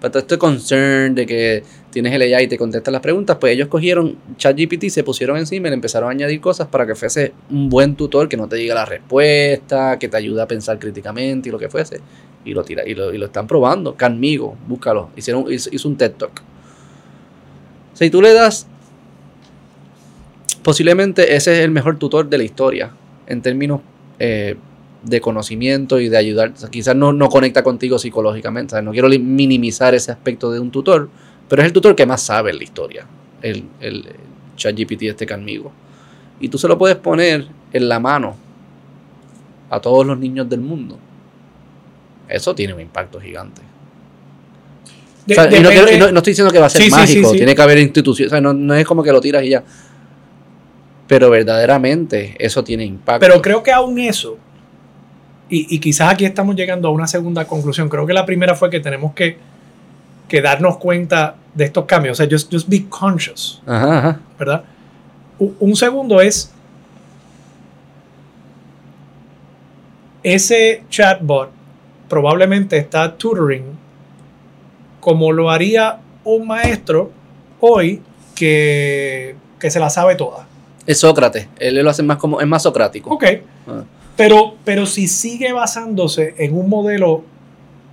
Pero 0.00 0.10
todo 0.10 0.18
este 0.20 0.38
concern 0.38 1.14
de 1.14 1.24
que 1.26 1.62
tienes 1.92 2.12
el 2.12 2.22
AI 2.22 2.44
y 2.44 2.48
te 2.48 2.58
contesta 2.58 2.90
las 2.90 3.00
preguntas, 3.00 3.36
pues 3.38 3.52
ellos 3.52 3.68
cogieron 3.68 4.16
ChatGPT, 4.36 4.88
se 4.88 5.04
pusieron 5.04 5.36
encima 5.36 5.68
y 5.68 5.70
le 5.70 5.74
empezaron 5.74 6.08
a 6.08 6.12
añadir 6.12 6.40
cosas 6.40 6.66
para 6.66 6.86
que 6.86 6.94
fuese 6.94 7.32
un 7.50 7.68
buen 7.68 7.94
tutor 7.94 8.28
que 8.28 8.36
no 8.36 8.48
te 8.48 8.56
diga 8.56 8.74
la 8.74 8.84
respuesta, 8.84 9.98
que 9.98 10.08
te 10.08 10.16
ayude 10.16 10.42
a 10.42 10.48
pensar 10.48 10.78
críticamente 10.78 11.48
y 11.48 11.52
lo 11.52 11.58
que 11.58 11.68
fuese. 11.68 12.00
Y 12.44 12.54
lo 12.54 12.64
tira, 12.64 12.84
y 12.84 12.94
lo, 12.94 13.12
están 13.24 13.46
probando. 13.46 13.94
Canmigo, 13.94 14.56
búscalo. 14.66 15.10
Hicieron, 15.16 15.52
hizo, 15.52 15.70
hizo 15.72 15.88
un 15.88 15.96
TED 15.96 16.12
Talk. 16.12 16.42
Y 18.00 18.10
tú 18.10 18.20
le 18.20 18.32
das. 18.32 18.66
Posiblemente 20.62 21.36
ese 21.36 21.58
es 21.58 21.64
el 21.64 21.70
mejor 21.70 21.98
tutor 21.98 22.28
de 22.28 22.38
la 22.38 22.44
historia. 22.44 22.90
En 23.26 23.42
términos 23.42 23.80
eh, 24.18 24.56
de 25.02 25.20
conocimiento 25.20 26.00
y 26.00 26.08
de 26.08 26.16
ayudar. 26.16 26.52
Quizás 26.70 26.96
no, 26.96 27.12
no 27.12 27.28
conecta 27.28 27.62
contigo 27.62 27.98
psicológicamente. 27.98 28.74
o 28.74 28.76
sea, 28.76 28.82
no 28.82 28.92
quiero 28.92 29.08
minimizar 29.08 29.94
ese 29.94 30.12
aspecto 30.12 30.50
de 30.50 30.60
un 30.60 30.70
tutor. 30.70 31.10
Pero 31.52 31.60
es 31.60 31.66
el 31.66 31.72
tutor 31.74 31.94
que 31.94 32.06
más 32.06 32.22
sabe 32.22 32.50
la 32.54 32.62
historia. 32.64 33.04
El, 33.42 33.64
el, 33.80 33.96
el 34.06 34.06
ChatGPT 34.56 35.02
este 35.02 35.26
conmigo. 35.26 35.70
Y 36.40 36.48
tú 36.48 36.56
se 36.56 36.66
lo 36.66 36.78
puedes 36.78 36.96
poner 36.96 37.46
en 37.74 37.88
la 37.90 38.00
mano 38.00 38.34
a 39.68 39.78
todos 39.78 40.06
los 40.06 40.18
niños 40.18 40.48
del 40.48 40.60
mundo. 40.62 40.98
Eso 42.26 42.54
tiene 42.54 42.72
un 42.72 42.80
impacto 42.80 43.20
gigante. 43.20 43.60
De- 45.26 45.34
O 45.34 45.42
sea, 45.42 45.44
y 45.44 45.60
no, 45.60 45.68
depende- 45.68 45.72
quiero- 45.74 45.92
y 45.92 45.98
no- 45.98 46.10
no 46.12 46.18
estoy 46.20 46.30
diciendo 46.30 46.50
que 46.50 46.58
va 46.58 46.66
a 46.66 46.70
ser 46.70 46.84
sí, 46.84 46.90
mágico, 46.90 47.26
sí, 47.28 47.32
sí. 47.32 47.36
tiene 47.36 47.54
que 47.54 47.60
haber 47.60 47.76
instituciones, 47.80 48.32
o 48.32 48.34
sea, 48.34 48.40
no, 48.40 48.54
no 48.54 48.72
es 48.74 48.86
como 48.86 49.02
que 49.02 49.12
lo 49.12 49.20
tiras 49.20 49.44
y 49.44 49.50
ya. 49.50 49.62
Pero 51.06 51.28
verdaderamente 51.28 52.34
eso 52.38 52.64
tiene 52.64 52.86
impacto. 52.86 53.20
Pero 53.26 53.42
creo 53.42 53.62
que 53.62 53.72
aún 53.72 53.98
eso, 53.98 54.38
y, 55.50 55.66
y 55.76 55.80
quizás 55.80 56.12
aquí 56.14 56.24
estamos 56.24 56.56
llegando 56.56 56.88
a 56.88 56.92
una 56.92 57.06
segunda 57.06 57.44
conclusión, 57.46 57.90
creo 57.90 58.06
que 58.06 58.14
la 58.14 58.24
primera 58.24 58.54
fue 58.54 58.70
que 58.70 58.80
tenemos 58.80 59.12
que, 59.12 59.36
que 60.28 60.40
darnos 60.40 60.78
cuenta 60.78 61.36
de 61.54 61.64
estos 61.64 61.84
cambios, 61.84 62.18
o 62.18 62.22
sea, 62.22 62.28
just, 62.30 62.52
just 62.52 62.68
be 62.68 62.86
conscious, 62.88 63.60
Ajá, 63.66 63.98
ajá. 63.98 64.20
¿verdad? 64.38 64.64
U- 65.38 65.52
Un 65.60 65.76
segundo 65.76 66.20
es, 66.20 66.50
ese 70.22 70.84
chatbot 70.88 71.50
probablemente 72.08 72.76
está 72.76 73.16
tutoring 73.16 73.64
como 75.00 75.32
lo 75.32 75.50
haría 75.50 75.98
un 76.24 76.46
maestro 76.46 77.10
hoy 77.60 78.00
que, 78.36 79.34
que 79.58 79.70
se 79.70 79.80
la 79.80 79.90
sabe 79.90 80.14
toda. 80.14 80.46
Es 80.86 80.98
Sócrates, 81.00 81.48
él 81.58 81.82
lo 81.82 81.90
hace 81.90 82.02
más 82.02 82.18
como, 82.18 82.40
es 82.40 82.46
más 82.46 82.62
socrático. 82.62 83.10
Ok. 83.10 83.24
Ah. 83.66 83.82
Pero, 84.16 84.56
pero 84.64 84.84
si 84.86 85.08
sigue 85.08 85.52
basándose 85.52 86.34
en 86.38 86.56
un 86.56 86.68
modelo, 86.68 87.24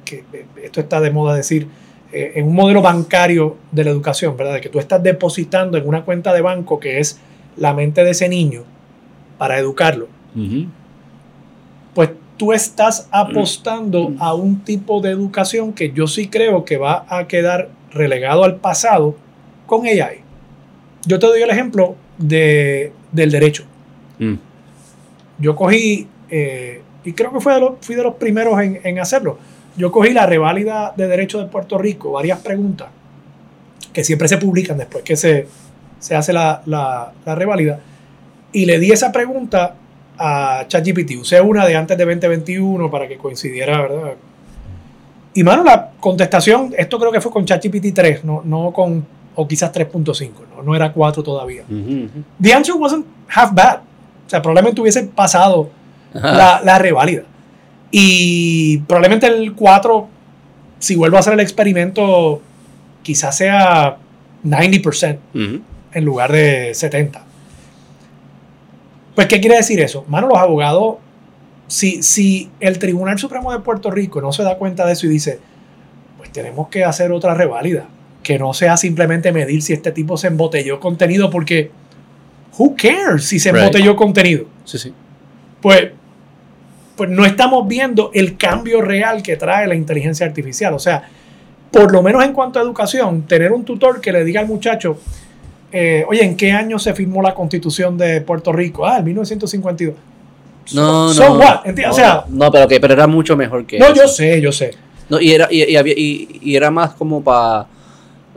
que 0.05 0.23
eh, 0.33 0.45
esto 0.63 0.81
está 0.81 0.99
de 0.99 1.11
moda 1.11 1.33
decir, 1.35 1.67
eh, 2.11 2.33
en 2.35 2.47
un 2.47 2.55
modelo 2.55 2.81
bancario 2.81 3.57
de 3.71 3.83
la 3.83 3.91
educación, 3.91 4.35
¿verdad? 4.35 4.55
De 4.55 4.61
que 4.61 4.69
tú 4.69 4.79
estás 4.79 5.01
depositando 5.03 5.77
en 5.77 5.87
una 5.87 6.03
cuenta 6.03 6.33
de 6.33 6.41
banco 6.41 6.79
que 6.79 6.99
es 6.99 7.19
la 7.55 7.73
mente 7.73 8.03
de 8.03 8.11
ese 8.11 8.27
niño 8.27 8.63
para 9.37 9.57
educarlo, 9.57 10.07
pues 11.93 12.09
tú 12.37 12.53
estás 12.53 13.07
apostando 13.11 14.13
a 14.19 14.33
un 14.33 14.63
tipo 14.63 15.01
de 15.01 15.11
educación 15.11 15.73
que 15.73 15.91
yo 15.91 16.07
sí 16.07 16.29
creo 16.29 16.65
que 16.65 16.77
va 16.77 17.05
a 17.09 17.27
quedar 17.27 17.69
relegado 17.91 18.43
al 18.43 18.55
pasado 18.57 19.15
con 19.65 19.85
AI. 19.85 20.21
Yo 21.05 21.19
te 21.19 21.27
doy 21.27 21.41
el 21.41 21.49
ejemplo 21.49 21.95
de, 22.17 22.91
del 23.11 23.31
derecho. 23.31 23.63
Mm. 24.17 24.35
yo 25.37 25.55
cogí, 25.55 26.07
eh, 26.29 26.81
y 27.05 27.13
creo 27.13 27.31
que 27.31 27.39
fue 27.39 27.53
de 27.53 27.61
los, 27.61 27.71
fui 27.79 27.95
de 27.95 28.03
los 28.03 28.15
primeros 28.15 28.59
en, 28.59 28.81
en 28.83 28.99
hacerlo, 28.99 29.37
yo 29.79 29.91
cogí 29.93 30.11
la 30.11 30.25
reválida 30.25 30.93
de 30.95 31.07
Derecho 31.07 31.39
de 31.39 31.45
Puerto 31.45 31.77
Rico, 31.77 32.11
varias 32.11 32.39
preguntas 32.39 32.89
que 33.93 34.03
siempre 34.03 34.27
se 34.27 34.37
publican 34.37 34.77
después 34.77 35.03
que 35.03 35.15
se, 35.15 35.47
se 35.99 36.15
hace 36.15 36.33
la, 36.33 36.61
la, 36.65 37.13
la 37.25 37.35
reválida, 37.35 37.79
y 38.51 38.65
le 38.65 38.77
di 38.77 38.91
esa 38.91 39.11
pregunta 39.11 39.75
a 40.17 40.65
ChatGPT. 40.67 41.11
Usé 41.21 41.39
una 41.39 41.65
de 41.65 41.77
antes 41.77 41.97
de 41.97 42.05
2021 42.05 42.91
para 42.91 43.07
que 43.07 43.17
coincidiera, 43.17 43.81
¿verdad? 43.81 44.13
Y 45.33 45.43
mano, 45.43 45.63
la 45.63 45.91
contestación, 45.99 46.73
esto 46.77 46.99
creo 46.99 47.11
que 47.11 47.21
fue 47.21 47.31
con 47.31 47.45
ChatGPT 47.45 47.93
3, 47.93 48.25
no, 48.25 48.41
no 48.43 48.71
con, 48.71 49.05
o 49.35 49.47
quizás 49.47 49.71
3.5, 49.71 50.31
¿no? 50.57 50.61
no 50.61 50.75
era 50.75 50.91
4 50.91 51.23
todavía. 51.23 51.63
The 52.41 52.53
answer 52.53 52.75
wasn't 52.75 53.05
half 53.33 53.53
bad. 53.53 53.77
O 53.77 54.29
sea, 54.29 54.41
probablemente 54.41 54.81
hubiese 54.81 55.03
pasado 55.03 55.69
la, 56.13 56.61
la 56.63 56.79
reválida. 56.79 57.23
Y 57.91 58.79
probablemente 58.79 59.27
el 59.27 59.53
4, 59.53 60.07
si 60.79 60.95
vuelvo 60.95 61.17
a 61.17 61.21
hacer 61.21 61.33
el 61.33 61.39
experimento, 61.39 62.41
quizás 63.01 63.37
sea 63.37 63.97
90% 64.43 65.19
en 65.93 66.05
lugar 66.05 66.31
de 66.31 66.71
70%. 66.71 67.21
Pues, 69.15 69.27
¿qué 69.27 69.41
quiere 69.41 69.57
decir 69.57 69.81
eso? 69.81 70.05
Mano, 70.07 70.27
los 70.27 70.37
abogados, 70.37 70.95
si, 71.67 72.01
si 72.03 72.49
el 72.61 72.79
Tribunal 72.79 73.19
Supremo 73.19 73.51
de 73.51 73.59
Puerto 73.59 73.91
Rico 73.91 74.21
no 74.21 74.31
se 74.31 74.43
da 74.43 74.57
cuenta 74.57 74.85
de 74.85 74.93
eso 74.93 75.07
y 75.07 75.09
dice, 75.09 75.39
pues 76.17 76.31
tenemos 76.31 76.69
que 76.69 76.85
hacer 76.85 77.11
otra 77.11 77.33
reválida, 77.33 77.87
que 78.23 78.39
no 78.39 78.53
sea 78.53 78.77
simplemente 78.77 79.33
medir 79.33 79.61
si 79.61 79.73
este 79.73 79.91
tipo 79.91 80.15
se 80.15 80.27
embotelló 80.27 80.79
contenido, 80.79 81.29
porque 81.29 81.69
who 82.57 82.75
cares 82.77 83.25
si 83.25 83.39
se 83.39 83.49
embotelló 83.49 83.95
contenido? 83.95 84.45
Sí, 84.63 84.77
sí. 84.77 84.93
Pues, 85.61 85.89
pues 86.99 87.09
no 87.09 87.23
estamos 87.25 87.65
viendo 87.65 88.11
el 88.13 88.35
cambio 88.35 88.81
real 88.81 89.23
que 89.23 89.37
trae 89.37 89.65
la 89.67 89.73
inteligencia 89.75 90.25
artificial. 90.25 90.73
O 90.73 90.79
sea, 90.79 91.07
por 91.71 91.91
lo 91.93 92.03
menos 92.03 92.23
en 92.25 92.33
cuanto 92.33 92.59
a 92.59 92.61
educación, 92.61 93.21
tener 93.23 93.53
un 93.53 93.63
tutor 93.63 94.01
que 94.01 94.11
le 94.11 94.25
diga 94.25 94.41
al 94.41 94.47
muchacho, 94.47 94.99
eh, 95.71 96.03
oye, 96.09 96.25
¿en 96.25 96.35
qué 96.35 96.51
año 96.51 96.77
se 96.77 96.93
firmó 96.93 97.21
la 97.21 97.33
constitución 97.33 97.97
de 97.97 98.19
Puerto 98.19 98.51
Rico? 98.51 98.85
Ah, 98.85 98.97
en 98.99 99.05
1952. 99.05 99.95
No, 100.73 101.13
So 101.13 101.29
no. 101.29 101.39
what? 101.39 101.65
No, 101.65 101.89
o 101.89 101.93
sea- 101.93 102.25
no, 102.27 102.51
pero, 102.51 102.67
que, 102.67 102.81
pero 102.81 102.93
era 102.95 103.07
mucho 103.07 103.37
mejor 103.37 103.65
que 103.65 103.79
No, 103.79 103.85
eso. 103.85 103.95
yo 103.95 104.07
sé, 104.09 104.41
yo 104.41 104.51
sé. 104.51 104.71
No, 105.09 105.21
y, 105.21 105.31
era, 105.31 105.47
y, 105.49 105.63
y 105.63 105.75
había- 105.77 105.93
y- 105.97 106.39
y 106.43 106.55
era 106.57 106.69
más 106.69 106.91
como 106.95 107.23
para. 107.23 107.65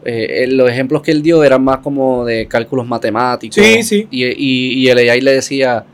los 0.05 0.71
ejemplos 0.71 1.03
que 1.03 1.11
él 1.11 1.21
dio 1.23 1.43
eran 1.45 1.63
más 1.65 1.79
como 1.79 2.25
de 2.25 2.47
cálculos 2.47 2.87
matemáticos. 2.87 3.57
Sí, 3.57 3.83
sí. 3.83 4.07
Y, 4.11 4.25
y, 4.25 4.73
y 4.85 4.89
el 4.89 4.99
AI 4.99 5.21
le 5.21 5.33
decía. 5.33 5.85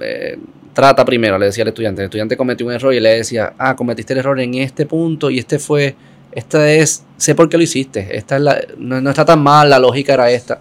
eh, 0.00 0.36
trata 0.72 1.04
primero, 1.04 1.38
le 1.38 1.46
decía 1.46 1.62
al 1.62 1.68
estudiante. 1.68 2.02
El 2.02 2.06
estudiante 2.06 2.36
cometió 2.36 2.66
un 2.66 2.72
error 2.72 2.94
y 2.94 3.00
le 3.00 3.16
decía, 3.16 3.54
ah, 3.58 3.76
cometiste 3.76 4.12
el 4.12 4.20
error 4.20 4.40
en 4.40 4.54
este 4.54 4.86
punto 4.86 5.30
y 5.30 5.38
este 5.38 5.58
fue. 5.58 5.94
Esta 6.32 6.70
es. 6.70 7.04
Sé 7.16 7.34
por 7.34 7.48
qué 7.48 7.56
lo 7.56 7.62
hiciste. 7.62 8.16
Esta 8.16 8.36
es 8.36 8.42
la, 8.42 8.60
no, 8.78 9.00
no 9.00 9.10
está 9.10 9.24
tan 9.24 9.42
mal, 9.42 9.68
la 9.68 9.78
lógica 9.78 10.14
era 10.14 10.30
esta. 10.30 10.60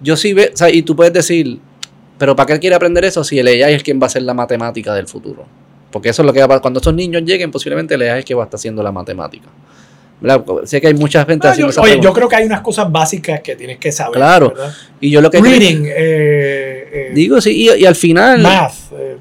Yo 0.00 0.16
sí 0.16 0.32
ve, 0.34 0.50
o 0.52 0.56
sea, 0.56 0.70
y 0.70 0.82
tú 0.82 0.94
puedes 0.94 1.12
decir, 1.12 1.58
pero 2.18 2.36
¿para 2.36 2.54
qué 2.54 2.60
quiere 2.60 2.76
aprender 2.76 3.04
eso 3.04 3.24
si 3.24 3.38
el 3.38 3.46
AI 3.46 3.74
es 3.74 3.82
quien 3.82 3.98
va 3.98 4.04
a 4.04 4.06
hacer 4.06 4.22
la 4.22 4.34
matemática 4.34 4.94
del 4.94 5.08
futuro? 5.08 5.46
Porque 5.90 6.10
eso 6.10 6.22
es 6.22 6.26
lo 6.26 6.32
que 6.32 6.40
va 6.40 6.44
a 6.44 6.48
pasar. 6.48 6.62
Cuando 6.62 6.80
estos 6.80 6.94
niños 6.94 7.22
lleguen, 7.22 7.50
posiblemente 7.50 7.94
el 7.94 8.02
AI 8.02 8.18
es 8.18 8.24
que 8.24 8.34
va 8.34 8.42
a 8.42 8.46
estar 8.46 8.58
haciendo 8.58 8.82
la 8.82 8.92
matemática. 8.92 9.48
¿Verdad? 10.20 10.44
Sé 10.64 10.80
que 10.80 10.86
hay 10.86 10.94
mucha 10.94 11.24
gente 11.26 11.46
haciendo 11.48 11.72
yo- 11.72 11.80
oye, 11.82 11.90
pregunta. 11.92 12.08
yo 12.08 12.14
creo 12.14 12.28
que 12.28 12.36
hay 12.36 12.46
unas 12.46 12.60
cosas 12.62 12.90
básicas 12.90 13.40
que 13.40 13.56
tienes 13.56 13.78
que 13.78 13.92
saber. 13.92 14.14
Claro. 14.14 14.50
¿verdad? 14.50 14.72
Y 15.00 15.10
yo 15.10 15.20
lo 15.20 15.30
que 15.30 15.40
Reading, 15.40 15.84
eh, 15.86 15.92
eh, 16.92 17.10
digo, 17.14 17.40
sí, 17.40 17.50
y, 17.68 17.82
y 17.82 17.84
al 17.84 17.94
final, 17.94 18.40
math. 18.40 18.72
eh, 18.98 19.16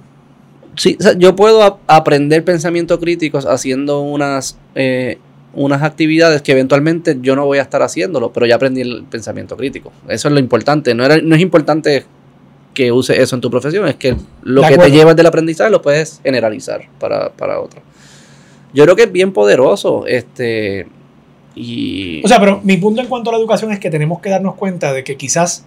sí, 0.76 0.95
o 0.99 1.03
sea, 1.03 1.14
yo 1.18 1.36
puedo 1.36 1.80
aprender 1.88 2.44
pensamientos 2.45 2.99
críticos 2.99 3.45
haciendo 3.45 3.99
unas, 4.02 4.57
unas 5.56 5.82
actividades 5.84 6.41
que 6.41 6.52
eventualmente 6.53 7.18
yo 7.22 7.36
no 7.36 7.45
voy 7.45 7.57
a 7.57 7.64
estar 7.64 7.82
haciéndolo, 7.82 8.32
pero 8.32 8.45
ya 8.45 8.56
aprendí 8.56 8.82
el 8.82 9.03
pensamiento 9.10 9.57
crítico. 9.57 9.91
Eso 10.07 10.28
es 10.30 10.34
lo 10.34 10.40
importante. 10.40 10.94
No, 10.95 11.03
era- 11.06 11.18
no 11.22 11.36
es 11.36 11.41
importante 11.41 12.06
que 12.74 12.91
use 12.91 13.22
eso 13.22 13.36
en 13.36 13.41
tu 13.41 13.52
profesión, 13.52 13.88
es 13.88 13.95
que 13.95 14.15
lo 14.41 14.61
De 14.61 14.70
que 14.70 14.78
te 14.80 14.90
llevas 14.91 15.15
del 15.15 15.26
aprendizaje 15.28 15.70
lo 15.70 15.82
puedes 15.82 16.22
generalizar 16.24 16.82
para, 16.99 17.30
para 17.30 17.60
otro. 17.60 17.82
Yo 18.73 18.83
creo 18.83 18.95
que 18.95 19.03
es 19.03 19.11
bien 19.11 19.31
poderoso. 19.33 20.05
Este, 20.07 20.87
y 21.55 22.23
O 22.25 22.27
sea, 22.27 22.39
pero 22.39 22.59
mi 22.63 22.77
punto 22.77 23.01
en 23.01 23.07
cuanto 23.07 23.29
a 23.29 23.33
la 23.33 23.39
educación 23.39 23.71
es 23.71 23.79
que 23.79 23.89
tenemos 23.89 24.19
que 24.21 24.29
darnos 24.29 24.55
cuenta 24.55 24.91
de 24.93 25.03
que 25.03 25.15
quizás 25.17 25.65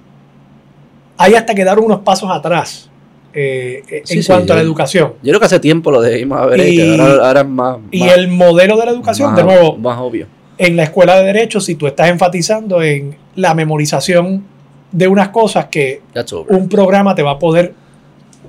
hay 1.16 1.34
hasta 1.34 1.54
que 1.54 1.64
dar 1.64 1.78
unos 1.78 2.00
pasos 2.00 2.28
atrás 2.30 2.90
eh, 3.32 3.82
eh, 3.88 4.02
Sí, 4.04 4.14
en 4.18 4.22
sí, 4.22 4.26
cuanto 4.26 4.52
a 4.52 4.56
la 4.56 4.62
yo- 4.62 4.66
educación. 4.68 5.12
yo 5.22 5.30
creo 5.30 5.40
que 5.40 5.46
hace 5.46 5.60
tiempo 5.60 5.90
lo 5.90 6.00
debimos 6.00 6.38
haber 6.40 6.60
hecho. 6.60 7.02
Ahora, 7.02 7.26
ahora 7.28 7.40
es 7.42 7.46
más, 7.46 7.76
Y 7.90 8.00
más- 8.00 8.12
el 8.16 8.28
modelo 8.28 8.76
de 8.78 8.86
la 8.86 8.90
educación, 8.92 9.28
más- 9.30 9.36
de 9.36 9.44
nuevo, 9.44 9.76
más 9.76 9.98
obvio. 10.00 10.26
en 10.58 10.74
la 10.76 10.84
escuela 10.84 11.16
de 11.18 11.24
derecho, 11.26 11.60
si 11.60 11.74
tú 11.74 11.86
estás 11.86 12.08
enfatizando 12.08 12.82
en 12.82 13.14
la 13.34 13.52
memorización 13.54 14.42
de 14.90 15.06
unas 15.08 15.28
cosas 15.28 15.66
que 15.66 16.00
un 16.48 16.68
programa 16.68 17.14
te 17.14 17.22
va 17.22 17.32
a 17.32 17.38
poder 17.38 17.74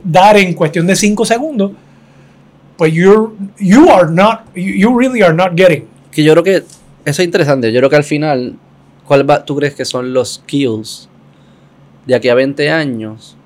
dar 0.03 0.38
en 0.38 0.53
cuestión 0.53 0.88
de 0.88 0.95
cinco 0.95 1.25
segundos, 1.25 1.71
pues 2.78 2.94
you're, 2.94 3.32
you 3.60 3.90
are 3.90 4.10
not, 4.10 4.54
you 4.56 4.98
really 4.98 5.22
are 5.22 5.34
not 5.34 5.56
getting. 5.56 5.88
que 6.12 6.24
yo 6.24 6.34
creo 6.34 6.44
que 6.44 6.64
eso 7.06 7.22
es 7.22 7.26
interesante. 7.26 7.72
Yo 7.72 7.80
creo 7.80 7.90
que 7.90 7.95
al 7.95 8.04
final, 8.04 8.58
¿cuál 9.06 9.30
va, 9.30 9.45
tú 9.45 9.56
crees 9.56 9.76
que 9.76 9.86
son 9.86 10.14
los 10.14 10.36
skills 10.36 11.10
de 12.06 12.16
aquí 12.16 12.28
a 12.30 12.34
20 12.34 12.72
años 12.72 13.38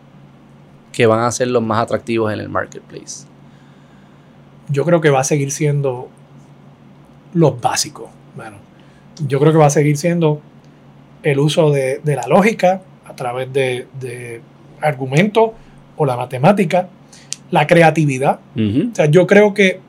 que 0.94 1.06
van 1.06 1.20
a 1.20 1.32
ser 1.32 1.50
los 1.50 1.62
más 1.62 1.84
atractivos 1.84 2.34
en 2.34 2.40
el 2.40 2.50
marketplace? 2.50 3.28
Yo 4.70 4.86
creo 4.86 5.02
que 5.02 5.10
va 5.10 5.20
a 5.20 5.24
seguir 5.26 5.52
siendo 5.52 6.08
los 7.34 7.60
básicos, 7.60 8.10
mano. 8.38 8.58
Yo 9.28 9.40
creo 9.40 9.52
que 9.52 9.58
va 9.58 9.66
a 9.66 9.70
seguir 9.70 9.98
siendo 9.98 10.42
el 11.24 11.40
uso 11.40 11.72
de, 11.72 12.00
de 12.04 12.16
la 12.16 12.26
lógica 12.28 12.82
a 13.06 13.16
través 13.16 13.52
de, 13.52 13.88
de 14.00 14.42
argumentos 14.82 15.52
o 15.98 16.06
la 16.06 16.16
matemática, 16.16 16.88
la 17.52 17.68
creatividad. 17.68 18.40
O 18.56 18.96
sea, 18.96 19.06
yo 19.06 19.28
creo 19.28 19.54
que 19.54 19.80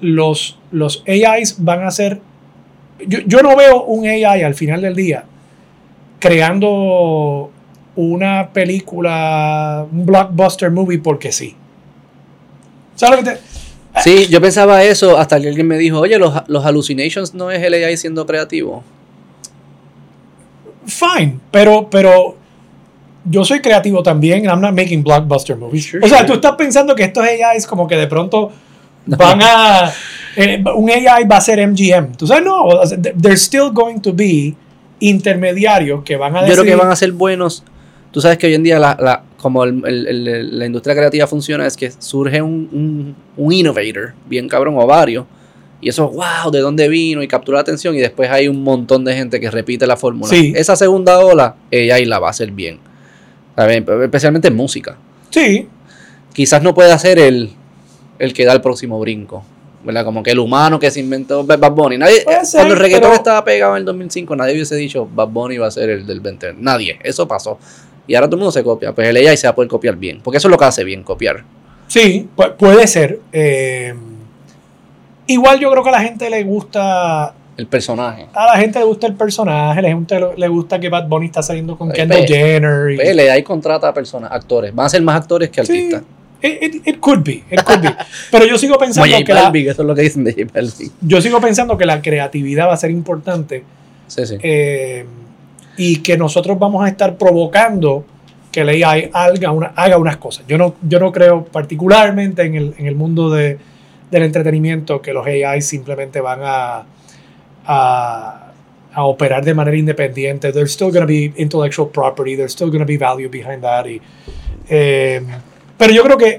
los, 0.00 0.58
los 0.70 1.04
AIs 1.06 1.56
van 1.58 1.84
a 1.84 1.90
ser. 1.90 2.20
Yo, 3.06 3.18
yo 3.26 3.42
no 3.42 3.56
veo 3.56 3.84
un 3.84 4.06
AI 4.06 4.42
al 4.42 4.54
final 4.54 4.80
del 4.80 4.94
día 4.94 5.24
creando 6.18 7.50
una 7.96 8.50
película, 8.52 9.84
un 9.90 10.06
blockbuster 10.06 10.70
movie 10.70 10.98
porque 10.98 11.32
sí. 11.32 11.56
¿Sabes 12.94 13.18
lo 13.18 13.24
que 13.24 13.30
te.? 13.32 14.02
Sí, 14.02 14.26
yo 14.28 14.40
pensaba 14.40 14.82
eso 14.84 15.18
hasta 15.18 15.38
que 15.38 15.48
alguien 15.48 15.66
me 15.66 15.76
dijo, 15.76 15.98
oye, 15.98 16.18
los, 16.18 16.32
los 16.48 16.64
hallucinations 16.64 17.34
no 17.34 17.50
es 17.50 17.62
el 17.62 17.74
AI 17.74 17.96
siendo 17.96 18.24
creativo. 18.24 18.82
Fine, 20.86 21.40
pero, 21.50 21.90
pero 21.90 22.36
yo 23.24 23.44
soy 23.44 23.60
creativo 23.60 24.02
también. 24.02 24.44
I'm 24.44 24.60
not 24.60 24.74
making 24.74 25.02
blockbuster 25.02 25.56
movies. 25.56 25.86
Sure, 25.90 26.04
o 26.04 26.08
sea, 26.08 26.18
sure. 26.18 26.28
tú 26.28 26.34
estás 26.34 26.52
pensando 26.56 26.94
que 26.94 27.04
estos 27.04 27.24
AIs 27.24 27.66
como 27.66 27.86
que 27.86 27.96
de 27.96 28.06
pronto 28.06 28.50
van 29.06 29.40
a... 29.42 29.92
eh, 30.36 30.62
un 30.76 30.90
AI 30.90 31.24
va 31.24 31.36
a 31.36 31.40
ser 31.40 31.66
MGM. 31.66 32.16
Tú 32.16 32.26
sabes, 32.26 32.44
no. 32.44 32.68
There's 33.20 33.42
still 33.42 33.70
going 33.72 33.98
to 34.00 34.12
be 34.12 34.54
intermediarios 35.00 36.02
que 36.04 36.16
van 36.16 36.36
a 36.36 36.46
Yo 36.46 36.52
creo 36.54 36.64
que 36.64 36.74
van 36.76 36.90
a 36.90 36.96
ser 36.96 37.12
buenos. 37.12 37.64
Tú 38.10 38.20
sabes 38.20 38.38
que 38.38 38.46
hoy 38.46 38.54
en 38.54 38.62
día 38.62 38.78
la, 38.78 38.96
la- 39.00 39.22
como 39.38 39.64
el- 39.64 39.82
el- 39.86 40.28
el- 40.28 40.58
la 40.58 40.66
industria 40.66 40.94
creativa 40.94 41.26
funciona 41.26 41.66
es 41.66 41.76
que 41.76 41.90
surge 41.98 42.40
un, 42.42 42.68
un, 42.72 43.16
un 43.36 43.52
innovator, 43.52 44.14
bien 44.28 44.48
cabrón, 44.48 44.74
o 44.76 44.86
varios. 44.86 45.24
Y 45.80 45.88
eso, 45.88 46.08
wow, 46.10 46.50
¿de 46.52 46.60
dónde 46.60 46.88
vino? 46.88 47.22
Y 47.22 47.28
captura 47.28 47.56
la 47.56 47.62
atención. 47.62 47.94
Y 47.96 47.98
después 47.98 48.30
hay 48.30 48.46
un 48.48 48.62
montón 48.62 49.04
de 49.04 49.14
gente 49.16 49.40
que 49.40 49.50
repite 49.50 49.86
la 49.86 49.96
fórmula. 49.96 50.28
Sí. 50.30 50.52
Esa 50.54 50.76
segunda 50.76 51.18
ola, 51.18 51.56
ella 51.70 51.96
ahí 51.96 52.04
la 52.04 52.18
va 52.20 52.28
a 52.28 52.30
hacer 52.30 52.52
bien. 52.52 52.78
Especialmente 53.56 54.48
en 54.48 54.56
música. 54.56 54.96
Sí, 55.30 55.68
Quizás 56.32 56.62
no 56.62 56.74
pueda 56.74 56.98
ser 56.98 57.18
el, 57.18 57.50
el 58.18 58.32
que 58.32 58.44
da 58.46 58.52
el 58.54 58.60
próximo 58.62 58.98
brinco. 58.98 59.44
¿Verdad? 59.84 60.04
Como 60.04 60.22
que 60.22 60.30
el 60.30 60.38
humano 60.38 60.78
que 60.78 60.90
se 60.92 61.00
inventó 61.00 61.44
Bad 61.44 61.72
Bunny. 61.72 61.98
Nadie, 61.98 62.20
ser, 62.44 62.58
cuando 62.60 62.74
el 62.74 62.80
reggaetón 62.80 63.10
pero- 63.10 63.14
estaba 63.14 63.44
pegado 63.44 63.72
en 63.76 63.80
el 63.80 63.84
2005, 63.84 64.36
nadie 64.36 64.52
hubiese 64.54 64.76
dicho 64.76 65.08
Bad 65.12 65.28
Bunny 65.28 65.58
va 65.58 65.66
a 65.66 65.70
ser 65.72 65.90
el 65.90 66.06
del 66.06 66.20
20. 66.20 66.54
Nadie. 66.58 66.98
Eso 67.02 67.26
pasó. 67.26 67.58
Y 68.06 68.14
ahora 68.14 68.28
todo 68.28 68.36
el 68.36 68.40
mundo 68.40 68.52
se 68.52 68.62
copia. 68.62 68.94
Pues 68.94 69.08
el 69.08 69.16
AI 69.16 69.36
se 69.36 69.46
va 69.48 69.50
a 69.50 69.54
poder 69.56 69.68
copiar 69.68 69.96
bien. 69.96 70.20
Porque 70.22 70.38
eso 70.38 70.46
es 70.48 70.50
lo 70.52 70.56
que 70.56 70.64
hace 70.64 70.84
bien, 70.84 71.02
copiar. 71.02 71.42
sí, 71.88 72.28
pu- 72.36 72.54
puede 72.56 72.86
ser. 72.86 73.18
Eh, 73.32 73.92
igual 75.26 75.58
yo 75.58 75.70
creo 75.70 75.82
que 75.82 75.88
a 75.88 75.92
la 75.92 76.00
gente 76.02 76.30
le 76.30 76.42
gusta... 76.44 77.34
El 77.56 77.66
personaje. 77.66 78.26
A 78.34 78.46
la 78.46 78.56
gente 78.56 78.78
le 78.78 78.84
gusta 78.86 79.06
el 79.06 79.14
personaje, 79.14 79.82
la 79.82 79.88
gente 79.88 80.18
le- 80.18 80.36
le 80.36 80.48
gusta 80.48 80.80
que 80.80 80.88
Bad 80.88 81.06
Bunny 81.06 81.26
está 81.26 81.42
saliendo 81.42 81.76
con 81.76 81.90
Ay, 81.90 81.94
Kendall 81.96 82.20
pe- 82.22 82.26
Jenner. 82.28 82.90
y- 82.92 82.96
Pues 82.96 83.08
el 83.08 83.18
AI 83.20 83.42
contrata 83.42 83.88
a 83.88 83.94
personas, 83.94 84.32
actores. 84.32 84.74
Van 84.74 84.86
a 84.86 84.88
ser 84.88 85.02
más 85.02 85.16
actores 85.16 85.50
que 85.50 85.64
Sí, 85.66 85.72
artistas. 85.72 86.02
it, 86.40 86.62
it- 86.76 86.88
it 86.88 86.98
could 87.00 87.22
be, 87.22 87.44
it 87.50 87.62
could 87.62 87.80
be. 87.82 87.94
Pero 88.30 88.46
yo 88.46 88.56
sigo 88.56 88.78
pensando 88.78 89.14
que 89.24 89.34
la, 89.34 89.50
eso 89.54 89.82
es 89.82 89.86
lo 89.86 89.94
que 89.94 90.02
dicen 90.02 90.24
de 90.24 90.46
yo 91.02 91.20
sigo 91.20 91.40
pensando 91.40 91.76
que 91.76 91.84
la 91.84 92.00
creatividad 92.00 92.68
va 92.68 92.72
a 92.72 92.76
ser 92.78 92.90
importante 92.90 93.64
Sí, 94.06 94.26
sí. 94.26 94.36
eh, 94.42 95.04
y 95.76 95.96
que 95.98 96.16
nosotros 96.16 96.58
vamos 96.58 96.84
a 96.84 96.88
estar 96.88 97.16
provocando 97.16 98.04
que 98.50 98.60
el 98.62 98.68
AI 98.84 99.10
haga, 99.12 99.50
una- 99.50 99.72
haga 99.76 99.98
unas 99.98 100.16
cosas. 100.16 100.44
Yo 100.48 100.56
no, 100.58 100.74
yo 100.82 100.98
no 101.00 101.12
creo 101.12 101.44
particularmente 101.44 102.42
en 102.42 102.54
el, 102.54 102.74
en 102.78 102.86
el 102.86 102.94
mundo 102.94 103.30
de, 103.30 103.58
del 104.10 104.22
entretenimiento 104.24 105.00
que 105.02 105.12
los 105.12 105.26
AI 105.26 105.62
simplemente 105.62 106.20
van 106.20 106.40
a, 106.42 106.84
a, 107.66 108.52
a 108.92 109.04
operar 109.04 109.44
de 109.44 109.54
manera 109.54 109.76
independiente. 109.76 110.52
There's 110.52 110.72
still 110.72 110.90
going 110.90 111.02
to 111.02 111.06
be 111.06 111.32
intellectual 111.36 111.88
property, 111.88 112.36
there's 112.36 112.52
still 112.52 112.68
going 112.68 112.80
to 112.80 112.86
be 112.86 112.96
value 112.96 113.28
behind 113.28 113.62
that. 113.62 113.86
Y, 113.86 114.00
eh, 114.68 115.22
pero 115.76 115.92
yo 115.92 116.02
creo 116.02 116.16
que 116.16 116.38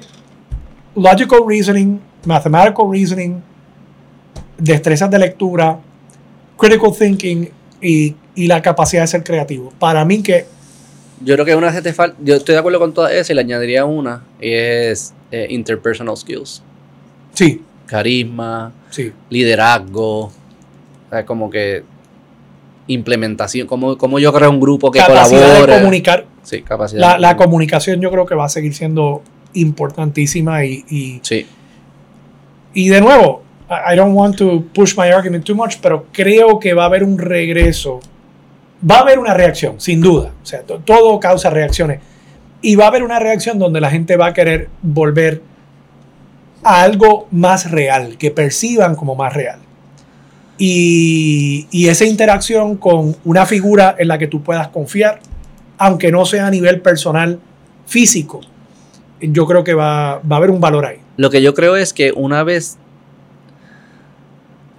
logical 0.95 1.45
reasoning, 1.45 1.99
mathematical 2.25 2.89
reasoning, 2.89 3.41
destrezas 4.57 5.09
de 5.09 5.19
lectura, 5.19 5.79
critical 6.57 6.91
thinking 6.93 7.49
y, 7.81 8.15
y 8.35 8.47
la 8.47 8.61
capacidad 8.61 9.03
de 9.03 9.07
ser 9.07 9.23
creativo. 9.23 9.71
Para 9.79 10.05
mí 10.05 10.21
que 10.21 10.45
Yo 11.23 11.35
creo 11.35 11.45
que 11.45 11.55
una 11.55 11.81
te 11.81 11.93
falta. 11.93 12.17
Yo 12.21 12.35
estoy 12.35 12.53
de 12.53 12.59
acuerdo 12.59 12.79
con 12.79 12.93
todas 12.93 13.13
esas 13.13 13.29
y 13.29 13.33
le 13.33 13.41
añadiría 13.41 13.85
una. 13.85 14.23
Y 14.41 14.51
es 14.51 15.13
eh, 15.31 15.47
interpersonal 15.49 16.17
skills. 16.17 16.61
sí, 17.33 17.61
Carisma, 17.85 18.71
sí. 18.89 19.11
liderazgo. 19.29 20.31
Sea, 21.13 21.25
como 21.25 21.49
que. 21.49 21.83
Implementación. 22.87 23.65
Como, 23.67 23.97
como 23.97 24.19
yo 24.19 24.33
creo 24.33 24.49
un 24.49 24.59
grupo 24.59 24.91
que 24.91 24.99
capacidad 24.99 25.41
colabore. 25.47 25.73
de 25.73 25.79
comunicar. 25.79 26.25
Sí, 26.41 26.61
capacidad. 26.63 26.99
La, 26.99 27.17
la 27.17 27.37
comunicación 27.37 28.01
yo 28.01 28.11
creo 28.11 28.25
que 28.25 28.35
va 28.35 28.45
a 28.45 28.49
seguir 28.49 28.73
siendo 28.75 29.21
importantísima 29.53 30.65
y, 30.65 30.83
y, 30.89 31.19
Sí. 31.23 31.45
y 32.73 32.89
de 32.89 32.99
nuevo, 32.99 33.41
I 33.69 33.95
don't 33.95 34.13
want 34.15 34.35
to 34.37 34.65
push 34.73 34.97
my 34.97 35.07
argument 35.09 35.45
too 35.45 35.55
much, 35.55 35.75
pero 35.81 36.07
creo 36.11 36.59
que 36.59 36.73
va 36.73 36.83
a 36.83 36.85
haber 36.87 37.03
un 37.05 37.17
regreso. 37.17 38.01
Va 38.89 38.97
a 38.97 38.99
haber 39.01 39.17
una 39.17 39.33
reacción, 39.33 39.79
sin 39.79 40.01
duda. 40.01 40.31
O 40.43 40.45
sea, 40.45 40.63
to- 40.63 40.79
todo 40.79 41.17
causa 41.21 41.49
reacciones. 41.49 42.01
Y 42.61 42.75
va 42.75 42.85
a 42.85 42.87
haber 42.89 43.03
una 43.03 43.19
reacción 43.19 43.59
donde 43.59 43.79
la 43.79 43.89
gente 43.89 44.17
va 44.17 44.27
a 44.27 44.33
querer 44.33 44.67
volver 44.81 45.41
a 46.63 46.81
algo 46.81 47.27
más 47.31 47.71
real, 47.71 48.17
que 48.17 48.29
perciban 48.31 48.95
como 48.95 49.15
más 49.15 49.33
real. 49.33 49.59
Y, 50.57 51.87
esa 51.87 52.05
interacción 52.05 52.77
con 52.77 53.15
una 53.25 53.45
figura 53.45 53.95
en 53.97 54.07
la 54.07 54.17
que 54.17 54.27
tú 54.27 54.43
puedas 54.43 54.67
confiar, 54.69 55.19
aunque 55.77 56.11
no 56.11 56.25
sea 56.25 56.47
a 56.47 56.51
nivel 56.51 56.81
personal, 56.81 57.39
físico, 57.85 58.41
yo 59.19 59.45
creo 59.45 59.63
que 59.63 59.73
va, 59.73 60.19
va 60.19 60.35
a 60.35 60.37
haber 60.37 60.51
un 60.51 60.61
valor 60.61 60.85
ahí. 60.85 60.97
Lo 61.17 61.29
que 61.29 61.41
yo 61.41 61.53
creo 61.53 61.75
es 61.75 61.93
que 61.93 62.11
una 62.11 62.43
vez. 62.43 62.77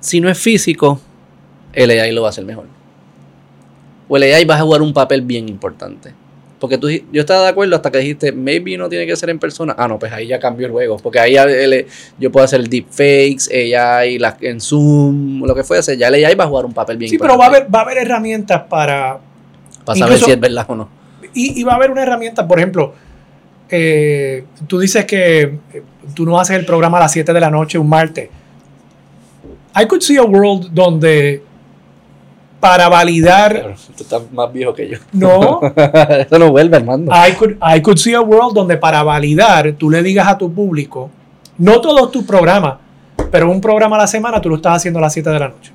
Si 0.01 0.21
no 0.21 0.29
es 0.29 0.39
físico, 0.39 1.01
el 1.73 1.91
AI 1.91 2.13
lo 2.13 2.23
va 2.23 2.29
a 2.29 2.31
hacer 2.31 2.45
mejor. 2.45 2.67
O 4.09 4.17
el 4.17 4.23
AI 4.23 4.45
va 4.45 4.57
a 4.57 4.61
jugar 4.61 4.83
un 4.83 4.93
papel 4.93 5.23
bien 5.23 5.49
importante. 5.49 6.13
Porque 6.65 6.79
tú, 6.79 6.89
yo 7.13 7.21
estaba 7.21 7.43
de 7.43 7.49
acuerdo 7.51 7.77
hasta 7.77 7.91
que 7.91 7.99
dijiste, 7.99 8.33
maybe 8.33 8.79
no 8.79 8.89
tiene 8.89 9.05
que 9.07 9.15
ser 9.17 9.29
en 9.29 9.39
persona. 9.39 9.75
Ah, 9.77 9.87
no, 9.87 9.99
pues 9.99 10.11
ahí 10.11 10.29
ya 10.29 10.39
cambió 10.39 10.65
el 10.67 10.73
juego. 10.73 10.97
Porque 10.97 11.21
ahí 11.21 11.35
ya 11.35 11.47
yo 12.19 12.33
puedo 12.33 12.43
hacer 12.43 12.67
deepfakes, 12.67 13.51
AI, 13.53 14.19
la- 14.19 14.35
en 14.41 14.63
Zoom, 14.63 15.45
lo 15.45 15.55
que 15.55 15.63
fuese. 15.63 15.95
Ya 15.99 16.09
el 16.09 16.25
AI 16.25 16.35
va 16.35 16.45
a 16.45 16.47
jugar 16.47 16.65
un 16.65 16.73
papel 16.73 16.97
bien 16.97 17.11
Sí, 17.11 17.19
pero 17.19 17.37
va 17.37 17.45
a 17.45 17.49
haber, 17.49 17.67
va 17.75 17.81
a 17.81 17.83
haber 17.83 17.99
herramientas 17.99 18.63
para... 18.63 19.19
Para 19.85 19.99
saber 19.99 20.19
si 20.19 20.31
es 20.31 20.41
verdad 20.41 20.65
o 20.71 20.75
no. 20.75 20.89
Y, 21.35 21.61
y 21.61 21.65
va 21.65 21.73
a 21.73 21.77
haber 21.77 21.91
una 21.91 22.01
herramienta, 22.03 22.49
por 22.49 22.59
ejemplo, 22.59 22.95
eh, 23.69 24.45
tú 24.67 24.79
dices 24.79 25.05
que 25.05 25.43
eh, 25.43 25.83
tú 26.15 26.25
no 26.25 26.41
haces 26.41 26.57
el 26.57 26.65
programa 26.65 26.97
a 26.97 27.01
las 27.03 27.13
7 27.13 27.31
de 27.31 27.41
la 27.41 27.51
noche 27.51 27.77
un 27.77 27.91
martes. 27.91 28.31
I 29.77 29.85
could 29.87 30.01
see 30.01 30.17
a 30.17 30.23
world 30.23 30.71
donde 30.73 31.43
para 32.65 32.89
validar... 32.89 33.75
Tú 33.95 34.05
estás 34.05 34.23
más 34.33 34.51
viejo 34.51 34.73
que 34.73 34.89
yo. 34.89 34.97
No, 35.13 35.61
Eso 36.19 36.39
no 36.39 36.51
vuelve, 36.51 36.79
hermano. 36.79 37.13
I 37.13 37.33
could, 37.33 37.57
I 37.61 37.83
could 37.83 37.99
see 37.99 38.15
a 38.15 38.23
world 38.23 38.55
donde 38.55 38.79
para 38.79 39.03
validar 39.03 39.75
tú 39.75 39.91
le 39.91 40.03
digas 40.03 40.27
a 40.29 40.39
tu 40.39 40.51
público, 40.51 41.11
no 41.59 41.79
todos 41.83 42.11
tus 42.11 42.25
programas, 42.25 42.77
pero 43.31 43.51
un 43.51 43.61
programa 43.61 43.97
a 43.97 43.99
la 43.99 44.07
semana 44.07 44.41
tú 44.41 44.49
lo 44.49 44.57
estás 44.57 44.77
haciendo 44.77 44.99
a 44.99 45.03
las 45.03 45.13
7 45.13 45.29
de 45.29 45.39
la 45.39 45.49
noche. 45.49 45.73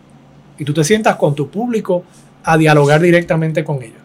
Y 0.58 0.66
tú 0.66 0.74
te 0.74 0.84
sientas 0.84 1.16
con 1.18 1.36
tu 1.36 1.48
público 1.48 2.04
a 2.44 2.58
dialogar 2.58 3.00
directamente 3.00 3.64
con 3.64 3.84
ellos. 3.84 4.02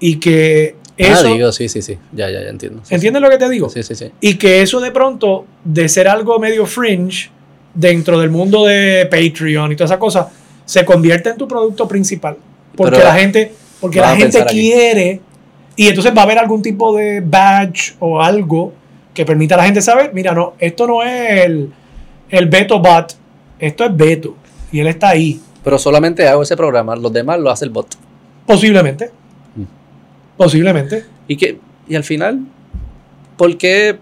Y 0.00 0.16
que 0.16 0.76
eso... 0.96 1.28
ah, 1.28 1.32
digo, 1.34 1.52
sí, 1.52 1.68
sí, 1.68 1.82
sí. 1.82 1.98
Ya, 2.12 2.30
ya, 2.30 2.42
ya 2.44 2.48
entiendo. 2.48 2.80
Sí, 2.82 2.94
¿Entiendes 2.94 3.20
lo 3.20 3.28
que 3.28 3.36
te 3.36 3.50
digo? 3.50 3.68
Sí, 3.68 3.82
sí, 3.82 3.94
sí. 3.94 4.10
Y 4.22 4.38
que 4.38 4.62
eso 4.62 4.80
de 4.80 4.90
pronto, 4.90 5.44
de 5.62 5.86
ser 5.90 6.08
algo 6.08 6.38
medio 6.38 6.64
fringe 6.64 7.28
dentro 7.74 8.18
del 8.18 8.30
mundo 8.30 8.64
de 8.64 9.06
Patreon 9.10 9.72
y 9.72 9.76
toda 9.76 9.84
esa 9.84 9.98
cosa, 9.98 10.30
se 10.66 10.84
convierte 10.84 11.30
en 11.30 11.38
tu 11.38 11.48
producto 11.48 11.88
principal. 11.88 12.36
Porque 12.76 12.96
Pero 12.96 13.08
la 13.08 13.14
gente, 13.14 13.54
porque 13.80 14.00
la 14.00 14.14
gente 14.14 14.42
aquí. 14.42 14.54
quiere, 14.60 15.20
y 15.76 15.88
entonces 15.88 16.12
va 16.14 16.20
a 16.20 16.24
haber 16.24 16.38
algún 16.38 16.60
tipo 16.60 16.94
de 16.94 17.20
badge 17.20 17.94
o 18.00 18.20
algo 18.20 18.74
que 19.14 19.24
permita 19.24 19.54
a 19.54 19.58
la 19.58 19.64
gente 19.64 19.80
saber, 19.80 20.10
mira, 20.12 20.34
no, 20.34 20.52
esto 20.58 20.86
no 20.86 21.02
es 21.02 21.46
el, 21.46 21.72
el 22.28 22.46
Beto 22.46 22.80
Bot, 22.80 23.14
esto 23.58 23.84
es 23.84 23.96
Beto, 23.96 24.36
y 24.70 24.80
él 24.80 24.88
está 24.88 25.08
ahí, 25.08 25.40
Pero 25.64 25.78
solamente 25.78 26.28
hago 26.28 26.42
ese 26.42 26.56
programa, 26.56 26.94
los 26.96 27.12
demás 27.12 27.40
lo 27.40 27.50
hace 27.50 27.64
el 27.64 27.70
bot. 27.70 27.96
posiblemente. 28.46 29.10
Mm. 29.54 29.62
Posiblemente. 30.36 31.04
Y 31.28 31.36
que, 31.36 31.58
y 31.88 31.94
al 31.94 32.04
final, 32.04 32.40
¿por 33.38 33.56
qué 33.56 33.98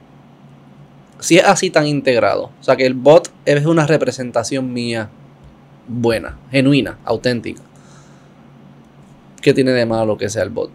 si 1.21 1.39
es 1.39 1.45
así 1.45 1.71
tan 1.71 1.87
integrado? 1.87 2.51
O 2.61 2.65
sea, 2.65 2.77
que 2.77 2.85
el 2.87 2.95
bot 2.95 3.31
es 3.45 3.65
una 3.67 3.87
representación 3.87 4.73
mía 4.73 5.09
buena, 5.87 6.37
genuina, 6.51 6.99
auténtica. 7.05 7.63
¿Qué 9.41 9.53
tiene 9.53 9.73
de 9.73 9.85
malo 9.87 10.17
que 10.17 10.29
sea 10.29 10.43
el 10.43 10.51
bot? 10.51 10.71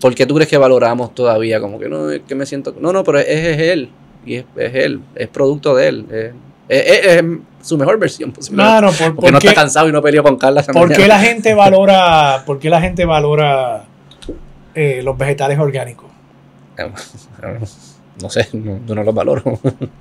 ¿Por 0.00 0.14
qué 0.14 0.26
tú 0.26 0.34
crees 0.34 0.48
que 0.48 0.56
valoramos 0.58 1.14
todavía 1.14 1.60
como 1.60 1.78
que 1.78 1.88
no, 1.88 2.10
es 2.10 2.20
que 2.26 2.34
me 2.34 2.46
siento... 2.46 2.74
No, 2.80 2.92
no, 2.92 3.02
pero 3.04 3.18
es, 3.18 3.26
es 3.28 3.58
él. 3.58 3.90
Y 4.24 4.36
es, 4.36 4.44
es 4.56 4.74
él, 4.74 5.00
es 5.14 5.28
producto 5.28 5.74
de 5.74 5.88
él. 5.88 6.06
Es, 6.10 6.32
es- 6.68 6.98
es- 7.06 7.06
es 7.16 7.24
su 7.62 7.76
mejor 7.76 7.98
versión 7.98 8.30
posiblemente. 8.32 8.72
Mano, 8.74 8.92
por, 8.92 9.14
Porque 9.16 9.30
no 9.32 9.36
¿por 9.36 9.42
qué- 9.42 9.48
está 9.48 9.60
cansado 9.60 9.88
y 9.88 9.92
no 9.92 10.00
peleó 10.02 10.22
con 10.22 10.36
Carla. 10.36 10.62
¿Por 10.62 10.92
qué 10.92 11.06
la 11.08 11.18
gente 11.18 11.54
valora, 11.54 12.42
por 12.46 12.58
qué 12.58 12.70
la 12.70 12.80
gente 12.80 13.04
valora 13.04 13.84
eh, 14.74 15.00
los 15.02 15.16
vegetales 15.18 15.58
orgánicos? 15.58 16.06
No 18.20 18.28
sé, 18.30 18.48
no, 18.52 18.80
yo 18.84 18.94
no 18.96 19.04
los 19.04 19.14
valoro. 19.14 19.42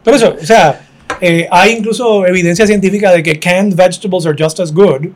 Pero 0.04 0.16
eso, 0.18 0.36
o 0.42 0.44
sea, 0.46 0.82
eh, 1.22 1.48
hay 1.52 1.72
incluso 1.74 2.26
evidencia 2.26 2.68
científica 2.68 3.12
de 3.12 3.24
que 3.24 3.40
canned 3.40 3.76
vegetables 3.76 4.26
are 4.26 4.36
just 4.38 4.60
as 4.60 4.72
good 4.74 5.08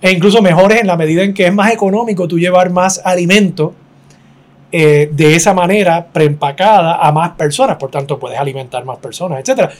e 0.00 0.10
incluso 0.10 0.40
mejores 0.40 0.80
en 0.80 0.86
la 0.86 0.96
medida 0.96 1.22
en 1.22 1.34
que 1.34 1.46
es 1.46 1.52
más 1.54 1.72
económico 1.72 2.28
tú 2.28 2.38
llevar 2.38 2.70
más 2.70 3.00
alimento 3.04 3.74
eh, 4.70 5.10
de 5.12 5.34
esa 5.36 5.52
manera 5.52 6.06
preempacada 6.06 6.96
a 6.96 7.12
más 7.12 7.30
personas, 7.32 7.76
por 7.76 7.90
tanto 7.90 8.18
puedes 8.18 8.38
alimentar 8.38 8.84
más 8.84 8.98
personas, 8.98 9.40
etcétera. 9.40 9.70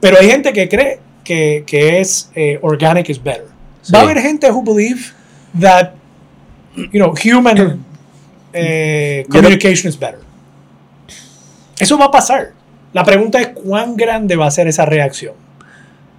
Pero 0.00 0.18
hay 0.18 0.28
gente 0.28 0.52
que 0.52 0.68
cree 0.68 0.98
que, 1.24 1.64
que 1.66 2.00
es 2.00 2.30
eh, 2.34 2.58
organic 2.60 3.08
is 3.08 3.22
better. 3.22 3.46
Va 3.94 4.00
a 4.00 4.04
Sí. 4.04 4.10
haber 4.10 4.20
gente 4.20 4.50
who 4.50 4.62
believe 4.62 5.12
that 5.58 5.92
you 6.76 7.00
know 7.00 7.14
human 7.14 7.82
eh, 8.52 9.24
communication 9.30 9.88
is 9.88 9.98
better. 9.98 10.20
Eso 11.78 11.96
va 11.98 12.06
a 12.06 12.10
pasar. 12.10 12.52
La 12.92 13.04
pregunta 13.04 13.40
es 13.40 13.48
cuán 13.48 13.96
grande 13.96 14.36
va 14.36 14.46
a 14.46 14.50
ser 14.50 14.68
esa 14.68 14.84
reacción 14.84 15.34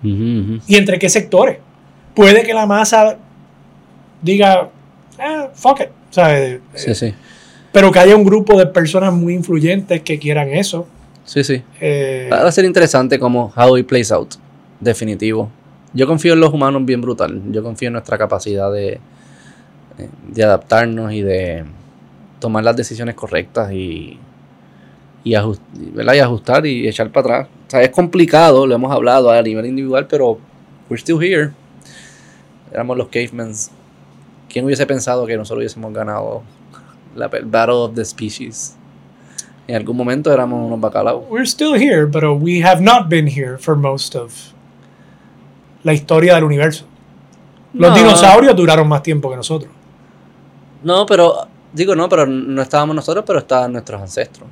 y 0.03 0.75
entre 0.75 0.99
qué 0.99 1.09
sectores. 1.09 1.57
Puede 2.13 2.43
que 2.43 2.53
la 2.53 2.65
masa 2.65 3.17
diga, 4.21 4.69
ah, 5.19 5.49
fuck 5.53 5.81
it, 5.81 5.87
¿sabes? 6.09 6.59
Sí, 6.75 6.93
sí. 6.93 7.13
Pero 7.71 7.91
que 7.91 7.99
haya 7.99 8.15
un 8.15 8.23
grupo 8.23 8.57
de 8.57 8.67
personas 8.67 9.13
muy 9.13 9.33
influyentes 9.33 10.01
que 10.01 10.19
quieran 10.19 10.49
eso. 10.49 10.87
Sí, 11.25 11.43
sí. 11.43 11.63
Eh, 11.79 12.29
Va 12.31 12.45
a 12.47 12.51
ser 12.51 12.65
interesante 12.65 13.17
como 13.17 13.51
how 13.55 13.77
it 13.77 13.87
plays 13.87 14.11
out. 14.11 14.35
Definitivo. 14.79 15.49
Yo 15.93 16.05
confío 16.05 16.33
en 16.33 16.41
los 16.41 16.53
humanos 16.53 16.83
bien 16.85 17.01
brutal. 17.01 17.41
Yo 17.51 17.63
confío 17.63 17.87
en 17.87 17.93
nuestra 17.93 18.17
capacidad 18.17 18.71
de, 18.71 18.99
eh, 19.97 20.09
de 20.27 20.43
adaptarnos 20.43 21.13
y 21.13 21.21
de 21.21 21.63
tomar 22.39 22.63
las 22.63 22.75
decisiones 22.75 23.15
correctas 23.15 23.71
y, 23.71 24.19
y, 25.23 25.33
ajust- 25.33 25.61
¿verdad? 25.93 26.13
y 26.15 26.19
ajustar 26.19 26.65
y 26.65 26.87
echar 26.87 27.09
para 27.11 27.21
atrás. 27.37 27.47
O 27.67 27.69
sea, 27.71 27.81
es 27.81 27.89
complicado, 27.89 28.67
lo 28.67 28.75
hemos 28.75 28.91
hablado 28.91 29.31
a 29.31 29.41
nivel 29.41 29.65
individual, 29.65 30.05
pero 30.07 30.37
we're 30.89 30.99
still 31.01 31.21
here. 31.21 31.51
Éramos 32.71 32.97
los 32.97 33.07
cavemans. 33.07 33.71
¿Quién 34.49 34.65
hubiese 34.65 34.85
pensado 34.85 35.25
que 35.25 35.35
nosotros 35.37 35.59
hubiésemos 35.59 35.93
ganado 35.93 36.43
la 37.15 37.25
el 37.27 37.45
Battle 37.45 37.75
of 37.75 37.95
the 37.95 38.03
Species? 38.05 38.75
En 39.67 39.77
algún 39.77 39.95
momento 39.95 40.31
éramos 40.31 40.65
unos 40.67 40.79
bacalaos. 40.79 41.23
we're 41.29 41.45
still 41.47 41.73
here, 41.73 42.05
but 42.05 42.23
we 42.41 42.61
have 42.61 42.81
not 42.81 43.07
been 43.09 43.27
here 43.27 43.57
for 43.57 43.75
most 43.77 44.15
of 44.15 44.33
la 45.83 45.93
historia 45.93 46.35
del 46.35 46.43
universo. 46.43 46.85
Los 47.73 47.91
No. 47.91 47.95
dinosaurios 47.97 48.55
duraron 48.55 48.87
más 48.87 49.01
tiempo 49.03 49.29
que 49.29 49.35
nosotros. 49.37 49.71
No, 50.83 51.05
pero 51.05 51.47
digo 51.71 51.95
no, 51.95 52.07
pero 52.09 52.25
no 52.27 52.61
estábamos 52.61 52.95
nosotros, 52.95 53.23
pero 53.25 53.39
estaban 53.39 53.71
nuestros 53.71 54.01
ancestros. 54.01 54.47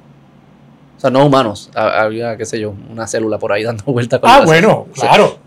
O 1.02 1.06
sea, 1.06 1.10
no 1.10 1.26
humanos. 1.26 1.72
Ha- 1.74 2.02
Había, 2.04 2.38
qué 2.38 2.46
sé 2.46 2.60
yo, 2.60 2.76
una 2.92 3.08
célula 3.08 3.40
por 3.40 3.52
ahí 3.52 3.64
dando 3.64 3.84
vueltas. 3.86 4.20
con 4.20 4.30
Ah, 4.30 4.38
las- 4.38 4.46
bueno, 4.46 4.86
Sí. 4.94 5.02
claro. 5.02 5.40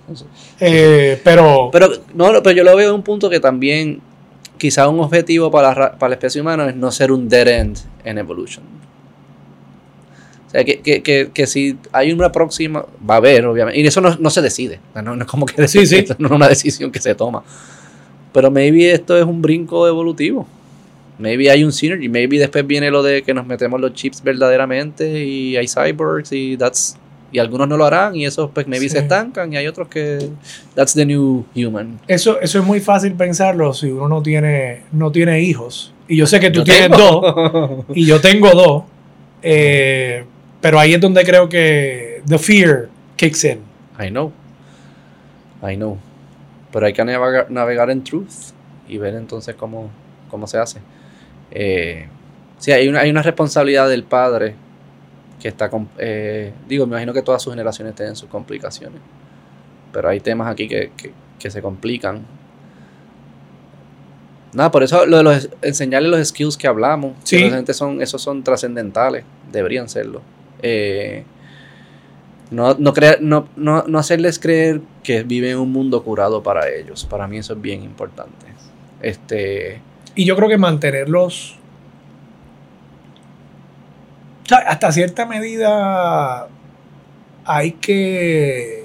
Eh, 0.59 1.21
pero, 1.23 1.69
Pero 1.71 1.89
no, 2.13 2.43
pero 2.43 2.51
yo 2.51 2.65
lo 2.65 2.75
veo 2.75 2.89
en 2.89 2.95
un 2.97 3.03
punto 3.05 3.31
que 3.31 3.39
también 3.39 4.01
quizá 4.59 4.89
un 4.89 4.99
objetivo 4.99 5.53
para 5.53 5.69
la, 5.69 5.75
ra- 5.75 5.93
para 5.97 6.09
la 6.09 6.15
especie 6.15 6.41
humana 6.41 6.71
es 6.71 6.75
no 6.75 6.91
ser 6.91 7.13
un 7.13 7.29
dead 7.29 7.47
end 7.47 7.79
en 8.05 8.19
evolution. 8.19 8.65
O 10.49 10.51
sea, 10.51 10.65
que, 10.65 10.81
que, 10.81 11.03
que, 11.05 11.31
que 11.33 11.47
si 11.47 11.79
hay 11.93 12.13
una 12.13 12.33
próxima, 12.33 12.85
va 13.09 13.15
a 13.15 13.17
haber, 13.19 13.47
obviamente. 13.47 13.79
Y 13.81 13.87
eso 13.87 14.01
no, 14.01 14.17
no 14.19 14.31
se 14.31 14.43
decide. 14.43 14.81
No, 14.95 15.03
no 15.15 15.23
es 15.25 15.31
como 15.31 15.47
que 15.47 15.69
Sí, 15.69 15.87
sí. 15.87 16.05
no 16.19 16.27
es 16.27 16.33
una 16.33 16.49
decisión 16.49 16.91
que 16.91 17.01
se 17.01 17.15
toma. 17.15 17.45
Pero 18.33 18.51
maybe 18.51 18.91
esto 18.93 19.17
es 19.17 19.25
un 19.25 19.41
brinco 19.41 19.87
evolutivo. 19.87 20.47
Maybe 21.19 21.51
hay 21.51 21.63
un 21.65 21.73
synergy. 21.73 22.09
Maybe 22.09 22.39
después 22.39 22.67
viene 22.67 22.91
lo 22.91 23.03
de 23.03 23.23
que 23.23 23.33
nos 23.35 23.47
metemos 23.47 23.81
los 23.81 23.93
chips 23.95 24.23
verdaderamente 24.23 25.25
y 25.25 25.57
hay 25.57 25.67
cyborgs 25.69 26.33
y 26.33 26.57
that's 26.57 26.97
y 27.33 27.39
algunos 27.41 27.67
no 27.67 27.77
lo 27.77 27.85
harán 27.85 28.15
y 28.15 28.27
esos 28.27 28.51
pues 28.53 28.69
maybe 28.69 28.85
Sí. 28.85 28.91
se 28.91 28.99
estancan 29.01 29.53
y 29.53 29.57
hay 29.57 29.67
otros 29.67 29.89
que 29.89 30.29
that's 30.75 30.95
the 30.95 31.05
new 31.05 31.45
human. 31.55 31.99
Eso, 32.07 32.41
eso 32.41 32.59
es 32.61 32.65
muy 32.65 32.81
fácil 32.81 33.13
pensarlo 33.15 33.73
si 33.75 33.89
uno 33.91 34.09
no 34.09 34.23
tiene, 34.23 34.83
no 34.93 35.11
tiene 35.11 35.41
hijos. 35.43 35.93
Y 36.07 36.17
yo 36.17 36.27
sé 36.27 36.39
que 36.39 36.51
tú 36.51 36.61
Yo 36.61 36.65
tienes 36.65 36.91
tengo. 36.91 37.21
dos. 37.87 37.97
Y 37.97 38.07
yo 38.07 38.21
tengo 38.21 38.51
dos. 38.51 38.85
eh, 39.43 40.25
pero 40.61 40.79
ahí 40.79 40.95
es 40.95 41.01
donde 41.01 41.25
creo 41.25 41.49
que 41.49 42.23
the 42.27 42.39
fear 42.39 42.89
kicks 43.17 43.45
in. 43.45 43.59
I 44.01 44.09
know. 44.11 44.33
I 45.63 45.77
know. 45.77 45.99
Pero 46.73 46.87
hay 46.87 46.93
que 46.93 47.05
navegar, 47.05 47.51
navegar 47.51 47.91
en 47.91 48.03
truth 48.03 48.29
y 48.89 48.99
ver 48.99 49.15
entonces 49.15 49.55
cómo, 49.57 49.91
cómo 50.31 50.47
se 50.47 50.59
hace. 50.59 50.79
Eh, 51.51 52.09
sí, 52.59 52.73
hay 52.73 52.89
una, 52.89 53.01
hay 53.01 53.11
una 53.11 53.23
responsabilidad 53.23 53.89
del 53.89 54.05
padre 54.05 54.55
que 55.41 55.49
está... 55.49 55.71
eh, 55.99 56.53
digo, 56.69 56.87
me 56.87 56.93
imagino 56.93 57.13
que 57.13 57.23
todas 57.23 57.43
sus 57.43 57.53
generaciones 57.53 57.95
tienen 57.95 58.17
sus 58.17 58.29
complicaciones. 58.29 59.01
Pero 59.93 60.09
hay 60.09 60.21
temas 60.21 60.49
aquí 60.51 60.69
que, 60.69 60.91
que- 60.97 61.13
que 61.39 61.51
se 61.51 61.61
complican. 61.61 62.23
Nada, 64.55 64.71
por 64.71 64.83
eso 64.83 65.05
lo 65.05 65.17
de 65.19 65.23
los, 65.25 65.51
enseñarle 65.63 66.09
los 66.09 66.27
skills 66.29 66.57
que 66.57 66.67
hablamos. 66.69 67.13
que 67.21 67.27
Sí. 67.27 67.39
realmente 67.39 67.75
son, 67.75 68.01
esos 68.01 68.23
son 68.23 68.43
trascendentales. 68.45 69.25
Deberían 69.53 69.89
serlo. 69.89 70.23
Eh, 70.63 71.25
no, 72.51 72.75
no, 72.79 72.93
creer, 72.95 73.21
no, 73.21 73.49
no, 73.57 73.85
no 73.87 73.99
hacerles 73.99 74.39
creer 74.39 74.81
que 75.03 75.25
viven 75.25 75.51
en 75.53 75.59
un 75.59 75.73
mundo 75.73 76.03
curado 76.05 76.43
para 76.43 76.69
ellos. 76.71 77.05
Para 77.05 77.27
mí 77.27 77.39
eso 77.39 77.55
es 77.55 77.61
bien 77.61 77.83
importante. 77.83 78.47
Este, 79.03 79.81
Y 80.15 80.25
yo 80.25 80.37
creo 80.37 80.49
que 80.49 80.59
mantenerlos. 80.59 81.57
o 84.45 84.47
sea, 84.49 84.59
hasta 84.59 84.93
cierta 84.93 85.27
medida 85.27 86.49
hay 87.45 87.73
que. 87.73 88.85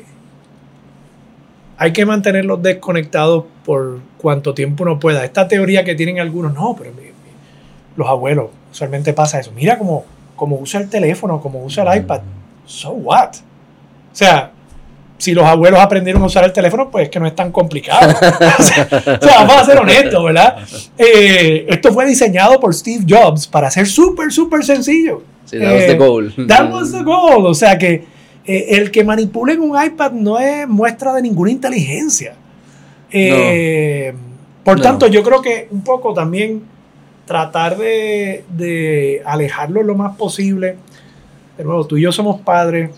Hay 1.77 1.93
que 1.93 2.05
mantenerlos 2.05 2.61
desconectados 2.61 3.45
por 3.63 3.99
cuanto 4.17 4.53
tiempo 4.53 4.83
uno 4.83 4.99
pueda. 4.99 5.23
Esta 5.23 5.47
teoría 5.47 5.83
que 5.85 5.95
tienen 5.95 6.19
algunos, 6.19 6.53
no, 6.53 6.75
pero 6.77 6.91
mi- 6.91 7.03
mi- 7.03 7.09
los 7.95 8.07
abuelos, 8.07 8.49
usualmente 8.71 9.13
pasa 9.13 9.39
eso. 9.39 9.51
Mira 9.55 9.77
cómo, 9.77 10.03
cómo 10.35 10.57
usa 10.57 10.81
el 10.81 10.89
teléfono, 10.89 11.39
cómo 11.39 11.63
usa 11.63 11.83
el 11.93 12.01
iPad. 12.01 12.21
So 12.65 12.91
what? 12.91 13.29
O 14.11 14.15
sea, 14.15 14.51
si 15.19 15.33
los 15.33 15.45
abuelos 15.45 15.79
aprendieron 15.79 16.23
a 16.23 16.25
usar 16.25 16.43
el 16.45 16.51
teléfono, 16.53 16.89
pues 16.89 17.03
es 17.03 17.09
que 17.09 17.19
no 17.19 17.27
es 17.27 17.35
tan 17.35 17.51
complicado. 17.51 18.11
o, 18.59 18.63
sea, 18.63 18.87
o 18.91 19.23
sea, 19.25 19.37
vamos 19.45 19.57
a 19.57 19.65
ser 19.65 19.77
honestos, 19.77 20.23
¿verdad? 20.23 20.57
Eh, 20.97 21.67
esto 21.69 21.93
fue 21.93 22.07
diseñado 22.07 22.59
por 22.59 22.73
Steve 22.73 23.03
Jobs 23.07 23.45
para 23.45 23.69
ser 23.69 23.85
súper, 23.85 24.31
súper 24.31 24.63
sencillo. 24.65 25.21
sí, 25.45 25.59
that 25.59 25.73
was 25.73 25.83
Eh, 25.83 25.87
the 25.87 25.95
goal. 25.97 26.33
That 26.47 26.71
was 26.71 26.91
the 26.91 27.03
goal. 27.03 27.45
O 27.45 27.53
sea 27.53 27.77
que 27.77 28.05
eh, 28.45 28.65
el 28.69 28.89
que 28.89 29.03
manipulen 29.03 29.59
un 29.61 29.79
iPad 29.79 30.11
no 30.13 30.39
es 30.39 30.67
muestra 30.67 31.13
de 31.13 31.21
ninguna 31.21 31.51
inteligencia. 31.51 32.33
Eh, 33.11 34.13
Por 34.63 34.77
No. 34.77 34.83
tanto, 34.83 35.07
yo 35.07 35.23
creo 35.23 35.41
que 35.41 35.67
un 35.71 35.83
poco 35.83 36.13
también 36.13 36.63
tratar 37.25 37.77
de, 37.77 38.43
de 38.49 39.21
alejarlo 39.25 39.83
lo 39.83 39.95
más 39.95 40.15
posible. 40.15 40.77
De 41.57 41.63
nuevo, 41.63 41.85
tú 41.85 41.97
y 41.97 42.01
yo 42.03 42.11
somos 42.11 42.41
padres 42.41 42.89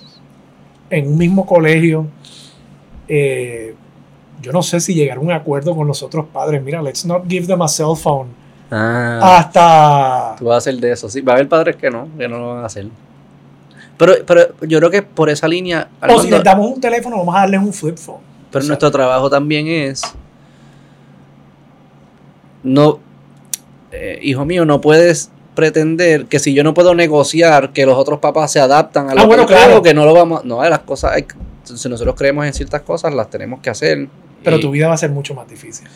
en 0.92 1.08
un 1.08 1.18
mismo 1.18 1.46
colegio. 1.46 2.06
Eh, 3.08 3.74
yo 4.42 4.52
no 4.52 4.62
sé 4.62 4.80
si 4.80 4.94
llegar 4.94 5.18
a 5.18 5.20
un 5.20 5.32
acuerdo 5.32 5.76
con 5.76 5.88
los 5.88 6.04
otros 6.04 6.26
padres. 6.28 6.62
Mira, 6.62 6.82
let's 6.82 7.06
not 7.06 7.24
give 7.28 7.48
them 7.48 7.62
a 7.62 7.68
cell 7.68 7.96
phone. 7.96 8.30
Ah, 8.70 9.38
Hasta. 9.40 10.36
tú 10.38 10.46
vas 10.46 10.56
a 10.56 10.58
hacer 10.60 10.76
de 10.76 10.92
eso. 10.92 11.10
Sí, 11.10 11.22
va 11.22 11.34
a 11.34 11.36
haber 11.36 11.50
padres 11.50 11.76
que 11.76 11.90
no, 11.90 12.08
que 12.18 12.28
no 12.28 12.38
lo 12.38 12.56
van 12.56 12.64
a 12.64 12.66
hacer. 12.68 12.88
Pero, 13.98 14.14
pero 14.26 14.48
yo 14.62 14.80
creo 14.80 14.90
que 14.90 15.02
por 15.04 15.30
esa 15.30 15.48
línea... 15.48 15.88
O 16.10 16.20
si 16.20 16.30
les 16.30 16.44
damos 16.44 16.72
un 16.72 16.82
teléfono, 16.82 17.18
vamos 17.18 17.36
a 17.36 17.40
darles 17.42 17.60
un 17.62 17.74
flip 17.74 17.98
phone. 17.98 18.22
Pero 18.50 18.60
O 18.60 18.62
sea, 18.62 18.68
nuestro 18.70 18.92
trabajo 18.92 19.30
también 19.30 19.68
es. 19.68 20.02
No. 22.64 23.00
eh, 23.92 24.20
hijo 24.22 24.46
mío, 24.46 24.66
no 24.66 24.82
puedes 24.82 25.32
pretender 25.56 26.26
que 26.26 26.40
si 26.40 26.54
yo 26.54 26.64
no 26.64 26.74
puedo 26.74 26.96
negociar 26.96 27.74
que 27.74 27.86
los 27.86 27.98
otros 27.98 28.20
papás 28.20 28.52
se 28.52 28.60
adaptan 28.60 29.10
a 29.10 29.14
lo 29.16 29.20
Ah, 29.20 29.24
que 29.24 29.28
bueno, 29.28 29.46
creo, 29.46 29.58
claro. 29.58 29.82
que 29.82 29.94
no 29.94 30.06
lo 30.06 30.14
vamos. 30.14 30.46
No, 30.46 30.64
las 30.68 30.80
cosas. 30.80 31.12
hay- 31.14 31.26
si 31.64 31.88
nosotros 31.90 32.16
creemos 32.18 32.46
en 32.46 32.54
ciertas 32.54 32.82
cosas, 32.82 33.14
las 33.14 33.30
tenemos 33.30 33.60
que 33.62 33.70
hacer. 33.70 34.08
Pero 34.44 34.58
Y- 34.58 34.62
tu 34.62 34.72
vida 34.72 34.88
va 34.88 34.94
a 34.96 34.98
ser 34.98 35.12
mucho 35.12 35.34
más 35.36 35.48
difícil. 35.48 35.88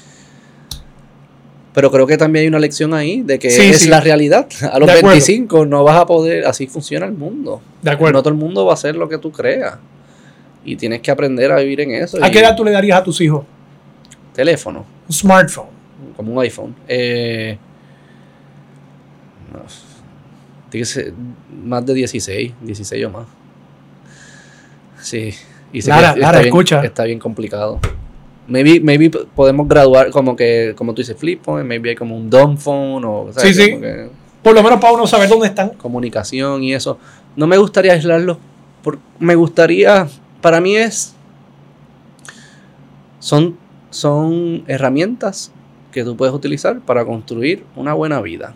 pero 1.73 1.91
creo 1.91 2.07
que 2.07 2.15
también 2.18 2.44
hay 2.44 2.48
una 2.48 2.60
lección 2.60 2.94
ahí 2.94 3.22
de 3.22 3.38
que 3.38 3.49
Sí, 3.49 3.61
es 3.64 3.80
sí. 3.82 3.90
la 3.90 3.99
realidad. 3.99 4.48
A 4.72 4.80
los 4.80 4.88
De 4.88 4.94
acuerdo. 4.94 5.10
25 5.10 5.65
no 5.65 5.84
vas 5.84 5.98
a 5.99 6.06
poder. 6.06 6.45
Así 6.45 6.68
funciona 6.68 7.06
el 7.06 7.11
mundo. 7.11 7.61
De 7.82 7.91
acuerdo. 7.91 8.14
No 8.14 8.23
todo 8.23 8.30
el 8.34 8.40
mundo 8.40 8.65
va 8.65 8.72
a 8.72 8.76
hacer 8.76 8.95
lo 8.95 9.10
que 9.10 9.18
tú 9.18 9.30
creas. 9.32 9.76
Y 10.64 10.77
tienes 10.77 11.02
que 11.02 11.11
aprender 11.11 11.52
a 11.52 11.57
vivir 11.57 11.82
en 11.82 11.91
eso. 11.91 12.18
¿A 12.23 12.30
qué 12.30 12.40
edad 12.40 12.56
tú 12.56 12.64
le 12.64 12.72
darías 12.72 12.98
a 12.99 13.03
tus 13.03 13.19
hijos 13.19 13.44
Teléfono. 14.34 14.86
un 15.07 15.14
smartphone? 15.14 15.76
como 16.15 16.32
un 16.32 16.40
iPhone. 16.40 16.73
Eh, 16.88 17.57
tiene 20.69 20.82
que 20.82 20.86
ser 20.86 21.14
más 21.64 21.86
de 21.86 21.94
16, 21.94 22.53
16 22.61 23.06
o 23.06 23.10
más. 23.10 23.27
Sí. 25.02 25.34
Y 25.72 25.82
sé 25.82 25.88
que 25.91 25.95
Lara, 25.95 26.07
está 26.10 26.19
Lara, 26.19 26.38
bien- 26.40 26.48
escucha. 26.48 26.82
Está 26.84 27.03
bien 27.03 27.19
complicado. 27.19 27.80
Maybe, 28.48 28.80
maybe 28.80 29.10
podemos 29.10 29.68
graduar 29.68 30.11
como 30.11 30.36
que, 30.36 30.73
como 30.77 30.94
tú 30.94 31.02
dices, 31.02 31.18
flip 31.18 31.41
phone, 31.44 31.68
maybe 31.68 31.90
hay 31.90 31.95
como 31.95 32.15
un 32.15 32.30
dumb 32.30 32.57
phone 32.57 33.03
o 33.06 33.30
¿sabes? 33.34 33.56
Sí, 33.56 33.64
sí. 33.64 33.80
Que 33.80 34.10
Por 34.44 34.53
lo 34.53 34.61
menos 34.61 34.80
para 34.80 34.94
uno 34.94 35.07
saber 35.07 35.27
dónde 35.30 35.48
están. 35.48 35.69
comunicación 35.72 36.61
y 36.64 36.73
eso. 36.73 36.99
No 37.36 37.48
me 37.48 37.57
gustaría 37.57 37.94
aislarlos. 37.94 38.38
por- 38.84 38.99
me 39.19 39.34
gustaría, 39.34 40.07
para 40.41 40.61
mí 40.61 40.76
es, 40.76 41.15
son, 43.19 43.57
son 43.90 44.64
herramientas 44.68 45.52
que 45.91 46.03
tú 46.03 46.15
puedes 46.15 46.36
utilizar 46.36 46.80
para 46.82 47.03
construir 47.06 47.65
una 47.76 47.94
buena 47.94 48.22
vida. 48.22 48.53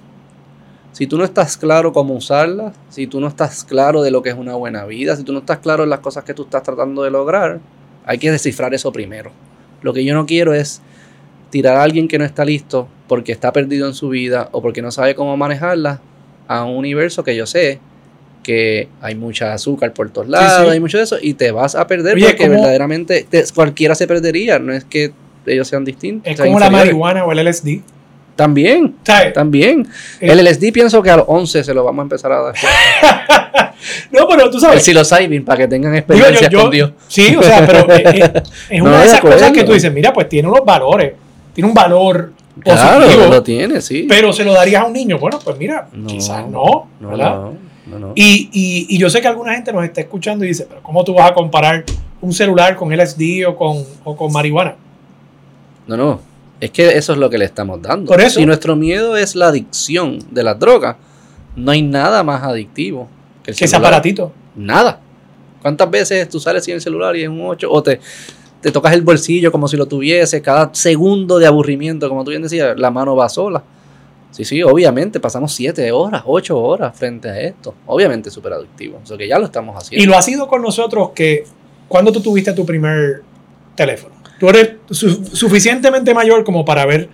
Si 0.92 1.08
tú 1.08 1.18
no 1.18 1.24
estás 1.24 1.56
claro 1.58 1.94
cómo 1.94 2.16
usarlas, 2.16 2.76
si 2.90 3.08
tú 3.08 3.20
no 3.22 3.28
estás 3.28 3.64
claro 3.64 4.02
de 4.02 4.12
lo 4.12 4.22
que 4.22 4.30
es 4.30 4.36
una 4.36 4.56
buena 4.56 4.86
vida, 4.86 5.16
si 5.16 5.24
tú 5.24 5.32
no 5.34 5.40
estás 5.40 5.60
claro 5.60 5.84
en 5.84 5.90
las 5.90 6.00
cosas 6.00 6.24
que 6.24 6.34
tú 6.34 6.44
estás 6.44 6.64
tratando 6.64 7.04
de 7.04 7.12
lograr, 7.12 7.60
hay 8.06 8.18
que 8.18 8.32
descifrar 8.32 8.74
eso 8.74 8.92
primero. 8.92 9.32
Lo 9.82 9.94
que 9.94 10.04
yo 10.04 10.14
no 10.14 10.26
quiero 10.26 10.54
es 10.54 10.82
tirar 11.52 11.78
a 11.78 11.84
alguien 11.84 12.08
que 12.08 12.18
no 12.18 12.26
está 12.26 12.44
listo 12.44 12.88
porque 13.08 13.32
está 13.32 13.54
perdido 13.54 13.88
en 13.88 13.94
su 13.94 14.10
vida 14.10 14.50
o 14.52 14.62
porque 14.62 14.82
no 14.82 14.92
sabe 14.92 15.16
cómo 15.16 15.38
manejarla 15.38 16.02
a 16.48 16.66
un 16.66 16.78
universo 16.78 17.24
que 17.24 17.36
yo 17.36 17.46
sé 17.46 17.80
que 18.44 18.88
hay 19.02 19.16
mucha 19.16 19.54
azúcar 19.54 19.94
por 19.94 20.10
todos 20.10 20.28
lados, 20.28 20.66
sí. 20.66 20.72
hay 20.72 20.80
mucho 20.80 20.98
de 20.98 21.04
eso, 21.04 21.18
y 21.22 21.34
te 21.36 21.52
vas 21.52 21.76
a 21.76 21.86
perder 21.88 22.16
Oye, 22.16 22.26
porque 22.30 22.44
¿cómo- 22.44 22.52
verdaderamente 22.56 23.26
te- 23.30 23.44
cualquiera 23.54 23.94
se 23.96 24.08
perdería, 24.08 24.58
no 24.60 24.74
es 24.74 24.86
que 24.86 25.12
ellos 25.46 25.68
sean 25.68 25.86
distintos. 25.86 26.32
Es 26.32 26.40
como 26.40 26.60
la 26.60 26.70
marihuana 26.70 27.26
o 27.26 27.32
el 27.32 27.40
LSD. 27.40 27.82
También, 28.40 28.96
¿Sabes? 29.04 29.34
también. 29.34 29.86
Eh. 30.22 30.32
El 30.32 30.40
LSD 30.46 30.72
pienso 30.72 31.04
que 31.04 31.10
a 31.10 31.18
los 31.18 31.26
11 31.28 31.62
se 31.64 31.74
lo 31.74 31.84
vamos 31.84 32.00
a 32.00 32.04
empezar 32.04 32.32
a 32.32 32.42
dar. 32.42 32.56
No, 34.12 34.28
pero 34.28 34.50
tú 34.50 34.58
El 34.58 34.62
sabes. 34.62 34.84
psilocybin 34.84 35.44
para 35.46 35.58
que 35.60 35.68
tengan 35.68 35.92
digo, 35.94 36.00
experiencia 36.00 36.50
yo- 36.50 36.62
con 36.62 36.72
Dios. 36.72 36.92
sí, 37.08 37.36
o 37.36 37.42
sea, 37.44 37.66
pero 37.66 37.90
eh, 37.94 38.04
eh, 38.06 38.44
es 38.70 38.82
una 38.82 38.92
de 38.92 38.98
de 39.00 39.06
esas 39.06 39.22
cosas 39.22 39.52
que 39.52 39.64
tú 39.64 39.72
dices, 39.74 39.92
mira, 39.94 40.12
pues 40.14 40.28
tiene 40.30 40.48
unos 40.50 40.66
valores. 40.66 41.14
Tiene 41.54 41.68
un 41.68 41.74
valor 41.74 42.34
Claro, 42.62 43.02
positivo. 43.06 43.28
lo 43.28 43.42
tiene, 43.44 43.80
sí. 43.82 44.06
pero 44.10 44.34
se 44.34 44.44
lo 44.44 44.54
darías 44.54 44.84
a 44.84 44.86
un 44.86 44.94
niño. 44.94 45.18
Bueno, 45.18 45.40
pues 45.44 45.58
mira, 45.58 45.88
No, 45.94 46.08
quizás 46.08 46.46
no. 46.48 46.90
no, 47.00 47.10
¿verdad? 47.10 47.40
no. 47.88 48.12
Y, 48.16 48.50
y, 48.54 48.88
y 48.96 48.98
yo 48.98 49.10
sé 49.10 49.22
que 49.22 49.28
alguna 49.28 49.54
gente 49.54 49.72
nos 49.74 49.84
está 49.86 50.02
escuchando 50.02 50.44
y 50.46 50.50
dice, 50.50 50.66
pero 50.68 50.82
¿cómo 50.84 51.04
tú 51.06 51.14
vas 51.14 51.32
a 51.32 51.34
comparar 51.34 51.84
un 52.22 52.34
celular 52.34 52.76
con 52.76 52.90
LSD 52.96 53.46
o 53.48 53.56
con, 53.56 53.84
o 54.04 54.16
con 54.16 54.32
marihuana? 54.32 54.76
No, 55.88 55.96
no. 55.98 56.20
Es 56.60 56.72
que 56.72 56.98
eso 56.98 57.14
es 57.14 57.20
lo 57.20 57.30
que 57.30 57.38
le 57.38 57.46
estamos 57.46 57.82
dando. 57.82 58.12
Por 58.12 58.20
eso. 58.22 58.40
Si 58.40 58.46
nuestro 58.46 58.76
miedo 58.76 59.16
es 59.16 59.36
la 59.36 59.48
adicción 59.48 60.20
de 60.32 60.44
las 60.44 60.60
drogas, 60.60 60.98
no 61.56 61.72
hay 61.72 61.82
nada 61.82 62.24
más 62.24 62.44
adictivo 62.44 63.08
que 63.44 63.52
el 63.52 63.58
Que 63.58 63.66
ese 63.66 63.72
celular. 63.76 63.94
aparatito. 63.94 64.32
Nada. 64.56 65.00
¿Cuántas 65.62 65.90
veces 65.90 66.28
tú 66.30 66.40
sales 66.40 66.64
sin 66.64 66.76
el 66.76 66.82
celular 66.82 67.16
y 67.16 67.24
es 67.24 67.30
un 67.30 67.42
8? 67.42 67.70
O 67.72 67.82
te, 67.84 68.00
te 68.62 68.72
tocas 68.72 68.94
el 68.94 69.02
bolsillo 69.02 69.52
como 69.52 69.68
si 69.68 69.78
lo 69.78 69.86
tuviese. 69.86 70.42
Cada 70.42 70.70
segundo 70.74 71.40
de 71.40 71.48
aburrimiento, 71.48 72.10
como 72.10 72.24
tú 72.24 72.32
bien 72.32 72.42
decías, 72.44 72.78
la 72.78 72.92
mano 72.92 73.16
va 73.16 73.30
sola. 73.30 73.64
Sí, 74.32 74.46
sí, 74.46 74.62
obviamente 74.62 75.20
pasamos 75.20 75.54
7 75.54 75.92
horas, 75.92 76.22
8 76.26 76.58
horas 76.58 76.98
frente 76.98 77.30
a 77.30 77.40
esto. 77.40 77.74
Obviamente 77.88 78.30
súper 78.30 78.54
adictivo. 78.54 79.00
O 79.04 79.06
sea 79.06 79.18
que 79.18 79.28
ya 79.28 79.40
lo 79.40 79.46
estamos 79.46 79.76
haciendo. 79.76 80.04
Y 80.04 80.08
lo 80.08 80.18
ha 80.18 80.22
sido 80.22 80.48
con 80.48 80.62
nosotros 80.62 81.12
que 81.16 81.46
cuando 81.88 82.12
tú 82.12 82.22
tuviste 82.22 82.54
tu 82.54 82.66
primer 82.66 83.24
teléfono, 83.76 84.14
tú 84.40 84.50
eres 84.50 84.72
su- 84.90 85.26
suficientemente 85.26 86.14
mayor 86.14 86.44
como 86.44 86.66
para 86.66 86.84
haber, 86.84 87.10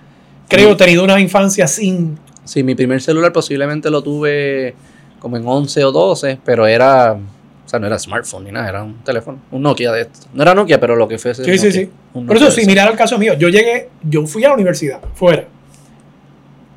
creo, 0.47 0.71
Sí. 0.71 0.77
tenido 0.77 1.03
una 1.03 1.19
infancia 1.19 1.67
sin... 1.67 2.17
Sí, 2.43 2.63
mi 2.63 2.75
primer 2.75 3.01
celular 3.01 3.33
posiblemente 3.33 3.89
lo 3.89 4.03
tuve 4.03 4.75
como 5.19 5.37
en 5.37 5.47
11 5.47 5.83
o 5.85 5.91
12, 5.91 6.37
pero 6.45 6.67
era, 6.67 7.13
o 7.13 7.67
sea, 7.69 7.79
no 7.79 7.87
era 7.87 7.97
smartphone 7.97 8.43
ni 8.45 8.51
nada, 8.51 8.69
era 8.69 8.83
un 8.83 9.03
teléfono, 9.03 9.39
un 9.51 9.63
Nokia 9.63 9.91
de 9.91 10.01
esto. 10.01 10.27
No 10.33 10.43
era 10.43 10.53
Nokia, 10.53 10.79
pero 10.79 10.95
lo 10.95 11.07
que 11.07 11.17
fuese. 11.17 11.43
Sí, 11.43 11.57
sí, 11.57 11.65
Nokia, 11.67 11.81
sí. 11.81 11.89
Por 12.27 12.37
eso, 12.37 12.51
si 12.51 12.65
mirar 12.67 12.91
el 12.91 12.97
caso 12.97 13.17
mío, 13.17 13.33
yo 13.33 13.49
llegué, 13.49 13.89
yo 14.03 14.25
fui 14.27 14.43
a 14.45 14.49
la 14.49 14.53
universidad, 14.53 14.99
fuera. 15.15 15.45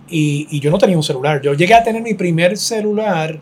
Y, 0.09 0.47
y 0.51 0.61
yo 0.61 0.71
no 0.71 0.79
tenía 0.79 0.97
un 0.97 1.03
celular. 1.03 1.43
Yo 1.43 1.53
llegué 1.53 1.75
a 1.75 1.83
tener 1.85 2.01
mi 2.01 2.15
primer 2.15 2.57
celular 2.57 3.39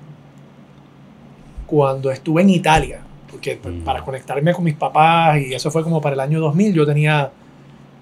cuando 1.67 2.11
estuve 2.11 2.43
en 2.43 2.51
Italia. 2.51 3.01
Porque 3.37 3.59
Mm. 3.63 3.81
para 3.85 4.03
conectarme 4.03 4.53
con 4.53 4.65
mis 4.65 4.75
papás, 4.75 5.39
y 5.41 5.55
eso 5.55 5.71
fue 5.71 5.83
como 5.83 6.01
para 6.01 6.15
el 6.15 6.21
año 6.21 6.41
2000, 6.41 6.73
yo 6.75 6.85
tenía 6.87 7.31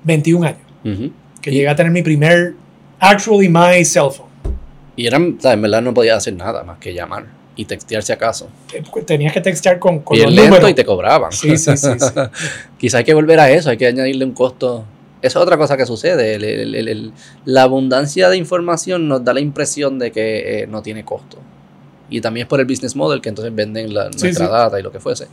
21 0.04 0.44
años. 0.44 0.60
Que 1.40 1.50
Y- 1.50 1.54
llegué 1.54 1.68
a 1.68 1.76
tener 1.76 1.92
mi 1.92 2.02
primer, 2.02 2.54
actually 3.00 3.48
my 3.48 3.84
cell 3.84 4.10
phone. 4.10 4.28
Y 4.96 5.06
eran, 5.06 5.36
o 5.38 5.40
sea, 5.40 5.52
en 5.52 5.62
verdad 5.62 5.82
no 5.82 5.92
podía 5.92 6.14
hacer 6.16 6.34
nada 6.34 6.62
más 6.62 6.78
que 6.78 6.94
llamar 6.94 7.26
y 7.56 7.64
textear 7.64 8.02
si 8.02 8.12
acaso. 8.12 8.48
Eh, 8.72 8.82
Tenías 9.04 9.32
que 9.32 9.40
textear 9.40 9.78
con, 9.78 10.00
con 10.00 10.16
y 10.16 10.20
los 10.20 10.28
el 10.28 10.34
lento 10.36 10.50
números. 10.50 10.70
y 10.70 10.74
te 10.74 10.84
cobraban. 10.84 11.32
Sí, 11.32 11.56
sí, 11.56 11.76
sí, 11.76 11.88
sí. 11.98 12.06
Quizá 12.78 12.98
hay 12.98 13.04
que 13.04 13.14
volver 13.14 13.40
a 13.40 13.50
eso, 13.50 13.70
hay 13.70 13.76
que 13.76 13.86
añadirle 13.86 14.24
un 14.24 14.32
costo. 14.32 14.84
Esa 15.20 15.38
es 15.38 15.42
otra 15.42 15.56
cosa 15.56 15.76
que 15.76 15.86
sucede. 15.86 16.34
el- 16.34 16.44
el- 16.44 16.74
el- 16.74 16.88
el- 16.88 17.12
la 17.46 17.62
abundancia 17.62 18.28
de 18.28 18.36
información 18.36 19.08
nos 19.08 19.24
da 19.24 19.32
la 19.34 19.40
impresión 19.40 19.98
de 19.98 20.12
que 20.12 20.62
eh, 20.62 20.66
no 20.66 20.82
tiene 20.82 21.04
costo. 21.04 21.38
Y 22.14 22.20
también 22.20 22.44
es 22.44 22.48
por 22.48 22.60
el 22.60 22.66
business 22.66 22.94
model 22.94 23.20
que 23.20 23.28
entonces 23.28 23.52
venden 23.52 23.92
la, 23.92 24.04
nuestra 24.04 24.46
sí. 24.46 24.52
data 24.52 24.78
y 24.78 24.82
lo 24.82 24.92
que 24.92 25.00
fuese. 25.00 25.26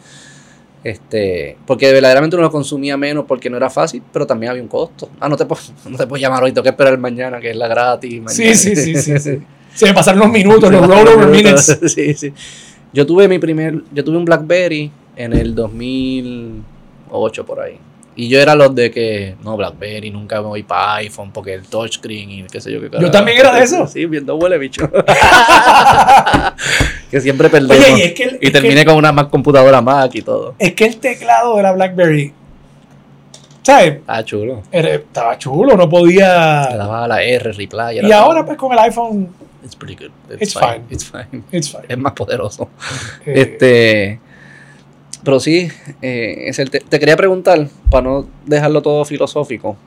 Este, 0.84 1.58
porque 1.68 1.92
verdaderamente 1.94 2.36
uno 2.36 2.44
lo 2.44 2.52
consumía 2.52 2.98
menos 2.98 3.26
porque 3.28 3.52
no 3.52 3.58
era 3.58 3.70
fácil, 3.70 4.02
pero 4.12 4.26
también 4.26 4.50
había 4.50 4.64
un 4.64 4.68
costo. 4.68 5.10
Ah, 5.20 5.30
no 5.30 5.38
te 5.38 5.46
puedo, 5.46 5.62
no 5.90 5.98
te 5.98 6.08
puedo 6.08 6.20
llamar 6.20 6.44
hoy, 6.44 6.52
tengo 6.52 6.64
que 6.64 6.70
esperar 6.70 6.98
mañana, 6.98 7.40
que 7.40 7.52
es 7.52 7.56
la 7.56 7.68
gratis. 7.68 8.12
Sí, 8.12 8.20
mañana. 8.20 8.56
sí, 8.56 8.76
sí, 8.76 8.96
sí, 8.96 9.20
sí. 9.20 9.42
Se 9.76 9.86
me 9.86 9.94
pasaron 9.94 10.20
los 10.20 10.30
minutos, 10.30 10.72
los 10.72 10.86
rollover 10.86 11.28
minutes. 11.28 11.80
Sí, 11.88 12.14
sí. 12.16 12.34
Yo 12.92 13.06
tuve 13.06 13.28
mi 13.28 13.40
primer, 13.40 13.84
yo 13.94 14.04
tuve 14.04 14.18
un 14.18 14.26
BlackBerry 14.26 14.92
en 15.16 15.34
el 15.34 15.54
2008 15.56 17.46
por 17.46 17.60
ahí. 17.62 17.78
Y 18.16 18.28
yo 18.28 18.40
era 18.42 18.56
los 18.56 18.76
de 18.76 18.92
que, 18.92 19.36
no, 19.44 19.56
BlackBerry, 19.56 20.12
nunca 20.12 20.42
me 20.42 20.48
voy 20.48 20.64
para 20.64 20.96
iPhone 20.96 21.32
porque 21.32 21.54
el 21.54 21.64
touchscreen 21.66 22.30
y 22.30 22.44
qué 22.44 22.60
sé 22.60 22.72
yo 22.72 22.82
qué 22.82 22.90
carajo. 22.90 23.10
también 23.10 23.38
era 23.40 23.56
de 23.56 23.64
eso. 23.64 23.88
Sí, 23.88 24.06
viendo 24.06 24.36
huele 24.36 24.58
bicho. 24.58 24.90
que 27.10 27.22
siempre 27.22 27.50
perdemos. 27.50 27.78
Oye, 27.78 27.98
y 27.98 28.02
es 28.02 28.14
que, 28.14 28.24
el- 28.24 28.40
y 28.42 28.48
es 28.48 28.54
terminé 28.54 28.82
que- 28.82 28.86
con 28.86 28.96
una 28.96 29.12
Mac 29.12 29.30
computadora 29.30 29.82
Mac 29.82 30.12
y 30.16 30.22
todo. 30.22 30.56
es 30.60 30.74
que 30.74 30.86
el 30.86 30.98
teclado 30.98 31.58
de 31.58 31.64
la 31.64 31.72
BlackBerry, 31.74 32.34
¿sabes? 33.64 34.00
Ah, 34.08 34.24
chulo. 34.24 34.64
Era- 34.72 34.96
estaba 34.96 35.38
chulo, 35.38 35.76
no 35.76 35.84
Le 35.84 35.90
podía. 35.90 36.28
daba 36.76 37.06
a 37.06 37.08
la 37.08 37.22
R, 37.24 37.52
reply. 37.54 37.98
era 38.00 38.08
Y 38.08 38.12
ahora, 38.12 38.40
todo. 38.40 38.46
pues 38.48 38.58
con 38.58 38.72
el 38.74 38.80
iPhone, 38.80 39.30
It's 39.64 39.76
pretty 39.76 39.96
good. 40.04 40.12
It's 40.42 40.54
fine. 40.56 40.82
It's 40.90 41.06
fine. 41.06 41.44
it's 41.52 41.70
fine. 41.72 41.84
Es 41.88 41.98
más 41.98 42.14
poderoso. 42.14 42.70
Eh, 43.26 43.34
Este, 43.42 44.20
pero 45.24 45.40
sí, 45.40 45.70
eh, 46.02 46.44
es 46.48 46.60
el 46.60 46.70
te, 46.70 46.80
te 46.80 47.00
quería 47.00 47.16
preguntar, 47.16 47.68
para 47.90 48.04
no 48.04 48.28
dejarlo 48.46 48.82
todo 48.82 49.06
filosófico. 49.06 49.78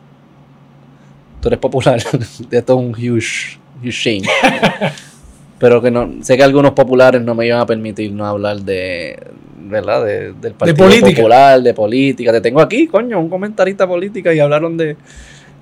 Tú 1.40 1.48
eres 1.48 1.61
popular, 1.61 2.02
de 2.48 2.59
esto 2.59 2.73
es 2.74 2.78
un 2.78 2.90
huge, 2.93 3.59
huge 3.82 3.90
change. 3.93 4.28
pero 5.59 5.81
que 5.81 5.90
no, 5.90 6.11
sé 6.23 6.36
que 6.36 6.43
algunos 6.43 6.73
populares 6.73 7.23
no 7.23 7.35
me 7.35 7.47
iban 7.47 7.61
a 7.61 7.66
permitir 7.66 8.12
no 8.12 8.27
hablar 8.27 8.61
de, 8.61 9.19
¿verdad? 9.59 10.05
De, 10.05 10.32
del 10.32 10.55
Partido 10.55 10.77
política. 10.77 11.16
Popular, 11.16 11.62
de 11.62 11.74
política. 11.74 12.32
Te 12.32 12.40
tengo 12.40 12.61
aquí, 12.61 12.86
coño, 12.86 13.20
un 13.20 13.28
comentarista 13.28 13.86
política 13.86 14.32
y 14.35 14.40
hablaron 14.40 14.77
de, 14.77 14.97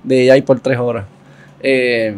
de 0.02 0.42
por 0.46 0.60
tres 0.60 0.78
horas. 0.78 1.06
Eh, 1.62 2.14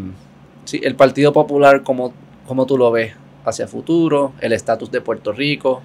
sí, 0.65 0.81
el 0.83 0.95
Partido 0.95 1.33
Popular, 1.33 1.83
como, 1.83 2.13
como 2.47 2.67
tú 2.67 2.79
lo 2.79 2.91
ves 2.91 3.13
hacia 3.45 3.67
futuro, 3.67 4.33
el 4.41 4.53
estatus 4.53 4.91
de 4.91 5.01
Puerto 5.01 5.33
Rico, 5.33 5.83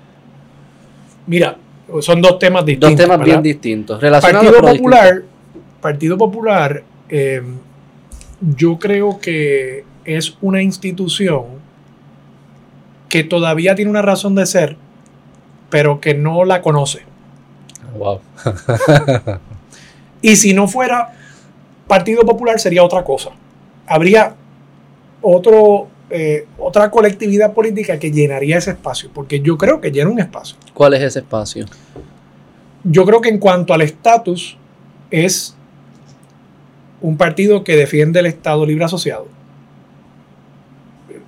Mira, 1.29 1.57
son 2.01 2.21
dos 2.21 2.39
temas 2.39 2.65
distintos. 2.65 2.97
Dos 2.97 3.07
temas 3.07 3.23
bien 3.23 3.43
distintos. 3.43 4.01
Relacionados 4.01 4.51
Partido 4.51 4.73
Popular, 4.73 5.23
Partido 5.79 6.17
Popular, 6.17 6.83
eh, 7.07 7.43
yo 8.55 8.79
creo 8.79 9.19
que 9.19 9.85
es 10.05 10.35
una 10.41 10.63
institución 10.63 11.45
que 13.09 13.23
todavía 13.23 13.75
tiene 13.75 13.91
una 13.91 14.01
razón 14.01 14.33
de 14.33 14.47
ser, 14.47 14.75
pero 15.69 16.01
que 16.01 16.15
no 16.15 16.45
la 16.45 16.63
conoce. 16.63 17.03
Wow. 17.97 18.21
Y 20.21 20.35
si 20.35 20.53
no 20.53 20.67
fuera 20.67 21.13
Partido 21.87 22.23
Popular 22.23 22.59
sería 22.59 22.83
otra 22.83 23.03
cosa. 23.03 23.29
Habría 23.87 24.35
otro, 25.21 25.87
eh, 26.09 26.47
otra 26.57 26.89
colectividad 26.89 27.53
política 27.53 27.99
que 27.99 28.11
llenaría 28.11 28.57
ese 28.57 28.71
espacio, 28.71 29.11
porque 29.13 29.41
yo 29.41 29.57
creo 29.57 29.79
que 29.79 29.91
llena 29.91 30.09
un 30.09 30.19
espacio. 30.19 30.57
¿Cuál 30.73 30.95
es 30.95 31.03
ese 31.03 31.19
espacio? 31.19 31.65
Yo 32.83 33.05
creo 33.05 33.21
que 33.21 33.29
en 33.29 33.37
cuanto 33.37 33.73
al 33.73 33.81
estatus 33.81 34.57
es 35.11 35.55
un 37.01 37.17
partido 37.17 37.63
que 37.63 37.75
defiende 37.75 38.19
el 38.19 38.25
Estado 38.25 38.65
Libre 38.65 38.85
Asociado, 38.85 39.27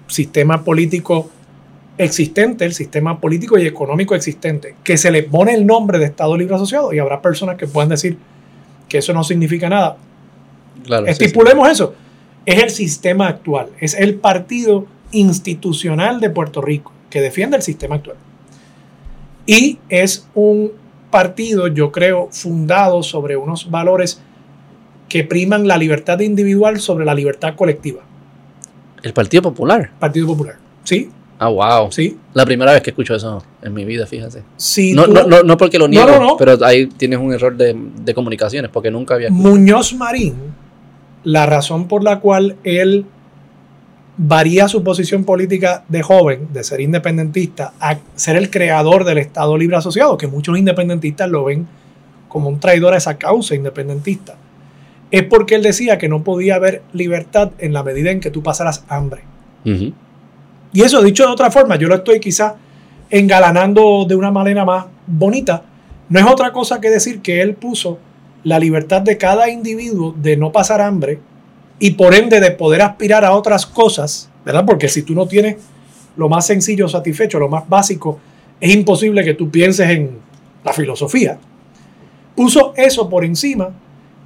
sistema 0.08 0.64
político 0.64 1.30
existente, 1.98 2.66
el 2.66 2.74
sistema 2.74 3.20
político 3.20 3.58
y 3.58 3.68
económico 3.68 4.16
existente, 4.16 4.76
que 4.84 4.98
se 4.98 5.12
le 5.12 5.24
pone 5.24 5.54
el 5.54 5.66
nombre 5.66 6.00
de 6.00 6.06
Estado 6.06 6.36
Libre 6.36 6.56
Asociado 6.56 6.92
y 6.94 7.00
habrá 7.00 7.22
personas 7.22 7.56
que 7.58 7.68
puedan 7.68 7.90
decir 7.90 8.18
que 8.90 8.98
eso 8.98 9.14
no 9.14 9.24
significa 9.24 9.70
nada. 9.70 9.98
Claro, 10.84 11.06
sí, 11.06 11.12
Estipulemos 11.12 11.70
eso. 11.70 11.94
Es 12.46 12.62
el 12.64 12.70
sistema 12.72 13.28
actual, 13.28 13.68
es 13.80 13.94
el 13.94 14.16
partido 14.16 14.86
institucional 15.12 16.20
de 16.20 16.30
Puerto 16.30 16.62
Rico 16.62 16.92
que 17.10 17.22
defiende 17.22 17.58
el 17.58 17.64
sistema 17.64 17.96
actual. 17.96 18.18
Y 19.46 19.80
es 19.90 20.28
un 20.34 20.72
partido, 21.10 21.68
yo 21.68 21.92
creo, 21.92 22.30
fundado 22.32 23.04
sobre 23.04 23.36
unos 23.36 23.70
valores 23.70 24.22
que 25.10 25.24
priman 25.26 25.68
la 25.68 25.78
libertad 25.78 26.20
individual 26.22 26.80
sobre 26.80 27.04
la 27.06 27.14
libertad 27.14 27.56
colectiva. 27.56 28.02
sí. 28.02 28.08
El 29.04 29.14
Partido 29.14 29.42
Popular. 29.42 29.92
Partido 30.00 30.28
Popular. 30.28 30.56
¿Sí? 30.84 31.10
Ah, 31.40 31.50
wow. 31.50 31.92
¿Sí? 31.92 32.18
La 32.36 32.46
primera 32.46 32.72
vez 32.72 32.84
que 32.84 32.92
escucho 32.92 33.16
eso 33.16 33.44
en 33.64 33.74
mi 33.74 33.84
vida, 33.84 34.06
fíjate. 34.06 34.44
Si 34.58 34.94
No, 34.94 35.06
tú- 35.06 35.14
no, 35.14 35.24
no, 35.24 35.42
no 35.44 35.58
porque 35.58 35.80
lo 35.80 35.88
niego, 35.88 36.20
no. 36.20 36.38
pero 36.38 36.64
ahí 36.64 36.86
tienes 36.86 37.18
un 37.20 37.34
error 37.34 37.58
de, 37.58 37.76
de 37.76 38.14
comunicaciones, 38.14 38.70
porque 38.72 38.92
nunca 38.92 39.16
había 39.16 39.28
escuchado. 39.30 39.50
Muñoz 39.56 39.94
Marín, 39.96 40.36
la 41.24 41.46
razón 41.46 41.88
por 41.88 42.04
la 42.04 42.20
cual 42.20 42.58
él 42.64 43.06
varía 44.18 44.68
su 44.68 44.84
posición 44.84 45.24
política 45.24 45.84
de 45.88 46.04
joven, 46.04 46.50
de 46.54 46.64
ser 46.64 46.82
independentista, 46.82 47.74
a 47.80 47.98
ser 48.16 48.36
el 48.36 48.50
creador 48.50 49.04
del 49.04 49.18
Estado 49.18 49.58
Libre 49.58 49.78
Asociado, 49.78 50.18
que 50.18 50.28
muchos 50.28 50.58
independentistas 50.58 51.30
lo 51.30 51.46
ven 51.46 51.68
como 52.28 52.50
un 52.50 52.60
traidor 52.60 52.94
a 52.94 52.98
esa 52.98 53.18
causa 53.18 53.56
independentista, 53.56 54.36
es 55.10 55.24
porque 55.24 55.56
él 55.56 55.64
decía 55.64 55.98
que 55.98 56.08
no 56.08 56.24
podía 56.24 56.56
haber 56.56 56.84
libertad 56.94 57.52
en 57.58 57.74
la 57.74 57.84
medida 57.84 58.12
en 58.12 58.20
que 58.20 58.32
tú 58.32 58.42
pasaras 58.44 58.86
hambre. 58.88 59.22
Y 60.74 60.82
eso 60.82 61.02
dicho 61.02 61.26
de 61.26 61.32
otra 61.32 61.52
forma, 61.52 61.76
yo 61.76 61.88
lo 61.88 61.96
estoy 61.96 62.20
quizás 62.20 62.54
engalanando 63.10 64.06
de 64.08 64.16
una 64.16 64.32
manera 64.32 64.64
más 64.64 64.86
bonita, 65.06 65.64
no 66.10 66.20
es 66.20 66.26
otra 66.26 66.52
cosa 66.52 66.80
que 66.80 66.90
decir 66.90 67.22
que 67.22 67.42
él 67.42 67.56
puso 67.56 67.98
la 68.44 68.60
libertad 68.60 69.02
de 69.02 69.18
cada 69.18 69.50
individuo 69.50 70.16
de 70.18 70.38
no 70.38 70.52
pasar 70.52 70.82
hambre 70.82 71.20
y 71.80 71.92
por 71.92 72.14
ende 72.14 72.40
de 72.40 72.52
poder 72.52 72.82
aspirar 72.82 73.26
a 73.26 73.34
otras 73.34 73.66
cosas, 73.66 74.30
¿verdad? 74.46 74.66
Porque 74.66 74.88
si 74.88 75.02
tú 75.02 75.14
no 75.14 75.28
tienes 75.28 75.58
lo 76.16 76.30
más 76.30 76.46
sencillo 76.46 76.88
satisfecho, 76.88 77.40
lo 77.40 77.50
más 77.50 77.68
básico, 77.68 78.20
es 78.60 78.74
imposible 78.74 79.24
que 79.24 79.34
tú 79.34 79.50
pienses 79.50 79.90
en 79.90 80.20
la 80.64 80.74
filosofía. 80.74 81.40
Puso 82.36 82.74
eso 82.76 83.10
por 83.10 83.26
encima 83.26 83.72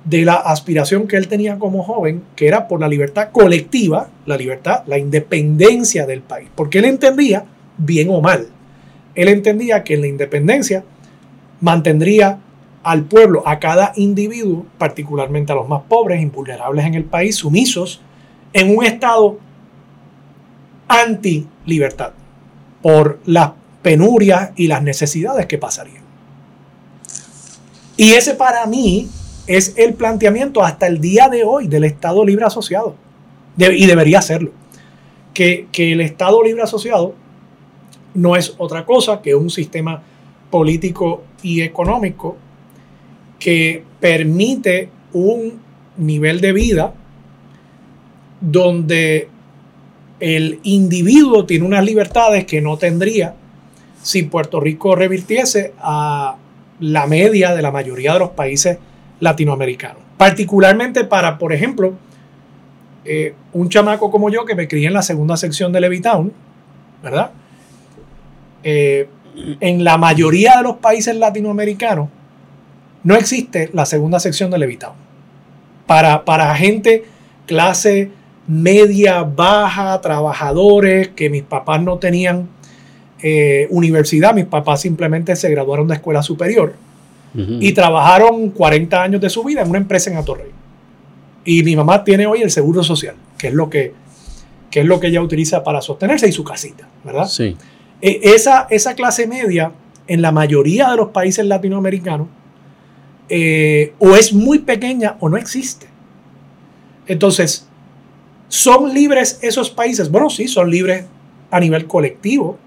de 0.03 0.24
la 0.24 0.35
aspiración 0.35 1.08
que 1.08 1.18
él 1.18 1.27
tenía 1.27 1.58
como 1.58 1.84
joven, 1.84 2.24
que 2.35 2.48
era 2.48 2.68
por 2.68 2.80
la 2.80 2.88
libertad 2.88 3.30
colectiva, 3.32 4.10
la 4.26 4.38
libertad, 4.38 4.84
la 4.85 4.98
independencia 4.98 6.06
del 6.06 6.22
país. 6.22 6.50
Porque 6.53 6.80
él 6.80 6.85
entendía, 6.85 7.45
bien 7.77 8.10
o 8.11 8.22
mal, 8.22 8.48
él 9.16 9.27
entendía 9.30 9.84
que 9.84 9.95
en 9.95 10.02
la 10.02 10.08
independencia 10.08 10.84
mantendría 11.61 12.40
al 12.85 13.05
pueblo, 13.05 13.41
a 13.47 13.57
cada 13.57 13.93
individuo, 13.95 14.64
particularmente 14.77 15.51
a 15.51 15.55
los 15.55 15.67
más 15.67 15.81
pobres, 15.89 16.22
invulnerables 16.22 16.85
en 16.85 16.93
el 16.93 17.03
país, 17.03 17.35
sumisos, 17.35 17.99
en 18.53 18.77
un 18.77 18.85
estado 18.85 19.39
anti-libertad, 20.88 22.11
por 22.83 23.19
las 23.25 23.53
penurias 23.81 24.51
y 24.55 24.67
las 24.67 24.83
necesidades 24.83 25.47
que 25.47 25.57
pasarían. 25.57 26.03
Y 27.97 28.11
ese 28.11 28.35
para 28.35 28.67
mí 28.67 29.09
es 29.47 29.73
el 29.77 29.95
planteamiento 29.95 30.61
hasta 30.61 30.85
el 30.85 31.01
día 31.01 31.27
de 31.27 31.43
hoy 31.43 31.67
del 31.67 31.85
Estado 31.85 32.23
Libre 32.23 32.45
Asociado. 32.45 32.95
Y 33.57 33.88
debería 33.88 34.22
serlo. 34.22 34.51
Que, 35.33 35.67
que 35.72 35.93
el 35.93 36.01
Estado 36.01 36.43
Libre 36.43 36.61
Asociado 36.61 37.15
no 38.14 38.35
es 38.35 38.53
otra 38.59 38.85
cosa 38.85 39.23
que 39.23 39.33
un 39.33 39.49
sistema 39.49 40.03
político 40.51 41.23
y 41.41 41.61
económico 41.61 42.38
que 43.45 43.83
permite 43.99 44.90
un 45.14 45.59
nivel 45.98 46.41
de 46.41 46.51
vida 46.51 46.95
donde 48.41 49.30
el 50.19 50.59
individuo 50.64 51.45
tiene 51.45 51.64
unas 51.64 51.85
libertades 51.85 52.45
que 52.45 52.59
no 52.59 52.80
tendría 52.80 53.35
si 54.01 54.24
Puerto 54.24 54.59
Rico 54.59 54.95
revirtiese 54.95 55.75
a 55.77 56.38
la 56.80 57.06
media 57.06 57.53
de 57.53 57.61
la 57.61 57.69
mayoría 57.69 58.14
de 58.14 58.19
los 58.19 58.32
países 58.32 58.80
latinoamericanos. 59.19 60.01
Particularmente 60.17 61.03
para, 61.03 61.38
por 61.38 61.53
ejemplo, 61.53 61.93
eh, 63.03 63.35
un 63.53 63.69
chamaco 63.69 64.09
como 64.09 64.32
yo 64.32 64.43
que 64.45 64.56
me 64.56 64.67
crié 64.67 64.88
en 64.88 64.93
la 64.93 65.03
segunda 65.03 65.38
sección 65.38 65.72
de 65.72 65.82
Levitown, 65.82 66.33
¿verdad? 67.03 67.30
Eh, 68.64 69.07
en 69.59 69.83
la 69.83 69.99
mayoría 69.99 70.56
de 70.57 70.64
los 70.64 70.77
países 70.77 71.15
latinoamericanos 71.15 72.09
no 73.06 73.16
existe 73.16 73.69
la 73.72 73.85
segunda 73.85 74.19
sección 74.19 74.51
de 74.51 74.58
Levitown. 74.58 74.95
Para, 75.85 76.25
para 76.25 76.53
gente 76.56 77.06
clase 77.45 78.09
media, 78.48 79.22
baja, 79.22 80.01
trabajadores, 80.01 81.09
que 81.09 81.30
mis 81.30 81.43
papás 81.43 81.82
no 81.84 82.00
tenían 82.00 82.50
eh, 83.22 83.67
universidad, 83.69 84.34
mis 84.34 84.45
papás 84.45 84.82
simplemente 84.82 85.35
se 85.35 85.50
graduaron 85.51 85.88
de 85.88 85.93
escuela 85.93 86.22
superior 86.22 86.74
y 87.59 87.74
trabajaron 87.74 88.50
40 88.50 89.03
años 89.03 89.19
de 89.19 89.30
su 89.30 89.43
vida 89.43 89.61
en 89.61 89.69
una 89.69 89.77
empresa 89.77 90.09
en 90.09 90.16
Atorrey. 90.16 90.51
Y 91.43 91.64
mi 91.64 91.75
mamá 91.75 92.01
tiene 92.06 92.25
hoy 92.25 92.42
el 92.42 92.50
seguro 92.50 92.82
social, 92.82 93.16
que 93.38 93.50
es 93.50 93.53
lo 93.53 93.69
que, 93.69 93.93
que, 94.72 94.80
es 94.80 94.85
lo 94.85 95.01
que 95.01 95.08
ella 95.08 95.22
utiliza 95.22 95.61
para 95.61 95.82
sostenerse 95.82 96.30
y 96.30 96.32
su 96.32 96.45
casita, 96.45 96.88
¿verdad? 97.03 97.27
Sí. 97.27 97.58
E, 98.01 98.22
esa, 98.24 98.67
esa 98.69 98.95
clase 98.95 99.27
media, 99.27 99.74
en 100.08 100.22
la 100.22 100.32
mayoría 100.32 100.90
de 100.92 100.95
los 100.95 101.09
países 101.09 101.45
latinoamericanos, 101.45 102.30
eh, 103.29 103.93
o 103.99 104.15
es 104.15 104.33
muy 104.33 104.59
pequeña 104.59 105.17
o 105.19 105.29
no 105.29 105.37
existe. 105.37 105.87
Entonces, 107.07 107.67
¿son 108.47 108.93
libres 108.93 109.39
esos 109.41 109.69
países? 109.69 110.11
Bueno, 110.11 110.29
sí, 110.29 110.47
son 110.47 110.69
libres 110.69 111.05
a 111.51 111.59
nivel 111.59 111.87
colectivo, 111.87 112.57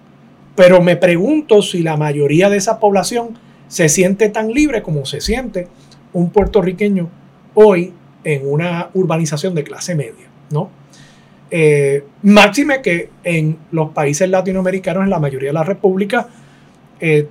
pero 0.54 0.80
me 0.80 0.96
pregunto 0.96 1.62
si 1.62 1.82
la 1.82 1.96
mayoría 1.96 2.48
de 2.48 2.56
esa 2.56 2.80
población 2.80 3.38
se 3.68 3.88
siente 3.88 4.28
tan 4.28 4.52
libre 4.52 4.82
como 4.82 5.04
se 5.04 5.20
siente 5.20 5.68
un 6.12 6.30
puertorriqueño 6.30 7.08
hoy 7.54 7.92
en 8.24 8.50
una 8.50 8.90
urbanización 8.94 9.54
de 9.54 9.64
clase 9.64 9.94
media, 9.94 10.26
¿no? 10.50 10.70
Eh, 11.50 12.04
máxime 12.22 12.82
que 12.82 13.10
en 13.24 13.58
los 13.70 13.90
países 13.90 14.28
latinoamericanos, 14.28 15.04
en 15.04 15.10
la 15.10 15.18
mayoría 15.18 15.48
de 15.48 15.54
las 15.54 15.66
repúblicas 15.66 16.26
eh, 17.00 17.26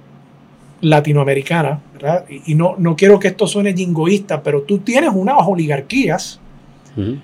latinoamericanas, 0.82 1.80
¿verdad? 2.02 2.26
Y, 2.46 2.56
no, 2.56 2.76
no 2.78 2.96
quiero 2.96 3.20
que 3.20 3.30
esto 3.30 3.48
suene 3.48 3.74
jingoísta, 3.74 4.44
pero 4.44 4.64
tú 4.64 4.80
tienes 4.80 5.12
unas 5.14 5.36
oligarquías 5.46 6.40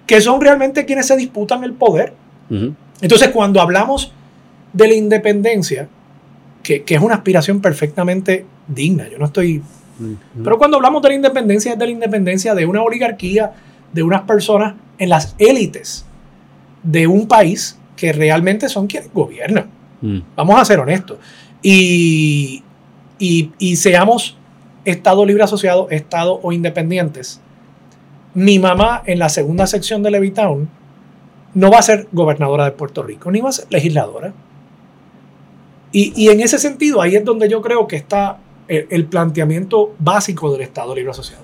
que 0.06 0.22
son 0.22 0.40
realmente 0.40 0.86
quienes 0.86 1.08
se 1.08 1.18
disputan 1.18 1.64
el 1.64 1.74
poder. 1.74 2.14
Entonces, 3.02 3.30
cuando 3.30 3.60
hablamos 3.60 4.14
de 4.72 4.88
la 4.88 4.94
independencia, 4.94 5.88
que, 6.62 6.84
es 6.88 7.02
una 7.02 7.16
aspiración 7.16 7.60
perfectamente 7.60 8.46
digna, 8.68 9.10
yo 9.10 9.18
no 9.18 9.26
estoy... 9.26 9.62
Pero 10.44 10.58
cuando 10.58 10.78
hablamos 10.78 11.02
de 11.02 11.10
la 11.10 11.16
independencia, 11.16 11.74
es 11.74 11.80
de 11.80 11.86
la 11.86 11.92
independencia 11.92 12.54
de 12.54 12.66
una 12.66 12.82
oligarquía, 12.82 13.54
de 13.94 14.04
unas 14.04 14.22
personas 14.24 14.76
en 14.98 15.10
las 15.10 15.36
élites 15.38 16.06
de 16.84 17.08
un 17.08 17.28
país 17.28 17.78
que 17.96 18.12
realmente 18.12 18.70
son 18.70 18.88
quienes 18.88 19.12
gobiernan. 19.14 19.68
Vamos 20.36 20.60
a 20.60 20.66
ser 20.66 20.80
honestos. 20.80 21.18
Y, 21.62 22.62
y, 23.18 23.52
y, 23.58 23.76
seamos 23.78 24.38
Estado 24.86 25.26
libre 25.26 25.44
asociado, 25.44 25.88
Estado 25.90 26.40
o 26.42 26.52
independientes. 26.52 27.40
Mi 28.34 28.60
mamá 28.60 29.04
en 29.06 29.20
la 29.20 29.30
segunda 29.30 29.68
sección 29.68 30.04
de 30.04 30.12
Levitown 30.12 30.70
no 31.54 31.72
va 31.72 31.80
a 31.80 31.84
ser 31.84 32.08
gobernadora 32.12 32.66
de 32.66 32.72
Puerto 32.72 33.04
Rico, 33.04 33.32
ni 33.32 33.42
va 33.42 33.50
a 33.50 33.54
ser 33.54 33.68
legisladora. 33.70 34.34
Y, 35.96 36.30
en 36.30 36.42
ese 36.42 36.58
sentido, 36.58 37.04
ahí 37.04 37.16
es 37.16 37.24
donde 37.24 37.48
yo 37.48 37.62
creo 37.62 37.88
que 37.88 37.96
está 37.96 38.40
el, 38.68 38.88
el 38.90 39.06
planteamiento 39.06 39.94
básico 40.00 40.52
del 40.52 40.62
Estado 40.62 40.96
libre 40.96 41.12
asociado. 41.12 41.44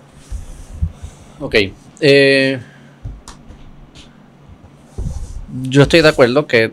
Ok. 1.40 1.56
Eh, 2.02 2.60
yo 5.64 5.84
estoy 5.84 6.02
de 6.02 6.10
acuerdo 6.10 6.48
que 6.48 6.72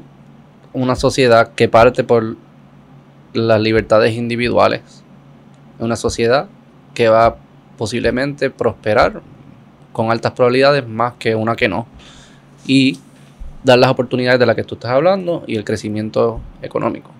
una 0.72 0.96
sociedad 0.96 1.52
que 1.54 1.68
parte 1.68 2.02
por 2.02 2.36
las 3.34 3.60
libertades 3.60 4.14
individuales 4.14 4.80
es 4.86 5.02
una 5.80 5.96
sociedad 5.96 6.48
que 6.96 7.10
va 7.10 7.36
posiblemente 7.76 8.48
prosperar 8.48 9.20
con 9.92 10.10
altas 10.10 10.32
probabilidades 10.32 10.88
más 10.88 11.12
que 11.18 11.34
una 11.34 11.54
que 11.54 11.68
no. 11.68 11.86
Y 12.66 12.98
dar 13.62 13.78
las 13.78 13.90
oportunidades 13.90 14.40
de 14.40 14.46
las 14.46 14.56
que 14.56 14.64
tú 14.64 14.76
estás 14.76 14.92
hablando 14.92 15.44
y 15.46 15.56
el 15.56 15.64
crecimiento 15.64 16.40
económico. 16.62 17.10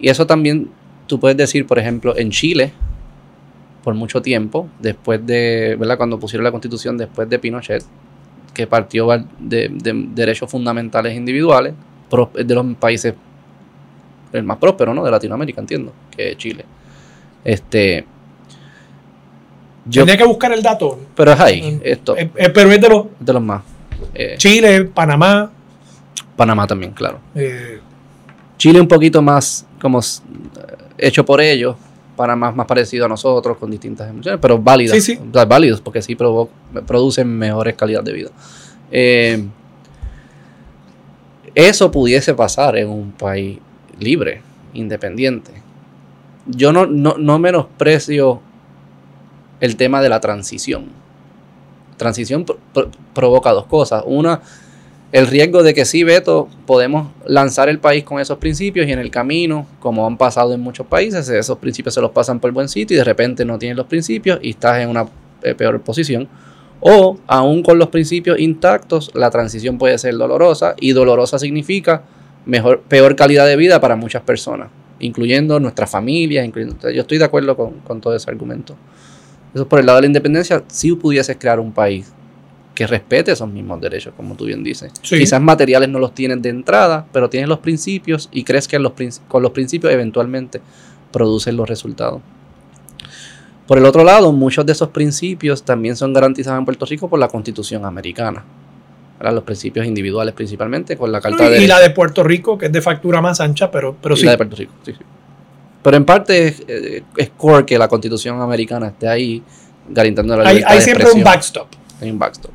Y 0.00 0.08
eso 0.08 0.26
también 0.26 0.70
tú 1.06 1.20
puedes 1.20 1.36
decir, 1.36 1.66
por 1.66 1.78
ejemplo, 1.78 2.16
en 2.16 2.30
Chile, 2.30 2.72
por 3.84 3.94
mucho 3.94 4.22
tiempo, 4.22 4.68
después 4.78 5.24
de, 5.26 5.76
¿verdad? 5.78 5.98
Cuando 5.98 6.18
pusieron 6.18 6.44
la 6.44 6.50
constitución 6.50 6.96
después 6.96 7.28
de 7.28 7.38
Pinochet, 7.38 7.84
que 8.54 8.66
partió 8.66 9.06
de, 9.38 9.70
derechos 10.14 10.50
fundamentales 10.50 11.14
individuales, 11.14 11.74
de 12.34 12.54
los 12.54 12.74
países 12.76 13.12
el 14.32 14.44
más 14.44 14.56
próspero, 14.56 14.94
¿no? 14.94 15.04
De 15.04 15.10
Latinoamérica, 15.10 15.60
entiendo, 15.60 15.92
que 16.16 16.30
es 16.30 16.38
Chile. 16.38 16.64
Este. 17.48 18.04
Yo, 19.86 20.02
Tenía 20.02 20.18
que 20.18 20.24
buscar 20.24 20.52
el 20.52 20.62
dato. 20.62 21.00
Pero 21.16 21.32
es 21.32 21.40
ahí, 21.40 21.80
esto. 21.82 22.14
Eh, 22.14 22.30
eh, 22.36 22.50
pero 22.50 22.70
es 22.70 22.78
de 22.78 22.88
los. 22.90 23.06
De 23.18 23.32
los 23.32 23.42
más. 23.42 23.62
Eh, 24.14 24.34
Chile, 24.36 24.84
Panamá. 24.84 25.50
Panamá 26.36 26.66
también, 26.66 26.92
claro. 26.92 27.20
Chile 28.58 28.78
un 28.78 28.86
poquito 28.86 29.22
más 29.22 29.66
como 29.80 30.00
hecho 30.98 31.24
por 31.24 31.40
ellos, 31.40 31.74
Panamá 32.16 32.52
más 32.52 32.66
parecido 32.66 33.06
a 33.06 33.08
nosotros, 33.08 33.56
con 33.56 33.70
distintas 33.70 34.10
emociones, 34.10 34.38
pero 34.42 34.58
válidas. 34.58 35.02
Sí, 35.02 35.16
sí. 35.16 35.18
válidos, 35.48 35.80
porque 35.80 36.02
sí 36.02 36.14
producen 36.86 37.28
mejores 37.28 37.74
calidad 37.76 38.02
de 38.02 38.12
vida. 38.12 38.30
Eso 41.54 41.90
pudiese 41.90 42.34
pasar 42.34 42.76
en 42.76 42.88
un 42.90 43.12
país 43.12 43.58
libre, 43.98 44.42
independiente. 44.74 45.57
Yo 46.48 46.72
no, 46.72 46.86
no, 46.86 47.38
menosprecio 47.38 48.40
el 49.60 49.76
tema 49.76 50.00
de 50.00 50.08
la 50.08 50.20
transición. 50.20 50.86
Transición 51.96 52.46
provoca 53.14 53.52
dos 53.52 53.66
cosas. 53.66 54.02
Una, 54.06 54.40
el 55.12 55.26
riesgo 55.26 55.62
de 55.62 55.74
que 55.74 55.84
sí, 55.84 56.04
Beto, 56.04 56.48
podemos 56.66 57.08
lanzar 57.26 57.68
el 57.68 57.78
país 57.78 58.04
con 58.04 58.20
esos 58.20 58.38
principios 58.38 58.86
y 58.86 58.92
en 58.92 58.98
el 58.98 59.10
camino, 59.10 59.66
como 59.80 60.06
han 60.06 60.16
pasado 60.16 60.54
en 60.54 60.60
muchos 60.60 60.86
países, 60.86 61.28
esos 61.28 61.58
principios 61.58 61.94
se 61.94 62.00
los 62.00 62.12
pasan 62.12 62.40
por 62.40 62.48
el 62.48 62.54
buen 62.54 62.68
sitio 62.68 62.94
y 62.94 62.98
de 62.98 63.04
repente 63.04 63.44
no 63.44 63.58
tienen 63.58 63.76
los 63.76 63.86
principios 63.86 64.38
y 64.42 64.50
estás 64.50 64.80
en 64.80 64.88
una 64.88 65.06
eh, 65.42 65.54
peor 65.54 65.80
posición. 65.82 66.28
O 66.80 67.18
aún 67.26 67.62
con 67.62 67.78
los 67.78 67.88
principios 67.88 68.38
intactos, 68.38 69.10
la 69.14 69.30
transición 69.30 69.78
puede 69.78 69.98
ser 69.98 70.16
dolorosa 70.16 70.74
y 70.80 70.92
dolorosa 70.92 71.38
significa 71.38 72.02
mejor, 72.46 72.80
peor 72.82 73.16
calidad 73.16 73.46
de 73.46 73.56
vida 73.56 73.80
para 73.80 73.96
muchas 73.96 74.22
personas, 74.22 74.68
incluyendo 75.00 75.60
nuestras 75.60 75.90
familias. 75.90 76.46
Incluyendo, 76.46 76.90
yo 76.90 77.02
estoy 77.02 77.18
de 77.18 77.24
acuerdo 77.24 77.56
con, 77.56 77.80
con 77.80 78.00
todo 78.00 78.14
ese 78.14 78.30
argumento. 78.30 78.76
Eso 79.54 79.68
por 79.68 79.80
el 79.80 79.86
lado 79.86 79.96
de 79.96 80.02
la 80.02 80.06
independencia, 80.08 80.62
si 80.68 80.92
pudieses 80.94 81.36
crear 81.38 81.58
un 81.58 81.72
país 81.72 82.12
que 82.78 82.86
respete 82.86 83.32
esos 83.32 83.50
mismos 83.50 83.80
derechos, 83.80 84.14
como 84.16 84.36
tú 84.36 84.44
bien 84.44 84.62
dices. 84.62 84.92
Quizás 85.02 85.40
materiales 85.40 85.88
no 85.88 85.98
los 85.98 86.14
tienes 86.14 86.40
de 86.42 86.50
entrada, 86.50 87.06
pero 87.12 87.28
tienes 87.28 87.48
los 87.48 87.58
principios 87.58 88.28
y 88.30 88.44
crees 88.44 88.68
que 88.68 88.78
los, 88.78 88.92
con 89.26 89.42
los 89.42 89.50
principios 89.50 89.92
eventualmente 89.92 90.60
producen 91.10 91.56
los 91.56 91.68
resultados. 91.68 92.20
Por 93.66 93.78
el 93.78 93.84
otro 93.84 94.04
lado, 94.04 94.32
muchos 94.32 94.64
de 94.64 94.72
esos 94.72 94.90
principios 94.90 95.64
también 95.64 95.96
son 95.96 96.12
garantizados 96.12 96.60
en 96.60 96.64
Puerto 96.64 96.86
Rico 96.86 97.10
por 97.10 97.18
la 97.18 97.26
Constitución 97.26 97.84
americana. 97.84 98.44
Los 99.20 99.42
principios 99.42 99.86
individuales 99.86 100.32
principalmente, 100.34 100.96
con 100.96 101.10
la 101.10 101.20
Carta 101.20 101.50
de... 101.50 101.62
Y 101.62 101.66
la 101.66 101.80
de 101.80 101.90
Puerto 101.90 102.22
Rico, 102.22 102.56
que 102.56 102.66
es 102.66 102.72
de 102.72 102.80
factura 102.80 103.20
más 103.20 103.40
ancha, 103.40 103.70
pero, 103.70 103.96
pero 104.00 104.16
sí. 104.16 104.24
La 104.24 104.32
de 104.32 104.36
Puerto 104.36 104.56
Rico, 104.56 104.72
sí, 104.84 104.92
sí. 104.92 105.04
Pero 105.82 105.96
en 105.96 106.04
parte 106.04 106.48
es, 106.48 106.62
eh, 106.68 107.02
es 107.16 107.30
core 107.36 107.64
que 107.64 107.78
la 107.78 107.88
Constitución 107.88 108.40
americana 108.40 108.88
esté 108.88 109.08
ahí 109.08 109.42
garantizando 109.88 110.36
la 110.36 110.44
libertad 110.44 110.70
hay, 110.70 110.76
hay 110.76 110.82
siempre 110.82 111.10
un 111.10 111.24
backstop. 111.24 111.68
Hay 112.00 112.10
un 112.10 112.18
backstop. 112.18 112.52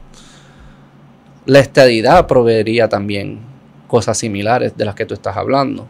La 1.45 1.59
estadidad 1.59 2.27
proveería 2.27 2.87
también 2.87 3.39
cosas 3.87 4.17
similares 4.17 4.77
de 4.77 4.85
las 4.85 4.95
que 4.95 5.05
tú 5.05 5.13
estás 5.13 5.35
hablando. 5.35 5.87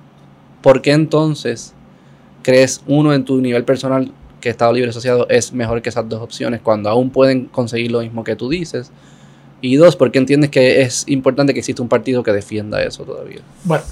¿Por 0.62 0.82
qué 0.82 0.92
entonces 0.92 1.74
crees 2.42 2.82
uno 2.88 3.14
en 3.14 3.26
tu 3.26 3.40
nivel 3.42 3.64
personal 3.64 4.12
que 4.42 4.50
Estado 4.50 4.74
Libre 4.74 4.90
Asociado 4.90 5.28
es 5.30 5.54
mejor 5.54 5.82
que 5.82 5.90
esas 5.90 6.08
dos 6.10 6.22
opciones 6.22 6.62
cuando 6.62 6.90
aún 6.90 7.10
pueden 7.10 7.46
conseguir 7.46 7.92
lo 7.92 8.02
mismo 8.02 8.24
que 8.24 8.36
tú 8.36 8.50
dices? 8.50 8.92
Y 9.64 9.78
dos, 9.78 9.96
¿por 9.96 10.12
qué 10.12 10.20
entiendes 10.20 10.50
que 10.50 10.82
es 10.82 11.06
importante 11.08 11.54
que 11.54 11.60
exista 11.60 11.82
un 11.82 11.88
partido 11.88 12.22
que 12.22 12.34
defienda 12.34 12.84
eso 12.84 13.06
todavía? 13.06 13.40
Bueno. 13.64 13.86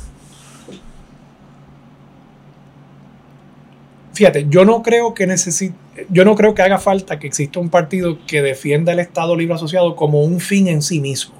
Fíjate, 4.11 4.47
yo 4.49 4.65
no 4.65 4.83
creo 4.83 5.13
que 5.13 5.25
necesite, 5.25 5.73
yo 6.09 6.25
no 6.25 6.35
creo 6.35 6.53
que 6.53 6.61
haga 6.61 6.77
falta 6.77 7.19
que 7.19 7.27
exista 7.27 7.61
un 7.61 7.69
partido 7.69 8.17
que 8.27 8.41
defienda 8.41 8.91
el 8.91 8.99
Estado 8.99 9.33
Libre 9.37 9.55
Asociado 9.55 9.95
como 9.95 10.21
un 10.25 10.41
fin 10.41 10.67
en 10.67 10.81
sí 10.81 10.99
mismo. 10.99 11.35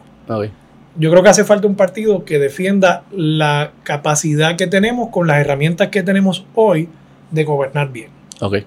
Yo 0.95 1.11
creo 1.11 1.22
que 1.24 1.30
hace 1.30 1.43
falta 1.43 1.68
un 1.68 1.76
partido 1.76 2.24
que 2.24 2.40
defienda 2.40 3.03
la 3.11 3.74
capacidad 3.84 4.56
que 4.56 4.66
tenemos 4.66 5.10
con 5.10 5.27
las 5.27 5.42
herramientas 5.42 5.90
que 5.90 6.03
tenemos 6.03 6.45
hoy 6.56 6.88
de 7.32 7.43
gobernar 7.43 7.92
bien. 7.92 8.08
Ok. 8.40 8.60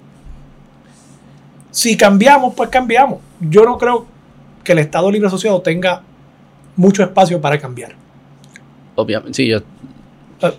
Si 1.71 1.97
cambiamos, 1.97 2.53
pues 2.53 2.69
cambiamos. 2.69 3.19
Yo 3.39 3.65
no 3.65 3.79
creo 3.79 4.13
que 4.65 4.73
el 4.73 4.79
Estado 4.79 5.09
Libre 5.09 5.27
Asociado 5.29 5.61
tenga 5.61 6.01
mucho 6.75 7.01
espacio 7.03 7.39
para 7.39 7.57
cambiar. 7.57 7.95
Obviamente, 8.95 9.33
sí, 9.35 9.47
yo. 9.47 9.59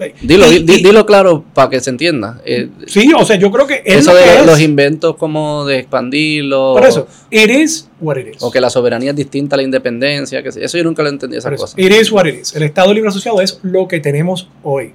Eh, 0.00 0.14
Dilo, 0.22 0.50
y- 0.50 0.60
di- 0.60 0.74
y- 0.76 0.82
dilo 0.82 1.04
claro 1.04 1.44
para 1.52 1.68
que 1.68 1.78
se 1.80 1.90
entienda. 1.90 2.40
Eh, 2.46 2.70
Sí, 2.86 3.12
o 3.12 3.24
sea, 3.26 3.36
yo 3.36 3.50
creo 3.52 3.66
que 3.66 3.82
es 3.84 3.98
eso 3.98 4.12
lo 4.12 4.16
de 4.16 4.24
que 4.24 4.38
es. 4.40 4.46
los 4.46 4.60
inventos 4.60 5.16
como 5.16 5.66
de 5.66 5.80
expandirlo. 5.80 6.72
Por 6.74 6.86
eso, 6.86 7.06
it 7.30 7.50
is 7.50 7.88
what 8.00 8.16
it 8.16 8.28
is. 8.34 8.42
O 8.42 8.50
que 8.50 8.58
la 8.60 8.70
soberanía 8.70 9.10
es 9.10 9.16
distinta 9.16 9.54
a 9.54 9.58
la 9.58 9.62
independencia. 9.62 10.42
Que, 10.42 10.48
eso 10.48 10.78
yo 10.78 10.82
nunca 10.84 11.02
lo 11.02 11.10
entendí, 11.10 11.36
esa 11.36 11.48
Por 11.48 11.54
eso, 11.54 11.64
cosa. 11.64 11.80
It 11.80 11.92
is 11.92 12.10
what 12.10 12.24
it 12.26 12.36
is. 12.40 12.56
El 12.56 12.62
Estado 12.62 12.92
Libre 12.94 13.10
Asociado 13.10 13.40
es 13.42 13.60
lo 13.62 13.86
que 13.86 14.00
tenemos 14.00 14.48
hoy. 14.62 14.92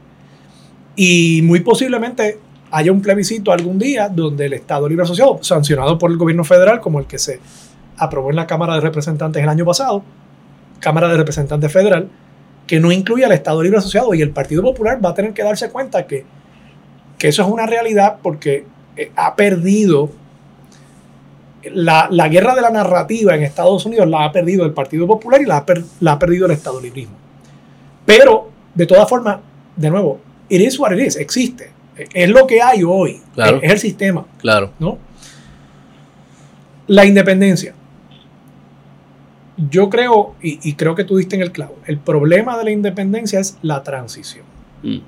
Y 0.95 1.41
muy 1.43 1.59
posiblemente 1.61 2.40
haya 2.72 2.91
un 2.91 3.01
plebiscito 3.01 3.51
algún 3.51 3.77
día 3.77 4.09
donde 4.09 4.45
el 4.48 4.53
Estado 4.53 4.90
Libre 4.90 5.03
Asociado, 5.03 5.40
sancionado 5.41 5.98
por 5.99 6.09
el 6.11 6.17
gobierno 6.17 6.43
federal, 6.43 6.80
como 6.81 6.99
el 6.99 7.06
que 7.06 7.19
se 7.19 7.40
aprobó 8.03 8.30
en 8.30 8.35
la 8.35 8.47
Cámara 8.47 8.75
de 8.75 8.81
Representantes 8.81 9.41
el 9.41 9.49
año 9.49 9.65
pasado, 9.65 10.03
Cámara 10.80 11.07
de 11.07 11.17
Representantes 11.17 11.71
Federal, 11.71 12.09
que 12.67 12.80
no 12.80 12.91
incluye 12.91 13.25
al 13.25 13.31
Estado 13.31 13.61
Libre 13.63 13.77
Asociado 13.80 14.13
y 14.13 14.21
el 14.21 14.31
Partido 14.31 14.61
Popular 14.63 15.03
va 15.03 15.09
a 15.09 15.13
tener 15.13 15.33
que 15.33 15.43
darse 15.43 15.69
cuenta 15.69 16.07
que, 16.07 16.25
que 17.17 17.27
eso 17.27 17.43
es 17.43 17.47
una 17.49 17.65
realidad 17.65 18.17
porque 18.21 18.65
eh, 18.97 19.11
ha 19.15 19.35
perdido 19.35 20.09
la, 21.73 22.07
la 22.09 22.27
guerra 22.27 22.55
de 22.55 22.61
la 22.61 22.71
narrativa 22.71 23.35
en 23.35 23.43
Estados 23.43 23.85
Unidos 23.85 24.07
la 24.07 24.25
ha 24.25 24.31
perdido 24.31 24.65
el 24.65 24.71
Partido 24.73 25.05
Popular 25.05 25.41
y 25.41 25.45
la 25.45 25.57
ha, 25.57 25.65
per- 25.65 25.83
la 25.99 26.13
ha 26.13 26.19
perdido 26.19 26.47
el 26.47 26.53
Estado 26.53 26.81
Librismo. 26.81 27.15
Pero, 28.05 28.49
de 28.73 28.85
todas 28.88 29.07
formas, 29.07 29.38
de 29.75 29.89
nuevo, 29.91 30.19
it 30.49 30.59
is 30.61 30.80
what 30.80 30.91
it 30.91 30.99
is, 30.99 31.15
existe. 31.17 31.69
Es 32.13 32.30
lo 32.30 32.47
que 32.47 32.61
hay 32.63 32.81
hoy. 32.83 33.21
Claro. 33.35 33.57
Es, 33.57 33.63
es 33.63 33.71
el 33.73 33.80
sistema, 33.80 34.25
Claro. 34.39 34.71
¿no? 34.80 34.97
La 36.88 37.05
independencia. 37.05 37.75
Yo 39.69 39.90
creo, 39.90 40.35
y, 40.41 40.59
y 40.67 40.73
creo 40.73 40.95
que 40.95 41.03
tú 41.03 41.17
diste 41.17 41.35
en 41.35 41.41
el 41.41 41.51
clavo, 41.51 41.75
el 41.85 41.98
problema 41.98 42.57
de 42.57 42.64
la 42.64 42.72
independencia 42.72 43.40
es 43.40 43.57
la 43.61 43.83
transición. 43.83 44.45
Mm. 44.83 44.99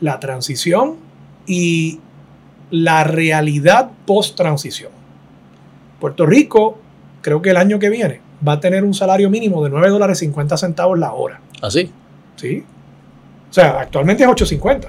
La 0.00 0.20
transición 0.20 0.96
y 1.46 2.00
la 2.70 3.04
realidad 3.04 3.90
post-transición. 4.06 4.90
Puerto 6.00 6.26
Rico, 6.26 6.78
creo 7.22 7.40
que 7.42 7.50
el 7.50 7.56
año 7.56 7.78
que 7.78 7.90
viene, 7.90 8.20
va 8.46 8.52
a 8.52 8.60
tener 8.60 8.84
un 8.84 8.94
salario 8.94 9.30
mínimo 9.30 9.62
de 9.64 9.70
9 9.70 9.88
dólares 9.88 10.18
50 10.18 10.56
centavos 10.56 10.98
la 10.98 11.12
hora. 11.12 11.40
Así. 11.62 11.90
¿Sí? 12.36 12.64
O 13.50 13.52
sea, 13.52 13.80
actualmente 13.80 14.24
es 14.24 14.28
8.50. 14.28 14.88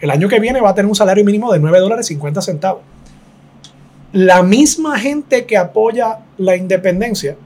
El 0.00 0.10
año 0.10 0.28
que 0.28 0.40
viene 0.40 0.60
va 0.60 0.70
a 0.70 0.74
tener 0.74 0.88
un 0.88 0.94
salario 0.94 1.24
mínimo 1.24 1.52
de 1.52 1.58
9 1.58 1.80
dólares 1.80 2.06
50 2.06 2.40
centavos. 2.42 2.82
La 4.12 4.42
misma 4.42 4.98
gente 4.98 5.44
que 5.46 5.56
apoya 5.56 6.20
la 6.38 6.56
independencia 6.56 7.36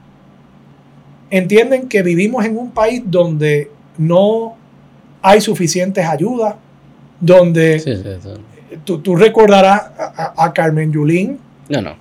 entienden 1.31 1.87
que 1.87 2.03
vivimos 2.03 2.45
en 2.45 2.57
un 2.57 2.71
país 2.71 3.01
donde 3.05 3.71
no 3.97 4.55
hay 5.21 5.41
suficientes 5.41 6.05
ayudas, 6.05 6.55
donde 7.19 7.79
Sí, 7.79 7.95
sí, 7.95 8.03
sí. 8.21 8.77
tú, 8.85 8.99
tú 8.99 9.15
recordarás 9.15 9.81
a, 9.97 10.33
a- 10.37 10.45
a 10.45 10.53
Carmen 10.53 10.91
Yulín 10.91 11.39
No, 11.69 11.81
no. 11.81 11.95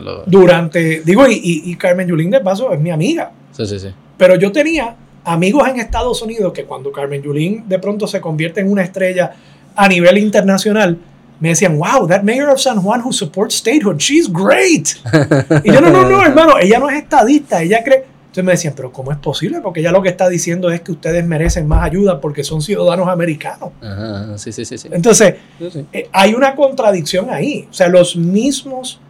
Lo- 0.00 0.24
durante, 0.26 1.00
digo, 1.00 1.26
y, 1.26 1.32
y- 1.34 1.70
y 1.72 1.76
Carmen 1.76 2.06
Yulín 2.08 2.30
de 2.30 2.40
paso 2.40 2.72
es 2.72 2.80
mi 2.80 2.90
amiga, 2.90 3.30
Sí, 3.52 3.66
sí, 3.66 3.78
sí. 3.78 3.88
pero 4.18 4.36
yo 4.36 4.52
tenía 4.52 4.94
amigos 5.24 5.66
en 5.68 5.80
Estados 5.80 6.20
Unidos 6.22 6.52
que 6.52 6.64
cuando 6.64 6.92
Carmen 6.92 7.22
Yulín 7.22 7.64
de 7.68 7.78
pronto 7.78 8.06
se 8.06 8.20
convierte 8.20 8.60
en 8.60 8.70
una 8.70 8.82
estrella 8.82 9.32
a 9.74 9.88
nivel 9.88 10.18
internacional, 10.18 10.98
me 11.40 11.50
decían, 11.50 11.78
wow, 11.78 12.06
that 12.06 12.22
mayor 12.22 12.50
of 12.50 12.58
San 12.60 12.82
Juan 12.82 13.00
who 13.00 13.12
supports 13.12 13.54
statehood, 13.54 13.96
she's 13.98 14.28
great. 14.30 14.88
Y 15.64 15.72
yo, 15.72 15.80
no, 15.80 15.88
no, 15.90 16.08
no, 16.08 16.22
hermano, 16.22 16.58
ella 16.58 16.78
no 16.78 16.90
es 16.90 16.96
estadista, 17.02 17.62
ella 17.62 17.82
cree... 17.82 18.04
Entonces 18.28 18.44
me 18.44 18.52
decían, 18.52 18.74
pero 18.76 18.92
¿cómo 18.92 19.10
es 19.10 19.18
posible? 19.18 19.60
Porque 19.60 19.80
ella 19.80 19.90
lo 19.90 20.02
que 20.02 20.10
está 20.10 20.28
diciendo 20.28 20.70
es 20.70 20.82
que 20.82 20.92
ustedes 20.92 21.26
merecen 21.26 21.66
más 21.66 21.82
ayuda 21.82 22.20
porque 22.20 22.44
son 22.44 22.60
ciudadanos 22.62 23.08
americanos. 23.08 23.70
Ajá, 23.82 24.36
sí, 24.38 24.52
sí, 24.52 24.64
sí. 24.64 24.76
sí. 24.78 24.88
Entonces, 24.92 25.34
Sí, 25.58 25.86
eh, 25.92 26.08
hay 26.12 26.34
una 26.34 26.54
contradicción 26.54 27.30
ahí. 27.30 27.66
O 27.70 27.72
sea, 27.72 27.88
los 27.88 28.16
mismos, 28.16 29.00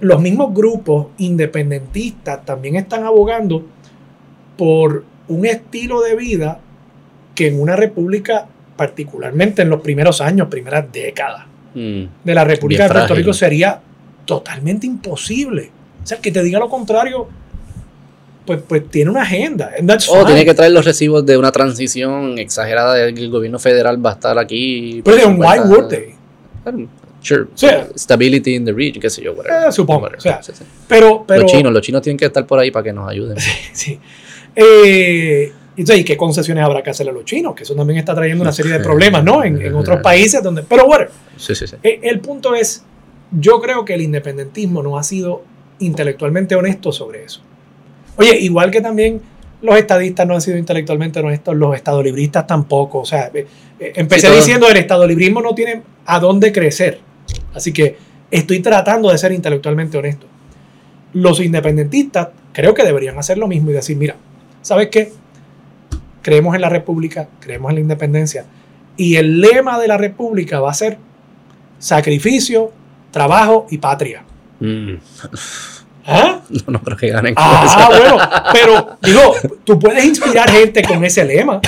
los 0.00 0.20
mismos 0.20 0.52
grupos 0.52 1.06
independentistas 1.18 2.44
también 2.44 2.76
están 2.76 3.04
abogando 3.04 3.64
por 4.56 5.04
un 5.28 5.46
estilo 5.46 6.00
de 6.02 6.16
vida 6.16 6.60
que 7.34 7.48
en 7.48 7.60
una 7.60 7.76
república, 7.76 8.46
particularmente 8.76 9.62
en 9.62 9.70
los 9.70 9.80
primeros 9.82 10.20
años, 10.20 10.48
primeras 10.48 10.90
décadas 10.92 11.44
Mm. 11.76 12.04
de 12.24 12.34
la 12.34 12.42
República 12.42 12.84
de 12.84 12.88
Puerto. 12.90 13.14
Rico 13.14 13.34
sería 13.34 13.80
totalmente 14.24 14.86
imposible. 14.86 15.70
O 16.02 16.06
sea, 16.06 16.18
que 16.18 16.32
te 16.32 16.42
diga 16.42 16.58
lo 16.58 16.70
contrario, 16.70 17.28
pues, 18.46 18.60
pues 18.66 18.88
tiene 18.90 19.10
una 19.10 19.22
agenda. 19.22 19.72
O. 20.08 20.18
Oh, 20.20 20.24
tiene 20.24 20.44
que 20.44 20.54
traer 20.54 20.72
los 20.72 20.84
recibos 20.84 21.26
de 21.26 21.36
una 21.36 21.52
transición 21.52 22.38
exagerada 22.38 22.94
de 22.94 23.12
que 23.12 23.20
el 23.20 23.30
gobierno 23.30 23.58
federal 23.58 24.04
va 24.04 24.10
a 24.10 24.14
estar 24.14 24.38
aquí. 24.38 25.02
Pero 25.04 25.16
then, 25.16 25.38
why 25.38 25.58
50. 25.58 25.68
would 25.68 25.88
they? 25.88 26.14
Sure. 27.22 27.46
Sí. 27.54 27.66
Stability 27.96 28.54
in 28.54 28.64
the 28.64 28.72
region, 28.72 29.00
qué 29.00 29.10
sé 29.10 29.22
yo, 29.22 29.32
whatever. 29.32 29.68
Eh, 29.68 29.72
supongo, 29.72 30.02
Whatever. 30.04 30.18
o 30.18 30.20
sea, 30.20 30.42
Sí, 30.42 30.52
sí. 30.54 30.64
Pero, 30.86 31.24
pero, 31.26 31.42
los 31.42 31.50
chinos, 31.50 31.72
los 31.72 31.82
chinos 31.82 32.00
tienen 32.02 32.16
que 32.16 32.26
estar 32.26 32.46
por 32.46 32.58
ahí 32.58 32.70
para 32.70 32.84
que 32.84 32.92
nos 32.92 33.08
ayuden. 33.08 33.36
Sí. 33.72 33.98
Eh, 34.54 35.52
y 35.76 35.80
entonces, 35.80 36.00
¿y 36.00 36.04
qué 36.04 36.16
concesiones 36.16 36.64
habrá 36.64 36.82
que 36.82 36.90
hacerle 36.90 37.10
a 37.10 37.14
los 37.14 37.24
chinos? 37.24 37.54
Que 37.54 37.64
eso 37.64 37.74
también 37.74 37.98
está 37.98 38.14
trayendo 38.14 38.42
una 38.42 38.52
serie 38.52 38.72
de 38.72 38.80
problemas, 38.80 39.22
¿no? 39.22 39.44
En, 39.44 39.60
en 39.60 39.74
otros 39.74 40.00
países 40.02 40.42
donde... 40.42 40.62
Pero 40.62 40.86
bueno, 40.86 41.06
Sí, 41.36 41.54
sí, 41.54 41.66
sí. 41.66 41.76
eh, 41.82 42.00
el 42.04 42.20
punto 42.20 42.54
es, 42.54 42.82
yo 43.32 43.60
creo 43.60 43.84
que 43.84 43.92
el 43.94 44.00
independentismo 44.00 44.82
no 44.82 44.96
ha 44.98 45.02
sido 45.02 45.42
intelectualmente 45.80 46.54
honesto 46.54 46.92
sobre 46.92 47.24
eso. 47.24 47.42
Oye, 48.16 48.38
igual 48.40 48.70
que 48.70 48.80
también 48.80 49.20
los 49.62 49.76
estadistas 49.76 50.26
no 50.26 50.34
han 50.34 50.40
sido 50.40 50.58
intelectualmente 50.58 51.20
honestos, 51.20 51.56
los 51.56 51.74
estadolibristas 51.74 52.46
tampoco. 52.46 53.00
O 53.00 53.04
sea, 53.04 53.30
eh, 53.34 53.46
eh, 53.78 53.92
empecé 53.96 54.28
Sí, 54.28 54.36
diciendo 54.36 54.68
el 54.68 54.76
estadolibrismo 54.76 55.40
no 55.40 55.54
tiene 55.54 55.82
a 56.04 56.20
dónde 56.20 56.52
crecer. 56.52 57.00
Así 57.54 57.72
que 57.72 57.96
estoy 58.30 58.60
tratando 58.60 59.10
de 59.10 59.18
ser 59.18 59.32
intelectualmente 59.32 59.98
honesto. 59.98 60.26
Los 61.12 61.40
independentistas 61.40 62.28
creo 62.52 62.74
que 62.74 62.84
deberían 62.84 63.18
hacer 63.18 63.38
lo 63.38 63.48
mismo 63.48 63.70
y 63.70 63.74
decir, 63.74 63.96
mira, 63.96 64.16
¿sabes 64.62 64.88
qué? 64.88 65.12
Creemos 66.22 66.54
en 66.54 66.60
la 66.60 66.68
república, 66.68 67.28
creemos 67.40 67.70
en 67.70 67.76
la 67.76 67.80
independencia. 67.80 68.44
Y 68.96 69.16
el 69.16 69.40
lema 69.40 69.78
de 69.78 69.88
la 69.88 69.96
república 69.96 70.60
va 70.60 70.70
a 70.70 70.74
ser 70.74 70.98
sacrificio, 71.78 72.72
trabajo 73.10 73.66
y 73.70 73.78
patria. 73.78 74.24
Mm. 74.60 74.94
¿Ah? 76.06 76.40
No, 76.48 76.72
no 76.74 76.80
creo 76.82 76.96
que 76.96 77.08
ganen 77.08 77.34
con 77.34 77.44
Ah, 77.46 77.88
bueno, 77.90 78.18
pero 78.52 78.98
digo, 79.02 79.34
tú 79.64 79.78
puedes 79.78 80.04
inspirar 80.04 80.48
gente 80.50 80.82
con 80.82 81.04
ese 81.04 81.24
lema. 81.24 81.60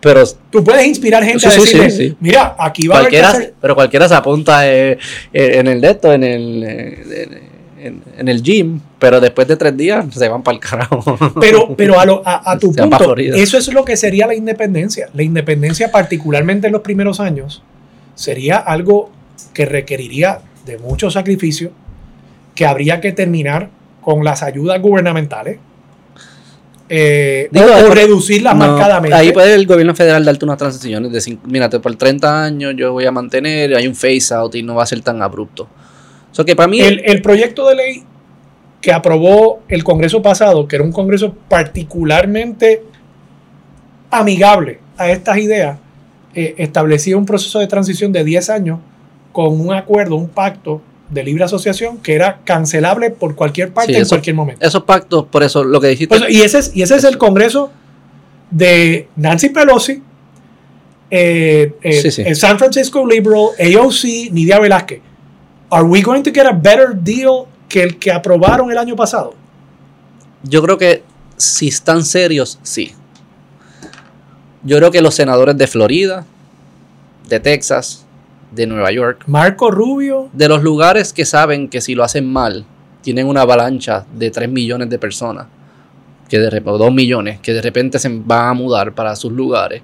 Pero 0.00 0.22
Tú 0.50 0.64
puedes 0.64 0.86
inspirar 0.86 1.22
gente 1.24 1.40
Sí, 1.40 1.46
a 1.46 1.60
decirle, 1.60 1.90
sí, 1.90 2.08
sí. 2.10 2.16
mira, 2.20 2.56
aquí 2.58 2.88
va 2.88 2.96
a 2.96 2.98
haber 3.00 3.10
que 3.10 3.18
cualquiera, 3.18 3.28
hacer... 3.38 3.54
pero 3.60 3.74
cualquiera 3.74 4.08
se 4.08 4.14
apunta 4.14 4.66
eh, 4.70 4.92
eh, 5.32 5.52
en 5.58 5.66
el 5.66 5.80
de 5.80 5.90
esto, 5.90 6.12
en 6.12 6.24
el, 6.24 6.64
eh, 6.66 7.42
en, 7.80 8.02
en 8.16 8.28
el 8.28 8.42
gym, 8.42 8.80
pero 8.98 9.20
después 9.20 9.46
de 9.48 9.56
tres 9.56 9.76
días 9.76 10.06
se 10.14 10.28
van 10.28 10.42
para 10.42 10.54
el 10.54 10.60
carajo. 10.60 11.02
Pero, 11.40 11.74
pero 11.76 12.00
a, 12.00 12.06
lo- 12.06 12.22
a- 12.24 12.50
a 12.52 12.58
tu 12.58 12.72
Se 12.72 12.80
punto, 12.82 13.14
eso 13.16 13.58
es 13.58 13.72
lo 13.72 13.84
que 13.84 13.96
sería 13.96 14.26
la 14.26 14.34
independencia. 14.34 15.08
La 15.14 15.22
independencia, 15.22 15.90
particularmente 15.90 16.68
en 16.68 16.72
los 16.72 16.82
primeros 16.82 17.20
años, 17.20 17.62
sería 18.14 18.56
algo 18.56 19.10
que 19.52 19.66
requeriría 19.66 20.40
de 20.64 20.78
mucho 20.78 21.10
sacrificio, 21.10 21.72
que 22.60 22.66
habría 22.66 23.00
que 23.00 23.12
terminar 23.12 23.70
con 24.02 24.22
las 24.22 24.42
ayudas 24.42 24.82
gubernamentales 24.82 25.58
eh, 26.90 27.48
Digo, 27.50 27.64
o, 27.64 27.94
reducirlas 27.94 28.54
No, 28.54 28.66
marcadamente. 28.66 29.16
Ahí 29.16 29.32
puede 29.32 29.54
el 29.54 29.66
gobierno 29.66 29.94
federal 29.94 30.22
darte 30.26 30.44
unas 30.44 30.58
transiciones 30.58 31.10
de, 31.10 31.22
cinco- 31.22 31.46
mírate, 31.46 31.80
por 31.80 31.96
30 31.96 32.44
años 32.44 32.74
yo 32.76 32.92
voy 32.92 33.06
a 33.06 33.12
mantener, 33.12 33.74
hay 33.74 33.86
un 33.86 33.94
phase 33.94 34.34
out 34.34 34.54
y 34.56 34.62
no 34.62 34.74
va 34.74 34.82
a 34.82 34.86
ser 34.86 35.00
tan 35.00 35.22
abrupto. 35.22 35.68
So 36.32 36.44
que 36.44 36.54
para 36.54 36.68
mí, 36.68 36.80
El, 36.82 37.00
el 37.06 37.22
proyecto 37.22 37.66
de 37.66 37.76
ley 37.76 38.04
que 38.82 38.92
aprobó 38.92 39.60
el 39.68 39.82
Congreso 39.82 40.20
pasado, 40.20 40.68
que 40.68 40.76
era 40.76 40.84
un 40.84 40.92
Congreso 40.92 41.34
particularmente 41.48 42.82
amigable 44.10 44.80
a 44.98 45.10
estas 45.10 45.38
ideas, 45.38 45.78
eh, 46.34 46.56
establecía 46.58 47.16
un 47.16 47.24
proceso 47.24 47.58
de 47.58 47.68
transición 47.68 48.12
de 48.12 48.22
10 48.22 48.50
años 48.50 48.80
con 49.32 49.58
un 49.58 49.72
acuerdo, 49.72 50.16
un 50.16 50.28
pacto 50.28 50.82
de 51.10 51.24
libre 51.24 51.44
asociación 51.44 51.98
que 51.98 52.14
era 52.14 52.40
cancelable 52.44 53.10
por 53.10 53.34
cualquier 53.34 53.72
parte 53.72 53.92
Sí, 53.92 53.96
en 53.96 54.02
eso- 54.02 54.10
cualquier 54.10 54.36
momento. 54.36 54.64
esos 54.64 54.84
pactos, 54.84 55.26
por 55.26 55.42
eso 55.42 55.64
lo 55.64 55.80
que 55.80 55.88
dijiste, 55.88 56.16
Pues, 56.18 56.30
y, 56.30 56.42
ese 56.42 56.58
es, 56.60 56.70
y 56.74 56.82
ese 56.82 56.96
es 56.96 57.04
el 57.04 57.18
Congreso 57.18 57.70
de 58.50 59.08
Nancy 59.16 59.48
Pelosi, 59.50 60.02
eh, 61.10 61.74
eh, 61.82 61.92
Sí, 62.02 62.10
sí. 62.10 62.22
el 62.24 62.36
San 62.36 62.58
Francisco 62.58 63.04
Liberal, 63.06 63.48
AOC, 63.58 64.30
Nidia 64.32 64.58
Velázquez. 64.60 65.00
Are 65.70 65.84
we 65.84 66.00
going 66.02 66.22
to 66.22 66.30
get 66.32 66.46
a 66.46 66.52
better 66.52 66.94
deal 66.94 67.46
que 67.68 67.82
el 67.82 67.98
que 67.98 68.12
aprobaron 68.12 68.70
el 68.70 68.78
año 68.78 68.94
pasado? 68.96 69.34
Yo 70.44 70.62
creo 70.62 70.78
que 70.78 71.02
si 71.36 71.68
están 71.68 72.04
serios, 72.04 72.58
sí. 72.62 72.92
Yo 74.62 74.76
creo 74.78 74.90
que 74.90 75.00
los 75.00 75.14
senadores 75.14 75.56
de 75.56 75.66
Florida, 75.66 76.24
de 77.28 77.40
Texas, 77.40 78.04
de 78.52 78.66
Nueva 78.66 78.90
York, 78.92 79.24
Marco 79.26 79.70
Rubio, 79.70 80.28
de 80.32 80.48
los 80.48 80.62
lugares 80.62 81.12
que 81.12 81.24
saben 81.24 81.68
que 81.68 81.80
si 81.80 81.94
lo 81.94 82.02
hacen 82.04 82.30
mal, 82.30 82.64
tienen 83.02 83.26
una 83.26 83.42
avalancha 83.42 84.04
de 84.14 84.30
3 84.30 84.48
millones 84.50 84.90
de 84.90 84.98
personas, 84.98 85.46
que 86.28 86.38
de 86.38 86.62
o 86.64 86.78
2 86.78 86.92
millones, 86.92 87.40
que 87.40 87.52
de 87.52 87.62
repente 87.62 87.98
se 87.98 88.08
van 88.08 88.48
a 88.48 88.54
mudar 88.54 88.94
para 88.94 89.14
sus 89.16 89.32
lugares. 89.32 89.82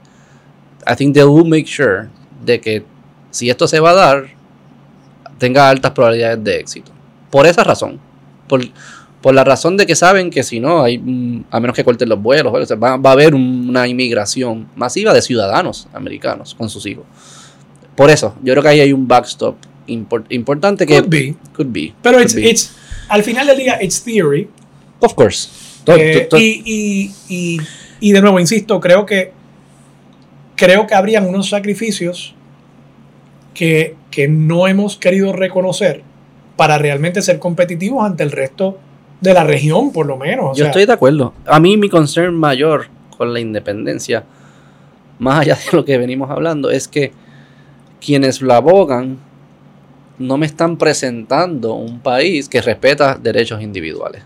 I 0.91 0.95
think 0.97 1.15
they 1.15 1.25
will 1.25 1.49
make 1.49 1.67
sure 1.67 2.09
de 2.45 2.61
que 2.61 2.85
si 3.31 3.51
esto 3.51 3.67
se 3.67 3.81
va 3.81 3.91
a 3.91 3.95
dar, 3.95 4.25
tenga 5.39 5.69
altas 5.69 5.91
probabilidades 5.93 6.43
de 6.43 6.59
éxito. 6.61 6.93
Por 7.31 7.47
esa 7.47 7.65
razón. 7.65 7.99
Por, 8.49 8.61
por 9.21 9.35
la 9.35 9.43
razón 9.45 9.77
de 9.77 9.87
que 9.87 9.97
saben 9.97 10.31
que 10.31 10.43
si 10.43 10.61
no, 10.61 10.83
hay, 10.83 10.99
mm, 10.99 11.45
a 11.51 11.59
menos 11.61 11.75
que 11.75 11.85
corten 11.85 12.09
los 12.09 12.21
vuelos, 12.23 12.53
va, 12.53 12.97
va 12.97 13.11
a 13.11 13.13
haber 13.13 13.35
un- 13.35 13.67
una 13.69 13.87
inmigración 13.89 14.69
masiva 14.77 15.13
de 15.13 15.21
ciudadanos 15.23 15.89
americanos 15.93 16.55
con 16.55 16.69
sus 16.71 16.87
hijos. 16.87 17.05
Por 17.97 18.11
eso, 18.11 18.35
yo 18.43 18.53
creo 18.53 18.63
que 18.63 18.69
ahí 18.69 18.81
hay 18.81 18.93
un 18.93 19.09
backstop 19.09 19.57
impor- 19.89 20.27
importante 20.31 20.87
que 20.87 20.99
could 20.99 21.09
be. 21.11 21.35
could 21.55 21.69
be. 21.71 21.95
Pero 22.03 22.19
could 22.19 22.25
it's, 22.27 22.35
be. 22.35 22.43
it's- 22.49 22.73
al 23.09 23.23
final 23.23 23.47
del 23.47 23.57
día, 23.59 23.79
it's 23.83 24.03
theory. 24.03 24.49
of 25.01 25.15
course. 25.15 25.49
Eh, 25.87 26.29
y, 26.37 26.63
y- 26.65 27.15
y- 27.29 27.61
y 28.01 28.13
de 28.13 28.21
nuevo, 28.21 28.41
insisto, 28.41 28.81
creo 28.81 29.07
que 29.07 29.33
creo 30.57 30.87
que 30.87 30.95
habrían 30.95 31.27
unos 31.27 31.49
sacrificios 31.51 32.35
que, 33.55 33.95
que 34.11 34.27
no 34.29 34.67
hemos 34.69 34.97
querido 34.97 35.33
reconocer 35.33 36.03
para 36.57 36.79
realmente 36.79 37.23
ser 37.23 37.39
competitivos 37.39 38.05
ante 38.05 38.23
el 38.23 38.31
resto 38.33 38.79
de 39.21 39.35
la 39.35 39.45
región, 39.45 39.93
por 39.93 40.07
lo 40.07 40.17
menos. 40.17 40.47
O 40.47 40.55
yo 40.55 40.57
sea, 40.57 40.67
estoy 40.67 40.87
de 40.87 40.93
acuerdo. 40.93 41.35
A 41.47 41.61
mí 41.61 41.77
mi 41.77 41.89
concern 41.89 42.35
mayor 42.35 42.89
con 43.17 43.33
la 43.33 43.41
independencia, 43.41 44.25
más 45.19 45.41
allá 45.41 45.55
de 45.55 45.77
lo 45.77 45.85
que 45.85 45.97
venimos 45.99 46.31
hablando, 46.31 46.71
es 46.71 46.89
que 46.89 47.13
quienes 48.07 48.41
lo 48.41 48.55
abogan 48.55 49.19
no 50.19 50.39
me 50.39 50.47
están 50.47 50.77
presentando 50.79 51.75
un 51.75 51.99
país 51.99 52.49
que 52.49 52.63
respeta 52.63 53.19
derechos 53.21 53.61
individuales. 53.61 54.23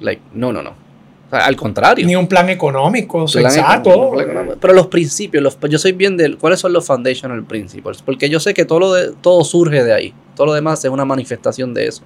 Like, 0.00 0.22
no, 0.32 0.54
no, 0.54 0.62
no. 0.62 0.70
O 0.70 1.30
sea, 1.30 1.44
al 1.44 1.54
contrario. 1.54 2.06
ni 2.06 2.16
un 2.16 2.26
plan 2.26 2.48
económico 2.48 3.26
Plan 3.26 3.50
sensato. 3.50 3.90
económico, 3.90 4.12
plan 4.14 4.24
económico. 4.30 4.56
Pero 4.58 4.72
los 4.72 4.86
principios, 4.86 5.42
los, 5.42 5.58
yo 5.68 5.78
soy 5.78 5.92
bien 5.92 6.16
de 6.16 6.34
cuáles 6.36 6.60
son 6.60 6.72
los 6.72 6.86
foundational 6.86 7.44
principles, 7.44 8.00
porque 8.00 8.30
yo 8.30 8.40
sé 8.40 8.54
que 8.54 8.64
todo, 8.64 8.80
lo 8.80 8.92
de, 8.94 9.12
todo 9.20 9.44
surge 9.44 9.84
de 9.84 9.92
ahí, 9.92 10.14
todo 10.34 10.46
lo 10.46 10.54
demás 10.54 10.82
es 10.82 10.90
una 10.90 11.04
manifestación 11.04 11.74
de 11.74 11.86
eso. 11.86 12.02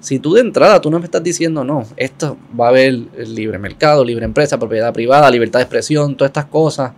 Si 0.00 0.18
tú 0.18 0.32
de 0.32 0.40
entrada 0.40 0.80
tú 0.80 0.90
no 0.90 0.98
me 0.98 1.04
estás 1.04 1.22
diciendo 1.22 1.62
no, 1.62 1.84
esto 1.96 2.38
va 2.58 2.66
a 2.66 2.68
haber 2.70 2.94
libre 3.26 3.58
mercado, 3.58 4.02
libre 4.02 4.24
empresa, 4.24 4.58
propiedad 4.58 4.94
privada, 4.94 5.30
libertad 5.30 5.58
de 5.58 5.64
expresión, 5.64 6.16
todas 6.16 6.30
estas 6.30 6.46
cosas. 6.46 6.92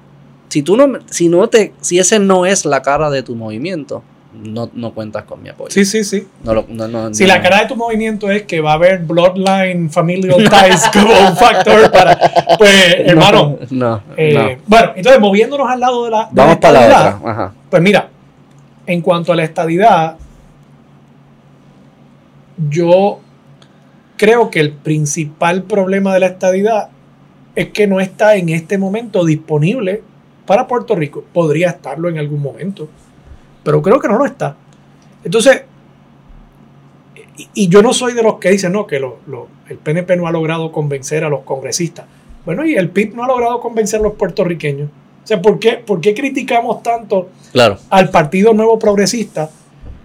Si 0.50 0.62
tú 0.62 0.76
no, 0.76 0.98
si 1.08 1.28
no 1.28 1.48
te, 1.48 1.72
si 1.80 1.98
ese 1.98 2.18
no 2.18 2.44
es 2.44 2.64
la 2.66 2.82
cara 2.82 3.08
de 3.08 3.22
tu 3.22 3.34
movimiento, 3.36 4.02
no, 4.34 4.68
no 4.74 4.92
cuentas 4.92 5.24
con 5.24 5.42
mi 5.42 5.48
apoyo. 5.48 5.70
Sí, 5.70 5.84
sí, 5.84 6.04
sí. 6.04 6.26
No 6.44 6.54
lo- 6.54 6.66
no- 6.68 6.86
no- 6.88 7.14
Si 7.14 7.24
la 7.26 7.40
cara 7.40 7.60
de 7.62 7.66
tu 7.66 7.76
movimiento 7.76 8.30
es 8.30 8.42
que 8.42 8.60
va 8.60 8.72
a 8.72 8.74
haber 8.74 8.98
bloodline, 9.00 9.90
familial 9.90 10.36
ties 10.38 10.88
como 10.92 11.12
un 11.28 11.36
factor 11.36 11.90
para, 11.90 12.18
pues, 12.58 12.94
hermano, 13.06 13.58
No, 13.70 13.88
no, 13.96 14.02
eh, 14.16 14.34
no. 14.34 14.62
bueno, 14.66 14.92
entonces 14.96 15.20
moviéndonos 15.20 15.68
al 15.70 15.80
lado 15.80 16.04
de 16.04 16.10
la, 16.10 16.18
de 16.24 16.28
Vamos 16.32 16.54
la 16.54 16.60
para 16.60 16.72
la 16.80 16.86
otra. 17.16 17.30
Ajá. 17.30 17.54
Pues 17.70 17.82
mira, 17.82 18.08
en 18.86 19.00
cuanto 19.02 19.32
a 19.32 19.36
la 19.36 19.44
estadidad, 19.44 20.16
yo 22.68 23.20
creo 24.16 24.50
que 24.50 24.60
el 24.60 24.72
principal 24.72 25.62
problema 25.62 26.12
de 26.14 26.20
la 26.20 26.26
estadidad 26.26 26.88
es 27.54 27.68
que 27.70 27.86
no 27.86 28.00
está 28.00 28.36
en 28.36 28.48
este 28.50 28.78
momento 28.78 29.24
disponible 29.24 30.02
para 30.50 30.66
Puerto 30.66 30.96
Rico. 30.96 31.22
Podría 31.32 31.68
estarlo 31.68 32.08
en 32.08 32.18
algún 32.18 32.42
momento, 32.42 32.88
pero 33.62 33.80
creo 33.80 34.00
que 34.00 34.08
no 34.08 34.18
lo 34.18 34.24
está. 34.26 34.56
Entonces, 35.22 35.62
y, 37.36 37.48
y 37.54 37.68
yo 37.68 37.82
no 37.82 37.92
soy 37.92 38.14
de 38.14 38.22
los 38.24 38.40
que 38.40 38.50
dicen, 38.50 38.72
no, 38.72 38.84
que 38.84 38.98
lo- 38.98 39.18
lo- 39.28 39.46
el 39.68 39.76
PNP 39.78 40.16
no 40.16 40.26
ha 40.26 40.32
logrado 40.32 40.72
convencer 40.72 41.22
a 41.22 41.28
los 41.28 41.42
congresistas. 41.42 42.06
Bueno, 42.44 42.64
y 42.66 42.74
el 42.74 42.88
PIB 42.88 43.14
no 43.14 43.22
ha 43.22 43.28
logrado 43.28 43.60
convencer 43.60 44.00
a 44.00 44.02
los 44.02 44.14
puertorriqueños. 44.14 44.88
O 45.22 45.26
sea, 45.26 45.40
¿por 45.40 45.60
qué, 45.60 45.74
por 45.74 46.00
qué 46.00 46.14
criticamos 46.14 46.82
tanto 46.82 47.28
Claro. 47.52 47.76
al 47.88 48.10
Partido 48.10 48.52
Nuevo 48.52 48.76
Progresista 48.76 49.48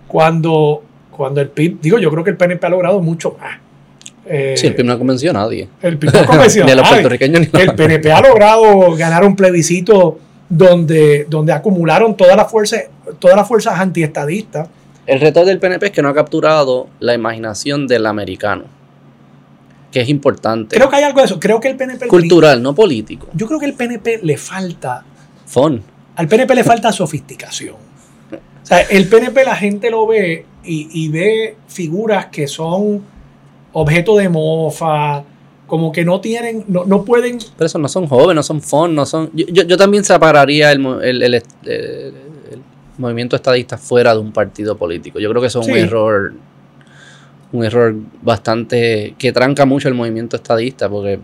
cuando, 0.08 0.84
cuando 1.10 1.42
el 1.42 1.50
PIB, 1.50 1.80
digo, 1.82 1.98
yo 1.98 2.12
creo 2.12 2.24
que 2.24 2.30
el 2.30 2.38
PNP 2.38 2.68
ha 2.68 2.70
logrado 2.70 3.00
mucho 3.02 3.36
más. 3.42 3.58
Eh, 4.28 4.54
Sí, 4.58 4.68
el 4.68 4.76
PIB 4.76 4.86
no 4.86 4.98
convenció 5.00 5.32
a 5.32 5.34
nadie. 5.34 5.68
el 5.82 5.98
PIB 5.98 6.14
no 6.14 6.20
ha 6.20 6.26
convencido 6.28 6.66
ni 6.70 6.72
a 6.72 6.74
a 6.74 6.78
los 6.78 6.84
nadie. 6.84 6.96
puertorriqueños 6.98 7.40
ni 7.42 7.46
a 7.48 7.62
El 7.62 7.68
nadie. 7.70 7.78
PNP 7.88 8.12
ha 8.12 8.22
logrado 8.22 8.96
ganar 8.96 9.24
un 9.26 9.36
plebiscito 9.36 10.20
donde, 10.50 11.26
donde 11.30 11.54
acumularon 11.54 12.16
todas 12.16 12.36
las 12.36 12.50
fuerzas, 12.50 12.86
todas 13.20 13.36
las 13.36 13.48
fuerzas 13.48 13.80
antiestadistas. 13.80 14.68
El 15.06 15.20
reto 15.20 15.46
del 15.46 15.60
PNP 15.60 15.88
es 15.88 15.92
que 15.92 16.02
no 16.02 16.10
ha 16.10 16.14
capturado 16.14 16.88
la 17.00 17.14
imaginación 17.14 17.88
del 17.88 18.06
americano, 18.06 18.66
que 19.92 20.02
es 20.02 20.10
importante. 20.10 20.76
Creo 20.76 20.90
que 20.90 20.96
hay 20.96 21.04
algo 21.04 21.20
de 21.20 21.26
eso. 21.26 21.40
Creo 21.40 21.60
que 21.60 21.70
el 21.70 21.78
PNP. 21.78 22.08
Cultural, 22.08 22.62
no 22.62 22.74
político. 22.74 23.28
Yo 23.34 23.48
creo 23.48 23.60
que 23.60 23.68
el 23.68 23.74
PNP 23.74 24.20
le 24.24 24.38
falta. 24.38 25.04
Al 26.16 26.28
PNP 26.28 26.56
le 26.56 26.64
falta 26.64 26.92
sofisticación. 26.92 27.76
O 27.76 28.68
sea, 28.68 28.82
el 28.82 29.08
PNP 29.08 29.46
la 29.46 29.56
gente 29.56 29.92
lo 29.92 30.08
ve 30.08 30.46
y, 30.64 30.90
y 30.92 31.10
ve 31.10 31.56
figuras 31.68 32.28
que 32.28 32.48
son 32.48 33.04
objeto 33.74 34.18
de 34.18 34.28
mofa, 34.28 35.24
como 35.68 35.92
que 35.92 36.06
no 36.06 36.22
tienen, 36.22 36.64
no, 36.68 36.86
no 36.86 37.04
pueden. 37.04 37.40
Pero 37.58 37.66
eso 37.66 37.80
no 37.80 37.88
son 37.88 38.08
jóvenes, 38.08 38.36
no 38.36 38.44
son 38.44 38.62
fun, 38.62 38.94
no 38.96 39.06
son. 39.06 39.30
Yo, 39.34 39.46
yo, 39.48 39.64
yo 39.64 39.78
también 39.78 40.04
separaría 40.04 40.72
el, 40.72 40.86
el, 41.04 41.24
el- 41.24 41.44
el- 41.66 42.14
movimiento 42.98 43.36
estadista 43.36 43.78
fuera 43.78 44.14
de 44.14 44.20
un 44.22 44.32
partido 44.32 44.78
político. 44.78 45.20
Yo 45.20 45.30
creo 45.30 45.42
que 45.42 45.48
eso 45.48 45.60
es 45.62 45.68
un 45.68 45.76
error. 45.76 46.34
Un 47.52 47.64
error 47.66 47.94
bastante. 48.22 49.16
que 49.18 49.32
tranca 49.34 49.66
mucho 49.66 49.88
el 49.88 49.94
movimiento 49.94 50.36
estadista, 50.38 50.88
porque 50.90 51.20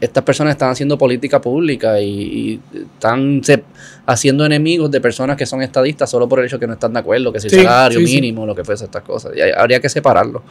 estas 0.00 0.22
personas 0.24 0.52
están 0.52 0.70
haciendo 0.70 0.96
política 0.96 1.40
pública 1.40 2.00
y, 2.00 2.08
y 2.10 2.60
están 2.94 3.40
se- 3.42 3.64
haciendo 4.06 4.44
enemigos 4.46 4.90
de 4.90 5.00
personas 5.00 5.36
que 5.36 5.44
son 5.46 5.60
estadistas 5.62 6.08
solo 6.08 6.28
por 6.28 6.38
el 6.38 6.46
hecho 6.46 6.58
que 6.58 6.66
no 6.66 6.74
están 6.74 6.92
de 6.92 7.00
acuerdo, 7.00 7.32
que 7.32 7.40
si 7.40 7.50
Sí, 7.50 7.62
salario 7.64 7.98
sí. 7.98 8.04
mínimo, 8.04 8.46
lo 8.46 8.54
que 8.54 8.62
fuese, 8.64 8.84
estas 8.84 9.02
cosas. 9.02 9.32
Y 9.36 9.40
hay- 9.40 9.50
habría 9.56 9.80
que 9.80 9.88
separarlo. 9.88 10.42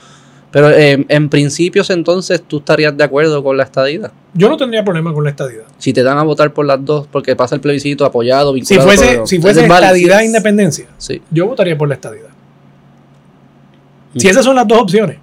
Pero 0.52 0.70
eh, 0.72 1.06
en 1.10 1.30
principios 1.30 1.90
entonces 1.90 2.42
tú 2.42 2.60
estarías 2.60 2.96
de 2.96 3.04
acuerdo 3.04 3.44
con 3.44 3.58
la 3.58 3.64
estadidad. 3.64 4.12
Yo 4.34 4.48
no 4.48 4.56
tendría 4.56 4.84
problema 4.84 5.14
con 5.14 5.24
la 5.26 5.30
estadidad. 5.30 5.64
Si 5.78 5.92
te 5.92 6.04
dan 6.04 6.18
a 6.18 6.24
votar 6.24 6.54
por 6.54 6.66
las 6.66 6.84
dos 6.84 7.06
porque 7.12 7.36
pasa 7.36 7.56
el 7.56 7.62
plebiscito 7.62 8.06
apoyado, 8.06 8.54
Si 8.54 8.60
vinculado. 8.62 8.86
fuese, 8.88 9.22
si 9.28 9.40
fuese 9.42 9.62
es 9.64 9.68
válido. 9.68 9.88
estadidad 9.94 10.22
e 10.22 10.26
independencia, 10.26 10.88
Sí. 10.98 11.22
yo 11.32 11.48
votaría 11.48 11.78
por 11.78 11.90
la 11.90 11.96
estadidad. 11.96 12.30
Mm. 14.14 14.20
Si 14.20 14.28
esas 14.30 14.46
son 14.46 14.56
las 14.56 14.68
dos 14.68 14.80
opciones 14.80 15.18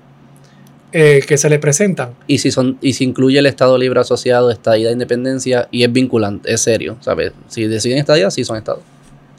eh, 0.92 1.22
que 1.26 1.36
se 1.38 1.48
le 1.48 1.58
presentan, 1.58 2.10
Y 2.26 2.38
si 2.38 2.50
son 2.52 2.78
y 2.80 2.92
si 2.92 3.04
incluye 3.04 3.38
el 3.38 3.46
Estado 3.46 3.76
Libre 3.78 3.98
Asociado, 4.00 4.50
estadidad, 4.50 4.92
independencia 4.92 5.68
y 5.72 5.82
es 5.84 5.92
vinculante, 5.92 6.52
es 6.52 6.60
serio, 6.60 6.96
¿sabes? 7.00 7.32
Si 7.48 7.66
deciden 7.66 7.98
estadidad, 7.98 8.30
sí 8.30 8.44
son 8.44 8.58
estados. 8.58 8.82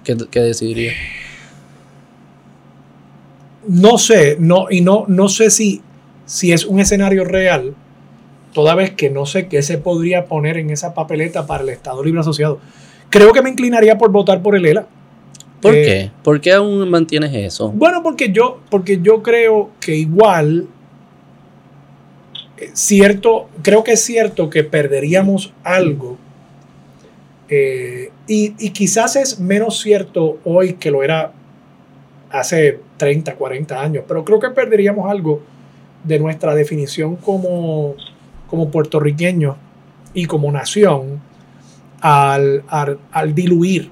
¿Qué, 0.04 0.18
qué 0.30 0.40
decidiría? 0.42 0.92
No 3.68 3.98
sé, 3.98 4.38
no, 4.40 4.68
y 4.70 4.82
no, 4.82 5.06
no 5.08 5.30
sé 5.30 5.50
si, 5.50 5.82
si 6.26 6.52
es 6.54 6.66
un 6.66 6.80
escenario 6.80 7.24
real, 7.26 7.76
toda 8.54 8.76
vez 8.76 8.92
que 8.92 9.10
no 9.10 9.26
sé 9.26 9.48
qué 9.48 9.62
se 9.62 9.78
podría 9.78 10.26
poner 10.26 10.58
en 10.58 10.70
esa 10.70 10.94
papeleta 10.94 11.46
para 11.48 11.64
el 11.64 11.70
Estado 11.70 12.04
Libre 12.04 12.22
Asociado. 12.22 12.60
Creo 13.10 13.32
que 13.34 13.42
me 13.42 13.50
inclinaría 13.50 13.98
por 13.98 14.12
votar 14.12 14.42
por 14.42 14.56
el 14.56 14.66
ELA. 14.66 14.88
¿Por 15.62 15.74
Eh, 15.76 15.86
qué? 15.86 16.12
¿Por 16.24 16.42
qué 16.42 16.54
aún 16.54 16.90
mantienes 16.90 17.34
eso? 17.34 17.72
Bueno, 17.72 18.02
porque 18.04 18.32
yo, 18.32 18.60
porque 18.70 19.00
yo 19.02 19.22
creo 19.24 19.72
que 19.80 19.96
igual, 19.96 20.68
eh, 22.58 22.70
cierto, 22.74 23.50
creo 23.62 23.84
que 23.84 23.94
es 23.94 24.04
cierto 24.04 24.50
que 24.50 24.64
perderíamos 24.64 25.54
algo. 25.64 26.18
eh, 27.48 28.12
y, 28.28 28.56
y 28.58 28.72
quizás 28.72 29.16
es 29.16 29.40
menos 29.40 29.80
cierto 29.80 30.40
hoy 30.46 30.74
que 30.74 30.90
lo 30.90 31.04
era 31.04 31.32
hace 32.32 32.80
30, 32.98 33.36
40 33.36 33.82
años, 33.82 34.04
pero 34.08 34.24
creo 34.26 34.40
que 34.40 34.50
perderíamos 34.50 35.10
algo 35.10 35.42
de 36.04 36.20
nuestra 36.20 36.54
definición 36.56 37.16
como, 37.16 37.96
como 38.48 38.70
puertorriqueños 38.70 39.56
y 40.14 40.26
como 40.26 40.52
nación 40.52 41.20
al, 42.02 42.64
al- 42.68 43.00
al 43.12 43.34
diluir 43.36 43.90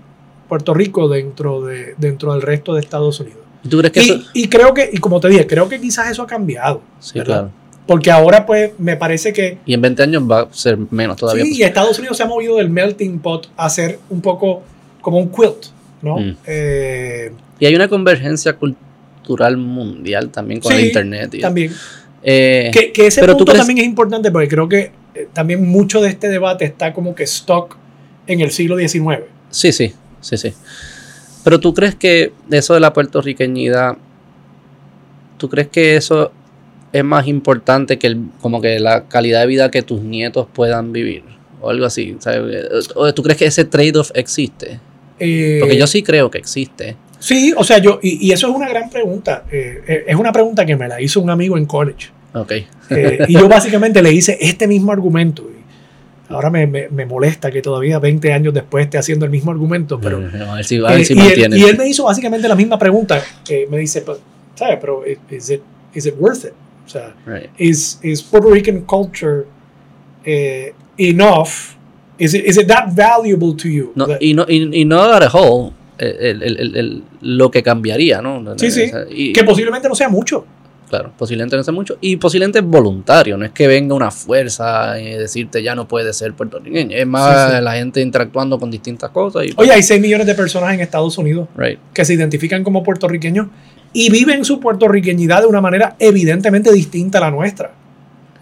Puerto 0.47 0.73
Rico 0.73 1.07
dentro, 1.07 1.61
de, 1.61 1.95
dentro 1.97 2.33
del 2.33 2.41
resto 2.41 2.73
de 2.73 2.81
Estados 2.81 3.19
Unidos. 3.19 3.39
¿Tú 3.67 3.77
crees 3.79 3.93
que 3.93 4.03
Y, 4.03 4.09
eso? 4.09 4.21
y 4.33 4.47
creo 4.49 4.73
que, 4.73 4.89
y 4.91 4.97
como 4.97 5.19
te 5.19 5.29
dije, 5.29 5.47
creo 5.47 5.69
que 5.69 5.79
quizás 5.79 6.11
eso 6.11 6.21
ha 6.23 6.27
cambiado. 6.27 6.81
Sí, 6.99 7.17
¿verdad? 7.19 7.33
claro. 7.35 7.51
Porque 7.87 8.11
ahora, 8.11 8.45
pues, 8.45 8.71
me 8.77 8.95
parece 8.95 9.33
que. 9.33 9.57
Y 9.65 9.73
en 9.73 9.81
20 9.81 10.03
años 10.03 10.23
va 10.29 10.41
a 10.41 10.47
ser 10.51 10.77
menos 10.89 11.17
todavía. 11.17 11.43
Sí, 11.43 11.57
y 11.57 11.63
Estados 11.63 11.97
Unidos 11.99 12.15
se 12.15 12.23
ha 12.23 12.25
movido 12.27 12.55
del 12.57 12.69
melting 12.69 13.19
pot 13.19 13.49
a 13.57 13.69
ser 13.69 13.99
un 14.09 14.21
poco 14.21 14.61
como 15.01 15.17
un 15.17 15.29
quilt, 15.29 15.65
¿no? 16.03 16.17
Mm. 16.17 16.35
Eh, 16.45 17.31
Y 17.59 17.65
hay 17.65 17.75
una 17.75 17.87
convergencia 17.87 18.53
cultural 18.53 19.57
mundial 19.57 20.29
también 20.29 20.59
con 20.59 20.71
Sí, 20.71 20.77
el 20.79 20.85
internet. 20.87 21.33
y- 21.33 21.39
también. 21.39 21.71
Eh, 22.21 22.69
Que, 22.71 22.91
que 22.91 23.07
ese 23.07 23.19
pero 23.21 23.33
tú 23.33 23.39
punto 23.39 23.53
crees- 23.53 23.65
también 23.65 23.79
es 23.79 23.89
importante 23.89 24.31
porque 24.31 24.47
creo 24.47 24.69
que 24.69 24.91
eh, 25.15 25.27
también 25.33 25.67
mucho 25.67 26.01
de 26.01 26.09
este 26.09 26.27
debate 26.29 26.65
está 26.65 26.93
como 26.93 27.15
que 27.15 27.23
stock 27.23 27.75
en 28.27 28.41
el 28.41 28.51
siglo 28.51 28.77
XIX. 28.77 29.23
Sí, 29.49 29.71
sí, 29.71 29.93
sí, 30.21 30.37
sí. 30.37 30.53
Pero 31.43 31.59
tú 31.59 31.73
crees 31.73 31.95
que 31.95 32.31
eso 32.49 32.73
de 32.73 32.79
la 32.79 32.93
puertorriqueñidad, 32.93 33.97
tú 35.37 35.49
crees 35.49 35.67
que 35.67 35.95
eso 35.97 36.31
es 36.93 37.03
más 37.03 37.27
importante 37.27 37.97
que 37.99 38.07
el, 38.07 38.21
como 38.41 38.61
que 38.61 38.79
la 38.79 39.03
calidad 39.09 39.41
de 39.41 39.47
vida 39.47 39.69
que 39.71 39.81
tus 39.81 40.01
nietos 40.01 40.47
puedan 40.53 40.93
vivir 40.93 41.23
o 41.61 41.69
algo 41.69 41.85
así. 41.85 42.15
¿sabes? 42.19 42.89
¿O 42.95 43.13
tú 43.13 43.23
crees 43.23 43.37
que 43.37 43.45
ese 43.45 43.65
trade-off 43.65 44.11
existe? 44.13 44.79
Eh, 45.19 45.57
Porque 45.61 45.77
yo 45.77 45.87
sí 45.87 46.03
creo 46.03 46.29
que 46.31 46.37
existe. 46.37 46.95
Sí, 47.19 47.53
o 47.55 47.63
sea, 47.63 47.77
yo, 47.77 47.99
y, 48.01 48.27
y 48.27 48.31
eso 48.33 48.49
es 48.49 48.55
una 48.55 48.67
gran 48.67 48.89
pregunta. 48.89 49.45
Eh, 49.51 49.81
eh, 49.87 50.03
es 50.07 50.15
una 50.15 50.31
pregunta 50.33 50.65
que 50.65 50.75
me 50.75 50.87
la 50.87 50.99
hizo 51.01 51.21
un 51.21 51.29
amigo 51.29 51.57
en 51.57 51.65
college. 51.65 52.09
Ok. 52.33 52.51
Eh, 52.89 53.19
y 53.27 53.33
yo 53.33 53.47
básicamente 53.47 54.01
le 54.01 54.11
hice 54.11 54.37
este 54.41 54.67
mismo 54.67 54.91
argumento. 54.91 55.43
Y 55.49 56.33
ahora 56.33 56.49
me, 56.49 56.67
me- 56.67 56.89
me 56.89 57.05
molesta 57.05 57.49
que 57.51 57.61
todavía 57.61 57.99
20 57.99 58.33
años 58.33 58.53
después 58.53 58.85
esté 58.85 58.97
haciendo 58.97 59.23
el 59.25 59.31
mismo 59.31 59.51
argumento, 59.51 59.99
pero... 60.01 60.17
a 60.17 60.55
ver 60.55 60.65
si, 60.65 60.77
a 60.83 60.89
ver 60.91 61.05
si 61.05 61.13
y, 61.13 61.19
él, 61.19 61.55
y 61.57 61.63
él 61.63 61.77
me 61.77 61.87
hizo 61.87 62.03
básicamente 62.05 62.47
la 62.47 62.55
misma 62.55 62.77
pregunta. 62.77 63.21
Me 63.69 63.77
dice, 63.77 64.01
"But, 64.05 64.17
¿sabes? 64.55 64.77
Pero, 64.81 65.03
¿is 65.29 65.49
it, 65.49 65.61
is 65.93 66.05
it 66.07 66.15
worth 66.19 66.43
it? 66.45 66.51
O 66.85 66.89
sea, 66.89 67.13
Right. 67.25 67.49
is, 67.57 67.99
is 68.03 68.21
Puerto 68.21 68.49
Rican 68.49 68.81
culture 68.81 69.45
enough? 70.97 71.49
Is 72.23 72.33
it, 72.33 72.45
is 72.45 72.57
it 72.57 72.67
that 72.67 72.85
valuable 72.93 73.55
to 73.55 73.67
you? 73.67 73.91
No, 73.95 74.07
y, 74.19 74.33
no, 74.33 74.45
y, 74.47 74.81
y 74.81 74.85
no 74.85 75.01
at 75.03 75.23
a 75.23 75.29
whole, 75.29 75.71
el- 75.97 76.41
el- 76.43 76.75
el- 76.77 77.03
lo 77.21 77.51
que 77.51 77.61
cambiaría, 77.63 78.21
¿no? 78.21 78.43
Sí, 78.57 78.71
sí. 78.71 78.91
Y- 79.11 79.33
que 79.33 79.43
posiblemente 79.43 79.87
no 79.89 79.95
sea 79.95 80.09
mucho. 80.09 80.45
Claro, 80.89 81.11
posiblemente 81.17 81.55
no 81.57 81.63
sea 81.63 81.73
mucho. 81.73 81.97
Y 82.01 82.17
posiblemente 82.17 82.59
es 82.59 82.65
voluntario, 82.65 83.35
no 83.35 83.45
es 83.45 83.51
que 83.51 83.65
venga 83.67 83.95
una 83.95 84.11
fuerza 84.11 84.99
y 85.01 85.05
decirte 85.17 85.63
ya 85.63 85.73
no 85.73 85.87
puedes 85.87 86.15
ser 86.15 86.33
puertorriqueño. 86.33 86.95
Es 86.95 87.07
más 87.07 87.49
Sí, 87.51 87.57
sí. 87.57 87.63
la 87.63 87.73
gente 87.73 87.99
interactuando 88.01 88.59
con 88.59 88.69
distintas 88.69 89.09
cosas. 89.09 89.45
Y, 89.47 89.53
Oye, 89.55 89.71
hay 89.71 89.81
6 89.81 89.99
millones 89.99 90.27
de 90.27 90.35
personas 90.35 90.71
en 90.73 90.81
Estados 90.81 91.17
Unidos 91.17 91.47
right. 91.57 91.79
que 91.93 92.05
se 92.05 92.13
identifican 92.13 92.63
como 92.63 92.83
puertorriqueños 92.83 93.47
y 93.91 94.11
viven 94.11 94.45
su 94.45 94.59
puertorriqueñidad 94.59 95.41
de 95.41 95.47
una 95.47 95.61
manera 95.61 95.95
evidentemente 95.97 96.71
distinta 96.71 97.17
a 97.17 97.21
la 97.21 97.31
nuestra. 97.31 97.71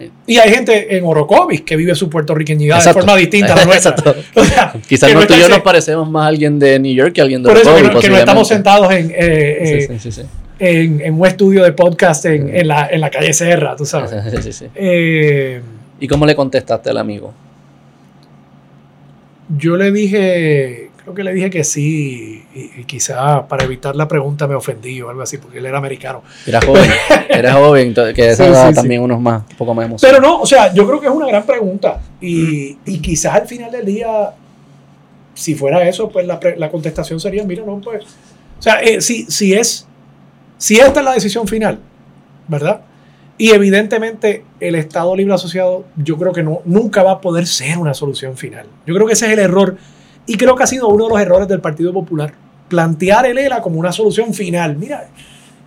Sí. 0.02 0.12
Y 0.28 0.38
hay 0.38 0.52
gente 0.52 0.98
en 0.98 1.06
Orocovis 1.06 1.62
que 1.62 1.76
vive 1.76 1.96
su 1.96 2.10
puertorriquidad 2.10 2.78
Exacto. 2.78 3.00
de 3.00 3.06
forma 3.06 3.18
distinta 3.18 3.54
a 3.54 3.56
la 3.58 3.66
nuestra. 3.66 3.92
Exacto. 3.92 4.16
O 4.36 4.44
sea, 4.44 4.74
Quizás 4.88 5.14
no 5.14 5.26
tú 5.28 5.34
y 5.34 5.40
yo 5.40 5.50
nos 5.50 5.62
parecemos 5.62 6.10
más 6.10 6.24
a 6.24 6.28
alguien 6.28 6.60
de 6.60 6.80
New 6.80 6.94
York 6.94 7.14
que 7.14 7.22
a 7.22 7.24
alguien 7.24 7.44
de 7.44 7.50
por 7.50 7.58
eso 7.58 7.76
que 7.76 7.84
no, 7.84 8.00
que 8.00 8.10
no 8.10 8.18
estamos 8.18 8.48
sentados 8.48 8.92
en, 8.92 9.12
eh, 9.12 9.88
eh, 9.90 10.00
Sí, 10.00 10.12
sí, 10.12 10.22
en, 10.60 11.02
en 11.02 11.20
un 11.20 11.26
estudio 11.26 11.64
de 11.64 11.74
podcast 11.74 12.26
en, 12.26 12.56
en 12.56 12.68
la, 12.68 12.88
en 12.88 13.02
la 13.02 13.10
calle 13.10 13.34
Serra, 13.34 13.76
tú 13.76 13.86
sabes. 13.86 14.12
Eh, 14.76 15.62
¿Y 16.00 16.08
cómo 16.08 16.26
le 16.26 16.36
contestaste 16.36 16.90
al 16.90 16.98
amigo? 16.98 17.34
yo 19.58 19.76
le 19.76 19.92
dije, 19.92 20.91
creo 21.04 21.16
que 21.16 21.24
le 21.24 21.34
dije 21.34 21.50
que 21.50 21.64
sí, 21.64 22.44
y, 22.54 22.82
y 22.82 22.84
quizá 22.86 23.48
para 23.48 23.64
evitar 23.64 23.96
la 23.96 24.08
pregunta 24.08 24.48
me 24.48 24.56
ofendí 24.56 25.02
o 25.02 25.10
algo 25.10 25.22
así, 25.22 25.38
porque 25.38 25.58
él 25.58 25.66
era 25.66 25.78
americano. 25.78 26.24
Era 26.46 26.62
joven, 26.62 26.90
era 27.30 27.54
joven, 27.54 27.94
que 27.94 28.24
a 28.24 28.32
esa 28.32 28.70
Sí, 28.70 28.76
también 28.76 29.02
unos 29.02 29.20
más, 29.20 29.44
un 29.50 29.58
poco 29.58 29.74
más 29.74 29.86
Pero 29.86 30.18
emocionados. 30.18 30.22
no, 30.22 30.42
o 30.42 30.46
sea, 30.46 30.74
yo 30.74 30.86
creo 30.86 31.00
que 31.00 31.08
es 31.08 31.12
una 31.14 31.28
gran 31.28 31.46
pregunta. 31.46 32.00
Y, 32.20 32.78
y 32.86 33.00
quizás 33.00 33.36
al 33.36 33.48
final 33.48 33.72
del 33.72 33.86
día, 33.86 34.32
si 35.34 35.56
fuera 35.56 35.88
eso, 35.88 36.10
pues 36.10 36.26
la, 36.28 36.40
la 36.58 36.70
contestación 36.70 37.20
sería, 37.20 37.44
mira, 37.44 37.64
no, 37.66 37.80
pues. 37.82 38.04
O 38.60 38.62
sea, 38.62 38.82
eh, 38.82 39.02
si, 39.02 39.26
si 39.26 39.54
es. 39.54 39.88
Si 40.58 40.76
esta 40.76 41.00
es 41.00 41.06
la 41.06 41.14
decisión 41.14 41.48
final, 41.48 41.80
¿verdad? 42.48 42.82
Y 43.40 43.50
evidentemente 43.50 44.46
el 44.60 44.76
Estado 44.76 45.16
Libre 45.16 45.34
Asociado, 45.34 45.86
yo 45.96 46.16
creo 46.18 46.32
que 46.32 46.44
no, 46.44 46.62
nunca 46.66 47.02
va 47.02 47.14
a 47.14 47.22
poder 47.22 47.48
ser 47.48 47.80
una 47.80 47.96
solución 47.96 48.38
final. 48.38 48.68
Yo 48.86 48.94
creo 48.94 49.08
que 49.08 49.14
ese 49.14 49.26
es 49.26 49.32
el 49.32 49.40
error. 49.40 49.78
Y 50.26 50.38
creo 50.38 50.56
que 50.56 50.64
ha 50.64 50.68
sido 50.68 50.88
uno 50.88 51.06
de 51.06 51.10
los 51.12 51.20
errores 51.22 51.48
del 51.48 51.60
Partido 51.62 51.92
Popular. 51.94 52.34
Plantear 52.70 53.26
el 53.26 53.38
ELA 53.38 53.62
como 53.62 53.80
una 53.80 53.92
solución 53.92 54.34
final. 54.34 54.78
Mira, 54.78 55.10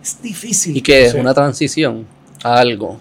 es 0.03 0.21
difícil. 0.23 0.77
Y 0.77 0.81
que 0.81 1.07
es 1.07 1.15
una 1.15 1.35
transición 1.35 2.07
a 2.43 2.59
algo, 2.59 2.99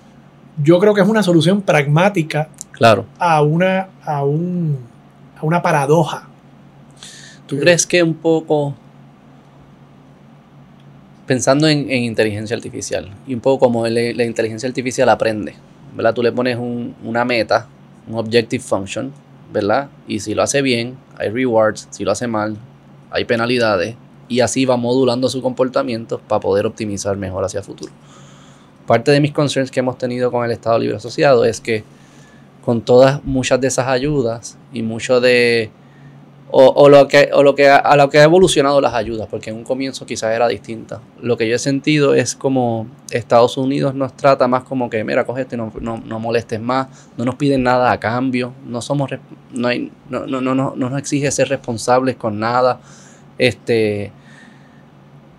Yo 0.61 0.79
creo 0.79 0.93
que 0.93 1.01
es 1.01 1.07
una 1.07 1.23
solución 1.23 1.61
pragmática 1.61 2.49
claro. 2.71 3.05
a 3.17 3.41
una, 3.41 3.87
a 4.03 4.23
un, 4.23 4.77
a 5.39 5.45
una 5.45 5.61
paradoja. 5.61 6.27
¿Tú 7.47 7.57
crees 7.59 7.85
que 7.87 8.01
un 8.03 8.13
poco 8.13 8.75
pensando 11.25 11.67
en, 11.67 11.89
en 11.89 12.03
inteligencia 12.03 12.55
artificial 12.55 13.09
y 13.27 13.33
un 13.33 13.39
poco 13.39 13.65
como 13.65 13.85
el- 13.85 14.15
la 14.17 14.23
inteligencia 14.25 14.67
artificial 14.67 15.07
aprende, 15.09 15.55
¿verdad? 15.95 16.13
Tú 16.13 16.21
le 16.21 16.31
pones 16.31 16.57
un- 16.57 16.95
una 17.03 17.23
meta, 17.25 17.67
un 18.07 18.15
objective 18.17 18.61
function, 18.63 19.11
¿verdad? 19.53 19.89
Y 20.07 20.19
si 20.19 20.33
lo 20.33 20.41
hace 20.43 20.61
bien, 20.61 20.97
hay 21.17 21.29
rewards, 21.29 21.87
si 21.91 22.03
lo 22.03 22.11
hace 22.11 22.27
mal, 22.27 22.57
hay 23.11 23.25
penalidades 23.25 23.95
y 24.27 24.39
así 24.39 24.65
va 24.65 24.75
modulando 24.75 25.29
su 25.29 25.41
comportamiento 25.41 26.19
para 26.19 26.41
poder 26.41 26.65
optimizar 26.65 27.15
mejor 27.15 27.45
hacia 27.45 27.59
el 27.59 27.63
futuro. 27.63 27.91
Parte 28.87 29.11
de 29.11 29.21
mis 29.21 29.31
concerns 29.31 29.71
que 29.71 29.79
hemos 29.79 29.97
tenido 29.97 30.31
con 30.31 30.43
el 30.43 30.51
Estado 30.51 30.79
Libre 30.79 30.97
Asociado 30.97 31.45
es 31.45 31.61
que 31.61 31.83
con 32.65 32.81
todas 32.81 33.23
muchas 33.23 33.61
de 33.61 33.67
esas 33.67 33.87
ayudas 33.87 34.57
y 34.73 34.81
mucho 34.81 35.21
de 35.21 35.69
o, 36.55 36.89
lo 36.89 37.07
que 37.07 37.29
o 37.33 37.41
lo 37.41 37.55
que 37.55 37.67
a 37.69 37.95
lo 37.95 38.09
que 38.09 38.19
ha 38.19 38.23
evolucionado 38.23 38.79
las 38.79 38.93
ayudas, 38.93 39.27
porque 39.29 39.49
en 39.49 39.55
un 39.57 39.63
comienzo 39.63 40.05
quizás 40.05 40.35
era 40.35 40.47
distinta. 40.47 41.01
Lo 41.21 41.35
que 41.35 41.47
yo 41.49 41.55
he 41.55 41.59
sentido 41.59 42.13
es 42.13 42.35
como 42.35 42.85
Estados 43.11 43.57
Unidos 43.57 43.95
nos 43.95 44.15
trata 44.15 44.47
más 44.47 44.63
como 44.63 44.89
que, 44.89 45.03
mira, 45.03 45.25
coge 45.25 45.41
este, 45.41 45.57
no, 45.57 45.71
no, 45.81 45.97
no 46.05 46.19
molestes 46.19 46.61
más, 46.61 46.87
no 47.17 47.25
nos 47.25 47.35
piden 47.35 47.63
nada 47.63 47.91
a 47.91 47.99
cambio, 47.99 48.53
no 48.67 48.81
somos 48.81 49.09
no, 49.51 49.67
hay, 49.67 49.91
no, 50.09 50.27
no, 50.27 50.41
no, 50.41 50.53
no 50.53 50.75
nos 50.75 50.99
exige 50.99 51.31
ser 51.31 51.49
responsables 51.49 52.15
con 52.17 52.39
nada. 52.39 52.79
Este 53.39 54.11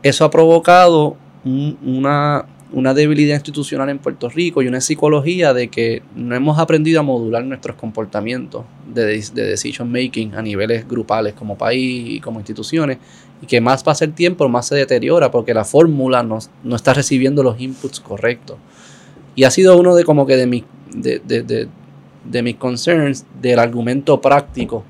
eso 0.03 0.25
ha 0.25 0.31
provocado 0.31 1.17
un- 1.45 1.79
una, 1.85 2.47
una 2.75 2.93
debilidad 2.93 3.35
institucional 3.37 3.89
en 3.89 3.99
Puerto 3.99 4.29
Rico 4.29 4.61
y 4.63 4.67
una 4.69 4.81
psicología 4.81 5.55
de 5.55 5.69
que 5.69 6.03
no 6.15 6.35
hemos 6.35 6.59
aprendido 6.59 7.01
a 7.01 7.03
modular 7.03 7.45
nuestros 7.45 7.77
comportamientos 7.77 8.65
de, 8.93 9.05
de- 9.07 9.25
de 9.33 9.45
decision 9.47 9.91
making 9.91 10.35
a 10.35 10.43
niveles 10.43 10.87
grupales 10.89 11.35
como 11.35 11.57
país 11.57 12.11
y 12.17 12.21
como 12.21 12.41
instituciones 12.41 12.99
y 13.41 13.47
que 13.47 13.61
más 13.61 13.83
pasa 13.83 14.05
el 14.05 14.13
tiempo 14.13 14.49
más 14.49 14.67
se 14.67 14.75
deteriora 14.75 15.31
porque 15.31 15.55
la 15.55 15.65
fórmula 15.65 16.23
no, 16.23 16.39
no 16.63 16.77
está 16.77 16.93
recibiendo 16.95 17.43
los 17.43 17.61
inputs 17.61 18.01
correctos. 18.01 18.57
Y 19.37 19.45
ha 19.45 19.51
sido 19.51 19.79
uno 19.79 19.95
de 19.95 20.05
como 20.05 20.27
que 20.27 20.37
de 20.37 20.47
mis 20.47 20.65
de, 20.95 21.19
de- 21.21 21.69
de 22.25 22.43
mis 22.43 22.57
concerns 22.57 23.25
del 23.43 23.59
argumento 23.59 24.21
práctico 24.21 24.85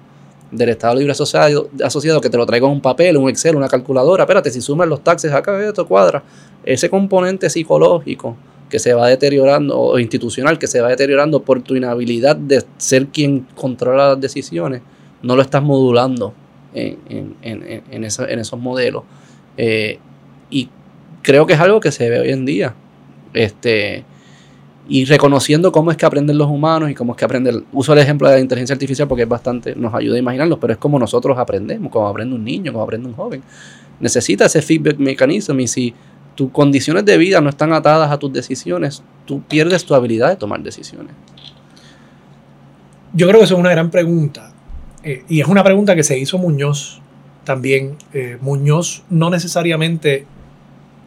del 0.50 0.68
Estado 0.68 0.94
Libre 0.97 1.12
Asociado, 1.12 1.68
asociado 1.82 2.20
que 2.20 2.31
te 2.31 2.36
lo 2.36 2.47
traigo 2.47 2.66
en 2.68 2.74
un 2.74 2.81
papel, 2.81 3.16
un 3.16 3.28
Excel, 3.28 3.56
una 3.56 3.68
calculadora. 3.68 4.24
Espérate, 4.24 4.50
si 4.50 4.60
sumas 4.60 4.86
los 4.89 5.02
taxes 5.02 5.32
acá, 5.32 5.60
esto 5.66 5.86
cuadra. 5.86 6.23
Ese 6.64 6.89
componente 6.89 7.50
psicológico 7.50 8.36
que 8.70 8.78
se 8.78 8.94
va 8.94 9.08
deteriorando, 9.08 9.78
o 9.78 9.98
institucional 9.98 10.58
que 10.58 10.66
se 10.66 10.81
va 10.81 10.89
deteriorando 10.89 11.42
por 11.42 11.62
tu 11.62 11.74
inhabilidad 11.76 12.36
de 12.36 12.62
ser 12.76 13.06
quien 13.08 13.47
controla 13.55 14.10
las 14.10 14.20
decisiones, 14.20 14.81
no 15.23 15.36
lo 15.36 15.42
estás 15.42 15.62
modulando 15.62 16.34
en, 16.73 16.98
en, 17.08 17.36
en, 17.42 17.82
en 17.90 18.05
eso- 18.05 18.26
esos 18.26 18.58
modelos. 18.58 19.05
Eh, 19.56 19.98
y 20.50 20.68
creo 21.23 21.47
que 21.47 21.52
es 21.55 21.60
algo 21.60 21.81
que 21.81 21.92
se 21.92 22.08
ve 22.10 22.20
hoy 22.20 22.31
en 22.31 22.44
día. 22.47 22.74
Este, 23.32 24.05
y 24.88 25.04
reconociendo 25.06 25.72
cómo 25.72 25.90
es 25.90 25.96
que 25.96 26.04
aprenden 26.04 26.36
los 26.36 26.48
humanos 26.48 26.90
y 26.90 26.94
cómo 26.94 27.12
es 27.12 27.18
que 27.18 27.24
aprenden. 27.24 27.64
Uso 27.72 27.92
el 27.92 27.98
ejemplo 27.98 28.28
de 28.28 28.34
la 28.34 28.40
inteligencia 28.40 28.74
artificial 28.74 29.08
porque 29.08 29.22
es 29.22 29.28
bastante, 29.28 29.74
nos 29.74 29.94
ayuda 29.94 30.16
a 30.16 30.18
imaginarlo, 30.18 30.60
pero 30.60 30.74
es 30.74 30.78
como 30.78 30.98
nosotros 30.98 31.38
aprendemos, 31.38 31.90
como 31.90 32.06
aprende 32.06 32.34
un 32.34 32.44
niño, 32.44 32.72
como 32.72 32.84
aprende 32.84 33.08
un 33.08 33.14
joven. 33.14 33.42
Necesita 34.00 34.46
ese 34.46 34.60
feedback 34.60 34.98
mechanism 34.98 35.58
y 35.60 35.68
si 35.68 35.94
tus 36.34 36.50
condiciones 36.50 37.04
de 37.04 37.16
vida 37.16 37.40
no 37.40 37.48
están 37.48 37.72
atadas 37.72 38.10
a 38.10 38.18
tus 38.18 38.32
decisiones, 38.32 39.02
tú 39.24 39.42
pierdes 39.42 39.84
tu 39.84 39.94
habilidad 39.94 40.28
de 40.28 40.36
tomar 40.36 40.62
decisiones. 40.62 41.14
Yo 43.14 43.28
creo 43.28 43.38
que 43.38 43.44
eso 43.44 43.54
es 43.54 43.60
una 43.60 43.70
gran 43.70 43.90
pregunta. 43.90 44.52
Eh, 45.02 45.24
y 45.28 45.40
es 45.40 45.46
una 45.46 45.62
pregunta 45.62 45.94
que 45.94 46.02
se 46.02 46.18
hizo 46.18 46.36
Muñoz 46.38 47.00
también. 47.44 47.96
Eh, 48.12 48.38
Muñoz 48.40 49.04
no 49.08 49.30
necesariamente 49.30 50.26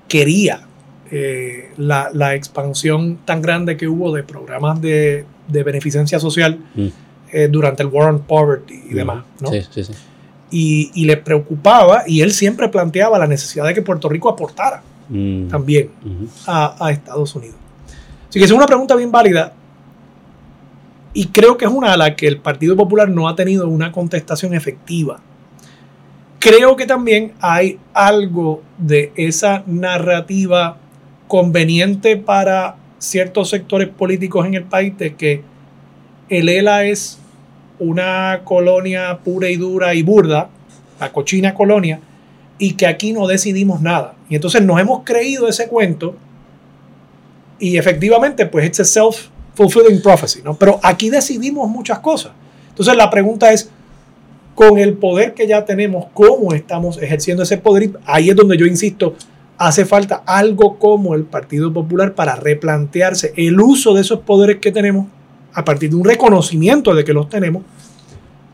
quería 0.08 0.67
eh, 1.12 1.72
la, 1.78 2.10
la 2.14 2.36
expansión 2.36 3.20
tan 3.26 3.42
grande 3.42 3.78
que 3.78 3.88
hubo 3.88 4.14
de 4.14 4.24
programas 4.24 4.82
de, 4.82 5.26
de 5.48 5.64
beneficencia 5.64 6.20
social 6.20 6.60
Mm. 6.76 6.88
eh, 7.32 7.48
durante 7.50 7.84
el 7.84 7.90
War 7.90 8.10
on 8.10 8.20
Poverty 8.22 8.84
y 8.90 8.94
demás. 8.94 9.24
¿no? 9.42 9.50
Sí, 9.52 9.62
sí, 9.70 9.84
sí. 9.84 9.94
Y, 10.50 10.92
y 10.94 11.06
le 11.06 11.18
preocupaba, 11.18 12.04
y 12.08 12.22
él 12.22 12.32
siempre 12.32 12.70
planteaba 12.70 13.20
la 13.20 13.28
necesidad 13.28 13.66
de 13.66 13.74
que 13.74 13.82
Puerto 13.82 14.08
Rico 14.10 14.30
aportara 14.30 14.82
Mm, 15.10 15.48
también 15.48 15.90
a, 16.48 16.76
a 16.86 16.92
Estados 16.92 17.34
Unidos. 17.34 17.56
Así 18.30 18.40
que 18.40 18.46
es 18.46 18.52
una 18.52 18.66
pregunta 18.66 18.94
bien 18.94 19.10
válida 19.10 19.54
y 21.14 21.28
creo 21.28 21.58
que 21.58 21.64
es 21.66 21.72
una 21.72 21.94
a 21.94 21.98
la 21.98 22.14
que 22.16 22.28
el 22.28 22.40
Partido 22.40 22.76
Popular 22.76 23.08
no 23.10 23.30
ha 23.30 23.36
tenido 23.36 23.70
una 23.70 23.92
contestación 23.94 24.54
efectiva. 24.54 25.20
Creo 26.40 26.76
que 26.76 26.86
también 26.86 27.34
hay 27.40 27.80
algo 27.94 28.62
de 28.78 29.12
esa 29.16 29.64
narrativa 29.66 30.78
conveniente 31.28 32.18
para 32.18 32.76
ciertos 33.00 33.50
sectores 33.50 33.90
políticos 33.90 34.46
en 34.46 34.56
el 34.56 34.64
país 34.64 34.98
de 34.98 35.16
que 35.16 35.42
el 36.30 36.50
ELA 36.50 36.86
es 36.86 37.20
una 37.80 38.42
colonia 38.44 39.20
pura 39.24 39.50
y 39.50 39.56
dura 39.56 39.94
y 39.94 40.04
burda, 40.04 40.50
la 41.00 41.12
cochina 41.12 41.54
colonia, 41.54 42.00
y 42.58 42.74
que 42.74 42.88
aquí 42.88 43.14
no 43.14 43.28
decidimos 43.28 43.82
nada. 43.82 44.16
Y 44.30 44.36
entonces 44.36 44.62
nos 44.64 44.80
hemos 44.80 45.04
creído 45.04 45.48
ese 45.48 45.68
cuento 45.68 46.16
y 47.60 47.78
efectivamente 47.78 48.46
pues 48.46 48.66
it's 48.66 48.80
self-fulfilling 48.80 50.02
prophecy, 50.02 50.42
¿no? 50.44 50.56
Pero 50.56 50.80
aquí 50.84 51.10
decidimos 51.10 51.70
muchas 51.70 52.00
cosas. 52.00 52.32
Entonces 52.70 52.96
la 52.96 53.10
pregunta 53.10 53.52
es, 53.52 53.70
con 54.56 54.80
el 54.80 54.94
poder 54.94 55.36
que 55.36 55.46
ya 55.46 55.66
tenemos, 55.66 56.08
¿cómo 56.16 56.52
estamos 56.52 57.00
ejerciendo 57.00 57.44
ese 57.44 57.60
poder? 57.60 57.92
Ahí 58.06 58.32
es 58.32 58.36
donde 58.36 58.58
yo 58.58 58.66
insisto, 58.66 59.16
hace 59.58 59.86
falta 59.86 60.24
algo 60.26 60.78
como 60.78 61.16
el 61.16 61.24
Partido 61.24 61.74
Popular 61.74 62.14
para 62.14 62.36
replantearse 62.36 63.34
el 63.36 63.60
uso 63.60 63.94
de 63.94 64.02
esos 64.02 64.20
poderes 64.20 64.58
que 64.58 64.72
tenemos 64.72 65.08
a 65.54 65.66
partir 65.66 65.90
de 65.90 65.96
un 65.96 66.06
reconocimiento 66.06 66.94
de 66.94 67.04
que 67.04 67.14
los 67.14 67.30
tenemos 67.30 67.64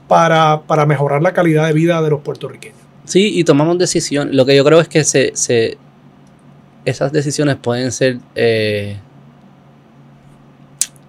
para, 0.08 0.62
para 0.68 0.86
mejorar 0.86 1.22
la 1.22 1.34
calidad 1.34 1.68
de 1.68 1.74
vida 1.74 2.02
de 2.02 2.10
los 2.10 2.22
puertorriqueños. 2.22 2.78
Sí, 3.06 3.38
y 3.38 3.44
tomamos 3.44 3.78
decisiones. 3.78 4.34
Lo 4.34 4.46
que 4.46 4.56
yo 4.56 4.64
creo 4.64 4.80
es 4.80 4.88
que 4.88 5.04
se, 5.04 5.32
se 5.36 5.78
esas 6.86 7.12
decisiones 7.12 7.58
pueden 7.58 7.92
ser... 7.92 8.20
Eh, 8.36 8.98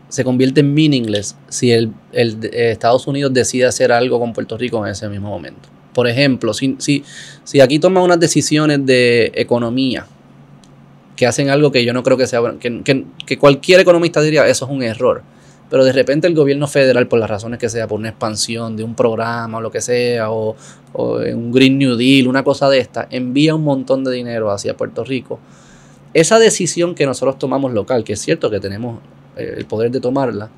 se 0.09 0.23
convierten 0.23 0.73
meaningless 0.73 1.37
si 1.49 1.73
el, 1.73 1.93
el, 2.13 2.39
eh, 2.45 2.71
Estados 2.71 3.09
Unidos 3.09 3.35
decide 3.35 3.67
hacer 3.67 3.91
algo 3.91 4.21
con 4.21 4.33
Puerto 4.33 4.57
Rico 4.57 4.85
en 4.85 4.93
ese 4.93 5.09
mismo 5.09 5.29
momento. 5.29 5.69
Por 5.95 6.09
ejemplo, 6.09 6.53
si, 6.53 6.77
si, 6.79 7.05
si 7.45 7.61
aquí 7.61 7.79
toman 7.79 8.03
unas 8.03 8.21
decisiones 8.21 8.85
de 8.85 9.33
economía 9.35 10.07
que 11.17 11.27
hacen 11.27 11.49
algo 11.49 11.71
que 11.71 11.85
yo 11.85 11.93
no 11.93 12.03
creo 12.03 12.17
que 12.17 12.27
sea 12.27 12.41
que, 12.59 12.83
que, 12.83 13.05
que 13.25 13.39
cualquier 13.39 13.81
economista 13.81 14.21
diría 14.21 14.47
eso 14.49 14.65
es 14.65 14.71
un 14.71 14.83
error 14.83 15.23
pero 15.75 15.85
de 15.85 15.93
repente 15.93 16.27
el 16.27 16.35
gobierno 16.35 16.69
federal, 16.69 17.09
por 17.09 17.19
las 17.19 17.29
razones 17.29 17.59
que 17.59 17.69
sea, 17.69 17.89
por 17.89 17.99
una 17.99 18.11
expansión 18.11 18.77
de 18.77 18.85
un 18.85 18.95
programa 18.95 19.59
o 19.59 19.61
lo 19.61 19.71
que 19.71 19.81
sea, 19.81 20.31
o, 20.31 20.55
un 20.93 21.51
Green 21.51 21.79
New 21.79 21.97
Deal, 21.97 22.29
una 22.29 22.45
cosa 22.45 22.69
de 22.69 22.79
esta, 22.79 23.09
envía 23.11 23.55
un 23.55 23.65
montón 23.65 24.05
de 24.05 24.13
dinero 24.13 24.53
hacia 24.53 24.77
Puerto 24.77 25.03
Rico. 25.03 25.41
Esa 26.13 26.39
decisión 26.39 26.95
que 26.95 27.07
nosotros 27.07 27.41
tomamos 27.41 27.73
local, 27.73 28.05
que 28.05 28.13
es 28.13 28.21
cierto 28.21 28.51
que 28.51 28.61
tenemos 28.61 29.01
eh, 29.37 29.55
el 29.57 29.65
poder 29.65 29.91
de 29.91 29.99
tomarla, 29.99 30.49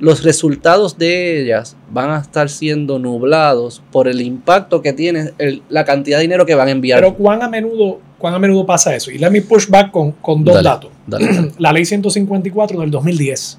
los 0.00 0.24
resultados 0.24 0.98
de 0.98 1.42
ellas 1.42 1.76
van 1.90 2.10
a 2.10 2.18
estar 2.18 2.48
siendo 2.48 2.98
nublados 2.98 3.82
por 3.92 4.08
el 4.08 4.22
impacto 4.22 4.80
que 4.80 4.92
tiene 4.92 5.32
la 5.68 5.84
cantidad 5.84 6.16
de 6.16 6.22
dinero 6.22 6.46
que 6.46 6.54
van 6.54 6.68
a 6.68 6.70
enviar. 6.70 7.00
Pero 7.00 7.14
¿cuán 7.14 7.42
a 7.42 7.48
menudo, 7.48 8.00
cuán 8.18 8.34
a 8.34 8.38
menudo 8.38 8.64
pasa 8.64 8.94
eso? 8.96 9.10
Y 9.10 9.18
let 9.18 9.30
me 9.30 9.42
push 9.42 9.68
back 9.68 9.90
con, 9.90 10.12
con 10.12 10.42
dos 10.42 10.62
datos. 10.62 10.90
la 11.58 11.72
ley 11.72 11.84
154 11.84 12.80
del 12.80 12.90
2010. 12.90 13.58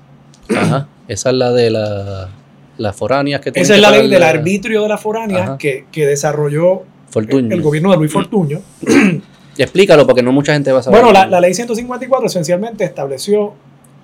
Ajá. 0.57 0.87
Esa 1.07 1.29
es 1.29 1.35
la 1.35 1.51
de 1.51 1.69
la, 1.69 2.29
las 2.77 2.95
foráneas 2.95 3.41
que 3.41 3.51
Esa 3.53 3.75
es 3.75 3.81
la 3.81 3.91
ley 3.91 4.09
del 4.09 4.23
arbitrio 4.23 4.81
de 4.81 4.89
las 4.89 4.99
foráneas 4.99 5.57
que, 5.57 5.85
desarrolló 5.93 6.83
el 7.15 7.61
gobierno 7.61 7.91
de 7.91 7.97
Luis 7.97 8.11
Fortuño. 8.11 8.61
explícalo 9.57 10.07
porque 10.07 10.23
no 10.23 10.31
mucha 10.31 10.53
gente 10.53 10.71
va 10.71 10.79
a 10.79 10.83
saber. 10.83 11.01
Bueno, 11.01 11.13
la, 11.13 11.27
la, 11.27 11.39
ley 11.39 11.53
154 11.53 12.25
esencialmente 12.25 12.83
estableció 12.83 13.53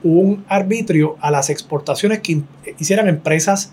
un 0.03 0.45
arbitrio 0.47 1.17
a 1.21 1.31
las 1.31 1.49
exportaciones 1.49 2.19
que 2.19 2.41
hicieran 2.79 3.07
empresas 3.07 3.71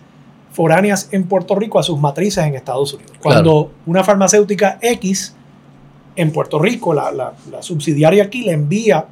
foráneas 0.52 1.08
en 1.12 1.24
Puerto 1.24 1.56
Rico 1.56 1.78
a 1.78 1.82
sus 1.82 1.98
matrices 1.98 2.44
en 2.44 2.54
Estados 2.54 2.94
Unidos. 2.94 3.12
Cuando 3.20 3.72
una 3.86 4.04
farmacéutica 4.04 4.78
X 4.80 5.34
en 6.16 6.30
Puerto 6.30 6.60
Rico, 6.60 6.94
la, 6.94 7.10
la, 7.50 7.62
subsidiaria 7.62 8.24
aquí, 8.24 8.42
le 8.42 8.52
envía 8.52 9.06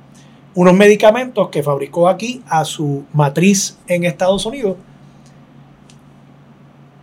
unos 0.55 0.75
medicamentos 0.75 1.49
que 1.49 1.63
fabricó 1.63 2.09
aquí 2.09 2.43
a 2.49 2.65
su 2.65 3.05
matriz 3.13 3.77
en 3.89 4.05
Estados 4.05 4.47
Unidos. 4.47 4.77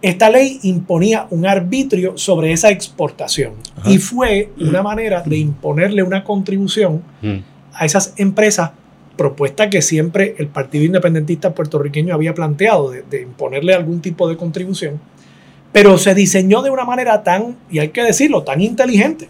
Esta 0.01 0.29
ley 0.29 0.59
imponía 0.63 1.27
un 1.29 1.45
arbitrio 1.45 2.17
sobre 2.17 2.53
esa 2.53 2.69
exportación 2.69 3.55
y 3.85 3.97
fue 3.97 4.53
una 4.61 4.81
manera 4.81 5.21
de 5.21 5.37
imponerle 5.37 6.03
una 6.03 6.23
contribución 6.23 7.03
mm. 7.21 7.37
a 7.73 7.85
esas 7.85 8.13
empresas 8.15 8.71
propuesta 9.19 9.69
que 9.69 9.81
siempre 9.81 10.33
el 10.37 10.47
Partido 10.47 10.85
Independentista 10.85 11.53
puertorriqueño 11.53 12.13
había 12.13 12.33
planteado 12.33 12.89
de, 12.89 13.01
de, 13.03 13.23
imponerle 13.23 13.73
algún 13.73 13.99
tipo 13.99 14.29
de 14.29 14.37
contribución, 14.37 15.01
pero 15.73 15.97
se 15.97 16.15
diseñó 16.15 16.61
de 16.61 16.69
una 16.69 16.85
manera 16.85 17.21
tan, 17.21 17.57
y 17.69 17.79
hay 17.79 17.89
que 17.89 18.01
decirlo, 18.01 18.43
tan 18.43 18.61
inteligente, 18.61 19.27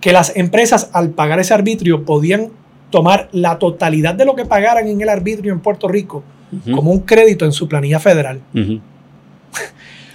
que 0.00 0.12
las 0.12 0.36
empresas 0.36 0.90
al 0.92 1.10
pagar 1.10 1.38
ese 1.38 1.54
arbitrio 1.54 2.04
podían 2.04 2.50
tomar 2.90 3.28
la 3.30 3.60
totalidad 3.60 4.14
de 4.14 4.24
lo 4.24 4.34
que 4.34 4.44
pagaran 4.44 4.88
en 4.88 5.00
el 5.00 5.08
arbitrio 5.08 5.52
en 5.52 5.60
Puerto 5.60 5.86
Rico 5.86 6.24
como 6.74 6.90
un 6.90 7.00
crédito 7.00 7.44
en 7.44 7.52
su 7.52 7.68
planilla 7.68 8.00
federal. 8.00 8.40
o 8.54 8.80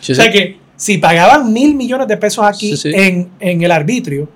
sea 0.02 0.30
que 0.30 0.58
si 0.76 0.98
pagaban 0.98 1.54
mil 1.54 1.76
millones 1.76 2.08
de 2.08 2.18
pesos 2.18 2.44
aquí 2.44 2.74
En, 2.86 3.30
el 3.40 3.72
arbitrio, 3.72 4.28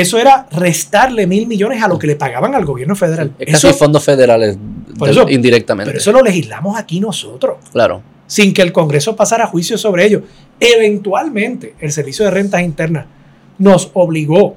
eso 0.00 0.18
era 0.18 0.46
restarle 0.50 1.26
mil 1.26 1.46
millones 1.46 1.82
a 1.82 1.88
lo 1.88 1.98
que 1.98 2.06
le 2.06 2.16
pagaban 2.16 2.54
al 2.54 2.64
gobierno 2.64 2.96
federal. 2.96 3.32
Es 3.38 3.60
casi 3.60 3.76
fondos 3.78 4.02
federales 4.04 4.58
indirectamente. 5.28 5.90
Pero 5.90 5.98
eso 5.98 6.12
lo 6.12 6.22
legislamos 6.22 6.76
aquí 6.76 7.00
nosotros. 7.00 7.58
Claro. 7.72 8.02
Sin 8.26 8.52
que 8.52 8.62
el 8.62 8.72
Congreso 8.72 9.14
pasara 9.14 9.46
juicio 9.46 9.78
sobre 9.78 10.06
ello. 10.06 10.22
Eventualmente, 10.58 11.74
el 11.78 11.92
Servicio 11.92 12.24
de 12.24 12.30
Rentas 12.30 12.62
Internas 12.62 13.06
nos 13.58 13.90
obligó 13.94 14.56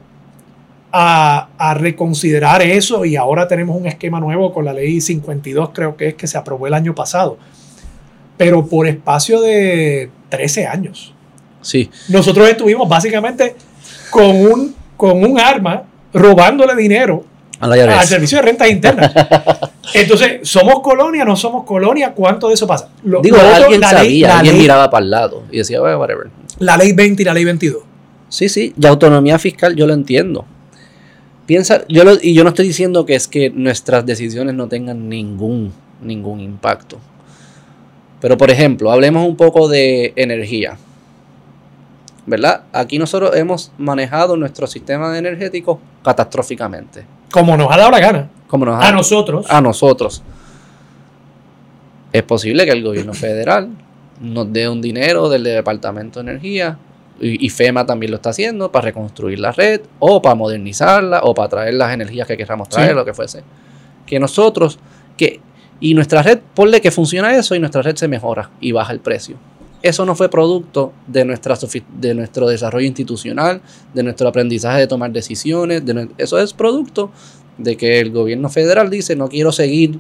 a, 0.92 1.76
reconsiderar 1.80 2.62
eso 2.62 3.06
y 3.06 3.16
ahora 3.16 3.48
tenemos 3.48 3.80
un 3.80 3.86
esquema 3.86 4.20
nuevo 4.20 4.52
con 4.54 4.66
la 4.66 4.74
ley 4.74 5.02
52, 5.02 5.70
creo 5.74 5.96
que 5.96 6.10
es 6.10 6.14
que 6.16 6.28
se 6.28 6.38
aprobó 6.38 6.66
el 6.66 6.74
año 6.74 6.96
pasado, 6.96 7.38
pero 8.38 8.66
por 8.66 8.88
espacio 8.88 9.42
de 9.42 10.10
13 10.30 10.66
años. 10.66 11.14
Sí. 11.62 11.90
Nosotros 12.10 12.50
estuvimos 12.50 12.88
básicamente 12.90 13.56
con 14.10 14.36
un, 14.36 14.76
con 14.98 15.24
un 15.24 15.40
arma 15.40 15.84
robándole 16.14 16.76
dinero 16.76 17.24
al 17.60 18.06
servicio 18.06 18.38
de 18.40 18.42
rentas 18.44 18.70
internas. 18.70 19.12
Entonces, 19.94 20.40
¿somos 20.44 20.82
colonia? 20.82 21.24
¿No 21.24 21.36
somos 21.36 21.64
colonia? 21.66 22.14
¿Cuánto 22.14 22.50
de 22.50 22.56
eso 22.56 22.68
pasa? 22.68 22.90
Digo, 23.22 23.38
alguien 23.38 23.82
sabía, 23.82 24.40
alguien 24.40 24.58
miraba 24.58 24.90
para 24.90 25.04
el 25.04 25.10
lado 25.10 25.44
y 25.52 25.58
decía, 25.58 25.82
whatever. 25.82 26.28
La 26.60 26.78
ley 26.78 26.94
20 26.94 27.22
y 27.22 27.26
la 27.26 27.34
ley 27.34 27.46
22. 27.46 27.84
Sí, 28.30 28.50
sí, 28.50 28.74
y 28.80 28.86
autonomía 28.86 29.40
fiscal 29.40 29.76
yo 29.76 29.88
lo 29.88 29.94
entiendo. 29.94 30.46
Piensa, 31.46 31.84
yo 31.88 32.04
y 32.22 32.34
yo 32.34 32.44
no 32.44 32.50
estoy 32.50 32.68
diciendo 32.68 33.06
que 33.06 33.16
es 33.16 33.28
que 33.28 33.50
nuestras 33.50 34.06
decisiones 34.06 34.54
no 34.54 34.68
tengan 34.68 35.08
ningún, 35.08 35.72
ningún 36.02 36.42
impacto. 36.42 37.00
Pero 38.20 38.38
por 38.38 38.52
ejemplo, 38.52 38.92
hablemos 38.92 39.28
un 39.28 39.38
poco 39.38 39.70
de 39.70 40.12
energía. 40.18 40.78
¿Verdad? 42.28 42.64
Aquí 42.74 43.00
nosotros 43.00 43.36
hemos 43.36 43.72
manejado 43.78 44.36
nuestro 44.36 44.68
sistema 44.68 45.18
energético 45.18 45.80
catastróficamente. 46.04 47.06
Como 47.32 47.56
nos 47.56 47.72
ha 47.72 47.78
dado 47.78 47.90
la 47.90 48.00
gana. 48.00 48.30
Como 48.48 48.66
nos 48.66 48.84
a 48.84 48.92
nosotros. 48.92 49.46
A 49.50 49.62
nosotros. 49.62 50.22
Es 52.12 52.24
posible 52.24 52.66
que 52.66 52.72
el 52.72 52.84
gobierno 52.84 53.14
federal 53.14 53.70
nos 54.20 54.52
dé 54.52 54.68
un 54.68 54.82
dinero 54.82 55.30
del 55.30 55.44
Departamento 55.44 56.22
de 56.22 56.32
Energía 56.32 56.78
y, 57.20 57.50
FEMA 57.50 57.86
también 57.86 58.12
lo 58.12 58.18
está 58.18 58.30
haciendo 58.30 58.72
para 58.72 58.86
reconstruir 58.86 59.40
la 59.40 59.52
red 59.52 59.82
o 60.00 60.22
para 60.22 60.36
modernizarla 60.36 61.22
o 61.24 61.34
para 61.34 61.50
traer 61.50 61.74
las 61.76 61.94
energías 61.94 62.28
que 62.28 62.38
queramos 62.38 62.70
traer, 62.70 62.94
lo 62.94 63.06
que 63.06 63.14
fuese. 63.14 63.42
Que 64.06 64.20
nosotros, 64.20 64.80
que, 65.16 65.40
y 65.80 65.94
nuestra 65.94 66.22
red, 66.22 66.40
ponle 66.54 66.82
que 66.82 66.92
funciona 66.92 67.36
eso 67.36 67.56
y 67.56 67.60
nuestra 67.60 67.82
red 67.82 67.96
se 67.96 68.08
mejora 68.08 68.52
y 68.60 68.72
baja 68.72 68.92
el 68.92 69.00
precio. 69.00 69.38
Eso 69.82 70.06
no 70.06 70.16
fue 70.16 70.30
producto 70.30 70.92
de, 71.06 71.24
nuestra, 71.24 71.58
de 72.00 72.14
nuestro 72.14 72.48
desarrollo 72.48 72.86
institucional, 72.86 73.62
de 73.94 74.04
nuestro 74.04 74.28
aprendizaje 74.28 74.80
de 74.80 74.88
tomar 74.88 75.12
decisiones, 75.12 75.86
de, 75.86 76.10
eso 76.18 76.40
es 76.40 76.54
producto 76.54 77.12
de 77.58 77.78
que 77.78 78.00
el 78.00 78.12
gobierno 78.12 78.50
federal 78.50 78.90
dice 78.90 79.16
no 79.16 79.30
quiero 79.30 79.52
seguir 79.52 80.00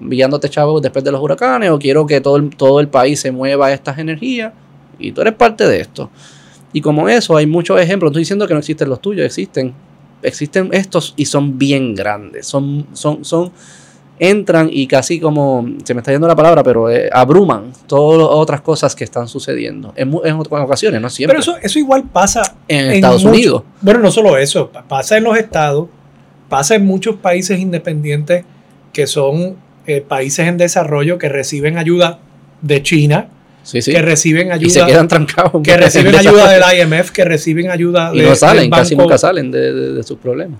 enviándote 0.00 0.48
chavos 0.48 0.82
después 0.82 1.04
de 1.04 1.12
los 1.12 1.20
huracanes 1.20 1.70
o 1.70 1.78
quiero 1.78 2.06
que 2.06 2.20
todo 2.20 2.36
el, 2.36 2.50
todo 2.50 2.80
el 2.80 2.88
país 2.88 3.20
se 3.20 3.30
mueva 3.30 3.66
a 3.66 3.72
estas 3.72 3.98
energías 3.98 4.52
y 4.98 5.12
tú 5.12 5.20
eres 5.20 5.34
parte 5.34 5.66
de 5.66 5.80
esto. 5.80 6.10
Y 6.72 6.80
como 6.80 7.08
eso, 7.08 7.36
hay 7.36 7.46
muchos 7.46 7.80
ejemplos. 7.80 8.10
No 8.10 8.12
estoy 8.12 8.22
diciendo 8.22 8.46
que 8.46 8.54
no 8.54 8.60
existen 8.60 8.88
los 8.88 9.00
tuyos, 9.00 9.26
existen. 9.26 9.74
Existen 10.22 10.70
estos 10.72 11.14
y 11.16 11.26
son 11.26 11.58
bien 11.58 11.94
grandes. 11.94 12.46
Son, 12.46 12.86
son, 12.92 13.24
son, 13.24 13.52
entran 14.22 14.68
y 14.70 14.86
casi 14.86 15.18
como, 15.18 15.66
se 15.84 15.94
me 15.94 16.00
está 16.00 16.12
yendo 16.12 16.28
la 16.28 16.36
palabra, 16.36 16.62
pero 16.62 16.90
eh, 16.90 17.10
abruman 17.12 17.72
todas 17.86 18.20
las 18.20 18.28
otras 18.30 18.60
cosas 18.60 18.94
que 18.94 19.04
están 19.04 19.26
sucediendo. 19.26 19.92
En, 19.96 20.14
en, 20.24 20.36
ocasiones, 20.36 21.00
no 21.00 21.10
siempre. 21.10 21.38
Pero 21.38 21.40
eso, 21.40 21.56
eso 21.60 21.78
igual 21.78 22.04
pasa 22.04 22.54
en, 22.68 22.92
Estados 22.92 23.24
Unidos. 23.24 23.64
Bueno, 23.80 24.00
no 24.00 24.10
solo 24.10 24.38
eso, 24.38 24.70
pasa 24.88 25.16
en 25.16 25.24
los 25.24 25.36
estados, 25.36 25.88
pasa 26.48 26.76
en 26.76 26.86
muchos 26.86 27.16
países 27.16 27.58
independientes 27.58 28.44
que 28.92 29.06
son 29.06 29.56
eh, 29.86 30.00
países 30.00 30.46
en 30.46 30.56
desarrollo 30.56 31.18
que 31.18 31.28
reciben 31.28 31.76
ayuda 31.76 32.20
de 32.60 32.82
China 32.82 33.28
que 33.70 34.02
reciben 34.02 34.52
ayuda. 34.52 34.66
Y 34.66 34.70
se 34.70 34.84
quedan 34.84 35.08
trancados. 35.08 35.62
Que 35.62 35.76
reciben 35.76 36.14
ayuda 36.14 36.50
del 36.50 36.62
IMF, 36.78 37.10
que 37.10 37.24
reciben 37.24 37.70
ayuda 37.70 38.12
y 38.14 38.20
no 38.20 38.34
salen, 38.34 38.70
casi 38.70 38.96
nunca 38.96 39.18
salen 39.18 39.50
de, 39.50 40.02
sus 40.02 40.18
problemas. 40.18 40.58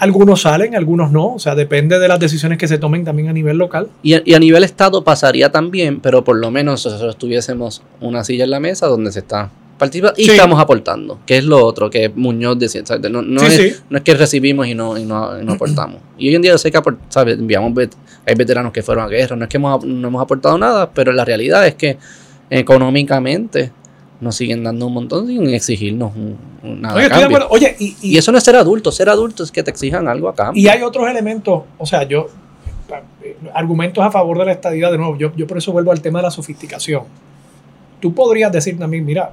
Algunos 0.00 0.40
salen, 0.42 0.74
algunos 0.74 1.12
no. 1.12 1.34
O 1.34 1.38
sea, 1.38 1.54
depende 1.54 1.98
de 1.98 2.08
las 2.08 2.18
decisiones 2.18 2.58
que 2.58 2.66
se 2.66 2.78
tomen 2.78 3.04
también 3.04 3.28
a 3.28 3.32
nivel 3.32 3.56
local. 3.58 3.88
Y, 4.02 4.14
a- 4.14 4.22
y 4.24 4.34
a 4.34 4.38
nivel 4.38 4.64
Estado 4.64 5.04
pasaría 5.04 5.52
también, 5.52 6.00
pero 6.00 6.24
por 6.24 6.36
lo 6.38 6.50
menos 6.50 6.84
nosotros 6.84 7.16
tuviésemos 7.18 7.82
una 8.00 8.24
silla 8.24 8.44
en 8.44 8.50
la 8.50 8.60
mesa 8.60 8.86
donde 8.86 9.12
se 9.12 9.18
está 9.20 9.50
participando 9.78 10.20
y 10.20 10.24
Sí. 10.24 10.30
estamos 10.32 10.60
aportando, 10.60 11.18
que 11.24 11.38
es 11.38 11.44
lo 11.44 11.64
otro 11.64 11.88
que 11.88 12.10
Muñoz 12.14 12.58
decía. 12.58 12.84
¿sabes? 12.84 13.10
No, 13.10 13.22
no 13.22 13.40
Sí, 13.40 13.46
es, 13.46 13.54
sí. 13.54 13.82
no 13.88 13.96
es 13.98 14.04
que 14.04 14.14
recibimos 14.14 14.66
y 14.66 14.74
no, 14.74 14.98
y 14.98 15.04
no, 15.06 15.40
y 15.40 15.44
no 15.44 15.52
aportamos. 15.54 16.00
Y 16.18 16.28
hoy 16.28 16.34
en 16.34 16.42
día 16.42 16.50
yo 16.52 16.58
sé 16.58 16.70
que 16.70 16.78
¿sabes? 17.08 17.38
enviamos 17.38 17.72
vet- 17.72 17.92
hay 18.26 18.34
veteranos 18.34 18.72
que 18.72 18.82
fueron 18.82 19.04
a 19.04 19.08
guerra, 19.08 19.36
no 19.36 19.44
es 19.44 19.48
que 19.48 19.56
hemos, 19.56 19.84
no 19.84 20.08
hemos 20.08 20.22
aportado 20.22 20.58
nada, 20.58 20.90
pero 20.92 21.12
la 21.12 21.24
realidad 21.24 21.66
es 21.66 21.74
que 21.76 21.96
económicamente 22.50 23.72
nos 24.20 24.36
siguen 24.36 24.62
dando 24.64 24.86
un 24.86 24.92
montón 24.94 25.26
sin 25.26 25.48
exigirnos 25.54 26.14
un, 26.14 26.36
un 26.62 26.80
nada 26.82 26.94
Oye, 26.96 27.04
estoy 27.06 27.18
de 27.20 27.24
acuerdo. 27.24 27.48
Oye, 27.50 27.76
y, 27.78 27.84
y- 28.02 28.14
Y 28.14 28.18
eso 28.18 28.30
no 28.32 28.38
es 28.38 28.44
ser 28.44 28.56
adulto, 28.56 28.92
ser 28.92 29.08
adulto 29.08 29.42
es 29.42 29.50
que 29.50 29.62
te 29.62 29.70
exijan 29.70 30.06
algo 30.08 30.28
a 30.28 30.34
cambio. 30.34 30.62
y 30.62 30.68
hay 30.68 30.82
otros 30.82 31.08
elementos, 31.08 31.62
o 31.78 31.86
sea, 31.86 32.02
yo, 32.04 32.28
eh, 33.22 33.36
argumentos 33.54 34.04
a 34.04 34.10
favor 34.10 34.38
de 34.38 34.44
la 34.44 34.52
estadidad, 34.52 34.90
de 34.92 34.98
nuevo, 34.98 35.16
yo, 35.16 35.32
yo 35.36 35.46
por 35.46 35.56
eso 35.58 35.72
vuelvo 35.72 35.90
al 35.92 36.00
tema 36.02 36.18
de 36.18 36.24
la 36.24 36.30
sofisticación. 36.30 37.04
Tú 38.00 38.12
podrías 38.14 38.50
decir 38.52 38.78
también, 38.78 39.04
mira, 39.04 39.32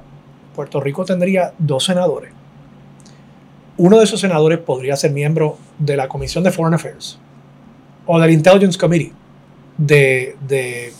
Puerto 0.54 0.80
Rico 0.80 1.04
tendría 1.04 1.52
dos 1.58 1.84
senadores. 1.84 2.32
Uno 3.76 3.98
de 3.98 4.04
esos 4.04 4.20
senadores 4.20 4.58
podría 4.58 4.96
ser 4.96 5.12
miembro 5.12 5.56
de 5.78 5.96
la 5.96 6.08
Comisión 6.08 6.42
de 6.44 6.50
Foreign 6.50 6.74
Affairs 6.74 7.18
o 8.06 8.18
del 8.18 8.30
Intelligence 8.32 8.78
Committee 8.78 9.12
de, 9.76 10.36
de- 10.48 10.92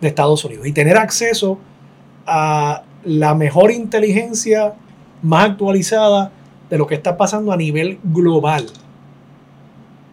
de 0.00 0.08
Estados 0.08 0.44
Unidos 0.44 0.66
y 0.66 0.72
tener 0.72 0.96
acceso 0.96 1.58
a 2.26 2.82
la 3.08 3.34
mejor 3.34 3.70
inteligencia 3.70 4.74
más 5.22 5.50
actualizada 5.50 6.30
de 6.70 6.78
lo 6.78 6.86
que 6.86 6.94
está 6.94 7.16
pasando 7.16 7.50
a 7.52 7.56
nivel 7.56 7.98
global. 8.04 8.66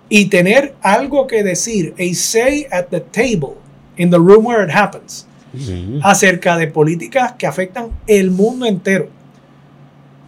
Y 0.08 0.26
tener 0.26 0.76
algo 0.82 1.28
que 1.28 1.44
decir, 1.44 1.94
a 2.00 2.14
say 2.16 2.66
at 2.72 2.86
the 2.90 3.02
table, 3.02 3.56
in 3.98 4.10
the 4.10 4.18
room 4.18 4.46
where 4.46 4.64
it 4.64 4.70
happens, 4.74 5.28
acerca 6.04 6.58
de 6.58 6.68
políticas 6.68 7.34
que 7.34 7.48
afectan 7.48 7.90
el 8.08 8.32
mundo 8.32 8.66
entero. 8.66 9.10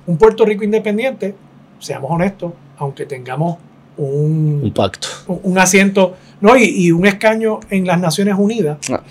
Un 0.06 0.18
Puerto 0.18 0.46
Rico 0.46 0.64
independiente, 0.64 1.36
seamos 1.80 2.10
honestos, 2.12 2.54
aunque 2.78 3.06
tengamos 3.06 3.58
Un 3.98 4.62
un, 4.64 4.72
pacto. 4.74 5.08
un 5.44 5.58
asiento 5.58 6.16
no, 6.40 6.56
y, 6.56 6.64
y 6.66 6.92
un 6.92 7.06
escaño 7.08 7.60
en 7.72 7.86
las 7.88 8.00
Naciones 8.00 8.36
Unidas, 8.38 8.78
Ah, 8.92 9.02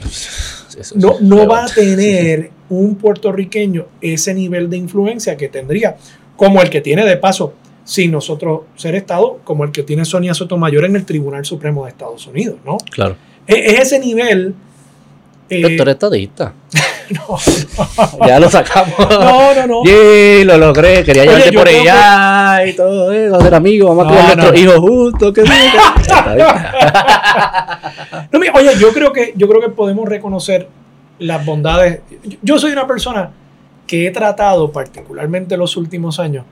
eso 0.79 0.95
no, 0.99 1.17
no 1.21 1.47
va 1.47 1.65
a 1.65 1.69
tener 1.69 2.51
un 2.69 2.97
puertorriqueño 2.97 3.87
ese 4.01 4.35
nivel 4.35 4.69
de 4.71 4.77
influencia 4.77 5.37
que 5.37 5.49
tendría, 5.49 5.97
como 6.37 6.61
el 6.63 6.71
que 6.71 6.81
tiene 6.81 7.05
de 7.05 7.17
paso, 7.17 7.55
sin 7.85 8.11
nosotros 8.11 8.63
ser 8.75 8.95
Estado, 8.97 9.39
como 9.45 9.65
el 9.65 9.71
que 9.71 9.83
tiene 9.85 10.05
Sonia 10.05 10.35
Sotomayor 10.35 10.85
en 10.85 10.97
el 10.97 11.05
Tribunal 11.05 11.45
Supremo 11.45 11.85
de 11.85 11.91
Estados 11.91 12.27
Unidos, 12.27 12.57
¿no? 12.65 12.79
Claro. 12.91 13.17
Es, 13.47 13.75
es 13.75 13.81
ese 13.81 13.99
nivel. 14.01 14.55
eh, 15.49 15.63
Pero 15.63 15.77
tú 15.77 15.83
eres 15.83 15.95
estadista. 15.95 16.53
no, 18.19 18.27
Ya 18.27 18.41
lo 18.41 18.51
sacamos. 18.51 18.95
no, 19.11 19.55
no, 19.55 19.67
no. 19.67 19.83
Sí, 19.85 20.45
lo 20.45 20.59
logré. 20.59 21.05
Quería 21.05 21.23
Oye, 21.23 21.31
llevarte 21.31 21.53
por 21.53 21.69
allá 21.69 22.67
y 22.67 22.73
todo 22.75 23.13
eso. 23.13 23.41
Ser 23.41 23.55
amigos. 23.55 23.97
Vamos 23.97 24.07
a 24.07 24.11
criar 24.17 24.37
no, 24.37 24.43
nuestros 24.43 24.61
hijos 24.61 24.77
juntos. 24.79 25.33
Que 25.33 25.43
No, 28.33 28.39
mira, 28.39 28.53
oye, 28.55 28.71
yo 28.79 28.93
creo 28.93 29.13
que 29.13 29.33
yo 29.37 29.49
creo 29.49 29.61
que 29.61 29.69
podemos 29.69 30.09
reconocer 30.09 30.69
las 31.19 31.45
bondades. 31.45 32.01
Yo- 32.43 32.59
soy 32.59 32.73
una 32.73 32.87
persona 32.87 33.31
que 33.87 34.07
he 34.07 34.11
tratado, 34.11 34.73
particularmente 34.73 35.55
en 35.55 35.61
los 35.61 35.77
últimos 35.77 36.19
años, 36.19 36.45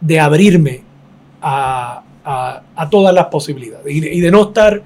de 0.00 0.20
abrirme 0.20 0.82
a, 1.40 2.02
a- 2.24 2.62
a 2.76 2.90
todas 2.90 3.14
las 3.14 3.26
posibilidades 3.26 3.92
y 3.94 4.00
de, 4.00 4.14
y 4.14 4.20
de 4.20 4.30
no 4.30 4.42
estar 4.42 4.82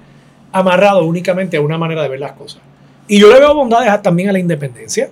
amarrado 0.52 1.04
únicamente 1.04 1.56
a 1.56 1.60
una 1.60 1.76
manera 1.76 2.02
de 2.02 2.08
ver 2.08 2.20
las 2.20 2.32
cosas. 2.32 2.62
Y 3.08 3.18
yo 3.18 3.32
le 3.32 3.40
veo 3.40 3.54
bondades 3.54 4.02
también 4.02 4.28
a 4.28 4.32
la 4.32 4.38
independencia. 4.38 5.08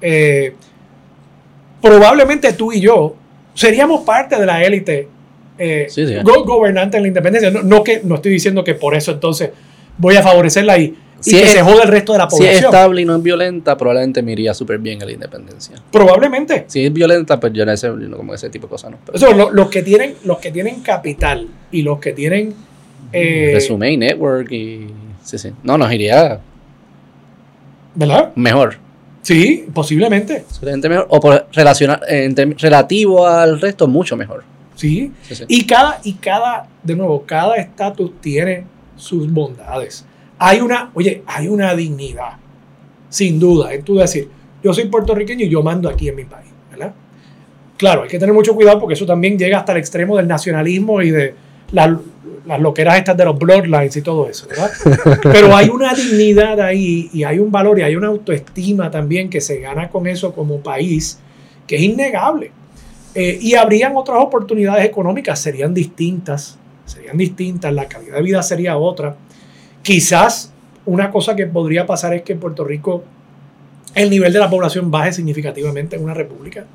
Eh, 0.00 0.54
probablemente 1.80 2.52
tú 2.52 2.72
y 2.72 2.80
yo 2.80 3.14
seríamos 3.54 4.02
parte 4.04 4.38
de 4.38 4.46
la 4.46 4.62
élite 4.62 5.08
eh, 5.56 5.86
Sí, 5.88 6.06
sí. 6.06 6.14
go- 6.24 6.44
gobernante 6.44 6.96
en 6.96 7.04
la 7.04 7.08
independencia. 7.08 7.50
No, 7.50 7.62
no 7.62 7.84
que, 7.84 8.00
no 8.02 8.16
estoy 8.16 8.32
diciendo 8.32 8.64
que 8.64 8.74
por 8.74 8.94
eso 8.96 9.12
entonces 9.12 9.50
voy 9.98 10.16
a 10.16 10.22
favorecerla 10.22 10.76
y, 10.78 10.82
y 10.84 10.96
Si 11.20 11.36
que 11.36 11.44
es- 11.44 11.50
se 11.52 11.62
jode 11.62 11.82
el 11.82 11.88
resto 11.88 12.12
de 12.12 12.18
la 12.18 12.28
Si 12.28 12.36
es 12.36 12.40
población. 12.40 12.64
estable 12.64 13.02
y 13.02 13.04
no 13.04 13.16
es 13.16 13.22
violenta, 13.22 13.76
probablemente 13.76 14.20
me 14.22 14.32
iría 14.32 14.52
súper 14.52 14.78
bien 14.78 15.00
a 15.02 15.06
la 15.06 15.12
independencia. 15.12 15.76
Probablemente. 15.92 16.64
Si 16.66 16.84
es 16.84 16.92
violenta, 16.92 17.38
pues 17.38 17.52
yo 17.52 17.64
no 17.64 17.76
sé, 17.76 17.88
como 18.16 18.34
ese 18.34 18.50
tipo 18.50 18.66
de 18.66 18.70
cosas 18.72 18.90
no. 18.90 18.98
Pero 19.06 19.16
Eso, 19.16 19.32
lo- 19.32 19.50
los, 19.52 19.68
que 19.70 19.82
tienen, 19.82 20.16
los 20.24 20.38
que 20.38 20.50
tienen 20.50 20.80
capital 20.80 21.46
y 21.70 21.82
los 21.82 22.00
que 22.00 22.12
tienen... 22.12 22.52
eh, 23.12 23.52
resume 23.54 23.92
y 23.92 23.96
network 23.96 24.50
y. 24.50 24.88
Sí, 25.22 25.38
sí. 25.38 25.52
No, 25.62 25.78
nos 25.78 25.90
iría 25.92 26.40
¿Verdad? 27.94 28.32
mejor. 28.34 28.76
Sí, 29.22 29.66
posiblemente. 29.72 30.44
Solamente 30.50 30.88
mejor. 30.88 31.06
O 31.08 31.20
por 31.20 31.46
relacionar, 31.52 32.00
en 32.08 32.34
relativo 32.58 33.26
al 33.26 33.60
resto, 33.60 33.88
mucho 33.88 34.16
mejor. 34.16 34.44
Sí. 34.74 35.12
Sí, 35.22 35.34
sí. 35.34 35.44
Y 35.48 35.64
cada, 35.66 36.00
y 36.04 36.14
cada, 36.14 36.68
de 36.82 36.96
nuevo, 36.96 37.24
cada 37.24 37.56
estatus 37.56 38.20
tiene 38.20 38.64
sus 38.96 39.30
bondades. 39.32 40.04
Hay 40.38 40.60
una, 40.60 40.90
oye, 40.94 41.22
hay 41.26 41.48
una 41.48 41.74
dignidad, 41.74 42.32
sin 43.08 43.38
duda, 43.38 43.72
en 43.72 43.82
tú 43.82 43.96
decir, 43.96 44.28
yo 44.62 44.74
soy 44.74 44.86
puertorriqueño 44.86 45.44
y 45.44 45.48
yo 45.48 45.62
mando 45.62 45.88
aquí 45.88 46.08
en 46.08 46.16
mi 46.16 46.24
país, 46.24 46.50
¿verdad? 46.70 46.92
Claro, 47.76 48.02
hay 48.02 48.08
que 48.08 48.18
tener 48.18 48.34
mucho 48.34 48.54
cuidado 48.54 48.80
porque 48.80 48.94
eso 48.94 49.06
también 49.06 49.38
llega 49.38 49.58
hasta 49.58 49.72
el 49.72 49.78
extremo 49.78 50.16
del 50.16 50.26
nacionalismo 50.26 51.02
y 51.02 51.10
de 51.10 51.34
las, 51.70 51.90
las 52.46 52.60
loqueras 52.60 52.98
estas 52.98 53.16
de 53.16 53.24
los 53.24 53.38
bloodlines 53.38 53.96
y 53.96 54.02
todo 54.02 54.28
eso, 54.28 54.46
¿verdad? 54.48 54.70
Pero 55.22 55.56
hay 55.56 55.68
una 55.68 55.94
dignidad 55.94 56.60
ahí 56.60 57.08
y 57.12 57.24
hay 57.24 57.38
un 57.38 57.50
valor 57.50 57.78
y 57.78 57.82
hay 57.82 57.96
una 57.96 58.08
autoestima 58.08 58.90
también 58.90 59.30
que 59.30 59.40
se 59.40 59.60
gana 59.60 59.88
con 59.88 60.06
eso 60.06 60.32
como 60.32 60.60
país 60.60 61.18
que 61.66 61.76
es 61.76 61.82
innegable. 61.82 62.50
Eh, 63.14 63.38
y 63.40 63.54
habrían 63.54 63.96
otras 63.96 64.18
oportunidades 64.20 64.84
económicas, 64.84 65.38
serían 65.38 65.72
distintas, 65.72 66.58
serían 66.84 67.16
distintas, 67.16 67.72
la 67.72 67.86
calidad 67.88 68.16
de 68.16 68.22
vida 68.22 68.42
sería 68.42 68.76
otra. 68.76 69.16
Quizás 69.82 70.52
una 70.84 71.10
cosa 71.10 71.36
que 71.36 71.46
podría 71.46 71.86
pasar 71.86 72.12
es 72.14 72.22
que 72.22 72.32
en 72.32 72.40
Puerto 72.40 72.64
Rico 72.64 73.04
el 73.94 74.10
nivel 74.10 74.32
de 74.32 74.40
la 74.40 74.50
población 74.50 74.90
baje 74.90 75.12
significativamente 75.12 75.96
en 75.96 76.02
una 76.02 76.14
república, 76.14 76.66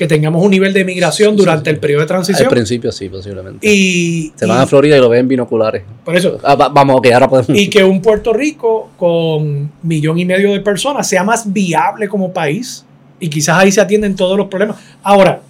que 0.00 0.06
tengamos 0.06 0.42
un 0.42 0.50
nivel 0.50 0.72
de 0.72 0.82
migración 0.82 1.36
durante 1.36 1.68
sí. 1.68 1.74
el 1.74 1.78
periodo 1.78 1.98
de 2.00 2.04
Al 2.04 2.08
transición. 2.08 2.48
principio 2.48 2.90
sí, 2.90 3.10
posiblemente. 3.10 3.66
Y, 3.68 4.32
Se 4.34 4.46
van 4.46 4.58
a 4.62 4.66
Florida 4.66 4.96
y 4.96 5.00
lo 5.00 5.10
ven 5.10 5.28
binoculares. 5.28 5.82
por 6.04 6.16
eso, 6.16 6.38
Ah, 6.42 6.54
va- 6.54 6.70
vamos, 6.70 6.96
ok, 6.96 7.06
ahora 7.12 7.28
podemos. 7.28 7.50
y 7.60 7.68
que 7.68 7.84
un 7.84 8.00
Puerto 8.00 8.32
Rico 8.32 8.88
con 8.96 9.70
millón 9.82 10.18
y 10.18 10.24
medio 10.24 10.52
de 10.54 10.60
personas 10.60 11.06
sea 11.06 11.22
más 11.22 11.52
viable 11.52 12.08
como 12.08 12.32
país 12.32 12.86
y 13.20 13.28
quizás 13.28 13.58
ahí 13.58 13.70
se 13.70 13.82
atienden 13.82 14.16
todos 14.16 14.38
los 14.38 14.46
problemas. 14.48 14.78
Ahora, 15.02 15.42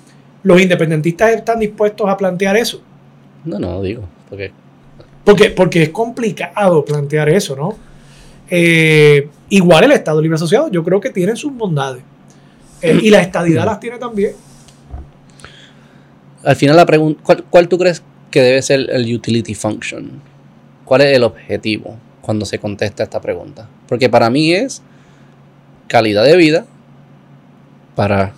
los 0.42 0.60
independentistas 0.60 1.30
están 1.32 1.60
dispuestos 1.60 2.08
a 2.08 2.16
plantear 2.16 2.56
eso, 2.56 2.82
No, 3.44 3.58
no, 3.60 3.80
digo. 3.82 4.02
Porque 4.28 4.50
porque, 5.22 5.50
porque 5.50 5.82
es 5.84 5.88
complicado 5.90 6.84
plantear 6.84 7.28
eso, 7.28 7.54
¿no? 7.54 7.76
Eh, 8.50 9.28
igual 9.50 9.84
el 9.84 9.92
Estado 9.92 10.20
Libre 10.20 10.34
Asociado, 10.34 10.68
yo 10.70 10.82
creo 10.82 11.00
que 11.00 11.10
tiene 11.10 11.36
sus 11.36 11.52
bondades. 11.56 12.02
Eh, 12.82 12.98
y 13.02 13.10
la 13.10 13.20
estadidad 13.20 13.64
las 13.64 13.80
tiene 13.80 13.98
también. 13.98 14.32
al 16.44 16.56
final 16.56 16.76
la 16.76 16.86
pregunta, 16.86 17.20
¿cuál, 17.22 17.44
cuál 17.44 17.68
tú 17.68 17.78
crees 17.78 18.02
que 18.30 18.42
debe 18.42 18.62
ser 18.62 18.88
el 18.90 19.14
utility 19.14 19.54
function? 19.54 20.22
¿Cuál 20.84 21.02
es 21.02 21.16
el 21.16 21.24
objetivo 21.24 21.96
cuando 22.20 22.46
se 22.46 22.58
contesta 22.58 23.02
esta 23.02 23.20
pregunta? 23.20 23.68
Porque 23.86 24.08
para 24.08 24.30
mí 24.30 24.52
es 24.52 24.82
calidad 25.88 26.24
de 26.24 26.36
vida 26.36 26.66
para 28.00 28.32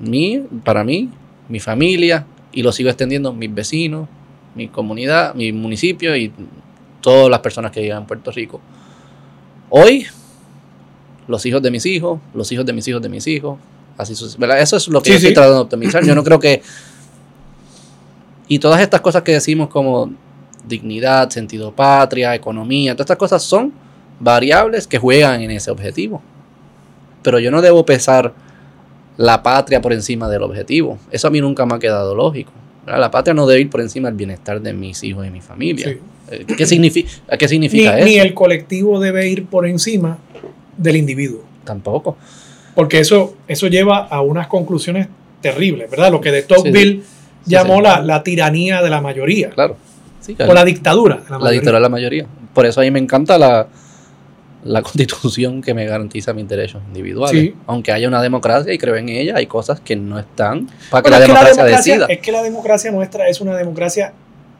mí, 0.00 0.40
para 0.64 0.84
mí, 0.84 1.10
mi 1.48 1.58
familia, 1.58 2.26
y 2.52 2.62
lo 2.62 2.70
sigo 2.70 2.90
extendiendo, 2.90 3.32
mis 3.32 3.52
vecinos, 3.52 4.08
mi 4.54 4.68
comunidad, 4.68 5.34
mi 5.34 5.52
municipio 5.52 6.14
y 6.16 6.32
todas 7.00 7.28
las 7.28 7.40
personas 7.40 7.72
que 7.72 7.80
viven 7.80 7.98
en 7.98 8.06
Puerto 8.06 8.30
Rico. 8.30 8.60
Hoy, 9.68 10.06
los 11.26 11.44
hijos 11.44 11.60
de 11.60 11.72
mis 11.72 11.86
hijos, 11.86 12.20
los 12.34 12.52
hijos 12.52 12.66
de 12.66 12.72
mis 12.72 12.86
hijos 12.86 13.02
de 13.02 13.08
mis 13.08 13.26
hijos, 13.26 13.58
así. 14.02 14.12
Eso 14.14 14.76
es 14.76 14.88
lo 14.88 15.02
que 15.02 15.06
Sí, 15.06 15.12
yo 15.12 15.16
estoy 15.16 15.28
sí. 15.30 15.34
tratando 15.34 15.56
de 15.56 15.62
optimizar. 15.62 16.04
Yo 16.04 16.14
no 16.14 16.24
creo 16.24 16.38
que. 16.40 16.62
Y 18.48 18.58
todas 18.58 18.80
estas 18.80 19.00
cosas 19.00 19.22
que 19.22 19.32
decimos 19.32 19.68
como 19.68 20.10
dignidad, 20.66 21.30
sentido 21.30 21.72
patria, 21.72 22.34
economía, 22.34 22.94
todas 22.94 23.04
estas 23.06 23.16
cosas 23.16 23.42
son 23.42 23.72
variables 24.18 24.86
que 24.86 24.98
juegan 24.98 25.40
en 25.40 25.50
ese 25.52 25.70
objetivo. 25.70 26.20
Pero 27.22 27.38
yo 27.38 27.50
no 27.50 27.62
debo 27.62 27.84
pesar 27.86 28.32
la 29.16 29.42
patria 29.42 29.80
por 29.80 29.92
encima 29.92 30.28
del 30.28 30.42
objetivo. 30.42 30.98
Eso 31.10 31.28
a 31.28 31.30
mí 31.30 31.40
nunca 31.40 31.64
me 31.66 31.74
ha 31.74 31.78
quedado 31.78 32.14
lógico. 32.14 32.52
¿verdad? 32.84 33.00
La 33.00 33.10
patria 33.10 33.34
no 33.34 33.46
debe 33.46 33.60
ir 33.60 33.70
por 33.70 33.80
encima 33.80 34.08
del 34.08 34.16
bienestar 34.16 34.60
de 34.60 34.72
mis 34.72 35.02
hijos 35.04 35.26
y 35.26 35.30
mi 35.30 35.40
familia. 35.40 35.88
Sí. 35.88 35.98
Eh, 36.30 36.44
¿Qué, 36.56 36.66
significa, 36.66 37.10
¿Qué 37.38 37.44
Ni, 37.44 37.48
significa 37.48 37.96
ni 38.04 38.16
eso? 38.16 38.24
el 38.26 38.34
colectivo 38.34 38.98
debe 39.00 39.28
ir 39.28 39.46
por 39.46 39.66
encima 39.66 40.18
del 40.76 40.96
individuo. 40.96 41.42
Tampoco. 41.64 42.16
Porque 42.74 43.00
eso, 43.00 43.34
eso 43.48 43.66
lleva 43.66 43.98
a 44.06 44.20
unas 44.22 44.46
conclusiones 44.46 45.08
terribles, 45.40 45.90
¿verdad? 45.90 46.10
Lo 46.12 46.20
que 46.20 46.30
de 46.30 46.42
Tocqueville 46.42 47.02
llamó 47.44 47.76
sí. 47.76 47.82
La, 47.82 48.00
la 48.02 48.22
tiranía 48.22 48.82
de 48.82 48.90
la 48.90 49.00
mayoría. 49.00 49.50
Claro. 49.50 49.76
Sí, 50.20 50.36
O 50.38 50.52
la 50.52 50.64
dictadura 50.64 51.16
de 51.16 51.22
la 51.22 51.30
la 51.30 51.38
mayoría. 51.38 51.52
dictadura 51.52 51.78
de 51.78 51.82
la 51.82 51.88
mayoría. 51.88 52.26
Por 52.54 52.66
eso 52.66 52.80
a 52.80 52.84
mí 52.84 52.90
me 52.90 52.98
encanta 52.98 53.38
la, 53.38 53.66
la 54.64 54.82
constitución 54.82 55.62
que 55.62 55.72
me 55.74 55.86
garantiza 55.86 56.32
mis 56.34 56.46
derechos 56.46 56.82
individuales. 56.88 57.40
Sí. 57.40 57.54
Aunque 57.66 57.92
haya 57.92 58.06
una 58.06 58.20
democracia 58.22 58.72
y 58.72 58.78
creo 58.78 58.96
en 58.96 59.08
ella, 59.08 59.36
hay 59.36 59.46
cosas 59.46 59.80
que 59.80 59.96
no 59.96 60.18
están 60.18 60.68
para 60.90 61.02
que 61.02 61.10
Bueno, 61.10 61.18
la 61.18 61.24
es, 61.24 61.26
que 61.26 61.32
la 61.32 61.40
democracia, 61.40 61.64
democracia 61.64 61.92
decida. 61.94 62.06
es 62.08 62.18
que 62.20 62.32
la 62.32 62.42
democracia 62.42 62.90
nuestra 62.92 63.28
es 63.28 63.40
una 63.40 63.56
democracia 63.56 64.12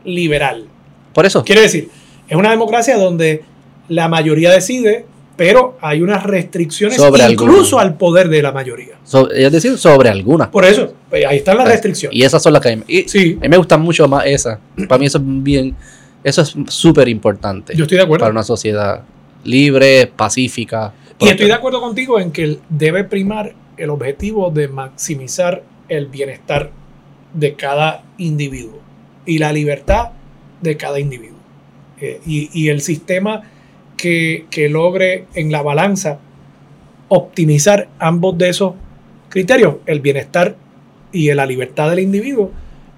liberal. 0.05 0.65
Por 1.13 1.27
eso, 1.27 1.45
Quiere 1.45 1.61
decir, 1.63 1.91
es 2.29 2.37
una 2.37 2.51
democracia 2.51 2.97
donde 2.97 3.43
la 3.89 4.09
mayoría 4.09 4.51
decide, 4.51 5.05
pero 5.41 5.79
hay 5.81 6.03
unas 6.03 6.23
restricciones 6.23 6.99
Sobre 6.99 7.25
incluso 7.31 7.79
al 7.81 7.95
poder 7.95 8.29
de 8.29 8.43
la 8.43 8.53
mayoría. 8.53 8.99
so- 9.05 9.31
es 9.31 9.51
decir, 9.51 9.79
sobre 9.79 10.11
algunas. 10.11 10.49
Por 10.49 10.67
eso, 10.67 10.93
pues, 11.09 11.25
ahí 11.25 11.39
están 11.39 11.57
las 11.57 11.67
restricciones. 11.67 12.15
Y 12.15 12.23
esas 12.25 12.43
son 12.43 12.53
las 12.53 12.61
que 12.61 12.73
a 12.73 12.77
mí, 12.77 12.83
y 12.87 13.09
Sí, 13.09 13.39
a 13.39 13.45
mí 13.45 13.49
me 13.49 13.57
gustan 13.57 13.81
mucho 13.81 14.07
más 14.07 14.27
esas. 14.27 14.59
Para 14.87 14.99
mí 14.99 15.07
eso 15.07 15.17
es 15.17 15.25
bien, 15.27 15.75
eso 16.23 16.43
es 16.43 16.55
súper 16.69 17.09
importante 17.09 17.75
yo 17.75 17.85
estoy 17.85 17.97
de 17.97 18.05
acuerdo. 18.05 18.25
para 18.25 18.33
una 18.33 18.43
sociedad 18.43 19.01
libre, 19.43 20.13
pacífica. 20.15 20.93
Y 21.19 21.29
estoy 21.31 21.47
de 21.47 21.55
acuerdo 21.55 21.81
contigo 21.81 22.21
en 22.21 22.33
que 22.33 22.59
debe 22.69 23.05
primar 23.05 23.55
el 23.79 23.89
objetivo 23.89 24.51
de 24.51 24.69
maximizar 24.69 25.63
el 25.89 26.05
bienestar 26.09 26.71
de 27.33 27.55
cada 27.55 28.03
individuo 28.19 28.79
y 29.25 29.39
la 29.39 29.55
libertad 29.55 30.11
de 30.61 30.77
cada 30.77 31.01
individuo. 31.01 31.39
Eh, 31.99 32.21
y, 32.27 32.51
y 32.53 32.69
el 32.69 32.83
sistema 32.83 33.41
que, 34.01 34.47
que 34.51 34.69
logre 34.69 35.27
en 35.35 35.53
la 35.53 35.63
balanza 35.63 36.19
optimizar 37.09 37.89
ambos 37.99 38.39
de 38.39 38.49
esos 38.49 38.75
criterios, 39.29 39.77
el 39.87 40.01
bienestar 40.01 40.57
y 41.13 41.33
la 41.35 41.45
libertad 41.47 41.91
del 41.91 41.99
individuo, 42.01 42.51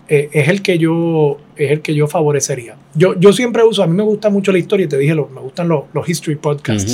eh, 0.09 0.29
es 0.33 0.49
el 0.49 0.63
que 0.63 0.79
yo 0.79 1.39
es 1.57 1.71
el 1.71 1.81
que 1.81 1.95
yo 1.95 2.07
favorecería. 2.09 2.77
Yo, 2.95 3.15
yo 3.19 3.33
siempre 3.33 3.63
uso, 3.65 3.83
a 3.83 3.87
mí 3.87 3.95
me 3.95 4.03
gusta 4.03 4.31
mucho 4.31 4.53
la 4.53 4.59
historia, 4.59 4.85
y 4.85 4.89
te 4.89 4.99
dije, 4.99 5.15
lo- 5.15 5.29
me 5.29 5.41
gustan 5.41 5.69
los, 5.69 5.85
los 5.93 6.09
history 6.09 6.37
podcasts 6.37 6.93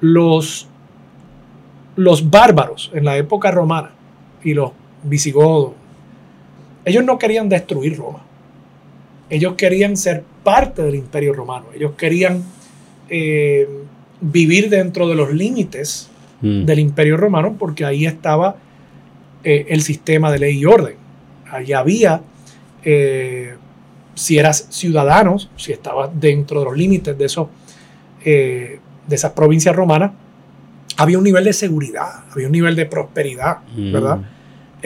los, 0.00 0.68
los 1.96 2.30
bárbaros 2.30 2.90
en 2.94 3.04
la 3.04 3.16
época 3.16 3.50
romana 3.50 3.90
y 4.42 4.54
los 4.54 4.72
visigodos, 5.02 5.72
ellos 6.84 7.04
no 7.04 7.18
querían 7.18 7.48
destruir 7.48 7.96
Roma. 7.96 8.20
Ellos 9.34 9.54
querían 9.56 9.96
ser 9.96 10.22
parte 10.44 10.82
del 10.82 10.94
imperio 10.94 11.32
romano. 11.32 11.66
Ellos 11.74 11.92
querían 11.96 12.42
eh, 13.08 13.68
vivir 14.20 14.70
dentro 14.70 15.08
de 15.08 15.14
los 15.14 15.32
límites 15.32 16.08
Mm. 16.40 16.64
del 16.66 16.78
imperio 16.80 17.16
romano 17.16 17.56
porque 17.58 17.84
ahí 17.86 18.04
estaba 18.06 18.56
eh, 19.44 19.66
el 19.68 19.80
sistema 19.82 20.30
de 20.30 20.38
ley 20.38 20.58
y 20.58 20.64
orden. 20.66 20.96
Ahí 21.50 21.72
había, 21.72 22.20
eh, 22.84 23.54
si 24.14 24.36
eras 24.38 24.66
ciudadano, 24.70 25.36
si 25.56 25.72
estabas 25.72 26.10
dentro 26.12 26.58
de 26.60 26.64
los 26.66 26.76
límites 26.76 27.16
de, 27.16 27.24
esos, 27.24 27.48
de 28.24 28.78
esas 29.08 29.32
provincias 29.32 29.74
romanas, 29.74 30.10
había 30.96 31.16
un 31.18 31.24
nivel 31.24 31.44
de 31.44 31.52
seguridad, 31.52 32.24
había 32.30 32.46
un 32.46 32.52
nivel 32.52 32.76
de 32.76 32.86
prosperidad, 32.86 33.58
Mm. 33.76 33.92
¿verdad? 33.92 34.18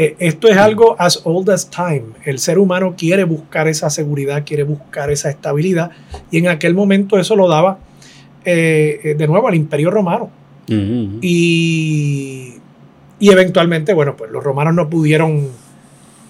Eh, 0.00 0.14
esto 0.20 0.46
es 0.48 0.56
algo 0.56 0.94
as 0.98 1.20
old 1.24 1.50
as 1.50 1.68
time. 1.68 2.04
El 2.24 2.38
ser 2.38 2.58
humano 2.58 2.94
quiere 2.96 3.24
buscar 3.24 3.66
esa 3.66 3.90
seguridad, 3.90 4.44
quiere 4.46 4.62
buscar 4.62 5.10
esa 5.10 5.28
estabilidad, 5.28 5.90
y 6.30 6.38
en 6.38 6.46
aquel 6.48 6.72
momento 6.74 7.18
eso 7.18 7.34
lo 7.34 7.48
daba 7.48 7.78
eh, 8.44 9.00
eh, 9.02 9.14
de 9.14 9.26
nuevo 9.26 9.48
al 9.48 9.56
imperio 9.56 9.90
romano. 9.90 10.30
Y, 11.20 12.54
y 13.18 13.30
eventualmente, 13.30 13.92
bueno, 13.94 14.16
pues 14.16 14.30
los 14.30 14.42
romanos 14.44 14.74
no 14.74 14.88
pudieron 14.88 15.48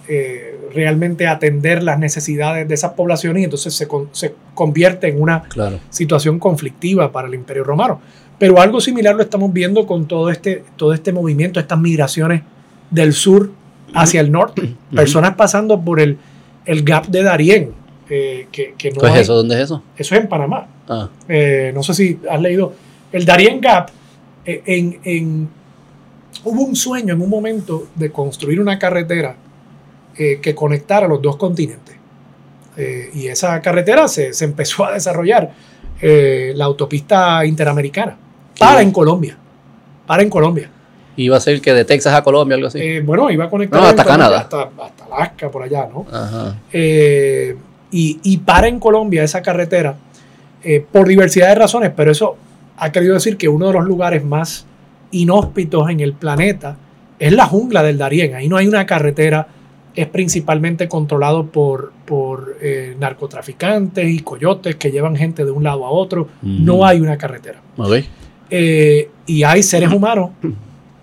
eh, 0.07 0.57
realmente 0.73 1.27
atender 1.27 1.83
las 1.83 1.99
necesidades 1.99 2.67
de 2.67 2.73
esas 2.73 2.93
poblaciones 2.93 3.41
y 3.41 3.43
entonces 3.43 3.73
se, 3.73 3.87
con- 3.87 4.09
se 4.11 4.33
convierte 4.53 5.07
en 5.09 5.21
una 5.21 5.43
Claro. 5.43 5.79
situación 5.89 6.39
conflictiva 6.39 7.11
para 7.11 7.27
el 7.27 7.33
imperio 7.35 7.63
romano. 7.63 8.01
Pero 8.39 8.59
algo 8.59 8.79
similar 8.81 9.15
lo 9.15 9.21
estamos 9.23 9.51
viendo 9.53 9.85
con 9.85 10.07
todo 10.07 10.29
este, 10.31 10.63
todo 10.77 10.93
este 10.93 11.11
movimiento, 11.11 11.59
estas 11.59 11.79
migraciones 11.79 12.41
del 12.89 13.13
sur 13.13 13.51
hacia 13.93 14.21
el 14.21 14.31
norte. 14.31 14.75
Personas 14.93 15.35
pasando 15.35 15.79
por 15.81 15.99
el, 15.99 16.17
el 16.65 16.83
gap 16.83 17.07
de 17.07 17.23
Darién, 17.23 17.71
eh, 18.09 18.47
que, 18.51 18.73
que 18.77 18.91
no 18.91 19.01
¿Qué 19.01 19.07
es 19.07 19.13
hay- 19.13 19.21
eso? 19.21 19.35
¿Dónde 19.35 19.55
es 19.55 19.61
eso? 19.61 19.83
eso 19.97 20.15
es 20.15 20.21
en 20.21 20.27
Panamá. 20.27 20.67
Ah, 20.87 21.09
Eh, 21.27 21.71
no 21.73 21.83
sé 21.83 21.93
si 21.93 22.19
has 22.29 22.41
leído. 22.41 22.73
El 23.11 23.25
Darien 23.25 23.59
Gap, 23.61 23.89
eh, 24.45 24.61
en, 24.65 24.99
en- 25.03 25.49
hubo 26.43 26.61
un 26.63 26.75
sueño 26.75 27.13
en 27.13 27.21
un 27.21 27.29
momento 27.29 27.87
de 27.95 28.11
construir 28.11 28.59
una 28.61 28.77
carretera 28.79 29.35
que 30.41 30.53
conectara 30.53 31.07
los 31.07 31.21
dos 31.21 31.37
continentes. 31.37 31.95
Y 33.13 33.27
esa 33.27 33.61
carretera 33.61 34.05
se, 34.09 34.33
se 34.33 34.43
empezó 34.45 34.83
a 34.85 34.91
desarrollar, 34.93 35.51
la 36.01 36.65
autopista 36.65 37.45
interamericana, 37.45 38.17
para 38.59 38.81
en 38.81 38.91
Colombia. 38.91 39.37
Para 40.05 40.21
en 40.23 40.29
Colombia. 40.29 40.69
Iba 41.23 41.37
a 41.37 41.39
ser 41.39 41.61
que 41.61 41.73
de 41.73 41.85
Texas 41.85 42.13
a 42.13 42.23
Colombia, 42.23 42.55
algo 42.55 42.67
así. 42.67 42.79
Eh, 42.79 43.01
bueno, 43.01 43.29
iba 43.29 43.45
a 43.45 43.49
conectar 43.49 43.81
No, 43.81 43.87
hasta 43.87 44.03
Canadá. 44.03 44.39
Hasta, 44.39 44.69
hasta 44.81 45.05
Alaska, 45.05 45.49
por 45.49 45.63
allá, 45.63 45.87
¿no? 45.91 46.05
Ajá. 46.11 46.55
Eh, 46.71 47.55
y, 47.91 48.19
y 48.23 48.37
para 48.37 48.67
en 48.67 48.79
Colombia 48.79 49.23
esa 49.23 49.41
carretera 49.41 49.95
eh, 50.63 50.83
por 50.91 51.07
diversidad 51.07 51.49
de 51.49 51.55
razones, 51.55 51.91
pero 51.95 52.11
eso 52.11 52.35
ha 52.77 52.91
querido 52.91 53.13
decir 53.13 53.37
que 53.37 53.47
uno 53.47 53.67
de 53.67 53.73
los 53.73 53.85
lugares 53.85 54.25
más 54.25 54.65
inhóspitos 55.11 55.89
en 55.89 56.01
el 56.01 56.13
planeta 56.13 56.75
es 57.17 57.31
la 57.31 57.45
jungla 57.45 57.81
del 57.81 57.97
Darién. 57.97 58.35
Ahí 58.35 58.49
no 58.49 58.57
hay 58.57 58.67
una 58.67 58.85
carretera, 58.85 59.47
es 59.95 60.07
principalmente 60.07 60.89
controlado 60.89 61.45
por, 61.45 61.93
por 62.05 62.57
eh, 62.61 62.95
narcotraficantes 62.99 64.09
y 64.09 64.19
coyotes 64.19 64.75
que 64.75 64.91
llevan 64.91 65.15
gente 65.15 65.45
de 65.45 65.51
un 65.51 65.63
lado 65.63 65.85
a 65.85 65.91
otro. 65.91 66.27
No 66.41 66.85
hay 66.85 66.99
una 66.99 67.17
carretera. 67.17 67.61
Ok. 67.77 67.97
Eh, 68.49 69.09
y 69.25 69.43
hay 69.43 69.63
seres 69.63 69.91
humanos, 69.93 70.31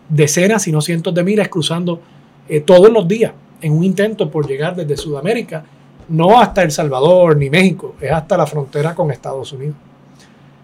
decenas, 0.09 0.62
si 0.62 0.73
no 0.73 0.81
cientos 0.81 1.15
de 1.15 1.23
miles, 1.25 1.49
cruzando 1.49 2.01
eh, 2.49 2.60
todos 2.60 2.91
los 2.91 3.07
días 3.07 3.33
en 3.60 3.73
un 3.73 3.85
intento 3.85 4.31
por 4.31 4.47
llegar 4.47 4.76
desde 4.76 4.97
Sudamérica, 4.97 5.65
no 6.09 6.41
hasta 6.41 6.62
El 6.62 6.70
Salvador 6.70 7.36
ni 7.36 7.51
México, 7.51 7.97
es 8.01 8.12
hasta 8.12 8.36
la 8.36 8.47
frontera 8.47 8.94
con 8.94 9.10
Estados 9.10 9.52
Unidos. 9.52 9.76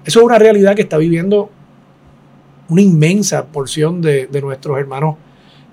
Eso 0.05 0.21
es 0.21 0.25
una 0.25 0.39
realidad 0.39 0.75
que 0.75 0.83
está 0.83 0.99
viviendo 0.99 1.51
una 2.69 2.83
inmensa 2.83 3.47
porción 3.47 4.01
de, 4.01 4.27
de 4.27 4.41
nuestros 4.41 4.79
hermanos 4.79 5.17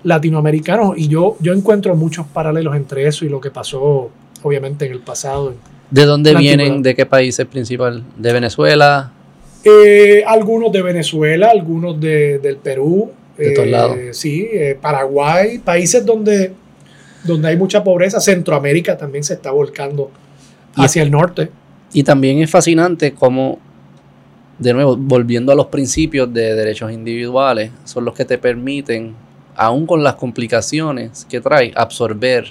latinoamericanos 0.03 0.97
y 0.97 1.07
yo, 1.07 1.37
yo 1.39 1.53
encuentro 1.53 1.95
muchos 1.95 2.25
paralelos 2.27 2.75
entre 2.75 3.07
eso 3.07 3.25
y 3.25 3.29
lo 3.29 3.41
que 3.41 3.51
pasó 3.51 4.09
obviamente 4.43 4.85
en 4.85 4.93
el 4.93 4.99
pasado. 4.99 5.53
¿De 5.91 6.05
dónde 6.05 6.35
vienen? 6.35 6.81
¿De 6.81 6.95
qué 6.95 7.05
país 7.05 7.39
es 7.39 7.47
principal? 7.47 8.03
¿De 8.17 8.31
Venezuela? 8.31 9.11
Eh, 9.63 10.23
algunos 10.25 10.71
de 10.71 10.81
Venezuela, 10.81 11.49
algunos 11.49 11.99
de, 11.99 12.39
del 12.39 12.57
Perú. 12.57 13.11
De 13.39 13.51
todos 13.51 13.67
eh, 13.67 13.71
lados. 13.71 13.97
Sí, 14.11 14.47
eh, 14.51 14.77
Paraguay, 14.79 15.59
países 15.59 16.05
donde, 16.05 16.53
donde 17.23 17.47
hay 17.47 17.57
mucha 17.57 17.83
pobreza. 17.83 18.19
Centroamérica 18.19 18.97
también 18.97 19.23
se 19.23 19.33
está 19.33 19.51
volcando 19.51 20.11
Y- 20.75 20.83
hacia 20.83 21.01
el 21.01 21.11
norte. 21.11 21.49
Y 21.93 22.03
también 22.03 22.39
es 22.39 22.51
fascinante 22.51 23.13
cómo, 23.13 23.57
de 24.59 24.73
nuevo, 24.73 24.95
volviendo 24.95 25.51
a 25.51 25.55
los 25.55 25.67
principios 25.67 26.31
de 26.31 26.53
derechos 26.53 26.91
individuales, 26.91 27.71
son 27.85 28.05
los 28.05 28.13
que 28.13 28.25
te 28.25 28.37
permiten, 28.37 29.15
aún 29.55 29.87
con 29.87 30.03
las 30.03 30.15
complicaciones 30.15 31.25
que 31.27 31.41
trae, 31.41 31.71
absorber 31.75 32.45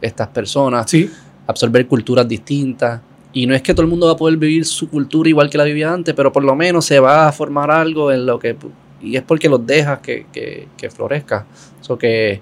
estas 0.00 0.28
personas, 0.28 0.90
Sí, 0.90 1.10
absorber 1.46 1.86
culturas 1.86 2.26
distintas. 2.26 3.00
Y 3.32 3.46
no 3.46 3.54
es 3.54 3.60
que 3.62 3.74
todo 3.74 3.82
el 3.82 3.88
mundo 3.88 4.06
va 4.06 4.12
a 4.12 4.16
poder 4.16 4.38
vivir 4.38 4.64
su 4.64 4.88
cultura 4.88 5.28
igual 5.28 5.50
que 5.50 5.58
la 5.58 5.64
vivía 5.64 5.92
antes, 5.92 6.14
pero 6.14 6.32
por 6.32 6.42
lo 6.42 6.56
menos 6.56 6.86
se 6.86 6.98
va 6.98 7.28
a 7.28 7.32
formar 7.32 7.70
algo 7.70 8.10
en 8.10 8.24
lo 8.24 8.38
que... 8.38 8.56
Y 9.00 9.16
es 9.16 9.22
porque 9.22 9.48
los 9.48 9.64
dejas 9.66 10.00
que, 10.00 10.26
que, 10.32 10.68
que 10.76 10.90
florezca. 10.90 11.46
So 11.80 11.96
que 11.98 12.40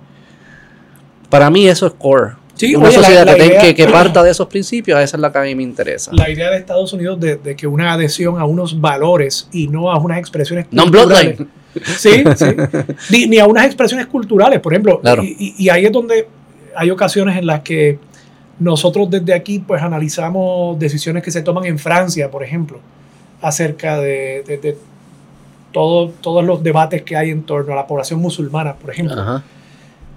para 1.29 1.51
mí 1.51 1.69
eso 1.69 1.87
es 1.87 1.93
core. 1.95 2.33
Sí, 2.55 2.75
Una 2.75 2.89
oye, 2.89 2.97
sociedad 2.97 3.27
la 3.27 3.35
que, 3.35 3.41
ten- 3.49 3.61
que, 3.61 3.75
que 3.75 3.87
parta 3.93 4.23
de 4.23 4.31
esos 4.31 4.47
principios, 4.47 4.99
esa 5.01 5.17
es 5.17 5.21
la 5.21 5.31
que 5.31 5.39
a 5.39 5.43
mí 5.43 5.55
me 5.55 5.63
interesa. 5.63 6.11
la 6.15 6.31
idea 6.31 6.51
de 6.51 6.57
Estados 6.57 6.93
Unidos 6.95 7.21
de, 7.21 7.37
de 7.37 7.55
que 7.55 7.67
una 7.67 7.93
adhesión 7.93 8.39
a 8.41 8.47
unos 8.47 8.81
valores 8.81 9.49
y 9.53 9.69
no 9.69 9.91
a 9.93 9.99
unas 9.99 10.19
expresiones 10.19 10.67
Non-bloodline. 10.71 11.47
Sí, 11.85 12.25
sí. 12.37 12.47
Ni, 13.11 13.27
ni 13.27 13.39
a 13.39 13.47
unas 13.47 13.67
expresiones 13.67 14.07
culturales, 14.07 14.61
por 14.61 14.73
ejemplo. 14.73 15.01
Claro. 15.01 15.23
Y, 15.23 15.37
y- 15.39 15.55
y 15.65 15.69
ahí 15.69 15.85
es 15.85 15.93
donde 15.93 16.27
hay 16.75 16.91
ocasiones 16.91 17.37
en 17.37 17.47
las 17.47 17.61
que 17.61 17.99
nosotros 18.59 19.11
desde 19.11 19.35
aquí 19.35 19.59
pues 19.59 19.83
analizamos 19.83 20.79
decisiones 20.79 21.23
que 21.23 21.31
se 21.31 21.43
toman 21.43 21.67
en 21.67 21.79
Francia, 21.79 22.31
por 22.31 22.43
ejemplo, 22.43 22.81
acerca 23.43 23.99
de, 24.01 24.43
de- 24.47 24.57
de 24.57 24.79
todo- 25.77 26.09
todos 26.23 26.43
los 26.43 26.63
debates 26.63 27.03
que 27.03 27.17
hay 27.17 27.29
en 27.31 27.43
torno 27.43 27.75
a 27.75 27.77
la 27.77 27.87
población 27.87 28.19
musulmana, 28.19 28.77
por 28.77 28.91
ejemplo. 28.91 29.21
Ajá. 29.21 29.45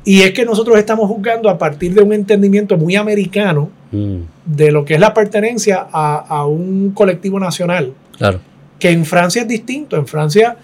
Y 0.06 0.22
es 0.22 0.32
que 0.32 0.46
nosotros 0.46 0.78
estamos 0.78 1.10
juzgando 1.10 1.50
a 1.50 1.58
partir 1.58 1.94
de 1.94 2.02
un 2.02 2.14
entendimiento 2.14 2.78
muy 2.78 2.96
americano 2.96 3.70
Mm, 3.92 4.20
de 4.46 4.72
lo 4.72 4.86
que 4.86 4.94
es 4.94 5.00
la 5.02 5.14
pertenencia 5.14 5.86
a, 5.92 6.18
a 6.20 6.46
un 6.46 6.92
colectivo 6.92 7.40
nacional 7.40 7.92
claro. 8.18 8.40
que 8.80 8.92
en 8.92 9.04
Francia 9.04 9.42
es 9.42 9.48
distinto. 9.50 9.98
En 9.98 10.06
Francia, 10.08 10.56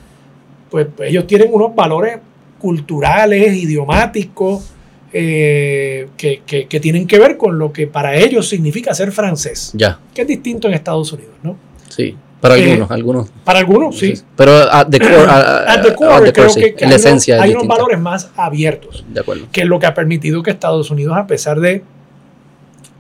pues 0.70 0.88
ellos 1.02 1.26
tienen 1.28 1.50
unos 1.52 1.76
valores 1.76 2.20
culturales, 2.60 3.54
idiomáticos, 3.58 4.72
eh, 5.12 6.08
que, 6.18 6.42
que- 6.46 6.68
que 6.68 6.80
tienen 6.80 7.06
que 7.08 7.20
ver 7.20 7.36
con 7.36 7.58
lo 7.60 7.74
que 7.74 7.88
para 7.88 8.16
ellos 8.16 8.48
significa 8.48 8.94
ser 8.94 9.12
francés, 9.12 9.72
Ya, 9.74 10.00
que 10.14 10.22
es 10.22 10.28
distinto 10.28 10.68
en 10.68 10.74
Estados 10.76 11.12
Unidos, 11.12 11.34
¿no? 11.44 11.58
sí. 11.90 12.16
Para 12.42 12.58
Eh, 12.58 12.64
algunos, 12.72 12.92
algunos. 12.92 13.30
Para 13.44 13.60
algunos, 13.60 13.98
sí. 13.98 14.14
Pero 14.36 14.52
at 14.72 14.88
the 14.90 15.00
core, 15.00 15.16
a- 15.28 15.64
At 15.74 15.82
the 15.82 15.90
at 15.90 15.96
core, 15.96 16.26
the 16.26 16.34
creo 16.34 16.50
sí. 16.50 16.60
que, 16.62 16.76
que 16.76 16.84
En 16.86 16.90
la 16.92 16.96
hay, 17.42 17.52
unos- 17.52 17.64
es 17.64 17.68
valores 17.68 18.00
más 18.00 18.30
abiertos, 18.36 19.04
De 19.10 19.20
acuerdo. 19.22 19.46
que 19.52 19.62
es 19.62 19.68
lo 19.68 19.80
que 19.80 19.86
ha 19.88 19.94
permitido 19.94 20.44
que 20.44 20.52
Estados 20.52 20.92
Unidos, 20.92 21.18
a 21.18 21.26
pesar 21.28 21.60
de 21.60 21.84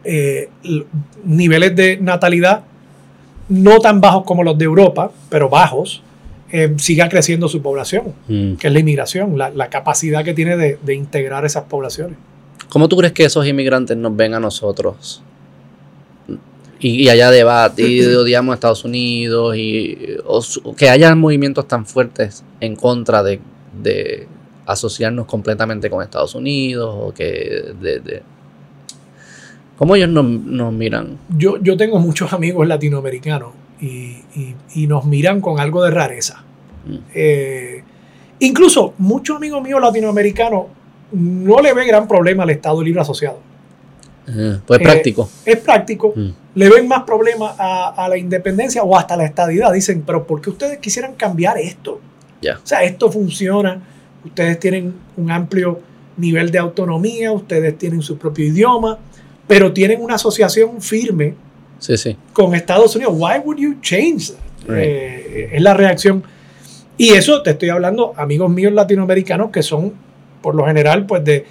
eh, 0.03 0.49
niveles 1.23 1.75
de 1.75 1.97
natalidad 1.97 2.61
no 3.49 3.79
tan 3.79 4.01
bajos 4.01 4.23
como 4.23 4.43
los 4.43 4.57
de 4.57 4.65
Europa, 4.65 5.11
pero 5.29 5.49
bajos, 5.49 6.01
eh, 6.51 6.73
siga 6.77 7.09
creciendo 7.09 7.47
su 7.47 7.61
población, 7.61 8.13
Mm. 8.27 8.55
que 8.55 8.67
es 8.67 8.73
la 8.73 8.79
inmigración, 8.79 9.37
la, 9.37 9.49
la 9.49 9.69
capacidad 9.69 10.23
que 10.23 10.33
tiene 10.33 10.57
de, 10.57 10.77
de 10.81 10.95
integrar 10.95 11.45
esas 11.45 11.63
poblaciones. 11.65 12.17
¿Cómo 12.69 12.87
tú 12.87 12.97
crees 12.97 13.13
que 13.13 13.25
esos 13.25 13.45
inmigrantes 13.47 13.97
nos 13.97 14.15
ven 14.15 14.33
a 14.33 14.39
nosotros? 14.39 15.21
Y, 16.79 17.03
y 17.03 17.09
haya 17.09 17.31
debate, 17.31 17.87
y 17.87 18.01
odiamos 18.15 18.53
a 18.53 18.55
Estados 18.55 18.83
Unidos, 18.85 19.55
y 19.57 19.97
o 20.25 20.41
que 20.75 20.89
haya 20.89 21.13
movimientos 21.15 21.67
tan 21.67 21.85
fuertes 21.85 22.43
en 22.59 22.75
contra 22.75 23.23
de, 23.23 23.39
de 23.81 24.27
asociarnos 24.65 25.25
completamente 25.25 25.89
con 25.89 26.01
Estados 26.03 26.35
Unidos, 26.35 26.93
o 26.97 27.13
que 27.13 27.73
de, 27.79 27.99
de- 27.99 28.23
¿Cómo 29.77 29.95
ellos 29.95 30.09
nos, 30.09 30.25
nos 30.25 30.71
miran? 30.73 31.17
Yo, 31.37 31.57
yo 31.61 31.75
tengo 31.75 31.99
muchos 31.99 32.31
amigos 32.31 32.65
latinoamericanos 32.67 33.49
y, 33.81 33.87
y- 34.35 34.55
y 34.73 34.87
nos 34.87 35.05
miran 35.05 35.41
con 35.41 35.59
algo 35.59 35.83
de 35.83 35.91
rareza. 35.91 36.43
Mm. 36.87 36.95
Eh, 37.13 37.83
incluso 38.39 38.93
muchos 38.97 39.35
amigos 39.37 39.61
míos 39.61 39.81
latinoamericanos 39.81 40.67
no 41.11 41.59
le 41.61 41.73
ven 41.73 41.87
gran 41.87 42.07
problema 42.07 42.43
al 42.43 42.51
Estado 42.51 42.81
Libre 42.81 43.01
Asociado. 43.01 43.39
Pues 44.25 44.79
Eh, 44.79 44.83
práctico. 44.83 45.29
Es 45.45 45.57
práctico, 45.57 46.13
Mm. 46.15 46.29
le 46.55 46.69
ven 46.69 46.87
más 46.87 47.03
problema 47.03 47.55
a, 47.57 47.89
a 48.05 48.09
la 48.09 48.17
independencia 48.17 48.81
o 48.83 48.97
hasta 48.97 49.15
la 49.15 49.25
estadidad. 49.25 49.71
Dicen, 49.71 50.03
pero 50.05 50.25
¿por 50.25 50.41
qué 50.41 50.49
ustedes 50.49 50.79
quisieran 50.79 51.13
cambiar 51.13 51.57
esto? 51.57 51.99
Ya. 52.41 52.55
O 52.55 52.65
sea, 52.65 52.83
esto 52.83 53.11
funciona, 53.11 53.81
ustedes 54.23 54.59
tienen 54.59 54.93
un 55.17 55.31
amplio 55.31 55.79
nivel 56.17 56.49
de 56.51 56.57
autonomía, 56.59 57.31
ustedes 57.31 57.77
tienen 57.77 58.01
su 58.01 58.17
propio 58.17 58.45
idioma, 58.45 58.97
pero 59.47 59.73
tienen 59.73 60.01
una 60.01 60.15
asociación 60.15 60.81
firme 60.81 61.35
Sí, 61.79 61.97
sí. 61.97 62.17
con 62.33 62.55
Estados 62.55 62.95
Unidos. 62.95 63.13
Why 63.15 63.39
would 63.43 63.57
you 63.59 63.75
change 63.81 64.29
that? 64.31 64.39
Right. 64.67 64.77
Eh, 64.79 65.49
es 65.53 65.61
la 65.61 65.73
reacción. 65.75 66.23
Y 66.97 67.09
eso 67.13 67.43
te 67.43 67.51
estoy 67.51 67.69
hablando, 67.69 68.13
amigos 68.17 68.49
míos 68.49 68.73
latinoamericanos 68.73 69.51
que 69.51 69.61
son, 69.61 69.93
por 70.41 70.55
lo 70.55 70.65
general, 70.65 71.05
pues 71.05 71.23
de, 71.25 71.45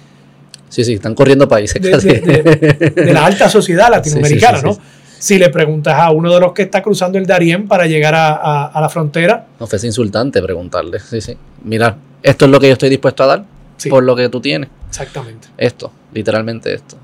Sí, 0.75 0.83
sí, 0.83 0.93
están 0.95 1.15
corriendo 1.15 1.47
países 1.47 1.81
de, 1.81 1.89
casi. 1.91 2.07
de- 2.09 2.19
de- 2.43 2.89
de 2.89 3.13
la 3.13 3.25
alta 3.25 3.47
sociedad 3.49 3.87
latinoamericana, 3.91 4.57
Sí, 4.59 4.65
sí, 4.67 4.73
sí, 4.73 4.79
¿no? 4.79 4.85
Si 5.17 5.37
le 5.39 5.49
preguntas 5.49 5.95
a 5.97 6.11
uno 6.11 6.33
de 6.33 6.39
los 6.41 6.51
que 6.51 6.63
está 6.63 6.83
cruzando 6.83 7.17
el 7.17 7.25
Darién 7.25 7.65
para 7.67 7.85
llegar 7.87 8.13
a, 8.13 8.33
a- 8.33 8.65
a 8.67 8.81
la 8.81 8.89
frontera, 8.89 9.45
No 9.57 9.67
fue 9.67 9.79
insultante 9.83 10.41
preguntarle. 10.41 10.99
Sí, 10.99 11.21
sí. 11.21 11.37
Mira, 11.63 11.95
esto 12.21 12.43
es 12.45 12.51
lo 12.51 12.59
que 12.59 12.67
yo 12.67 12.73
estoy 12.73 12.89
dispuesto 12.89 13.23
a 13.23 13.27
dar 13.27 13.43
por 13.89 14.03
lo 14.03 14.15
que 14.17 14.27
tú 14.27 14.41
tienes. 14.41 14.69
exactamente. 14.89 15.47
Esto, 15.57 15.91
literalmente 16.13 16.73
esto. 16.73 16.97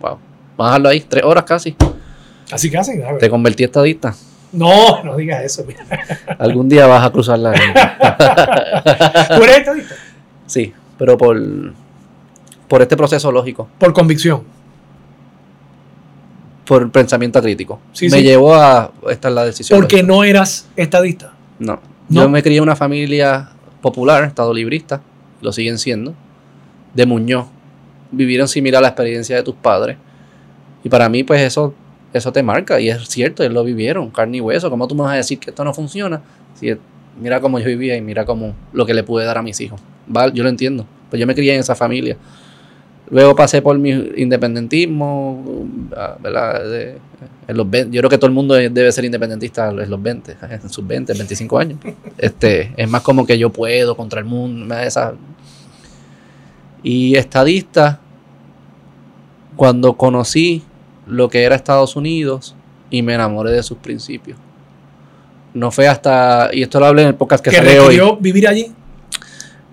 Wow. 0.00 0.18
Vamos 0.58 0.58
a 0.58 0.64
dejarlo 0.66 0.88
ahí, 0.90 1.00
tres 1.00 1.24
horas 1.24 1.44
casi. 1.44 1.74
Hacen, 2.52 2.70
¿sabes? 2.72 3.18
Te 3.18 3.30
convertí 3.30 3.64
estadista. 3.64 4.14
No, 4.52 5.02
no 5.02 5.16
digas 5.16 5.42
eso. 5.42 5.64
mira. 5.66 5.84
Algún 6.38 6.68
día 6.68 6.86
vas 6.86 7.04
a 7.06 7.10
cruzar 7.10 7.38
la. 7.38 7.52
¿Tú 9.36 9.42
eres 9.42 9.58
estadista? 9.58 9.94
Sí, 10.46 10.72
pero 10.98 11.16
por, 11.16 11.36
por 12.68 12.82
este 12.82 12.96
proceso 12.96 13.30
lógico, 13.30 13.68
Por 13.78 13.92
convicción. 13.92 14.42
por 16.64 16.90
pensamiento 16.90 17.40
crítico. 17.42 17.78
Sí, 17.92 18.06
me 18.08 18.18
sí. 18.18 18.22
llevó 18.22 18.54
a 18.54 18.90
esta 19.10 19.28
es 19.28 19.34
la 19.34 19.44
decisión. 19.44 19.78
Porque 19.78 20.02
no 20.02 20.24
eras 20.24 20.68
estadista. 20.76 21.32
No. 21.58 21.78
¿No? 22.08 22.22
Yo 22.22 22.28
me 22.28 22.42
crié 22.42 22.58
en 22.58 22.62
una 22.62 22.76
familia 22.76 23.50
popular, 23.82 24.24
estado 24.24 24.52
librista, 24.54 25.02
lo 25.42 25.52
siguen 25.52 25.78
siendo, 25.78 26.14
de 26.94 27.06
Muñoz. 27.06 27.46
Vivieron 28.10 28.48
similar 28.48 28.78
a 28.78 28.82
la 28.82 28.88
experiencia 28.88 29.36
de 29.36 29.42
tus 29.42 29.54
padres. 29.54 29.96
Y 30.82 30.88
para 30.88 31.08
mí, 31.08 31.22
pues 31.24 31.40
eso, 31.42 31.74
eso 32.12 32.32
te 32.32 32.42
marca. 32.42 32.80
Y 32.80 32.88
es 32.88 33.08
cierto, 33.08 33.42
ellos 33.42 33.54
lo 33.54 33.64
vivieron, 33.64 34.10
carne 34.10 34.38
y 34.38 34.40
hueso. 34.40 34.70
¿Cómo 34.70 34.86
tú 34.88 34.94
me 34.94 35.02
vas 35.02 35.12
a 35.12 35.16
decir 35.16 35.38
que 35.38 35.50
esto 35.50 35.64
no 35.64 35.74
funciona? 35.74 36.22
Si 36.54 36.74
mira 37.20 37.40
cómo 37.40 37.58
yo 37.58 37.66
vivía 37.66 37.96
y 37.96 38.00
mira 38.00 38.24
cómo 38.24 38.54
lo 38.72 38.86
que 38.86 38.94
le 38.94 39.02
pude 39.02 39.24
dar 39.24 39.36
a 39.38 39.42
mis 39.42 39.60
hijos. 39.60 39.80
¿Vale? 40.06 40.32
Yo 40.34 40.42
lo 40.42 40.48
entiendo. 40.48 40.86
Pues 41.10 41.20
yo 41.20 41.26
me 41.26 41.34
crié 41.34 41.54
en 41.54 41.60
esa 41.60 41.74
familia. 41.74 42.16
Luego 43.14 43.36
pasé 43.36 43.62
por 43.62 43.78
mi 43.78 43.90
independentismo, 44.16 45.44
ah, 45.96 46.16
¿verdad? 46.20 46.64
De- 46.68 46.98
en 47.46 47.56
los 47.56 47.70
20 47.70 47.94
yo 47.94 48.00
creo 48.00 48.10
que 48.10 48.18
todo 48.18 48.26
el 48.26 48.32
mundo 48.32 48.54
debe 48.54 48.90
ser 48.90 49.04
independentista 49.04 49.68
en 49.68 49.88
los 49.88 50.02
20, 50.02 50.36
en 50.50 50.68
sus 50.68 50.84
20, 50.84 51.12
25 51.12 51.58
años. 51.58 51.78
Este, 52.18 52.72
es 52.76 52.88
más 52.90 53.02
como 53.02 53.24
que 53.24 53.38
yo 53.38 53.50
puedo 53.50 53.96
contra 53.96 54.18
el 54.18 54.26
mundo, 54.26 54.74
esa- 54.78 55.14
Y 56.82 57.14
estadista, 57.16 58.00
cuando 59.56 59.94
conocí 59.96 60.64
lo 61.06 61.28
que 61.28 61.44
era 61.44 61.54
Estados 61.54 61.94
Unidos 61.96 62.56
y 62.90 63.02
me 63.02 63.14
enamoré 63.14 63.52
de 63.52 63.62
sus 63.62 63.78
principios. 63.78 64.36
No 65.54 65.70
fue 65.70 65.86
hasta, 65.86 66.50
y 66.52 66.62
esto 66.62 66.80
lo 66.80 66.86
hablé 66.86 67.02
en 67.02 67.08
el 67.08 67.14
podcast 67.14 67.44
que, 67.44 67.50
Que 67.50 67.56
sale 67.58 67.78
hoy. 67.78 68.00
vivir 68.20 68.48
allí. 68.48 68.72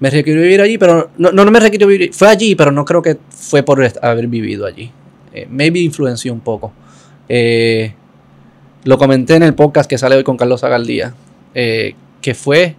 Me 0.01 0.09
requirió 0.09 0.41
vivir 0.41 0.59
allí, 0.61 0.79
pero 0.79 1.11
no, 1.19 1.31
no, 1.31 1.45
me 1.51 1.59
requirió 1.59 1.85
vivir. 1.85 2.11
Fue 2.11 2.27
allí, 2.27 2.55
pero 2.55 2.71
no 2.71 2.83
creo 2.85 3.03
que 3.03 3.17
fue 3.29 3.61
por 3.61 3.87
haber 4.01 4.25
vivido 4.25 4.65
allí. 4.65 4.91
Eh, 5.31 5.47
maybe 5.47 5.79
influenció 5.79 6.33
un 6.33 6.39
poco. 6.39 6.73
Eh, 7.29 7.93
lo 8.83 8.97
comenté 8.97 9.35
en 9.35 9.43
el 9.43 9.53
podcast 9.53 9.87
que 9.87 9.99
sale 9.99 10.15
hoy 10.15 10.23
con 10.23 10.37
Carlos 10.37 10.63
Agaldía, 10.63 11.13
eh, 11.53 11.93
que 12.19 12.33
fue 12.33 12.75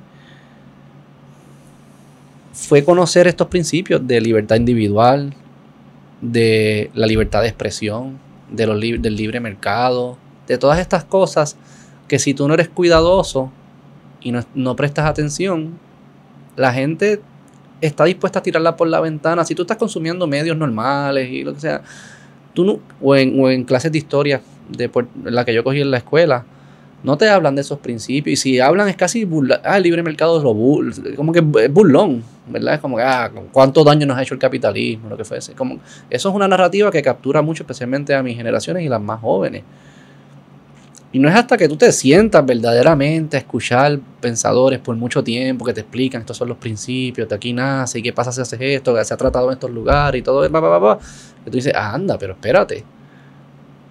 fue 2.52 2.84
conocer 2.84 3.28
estos 3.28 3.46
principios 3.46 4.04
de 4.04 4.20
libertad 4.20 4.56
individual, 4.56 5.32
de 6.20 6.90
la 6.92 7.06
libertad 7.06 7.42
de 7.42 7.48
expresión, 7.48 8.18
de 8.50 8.66
los 8.66 8.80
del 8.80 9.14
libre 9.14 9.38
mercado, 9.38 10.18
de 10.48 10.58
todas 10.58 10.80
estas 10.80 11.04
cosas 11.04 11.56
que 12.08 12.18
si 12.18 12.34
tú 12.34 12.48
no 12.48 12.54
eres 12.54 12.68
cuidadoso 12.68 13.52
y 14.20 14.32
no, 14.32 14.44
no 14.54 14.74
prestas 14.74 15.06
atención, 15.06 15.78
la 16.56 16.72
gente 16.72 17.20
está 17.80 18.04
dispuesta 18.04 18.38
a 18.38 18.42
tirarla 18.42 18.76
por 18.76 18.88
la 18.88 19.00
ventana. 19.00 19.44
Si 19.44 19.54
tú 19.54 19.62
estás 19.62 19.76
consumiendo 19.76 20.26
medios 20.26 20.56
normales 20.56 21.28
y 21.28 21.42
lo 21.42 21.54
que 21.54 21.60
sea, 21.60 21.82
tú 22.54 22.64
no, 22.64 22.80
o, 23.00 23.16
en, 23.16 23.64
clases 23.64 23.92
de 23.92 23.98
historia 23.98 24.40
de 24.68 24.90
la 25.24 25.44
que 25.44 25.52
yo 25.52 25.64
cogí 25.64 25.80
en 25.80 25.90
la 25.90 25.98
escuela, 25.98 26.44
no 27.02 27.18
te 27.18 27.28
hablan 27.28 27.56
de 27.56 27.62
esos 27.62 27.78
principios. 27.80 28.32
Y 28.34 28.36
si 28.36 28.60
hablan 28.60 28.88
es 28.88 28.96
casi 28.96 29.24
burla, 29.24 29.60
ah, 29.64 29.76
el 29.76 29.82
libre 29.82 30.02
mercado 30.02 30.38
es 30.38 30.44
lo 30.44 30.54
bur, 30.54 30.92
como 31.16 31.32
que 31.32 31.40
es 31.64 31.72
burlón, 31.72 32.22
¿verdad? 32.46 32.74
Es 32.74 32.80
como 32.80 32.96
que, 32.96 33.02
ah, 33.02 33.30
cuánto 33.50 33.82
daño 33.82 34.06
nos 34.06 34.16
ha 34.16 34.22
hecho 34.22 34.34
el 34.34 34.40
capitalismo, 34.40 35.08
lo 35.08 35.16
que 35.16 35.24
fuese. 35.24 35.54
Como, 35.54 35.80
eso 36.08 36.28
es 36.28 36.34
una 36.34 36.46
narrativa 36.46 36.90
que 36.90 37.02
captura 37.02 37.42
mucho, 37.42 37.64
especialmente 37.64 38.14
a 38.14 38.22
mis 38.22 38.36
generaciones 38.36 38.84
y 38.84 38.88
las 38.88 39.00
más 39.00 39.20
jóvenes. 39.20 39.64
Y 41.14 41.18
no 41.18 41.28
es 41.28 41.34
hasta 41.34 41.58
que 41.58 41.68
tú 41.68 41.76
te 41.76 41.92
sientas 41.92 42.44
verdaderamente 42.44 43.36
a 43.36 43.40
escuchar 43.40 44.00
pensadores 44.20 44.80
por 44.80 44.96
mucho 44.96 45.22
tiempo 45.22 45.62
que 45.62 45.74
te 45.74 45.82
explican 45.82 46.22
estos 46.22 46.38
son 46.38 46.48
los 46.48 46.56
principios, 46.56 47.28
de 47.28 47.34
aquí 47.34 47.52
nace, 47.52 47.98
y 47.98 48.02
qué 48.02 48.14
pasa 48.14 48.32
si 48.32 48.40
haces 48.40 48.58
esto, 48.58 48.94
que 48.94 49.04
se 49.04 49.12
ha 49.12 49.16
tratado 49.18 49.48
en 49.48 49.52
estos 49.54 49.70
lugares 49.70 50.20
y 50.20 50.22
todo, 50.22 50.48
bla, 50.48 50.98
que 51.44 51.50
tú 51.50 51.56
dices, 51.56 51.74
ah, 51.76 51.92
anda, 51.92 52.16
pero 52.16 52.32
espérate. 52.32 52.82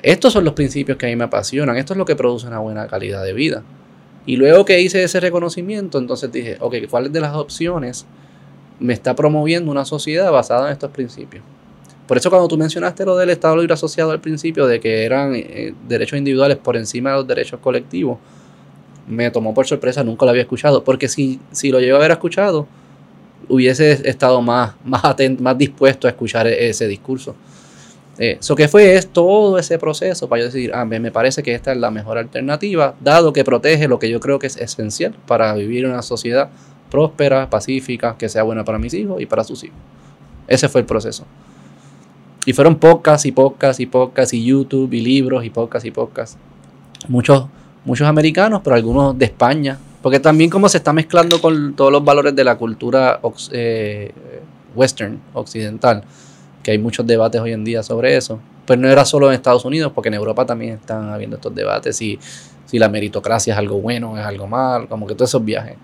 Estos 0.01 0.33
son 0.33 0.43
los 0.43 0.53
principios 0.56 0.98
que 0.98 1.06
a 1.06 1.09
mí 1.09 1.16
me 1.16 1.25
apasionan, 1.25 1.77
esto 1.77 1.93
es 1.93 1.98
lo 1.98 2.06
que 2.06 2.16
produce 2.16 2.48
una 2.48 2.58
buena 2.58 2.88
calidad 2.88 3.24
de 3.24 3.33
vida. 3.33 3.61
Y 4.25 4.38
luego 4.38 4.66
que 4.66 4.82
hice 4.82 5.03
ese 5.03 5.19
reconocimiento, 5.19 6.00
entonces 6.00 6.32
dije, 6.32 6.58
ok, 6.59 6.75
¿cuáles 6.90 7.11
de 7.11 7.22
las 7.22 7.35
opciones 7.35 8.08
me 8.80 8.93
está 8.93 9.16
promoviendo 9.16 9.69
una 9.69 9.85
sociedad 9.85 10.32
basada 10.32 10.67
en 10.67 10.74
estos 10.74 10.90
principios? 10.90 11.43
Por 12.11 12.17
eso 12.17 12.30
cuando 12.30 12.49
tú 12.49 12.57
mencionaste 12.57 13.06
lo 13.06 13.15
del 13.15 13.30
Estado 13.30 13.56
Libre 13.56 13.73
Asociado 13.73 14.11
al 14.11 14.19
principio, 14.19 14.67
de 14.67 14.81
que 14.81 15.06
eran 15.06 15.31
eh, 15.33 15.73
derechos 15.88 16.17
individuales 16.19 16.57
por 16.57 16.75
encima 16.75 17.11
de 17.11 17.15
los 17.15 17.25
derechos 17.25 17.61
colectivos, 17.61 18.17
me 19.07 19.31
tomó 19.31 19.53
por 19.53 19.65
sorpresa, 19.65 20.03
nunca 20.03 20.25
lo 20.25 20.31
había 20.31 20.41
escuchado, 20.41 20.83
porque 20.83 21.07
si, 21.07 21.40
si 21.53 21.72
lo 21.72 21.80
llego 21.80 21.95
a 21.95 21.99
haber 21.99 22.11
escuchado, 22.11 22.67
hubiese 23.48 23.93
estado 24.09 24.41
más, 24.41 24.73
más 24.83 25.06
atento, 25.06 25.41
más 25.41 25.57
dispuesto 25.57 26.06
a 26.06 26.09
escuchar 26.09 26.48
e- 26.48 26.67
ese 26.67 26.85
discurso. 26.90 27.33
Eso 28.17 28.57
que 28.57 28.67
fue 28.67 28.93
es 28.95 29.07
todo 29.07 29.57
ese 29.57 29.80
proceso 29.80 30.27
para 30.27 30.41
yo 30.41 30.48
decir, 30.48 30.72
ah, 30.73 30.83
me 30.83 30.99
me 30.99 31.11
parece 31.11 31.41
que 31.41 31.53
esta 31.53 31.72
es 31.72 31.77
la 31.77 31.91
mejor 31.91 32.17
alternativa, 32.17 32.93
dado 32.99 33.31
que 33.31 33.45
protege 33.45 33.88
lo 33.88 33.99
que 33.99 34.09
yo 34.09 34.19
creo 34.19 34.38
que 34.38 34.48
es 34.48 34.57
esencial 34.57 35.15
para 35.27 35.53
vivir 35.53 35.85
una 35.85 36.01
sociedad 36.01 36.49
próspera, 36.90 37.49
pacífica, 37.49 38.17
que 38.17 38.27
sea 38.27 38.43
buena 38.43 38.65
para 38.65 38.80
mis 38.80 38.93
hijos 38.95 39.22
y 39.22 39.27
para 39.27 39.45
sus 39.45 39.64
hijos. 39.64 39.77
Ese 40.49 40.67
fue 40.67 40.81
el 40.81 40.88
proceso. 40.88 41.25
Y 42.45 42.53
fueron 42.53 42.76
podcasts 42.76 43.26
y 43.26 43.32
podcasts 43.32 43.80
y 43.80 43.86
podcasts 43.86 44.34
y 44.34 44.44
YouTube 44.44 44.92
y 44.94 45.02
libros 45.02 45.45
y 45.45 45.52
podcasts 45.52 45.88
y 45.88 45.92
podcasts. 45.92 46.38
Muchos, 47.08 47.45
muchos 47.86 48.08
americanos, 48.08 48.61
pero 48.64 48.76
algunos 48.76 49.18
de 49.18 49.26
España. 49.26 49.78
Porque 50.02 50.20
también 50.20 50.50
como 50.50 50.68
se 50.68 50.78
está 50.78 50.92
mezclando 50.92 51.40
con 51.40 51.76
todos 51.76 51.92
los 51.92 52.03
valores 52.03 52.36
de 52.36 52.44
la 52.44 52.58
cultura 52.58 53.20
eh, 53.52 54.11
western, 54.74 55.22
occidental, 55.34 56.03
que 56.64 56.72
hay 56.72 56.80
muchos 56.80 57.06
debates 57.06 57.40
hoy 57.40 57.52
en 57.52 57.64
día 57.64 57.84
sobre 57.84 58.18
eso. 58.18 58.40
Pero 58.66 58.82
no 58.82 58.88
era 58.88 59.06
solo 59.06 59.28
en 59.28 59.34
Estados 59.36 59.64
Unidos, 59.64 59.92
porque 59.94 60.08
en 60.10 60.16
Europa 60.16 60.44
también 60.44 60.74
están 60.74 61.10
habiendo 61.10 61.36
estos 61.36 61.53
debates, 61.53 61.95
si, 61.95 62.18
si 62.66 62.80
la 62.80 62.90
meritocracia 62.90 63.53
es 63.53 63.60
algo 63.60 63.80
bueno, 63.80 64.18
es 64.18 64.26
algo 64.26 64.48
mal, 64.48 64.88
como 64.88 65.06
que 65.06 65.14
todos 65.14 65.30
esos 65.30 65.45
viajes. 65.45 65.76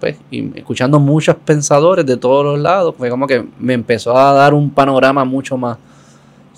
Pues, 0.00 0.16
y 0.32 0.58
escuchando 0.58 0.98
muchos 0.98 1.36
pensadores 1.36 2.04
de 2.06 2.16
todos 2.16 2.44
los 2.44 2.58
lados, 2.58 2.96
fue 2.98 3.10
como 3.10 3.28
que 3.28 3.46
me 3.60 3.74
empezó 3.74 4.16
a 4.16 4.32
dar 4.32 4.54
un 4.54 4.70
panorama 4.70 5.24
mucho 5.24 5.56
más 5.56 5.76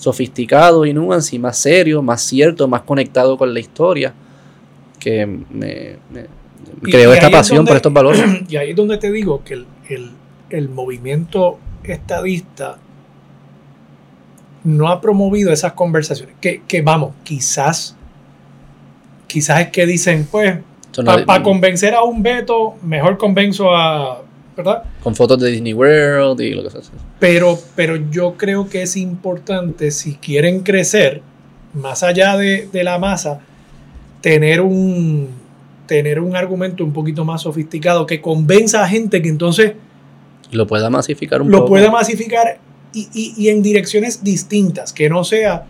sofisticado 0.03 0.85
y 0.85 0.93
nuance 0.93 1.37
y 1.37 1.39
más 1.39 1.57
serio, 1.57 2.03
más 2.03 2.23
cierto, 2.23 2.67
más 2.67 2.83
conectado 2.83 3.39
con 3.39 3.55
la 3.55 3.61
historia, 3.61 4.13
que 4.99 5.25
me, 5.25 5.97
me 6.11 6.27
creó 6.83 7.13
esta 7.13 7.31
pasión 7.31 7.65
por 7.65 7.77
estos 7.77 7.93
valores. 7.93 8.25
Y 8.49 8.57
ahí 8.57 8.71
es 8.71 8.77
donde 8.77 8.99
te 8.99 9.13
digo 9.13 9.45
que 9.45 9.55
el, 9.55 9.67
el, 9.89 10.11
el 10.51 10.69
movimiento 10.69 11.59
estadista 11.85 12.79
no 14.65 14.89
ha 14.89 15.01
promovido 15.01 15.53
esas 15.53 15.75
conversaciones. 15.75 16.35
Que, 16.41 16.63
que 16.67 16.83
vamos, 16.83 17.15
quizás, 17.23 17.97
quizás 19.29 19.61
es 19.61 19.69
que 19.69 19.87
dicen, 19.87 20.27
pues, 20.29 20.59
para 21.27 21.43
convencer 21.45 21.95
a 21.95 22.03
un 22.03 22.25
veto, 22.25 22.75
mejor 22.83 23.19
convenzo 23.19 23.73
a. 23.73 24.22
¿Verdad? 24.57 24.83
Con 25.03 25.15
fotos 25.15 25.41
de 25.41 25.51
Disney 25.51 25.73
World 25.73 26.41
y 26.41 26.51
lo 26.51 26.63
que 26.63 26.71
sea. 26.71 26.81
Pero, 27.19 27.59
pero 27.75 27.97
yo 28.11 28.35
creo 28.37 28.69
que 28.69 28.83
es 28.83 28.97
importante, 28.97 29.91
si 29.91 30.17
quieren 30.17 30.61
crecer, 30.61 31.23
más 31.73 32.03
allá 32.03 32.37
de, 32.37 32.69
de 32.71 32.85
la 32.85 32.99
masa, 32.99 33.41
tener 34.21 34.61
un, 34.61 35.29
tener 35.87 36.21
un 36.21 36.37
argumento 36.37 36.85
un 36.85 36.93
poquito 36.93 37.25
más 37.25 37.43
sofisticado 37.43 38.07
que 38.07 38.21
convenza 38.21 38.83
a 38.83 38.89
gente 38.89 39.23
que 39.23 39.29
entonces 39.29 39.73
lo 40.51 40.67
pueda 40.67 40.91
masificar 40.91 41.41
un 41.43 41.51
lo 41.51 41.59
poco. 41.59 41.69
Lo 41.69 41.71
pueda 41.71 41.91
masificar 41.91 42.59
y, 42.93 43.09
y, 43.15 43.35
y, 43.37 43.49
en 43.49 43.63
direcciones 43.63 44.23
distintas, 44.23 44.93
que 44.93 45.09
no 45.09 45.25
sea... 45.25 45.67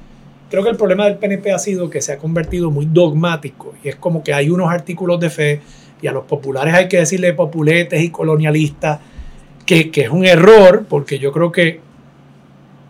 Creo 0.50 0.62
que 0.62 0.70
el 0.70 0.76
problema 0.76 1.06
del 1.06 1.16
PNP 1.16 1.50
ha 1.50 1.58
sido 1.58 1.88
que 1.88 2.02
se 2.02 2.12
ha 2.12 2.18
convertido 2.18 2.70
muy 2.70 2.84
dogmático 2.84 3.74
y 3.82 3.88
es 3.88 3.96
como 3.96 4.22
que 4.22 4.34
hay 4.34 4.50
unos 4.50 4.70
artículos 4.70 5.18
de 5.18 5.30
fe 5.30 5.60
y 6.02 6.08
a 6.08 6.12
los 6.12 6.24
populares 6.24 6.74
hay 6.74 6.88
que 6.88 6.98
decirle 6.98 7.32
populetes 7.32 8.02
y 8.02 8.10
colonialistas, 8.10 9.00
que, 9.64 9.90
que 9.90 10.02
es 10.02 10.08
un 10.10 10.26
error, 10.26 10.84
porque 10.88 11.18
yo 11.18 11.32
creo 11.32 11.50
que 11.50 11.80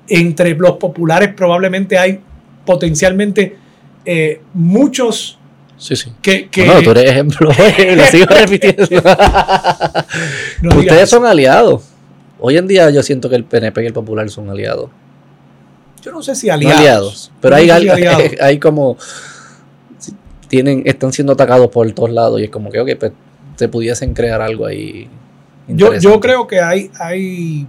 entre 0.09 0.55
los 0.55 0.79
populares 0.79 1.33
probablemente 1.35 1.99
hay 1.99 2.21
potencialmente 2.65 3.57
eh, 4.05 4.41
muchos 4.55 5.39
Sí, 5.83 5.97
sí. 5.97 6.13
Que, 6.23 6.49
que 6.49 6.65
no, 6.65 6.81
tú 6.81 6.93
eres 6.93 7.11
ejemplo, 7.11 7.49
lo 7.97 8.05
sigo 8.05 8.27
repitiendo. 8.31 8.87
no 10.63 10.77
Ustedes 10.79 11.11
son 11.11 11.27
aliados. 11.27 11.83
Hoy 12.39 12.57
en 12.57 12.69
día 12.69 12.89
yo 12.91 13.03
siento 13.03 13.29
que 13.29 13.35
el 13.35 13.43
PNP 13.43 13.83
y 13.83 13.87
el 13.87 13.93
Popular 13.93 14.31
son 14.31 14.49
aliados. 14.49 14.91
Yo 16.01 16.13
no 16.13 16.23
sé 16.23 16.37
si 16.37 16.51
aliados. 16.51 16.77
No 16.77 16.81
aliados 16.81 17.33
pero 17.41 17.57
no 17.57 17.63
hay, 17.63 17.71
aliados. 17.71 18.23
hay, 18.41 18.59
como. 18.61 18.97
Tienen, 20.53 20.83
están 20.85 21.15
siendo 21.15 21.33
atacados 21.33 21.71
por 21.71 21.91
todos 21.93 22.11
lados 22.11 22.39
y 22.39 22.45
es 22.45 22.51
como 22.51 22.71
que, 22.71 22.79
ok, 22.79 22.91
pues 23.01 23.13
se 23.57 23.69
pudiesen 23.69 24.13
crear 24.13 24.43
algo 24.43 24.67
ahí. 24.67 25.09
Yo, 25.67 25.97
yo 25.99 26.21
creo 26.21 26.47
que 26.47 26.61
hay, 26.61 26.91
hay, 27.01 27.67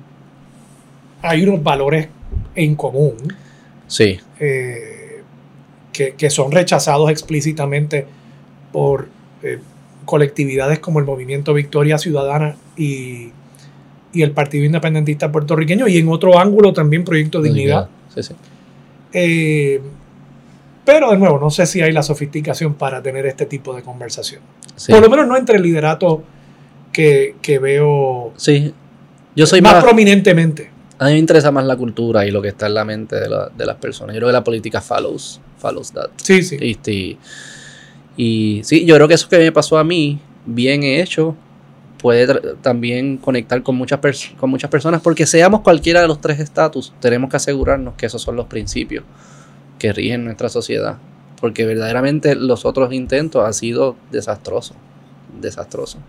hay 1.21 1.43
unos 1.43 1.63
valores 1.63 2.09
en 2.55 2.75
común. 2.75 3.15
Sí. 3.87 4.19
Eh, 4.37 5.21
que, 5.93 6.15
que, 6.15 6.29
son 6.29 6.51
rechazados 6.51 7.09
explícitamente 7.09 8.05
por 8.73 9.07
eh, 9.43 9.59
colectividades 10.03 10.79
como 10.79 10.99
el 10.99 11.05
Movimiento 11.05 11.53
Victoria 11.53 11.97
Ciudadana 11.97 12.57
y, 12.75 13.29
y, 14.11 14.23
el 14.23 14.31
Partido 14.31 14.65
Independentista 14.65 15.31
Puertorriqueño, 15.31 15.87
y 15.87 15.99
en 15.99 16.09
otro 16.09 16.37
ángulo 16.37 16.73
también 16.73 17.05
Proyecto 17.05 17.41
Dignidad. 17.41 17.87
Sí, 18.13 18.23
sí. 18.23 18.33
Eh, 19.13 19.79
pero 20.85 21.11
de 21.11 21.17
nuevo, 21.17 21.39
no 21.39 21.49
sé 21.49 21.65
si 21.65 21.81
hay 21.81 21.91
la 21.91 22.03
sofisticación 22.03 22.73
para 22.73 23.01
tener 23.01 23.25
este 23.25 23.45
tipo 23.45 23.75
de 23.75 23.81
conversación. 23.81 24.41
Sí. 24.75 24.91
Por 24.91 25.01
lo 25.01 25.09
menos 25.09 25.27
no 25.27 25.37
entre 25.37 25.57
el 25.57 25.63
liderato 25.63 26.23
que, 26.91 27.35
que 27.41 27.59
veo 27.59 28.33
sí. 28.37 28.73
Yo 29.35 29.45
soy 29.45 29.61
más, 29.61 29.75
más 29.75 29.83
prominentemente. 29.83 30.69
A 30.99 31.05
mí 31.05 31.13
me 31.13 31.19
interesa 31.19 31.51
más 31.51 31.65
la 31.65 31.75
cultura 31.75 32.25
y 32.25 32.31
lo 32.31 32.41
que 32.41 32.49
está 32.49 32.67
en 32.67 32.75
la 32.75 32.85
mente 32.85 33.19
de, 33.19 33.27
la, 33.27 33.49
de 33.49 33.65
las 33.65 33.77
personas. 33.77 34.13
Yo 34.13 34.19
creo 34.19 34.29
que 34.29 34.33
la 34.33 34.43
política 34.43 34.79
follows, 34.79 35.41
follows 35.57 35.91
that. 35.93 36.09
Sí, 36.17 36.43
sí. 36.43 36.57
Y, 36.61 36.91
y, 36.91 37.17
y, 38.15 38.63
sí, 38.63 38.85
yo 38.85 38.95
creo 38.95 39.07
que 39.07 39.15
eso 39.15 39.27
que 39.27 39.39
me 39.39 39.51
pasó 39.51 39.77
a 39.77 39.83
mí, 39.83 40.19
bien 40.45 40.83
hecho, 40.83 41.35
puede 41.97 42.27
también 42.61 43.17
conectar 43.17 43.63
con 43.63 43.75
muchas, 43.75 43.99
con 44.37 44.49
muchas 44.49 44.69
personas, 44.69 45.01
porque 45.01 45.25
seamos 45.25 45.61
cualquiera 45.61 46.01
de 46.01 46.07
los 46.07 46.21
tres 46.21 46.39
estatus, 46.39 46.93
tenemos 46.99 47.29
que 47.29 47.37
asegurarnos 47.37 47.95
que 47.95 48.05
esos 48.05 48.21
son 48.21 48.35
los 48.35 48.45
principios 48.45 49.03
que 49.83 49.91
rigen 49.91 50.23
nuestra 50.23 50.47
sociedad. 50.47 50.95
Porque 51.41 51.65
verdaderamente 51.65 52.35
los 52.35 52.63
otros 52.63 52.93
intentos 52.93 53.45
han 53.45 53.53
sido 53.53 53.97
desastrosos. 54.11 54.77
Desastrosos. 55.41 55.99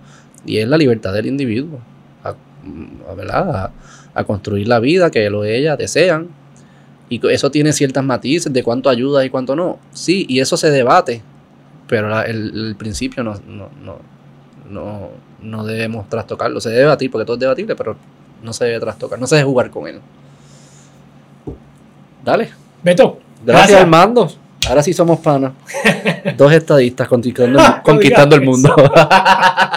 Y 0.47 0.59
es 0.59 0.69
la 0.69 0.79
libertad 0.79 1.13
del 1.13 1.27
individuo. 1.27 1.81
A, 2.23 3.71
a, 4.15 4.25
construir 4.25 4.69
la 4.69 4.79
vida 4.79 5.11
que 5.11 5.27
él 5.27 5.35
o 5.35 5.43
ella 5.43 5.77
desean. 5.77 6.29
Y 7.09 7.21
eso 7.27 7.51
tiene 7.51 7.73
ciertas 7.73 8.05
matices 8.05 8.53
de 8.53 8.63
cuánto 8.63 8.89
ayuda 8.89 9.25
y 9.25 9.31
cuánto 9.31 9.57
no. 9.57 9.81
Sí, 9.93 10.25
y 10.29 10.39
eso 10.39 10.57
se 10.57 10.71
debate, 10.71 11.21
pero 11.89 12.23
el, 12.23 12.77
principio 12.79 13.25
no, 13.25 13.35
no, 13.49 13.71
no, 13.85 13.99
no, 14.71 15.11
no 15.43 15.65
debemos 15.65 16.09
trastocarlo. 16.09 16.61
Se 16.61 16.69
debe 16.69 16.83
debatir 16.83 17.11
porque 17.11 17.25
todo 17.25 17.35
es 17.35 17.41
debatible, 17.41 17.75
pero 17.75 17.97
no 18.41 18.53
se 18.53 18.67
debe 18.67 18.79
trastocar, 18.79 19.19
no 19.19 19.27
se 19.27 19.35
debe 19.35 19.49
jugar 19.49 19.71
con 19.71 19.89
él. 19.89 20.01
Dale. 22.25 22.51
Beto. 22.85 23.19
Gracias, 23.45 23.69
gracias. 23.69 23.81
Armando. 23.81 24.33
Ahora 24.69 24.83
sí 24.83 24.93
somos 24.93 25.21
panas. 25.21 25.53
Dos 26.37 26.53
estadistas 26.53 27.07
conquistando, 27.09 27.61
conquistando 27.83 28.37
el 28.37 28.43
mundo. 28.47 28.75